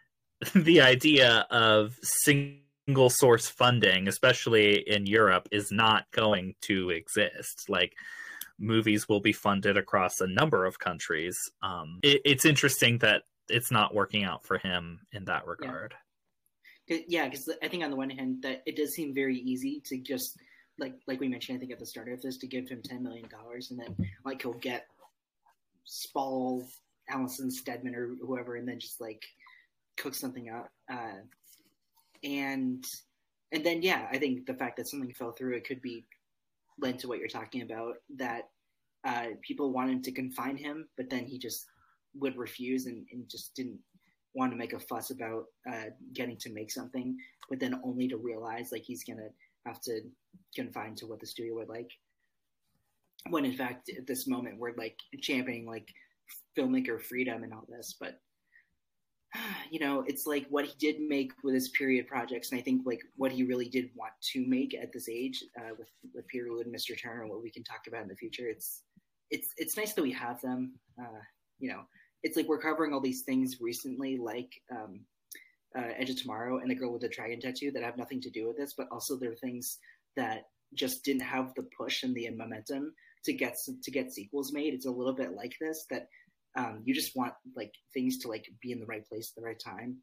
the 0.55 0.81
idea 0.81 1.45
of 1.49 1.97
single 2.89 3.09
source 3.11 3.47
funding, 3.47 4.07
especially 4.07 4.77
in 4.89 5.05
Europe, 5.05 5.47
is 5.51 5.71
not 5.71 6.09
going 6.09 6.55
to 6.61 6.89
exist. 6.89 7.69
Like 7.69 7.95
movies 8.57 9.07
will 9.07 9.19
be 9.19 9.31
funded 9.31 9.77
across 9.77 10.21
a 10.21 10.27
number 10.27 10.65
of 10.65 10.79
countries. 10.79 11.37
Um, 11.61 11.99
it, 12.01 12.21
it's 12.25 12.45
interesting 12.45 12.97
that 12.99 13.23
it's 13.47 13.69
not 13.69 13.93
working 13.93 14.23
out 14.23 14.43
for 14.43 14.57
him 14.57 15.01
in 15.11 15.25
that 15.25 15.45
regard. 15.45 15.93
Yeah, 16.87 17.25
because 17.25 17.47
yeah, 17.47 17.53
I 17.61 17.67
think 17.67 17.83
on 17.83 17.91
the 17.91 17.95
one 17.95 18.09
hand 18.09 18.41
that 18.41 18.63
it 18.65 18.75
does 18.75 18.95
seem 18.95 19.13
very 19.13 19.37
easy 19.37 19.83
to 19.85 19.99
just 19.99 20.35
like 20.79 20.95
like 21.05 21.19
we 21.19 21.27
mentioned, 21.27 21.57
I 21.57 21.59
think 21.59 21.71
at 21.71 21.77
the 21.77 21.85
start 21.85 22.09
of 22.09 22.23
this, 22.23 22.37
to 22.37 22.47
give 22.47 22.67
him 22.67 22.81
ten 22.81 23.03
million 23.03 23.29
dollars 23.29 23.69
and 23.69 23.79
then 23.79 23.95
like 24.25 24.41
he'll 24.41 24.53
get 24.53 24.87
Spall, 25.83 26.63
Alison 27.07 27.51
Steadman, 27.51 27.93
or 27.93 28.15
whoever, 28.19 28.55
and 28.55 28.67
then 28.67 28.79
just 28.79 28.99
like 28.99 29.23
cook 29.95 30.15
something 30.15 30.49
up. 30.49 30.71
Uh, 30.91 31.21
and 32.23 32.83
and 33.51 33.65
then 33.65 33.81
yeah, 33.81 34.07
I 34.11 34.17
think 34.17 34.45
the 34.45 34.53
fact 34.53 34.77
that 34.77 34.87
something 34.87 35.13
fell 35.13 35.31
through, 35.31 35.55
it 35.55 35.67
could 35.67 35.81
be 35.81 36.05
led 36.79 36.99
to 36.99 37.07
what 37.07 37.19
you're 37.19 37.27
talking 37.27 37.61
about 37.61 37.95
that 38.17 38.49
uh, 39.05 39.27
people 39.41 39.71
wanted 39.71 40.03
to 40.03 40.11
confine 40.11 40.57
him, 40.57 40.87
but 40.97 41.09
then 41.09 41.25
he 41.25 41.39
just 41.39 41.65
would 42.15 42.37
refuse 42.37 42.85
and, 42.85 43.05
and 43.11 43.29
just 43.29 43.55
didn't 43.55 43.79
want 44.33 44.51
to 44.51 44.57
make 44.57 44.73
a 44.73 44.79
fuss 44.79 45.09
about 45.09 45.45
uh, 45.71 45.89
getting 46.13 46.37
to 46.37 46.53
make 46.53 46.71
something, 46.71 47.17
but 47.49 47.59
then 47.59 47.81
only 47.83 48.07
to 48.07 48.17
realize 48.17 48.71
like 48.71 48.83
he's 48.83 49.03
gonna 49.03 49.29
have 49.65 49.81
to 49.81 50.01
confine 50.55 50.95
to 50.95 51.07
what 51.07 51.19
the 51.19 51.25
studio 51.25 51.55
would 51.55 51.69
like. 51.69 51.89
When 53.29 53.45
in 53.45 53.53
fact, 53.53 53.89
at 53.97 54.07
this 54.07 54.27
moment, 54.27 54.59
we're 54.59 54.75
like 54.75 54.97
championing 55.21 55.65
like 55.65 55.87
filmmaker 56.57 57.01
freedom 57.01 57.43
and 57.43 57.53
all 57.53 57.65
this, 57.67 57.95
but 57.99 58.19
you 59.71 59.79
know, 59.79 60.03
it's 60.07 60.25
like 60.25 60.45
what 60.49 60.65
he 60.65 60.73
did 60.79 61.01
make 61.01 61.31
with 61.43 61.53
his 61.53 61.69
period 61.69 62.07
projects, 62.07 62.51
and 62.51 62.59
I 62.59 62.63
think 62.63 62.83
like 62.85 63.01
what 63.15 63.31
he 63.31 63.43
really 63.43 63.69
did 63.69 63.89
want 63.95 64.13
to 64.33 64.45
make 64.47 64.73
at 64.73 64.91
this 64.91 65.09
age 65.09 65.43
uh, 65.57 65.73
with 65.77 65.89
with 66.13 66.27
Peterloo 66.27 66.61
and 66.61 66.73
Mr. 66.73 66.99
Turner, 66.99 67.27
what 67.27 67.43
we 67.43 67.51
can 67.51 67.63
talk 67.63 67.81
about 67.87 68.03
in 68.03 68.07
the 68.07 68.15
future. 68.15 68.47
It's 68.47 68.83
it's 69.29 69.53
it's 69.57 69.77
nice 69.77 69.93
that 69.93 70.01
we 70.01 70.11
have 70.13 70.41
them. 70.41 70.73
Uh, 70.99 71.21
you 71.59 71.69
know, 71.69 71.81
it's 72.23 72.37
like 72.37 72.47
we're 72.47 72.61
covering 72.61 72.93
all 72.93 73.01
these 73.01 73.23
things 73.23 73.57
recently, 73.61 74.17
like 74.17 74.61
um, 74.71 75.01
uh, 75.77 75.91
Edge 75.97 76.09
of 76.09 76.21
Tomorrow 76.21 76.59
and 76.59 76.69
the 76.69 76.75
Girl 76.75 76.91
with 76.91 77.01
the 77.01 77.09
Dragon 77.09 77.39
Tattoo, 77.39 77.71
that 77.71 77.83
have 77.83 77.97
nothing 77.97 78.21
to 78.21 78.29
do 78.29 78.47
with 78.47 78.57
this, 78.57 78.73
but 78.77 78.87
also 78.91 79.17
there 79.17 79.31
are 79.31 79.35
things 79.35 79.77
that 80.15 80.45
just 80.75 81.03
didn't 81.03 81.21
have 81.21 81.53
the 81.55 81.67
push 81.77 82.03
and 82.03 82.15
the 82.15 82.29
momentum 82.29 82.93
to 83.25 83.33
get 83.33 83.57
to 83.83 83.91
get 83.91 84.13
sequels 84.13 84.53
made. 84.53 84.73
It's 84.73 84.85
a 84.85 84.91
little 84.91 85.13
bit 85.13 85.33
like 85.33 85.53
this 85.59 85.85
that 85.89 86.07
um, 86.55 86.81
you 86.83 86.93
just 86.93 87.15
want 87.15 87.33
like 87.55 87.73
things 87.93 88.17
to 88.19 88.27
like 88.27 88.45
be 88.61 88.71
in 88.71 88.79
the 88.79 88.85
right 88.85 89.05
place 89.07 89.31
at 89.31 89.41
the 89.41 89.45
right 89.45 89.59
time, 89.59 89.97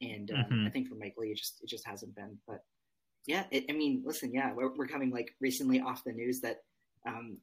and 0.00 0.30
um, 0.30 0.36
mm-hmm. 0.38 0.66
I 0.66 0.70
think 0.70 0.88
for 0.88 0.94
Mike 0.94 1.14
Leigh, 1.16 1.30
it 1.30 1.38
just 1.38 1.58
it 1.62 1.68
just 1.68 1.86
hasn't 1.86 2.14
been. 2.14 2.38
But 2.46 2.60
yeah, 3.26 3.44
it, 3.50 3.64
I 3.68 3.72
mean, 3.72 4.02
listen, 4.04 4.32
yeah, 4.32 4.52
we're, 4.52 4.74
we're 4.76 4.86
coming 4.86 5.10
like 5.10 5.34
recently 5.40 5.80
off 5.80 6.04
the 6.04 6.12
news 6.12 6.40
that 6.40 6.58
um, 7.06 7.38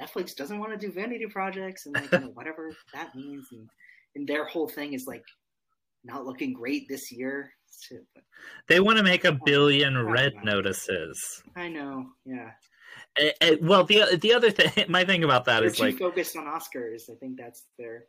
Netflix 0.00 0.34
doesn't 0.34 0.58
want 0.58 0.72
to 0.72 0.86
do 0.86 0.92
vanity 0.92 1.26
projects 1.26 1.86
and 1.86 1.94
like 1.94 2.10
you 2.12 2.20
know, 2.20 2.30
whatever 2.34 2.72
that 2.94 3.14
means, 3.14 3.48
and 3.52 3.68
and 4.14 4.26
their 4.26 4.44
whole 4.46 4.68
thing 4.68 4.92
is 4.92 5.06
like 5.06 5.24
not 6.04 6.24
looking 6.24 6.52
great 6.52 6.88
this 6.88 7.10
year. 7.12 7.52
So, 7.68 7.96
but, 8.14 8.24
they 8.68 8.80
want 8.80 8.98
to 8.98 9.04
make 9.04 9.24
a 9.24 9.38
billion 9.44 10.00
red 10.06 10.32
notices. 10.44 11.42
I 11.56 11.68
know, 11.68 12.06
yeah. 12.24 12.50
Uh, 13.20 13.28
uh, 13.40 13.56
well, 13.60 13.84
the 13.84 14.18
the 14.20 14.32
other 14.34 14.50
thing, 14.50 14.84
my 14.88 15.04
thing 15.04 15.24
about 15.24 15.44
that 15.46 15.60
They're 15.60 15.68
is 15.68 15.80
like 15.80 15.98
focused 15.98 16.36
on 16.36 16.44
Oscars. 16.44 17.10
I 17.10 17.14
think 17.14 17.38
that's 17.38 17.64
their 17.78 18.04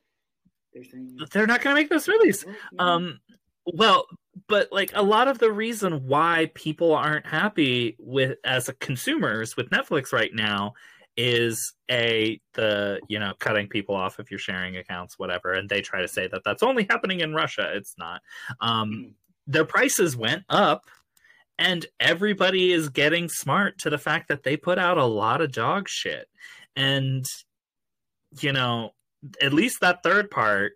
their 0.74 0.84
thing. 0.84 1.18
They're 1.32 1.48
not 1.48 1.62
going 1.62 1.76
to 1.76 1.82
make 1.82 1.90
those 1.90 2.08
movies. 2.08 2.46
Um, 2.80 3.20
well, 3.66 4.06
but 4.48 4.72
like 4.72 4.92
a 4.94 5.02
lot 5.02 5.28
of 5.28 5.40
the 5.40 5.52
reason 5.52 6.08
why 6.08 6.52
people 6.54 6.94
aren't 6.94 7.26
happy 7.26 7.96
with 8.00 8.38
as 8.44 8.70
a 8.70 8.74
consumers 8.74 9.58
with 9.58 9.70
Netflix 9.70 10.14
right 10.14 10.34
now 10.34 10.74
is 11.18 11.74
a 11.90 12.40
the 12.54 13.00
you 13.10 13.20
know 13.20 13.34
cutting 13.40 13.68
people 13.68 13.96
off 13.96 14.20
if 14.20 14.30
you're 14.30 14.40
sharing 14.40 14.78
accounts 14.78 15.18
whatever 15.18 15.52
and 15.52 15.68
they 15.68 15.82
try 15.82 16.00
to 16.00 16.08
say 16.08 16.28
that 16.28 16.44
that's 16.46 16.62
only 16.62 16.86
happening 16.88 17.22
in 17.22 17.34
russia 17.34 17.72
it's 17.74 17.96
not 17.98 18.22
um 18.62 18.92
mm. 18.92 19.12
their 19.48 19.66
prices 19.66 20.16
went 20.16 20.44
up 20.48 20.86
and 21.60 21.86
everybody 22.00 22.72
is 22.72 22.90
getting 22.90 23.30
smart 23.30 23.78
to 23.80 23.90
the 23.90 23.98
fact 23.98 24.28
that 24.28 24.44
they 24.44 24.58
put 24.58 24.78
out 24.78 24.98
a 24.98 25.06
lot 25.06 25.42
of 25.42 25.52
dog 25.52 25.88
shit 25.88 26.28
and 26.76 27.26
you 28.42 28.52
know 28.52 28.92
at 29.42 29.54
least 29.54 29.82
that 29.82 30.04
third 30.04 30.30
part 30.30 30.74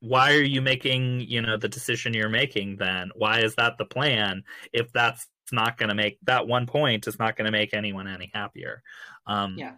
why 0.00 0.32
are 0.32 0.42
you 0.42 0.60
making 0.60 1.20
you 1.20 1.40
know 1.40 1.56
the 1.56 1.68
decision 1.68 2.14
you're 2.14 2.28
making 2.28 2.76
then 2.76 3.10
why 3.14 3.40
is 3.40 3.54
that 3.56 3.78
the 3.78 3.84
plan 3.84 4.42
if 4.72 4.92
that's 4.92 5.26
not 5.50 5.76
going 5.76 5.88
to 5.88 5.94
make 5.94 6.18
that 6.22 6.46
one 6.46 6.66
point 6.66 7.06
is 7.06 7.18
not 7.18 7.36
going 7.36 7.44
to 7.44 7.52
make 7.52 7.74
anyone 7.74 8.08
any 8.08 8.30
happier 8.32 8.82
um, 9.26 9.56
yeah. 9.58 9.72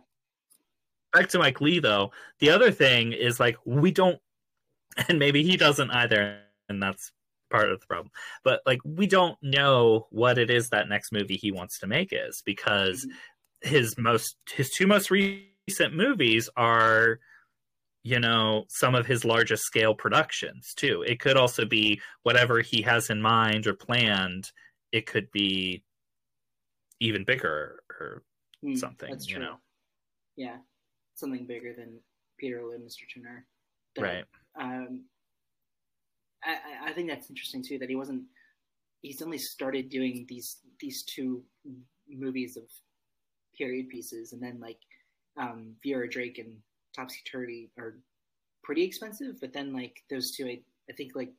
Back 1.12 1.28
to 1.30 1.38
Mike 1.38 1.60
Leigh, 1.60 1.78
though. 1.78 2.12
The 2.40 2.50
other 2.50 2.70
thing 2.70 3.12
is 3.12 3.38
like 3.38 3.56
we 3.64 3.90
don't, 3.90 4.18
and 5.08 5.18
maybe 5.18 5.42
he 5.42 5.56
doesn't 5.56 5.90
either, 5.90 6.38
and 6.68 6.82
that's 6.82 7.12
part 7.54 7.70
of 7.70 7.80
the 7.80 7.86
problem. 7.86 8.10
But 8.42 8.60
like 8.66 8.80
we 8.84 9.06
don't 9.06 9.38
know 9.42 10.06
what 10.10 10.38
it 10.38 10.50
is 10.50 10.70
that 10.70 10.88
next 10.88 11.12
movie 11.12 11.36
he 11.36 11.52
wants 11.52 11.78
to 11.80 11.86
make 11.86 12.12
is 12.12 12.42
because 12.44 13.04
mm-hmm. 13.04 13.68
his 13.68 13.96
most 13.98 14.36
his 14.50 14.70
two 14.70 14.86
most 14.86 15.10
recent 15.10 15.94
movies 15.94 16.48
are 16.56 17.20
you 18.02 18.20
know 18.20 18.64
some 18.68 18.94
of 18.94 19.06
his 19.06 19.24
largest 19.24 19.62
scale 19.62 19.94
productions 19.94 20.74
too 20.76 21.02
it 21.06 21.18
could 21.20 21.38
also 21.38 21.64
be 21.64 21.98
whatever 22.22 22.60
he 22.60 22.82
has 22.82 23.08
in 23.08 23.22
mind 23.22 23.66
or 23.66 23.72
planned 23.72 24.50
it 24.92 25.06
could 25.06 25.30
be 25.32 25.82
even 27.00 27.24
bigger 27.24 27.80
or 27.90 28.22
mm, 28.64 28.78
something. 28.78 29.10
That's 29.10 29.26
true. 29.26 29.40
You 29.40 29.44
know? 29.44 29.56
Yeah, 30.36 30.56
something 31.14 31.46
bigger 31.46 31.74
than 31.76 31.98
Peter 32.38 32.58
and 32.58 32.82
Mr. 32.82 33.02
Turner. 33.12 33.46
That, 33.96 34.02
right. 34.02 34.24
Um, 34.58 35.04
I, 36.44 36.90
I 36.90 36.92
think 36.92 37.08
that's 37.08 37.30
interesting 37.30 37.62
too. 37.62 37.78
That 37.78 37.88
he 37.88 37.96
wasn't. 37.96 38.22
He's 39.02 39.22
only 39.22 39.38
started 39.38 39.88
doing 39.88 40.26
these 40.28 40.58
these 40.80 41.02
two 41.04 41.42
movies 42.08 42.56
of 42.56 42.64
period 43.56 43.88
pieces, 43.88 44.32
and 44.32 44.42
then 44.42 44.60
like 44.60 44.78
um, 45.40 45.74
Vera 45.84 46.08
Drake 46.08 46.38
and 46.38 46.54
Topsy 46.94 47.20
Turvy 47.30 47.70
are 47.78 47.98
pretty 48.62 48.82
expensive. 48.82 49.40
But 49.40 49.52
then 49.52 49.72
like 49.72 49.96
those 50.10 50.32
two, 50.32 50.46
I, 50.46 50.60
I 50.90 50.94
think 50.94 51.12
like 51.14 51.32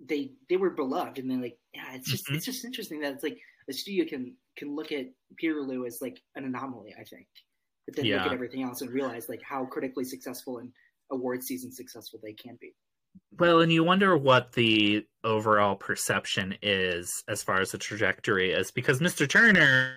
they 0.00 0.32
they 0.48 0.56
were 0.56 0.70
beloved, 0.70 1.18
and 1.18 1.30
then 1.30 1.42
like 1.42 1.58
yeah, 1.72 1.94
it's 1.94 2.10
just 2.10 2.26
mm-hmm. 2.26 2.36
it's 2.36 2.46
just 2.46 2.64
interesting 2.64 3.00
that 3.00 3.14
it's 3.14 3.24
like 3.24 3.38
a 3.68 3.72
studio 3.72 4.04
can 4.08 4.34
can 4.56 4.74
look 4.74 4.92
at 4.92 5.06
Peterloo 5.36 5.86
as 5.86 5.98
like 6.00 6.20
an 6.36 6.44
anomaly. 6.44 6.94
I 6.98 7.04
think 7.04 7.26
but 7.86 7.96
then 7.96 8.06
look 8.06 8.26
at 8.26 8.32
everything 8.32 8.62
else 8.62 8.80
and 8.80 8.90
realize 8.90 9.28
like 9.28 9.42
how 9.42 9.64
critically 9.64 10.04
successful 10.04 10.58
and 10.58 10.70
award 11.10 11.42
season 11.42 11.70
successful 11.72 12.18
they 12.22 12.32
can 12.32 12.56
be. 12.60 12.74
Well, 13.38 13.60
and 13.60 13.72
you 13.72 13.82
wonder 13.84 14.16
what 14.16 14.52
the 14.52 15.06
overall 15.24 15.74
perception 15.74 16.56
is 16.62 17.24
as 17.28 17.42
far 17.42 17.60
as 17.60 17.72
the 17.72 17.78
trajectory 17.78 18.52
is, 18.52 18.70
because 18.70 19.00
Mr. 19.00 19.28
Turner, 19.28 19.96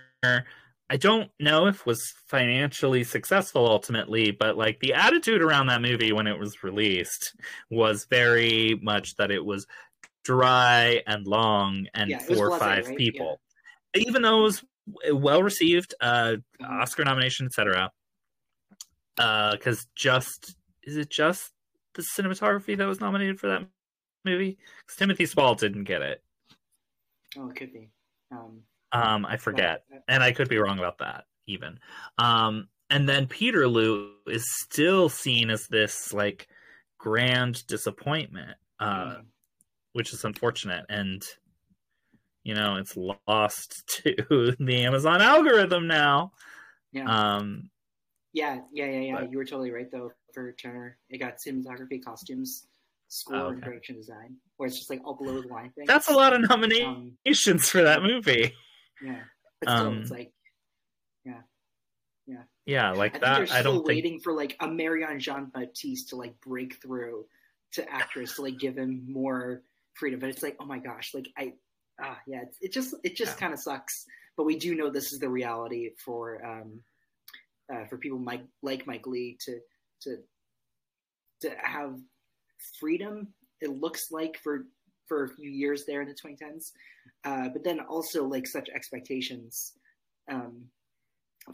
I 0.90 0.98
don't 0.98 1.30
know 1.40 1.68
if 1.68 1.86
was 1.86 2.14
financially 2.28 3.04
successful 3.04 3.68
ultimately, 3.68 4.32
but 4.32 4.58
like 4.58 4.80
the 4.80 4.94
attitude 4.94 5.42
around 5.42 5.68
that 5.68 5.82
movie 5.82 6.12
when 6.14 6.28
it 6.28 6.40
was 6.40 6.64
released 6.64 7.36
was 7.70 8.06
very 8.10 8.80
much 8.82 9.16
that 9.18 9.32
it 9.32 9.44
was 9.46 9.68
dry 10.24 11.04
and 11.08 11.28
long 11.28 11.88
and 11.94 12.12
Yeah, 12.12 12.20
four 12.20 12.48
or 12.48 12.52
five 12.52 12.86
right? 12.88 12.98
people. 12.98 13.40
Even 13.96 14.22
though 14.24 14.40
it 14.40 14.44
was 14.44 14.66
well 15.14 15.44
received, 15.44 15.94
uh, 16.02 16.38
Mhm. 16.60 16.82
Oscar 16.82 17.06
nomination, 17.06 17.48
etc. 17.48 17.92
Because 19.16 19.88
just 19.96 20.56
is 20.84 20.98
it 20.98 21.10
just 21.10 21.52
the 21.98 22.04
cinematography 22.16 22.78
that 22.78 22.86
was 22.88 23.02
nominated 23.02 23.40
for 23.40 23.48
that 23.48 23.68
movie? 24.24 24.58
'Cause 24.88 24.96
Timothy 24.96 25.26
Spall 25.26 25.56
didn't 25.56 25.84
get 25.84 26.02
it. 26.02 26.24
Oh, 27.38 27.50
it 27.50 27.56
could 27.58 27.74
be. 27.74 27.90
Um, 28.32 28.64
Um, 28.94 29.26
I 29.26 29.36
forget, 29.36 29.84
and 30.08 30.24
I 30.24 30.32
could 30.32 30.48
be 30.48 30.58
wrong 30.58 30.80
about 30.80 31.00
that 31.00 31.26
even. 31.46 31.78
Um, 32.18 32.70
and 32.90 33.08
then 33.08 33.28
Peterloo 33.28 34.14
is 34.28 34.46
still 34.62 35.10
seen 35.10 35.50
as 35.50 35.68
this 35.68 36.14
like 36.14 36.48
grand 36.98 37.68
disappointment, 37.68 38.58
uh, 38.80 39.18
mm, 39.18 39.26
which 39.92 40.14
is 40.14 40.24
unfortunate. 40.24 40.86
And 40.90 41.22
you 42.44 42.54
know, 42.56 42.78
it's 42.78 42.96
lost 42.96 43.84
to 44.06 44.56
the 44.58 44.86
Amazon 44.86 45.22
algorithm 45.22 45.86
now. 45.88 46.32
yeah, 46.94 47.04
Um, 47.36 47.70
yeah, 48.32 48.62
yeah, 48.72 48.86
yeah, 48.86 49.00
yeah. 49.02 49.16
but- 49.20 49.32
You 49.32 49.38
were 49.38 49.44
totally 49.46 49.72
right 49.72 49.92
though. 49.92 50.14
For 50.38 50.52
Turner, 50.52 51.00
it 51.10 51.18
got 51.18 51.38
cinematography, 51.38 52.04
costumes, 52.04 52.68
score, 53.08 53.38
Oh, 53.38 53.48
and 53.48 53.58
okay. 53.58 53.66
production 53.70 53.96
design, 53.96 54.36
where 54.58 54.68
it's 54.68 54.78
just 54.78 54.92
like 54.92 55.02
all 55.04 55.16
below 55.16 55.42
the 55.42 55.48
line 55.48 55.72
things. 55.72 55.88
that's 55.88 56.10
a 56.10 56.14
lot 56.14 56.32
of 56.32 56.44
Um, 56.44 56.62
nominations 56.62 57.68
for 57.72 57.82
that 57.82 58.04
movie. 58.04 58.54
yeah, 59.02 59.24
but 59.60 59.70
still, 59.72 59.88
Um, 59.88 59.98
it's 59.98 60.12
like 60.12 60.32
Yeah, 61.26 61.42
yeah, 62.28 62.44
yeah, 62.68 62.92
like 62.92 63.14
think 63.14 63.24
that. 63.24 63.48
they're 63.48 63.58
I 63.58 63.64
don't 63.64 63.78
think 63.78 63.88
waiting 63.88 64.20
for 64.20 64.32
like 64.32 64.56
a 64.60 64.68
Marianne 64.68 65.20
Jean-Baptiste 65.20 66.10
to 66.10 66.18
like 66.18 66.40
break 66.42 66.80
through 66.84 67.26
to 67.72 67.92
actors 67.92 68.36
to 68.36 68.44
like 68.44 68.60
give 68.60 68.78
him 68.78 69.12
more 69.12 69.64
freedom. 69.96 70.20
But 70.20 70.30
it's 70.30 70.44
like, 70.44 70.58
oh 70.60 70.66
my 70.68 70.78
gosh, 70.78 71.16
like 71.16 71.30
I, 71.36 71.54
ah, 72.00 72.20
yeah, 72.28 72.42
it, 72.44 72.56
it 72.62 72.72
just 72.72 72.94
it 73.04 73.16
just 73.16 73.38
Yeah. 73.38 73.40
kind 73.40 73.54
of 73.54 73.60
sucks. 73.60 74.06
But 74.36 74.44
we 74.44 74.56
do 74.56 74.76
know 74.76 74.92
this 74.92 75.14
is 75.14 75.18
the 75.18 75.30
reality 75.30 75.96
for 75.98 76.46
um, 76.46 76.84
uh, 77.74 77.86
for 77.88 77.98
people 77.98 78.20
Mike 78.20 78.46
like 78.62 78.86
Mike 78.86 79.08
Leigh 79.08 79.36
to 79.46 79.60
to 80.02 80.18
to 81.42 81.52
have 81.62 82.00
freedom. 82.80 83.28
It 83.62 83.70
looks 83.70 84.12
like 84.12 84.38
for 84.44 84.66
for 85.08 85.24
a 85.24 85.30
few 85.30 85.50
years 85.50 85.86
there 85.86 86.02
in 86.02 86.08
the 86.08 86.14
2010s, 86.14 86.72
uh, 87.24 87.50
but 87.50 87.64
then 87.64 87.80
also 87.80 88.26
like 88.26 88.46
such 88.46 88.70
expectations 88.70 89.74
um, 90.30 90.64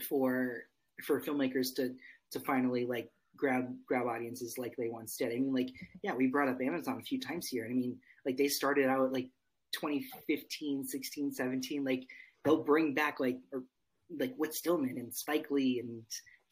for 0.07 0.63
for 1.03 1.21
filmmakers 1.21 1.73
to 1.75 1.93
to 2.31 2.39
finally 2.39 2.85
like 2.85 3.09
grab 3.35 3.73
grab 3.87 4.07
audiences 4.07 4.57
like 4.57 4.75
they 4.77 4.89
once 4.89 5.17
did. 5.17 5.31
I 5.31 5.35
mean, 5.35 5.53
like 5.53 5.69
yeah, 6.01 6.13
we 6.13 6.27
brought 6.27 6.49
up 6.49 6.61
Amazon 6.61 6.99
a 6.99 7.03
few 7.03 7.19
times 7.19 7.47
here. 7.47 7.65
And 7.65 7.73
I 7.73 7.75
mean, 7.75 7.97
like 8.25 8.37
they 8.37 8.47
started 8.47 8.87
out 8.87 9.13
like 9.13 9.29
2015, 9.73 10.85
16, 10.85 11.31
17. 11.31 11.83
Like 11.83 12.03
they'll 12.43 12.63
bring 12.63 12.93
back 12.93 13.19
like 13.19 13.37
or 13.51 13.63
like 14.19 14.35
Whit 14.35 14.53
Stillman 14.53 14.97
and 14.97 15.13
Spike 15.13 15.49
Lee 15.49 15.79
and 15.79 16.03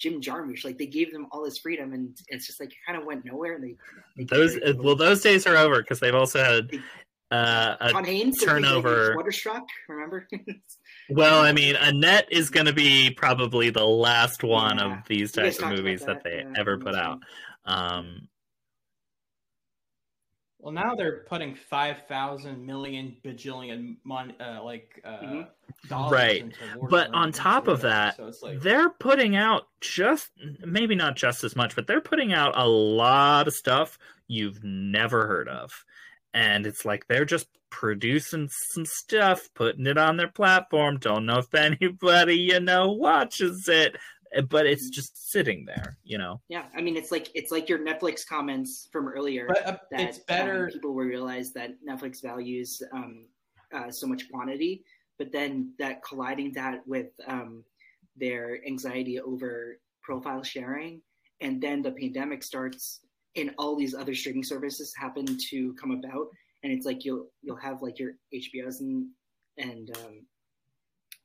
Jim 0.01 0.19
Jarmusch. 0.19 0.65
Like 0.65 0.79
they 0.79 0.87
gave 0.87 1.13
them 1.13 1.27
all 1.31 1.43
this 1.43 1.59
freedom, 1.59 1.93
and 1.93 2.17
it's 2.27 2.47
just 2.47 2.59
like 2.59 2.69
it 2.71 2.77
kind 2.85 2.99
of 2.99 3.05
went 3.05 3.23
nowhere. 3.23 3.55
And 3.55 3.63
they, 3.63 3.75
they 4.17 4.23
those. 4.25 4.57
Well, 4.77 4.95
those 4.95 5.21
days 5.21 5.45
are 5.45 5.55
over 5.55 5.81
because 5.81 5.99
they've 5.99 6.15
also 6.15 6.43
had 6.43 6.71
uh, 7.29 7.75
a 7.79 7.91
Todd 7.91 8.07
Haynes 8.07 8.43
turnover- 8.43 9.15
Wonderstruck. 9.15 9.63
Remember? 9.87 10.27
Well, 11.09 11.41
I 11.41 11.51
mean, 11.51 11.75
Annette 11.75 12.27
is 12.31 12.49
going 12.49 12.67
to 12.67 12.73
be 12.73 13.11
probably 13.11 13.69
the 13.69 13.83
last 13.85 14.43
one 14.45 14.77
Yeah. 14.77 14.99
of 14.99 15.07
these 15.09 15.33
types 15.33 15.59
of 15.59 15.67
movies 15.67 15.99
that, 16.05 16.23
that, 16.23 16.23
they 16.23 16.37
yeah, 16.37 16.53
ever 16.55 16.77
put 16.77 16.95
out. 16.95 17.19
Um, 17.65 18.29
Well, 20.61 20.71
now 20.71 20.93
they're 20.95 21.25
putting 21.27 21.55
five 21.55 22.03
thousand 22.07 22.65
million 22.65 23.17
bajillion 23.25 23.97
mon- 24.03 24.35
uh, 24.39 24.61
like 24.63 25.01
uh, 25.03 25.19
Mhm. 25.21 25.47
dollars 25.89 26.11
Right. 26.11 26.41
into 26.41 26.57
but 26.89 27.11
on 27.13 27.31
top 27.31 27.67
of 27.67 27.81
that, 27.81 28.17
so 28.17 28.27
it's 28.27 28.41
like 28.43 28.61
they're 28.61 28.89
putting 28.91 29.35
out 29.35 29.67
just 29.81 30.29
maybe 30.63 30.93
not 30.95 31.15
just 31.15 31.43
as 31.43 31.55
much, 31.55 31.75
but 31.75 31.87
they're 31.87 32.01
putting 32.01 32.31
out 32.33 32.53
a 32.55 32.67
lot 32.67 33.47
of 33.47 33.53
stuff 33.55 33.97
you've 34.27 34.63
never 34.63 35.25
heard 35.27 35.49
of. 35.49 35.83
And 36.33 36.65
it's 36.67 36.85
like 36.85 37.07
they're 37.07 37.25
just 37.25 37.47
producing 37.71 38.47
some 38.49 38.85
stuff, 38.85 39.49
putting 39.55 39.85
it 39.87 39.97
on 39.97 40.15
their 40.17 40.27
platform. 40.27 40.97
Don't 40.99 41.25
know 41.25 41.39
if 41.39 41.53
anybody, 41.55 42.37
you 42.37 42.59
know, 42.59 42.91
watches 42.91 43.67
it, 43.67 43.95
but 44.49 44.65
it's 44.65 44.89
just 44.89 45.31
sitting 45.31 45.65
there, 45.65 45.97
you 46.03 46.17
know. 46.17 46.41
Yeah, 46.49 46.65
I 46.75 46.81
mean, 46.81 46.95
it's 46.95 47.11
like 47.11 47.29
it's 47.35 47.51
like 47.51 47.67
your 47.67 47.79
Netflix 47.79 48.25
comments 48.25 48.87
from 48.91 49.07
earlier. 49.07 49.45
but 49.47 49.65
uh, 49.65 49.77
that 49.91 50.01
it's 50.01 50.19
better. 50.19 50.65
um, 50.65 50.71
people 50.71 50.93
will 50.93 51.03
realize 51.03 51.51
that 51.53 51.71
Netflix 51.87 52.21
values 52.21 52.81
um, 52.93 53.25
uh, 53.73 53.91
so 53.91 54.07
much 54.07 54.29
quantity, 54.31 54.83
but 55.17 55.31
then 55.31 55.73
that 55.79 56.03
colliding 56.03 56.53
that 56.53 56.85
with 56.87 57.07
um, 57.27 57.63
their 58.15 58.65
anxiety 58.65 59.19
over 59.19 59.77
profile 60.01 60.43
sharing, 60.43 61.01
and 61.41 61.61
then 61.61 61.81
the 61.81 61.91
pandemic 61.91 62.43
starts, 62.43 63.01
and 63.35 63.51
all 63.57 63.75
these 63.75 63.93
other 63.93 64.15
streaming 64.15 64.43
services 64.43 64.93
happen 64.95 65.25
to 65.49 65.73
come 65.73 65.91
about, 65.91 66.27
and 66.63 66.71
it's 66.71 66.85
like 66.85 67.03
you'll 67.03 67.27
you'll 67.41 67.57
have 67.57 67.81
like 67.81 67.99
your 67.99 68.13
HBOs 68.33 68.79
and 68.79 69.07
and 69.57 69.95
um, 69.97 70.25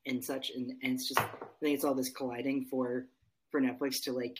and 0.06 0.24
such, 0.24 0.50
and, 0.50 0.72
and 0.82 0.94
it's 0.94 1.08
just 1.08 1.20
I 1.20 1.24
think 1.60 1.74
it's 1.74 1.84
all 1.84 1.94
this 1.94 2.10
colliding 2.10 2.66
for 2.70 3.06
for 3.50 3.60
Netflix 3.60 4.02
to 4.04 4.12
like 4.12 4.38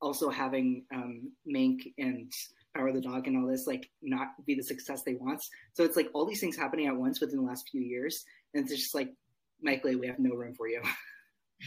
also 0.00 0.28
having 0.28 0.84
um, 0.92 1.32
Mank 1.48 1.92
and 1.98 2.32
Power 2.76 2.88
of 2.88 2.94
the 2.94 3.00
Dog 3.00 3.26
and 3.26 3.36
all 3.36 3.50
this 3.50 3.66
like 3.66 3.90
not 4.02 4.28
be 4.46 4.54
the 4.54 4.62
success 4.62 5.02
they 5.02 5.14
want. 5.14 5.42
So 5.72 5.84
it's 5.84 5.96
like 5.96 6.08
all 6.14 6.26
these 6.26 6.40
things 6.40 6.56
happening 6.56 6.86
at 6.86 6.96
once 6.96 7.20
within 7.20 7.38
the 7.38 7.46
last 7.46 7.68
few 7.70 7.80
years, 7.80 8.24
and 8.52 8.64
it's 8.64 8.74
just 8.74 8.94
like, 8.94 9.12
Michael, 9.62 9.98
we 9.98 10.06
have 10.06 10.18
no 10.18 10.34
room 10.34 10.54
for 10.54 10.68
you. 10.68 10.82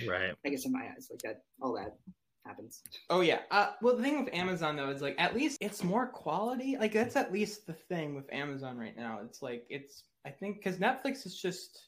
Right. 0.07 0.33
I 0.45 0.49
guess 0.49 0.65
in 0.65 0.73
my 0.73 0.81
eyes, 0.95 1.07
like 1.09 1.21
that, 1.21 1.43
all 1.61 1.73
that 1.73 1.97
happens. 2.45 2.81
Oh 3.09 3.21
yeah. 3.21 3.39
Uh, 3.51 3.71
well, 3.81 3.95
the 3.95 4.03
thing 4.03 4.23
with 4.23 4.33
Amazon 4.33 4.75
though 4.75 4.89
is 4.89 5.01
like 5.01 5.15
at 5.17 5.35
least 5.35 5.57
it's 5.61 5.83
more 5.83 6.07
quality. 6.07 6.77
Like 6.79 6.93
that's 6.93 7.15
at 7.15 7.31
least 7.31 7.67
the 7.67 7.73
thing 7.73 8.15
with 8.15 8.31
Amazon 8.31 8.77
right 8.77 8.95
now. 8.95 9.19
It's 9.23 9.41
like 9.41 9.65
it's 9.69 10.03
I 10.25 10.29
think 10.29 10.57
because 10.57 10.77
Netflix 10.77 11.25
is 11.25 11.39
just 11.39 11.87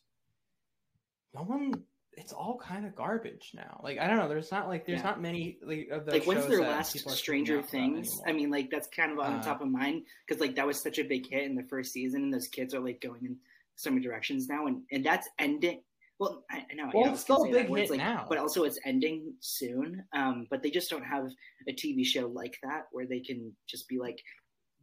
no 1.33 1.41
one. 1.41 1.83
It's 2.13 2.33
all 2.33 2.57
kind 2.57 2.85
of 2.85 2.95
garbage 2.95 3.51
now. 3.53 3.79
Like 3.83 3.97
I 3.99 4.07
don't 4.07 4.17
know. 4.17 4.27
There's 4.27 4.51
not 4.51 4.67
like 4.67 4.85
there's 4.85 4.99
Yeah. 4.99 5.05
not 5.05 5.21
many 5.21 5.57
like 5.63 5.87
of 5.89 6.05
those 6.05 6.13
like 6.15 6.25
when's 6.27 6.47
their 6.47 6.61
last 6.61 6.97
Stranger 7.09 7.61
picking 7.61 7.81
out 7.81 7.93
from 7.93 7.93
Things? 8.03 8.21
I 8.27 8.33
mean, 8.33 8.49
like 8.49 8.69
that's 8.69 8.87
kind 8.89 9.11
of 9.11 9.19
on 9.19 9.33
Uh, 9.35 9.41
top 9.43 9.61
of 9.61 9.69
mind 9.69 10.03
because 10.27 10.41
like 10.41 10.55
that 10.55 10.67
was 10.67 10.81
such 10.81 10.97
a 10.99 11.03
big 11.03 11.29
hit 11.29 11.43
in 11.43 11.55
the 11.55 11.63
first 11.63 11.93
season, 11.93 12.23
and 12.23 12.33
those 12.33 12.47
kids 12.47 12.73
are 12.73 12.79
like 12.81 12.99
going 12.99 13.23
in 13.23 13.37
so 13.75 13.89
many 13.89 14.01
directions 14.01 14.47
now, 14.49 14.67
and 14.67 14.81
and 14.91 15.05
that's 15.05 15.29
ending. 15.39 15.81
Well, 16.19 16.43
I, 16.51 16.65
I 16.69 16.73
know. 16.73 16.89
Well, 16.93 17.03
yeah, 17.05 17.09
I 17.11 17.13
it's 17.13 17.21
still 17.21 17.45
a 17.45 17.49
big 17.49 17.69
hit 17.73 17.89
like, 17.89 17.97
now. 17.97 18.25
but 18.27 18.37
also 18.37 18.63
it's 18.65 18.79
ending 18.83 19.33
soon. 19.39 20.03
Um, 20.11 20.47
but 20.49 20.61
they 20.61 20.69
just 20.71 20.89
don't 20.89 21.05
have 21.05 21.29
a 21.69 21.71
TV 21.71 22.03
show 22.05 22.27
like 22.27 22.57
that 22.63 22.87
where 22.91 23.05
they 23.05 23.21
can 23.21 23.55
just 23.67 23.87
be 23.87 23.99
like, 23.99 24.21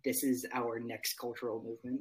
"This 0.02 0.23
is 0.25 0.47
our 0.55 0.78
next 0.81 1.18
cultural 1.18 1.62
movement." 1.62 2.00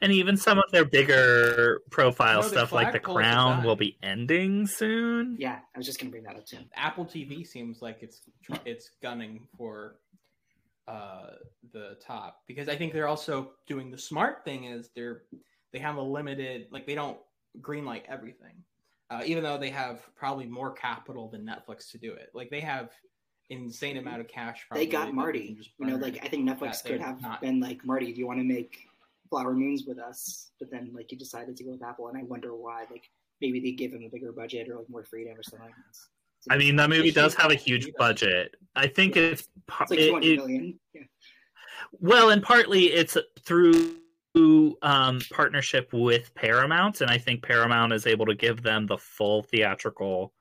And 0.00 0.12
even 0.12 0.36
some 0.36 0.58
of 0.58 0.64
their 0.72 0.84
bigger 0.84 1.80
profile 1.90 2.36
No, 2.36 2.42
the 2.42 2.48
stuff, 2.48 2.72
like 2.72 2.92
The 2.92 3.00
Crown, 3.00 3.58
done. 3.58 3.66
will 3.66 3.76
be 3.76 3.96
ending 4.02 4.66
soon. 4.66 5.36
Yeah, 5.38 5.58
I 5.74 5.78
was 5.78 5.86
just 5.86 5.98
gonna 6.00 6.10
bring 6.10 6.24
that 6.24 6.36
up 6.36 6.46
too. 6.46 6.58
Apple 6.74 7.04
TV 7.04 7.46
seems 7.46 7.82
like 7.82 7.98
it's 8.02 8.22
it's 8.64 8.90
gunning 9.02 9.46
for 9.56 9.96
uh 10.86 11.32
the 11.72 11.98
top 12.00 12.42
because 12.46 12.68
I 12.68 12.76
think 12.76 12.94
they're 12.94 13.08
also 13.08 13.52
doing 13.66 13.90
the 13.90 13.98
smart 13.98 14.42
thing 14.44 14.64
is 14.64 14.88
they're 14.96 15.24
they 15.72 15.78
have 15.78 15.96
a 15.96 16.02
limited 16.02 16.68
like 16.70 16.86
they 16.86 16.94
don't 16.94 17.18
greenlight 17.60 18.02
everything. 18.08 18.54
Uh, 19.10 19.22
even 19.24 19.42
though 19.42 19.56
they 19.56 19.70
have 19.70 20.02
probably 20.16 20.44
more 20.46 20.70
capital 20.70 21.28
than 21.30 21.42
Netflix 21.42 21.90
to 21.90 21.98
do 21.98 22.12
it. 22.12 22.28
Like 22.34 22.50
they 22.50 22.60
have 22.60 22.90
insane 23.50 23.96
amount 23.96 24.20
of 24.20 24.28
cash 24.28 24.66
probably 24.68 24.84
they 24.84 24.92
got 24.92 25.14
Marty. 25.14 25.58
You 25.78 25.86
know, 25.86 25.96
like 25.96 26.18
I 26.22 26.28
think 26.28 26.48
Netflix 26.48 26.84
could 26.84 27.00
have 27.00 27.20
not- 27.22 27.40
been 27.40 27.60
like, 27.60 27.84
"Marty, 27.86 28.12
do 28.12 28.18
you 28.18 28.26
want 28.26 28.38
to 28.40 28.44
make 28.44 28.87
Flower 29.30 29.54
Moons 29.54 29.84
with 29.86 29.98
us?" 29.98 30.50
But 30.58 30.70
then 30.70 30.90
like 30.94 31.06
he 31.08 31.16
decided 31.16 31.56
to 31.56 31.64
go 31.64 31.70
with 31.72 31.82
Apple, 31.82 32.08
and 32.08 32.18
I 32.18 32.22
wonder 32.24 32.54
why. 32.54 32.84
Like 32.90 33.04
maybe 33.40 33.60
they 33.60 33.72
give 33.72 33.92
him 33.92 34.02
a 34.04 34.08
bigger 34.08 34.32
budget 34.32 34.68
or 34.68 34.76
like 34.76 34.88
more 34.90 35.04
freedom 35.04 35.38
or 35.38 35.42
something. 35.42 35.72
It's 35.90 36.08
I 36.50 36.56
mean, 36.56 36.76
that 36.76 36.88
movie 36.90 37.10
does 37.10 37.34
have 37.34 37.50
a 37.50 37.54
huge 37.56 37.90
budget. 37.98 38.54
I 38.74 38.86
think 38.86 39.16
Yeah. 39.16 39.22
it's, 39.22 39.48
it's 39.90 40.12
like 40.12 40.24
it- 40.24 40.36
million. 40.36 40.78
Yeah. 40.94 41.02
well, 41.92 42.30
and 42.30 42.42
partly 42.42 42.86
it's 42.86 43.16
through 43.44 43.96
um, 44.82 45.20
partnership 45.32 45.92
with 45.92 46.32
Paramount, 46.34 47.00
and 47.00 47.10
I 47.10 47.18
think 47.18 47.42
Paramount 47.42 47.92
is 47.92 48.06
able 48.06 48.26
to 48.26 48.34
give 48.34 48.62
them 48.62 48.86
the 48.86 48.98
full 48.98 49.42
theatrical 49.42 50.32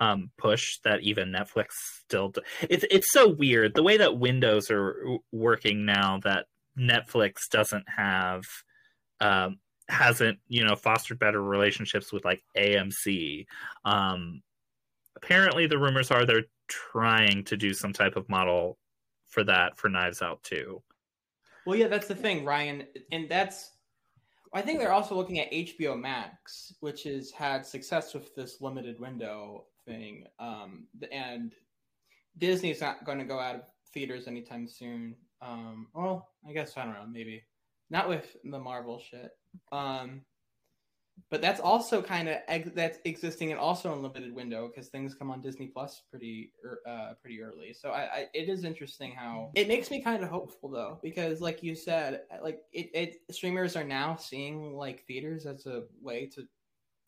um, 0.00 0.30
push 0.36 0.78
that 0.84 1.00
even 1.00 1.30
Netflix 1.32 1.68
still. 2.04 2.28
Do. 2.28 2.40
It's 2.68 2.84
it's 2.90 3.10
so 3.10 3.28
weird 3.28 3.74
the 3.74 3.82
way 3.82 3.96
that 3.96 4.18
Windows 4.18 4.70
are 4.70 5.18
working 5.32 5.84
now 5.86 6.20
that 6.24 6.46
Netflix 6.78 7.48
doesn't 7.48 7.84
have 7.88 8.44
um, 9.20 9.58
hasn't 9.88 10.38
you 10.48 10.64
know 10.64 10.76
fostered 10.76 11.18
better 11.18 11.42
relationships 11.42 12.12
with 12.12 12.24
like 12.24 12.42
AMC. 12.56 13.46
Um, 13.84 14.42
apparently, 15.16 15.66
the 15.66 15.78
rumors 15.78 16.10
are 16.10 16.24
they're 16.24 16.44
trying 16.68 17.44
to 17.44 17.56
do 17.56 17.72
some 17.72 17.92
type 17.92 18.16
of 18.16 18.28
model 18.28 18.78
for 19.28 19.44
that 19.44 19.76
for 19.76 19.88
Knives 19.88 20.22
Out 20.22 20.42
too. 20.42 20.82
Well, 21.66 21.76
yeah, 21.76 21.88
that's 21.88 22.08
the 22.08 22.14
thing, 22.14 22.44
Ryan, 22.44 22.84
and 23.12 23.28
that's. 23.28 23.72
I 24.54 24.62
think 24.62 24.78
they're 24.78 24.92
also 24.92 25.14
looking 25.14 25.40
at 25.40 25.52
HBO 25.52 26.00
Max, 26.00 26.72
which 26.80 27.02
has 27.02 27.30
had 27.30 27.66
success 27.66 28.14
with 28.14 28.34
this 28.34 28.62
limited 28.62 28.98
window 28.98 29.66
thing, 29.84 30.24
um, 30.38 30.86
and 31.12 31.52
Disney's 32.38 32.80
not 32.80 33.04
going 33.04 33.18
to 33.18 33.24
go 33.24 33.38
out 33.38 33.56
of 33.56 33.60
theaters 33.92 34.26
anytime 34.26 34.66
soon. 34.66 35.14
Um, 35.40 35.88
well, 35.94 36.28
I 36.48 36.52
guess 36.52 36.76
I 36.76 36.84
don't 36.84 36.94
know, 36.94 37.06
maybe 37.10 37.42
not 37.90 38.08
with 38.08 38.36
the 38.44 38.58
Marvel 38.58 39.00
shit. 39.00 39.30
Um, 39.72 40.22
but 41.30 41.42
that's 41.42 41.60
also 41.60 42.00
kind 42.00 42.28
of 42.28 42.36
ex- 42.48 42.70
that's 42.74 42.98
existing 43.04 43.50
and 43.50 43.60
also 43.60 43.92
in 43.92 44.02
limited 44.02 44.32
window 44.34 44.68
because 44.68 44.88
things 44.88 45.14
come 45.14 45.30
on 45.30 45.40
Disney 45.40 45.66
Plus 45.66 46.02
pretty 46.10 46.52
er, 46.64 46.80
uh, 46.86 47.14
pretty 47.20 47.42
early. 47.42 47.72
So 47.72 47.90
I, 47.90 48.00
I, 48.00 48.26
it 48.34 48.48
is 48.48 48.64
interesting 48.64 49.12
how 49.12 49.50
it 49.54 49.68
makes 49.68 49.90
me 49.90 50.00
kind 50.00 50.22
of 50.22 50.28
hopeful 50.28 50.70
though 50.70 50.98
because 51.02 51.40
like 51.40 51.62
you 51.62 51.74
said, 51.74 52.22
like 52.42 52.60
it, 52.72 52.90
it 52.94 53.34
streamers 53.34 53.76
are 53.76 53.84
now 53.84 54.16
seeing 54.16 54.74
like 54.74 55.04
theaters 55.06 55.46
as 55.46 55.66
a 55.66 55.84
way 56.00 56.26
to 56.34 56.44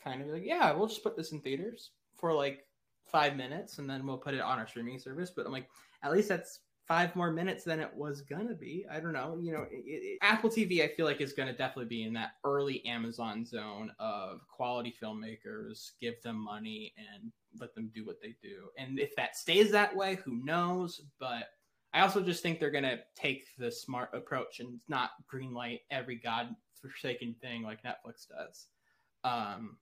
kind 0.03 0.23
of 0.23 0.29
like 0.29 0.45
yeah 0.45 0.73
we'll 0.73 0.89
just 0.89 1.03
put 1.03 1.17
this 1.17 1.33
in 1.33 1.41
theaters 1.41 1.91
for 2.17 2.33
like 2.33 2.65
five 3.07 3.37
minutes 3.37 3.79
and 3.79 3.89
then 3.89 4.07
we'll 4.07 4.17
put 4.17 4.35
it 4.35 4.41
on 4.41 4.59
our 4.59 4.67
streaming 4.67 4.99
service. 4.99 5.31
But 5.35 5.47
I'm 5.47 5.53
like 5.53 5.69
at 6.03 6.13
least 6.13 6.29
that's 6.29 6.61
five 6.91 7.15
more 7.15 7.31
minutes 7.31 7.63
than 7.63 7.79
it 7.79 7.95
was 7.95 8.21
gonna 8.21 8.53
be. 8.53 8.85
I 8.91 8.99
don't 8.99 9.13
know. 9.13 9.39
You 9.41 9.53
know, 9.53 9.67
it, 9.71 9.85
it, 9.87 10.19
Apple 10.23 10.51
TV, 10.51 10.83
I 10.83 10.89
feel 10.89 11.07
like 11.07 11.21
is 11.21 11.33
gonna 11.33 11.53
definitely 11.53 11.85
be 11.85 12.03
in 12.03 12.13
that 12.15 12.33
early 12.43 12.85
Amazon 12.85 13.47
zone 13.47 13.93
of 14.01 14.41
quality 14.49 14.93
filmmakers. 15.01 15.93
Give 16.01 16.21
them 16.23 16.35
money 16.35 16.93
and 16.99 17.31
let 17.61 17.77
them 17.77 17.93
do 17.95 18.05
what 18.05 18.21
they 18.21 18.35
do. 18.43 18.71
And 18.77 18.99
if 18.99 19.15
that 19.15 19.37
stays 19.37 19.71
that 19.71 19.95
way, 19.95 20.19
who 20.25 20.45
knows? 20.45 21.01
But 21.21 21.45
I 21.95 22.01
also 22.01 22.23
just 22.23 22.43
think 22.43 22.59
they're 22.59 22.73
gonna 22.73 22.99
take 23.15 23.47
the 23.57 23.71
smart 23.71 24.11
approach 24.13 24.59
and 24.59 24.81
not 24.89 25.11
greenlight 25.33 25.83
every 25.93 26.17
god-forsaken 26.17 27.37
thing 27.41 27.63
like 27.63 27.85
Netflix 27.85 28.27
does. 28.27 28.67
Um, 29.23 29.77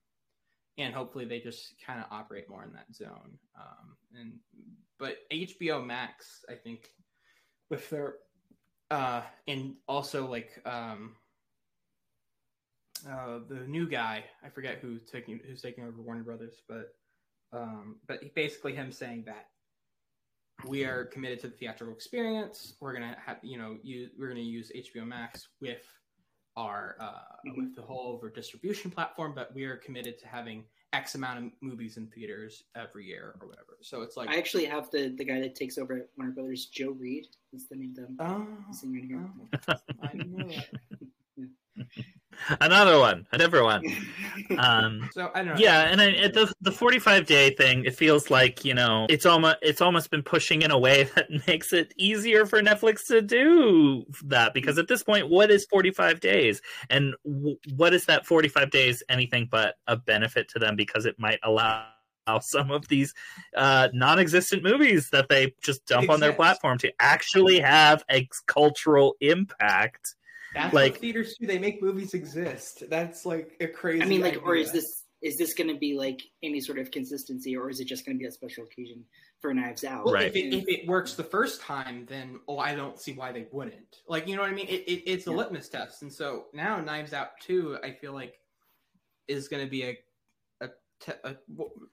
and 0.76 0.92
hopefully 0.92 1.24
they 1.24 1.40
just 1.40 1.72
kind 1.84 2.00
of 2.00 2.06
operate 2.10 2.50
more 2.50 2.64
in 2.64 2.72
that 2.74 2.94
zone. 2.94 3.38
Um, 3.58 3.96
and 4.14 4.32
but 4.98 5.18
HBO 5.32 5.84
Max, 5.84 6.44
I 6.48 6.54
think, 6.54 6.88
with 7.70 7.88
their 7.90 8.14
uh, 8.90 9.22
and 9.46 9.74
also 9.86 10.26
like 10.26 10.60
um, 10.64 11.14
uh, 13.08 13.40
the 13.48 13.66
new 13.66 13.88
guy, 13.88 14.24
I 14.44 14.48
forget 14.48 14.78
who's 14.80 15.02
taking 15.10 15.40
who's 15.46 15.62
taking 15.62 15.84
over 15.84 16.00
Warner 16.00 16.22
Brothers, 16.22 16.62
but 16.68 16.94
um, 17.52 17.96
but 18.06 18.34
basically 18.34 18.74
him 18.74 18.92
saying 18.92 19.24
that 19.26 19.48
we 20.66 20.84
are 20.84 21.04
committed 21.04 21.40
to 21.40 21.48
the 21.48 21.56
theatrical 21.56 21.94
experience. 21.94 22.74
We're 22.80 22.94
gonna 22.94 23.16
have 23.24 23.38
you 23.42 23.58
know 23.58 23.76
use, 23.82 24.10
we're 24.18 24.28
gonna 24.28 24.40
use 24.40 24.72
HBO 24.74 25.06
Max 25.06 25.48
with 25.60 25.82
our 26.56 26.96
uh, 27.00 27.04
mm-hmm. 27.46 27.56
with 27.56 27.76
the 27.76 27.82
whole 27.82 28.12
over 28.12 28.30
distribution 28.30 28.90
platform, 28.90 29.32
but 29.34 29.54
we 29.54 29.64
are 29.64 29.76
committed 29.76 30.18
to 30.20 30.26
having 30.26 30.64
X 30.92 31.14
amount 31.14 31.38
of 31.38 31.52
movies 31.60 31.96
in 31.98 32.06
theaters 32.06 32.64
every 32.74 33.04
year 33.04 33.34
or 33.40 33.46
whatever. 33.46 33.76
So 33.82 34.02
it's 34.02 34.16
like 34.16 34.28
I 34.28 34.36
actually 34.36 34.64
have 34.64 34.90
the 34.90 35.14
the 35.16 35.24
guy 35.24 35.40
that 35.40 35.54
takes 35.54 35.76
over 35.78 35.94
at 35.96 36.08
Warner 36.16 36.32
Brothers, 36.32 36.66
Joe 36.66 36.96
Reed. 36.98 37.26
Is 37.52 37.66
the 37.68 37.76
name 37.76 37.94
of 37.98 38.16
the 38.18 38.24
oh, 38.24 38.46
singer 38.72 39.00
here. 39.00 39.30
Oh, 39.68 39.74
I 40.02 40.12
know. 40.14 40.50
Another 42.60 42.98
one, 42.98 43.26
another 43.32 43.62
one. 43.64 43.82
Um, 44.56 45.10
so 45.12 45.30
I 45.34 45.42
don't 45.42 45.54
know. 45.54 45.60
Yeah, 45.60 45.80
and 45.90 46.00
I, 46.00 46.28
the 46.28 46.50
the 46.60 46.72
forty 46.72 46.98
five 46.98 47.26
day 47.26 47.50
thing, 47.50 47.84
it 47.84 47.96
feels 47.96 48.30
like 48.30 48.64
you 48.64 48.72
know 48.72 49.06
it's 49.10 49.26
almost 49.26 49.56
it's 49.62 49.80
almost 49.80 50.10
been 50.10 50.22
pushing 50.22 50.62
in 50.62 50.70
a 50.70 50.78
way 50.78 51.02
that 51.16 51.28
makes 51.46 51.72
it 51.72 51.92
easier 51.96 52.46
for 52.46 52.62
Netflix 52.62 53.06
to 53.08 53.20
do 53.20 54.04
that 54.24 54.54
because 54.54 54.78
at 54.78 54.88
this 54.88 55.02
point, 55.02 55.28
what 55.28 55.50
is 55.50 55.66
forty 55.66 55.90
five 55.90 56.20
days, 56.20 56.62
and 56.88 57.14
w- 57.24 57.58
what 57.74 57.92
is 57.92 58.06
that 58.06 58.24
forty 58.24 58.48
five 58.48 58.70
days 58.70 59.02
anything 59.08 59.48
but 59.50 59.74
a 59.86 59.96
benefit 59.96 60.48
to 60.50 60.58
them 60.58 60.76
because 60.76 61.04
it 61.04 61.18
might 61.18 61.40
allow 61.42 61.84
some 62.40 62.70
of 62.70 62.86
these 62.88 63.12
uh, 63.56 63.88
non-existent 63.92 64.62
movies 64.62 65.10
that 65.10 65.28
they 65.28 65.52
just 65.62 65.84
dump 65.86 66.04
Exist. 66.04 66.14
on 66.14 66.20
their 66.20 66.32
platform 66.32 66.78
to 66.78 66.92
actually 67.00 67.58
have 67.58 68.04
a 68.10 68.26
cultural 68.46 69.16
impact 69.20 70.14
that's 70.54 70.74
like 70.74 70.92
what 70.92 71.00
theaters 71.00 71.36
do. 71.38 71.46
They 71.46 71.58
make 71.58 71.82
movies 71.82 72.14
exist. 72.14 72.84
That's 72.88 73.26
like 73.26 73.56
a 73.60 73.66
crazy. 73.66 74.02
I 74.02 74.06
mean, 74.06 74.20
like, 74.20 74.34
idea. 74.34 74.44
or 74.44 74.56
is 74.56 74.72
this 74.72 75.04
is 75.20 75.36
this 75.36 75.54
going 75.54 75.68
to 75.68 75.78
be 75.78 75.96
like 75.96 76.22
any 76.42 76.60
sort 76.60 76.78
of 76.78 76.90
consistency, 76.90 77.56
or 77.56 77.70
is 77.70 77.80
it 77.80 77.86
just 77.86 78.06
going 78.06 78.16
to 78.16 78.20
be 78.20 78.26
a 78.26 78.32
special 78.32 78.64
occasion 78.64 79.04
for 79.40 79.52
Knives 79.52 79.84
Out? 79.84 80.04
Well, 80.04 80.14
right. 80.14 80.26
if 80.26 80.36
it, 80.36 80.54
if 80.54 80.64
it 80.68 80.86
works 80.86 81.14
the 81.14 81.24
first 81.24 81.60
time, 81.60 82.06
then 82.08 82.38
oh, 82.48 82.58
I 82.58 82.74
don't 82.74 83.00
see 83.00 83.12
why 83.12 83.32
they 83.32 83.46
wouldn't. 83.50 83.96
Like, 84.06 84.28
you 84.28 84.36
know 84.36 84.42
what 84.42 84.50
I 84.50 84.54
mean? 84.54 84.68
It, 84.68 84.82
it 84.86 85.10
it's 85.10 85.26
a 85.26 85.30
yeah. 85.30 85.36
litmus 85.36 85.68
test, 85.68 86.02
and 86.02 86.12
so 86.12 86.46
now 86.52 86.80
Knives 86.80 87.12
Out 87.12 87.30
two, 87.40 87.78
I 87.82 87.92
feel 87.92 88.12
like, 88.12 88.34
is 89.26 89.48
going 89.48 89.64
to 89.64 89.70
be 89.70 89.84
a 89.84 89.98
te- 91.00 91.12
a, 91.24 91.36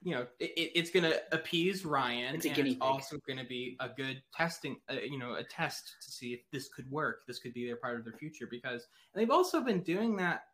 you 0.02 0.14
know, 0.14 0.26
it, 0.38 0.72
it's 0.74 0.90
going 0.90 1.04
to 1.04 1.22
appease 1.32 1.84
Ryan. 1.84 2.34
It's, 2.34 2.46
and 2.46 2.58
it's 2.58 2.76
also 2.80 3.16
going 3.26 3.38
to 3.38 3.44
be 3.44 3.76
a 3.80 3.88
good 3.88 4.22
testing, 4.34 4.76
uh, 4.90 4.94
you 4.94 5.18
know, 5.18 5.34
a 5.34 5.44
test 5.44 5.96
to 6.02 6.10
see 6.10 6.32
if 6.32 6.40
this 6.52 6.68
could 6.68 6.90
work. 6.90 7.26
This 7.26 7.38
could 7.38 7.54
be 7.54 7.66
their 7.66 7.76
part 7.76 7.98
of 7.98 8.04
their 8.04 8.14
future 8.14 8.46
because 8.50 8.86
they've 9.14 9.30
also 9.30 9.60
been 9.60 9.82
doing 9.82 10.16
that. 10.16 10.44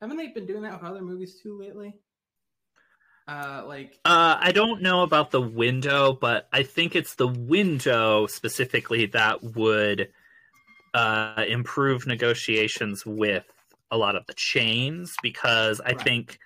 Haven't 0.00 0.16
they 0.16 0.28
been 0.28 0.46
doing 0.46 0.62
that 0.62 0.72
with 0.72 0.82
other 0.82 1.02
movies 1.02 1.40
too 1.42 1.58
lately? 1.58 1.94
Uh, 3.28 3.64
like 3.66 3.98
uh, 4.04 4.36
I 4.38 4.52
don't 4.52 4.82
know 4.82 5.02
about 5.02 5.32
the 5.32 5.40
window, 5.40 6.12
but 6.12 6.48
I 6.52 6.62
think 6.62 6.94
it's 6.94 7.16
the 7.16 7.26
window 7.26 8.26
specifically 8.28 9.06
that 9.06 9.42
would 9.42 10.10
uh, 10.94 11.44
improve 11.48 12.06
negotiations 12.06 13.04
with 13.04 13.44
a 13.90 13.96
lot 13.96 14.14
of 14.14 14.26
the 14.26 14.34
chains 14.34 15.16
because 15.22 15.80
I 15.80 15.92
right. 15.92 16.00
think 16.00 16.38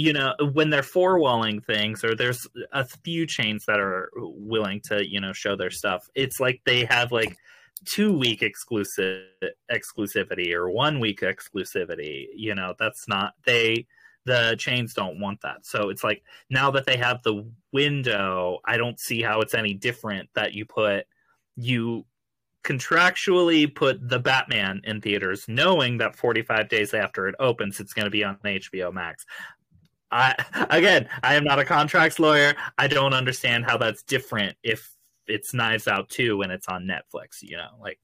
you 0.00 0.12
know 0.12 0.34
when 0.52 0.70
they're 0.70 0.82
four-walling 0.82 1.60
things 1.60 2.02
or 2.02 2.14
there's 2.14 2.46
a 2.72 2.86
few 3.04 3.26
chains 3.26 3.64
that 3.66 3.78
are 3.78 4.10
willing 4.16 4.80
to 4.80 5.06
you 5.06 5.20
know 5.20 5.32
show 5.32 5.56
their 5.56 5.70
stuff 5.70 6.08
it's 6.14 6.40
like 6.40 6.60
they 6.64 6.84
have 6.84 7.12
like 7.12 7.36
two 7.84 8.16
week 8.16 8.42
exclusive 8.42 9.22
exclusivity 9.70 10.52
or 10.54 10.70
one 10.70 11.00
week 11.00 11.20
exclusivity 11.20 12.26
you 12.34 12.54
know 12.54 12.74
that's 12.78 13.06
not 13.08 13.34
they 13.44 13.86
the 14.26 14.54
chains 14.58 14.92
don't 14.92 15.18
want 15.18 15.40
that. 15.40 15.64
So 15.64 15.88
it's 15.88 16.04
like 16.04 16.22
now 16.50 16.70
that 16.72 16.84
they 16.86 16.98
have 16.98 17.22
the 17.22 17.50
window 17.72 18.58
i 18.64 18.76
don't 18.76 18.98
see 18.98 19.22
how 19.22 19.40
it's 19.40 19.54
any 19.54 19.74
different 19.74 20.28
that 20.34 20.54
you 20.54 20.64
put 20.64 21.04
you 21.54 22.04
contractually 22.64 23.72
put 23.72 23.96
the 24.08 24.18
batman 24.18 24.80
in 24.84 25.00
theaters 25.00 25.44
knowing 25.46 25.98
that 25.98 26.16
45 26.16 26.68
days 26.68 26.92
after 26.92 27.28
it 27.28 27.36
opens 27.38 27.78
it's 27.78 27.92
going 27.92 28.06
to 28.06 28.10
be 28.10 28.24
on 28.24 28.38
hbo 28.44 28.92
max 28.92 29.24
I 30.12 30.34
again, 30.70 31.08
I 31.22 31.34
am 31.34 31.44
not 31.44 31.58
a 31.58 31.64
contracts 31.64 32.18
lawyer. 32.18 32.54
I 32.78 32.88
don't 32.88 33.14
understand 33.14 33.64
how 33.64 33.76
that's 33.76 34.02
different 34.02 34.56
if 34.62 34.94
it's 35.26 35.54
Knives 35.54 35.86
Out 35.86 36.08
too 36.08 36.38
when 36.38 36.50
it's 36.50 36.68
on 36.68 36.84
Netflix. 36.84 37.42
You 37.42 37.58
know, 37.58 37.70
like. 37.80 37.98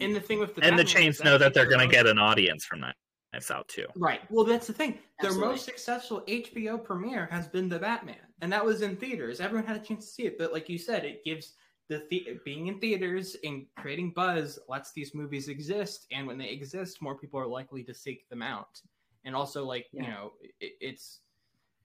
And 0.00 0.16
the 0.16 0.20
thing 0.20 0.40
with 0.40 0.56
the 0.56 0.64
and 0.64 0.76
the 0.76 0.84
chains 0.84 1.22
know 1.22 1.38
that 1.38 1.54
they're 1.54 1.68
going 1.68 1.88
to 1.88 1.92
get 1.92 2.06
an 2.06 2.18
audience 2.18 2.64
from 2.64 2.80
that. 2.80 2.96
Knives 3.32 3.50
Out 3.50 3.68
too. 3.68 3.86
Right. 3.94 4.20
Well, 4.28 4.44
that's 4.44 4.66
the 4.66 4.72
thing. 4.72 4.98
Absolutely. 5.20 5.40
Their 5.40 5.50
most 5.50 5.64
successful 5.64 6.22
HBO 6.26 6.82
premiere 6.82 7.28
has 7.30 7.46
been 7.46 7.68
The 7.68 7.78
Batman, 7.78 8.16
and 8.40 8.52
that 8.52 8.64
was 8.64 8.82
in 8.82 8.96
theaters. 8.96 9.40
Everyone 9.40 9.66
had 9.66 9.76
a 9.76 9.84
chance 9.84 10.06
to 10.06 10.10
see 10.10 10.22
it, 10.24 10.38
but 10.38 10.52
like 10.52 10.68
you 10.68 10.78
said, 10.78 11.04
it 11.04 11.24
gives 11.24 11.52
the, 11.88 12.02
the 12.10 12.40
being 12.44 12.66
in 12.66 12.80
theaters 12.80 13.36
and 13.44 13.66
creating 13.76 14.10
buzz 14.10 14.58
lets 14.68 14.92
these 14.92 15.14
movies 15.14 15.48
exist, 15.48 16.06
and 16.10 16.26
when 16.26 16.36
they 16.38 16.48
exist, 16.48 17.00
more 17.00 17.14
people 17.14 17.38
are 17.38 17.46
likely 17.46 17.84
to 17.84 17.94
seek 17.94 18.28
them 18.28 18.42
out 18.42 18.80
and 19.24 19.34
also 19.34 19.64
like 19.64 19.86
yeah. 19.92 20.02
you 20.02 20.08
know 20.08 20.32
it, 20.60 20.72
it's 20.80 21.20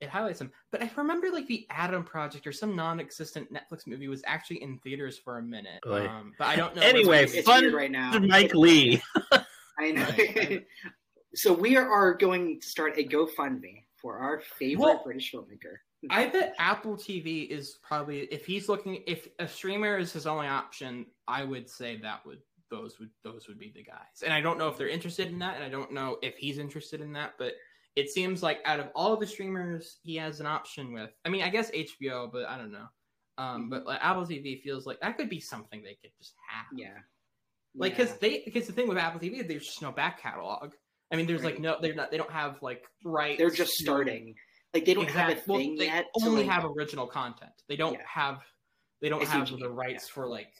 it 0.01 0.09
highlights 0.09 0.39
them. 0.39 0.51
But 0.71 0.83
I 0.83 0.91
remember 0.95 1.29
like 1.31 1.47
the 1.47 1.65
Adam 1.69 2.03
Project 2.03 2.45
or 2.45 2.51
some 2.51 2.75
non-existent 2.75 3.47
Netflix 3.53 3.87
movie 3.87 4.07
was 4.07 4.23
actually 4.25 4.61
in 4.61 4.77
theaters 4.79 5.17
for 5.17 5.37
a 5.37 5.41
minute. 5.41 5.81
Um, 5.85 6.33
but 6.37 6.47
I 6.47 6.55
don't 6.55 6.75
know. 6.75 6.81
Anyway, 6.81 7.25
fun 7.27 7.73
right 7.73 7.91
now. 7.91 8.17
Mike 8.19 8.53
Leigh. 8.53 9.01
I 9.79 9.91
know. 9.91 10.59
so 11.35 11.53
we 11.53 11.77
are 11.77 12.13
going 12.13 12.59
to 12.59 12.67
start 12.67 12.97
a 12.97 13.03
GoFundMe 13.03 13.83
for 13.95 14.17
our 14.17 14.41
favorite 14.41 14.83
well, 14.83 15.01
British 15.03 15.31
filmmaker. 15.33 15.77
I 16.09 16.27
bet 16.27 16.55
Apple 16.59 16.95
TV 16.95 17.49
is 17.49 17.79
probably 17.81 18.19
if 18.25 18.45
he's 18.45 18.69
looking 18.69 19.01
if 19.07 19.27
a 19.39 19.47
streamer 19.47 19.97
is 19.97 20.13
his 20.13 20.27
only 20.27 20.47
option, 20.47 21.07
I 21.27 21.43
would 21.43 21.69
say 21.69 21.97
that 21.97 22.25
would 22.25 22.39
those 22.69 22.99
would 22.99 23.09
those 23.23 23.47
would 23.47 23.59
be 23.59 23.71
the 23.75 23.83
guys. 23.83 24.23
And 24.23 24.33
I 24.33 24.41
don't 24.41 24.57
know 24.57 24.67
if 24.67 24.77
they're 24.77 24.87
interested 24.87 25.27
in 25.27 25.39
that, 25.39 25.55
and 25.55 25.63
I 25.63 25.69
don't 25.69 25.91
know 25.91 26.17
if 26.21 26.35
he's 26.37 26.57
interested 26.57 27.01
in 27.01 27.13
that. 27.13 27.33
But 27.37 27.53
it 27.95 28.09
seems 28.09 28.43
like 28.43 28.59
out 28.65 28.79
of 28.79 28.87
all 28.95 29.15
the 29.17 29.27
streamers 29.27 29.97
he 30.03 30.15
has 30.17 30.39
an 30.39 30.45
option 30.45 30.93
with. 30.93 31.11
I 31.25 31.29
mean, 31.29 31.43
I 31.43 31.49
guess 31.49 31.71
HBO, 31.71 32.31
but 32.31 32.45
I 32.45 32.57
don't 32.57 32.71
know. 32.71 32.87
Um, 33.37 33.69
but 33.69 33.85
like 33.85 33.99
Apple 34.01 34.25
TV 34.25 34.61
feels 34.61 34.85
like 34.85 34.99
that 35.01 35.17
could 35.17 35.29
be 35.29 35.39
something 35.39 35.81
they 35.81 35.97
could 36.01 36.11
just 36.17 36.33
have. 36.49 36.65
Yeah. 36.77 36.97
Like, 37.77 37.97
because 37.97 38.17
they 38.17 38.41
because 38.45 38.67
the 38.67 38.73
thing 38.73 38.87
with 38.87 38.97
Apple 38.97 39.19
TV, 39.19 39.45
there's 39.45 39.65
just 39.65 39.81
no 39.81 39.91
back 39.91 40.21
catalog. 40.21 40.73
I 41.11 41.17
mean, 41.17 41.27
there's 41.27 41.43
like 41.43 41.59
no, 41.59 41.77
they're 41.81 41.93
not, 41.93 42.09
they 42.11 42.17
don't 42.17 42.31
have 42.31 42.61
like 42.61 42.83
right. 43.03 43.37
they're 43.37 43.49
just 43.49 43.73
starting. 43.73 44.35
Like 44.73 44.85
they 44.85 44.93
don't 44.93 45.09
have 45.09 45.29
a 45.29 45.31
Exact- 45.33 45.47
well, 45.47 45.59
thing 45.59 45.75
they 45.75 45.85
yet. 45.85 46.05
Only 46.21 46.43
like- 46.43 46.51
have 46.51 46.65
original 46.65 47.07
content. 47.07 47.51
They 47.67 47.75
don't 47.75 47.93
Yeah. 47.93 47.99
have. 48.07 48.39
They 49.01 49.09
don't 49.09 49.21
I 49.21 49.25
have 49.25 49.49
the 49.59 49.69
rights 49.69 50.07
yeah. 50.09 50.13
for 50.13 50.27
like. 50.27 50.51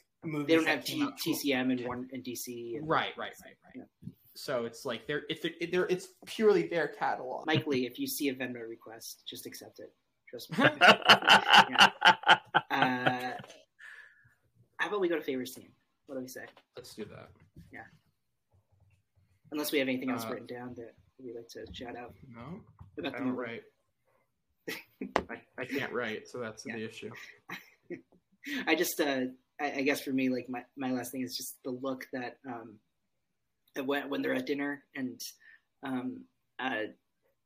They 0.46 0.54
don't 0.56 0.66
have 0.66 0.84
T- 0.84 1.08
TCM 1.26 1.70
and 1.72 1.86
one 1.86 2.08
and 2.12 2.22
DC. 2.24 2.76
And 2.76 2.88
Right, 2.88 3.12
right, 3.16 3.32
right, 3.44 3.56
right. 3.64 3.74
Yeah. 4.02 4.08
So 4.34 4.64
it's 4.66 4.84
like 4.84 5.06
they're 5.06 5.22
it's 5.30 5.40
they're, 5.42 5.52
they're 5.70 5.86
it's 5.86 6.08
purely 6.26 6.66
their 6.68 6.88
catalog. 6.88 7.46
Mike 7.46 7.66
Leigh, 7.66 7.86
if 7.86 7.98
you 7.98 8.06
see 8.06 8.28
a 8.28 8.34
Venmo 8.34 8.68
request, 8.68 9.22
just 9.28 9.46
accept 9.46 9.78
it. 9.80 9.92
Trust 10.28 10.50
me. 10.58 10.58
yeah. 11.70 11.88
uh, 12.70 13.30
how 14.78 14.88
about 14.88 15.00
we 15.00 15.08
go 15.08 15.16
to 15.16 15.22
favorite 15.22 15.48
scene? 15.48 15.70
What 16.06 16.16
do 16.16 16.20
we 16.22 16.28
say? 16.28 16.44
Let's 16.76 16.94
do 16.94 17.04
that. 17.06 17.28
Yeah. 17.72 17.80
Unless 19.52 19.72
we 19.72 19.78
have 19.78 19.88
anything 19.88 20.10
else 20.10 20.24
Uh, 20.24 20.30
written 20.30 20.46
down 20.46 20.74
that 20.76 20.94
we'd 21.22 21.34
like 21.36 21.48
to 21.50 21.64
shout 21.72 21.96
out 21.96 22.12
No, 22.28 22.60
about 22.98 23.14
I 23.14 23.18
don't 23.18 23.30
write. 23.36 23.62
I, 25.30 25.40
I 25.58 25.64
can't 25.64 25.92
write, 25.92 26.28
so 26.28 26.38
that's 26.38 26.64
Yeah. 26.66 26.76
the 26.76 26.84
issue. 26.84 27.10
I 28.66 28.74
just, 28.74 29.00
uh, 29.00 29.20
I, 29.60 29.72
I 29.78 29.82
guess 29.82 30.00
for 30.00 30.10
me, 30.12 30.28
like 30.28 30.48
my, 30.48 30.62
my 30.76 30.90
last 30.90 31.12
thing 31.12 31.22
is 31.22 31.36
just 31.36 31.56
the 31.64 31.70
look 31.70 32.06
that 32.12 32.38
um, 32.48 32.76
when 33.84 34.08
when 34.10 34.22
they're 34.22 34.34
at 34.34 34.46
dinner 34.46 34.82
and 34.94 35.20
um, 35.82 36.24
uh, 36.58 36.84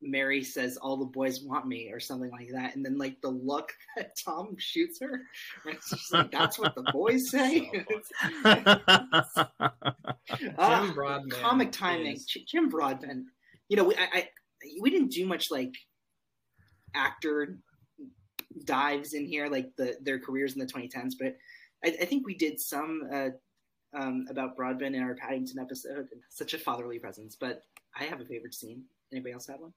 Mary 0.03 0.43
says, 0.43 0.77
"All 0.77 0.97
the 0.97 1.05
boys 1.05 1.43
want 1.43 1.67
me" 1.67 1.91
or 1.93 2.01
something 2.01 2.31
like 2.31 2.49
that, 2.53 2.75
and 2.75 2.85
then 2.85 2.97
like 2.99 3.21
the 3.21 3.29
look 3.31 3.73
that 3.97 4.13
Tom 4.25 4.55
shoots 4.59 4.99
her, 5.01 5.23
it's 5.67 5.91
just 5.91 6.13
like 6.13 6.31
that's 6.31 6.59
what 6.59 6.75
the 6.75 6.85
boys 6.93 7.31
say. 7.33 7.71
Ah, 10.59 10.85
Jim 10.85 10.95
Broadbent 10.95 11.33
comic 11.33 11.73
timing. 11.73 12.15
is- 12.17 12.25
Jim 12.25 12.69
Broadbent. 12.69 13.27
You 13.69 13.77
know, 13.77 13.85
we, 13.85 13.95
I, 13.97 14.09
I 14.13 14.29
we 14.81 14.91
didn't 14.91 15.11
do 15.11 15.27
much 15.27 15.51
like 15.51 15.75
actor 16.95 17.59
dives 18.65 19.13
in 19.15 19.27
here, 19.27 19.49
like 19.49 19.71
the 19.77 19.97
their 20.03 20.19
careers 20.19 20.55
in 20.55 20.61
the 20.61 20.67
2010s, 20.67 21.13
but 21.19 21.37
I, 21.85 21.89
I 22.01 22.05
think 22.05 22.27
we 22.27 22.35
did 22.35 22.61
some 22.61 23.03
uh, 23.13 23.29
um, 23.95 24.27
about 24.31 24.57
Broadbent 24.57 24.95
in 24.95 25.03
our 25.03 25.15
Paddington 25.15 25.59
episode. 25.59 26.07
Such 26.29 26.55
a 26.55 26.59
fatherly 26.59 26.99
presence. 26.99 27.37
But 27.39 27.63
I 27.99 28.05
have 28.05 28.21
a 28.21 28.25
favorite 28.25 28.55
scene. 28.55 28.85
Anybody 29.13 29.33
else 29.33 29.47
have 29.49 29.61
one? 29.61 29.73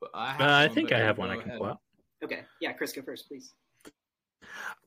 But 0.00 0.10
I, 0.14 0.32
have 0.32 0.40
Uh, 0.40 0.54
I 0.54 0.68
think 0.68 0.92
I 0.92 0.98
have 0.98 1.18
one 1.18 1.30
I 1.30 1.36
can 1.36 1.48
ahead. 1.48 1.58
pull 1.58 1.66
out. 1.68 1.80
Okay, 2.24 2.42
yeah, 2.60 2.72
Chris, 2.72 2.92
go 2.92 3.02
first, 3.02 3.28
please. 3.28 3.52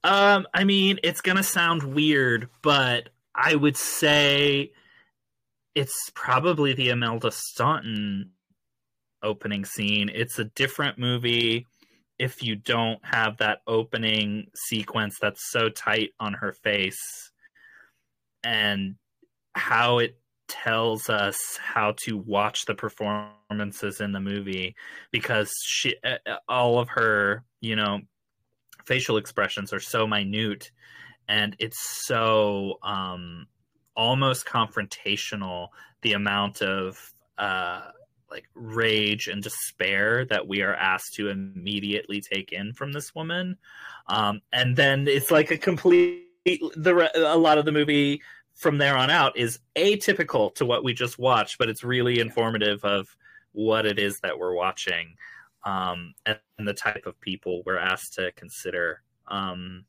Um, 0.04 0.46
I 0.54 0.64
mean, 0.64 1.00
it's 1.04 1.22
gonna 1.22 1.44
sound 1.44 1.84
weird, 1.84 2.50
but 2.62 3.10
I 3.34 3.56
would 3.56 3.78
say 3.78 4.72
it's 5.76 6.12
probably 6.14 6.74
the 6.74 6.90
Imelda 6.90 7.32
Staunton 7.32 8.32
opening 9.24 9.66
scene. 9.66 10.10
It's 10.14 10.38
a 10.38 10.46
different 10.46 11.00
movie 11.00 11.68
if 12.24 12.42
you 12.42 12.56
don't 12.56 13.04
have 13.04 13.36
that 13.38 13.60
opening 13.68 14.48
sequence 14.56 15.18
that's 15.20 15.52
so 15.52 15.68
tight 15.68 16.12
on 16.22 16.34
her 16.34 16.54
face 16.54 17.32
and 18.46 18.96
how 19.56 19.98
it 19.98 20.18
tells 20.48 21.10
us 21.10 21.38
how 21.62 21.94
to 21.98 22.18
watch 22.18 22.64
the 22.66 22.76
performances 22.76 24.00
in 24.00 24.14
the 24.14 24.22
movie 24.22 24.74
because 25.12 25.52
she 25.66 25.96
uh, 26.06 26.16
uh, 26.26 26.38
all 26.48 26.80
of 26.80 26.88
her 26.88 27.44
you 27.60 27.76
know 27.76 28.00
facial 28.86 29.18
expressions 29.18 29.74
are 29.74 29.82
so 29.82 30.08
minute 30.08 30.72
and 31.28 31.58
it's 31.60 32.06
so 32.06 32.78
um 32.84 33.48
almost 33.98 34.46
confrontational 34.46 35.68
the 36.04 36.14
amount 36.14 36.62
of 36.62 36.98
uh 37.38 37.82
like 38.34 38.50
rage 38.56 39.28
and 39.28 39.42
despair 39.42 40.26
that 40.26 40.48
we 40.48 40.62
are 40.62 40.76
asked 40.76 41.14
to 41.14 41.30
immediately 41.30 42.20
take 42.20 42.52
in 42.52 42.74
from 42.74 42.92
this 42.92 43.14
woman 43.16 43.58
um 44.08 44.42
and 44.52 44.76
then 44.76 45.08
it's 45.08 45.32
like 45.32 45.52
a 45.52 45.58
complete 45.58 46.28
the 46.46 47.10
a 47.16 47.38
lot 47.38 47.58
of 47.58 47.66
the 47.66 47.72
movie 47.72 48.22
from 48.56 48.78
there 48.78 48.98
on 48.98 49.10
out 49.10 49.38
is 49.38 49.60
atypical 49.76 50.54
to 50.54 50.66
what 50.66 50.84
we 50.84 50.94
just 50.94 51.18
watched 51.18 51.58
but 51.58 51.70
it's 51.70 51.84
really 51.84 52.20
informative 52.20 52.84
of 52.84 53.08
what 53.54 53.86
it 53.86 54.00
is 54.00 54.20
that 54.20 54.38
we're 54.38 54.54
watching 54.54 55.16
um, 55.66 56.14
and, 56.26 56.40
and 56.58 56.68
the 56.68 56.74
type 56.74 57.06
of 57.06 57.20
people 57.22 57.64
we're 57.66 57.78
asked 57.78 58.14
to 58.16 58.32
consider. 58.34 59.02
Um, 59.28 59.86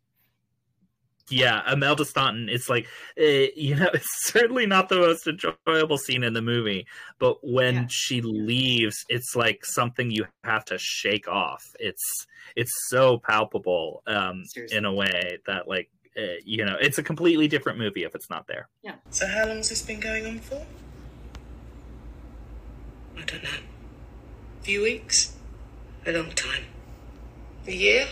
yeah, 1.30 1.62
Imelda 1.72 2.04
Staunton. 2.04 2.48
It's 2.48 2.68
like 2.68 2.86
eh, 3.16 3.48
you 3.56 3.74
know, 3.76 3.88
it's 3.94 4.30
certainly 4.30 4.66
not 4.66 4.88
the 4.88 4.96
most 4.96 5.26
enjoyable 5.26 5.98
scene 5.98 6.22
in 6.22 6.32
the 6.34 6.42
movie, 6.42 6.86
but 7.18 7.36
when 7.42 7.74
Yeah. 7.74 7.86
she 7.88 8.20
leaves, 8.20 8.96
it's 9.08 9.34
like 9.36 9.64
something 9.64 10.10
you 10.10 10.26
have 10.44 10.64
to 10.66 10.78
shake 10.78 11.28
off. 11.28 11.62
It's 11.80 12.26
it's 12.56 12.72
so 12.88 13.18
palpable 13.18 14.02
um, 14.06 14.44
Seriously. 14.44 14.76
in 14.76 14.84
a 14.84 14.92
way 14.92 15.38
that 15.46 15.66
like 15.68 15.90
uh, 16.16 16.38
you 16.44 16.64
know, 16.64 16.76
it's 16.80 16.98
a 16.98 17.02
completely 17.02 17.48
different 17.48 17.76
movie 17.78 18.04
if 18.04 18.14
it's 18.14 18.30
not 18.30 18.46
there. 18.46 18.68
Yeah. 18.82 18.94
So 19.10 19.26
how 19.26 19.46
long 19.46 19.56
has 19.56 19.68
this 19.70 19.82
been 19.82 19.98
going 20.00 20.24
on 20.26 20.38
for? 20.38 20.64
I 23.16 23.22
don't 23.22 23.42
know. 23.42 23.48
A 24.60 24.64
few 24.64 24.82
weeks? 24.82 25.36
A 26.06 26.12
long 26.12 26.30
time. 26.32 26.64
A 27.66 27.72
year? 27.72 28.06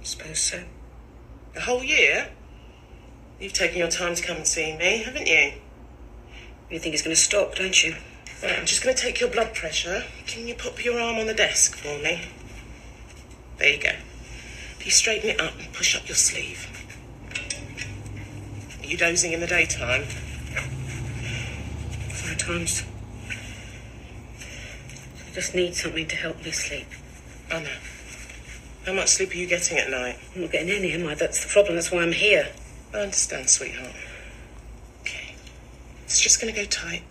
I 0.00 0.04
suppose 0.04 0.38
so. 0.38 0.62
The 1.54 1.60
whole 1.60 1.84
year? 1.84 2.30
You've 3.38 3.52
taken 3.52 3.78
your 3.78 3.88
time 3.88 4.14
to 4.14 4.22
come 4.22 4.38
and 4.38 4.46
see 4.46 4.76
me, 4.76 5.02
haven't 5.02 5.26
you? 5.26 5.52
You 6.70 6.78
think 6.78 6.94
it's 6.94 7.02
going 7.02 7.14
to 7.14 7.20
stop, 7.20 7.54
don't 7.56 7.84
you? 7.84 7.96
Right, 8.42 8.58
I'm 8.58 8.66
just 8.66 8.82
going 8.82 8.94
to 8.94 9.02
take 9.02 9.20
your 9.20 9.30
blood 9.30 9.54
pressure. 9.54 10.04
Can 10.26 10.46
you 10.46 10.54
pop 10.54 10.82
your 10.84 10.98
arm 11.00 11.16
on 11.16 11.26
the 11.26 11.34
desk 11.34 11.76
for 11.76 11.98
me? 12.02 12.22
There 13.58 13.74
you 13.74 13.82
go. 13.82 13.90
If 14.78 14.86
you 14.86 14.90
straighten 14.90 15.30
it 15.30 15.40
up 15.40 15.52
and 15.58 15.72
push 15.74 15.94
up 15.96 16.08
your 16.08 16.16
sleeve. 16.16 16.68
Are 18.82 18.86
you 18.86 18.96
dozing 18.96 19.32
in 19.32 19.40
the 19.40 19.46
daytime? 19.46 20.04
Sometimes. 22.12 22.84
I 25.28 25.34
just 25.34 25.54
need 25.54 25.74
something 25.74 26.06
to 26.06 26.16
help 26.16 26.42
me 26.44 26.50
sleep. 26.50 26.86
I 27.50 27.62
know. 27.62 27.68
How 28.90 28.96
much 28.96 29.10
sleep 29.10 29.30
are 29.30 29.36
you 29.36 29.46
getting 29.46 29.78
at 29.78 29.88
night? 29.88 30.18
I'm 30.34 30.40
not 30.40 30.50
getting 30.50 30.68
any, 30.68 30.90
am 30.90 31.06
I? 31.06 31.14
That's 31.14 31.44
the 31.44 31.48
problem. 31.48 31.76
That's 31.76 31.92
why 31.92 32.02
I'm 32.02 32.10
here. 32.10 32.48
I 32.92 32.96
understand, 32.96 33.48
sweetheart. 33.48 33.92
Okay. 35.02 35.36
It's 36.06 36.20
just 36.20 36.40
going 36.40 36.52
to 36.52 36.60
go 36.60 36.66
tight. 36.66 37.04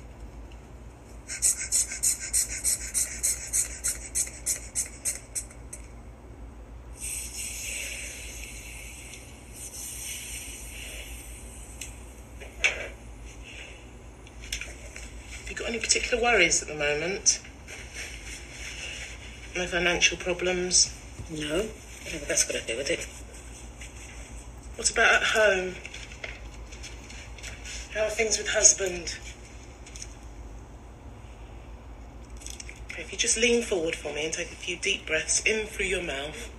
Have 15.39 15.49
you 15.49 15.55
got 15.55 15.69
any 15.69 15.79
particular 15.79 16.21
worries 16.21 16.61
at 16.61 16.67
the 16.67 16.75
moment? 16.75 17.39
No 19.55 19.65
financial 19.65 20.17
problems? 20.17 20.98
No? 21.31 21.37
Oh, 21.37 21.69
I 22.05 22.09
don't 22.09 22.27
that's 22.27 22.43
got 22.43 22.59
to 22.59 22.65
do 22.65 22.75
with 22.75 22.89
it. 22.89 23.07
What 24.75 24.89
about 24.89 25.13
at 25.13 25.23
home? 25.23 25.75
How 27.93 28.05
are 28.05 28.09
things 28.09 28.39
with 28.39 28.49
husband? 28.49 29.15
Okay, 32.91 33.03
if 33.03 33.11
you 33.11 33.17
just 33.17 33.37
lean 33.37 33.61
forward 33.61 33.95
for 33.95 34.11
me 34.11 34.25
and 34.25 34.33
take 34.33 34.51
a 34.51 34.55
few 34.55 34.77
deep 34.77 35.05
breaths 35.05 35.43
in 35.45 35.67
through 35.67 35.85
your 35.85 36.01
mouth. 36.01 36.49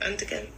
And 0.00 0.22
again. 0.22 0.55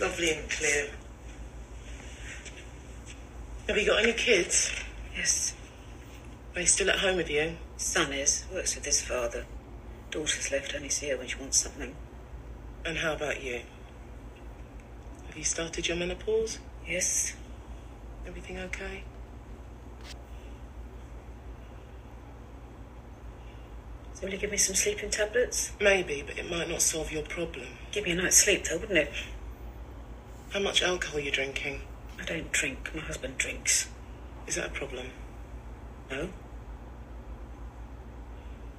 Lovely 0.00 0.32
and 0.32 0.50
clear. 0.50 0.90
Have 3.68 3.76
you 3.76 3.86
got 3.86 4.02
any 4.02 4.12
kids? 4.12 4.72
Yes. 5.16 5.54
Are 6.52 6.56
they 6.56 6.64
still 6.64 6.90
at 6.90 6.98
home 6.98 7.16
with 7.16 7.30
you? 7.30 7.56
Son 7.76 8.12
is. 8.12 8.44
Works 8.52 8.74
with 8.74 8.84
his 8.84 9.00
father. 9.00 9.46
Daughter's 10.10 10.50
left 10.50 10.74
only 10.74 10.88
see 10.88 11.08
her 11.10 11.16
when 11.16 11.28
she 11.28 11.38
wants 11.38 11.58
something. 11.60 11.94
And 12.84 12.98
how 12.98 13.14
about 13.14 13.42
you? 13.42 13.62
Have 15.28 15.36
you 15.36 15.44
started 15.44 15.86
your 15.88 15.96
menopause? 15.96 16.58
Yes. 16.86 17.34
Everything 18.26 18.58
okay? 18.58 19.04
So 24.14 24.22
will 24.22 24.32
you 24.32 24.38
give 24.38 24.50
me 24.50 24.56
some 24.56 24.74
sleeping 24.74 25.10
tablets? 25.10 25.72
Maybe, 25.80 26.22
but 26.26 26.38
it 26.38 26.50
might 26.50 26.68
not 26.68 26.82
solve 26.82 27.10
your 27.10 27.22
problem. 27.22 27.66
Give 27.92 28.04
me 28.04 28.12
a 28.12 28.14
night's 28.16 28.36
sleep 28.36 28.64
though, 28.64 28.78
wouldn't 28.78 28.98
it? 28.98 29.12
How 30.54 30.60
much 30.60 30.84
alcohol 30.84 31.16
are 31.16 31.20
you 31.20 31.32
drinking? 31.32 31.80
I 32.16 32.24
don't 32.24 32.52
drink. 32.52 32.88
My 32.94 33.00
husband 33.00 33.38
drinks. 33.38 33.88
Is 34.46 34.54
that 34.54 34.66
a 34.66 34.70
problem? 34.70 35.08
No? 36.08 36.28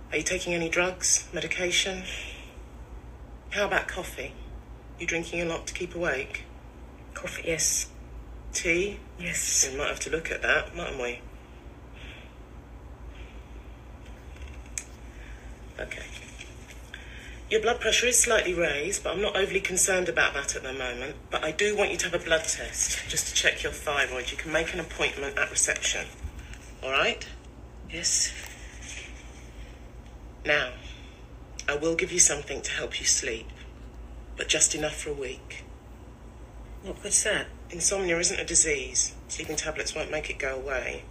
Are 0.09 0.17
you 0.17 0.23
taking 0.23 0.53
any 0.53 0.69
drugs, 0.69 1.27
medication? 1.33 2.03
How 3.49 3.65
about 3.65 3.89
coffee? 3.89 4.31
You 4.99 5.05
drinking 5.05 5.41
a 5.41 5.45
lot 5.45 5.67
to 5.67 5.73
keep 5.73 5.93
awake? 5.93 6.45
Coffee, 7.13 7.43
yes. 7.45 7.89
Tea? 8.53 8.97
Yes. 9.19 9.67
We 9.69 9.77
might 9.77 9.89
have 9.89 9.99
to 9.99 10.09
look 10.09 10.31
at 10.31 10.41
that, 10.43 10.73
mightn't 10.77 11.01
we? 11.01 11.19
Okay. 15.77 16.14
Your 17.47 17.61
blood 17.61 17.79
pressure 17.79 18.07
is 18.07 18.17
slightly 18.17 18.55
raised, 18.55 19.03
but 19.03 19.13
I'm 19.13 19.21
not 19.21 19.35
overly 19.37 19.59
concerned 19.59 20.09
about 20.09 20.33
that 20.33 20.55
at 20.55 20.63
the 20.63 20.73
moment. 20.73 21.15
But 21.29 21.43
I 21.43 21.51
do 21.51 21.77
want 21.77 21.91
you 21.91 21.97
to 21.97 22.05
have 22.09 22.19
a 22.19 22.23
blood 22.23 22.43
test, 22.43 23.07
just 23.07 23.27
to 23.27 23.33
check 23.35 23.61
your 23.61 23.71
thyroid. 23.71 24.31
You 24.31 24.37
can 24.37 24.51
make 24.51 24.73
an 24.73 24.79
appointment 24.79 25.37
at 25.37 25.51
reception. 25.51 26.07
All 26.81 26.91
right? 26.91 27.27
Yes. 27.91 28.33
Now, 30.43 30.71
I 31.69 31.75
will 31.75 31.95
give 31.95 32.11
you 32.11 32.19
something 32.19 32.63
to 32.63 32.71
help 32.71 32.99
you 32.99 33.05
sleep, 33.05 33.47
but 34.37 34.47
just 34.47 34.73
enough 34.73 34.95
for 34.95 35.11
a 35.11 35.13
week. 35.13 35.65
What 36.81 37.01
good's 37.03 37.23
that? 37.25 37.45
Insomnia 37.69 38.17
isn't 38.17 38.39
a 38.39 38.45
disease. 38.45 39.13
Sleeping 39.27 39.55
tablets 39.55 39.93
won't 39.93 40.09
make 40.09 40.31
it 40.31 40.39
go 40.39 40.55
away. 40.55 41.03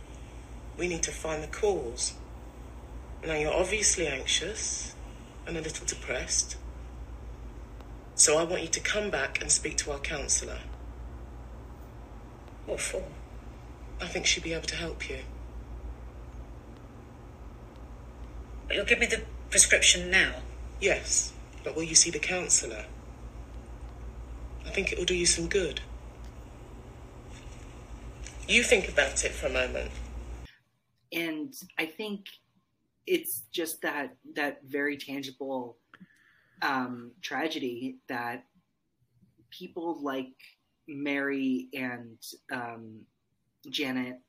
We 0.76 0.88
need 0.88 1.04
to 1.04 1.12
find 1.12 1.44
the 1.44 1.48
cause. 1.48 2.14
Now, 3.24 3.34
you're 3.34 3.54
obviously 3.54 4.08
anxious 4.08 4.93
and 5.46 5.56
a 5.56 5.60
little 5.60 5.86
depressed. 5.86 6.56
So 8.14 8.38
I 8.38 8.44
want 8.44 8.62
you 8.62 8.68
to 8.68 8.80
come 8.80 9.10
back 9.10 9.40
and 9.40 9.50
speak 9.50 9.76
to 9.78 9.92
our 9.92 9.98
counsellor. 10.00 10.60
What 12.66 12.80
for? 12.80 13.04
I 14.00 14.06
think 14.08 14.26
she'll 14.26 14.44
be 14.44 14.54
able 14.54 14.66
to 14.68 14.76
help 14.76 15.08
you. 15.08 15.20
But 18.68 18.76
you'll 18.76 18.86
give 18.86 18.98
me 19.00 19.06
the 19.06 19.24
prescription 19.50 20.10
now. 20.10 20.34
Yes, 20.80 21.34
but 21.64 21.76
will 21.76 21.84
you 21.84 21.94
see 21.94 22.10
the 22.10 22.18
counsellor? 22.18 22.86
I 24.66 24.70
think 24.70 24.92
it 24.92 24.98
will 24.98 25.06
do 25.06 25.14
you 25.14 25.26
some 25.26 25.48
good. 25.48 25.82
You 28.48 28.62
think 28.62 28.88
about 28.88 29.24
it 29.24 29.32
for 29.32 29.46
a 29.46 29.50
moment. 29.50 29.90
and 31.12 31.54
I 31.78 31.86
think 31.86 32.26
it's 33.06 33.42
just 33.50 33.82
that 33.82 34.16
that 34.34 34.60
very 34.66 34.96
tangible 34.96 35.78
um, 36.62 37.12
tragedy 37.20 37.98
that 38.08 38.44
people 39.50 40.02
like 40.02 40.34
Mary 40.88 41.68
and 41.74 42.18
um, 42.52 43.00
Janet 43.70 44.20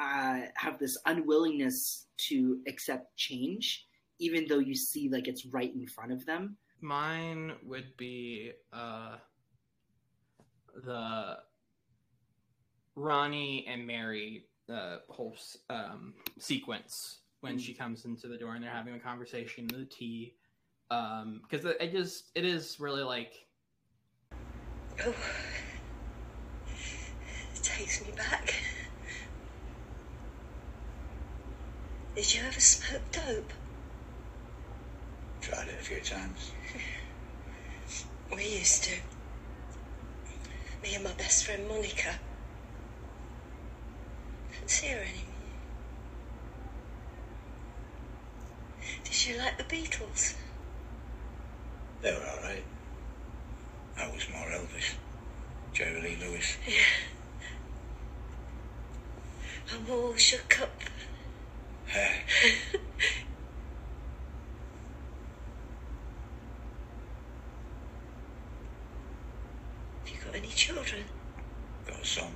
uh, 0.00 0.40
have 0.54 0.78
this 0.78 0.96
unwillingness 1.06 2.06
to 2.16 2.60
accept 2.66 3.16
change, 3.16 3.86
even 4.18 4.46
though 4.48 4.58
you 4.58 4.74
see 4.74 5.08
like 5.08 5.28
it's 5.28 5.46
right 5.46 5.74
in 5.74 5.86
front 5.86 6.12
of 6.12 6.24
them. 6.26 6.56
Mine 6.80 7.52
would 7.64 7.96
be 7.96 8.52
uh, 8.72 9.16
the 10.84 11.38
Ronnie 12.94 13.66
and 13.68 13.86
Mary 13.86 14.46
uh, 14.72 14.98
whole 15.08 15.36
um, 15.70 16.14
sequence 16.38 17.20
when 17.40 17.54
mm-hmm. 17.54 17.60
she 17.60 17.74
comes 17.74 18.04
into 18.04 18.28
the 18.28 18.36
door 18.36 18.54
and 18.54 18.62
they're 18.64 18.70
having 18.70 18.94
a 18.94 18.98
conversation, 18.98 19.66
with 19.68 19.80
the 19.80 19.86
tea. 19.86 20.34
Um, 20.90 21.40
because 21.42 21.64
it, 21.66 21.76
it 21.80 21.92
just 21.92 22.30
it 22.34 22.46
is 22.46 22.80
really 22.80 23.02
like 23.02 23.46
Oh, 25.04 25.14
it 27.54 27.62
takes 27.62 28.04
me 28.04 28.12
back. 28.16 28.54
Did 32.16 32.34
you 32.34 32.40
ever 32.42 32.58
smoke 32.58 33.02
dope? 33.12 33.52
Tried 35.40 35.68
it 35.68 35.74
a 35.80 35.84
few 35.84 36.00
times. 36.00 36.52
We 38.34 38.44
used 38.58 38.84
to. 38.84 38.90
Me 40.82 40.94
and 40.94 41.04
my 41.04 41.12
best 41.12 41.46
friend 41.46 41.66
Monica. 41.66 42.18
Don't 44.52 44.68
see 44.70 44.88
her 44.88 45.00
anymore. 45.00 45.27
Did 49.10 49.26
you 49.26 49.38
like 49.38 49.56
the 49.58 49.64
Beatles? 49.64 50.34
They 52.02 52.12
were 52.12 52.18
all 52.18 52.42
right. 52.42 52.62
I 53.96 54.06
was 54.08 54.26
more 54.30 54.46
Elvis. 54.46 54.94
Jerry 55.72 56.00
Lee 56.00 56.16
Lewis. 56.20 56.56
Yeah. 56.66 56.74
I'm 59.74 59.90
all 59.90 60.14
shook 60.14 60.60
up. 60.60 60.70
Hey, 61.86 62.20
Have 70.04 70.08
you 70.14 70.16
got 70.24 70.34
any 70.36 70.48
children? 70.48 71.04
got 71.86 72.00
a 72.00 72.04
son. 72.04 72.30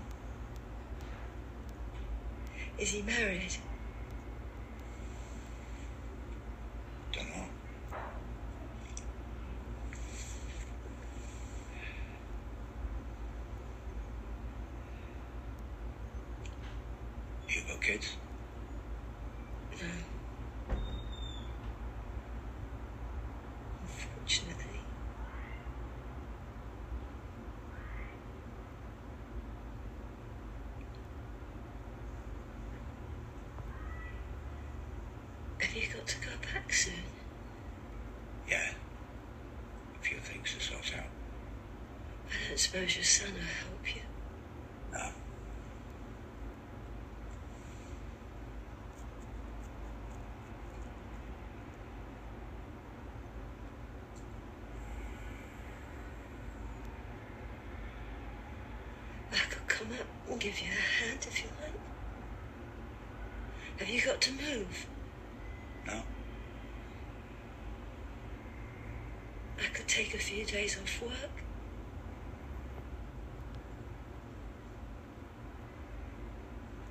Is 2.79 2.91
he 2.91 3.03
married? 3.03 3.55
Don't 7.13 7.29
know. 7.29 7.45
You 17.49 17.61
got 17.69 17.83
kids? 17.83 18.17
No. 19.73 19.87
Unfortunately. 23.83 24.81
Have 35.61 35.75
you 35.75 35.89
got 35.93 36.07
to 36.07 36.17
go 36.19 36.31
back 36.53 36.73
soon? 36.73 36.95
Yeah. 38.49 38.71
A 39.95 40.05
few 40.05 40.19
things 40.19 40.55
to 40.55 40.61
sort 40.61 40.93
out. 40.99 41.05
I 42.29 42.49
don't 42.49 42.59
suppose 42.59 42.97
your 42.97 43.05
son 43.05 43.33
will 43.35 43.41
help 43.41 43.95
you. 43.97 44.03
No. 44.93 45.09
I 59.33 59.39
could 59.49 59.67
come 59.67 59.89
up 59.93 60.07
and 60.31 60.41
give 60.41 60.59
you 60.61 60.69
a 60.69 61.05
hand 61.05 61.19
if 61.27 61.43
you 61.43 61.49
like. 61.61 61.73
Have 63.79 63.89
you 63.89 64.01
got 64.03 64.21
to 64.21 64.33
move? 64.33 64.87
No. 65.87 66.03
I 69.59 69.67
could 69.75 69.89
take 69.89 70.15
a 70.15 70.19
few 70.19 70.45
days 70.45 70.77
off 70.79 71.03
work. 71.03 71.43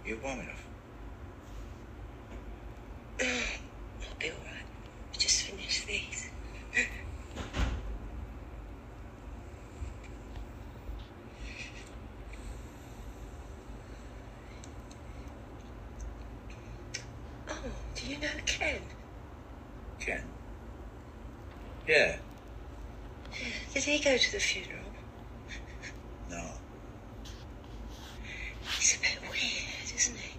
You 0.05 0.19
warm 0.23 0.39
enough? 0.39 0.65
I'll 3.21 4.17
be 4.19 4.31
alright. 4.31 4.65
Just 5.17 5.43
finish 5.43 5.85
these. 5.85 6.29
oh, 17.49 17.55
do 17.95 18.07
you 18.07 18.17
know 18.19 18.27
Ken? 18.45 18.81
Ken? 19.99 20.23
Yeah. 21.87 22.17
Did 23.73 23.83
he 23.83 23.99
go 23.99 24.17
the 24.31 24.39
funeral? 24.39 24.79
No. 26.29 26.41
He's 28.77 28.95
a 28.95 28.99
bit 29.01 29.19
weird, 29.29 29.95
isn't 29.95 30.17
he? 30.17 30.37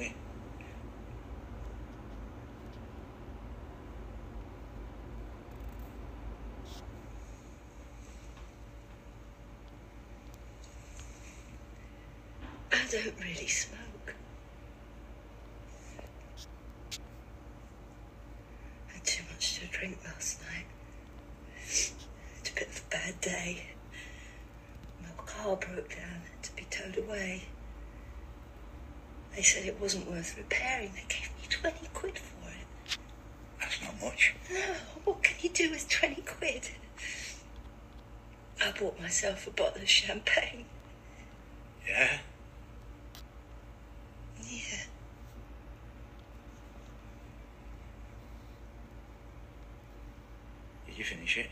Is 0.00 0.08
he? 0.08 0.14
I 12.70 12.76
don't 12.90 13.20
really 13.20 13.48
smoke. 13.48 13.82
drink 19.82 19.98
last 20.04 20.40
night. 20.42 20.66
It's 21.66 22.50
a 22.50 22.54
bit 22.54 22.68
of 22.68 22.84
a 22.86 22.90
bad 22.90 23.20
day. 23.20 23.62
My 25.02 25.08
car 25.26 25.56
down, 25.88 26.22
to 26.42 26.56
be 26.56 26.64
towed 26.70 26.98
away. 26.98 27.44
They 29.34 29.42
said 29.42 29.64
it 29.64 29.80
wasn't 29.80 30.10
worth 30.10 30.36
repairing. 30.36 30.92
They 30.94 31.04
gave 31.08 31.30
me 31.40 31.46
20 31.48 31.88
quid 31.94 32.18
for 32.18 32.48
it. 32.50 32.98
That's 33.60 33.80
not 33.82 34.00
much. 34.02 34.34
No, 34.52 34.60
what 35.04 35.22
can 35.22 35.36
you 35.40 35.48
do 35.50 35.70
with 35.70 35.88
20 35.88 36.22
quid? 36.22 36.68
I 38.64 38.72
bought 38.78 39.00
myself 39.00 39.46
a 39.46 39.50
bottle 39.50 39.82
of 39.82 39.88
champagne. 39.88 40.66
Yeah? 41.88 42.18
Yeah. 44.44 44.84
Did 50.86 50.98
you 50.98 51.04
finish 51.04 51.38
it? 51.38 51.50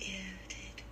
Yeah, 0.00 0.06
I 0.08 0.48
did. 0.48 0.82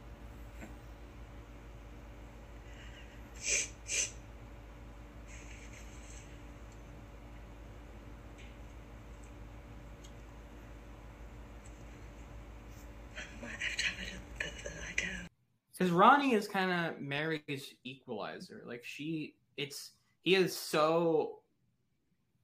I 13.16 13.42
might 13.42 13.50
have 13.60 13.76
to 13.76 13.84
have 13.84 13.98
a 13.98 14.02
little 14.02 14.18
bit 14.38 14.48
of 14.48 14.66
a 14.66 14.68
lie 14.80 14.94
down. 14.96 15.28
Because 15.78 15.85
Ronnie 15.96 16.34
is 16.34 16.46
kind 16.46 16.70
of 16.70 17.00
Mary's 17.00 17.74
equalizer. 17.84 18.62
Like 18.66 18.84
she, 18.84 19.34
it's 19.56 19.92
he 20.22 20.34
is 20.34 20.56
so 20.56 21.40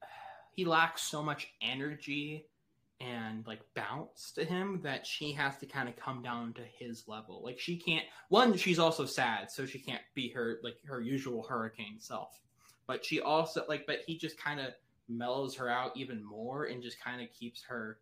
he 0.53 0.65
lacks 0.65 1.03
so 1.03 1.23
much 1.23 1.53
energy 1.61 2.47
and 3.01 3.45
like 3.47 3.61
bounce 3.75 4.31
to 4.33 4.45
him 4.45 4.81
that 4.83 5.07
she 5.07 5.33
has 5.33 5.59
to 5.59 5.67
kind 5.67 5.89
of 5.89 5.97
come 5.97 6.23
down 6.23 6.53
to 6.55 6.63
his 6.63 7.09
level. 7.09 7.43
Like 7.45 7.59
she 7.59 7.77
can't. 7.77 8.05
One, 8.29 8.57
she's 8.57 8.79
also 8.79 9.05
sad, 9.05 9.51
so 9.51 9.67
she 9.67 9.79
can't 9.79 10.03
be 10.15 10.29
her 10.31 10.59
like 10.63 10.77
her 10.85 11.01
usual 11.01 11.43
hurricane 11.43 11.97
self. 11.99 12.41
But 12.87 13.05
she 13.05 13.21
also 13.21 13.65
like, 13.69 13.87
but 13.87 13.99
he 14.07 14.17
just 14.17 14.39
kind 14.39 14.61
of 14.61 14.69
mellows 15.09 15.55
her 15.57 15.69
out 15.69 15.97
even 15.97 16.25
more 16.25 16.65
and 16.65 16.83
just 16.83 17.03
kind 17.03 17.21
of 17.21 17.29
keeps 17.33 17.63
her 17.65 17.99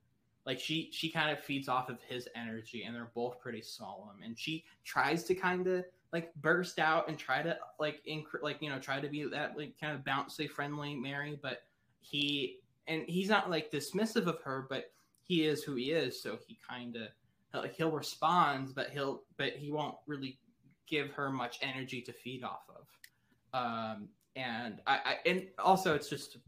like 0.46 0.58
she 0.58 0.88
she 0.92 1.10
kind 1.10 1.30
of 1.30 1.42
feeds 1.44 1.68
off 1.68 1.88
of 1.88 1.98
his 2.08 2.28
energy 2.34 2.84
and 2.84 2.94
they're 2.94 3.10
both 3.14 3.40
pretty 3.40 3.62
solemn 3.62 4.22
and 4.24 4.38
she 4.38 4.64
tries 4.84 5.22
to 5.24 5.34
kind 5.34 5.66
of 5.66 5.84
like 6.12 6.34
burst 6.36 6.78
out 6.78 7.08
and 7.08 7.18
try 7.18 7.42
to 7.42 7.56
like 7.78 8.00
inc- 8.08 8.42
like 8.42 8.60
you 8.60 8.68
know 8.68 8.78
try 8.78 9.00
to 9.00 9.08
be 9.08 9.24
that 9.24 9.56
like 9.56 9.74
kind 9.80 9.94
of 9.94 10.04
bouncy 10.04 10.48
friendly 10.48 10.94
mary 10.94 11.38
but 11.42 11.62
he 12.00 12.58
and 12.88 13.04
he's 13.06 13.28
not 13.28 13.50
like 13.50 13.70
dismissive 13.70 14.26
of 14.26 14.40
her 14.42 14.66
but 14.68 14.92
he 15.22 15.44
is 15.44 15.62
who 15.62 15.74
he 15.76 15.92
is 15.92 16.20
so 16.20 16.38
he 16.46 16.58
kind 16.68 16.96
of 16.96 17.62
like 17.62 17.74
he'll 17.74 17.90
respond 17.90 18.74
but 18.74 18.90
he'll 18.90 19.22
but 19.36 19.52
he 19.52 19.70
won't 19.70 19.96
really 20.06 20.38
give 20.86 21.10
her 21.10 21.30
much 21.30 21.58
energy 21.62 22.00
to 22.02 22.12
feed 22.12 22.42
off 22.42 22.62
of. 22.68 23.60
Um 23.60 24.08
and 24.36 24.80
i, 24.86 24.94
I 25.04 25.28
and 25.28 25.48
also 25.58 25.94
it's 25.94 26.08
just 26.08 26.38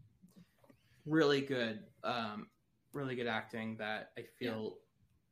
really 1.05 1.41
good 1.41 1.81
um 2.05 2.47
really 2.93 3.15
good 3.15 3.27
acting 3.27 3.77
that 3.79 4.11
I 4.19 4.23
feel 4.39 4.79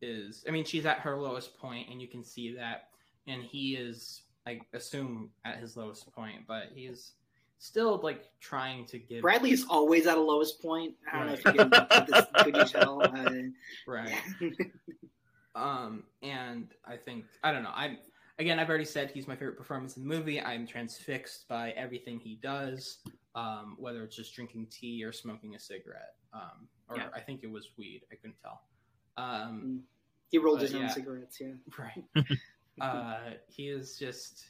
is. 0.02 0.44
I 0.48 0.50
mean, 0.50 0.64
she's 0.64 0.86
at 0.86 0.98
her 1.00 1.16
lowest 1.16 1.58
point, 1.58 1.88
and 1.90 2.00
you 2.00 2.08
can 2.08 2.24
see 2.24 2.54
that. 2.56 2.88
And 3.26 3.42
he 3.42 3.74
is, 3.74 4.22
I 4.46 4.60
assume, 4.72 5.30
at 5.44 5.58
his 5.58 5.76
lowest 5.76 6.12
point, 6.12 6.46
but 6.46 6.70
he's 6.74 7.12
still 7.60 8.00
like 8.02 8.24
trying 8.40 8.86
to 8.86 8.98
give. 8.98 9.22
Bradley 9.22 9.52
is 9.52 9.64
always 9.68 10.06
at 10.06 10.18
a 10.18 10.20
lowest 10.20 10.60
point. 10.60 10.94
I 11.12 11.18
don't 11.18 11.26
know 11.28 11.32
if 11.34 11.44
you 11.44 11.52
can 11.52 11.70
this, 12.60 12.72
tell. 12.72 13.02
Uh, 13.10 13.30
right. 13.86 14.14
um, 15.54 16.04
and 16.22 16.68
I 16.84 16.96
think 16.96 17.24
I 17.44 17.52
don't 17.52 17.62
know. 17.62 17.72
I'm 17.74 17.98
again. 18.38 18.58
I've 18.58 18.68
already 18.68 18.84
said 18.84 19.10
he's 19.10 19.28
my 19.28 19.36
favorite 19.36 19.56
performance 19.58 19.96
in 19.96 20.02
the 20.02 20.08
movie. 20.08 20.40
I'm 20.40 20.66
transfixed 20.66 21.46
by 21.48 21.70
everything 21.72 22.18
he 22.18 22.38
does, 22.42 22.98
um, 23.34 23.76
whether 23.78 24.02
it's 24.02 24.16
just 24.16 24.34
drinking 24.34 24.68
tea 24.70 25.04
or 25.04 25.12
smoking 25.12 25.54
a 25.54 25.58
cigarette. 25.58 26.14
Um, 26.32 26.68
or 26.90 26.96
Yeah. 26.96 27.08
I 27.14 27.20
think 27.20 27.42
it 27.42 27.50
was 27.50 27.68
weed. 27.78 28.02
I 28.12 28.16
couldn't 28.16 28.36
tell. 28.42 28.62
Um, 29.16 29.82
he 30.30 30.38
rolled 30.38 30.58
but 30.58 30.66
his 30.66 30.74
own 30.74 30.82
yeah. 30.82 30.88
cigarettes. 30.88 31.40
Yeah. 31.40 31.52
Right. 31.78 32.04
uh, 32.80 33.18
he 33.48 33.68
is 33.68 33.98
just. 33.98 34.44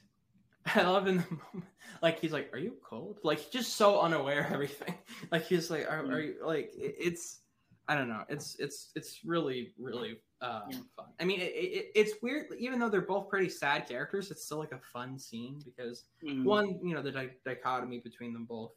I 0.74 0.82
love 0.82 1.06
in 1.06 1.16
the 1.16 1.22
moment, 1.30 1.64
like 2.02 2.20
he's 2.20 2.32
like, 2.32 2.50
"Are 2.52 2.58
you 2.58 2.74
cold?" 2.84 3.18
Like 3.24 3.38
he's 3.38 3.48
just 3.50 3.76
so 3.76 4.00
unaware 4.00 4.44
of 4.44 4.52
everything. 4.52 4.94
Like 5.32 5.46
he's 5.46 5.70
like, 5.70 5.90
"Are, 5.90 6.00
are 6.04 6.20
you 6.20 6.34
like?" 6.44 6.70
it- 6.76 6.96
It's, 6.98 7.40
I 7.88 7.94
don't 7.94 8.08
know. 8.08 8.24
It's 8.28 8.56
it's 8.58 8.90
it's 8.94 9.20
really 9.24 9.72
really 9.78 10.18
um, 10.42 10.70
fun. 10.94 11.06
I 11.18 11.24
mean, 11.24 11.40
it, 11.40 11.52
it, 11.54 11.86
it's 11.94 12.12
weird. 12.22 12.48
Even 12.58 12.78
though 12.78 12.90
they're 12.90 13.00
both 13.00 13.28
pretty 13.30 13.48
sad 13.48 13.88
characters, 13.88 14.30
it's 14.30 14.44
still 14.44 14.58
like 14.58 14.72
a 14.72 14.80
fun 14.92 15.18
scene 15.18 15.60
because 15.64 16.04
Mhm. 16.22 16.44
one, 16.44 16.78
you 16.86 16.94
know, 16.94 17.02
the 17.02 17.10
di- 17.12 17.30
dichotomy 17.44 17.98
between 17.98 18.32
them 18.34 18.44
both, 18.44 18.72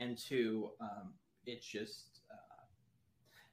and 0.00 0.16
two, 0.16 0.70
um, 0.80 1.12
it's 1.44 1.66
just. 1.66 2.17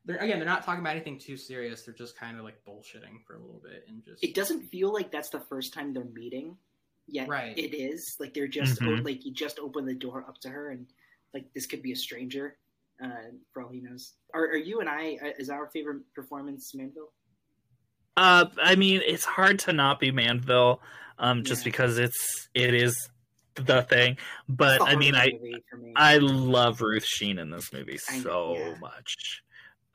They're 0.06 0.18
again, 0.18 0.38
they're 0.40 0.48
not 0.48 0.64
talking 0.64 0.82
about 0.82 0.96
anything 0.96 1.18
too 1.20 1.36
serious. 1.38 1.82
They're 1.84 1.94
just 1.94 2.18
kind 2.18 2.38
of 2.38 2.44
like 2.44 2.64
bullshitting 2.66 3.24
for 3.26 3.36
a 3.36 3.40
little 3.40 3.62
bit 3.64 3.86
and 3.88 4.04
just 4.04 4.24
It 4.24 4.36
doesn't 4.36 4.62
feel 4.68 4.94
like 4.94 5.12
that's 5.12 5.30
the 5.30 5.40
first 5.40 5.74
time 5.74 5.94
they're 5.94 6.04
meeting. 6.06 6.58
Yet 7.08 7.28
Right. 7.28 7.58
it 7.58 7.76
is. 7.76 8.16
Like 8.20 8.34
they're 8.34 8.48
just 8.48 8.80
Mhm. 8.82 9.04
like 9.04 9.26
you 9.26 9.34
just 9.34 9.60
open 9.60 9.86
the 9.86 9.94
door 9.96 10.26
up 10.28 10.40
to 10.42 10.50
her, 10.50 10.70
and 10.72 10.88
like 11.34 11.52
this 11.54 11.66
could 11.66 11.82
be 11.82 11.92
a 11.92 11.96
stranger. 11.96 12.58
Uh, 13.04 13.10
for 13.52 13.62
all 13.64 13.70
he 13.70 13.82
knows. 13.82 14.14
Are, 14.34 14.46
are 14.46 14.56
you 14.58 14.80
and 14.80 14.88
I? 14.88 15.18
Uh, 15.22 15.32
is 15.38 15.50
our 15.50 15.68
favorite 15.68 16.02
performance 16.14 16.74
Manville? 16.74 17.12
Uh, 18.16 18.46
I 18.62 18.76
mean, 18.76 19.02
it's 19.06 19.26
hard 19.26 19.60
to 19.60 19.74
not 19.74 20.00
be 20.00 20.12
Manville, 20.12 20.82
um, 21.20 21.44
just 21.44 21.66
because 21.66 21.98
it's 21.98 22.48
it 22.54 22.74
is 22.74 23.10
the 23.56 23.82
thing. 23.84 24.18
But 24.48 24.82
I 24.82 24.96
mean, 24.96 25.14
I 25.14 25.20
heart 25.20 25.34
of 25.34 25.40
the 25.42 25.46
movie 25.48 25.64
for 25.70 25.78
me. 25.78 25.94
I 25.96 26.18
love 26.20 26.82
Ruth 26.82 27.06
Sheen 27.06 27.38
in 27.38 27.50
this 27.50 27.74
movie 27.74 28.00
I 28.10 28.20
so 28.22 28.56
yeah. 28.58 28.76
much. 28.80 29.44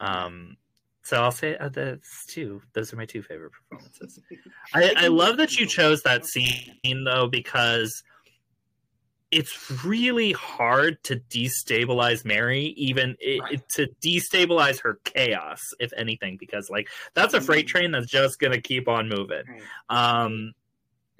Um, 0.00 0.56
so 1.02 1.22
I'll 1.22 1.30
say 1.32 1.56
uh, 1.56 1.68
that's 1.70 2.26
two. 2.26 2.60
Those 2.74 2.92
are 2.92 2.96
my 2.96 3.06
two 3.06 3.22
favorite 3.22 3.52
performances. 3.52 4.18
I, 4.74 4.92
I 4.96 5.06
love 5.08 5.36
that 5.38 5.58
you 5.58 5.66
chose 5.66 6.02
that 6.02 6.26
scene 6.26 7.04
though 7.04 7.26
because 7.28 8.02
it's 9.30 9.84
really 9.84 10.32
hard 10.32 11.02
to 11.04 11.16
destabilize 11.30 12.24
Mary, 12.24 12.74
even 12.76 13.16
it, 13.20 13.40
it- 13.52 13.68
to 13.70 13.88
destabilize 14.04 14.80
her 14.82 14.98
chaos, 15.04 15.60
if 15.78 15.92
anything, 15.96 16.36
because 16.38 16.68
like 16.68 16.88
that's 17.14 17.32
a 17.34 17.40
freight 17.40 17.68
train 17.68 17.92
that's 17.92 18.10
just 18.10 18.40
gonna 18.40 18.60
keep 18.60 18.88
on 18.88 19.08
moving. 19.08 19.44
Um, 19.88 20.52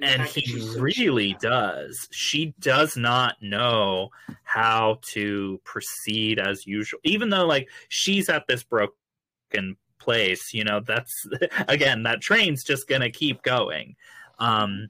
and 0.03 0.23
he 0.23 0.79
really 0.79 1.37
does. 1.41 2.09
She 2.11 2.55
does 2.61 2.97
not 2.97 3.37
know 3.41 4.11
how 4.45 4.99
to 5.12 5.61
proceed 5.65 6.39
as 6.39 6.67
usual, 6.67 7.01
even 7.05 7.31
though 7.31 7.47
like 7.47 7.69
she's 7.89 8.29
at 8.29 8.47
this 8.47 8.62
broken 8.62 9.77
place. 9.99 10.53
You 10.53 10.65
know, 10.65 10.81
that's 10.81 11.27
again 11.69 12.03
that 12.05 12.20
train's 12.20 12.65
just 12.65 12.89
gonna 12.89 13.11
keep 13.11 13.43
going. 13.43 13.97
Um, 14.39 14.89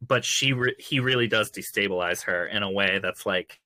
but 0.00 0.24
she 0.24 0.52
re- 0.52 0.76
he 0.78 1.00
really 1.00 1.28
does 1.28 1.50
destabilize 1.50 2.22
her 2.22 2.46
in 2.46 2.62
a 2.62 2.70
way 2.70 2.98
that's 3.02 3.26
like 3.26 3.60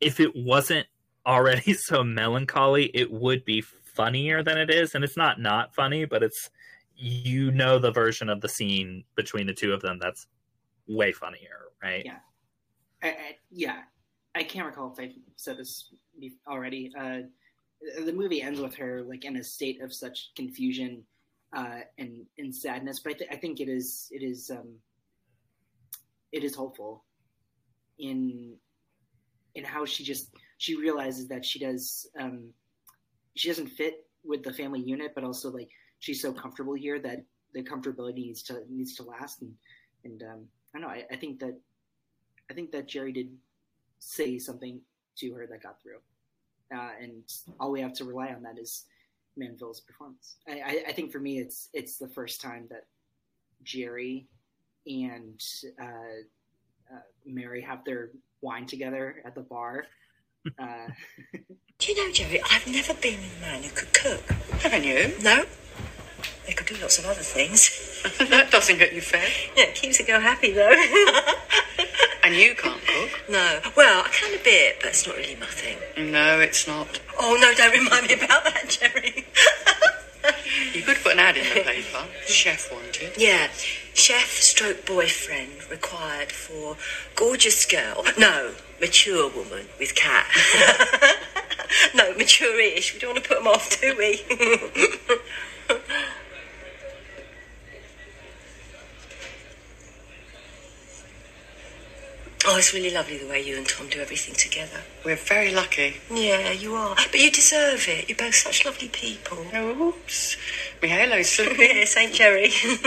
if 0.00 0.20
it 0.20 0.34
wasn't 0.34 0.86
already 1.26 1.72
so 1.74 2.02
melancholy 2.04 2.90
it 2.94 3.10
would 3.10 3.44
be 3.44 3.60
funnier 3.60 4.42
than 4.42 4.58
it 4.58 4.70
is 4.70 4.94
and 4.94 5.02
it's 5.02 5.16
not 5.16 5.40
not 5.40 5.74
funny 5.74 6.04
but 6.04 6.22
it's 6.22 6.50
you 7.00 7.52
know 7.52 7.78
the 7.78 7.92
version 7.92 8.28
of 8.28 8.40
the 8.40 8.48
scene 8.48 9.04
between 9.14 9.46
the 9.46 9.54
two 9.54 9.72
of 9.72 9.80
them 9.80 9.98
that's 10.00 10.26
way 10.88 11.12
funnier 11.12 11.68
right 11.82 12.04
Yeah. 12.04 12.18
I, 13.02 13.08
I, 13.08 13.36
yeah, 13.50 13.82
I 14.34 14.42
can't 14.42 14.66
recall 14.66 14.92
if 14.92 14.98
I 14.98 15.12
said 15.36 15.56
this 15.56 15.92
already. 16.48 16.92
Uh, 16.98 17.20
the 18.04 18.12
movie 18.12 18.42
ends 18.42 18.60
with 18.60 18.74
her 18.74 19.02
like 19.02 19.24
in 19.24 19.36
a 19.36 19.44
state 19.44 19.80
of 19.80 19.92
such 19.92 20.30
confusion 20.34 21.04
uh, 21.56 21.80
and 21.98 22.26
and 22.38 22.54
sadness, 22.54 23.00
but 23.00 23.14
I, 23.14 23.18
th- 23.18 23.30
I 23.32 23.36
think 23.36 23.60
it 23.60 23.68
is 23.68 24.08
it 24.10 24.22
is 24.22 24.50
um, 24.50 24.74
it 26.32 26.44
is 26.44 26.54
hopeful 26.54 27.04
in 27.98 28.56
in 29.54 29.64
how 29.64 29.84
she 29.84 30.04
just 30.04 30.34
she 30.58 30.74
realizes 30.74 31.28
that 31.28 31.44
she 31.44 31.58
does 31.58 32.08
um, 32.20 32.52
she 33.36 33.48
doesn't 33.48 33.68
fit 33.68 34.06
with 34.24 34.42
the 34.42 34.52
family 34.52 34.80
unit, 34.80 35.12
but 35.14 35.24
also 35.24 35.50
like 35.50 35.70
she's 35.98 36.20
so 36.20 36.32
comfortable 36.32 36.74
here 36.74 36.98
that 37.00 37.24
the 37.54 37.62
comfortability 37.62 38.14
needs 38.26 38.42
to 38.42 38.62
needs 38.70 38.94
to 38.96 39.02
last 39.02 39.42
and 39.42 39.52
and 40.04 40.22
um, 40.22 40.44
I 40.74 40.78
don't 40.78 40.88
know 40.88 40.94
I, 40.94 41.04
I 41.10 41.16
think 41.16 41.40
that 41.40 41.58
I 42.50 42.54
think 42.54 42.70
that 42.72 42.88
Jerry 42.88 43.12
did 43.12 43.30
say 43.98 44.38
something 44.38 44.80
to 45.18 45.32
her 45.34 45.46
that 45.46 45.62
got 45.62 45.82
through, 45.82 45.98
uh, 46.76 46.90
and 47.02 47.22
all 47.58 47.70
we 47.72 47.80
have 47.80 47.92
to 47.94 48.04
rely 48.04 48.28
on 48.28 48.42
that 48.42 48.58
is 48.58 48.84
Manville's 49.36 49.80
performance. 49.80 50.36
I, 50.48 50.52
I, 50.60 50.84
I 50.88 50.92
think 50.92 51.12
for 51.12 51.18
me, 51.18 51.38
it's 51.38 51.68
it's 51.74 51.98
the 51.98 52.08
first 52.08 52.40
time 52.40 52.66
that 52.70 52.86
Jerry 53.64 54.28
and 54.86 55.42
uh, 55.82 55.84
uh, 56.94 57.00
Mary 57.26 57.60
have 57.60 57.84
their 57.84 58.10
wine 58.40 58.66
together 58.66 59.16
at 59.26 59.34
the 59.34 59.42
bar, 59.42 59.84
Uh, 60.58 60.88
Do 61.78 61.92
you 61.92 62.06
know, 62.06 62.12
Jerry, 62.12 62.40
I've 62.50 62.66
never 62.66 62.94
been 62.94 63.18
with 63.20 63.38
a 63.38 63.40
man 63.40 63.62
who 63.62 63.70
could 63.70 63.92
cook. 63.92 64.30
Haven't 64.62 64.84
you? 64.84 65.12
No. 65.22 65.44
Do 66.68 66.74
lots 66.82 66.98
of 66.98 67.06
other 67.06 67.22
things. 67.22 68.02
that 68.28 68.50
doesn't 68.50 68.76
get 68.78 68.92
you 68.92 69.00
fed. 69.00 69.26
Yeah, 69.56 69.64
it 69.64 69.74
keeps 69.74 70.00
a 70.00 70.02
girl 70.02 70.20
happy, 70.20 70.52
though. 70.52 70.74
And 72.24 72.36
you 72.36 72.54
can't 72.54 72.84
cook. 72.86 73.22
no. 73.30 73.60
Well, 73.74 74.04
I 74.04 74.08
can 74.08 74.38
a 74.38 74.42
bit, 74.44 74.80
but 74.80 74.88
it's 74.90 75.06
not 75.06 75.16
really 75.16 75.36
my 75.36 75.46
thing. 75.46 75.78
No, 76.12 76.38
it's 76.40 76.68
not. 76.68 77.00
Oh, 77.18 77.38
no, 77.40 77.54
don't 77.54 77.72
remind 77.72 78.06
me 78.06 78.14
about 78.22 78.44
that, 78.44 78.68
Jerry. 78.68 79.24
You 80.74 80.82
could 80.82 80.98
put 80.98 81.12
an 81.12 81.20
ad 81.20 81.36
in 81.38 81.44
the 81.44 81.62
paper. 81.62 82.04
Chef 82.26 82.70
wanted. 82.70 83.12
Yeah, 83.16 83.48
chef 83.94 84.28
stroke 84.28 84.84
boyfriend 84.84 85.70
required 85.70 86.30
for 86.30 86.76
gorgeous 87.14 87.64
girl. 87.64 88.04
No, 88.18 88.52
mature 88.78 89.30
woman 89.30 89.66
with 89.78 89.94
cat. 89.94 90.26
no, 91.94 92.12
mature-ish. 92.14 92.92
We 92.92 93.00
don't 93.00 93.12
want 93.14 93.24
to 93.24 93.28
put 93.28 93.38
them 93.38 93.46
off, 93.46 93.80
do 93.80 93.96
we? 93.96 94.22
Oh, 102.48 102.56
it's 102.56 102.72
really 102.72 102.90
lovely 102.90 103.18
the 103.18 103.28
way 103.28 103.42
you 103.42 103.56
and 103.56 103.68
Tom 103.68 103.88
do 103.88 104.00
everything 104.00 104.34
together. 104.34 104.80
We're 105.04 105.16
very 105.16 105.52
lucky. 105.52 105.96
Yeah, 106.10 106.50
you 106.52 106.74
are. 106.74 106.94
But 106.96 107.20
you 107.20 107.30
deserve 107.30 107.86
it. 107.88 108.08
You're 108.08 108.16
both 108.16 108.34
such 108.34 108.64
lovely 108.64 108.88
people. 108.88 109.44
Oh, 109.52 109.88
oops. 109.88 110.36
My 110.80 110.88
halo's 110.88 111.28
slipping. 111.34 111.76
Yeah, 111.76 111.84
St. 111.84 112.14
Jerry. 112.14 112.50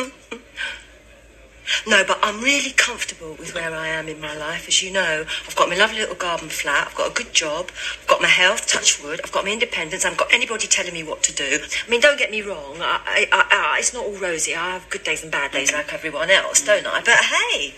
no, 1.88 2.04
but 2.08 2.18
I'm 2.24 2.42
really 2.42 2.72
comfortable 2.72 3.36
with 3.38 3.54
where 3.54 3.72
I 3.72 3.90
am 3.90 4.08
in 4.08 4.20
my 4.20 4.36
life. 4.36 4.68
As 4.68 4.82
you 4.82 4.92
know, 4.92 5.26
I've 5.48 5.56
got 5.56 5.70
my 5.70 5.76
lovely 5.76 6.00
little 6.00 6.16
garden 6.16 6.50
flat, 6.50 6.88
I've 6.88 6.96
got 6.96 7.12
a 7.12 7.14
good 7.14 7.32
job, 7.32 7.70
I've 8.02 8.08
got 8.08 8.20
my 8.20 8.28
health, 8.28 8.66
touch 8.68 9.04
wood, 9.04 9.22
I've 9.24 9.32
got 9.32 9.46
my 9.46 9.52
independence, 9.52 10.04
I 10.04 10.10
haven't 10.10 10.20
got 10.20 10.34
anybody 10.34 10.66
telling 10.66 10.94
me 10.94 11.04
what 11.04 11.22
to 11.24 11.34
do. 11.34 11.60
I 11.86 11.90
mean, 11.90 12.02
don't 12.02 12.18
get 12.18 12.32
me 12.32 12.42
wrong, 12.42 12.78
I, 12.80 13.28
I, 13.32 13.46
I, 13.52 13.78
it's 13.80 13.94
not 13.94 14.06
all 14.06 14.18
rosy. 14.18 14.56
I 14.56 14.72
have 14.72 14.90
good 14.90 15.04
days 15.04 15.22
and 15.22 15.32
bad 15.32 15.52
days 15.52 15.72
like 15.72 15.94
everyone 15.94 16.32
else, 16.32 16.66
don't 16.66 16.88
I? 16.88 17.02
But 17.02 17.20
hey, 17.20 17.76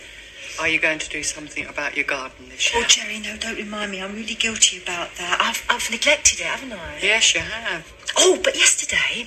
Are 0.60 0.68
you 0.68 0.78
going 0.78 0.98
to 1.00 1.08
do 1.08 1.22
something 1.22 1.66
about 1.66 1.96
your 1.96 2.04
garden 2.04 2.48
this 2.48 2.70
oh, 2.72 2.78
year? 2.78 2.84
oh, 2.86 2.88
Jerry, 2.88 3.18
no, 3.18 3.36
don't 3.36 3.56
remind 3.56 3.90
me. 3.90 4.00
I'm 4.00 4.14
really 4.14 4.34
guilty 4.34 4.80
about 4.80 5.14
that. 5.16 5.38
I've, 5.40 5.64
I've 5.68 5.90
neglected 5.90 6.40
it, 6.40 6.46
haven't 6.46 6.72
I? 6.72 6.98
Yes, 7.02 7.34
you 7.34 7.40
have. 7.40 7.92
Oh, 8.16 8.40
but 8.42 8.54
yesterday, 8.54 9.26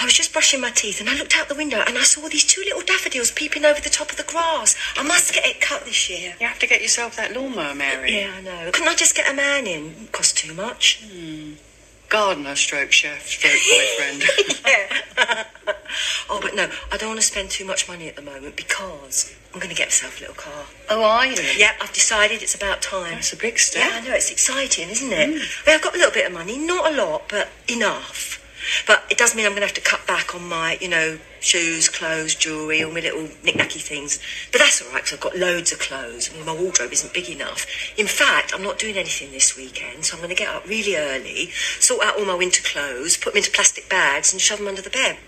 I 0.00 0.04
was 0.04 0.14
just 0.14 0.32
brushing 0.32 0.60
my 0.60 0.70
teeth 0.70 1.00
and 1.00 1.10
I 1.10 1.14
looked 1.14 1.36
out 1.36 1.48
the 1.48 1.54
window 1.54 1.82
and 1.86 1.98
I 1.98 2.02
saw 2.02 2.26
these 2.28 2.44
two 2.44 2.62
little 2.62 2.80
daffodils 2.80 3.30
peeping 3.30 3.64
over 3.64 3.80
the 3.80 3.90
top 3.90 4.10
of 4.10 4.16
the 4.16 4.22
grass. 4.22 4.74
I 4.96 5.02
must 5.02 5.34
get 5.34 5.44
it 5.44 5.60
cut 5.60 5.84
this 5.84 6.08
year. 6.08 6.34
You 6.40 6.46
have 6.46 6.58
to 6.60 6.66
get 6.66 6.80
yourself 6.80 7.16
that 7.16 7.34
lawnmower, 7.34 7.74
Mary. 7.74 8.18
Yeah, 8.20 8.32
I 8.34 8.40
know. 8.40 8.70
Couldn't 8.72 8.88
I 8.88 8.94
just 8.94 9.14
get 9.14 9.30
a 9.30 9.34
man 9.34 9.66
in? 9.66 9.94
It 10.04 10.12
cost 10.12 10.38
too 10.38 10.54
much. 10.54 11.02
Hmm. 11.04 11.52
Gardener 12.12 12.54
stroke 12.56 12.92
chef 12.92 13.26
stroke 13.26 13.54
boyfriend. 13.54 14.22
yeah. 14.66 15.44
oh, 16.28 16.40
but 16.42 16.54
no, 16.54 16.68
I 16.92 16.98
don't 16.98 17.08
want 17.08 17.20
to 17.20 17.26
spend 17.26 17.48
too 17.48 17.64
much 17.64 17.88
money 17.88 18.06
at 18.06 18.16
the 18.16 18.22
moment 18.22 18.54
because 18.54 19.34
I'm 19.54 19.60
going 19.60 19.70
to 19.70 19.74
get 19.74 19.86
myself 19.86 20.18
a 20.18 20.20
little 20.20 20.34
car. 20.34 20.64
oh, 20.90 21.02
are 21.02 21.26
you? 21.26 21.40
Yeah, 21.56 21.72
I've 21.80 21.94
decided 21.94 22.42
it's 22.42 22.54
about 22.54 22.82
time. 22.82 23.14
It's 23.16 23.32
a 23.32 23.36
big 23.38 23.58
step. 23.58 23.88
Yeah, 23.88 23.96
I 23.96 24.00
know, 24.06 24.14
it's 24.14 24.30
exciting, 24.30 24.90
isn't 24.90 25.10
it? 25.10 25.30
Mm. 25.30 25.66
Yeah, 25.66 25.72
I've 25.72 25.80
got 25.80 25.94
a 25.94 25.96
little 25.96 26.12
bit 26.12 26.26
of 26.26 26.34
money, 26.34 26.58
not 26.58 26.92
a 26.92 26.96
lot, 26.96 27.30
but 27.30 27.48
enough. 27.66 28.41
But 28.86 29.04
it 29.10 29.18
does 29.18 29.34
mean 29.34 29.46
I'm 29.46 29.52
going 29.52 29.62
to 29.62 29.66
have 29.66 29.74
to 29.74 29.80
cut 29.80 30.06
back 30.06 30.34
on 30.34 30.48
my, 30.48 30.78
you 30.80 30.88
know, 30.88 31.18
shoes, 31.40 31.88
clothes, 31.88 32.34
jewellery, 32.34 32.82
all 32.82 32.92
my 32.92 33.00
little 33.00 33.28
knick-knacky 33.42 33.80
things. 33.80 34.18
But 34.50 34.60
that's 34.60 34.80
all 34.82 34.88
right, 34.92 35.02
because 35.02 35.14
I've 35.14 35.20
got 35.20 35.36
loads 35.36 35.72
of 35.72 35.78
clothes. 35.78 36.32
Mean, 36.32 36.46
my 36.46 36.54
wardrobe 36.54 36.92
isn't 36.92 37.12
big 37.12 37.28
enough. 37.28 37.66
In 37.96 38.06
fact, 38.06 38.52
I'm 38.54 38.62
not 38.62 38.78
doing 38.78 38.96
anything 38.96 39.32
this 39.32 39.56
weekend, 39.56 40.04
so 40.04 40.16
I'm 40.16 40.22
going 40.22 40.34
to 40.34 40.36
get 40.36 40.54
up 40.54 40.66
really 40.68 40.96
early, 40.96 41.50
sort 41.80 42.04
out 42.04 42.18
all 42.18 42.24
my 42.24 42.34
winter 42.34 42.62
clothes, 42.62 43.16
put 43.16 43.32
them 43.32 43.38
into 43.38 43.50
plastic 43.50 43.88
bags 43.88 44.32
and 44.32 44.40
shove 44.40 44.58
them 44.58 44.68
under 44.68 44.82
the 44.82 44.90
bed. 44.90 45.18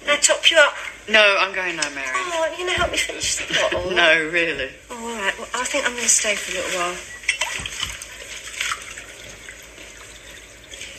Can 0.00 0.10
I 0.10 0.16
top 0.16 0.50
you 0.50 0.58
up? 0.58 0.74
No, 1.08 1.36
I'm 1.38 1.54
going 1.54 1.76
now, 1.76 1.88
Mary. 1.94 2.08
Oh, 2.12 2.46
are 2.46 2.50
you 2.50 2.58
going 2.58 2.68
to 2.70 2.76
help 2.76 2.90
me 2.90 2.98
finish 2.98 3.36
the 3.36 3.54
bottle? 3.54 3.90
No, 3.98 4.30
really. 4.30 4.70
Oh, 4.90 4.94
all 4.96 5.16
right. 5.16 5.36
Well, 5.38 5.48
I 5.54 5.64
think 5.64 5.84
I'm 5.84 5.92
going 5.92 6.02
to 6.04 6.08
stay 6.08 6.34
for 6.34 6.52
a 6.52 6.62
little 6.62 6.78
while. 6.78 6.96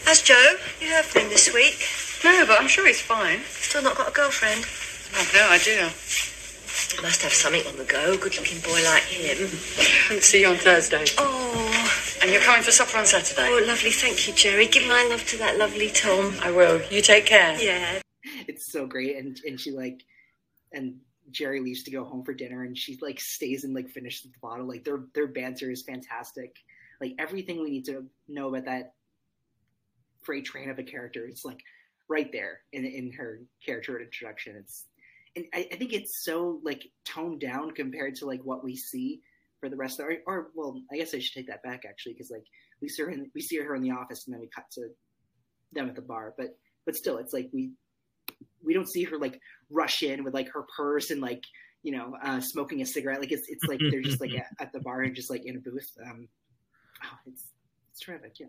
How's 0.09 0.23
Joe? 0.23 0.55
You 0.81 0.87
heard 0.87 1.05
from 1.05 1.21
him 1.21 1.29
this 1.29 1.53
week. 1.53 1.85
No, 2.23 2.43
but 2.47 2.59
I'm 2.59 2.67
sure 2.67 2.87
he's 2.87 2.99
fine. 2.99 3.41
Still 3.45 3.83
not 3.83 3.95
got 3.95 4.09
a 4.09 4.11
girlfriend. 4.11 4.65
I've 5.13 5.31
no 5.35 5.51
idea. 5.51 5.83
Must 7.05 7.21
have 7.21 7.31
something 7.31 7.61
on 7.67 7.77
the 7.77 7.83
go. 7.83 8.17
Good-looking 8.17 8.57
boy 8.61 8.81
like 8.85 9.03
him. 9.03 9.47
I'll 10.09 10.19
See 10.19 10.41
you 10.41 10.47
on 10.47 10.55
Thursday. 10.55 11.05
Oh, 11.19 12.17
And 12.23 12.31
you're 12.31 12.41
coming 12.41 12.63
for 12.63 12.71
supper 12.71 12.97
on 12.97 13.05
Saturday? 13.05 13.49
oh, 13.51 13.63
lovely. 13.67 13.91
Thank 13.91 14.27
you, 14.27 14.33
Jerry. 14.33 14.65
Give 14.65 14.87
my 14.87 15.05
love 15.11 15.27
to 15.27 15.37
that 15.37 15.59
lovely 15.59 15.91
Tom. 15.91 16.33
I 16.41 16.49
will. 16.49 16.81
You 16.89 17.03
take 17.03 17.27
care. 17.27 17.55
Yeah. 17.61 18.01
it's 18.47 18.71
so 18.71 18.87
great, 18.87 19.15
and 19.15 19.39
and 19.45 19.61
she 19.61 19.69
like, 19.69 20.01
and 20.73 21.01
Jerry 21.29 21.59
leaves 21.59 21.83
to 21.83 21.91
go 21.91 22.03
home 22.03 22.23
for 22.23 22.33
dinner, 22.33 22.63
and 22.63 22.75
she 22.75 22.97
like 22.99 23.19
stays 23.19 23.63
and 23.63 23.75
like 23.75 23.91
finishes 23.91 24.23
the 24.23 24.39
bottle. 24.41 24.65
Like 24.65 24.83
their 24.83 25.01
their 25.13 25.27
banter 25.27 25.69
is 25.69 25.83
fantastic. 25.83 26.55
Like 26.99 27.13
everything 27.19 27.61
we 27.61 27.69
need 27.69 27.85
to 27.85 28.07
know 28.27 28.47
about 28.47 28.65
that 28.65 28.93
freight 30.21 30.45
train 30.45 30.69
of 30.69 30.79
a 30.79 30.83
character 30.83 31.25
It's 31.25 31.45
like 31.45 31.59
right 32.07 32.31
there 32.31 32.61
in 32.73 32.85
in 32.85 33.11
her 33.13 33.41
character 33.65 33.99
introduction. 33.99 34.55
It's 34.57 34.85
and 35.35 35.45
I, 35.53 35.67
I 35.71 35.75
think 35.75 35.93
it's 35.93 36.23
so 36.23 36.59
like 36.63 36.83
toned 37.05 37.39
down 37.39 37.71
compared 37.71 38.15
to 38.15 38.25
like 38.25 38.41
what 38.43 38.63
we 38.63 38.75
see 38.75 39.21
for 39.59 39.69
the 39.69 39.75
rest 39.75 39.99
of 39.99 40.07
the, 40.07 40.17
or, 40.25 40.37
or 40.37 40.47
well, 40.55 40.81
I 40.91 40.97
guess 40.97 41.13
I 41.13 41.19
should 41.19 41.33
take 41.33 41.47
that 41.47 41.63
back 41.63 41.83
actually 41.87 42.13
because 42.13 42.31
like 42.31 42.45
we 42.81 42.89
see 42.89 43.03
her 43.03 43.09
in, 43.09 43.29
we 43.35 43.41
see 43.41 43.57
her 43.57 43.75
in 43.75 43.81
the 43.81 43.91
office 43.91 44.25
and 44.25 44.33
then 44.33 44.41
we 44.41 44.49
cut 44.53 44.65
to 44.73 44.89
them 45.73 45.89
at 45.89 45.95
the 45.95 46.01
bar, 46.01 46.33
but 46.37 46.57
but 46.85 46.95
still, 46.95 47.17
it's 47.17 47.33
like 47.33 47.49
we 47.53 47.71
we 48.63 48.73
don't 48.73 48.89
see 48.89 49.03
her 49.03 49.17
like 49.17 49.39
rush 49.69 50.01
in 50.01 50.23
with 50.23 50.33
like 50.33 50.49
her 50.49 50.65
purse 50.75 51.11
and 51.11 51.21
like 51.21 51.43
you 51.83 51.91
know 51.95 52.15
uh, 52.23 52.39
smoking 52.39 52.81
a 52.81 52.85
cigarette. 52.85 53.19
Like 53.19 53.31
it's 53.31 53.47
it's 53.47 53.65
like 53.65 53.79
they're 53.91 54.01
just 54.01 54.21
like 54.21 54.33
at, 54.35 54.47
at 54.59 54.73
the 54.73 54.79
bar 54.79 55.01
and 55.01 55.15
just 55.15 55.29
like 55.29 55.45
in 55.45 55.57
a 55.57 55.59
booth. 55.59 55.91
Um, 56.05 56.27
oh, 57.03 57.17
it's 57.27 57.43
it's 57.91 57.99
terrific. 57.99 58.39
Yeah. 58.39 58.47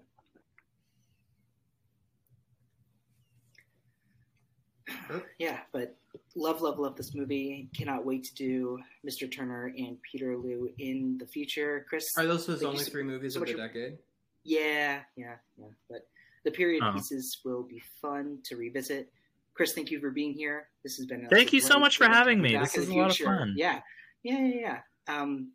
Yeah, 5.39 5.60
but 5.73 5.97
love, 6.35 6.60
love, 6.62 6.78
love 6.78 6.97
this 6.97 7.15
movie. 7.15 7.69
Cannot 7.77 8.05
wait 8.05 8.25
to 8.25 8.35
do 8.35 8.78
Mr. 9.07 9.31
Turner 9.31 9.73
and 9.77 9.97
Peterloo 10.02 10.69
in 10.78 11.19
the 11.19 11.27
future. 11.27 11.86
Chris, 11.89 12.09
Are 12.17 12.27
those 12.27 12.47
his 12.47 12.62
only 12.62 12.85
three 12.85 13.02
movies 13.02 13.35
so 13.35 13.43
of 13.43 13.47
the 13.49 13.55
decade? 13.55 13.99
Yeah, 14.44 15.01
yeah, 15.17 15.35
yeah. 15.59 15.67
But 15.89 16.09
the 16.44 16.51
period 16.51 16.83
Oh. 16.83 16.93
pieces 16.93 17.41
will 17.44 17.62
be 17.62 17.83
fun 18.01 18.39
to 18.44 18.57
revisit. 18.57 19.12
Chris, 19.55 19.73
thank 19.75 19.91
you 19.91 20.01
for 20.01 20.10
being 20.10 20.33
here. 20.33 20.69
This 20.83 20.97
has 20.97 21.07
been. 21.07 21.27
a 21.27 21.28
Thank 21.28 21.52
you 21.52 21.60
so 21.60 21.78
much 21.78 21.99
for 21.99 22.07
having 22.07 22.41
me. 22.41 22.57
This 22.57 22.77
is 22.77 22.89
a 22.89 22.94
lot 22.94 23.10
of 23.10 23.17
fun. 23.17 23.55
Yeah, 23.57 23.81
yeah, 24.23 24.39
yeah, 24.39 24.60
yeah. 24.60 24.78
Um, 25.15 25.52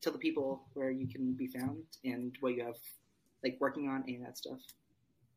tell 0.00 0.12
the 0.12 0.18
people 0.18 0.62
where 0.74 0.90
you 0.90 1.06
can 1.08 1.32
be 1.34 1.48
found 1.48 1.82
and 2.04 2.34
what 2.40 2.54
you 2.54 2.64
have 2.64 2.76
like 3.44 3.56
working 3.60 3.88
on, 3.88 4.02
any 4.04 4.16
of 4.16 4.22
that 4.22 4.38
stuff. 4.38 4.58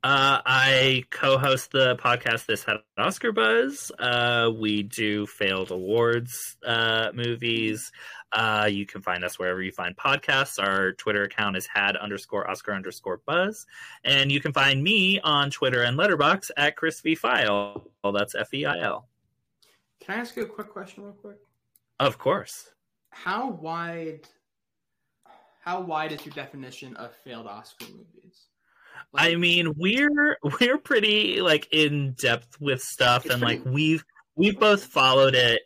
Uh, 0.03 0.41
I 0.43 1.03
co-host 1.11 1.71
the 1.71 1.95
podcast 1.97 2.47
This 2.47 2.63
Had 2.63 2.77
an 2.77 3.05
Oscar 3.05 3.31
Buzz. 3.31 3.91
Uh, 3.99 4.49
we 4.51 4.81
do 4.81 5.27
failed 5.27 5.69
awards 5.69 6.57
uh, 6.65 7.11
movies. 7.13 7.91
Uh, 8.31 8.67
you 8.71 8.87
can 8.87 9.03
find 9.03 9.23
us 9.23 9.37
wherever 9.37 9.61
you 9.61 9.71
find 9.71 9.95
podcasts. 9.95 10.57
Our 10.57 10.93
Twitter 10.93 11.21
account 11.23 11.55
is 11.55 11.67
had 11.67 11.97
underscore 11.97 12.49
Oscar 12.49 12.73
underscore 12.73 13.21
Buzz, 13.27 13.67
and 14.03 14.31
you 14.31 14.39
can 14.41 14.53
find 14.53 14.81
me 14.81 15.19
on 15.19 15.51
Twitter 15.51 15.83
and 15.83 15.95
Letterboxd 15.99 16.49
at 16.57 16.75
Chris 16.75 16.99
V 17.01 17.15
Feil. 17.15 17.83
Well, 18.03 18.13
that's 18.13 18.33
F 18.33 18.51
E 18.55 18.65
I 18.65 18.79
L. 18.79 19.07
Can 19.99 20.15
I 20.17 20.21
ask 20.21 20.35
you 20.35 20.41
a 20.41 20.47
quick 20.47 20.69
question, 20.69 21.03
real 21.03 21.13
quick? 21.13 21.37
Of 21.99 22.17
course. 22.17 22.71
How 23.11 23.51
wide? 23.51 24.27
How 25.59 25.79
wide 25.79 26.11
is 26.11 26.25
your 26.25 26.33
definition 26.33 26.95
of 26.95 27.13
failed 27.23 27.45
Oscar 27.45 27.85
movies? 27.85 28.47
I 29.13 29.35
mean, 29.35 29.73
we're 29.75 30.37
we're 30.59 30.77
pretty 30.77 31.41
like 31.41 31.67
in 31.71 32.13
depth 32.13 32.59
with 32.61 32.81
stuff, 32.81 33.25
and 33.25 33.41
like 33.41 33.61
we've 33.65 34.03
we've 34.35 34.59
both 34.59 34.85
followed 34.85 35.35
it 35.35 35.61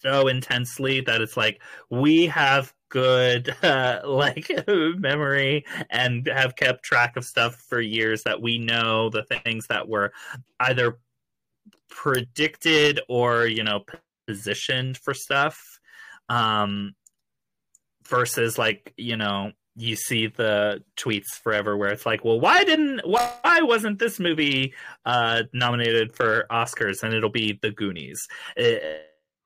so 0.00 0.28
intensely 0.28 1.00
that 1.00 1.20
it's 1.20 1.36
like 1.36 1.60
we 1.90 2.26
have 2.26 2.72
good 2.88 3.54
uh, 3.62 4.00
like 4.04 4.50
memory 4.68 5.64
and 5.90 6.26
have 6.26 6.56
kept 6.56 6.82
track 6.84 7.16
of 7.16 7.24
stuff 7.24 7.54
for 7.68 7.80
years 7.80 8.22
that 8.24 8.40
we 8.40 8.58
know 8.58 9.10
the 9.10 9.24
things 9.24 9.66
that 9.68 9.88
were 9.88 10.12
either 10.60 10.98
predicted 11.90 13.00
or 13.08 13.46
you 13.46 13.62
know 13.62 13.84
positioned 14.26 14.96
for 14.96 15.14
stuff 15.14 15.80
um 16.28 16.94
versus 18.06 18.58
like 18.58 18.92
you 18.96 19.16
know 19.16 19.50
you 19.78 19.96
see 19.96 20.26
the 20.26 20.82
tweets 20.96 21.38
forever 21.42 21.76
where 21.76 21.90
it's 21.90 22.04
like 22.04 22.24
well 22.24 22.40
why 22.40 22.64
didn't 22.64 23.00
why 23.04 23.60
wasn't 23.62 23.98
this 23.98 24.18
movie 24.18 24.74
uh 25.04 25.42
nominated 25.52 26.14
for 26.14 26.46
oscars 26.50 27.02
and 27.02 27.14
it'll 27.14 27.30
be 27.30 27.58
the 27.62 27.70
goonies? 27.70 28.26
Eh, 28.56 28.78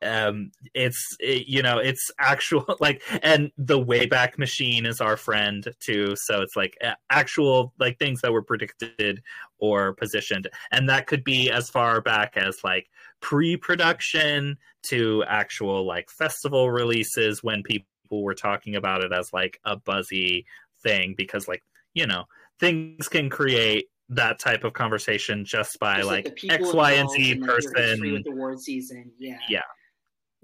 um 0.03 0.51
it's 0.75 1.17
it, 1.21 1.47
you 1.47 1.63
know 1.63 1.79
it's 1.79 2.11
actual 2.19 2.65
like 2.81 3.03
and 3.23 3.53
the 3.57 3.79
wayback 3.79 4.39
machine 4.39 4.87
is 4.87 5.01
our 5.01 5.17
friend 5.17 5.69
too. 5.81 6.15
So 6.17 6.41
it's 6.41 6.57
like 6.57 6.77
actual 7.11 7.73
like 7.79 7.99
things 7.99 8.21
that 8.23 8.33
were 8.33 8.43
predicted 8.43 9.23
or 9.59 9.95
positioned. 9.95 10.49
And 10.71 10.89
that 10.89 11.07
could 11.07 11.25
be 11.25 11.51
as 11.51 11.71
far 11.71 12.01
back 12.01 12.37
as 12.37 12.65
like 12.65 12.89
pre-production 13.21 14.57
to 14.85 15.23
actual 15.29 15.87
like 15.87 16.11
festival 16.11 16.71
releases 16.71 17.43
when 17.43 17.63
people 17.63 17.87
were 18.21 18.35
talking 18.35 18.77
about 18.77 19.03
it 19.03 19.13
as 19.13 19.33
like 19.33 19.59
a 19.65 19.77
buzzy 19.77 20.45
thing 20.83 21.15
because 21.17 21.49
like 21.49 21.63
you 21.95 22.07
know 22.07 22.25
things 22.61 23.09
can 23.09 23.31
create 23.31 23.87
that 24.15 24.39
type 24.39 24.65
of 24.65 24.73
conversation 24.73 25.45
just 25.45 25.79
by 25.79 25.97
just 25.97 26.09
like, 26.09 26.25
like 26.27 26.61
X, 26.61 26.73
Y, 26.73 26.93
and 26.93 27.11
Z 27.11 27.37
person 27.39 28.13
with 28.13 28.25
the 28.25 28.31
award 28.31 28.61
season. 28.61 29.11
Yeah. 29.19 29.39
Yeah. 29.49 29.61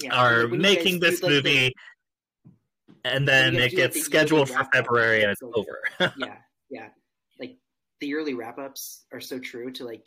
yeah. 0.02 0.14
Are 0.14 0.48
making 0.48 1.00
this 1.00 1.22
movie 1.22 1.64
like, 1.64 1.74
the, 3.04 3.10
and 3.10 3.28
then 3.28 3.56
it 3.56 3.72
gets 3.72 3.96
like, 3.96 4.04
scheduled 4.04 4.48
for 4.48 4.64
February 4.72 5.22
and 5.22 5.30
it's 5.30 5.42
over. 5.42 5.80
yeah. 6.18 6.36
Yeah. 6.70 6.88
Like 7.38 7.58
the 8.00 8.06
yearly 8.06 8.34
wrap 8.34 8.58
ups 8.58 9.04
are 9.12 9.20
so 9.20 9.38
true 9.38 9.70
to 9.72 9.84
like 9.84 10.06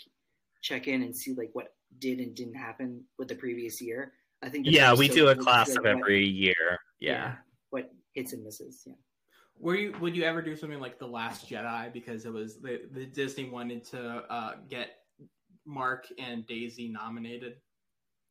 check 0.62 0.88
in 0.88 1.04
and 1.04 1.16
see 1.16 1.34
like 1.34 1.50
what 1.54 1.68
did 2.00 2.20
and 2.20 2.36
didn't 2.36 2.56
happen 2.56 3.04
with 3.20 3.28
the 3.28 3.36
previous 3.36 3.80
year. 3.80 4.14
I 4.42 4.50
think 4.50 4.66
Yeah, 4.68 4.96
we 4.96 5.08
so 5.08 5.14
do 5.14 5.28
a 5.28 5.36
class 5.36 5.76
of 5.76 5.86
every 5.86 6.26
year. 6.26 6.80
Yeah. 7.00 7.12
yeah. 7.12 7.36
What 8.14 8.22
hits 8.22 8.34
and 8.34 8.44
misses. 8.44 8.84
Yeah. 8.86 8.94
Were 9.60 9.76
you 9.76 9.94
would 10.00 10.16
you 10.16 10.24
ever 10.24 10.42
do 10.42 10.56
something 10.56 10.80
like 10.80 10.98
the 10.98 11.08
Last 11.08 11.50
Jedi 11.50 11.94
because 11.94 12.26
it 12.26 12.34
was 12.34 12.60
the, 12.60 12.82
the 12.92 13.06
Disney 13.06 13.50
wanted 13.50 13.84
to 13.86 14.24
uh, 14.30 14.54
get 14.70 14.90
Mark 15.66 16.08
and 16.18 16.46
Daisy 16.48 16.90
nominated? 16.90 17.58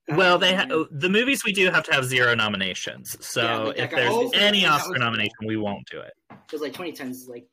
Well, 0.08 0.38
they 0.38 0.54
ha- 0.54 0.86
the 0.90 1.08
movies 1.08 1.44
we 1.44 1.52
do 1.52 1.70
have 1.70 1.84
to 1.84 1.94
have 1.94 2.04
zero 2.04 2.34
nominations. 2.34 3.16
So 3.24 3.42
yeah, 3.42 3.58
like 3.58 3.78
if 3.78 3.90
there's 3.90 4.12
oh, 4.12 4.30
any 4.34 4.66
Oscar 4.66 4.98
nomination, 4.98 5.36
we 5.46 5.56
won't 5.56 5.86
do 5.88 6.00
it. 6.00 6.14
Because 6.28 6.62
like 6.62 6.72
2010 6.72 7.10
is 7.10 7.28
like 7.28 7.46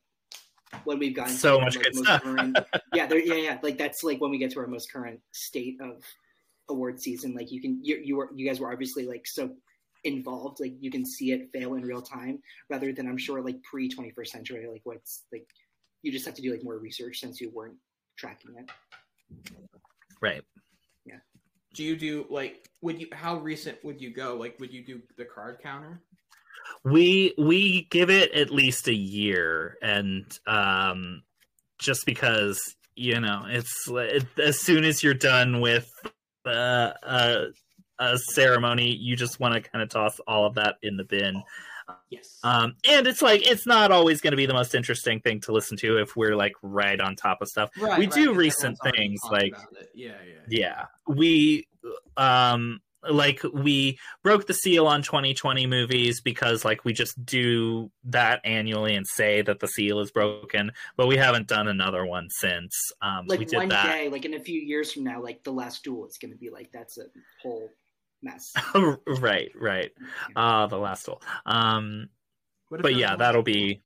when 0.83 0.97
we've 0.97 1.15
gotten 1.15 1.35
so 1.35 1.59
much 1.59 1.75
like, 1.75 1.85
good 1.85 1.95
stuff. 1.95 2.23
Current, 2.23 2.57
yeah, 2.93 3.07
yeah, 3.13 3.35
yeah. 3.35 3.57
Like 3.61 3.77
that's 3.77 4.03
like 4.03 4.19
when 4.19 4.31
we 4.31 4.39
get 4.39 4.51
to 4.51 4.59
our 4.59 4.67
most 4.67 4.91
current 4.91 5.19
state 5.33 5.77
of 5.81 6.03
award 6.69 6.99
season. 6.99 7.35
Like 7.35 7.51
you 7.51 7.61
can 7.61 7.79
you 7.83 8.01
you 8.03 8.15
were 8.15 8.29
you 8.35 8.47
guys 8.47 8.59
were 8.59 8.71
obviously 8.71 9.05
like 9.05 9.27
so 9.27 9.51
involved 10.03 10.59
like 10.59 10.73
you 10.79 10.91
can 10.91 11.05
see 11.05 11.31
it 11.31 11.49
fail 11.51 11.75
in 11.75 11.81
real 11.83 12.01
time 12.01 12.39
rather 12.69 12.93
than 12.93 13.07
i'm 13.07 13.17
sure 13.17 13.41
like 13.41 13.61
pre 13.63 13.89
21st 13.89 14.27
century 14.27 14.67
like 14.67 14.81
what's 14.83 15.23
like 15.31 15.47
you 16.01 16.11
just 16.11 16.25
have 16.25 16.35
to 16.35 16.41
do 16.41 16.51
like 16.51 16.63
more 16.63 16.77
research 16.77 17.19
since 17.19 17.41
you 17.41 17.49
weren't 17.49 17.75
tracking 18.17 18.55
it. 18.57 18.69
Right. 20.21 20.41
Yeah. 21.05 21.19
Do 21.73 21.83
you 21.83 21.95
do 21.95 22.25
like 22.29 22.69
would 22.81 22.99
you 22.99 23.07
how 23.11 23.37
recent 23.37 23.83
would 23.83 24.01
you 24.01 24.13
go? 24.13 24.35
Like 24.35 24.59
would 24.59 24.73
you 24.73 24.83
do 24.83 25.01
the 25.17 25.25
card 25.25 25.59
counter? 25.61 26.01
We 26.83 27.33
we 27.37 27.87
give 27.89 28.09
it 28.09 28.31
at 28.33 28.51
least 28.51 28.87
a 28.87 28.93
year 28.93 29.77
and 29.81 30.25
um 30.47 31.23
just 31.79 32.05
because 32.05 32.75
you 32.95 33.19
know 33.19 33.45
it's 33.47 33.87
it, 33.89 34.25
as 34.39 34.59
soon 34.59 34.83
as 34.83 35.03
you're 35.03 35.13
done 35.13 35.61
with 35.61 35.89
uh, 36.45 36.93
uh 37.03 37.45
a 37.99 38.17
ceremony, 38.17 38.93
you 38.95 39.15
just 39.15 39.39
want 39.39 39.53
to 39.53 39.69
kind 39.69 39.81
of 39.81 39.89
toss 39.89 40.19
all 40.27 40.45
of 40.45 40.55
that 40.55 40.75
in 40.81 40.97
the 40.97 41.03
bin. 41.03 41.43
Yes. 42.09 42.39
Um, 42.43 42.75
and 42.87 43.07
it's 43.07 43.21
like 43.21 43.49
it's 43.49 43.65
not 43.65 43.91
always 43.91 44.21
going 44.21 44.31
to 44.31 44.37
be 44.37 44.45
the 44.45 44.53
most 44.53 44.75
interesting 44.75 45.19
thing 45.19 45.39
to 45.41 45.51
listen 45.51 45.77
to 45.77 45.97
if 45.97 46.15
we're 46.15 46.35
like 46.35 46.53
right 46.61 46.99
on 46.99 47.15
top 47.15 47.41
of 47.41 47.47
stuff. 47.47 47.69
Right, 47.79 47.99
we 47.99 48.05
right, 48.05 48.13
do 48.13 48.33
recent 48.33 48.77
things 48.93 49.19
like 49.31 49.55
yeah, 49.93 50.13
yeah, 50.25 50.41
yeah. 50.49 50.85
We 51.07 51.67
um 52.17 52.81
like 53.09 53.41
we 53.53 53.99
broke 54.23 54.47
the 54.47 54.53
seal 54.53 54.87
on 54.87 55.01
2020 55.01 55.67
movies 55.67 56.21
because 56.21 56.65
like 56.65 56.83
we 56.83 56.93
just 56.93 57.23
do 57.25 57.91
that 58.05 58.41
annually 58.43 58.95
and 58.95 59.05
say 59.07 59.41
that 59.41 59.59
the 59.59 59.67
seal 59.67 59.99
is 59.99 60.11
broken 60.11 60.71
but 60.97 61.07
we 61.07 61.15
haven't 61.15 61.47
done 61.47 61.67
another 61.67 62.05
one 62.05 62.27
since 62.29 62.75
um 63.01 63.25
like 63.27 63.39
we 63.39 63.45
did 63.45 63.57
one 63.57 63.69
that. 63.69 63.85
day 63.85 64.09
like 64.09 64.25
in 64.25 64.33
a 64.33 64.39
few 64.39 64.59
years 64.59 64.91
from 64.91 65.03
now 65.03 65.21
like 65.21 65.43
the 65.43 65.51
last 65.51 65.83
duel 65.83 66.07
is 66.07 66.17
going 66.17 66.31
to 66.31 66.37
be 66.37 66.49
like 66.49 66.69
that's 66.73 66.97
a 66.97 67.05
whole 67.41 67.69
mess. 68.21 68.53
right, 69.19 69.51
right. 69.55 69.91
Uh 70.35 70.67
the 70.67 70.77
last 70.77 71.07
one. 71.07 71.17
Um 71.45 72.09
but 72.69 72.95
yeah, 72.95 73.15
that'll 73.15 73.43
be 73.43 73.83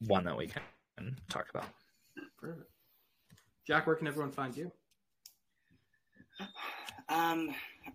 one 0.00 0.24
that 0.24 0.36
we 0.36 0.48
can 0.48 1.16
talk 1.28 1.46
about. 1.50 1.66
Perfect. 2.40 2.70
Jack, 3.66 3.86
where 3.86 3.96
can 3.96 4.06
everyone 4.06 4.32
find 4.32 4.56
you? 4.56 4.70
Um, 7.08 7.50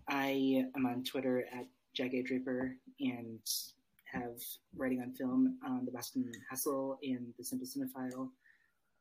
I 0.08 0.64
am 0.74 0.86
on 0.86 1.04
Twitter 1.04 1.44
at 1.52 1.66
Jack 1.92 2.14
A. 2.14 2.22
Draper 2.22 2.74
and 2.98 3.40
have 4.10 4.40
writing 4.74 5.02
on 5.02 5.12
film 5.12 5.58
on 5.66 5.84
the 5.84 5.90
Boston 5.90 6.32
Hassle 6.48 6.98
and 7.02 7.34
the 7.36 7.44
Simple 7.44 7.66
Cinephile. 7.66 8.30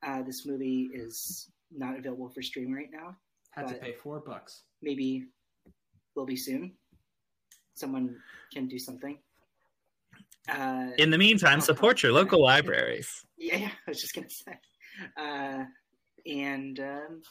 Uh, 0.05 0.21
this 0.23 0.45
movie 0.45 0.89
is 0.93 1.49
not 1.73 1.97
available 1.97 2.29
for 2.29 2.41
stream 2.41 2.73
right 2.73 2.89
now. 2.91 3.15
Had 3.51 3.69
to 3.69 3.75
pay 3.75 3.93
four 3.93 4.19
bucks. 4.19 4.63
Maybe 4.81 5.27
will 6.15 6.25
be 6.25 6.35
soon. 6.35 6.73
Someone 7.75 8.15
can 8.53 8.67
do 8.67 8.77
something. 8.77 9.17
Uh, 10.49 10.89
In 10.97 11.09
the 11.09 11.17
meantime, 11.17 11.59
oh, 11.59 11.61
support 11.61 12.03
your 12.03 12.11
local 12.11 12.41
libraries. 12.41 13.09
Yeah, 13.37 13.57
yeah, 13.57 13.71
I 13.87 13.89
was 13.89 14.01
just 14.01 14.13
gonna 14.15 14.29
say. 14.29 14.57
Uh, 15.17 15.63
and 16.25 16.79
um, 16.79 17.21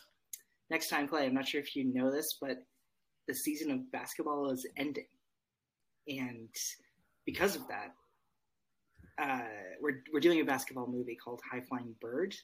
next 0.70 0.88
time, 0.88 1.08
Clay. 1.08 1.26
I'm 1.26 1.34
not 1.34 1.46
sure 1.46 1.60
if 1.60 1.76
you 1.76 1.84
know 1.84 2.10
this, 2.10 2.38
but 2.40 2.58
the 3.28 3.34
season 3.34 3.70
of 3.70 3.92
basketball 3.92 4.50
is 4.50 4.66
ending, 4.76 5.06
and 6.08 6.48
because 7.26 7.56
of 7.56 7.62
that, 7.68 7.94
uh, 9.22 9.42
we're 9.80 10.02
we're 10.12 10.20
doing 10.20 10.40
a 10.40 10.44
basketball 10.44 10.86
movie 10.86 11.16
called 11.22 11.40
High 11.50 11.60
Flying 11.60 11.94
Bird. 12.00 12.34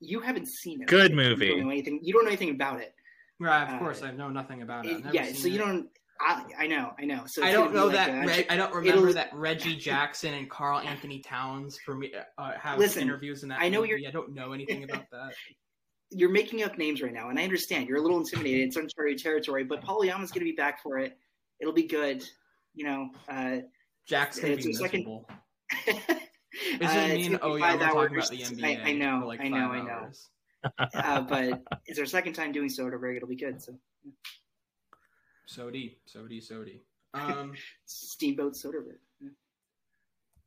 You 0.00 0.20
haven't 0.20 0.48
seen 0.48 0.82
it. 0.82 0.88
Good 0.88 1.14
movie. 1.14 1.46
You 1.46 1.56
don't 1.56 1.64
know 1.64 1.70
anything. 1.70 2.00
You 2.02 2.12
don't 2.12 2.24
know 2.24 2.30
anything 2.30 2.50
about 2.50 2.80
it. 2.80 2.94
Right, 3.40 3.72
of 3.72 3.78
course, 3.78 4.02
uh, 4.02 4.06
I 4.06 4.10
know 4.12 4.28
nothing 4.30 4.62
about 4.62 4.86
it. 4.86 5.04
Yeah, 5.12 5.32
so 5.32 5.48
you 5.48 5.58
don't. 5.58 5.88
I, 6.20 6.44
I 6.60 6.66
know, 6.68 6.92
I 6.98 7.04
know. 7.04 7.24
So 7.26 7.42
I 7.42 7.50
don't 7.50 7.74
know 7.74 7.88
that. 7.88 8.26
Like 8.26 8.50
I 8.50 8.56
don't 8.56 8.72
remember 8.72 9.12
that 9.12 9.30
Reggie 9.34 9.76
Jackson 9.76 10.34
and 10.34 10.48
Karl-Anthony 10.48 11.20
Towns 11.20 11.78
for 11.84 11.96
me 11.96 12.12
uh, 12.38 12.52
have 12.52 12.78
listen, 12.78 13.02
interviews 13.02 13.42
in 13.42 13.48
that. 13.48 13.60
I 13.60 13.68
know 13.68 13.80
movie. 13.80 14.00
you're. 14.00 14.08
I 14.08 14.12
don't 14.12 14.34
know 14.34 14.52
anything 14.52 14.84
about 14.84 15.04
that. 15.12 15.34
You're 16.10 16.30
making 16.30 16.62
up 16.62 16.78
names 16.78 17.02
right 17.02 17.12
now, 17.12 17.30
and 17.30 17.40
I 17.40 17.42
understand 17.42 17.88
you're 17.88 17.96
a 17.96 18.00
little 18.00 18.18
intimidated. 18.18 18.68
It's 18.68 18.76
uncharted 18.76 19.18
territory, 19.18 19.64
but 19.64 19.80
Paul 19.80 20.04
Yama's 20.04 20.30
going 20.30 20.46
to 20.46 20.52
be 20.52 20.54
back 20.54 20.80
for 20.80 20.98
it. 20.98 21.18
It'll 21.60 21.72
be 21.72 21.88
good. 21.88 22.22
You 22.72 22.84
know, 22.84 23.08
uh, 23.28 23.56
Jack's 24.06 24.38
going 24.38 24.56
to 24.56 24.62
be 24.62 24.68
miserable. 24.68 25.26
Second... 25.84 25.98
Is 26.54 26.80
it 26.80 26.84
uh, 26.84 27.08
mean? 27.08 27.38
Oh 27.42 27.56
yeah, 27.56 27.74
we're 27.74 27.86
talking 27.88 28.16
about 28.16 28.30
the 28.30 28.38
NBA. 28.38 28.84
I, 28.84 28.90
I 28.90 28.92
know, 28.92 29.26
like 29.26 29.40
I 29.40 29.48
know, 29.48 29.70
I 29.70 29.82
know. 29.82 30.10
Uh, 30.78 31.20
but 31.28 31.62
it's 31.86 31.98
our 31.98 32.06
second 32.06 32.34
time 32.34 32.52
doing 32.52 32.68
Soderbergh. 32.68 33.16
It'll 33.16 33.28
be 33.28 33.36
good. 33.36 33.62
So. 33.62 33.74
Yeah. 34.04 34.12
Sody, 35.46 35.98
Sody, 36.06 36.40
Sody. 36.40 36.82
Um, 37.14 37.54
Steamboat 37.86 38.54
Soderbergh. 38.54 38.98
Yeah. 39.20 39.28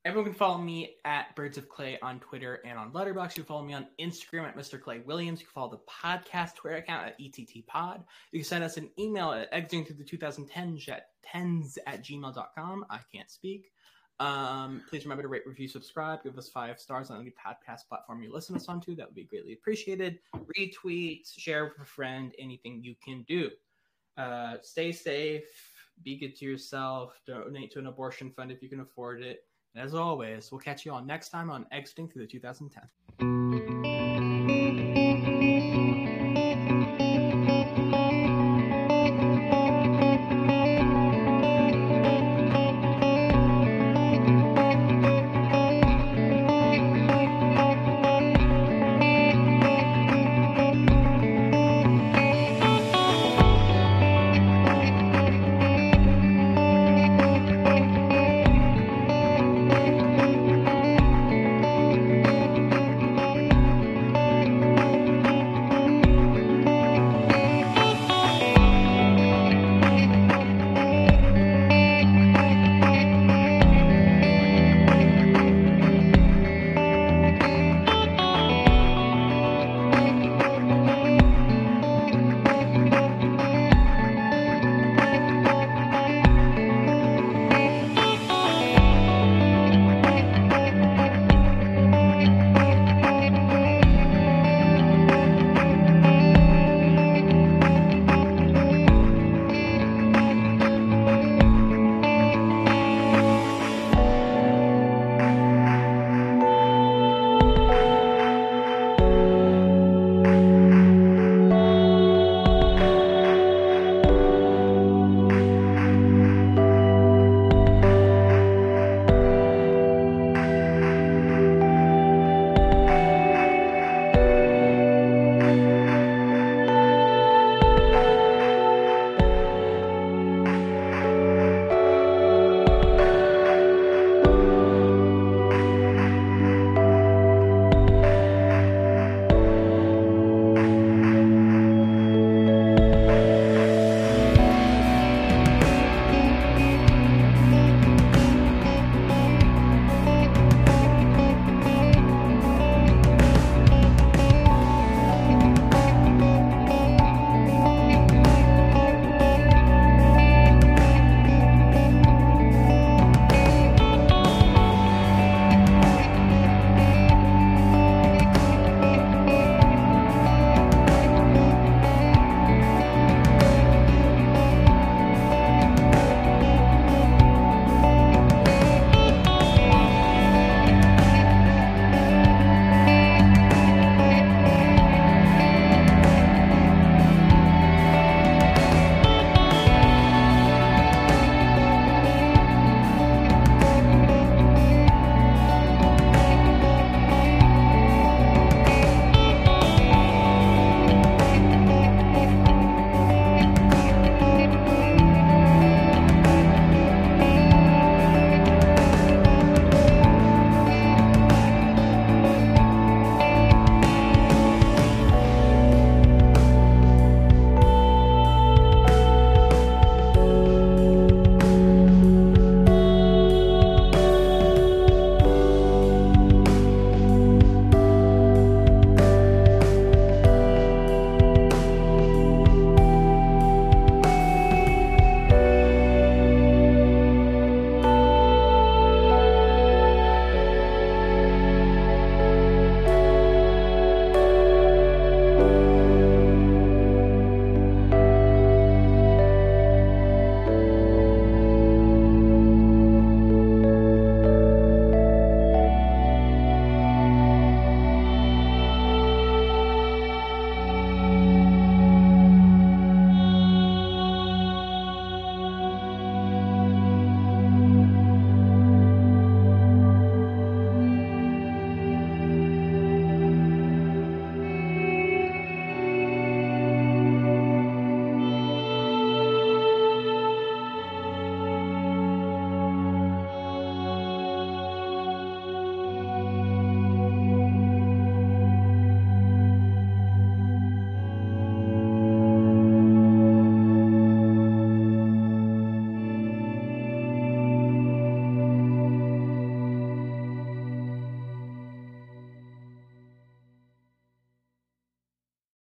Everyone 0.04 0.32
can 0.32 0.38
follow 0.38 0.58
me 0.58 0.98
at 1.06 1.34
Birds 1.34 1.58
of 1.58 1.70
Clay 1.70 1.98
on 2.02 2.20
Twitter 2.20 2.60
and 2.66 2.78
on 2.78 2.92
Letterboxd. 2.92 3.38
You 3.38 3.44
can 3.44 3.46
follow 3.46 3.64
me 3.64 3.74
on 3.74 3.88
Instagram 4.02 4.44
at 4.50 4.58
Mr. 4.58 4.82
Clay 4.82 5.00
Williams. 5.00 5.40
You 5.40 5.46
can 5.46 5.54
follow 5.54 5.72
the 5.72 5.80
podcast 5.90 6.56
Twitter 6.56 6.76
account 6.76 7.08
at 7.08 7.16
ETT 7.22 7.66
Pod. 7.68 8.04
You 8.34 8.40
can 8.40 8.46
send 8.46 8.66
us 8.66 8.76
an 8.76 8.90
email 9.00 9.32
at 9.32 9.48
exiting 9.54 9.86
through 9.86 9.96
the 9.96 10.04
2010s 10.04 10.90
at 10.90 11.08
tens 11.24 11.78
at 11.88 12.04
gmail.com. 12.04 12.86
I 12.90 13.00
can't 13.14 13.32
speak. 13.32 13.72
Um, 14.20 14.82
please 14.90 15.06
remember 15.06 15.22
to 15.22 15.28
rate, 15.28 15.44
review, 15.46 15.68
subscribe, 15.68 16.24
give 16.24 16.38
us 16.38 16.50
five 16.50 16.80
stars 16.80 17.12
on 17.12 17.22
any 17.22 17.32
podcast 17.32 17.88
platform 17.88 18.24
you 18.24 18.34
listen 18.34 18.56
to 18.56 18.62
us 18.62 18.68
onto. 18.68 18.96
That 18.96 19.08
would 19.08 19.16
be 19.16 19.24
greatly 19.24 19.54
appreciated. 19.54 20.20
Retweet, 20.58 21.38
share 21.38 21.66
with 21.66 21.80
a 21.80 21.86
friend, 21.86 22.34
anything 22.40 22.84
you 22.84 22.96
can 23.04 23.24
do. 23.28 23.52
Uh, 24.18 24.56
stay 24.64 24.92
safe, 24.92 25.44
be 26.04 26.18
good 26.18 26.36
to 26.38 26.46
yourself, 26.46 27.20
donate 27.28 27.72
to 27.74 27.80
an 27.80 27.88
abortion 27.88 28.32
fund 28.32 28.52
if 28.52 28.64
you 28.64 28.70
can 28.70 28.80
afford 28.80 29.22
it. 29.22 29.46
And 29.76 29.84
as 29.84 29.94
always, 29.94 30.52
we'll 30.52 30.62
catch 30.62 30.86
you 30.86 30.94
all 30.94 31.04
next 31.04 31.30
time 31.30 31.52
on 31.52 31.68
Exiting 31.72 32.08
Through 32.08 32.24
the 32.24 32.28
2010. 32.28 33.97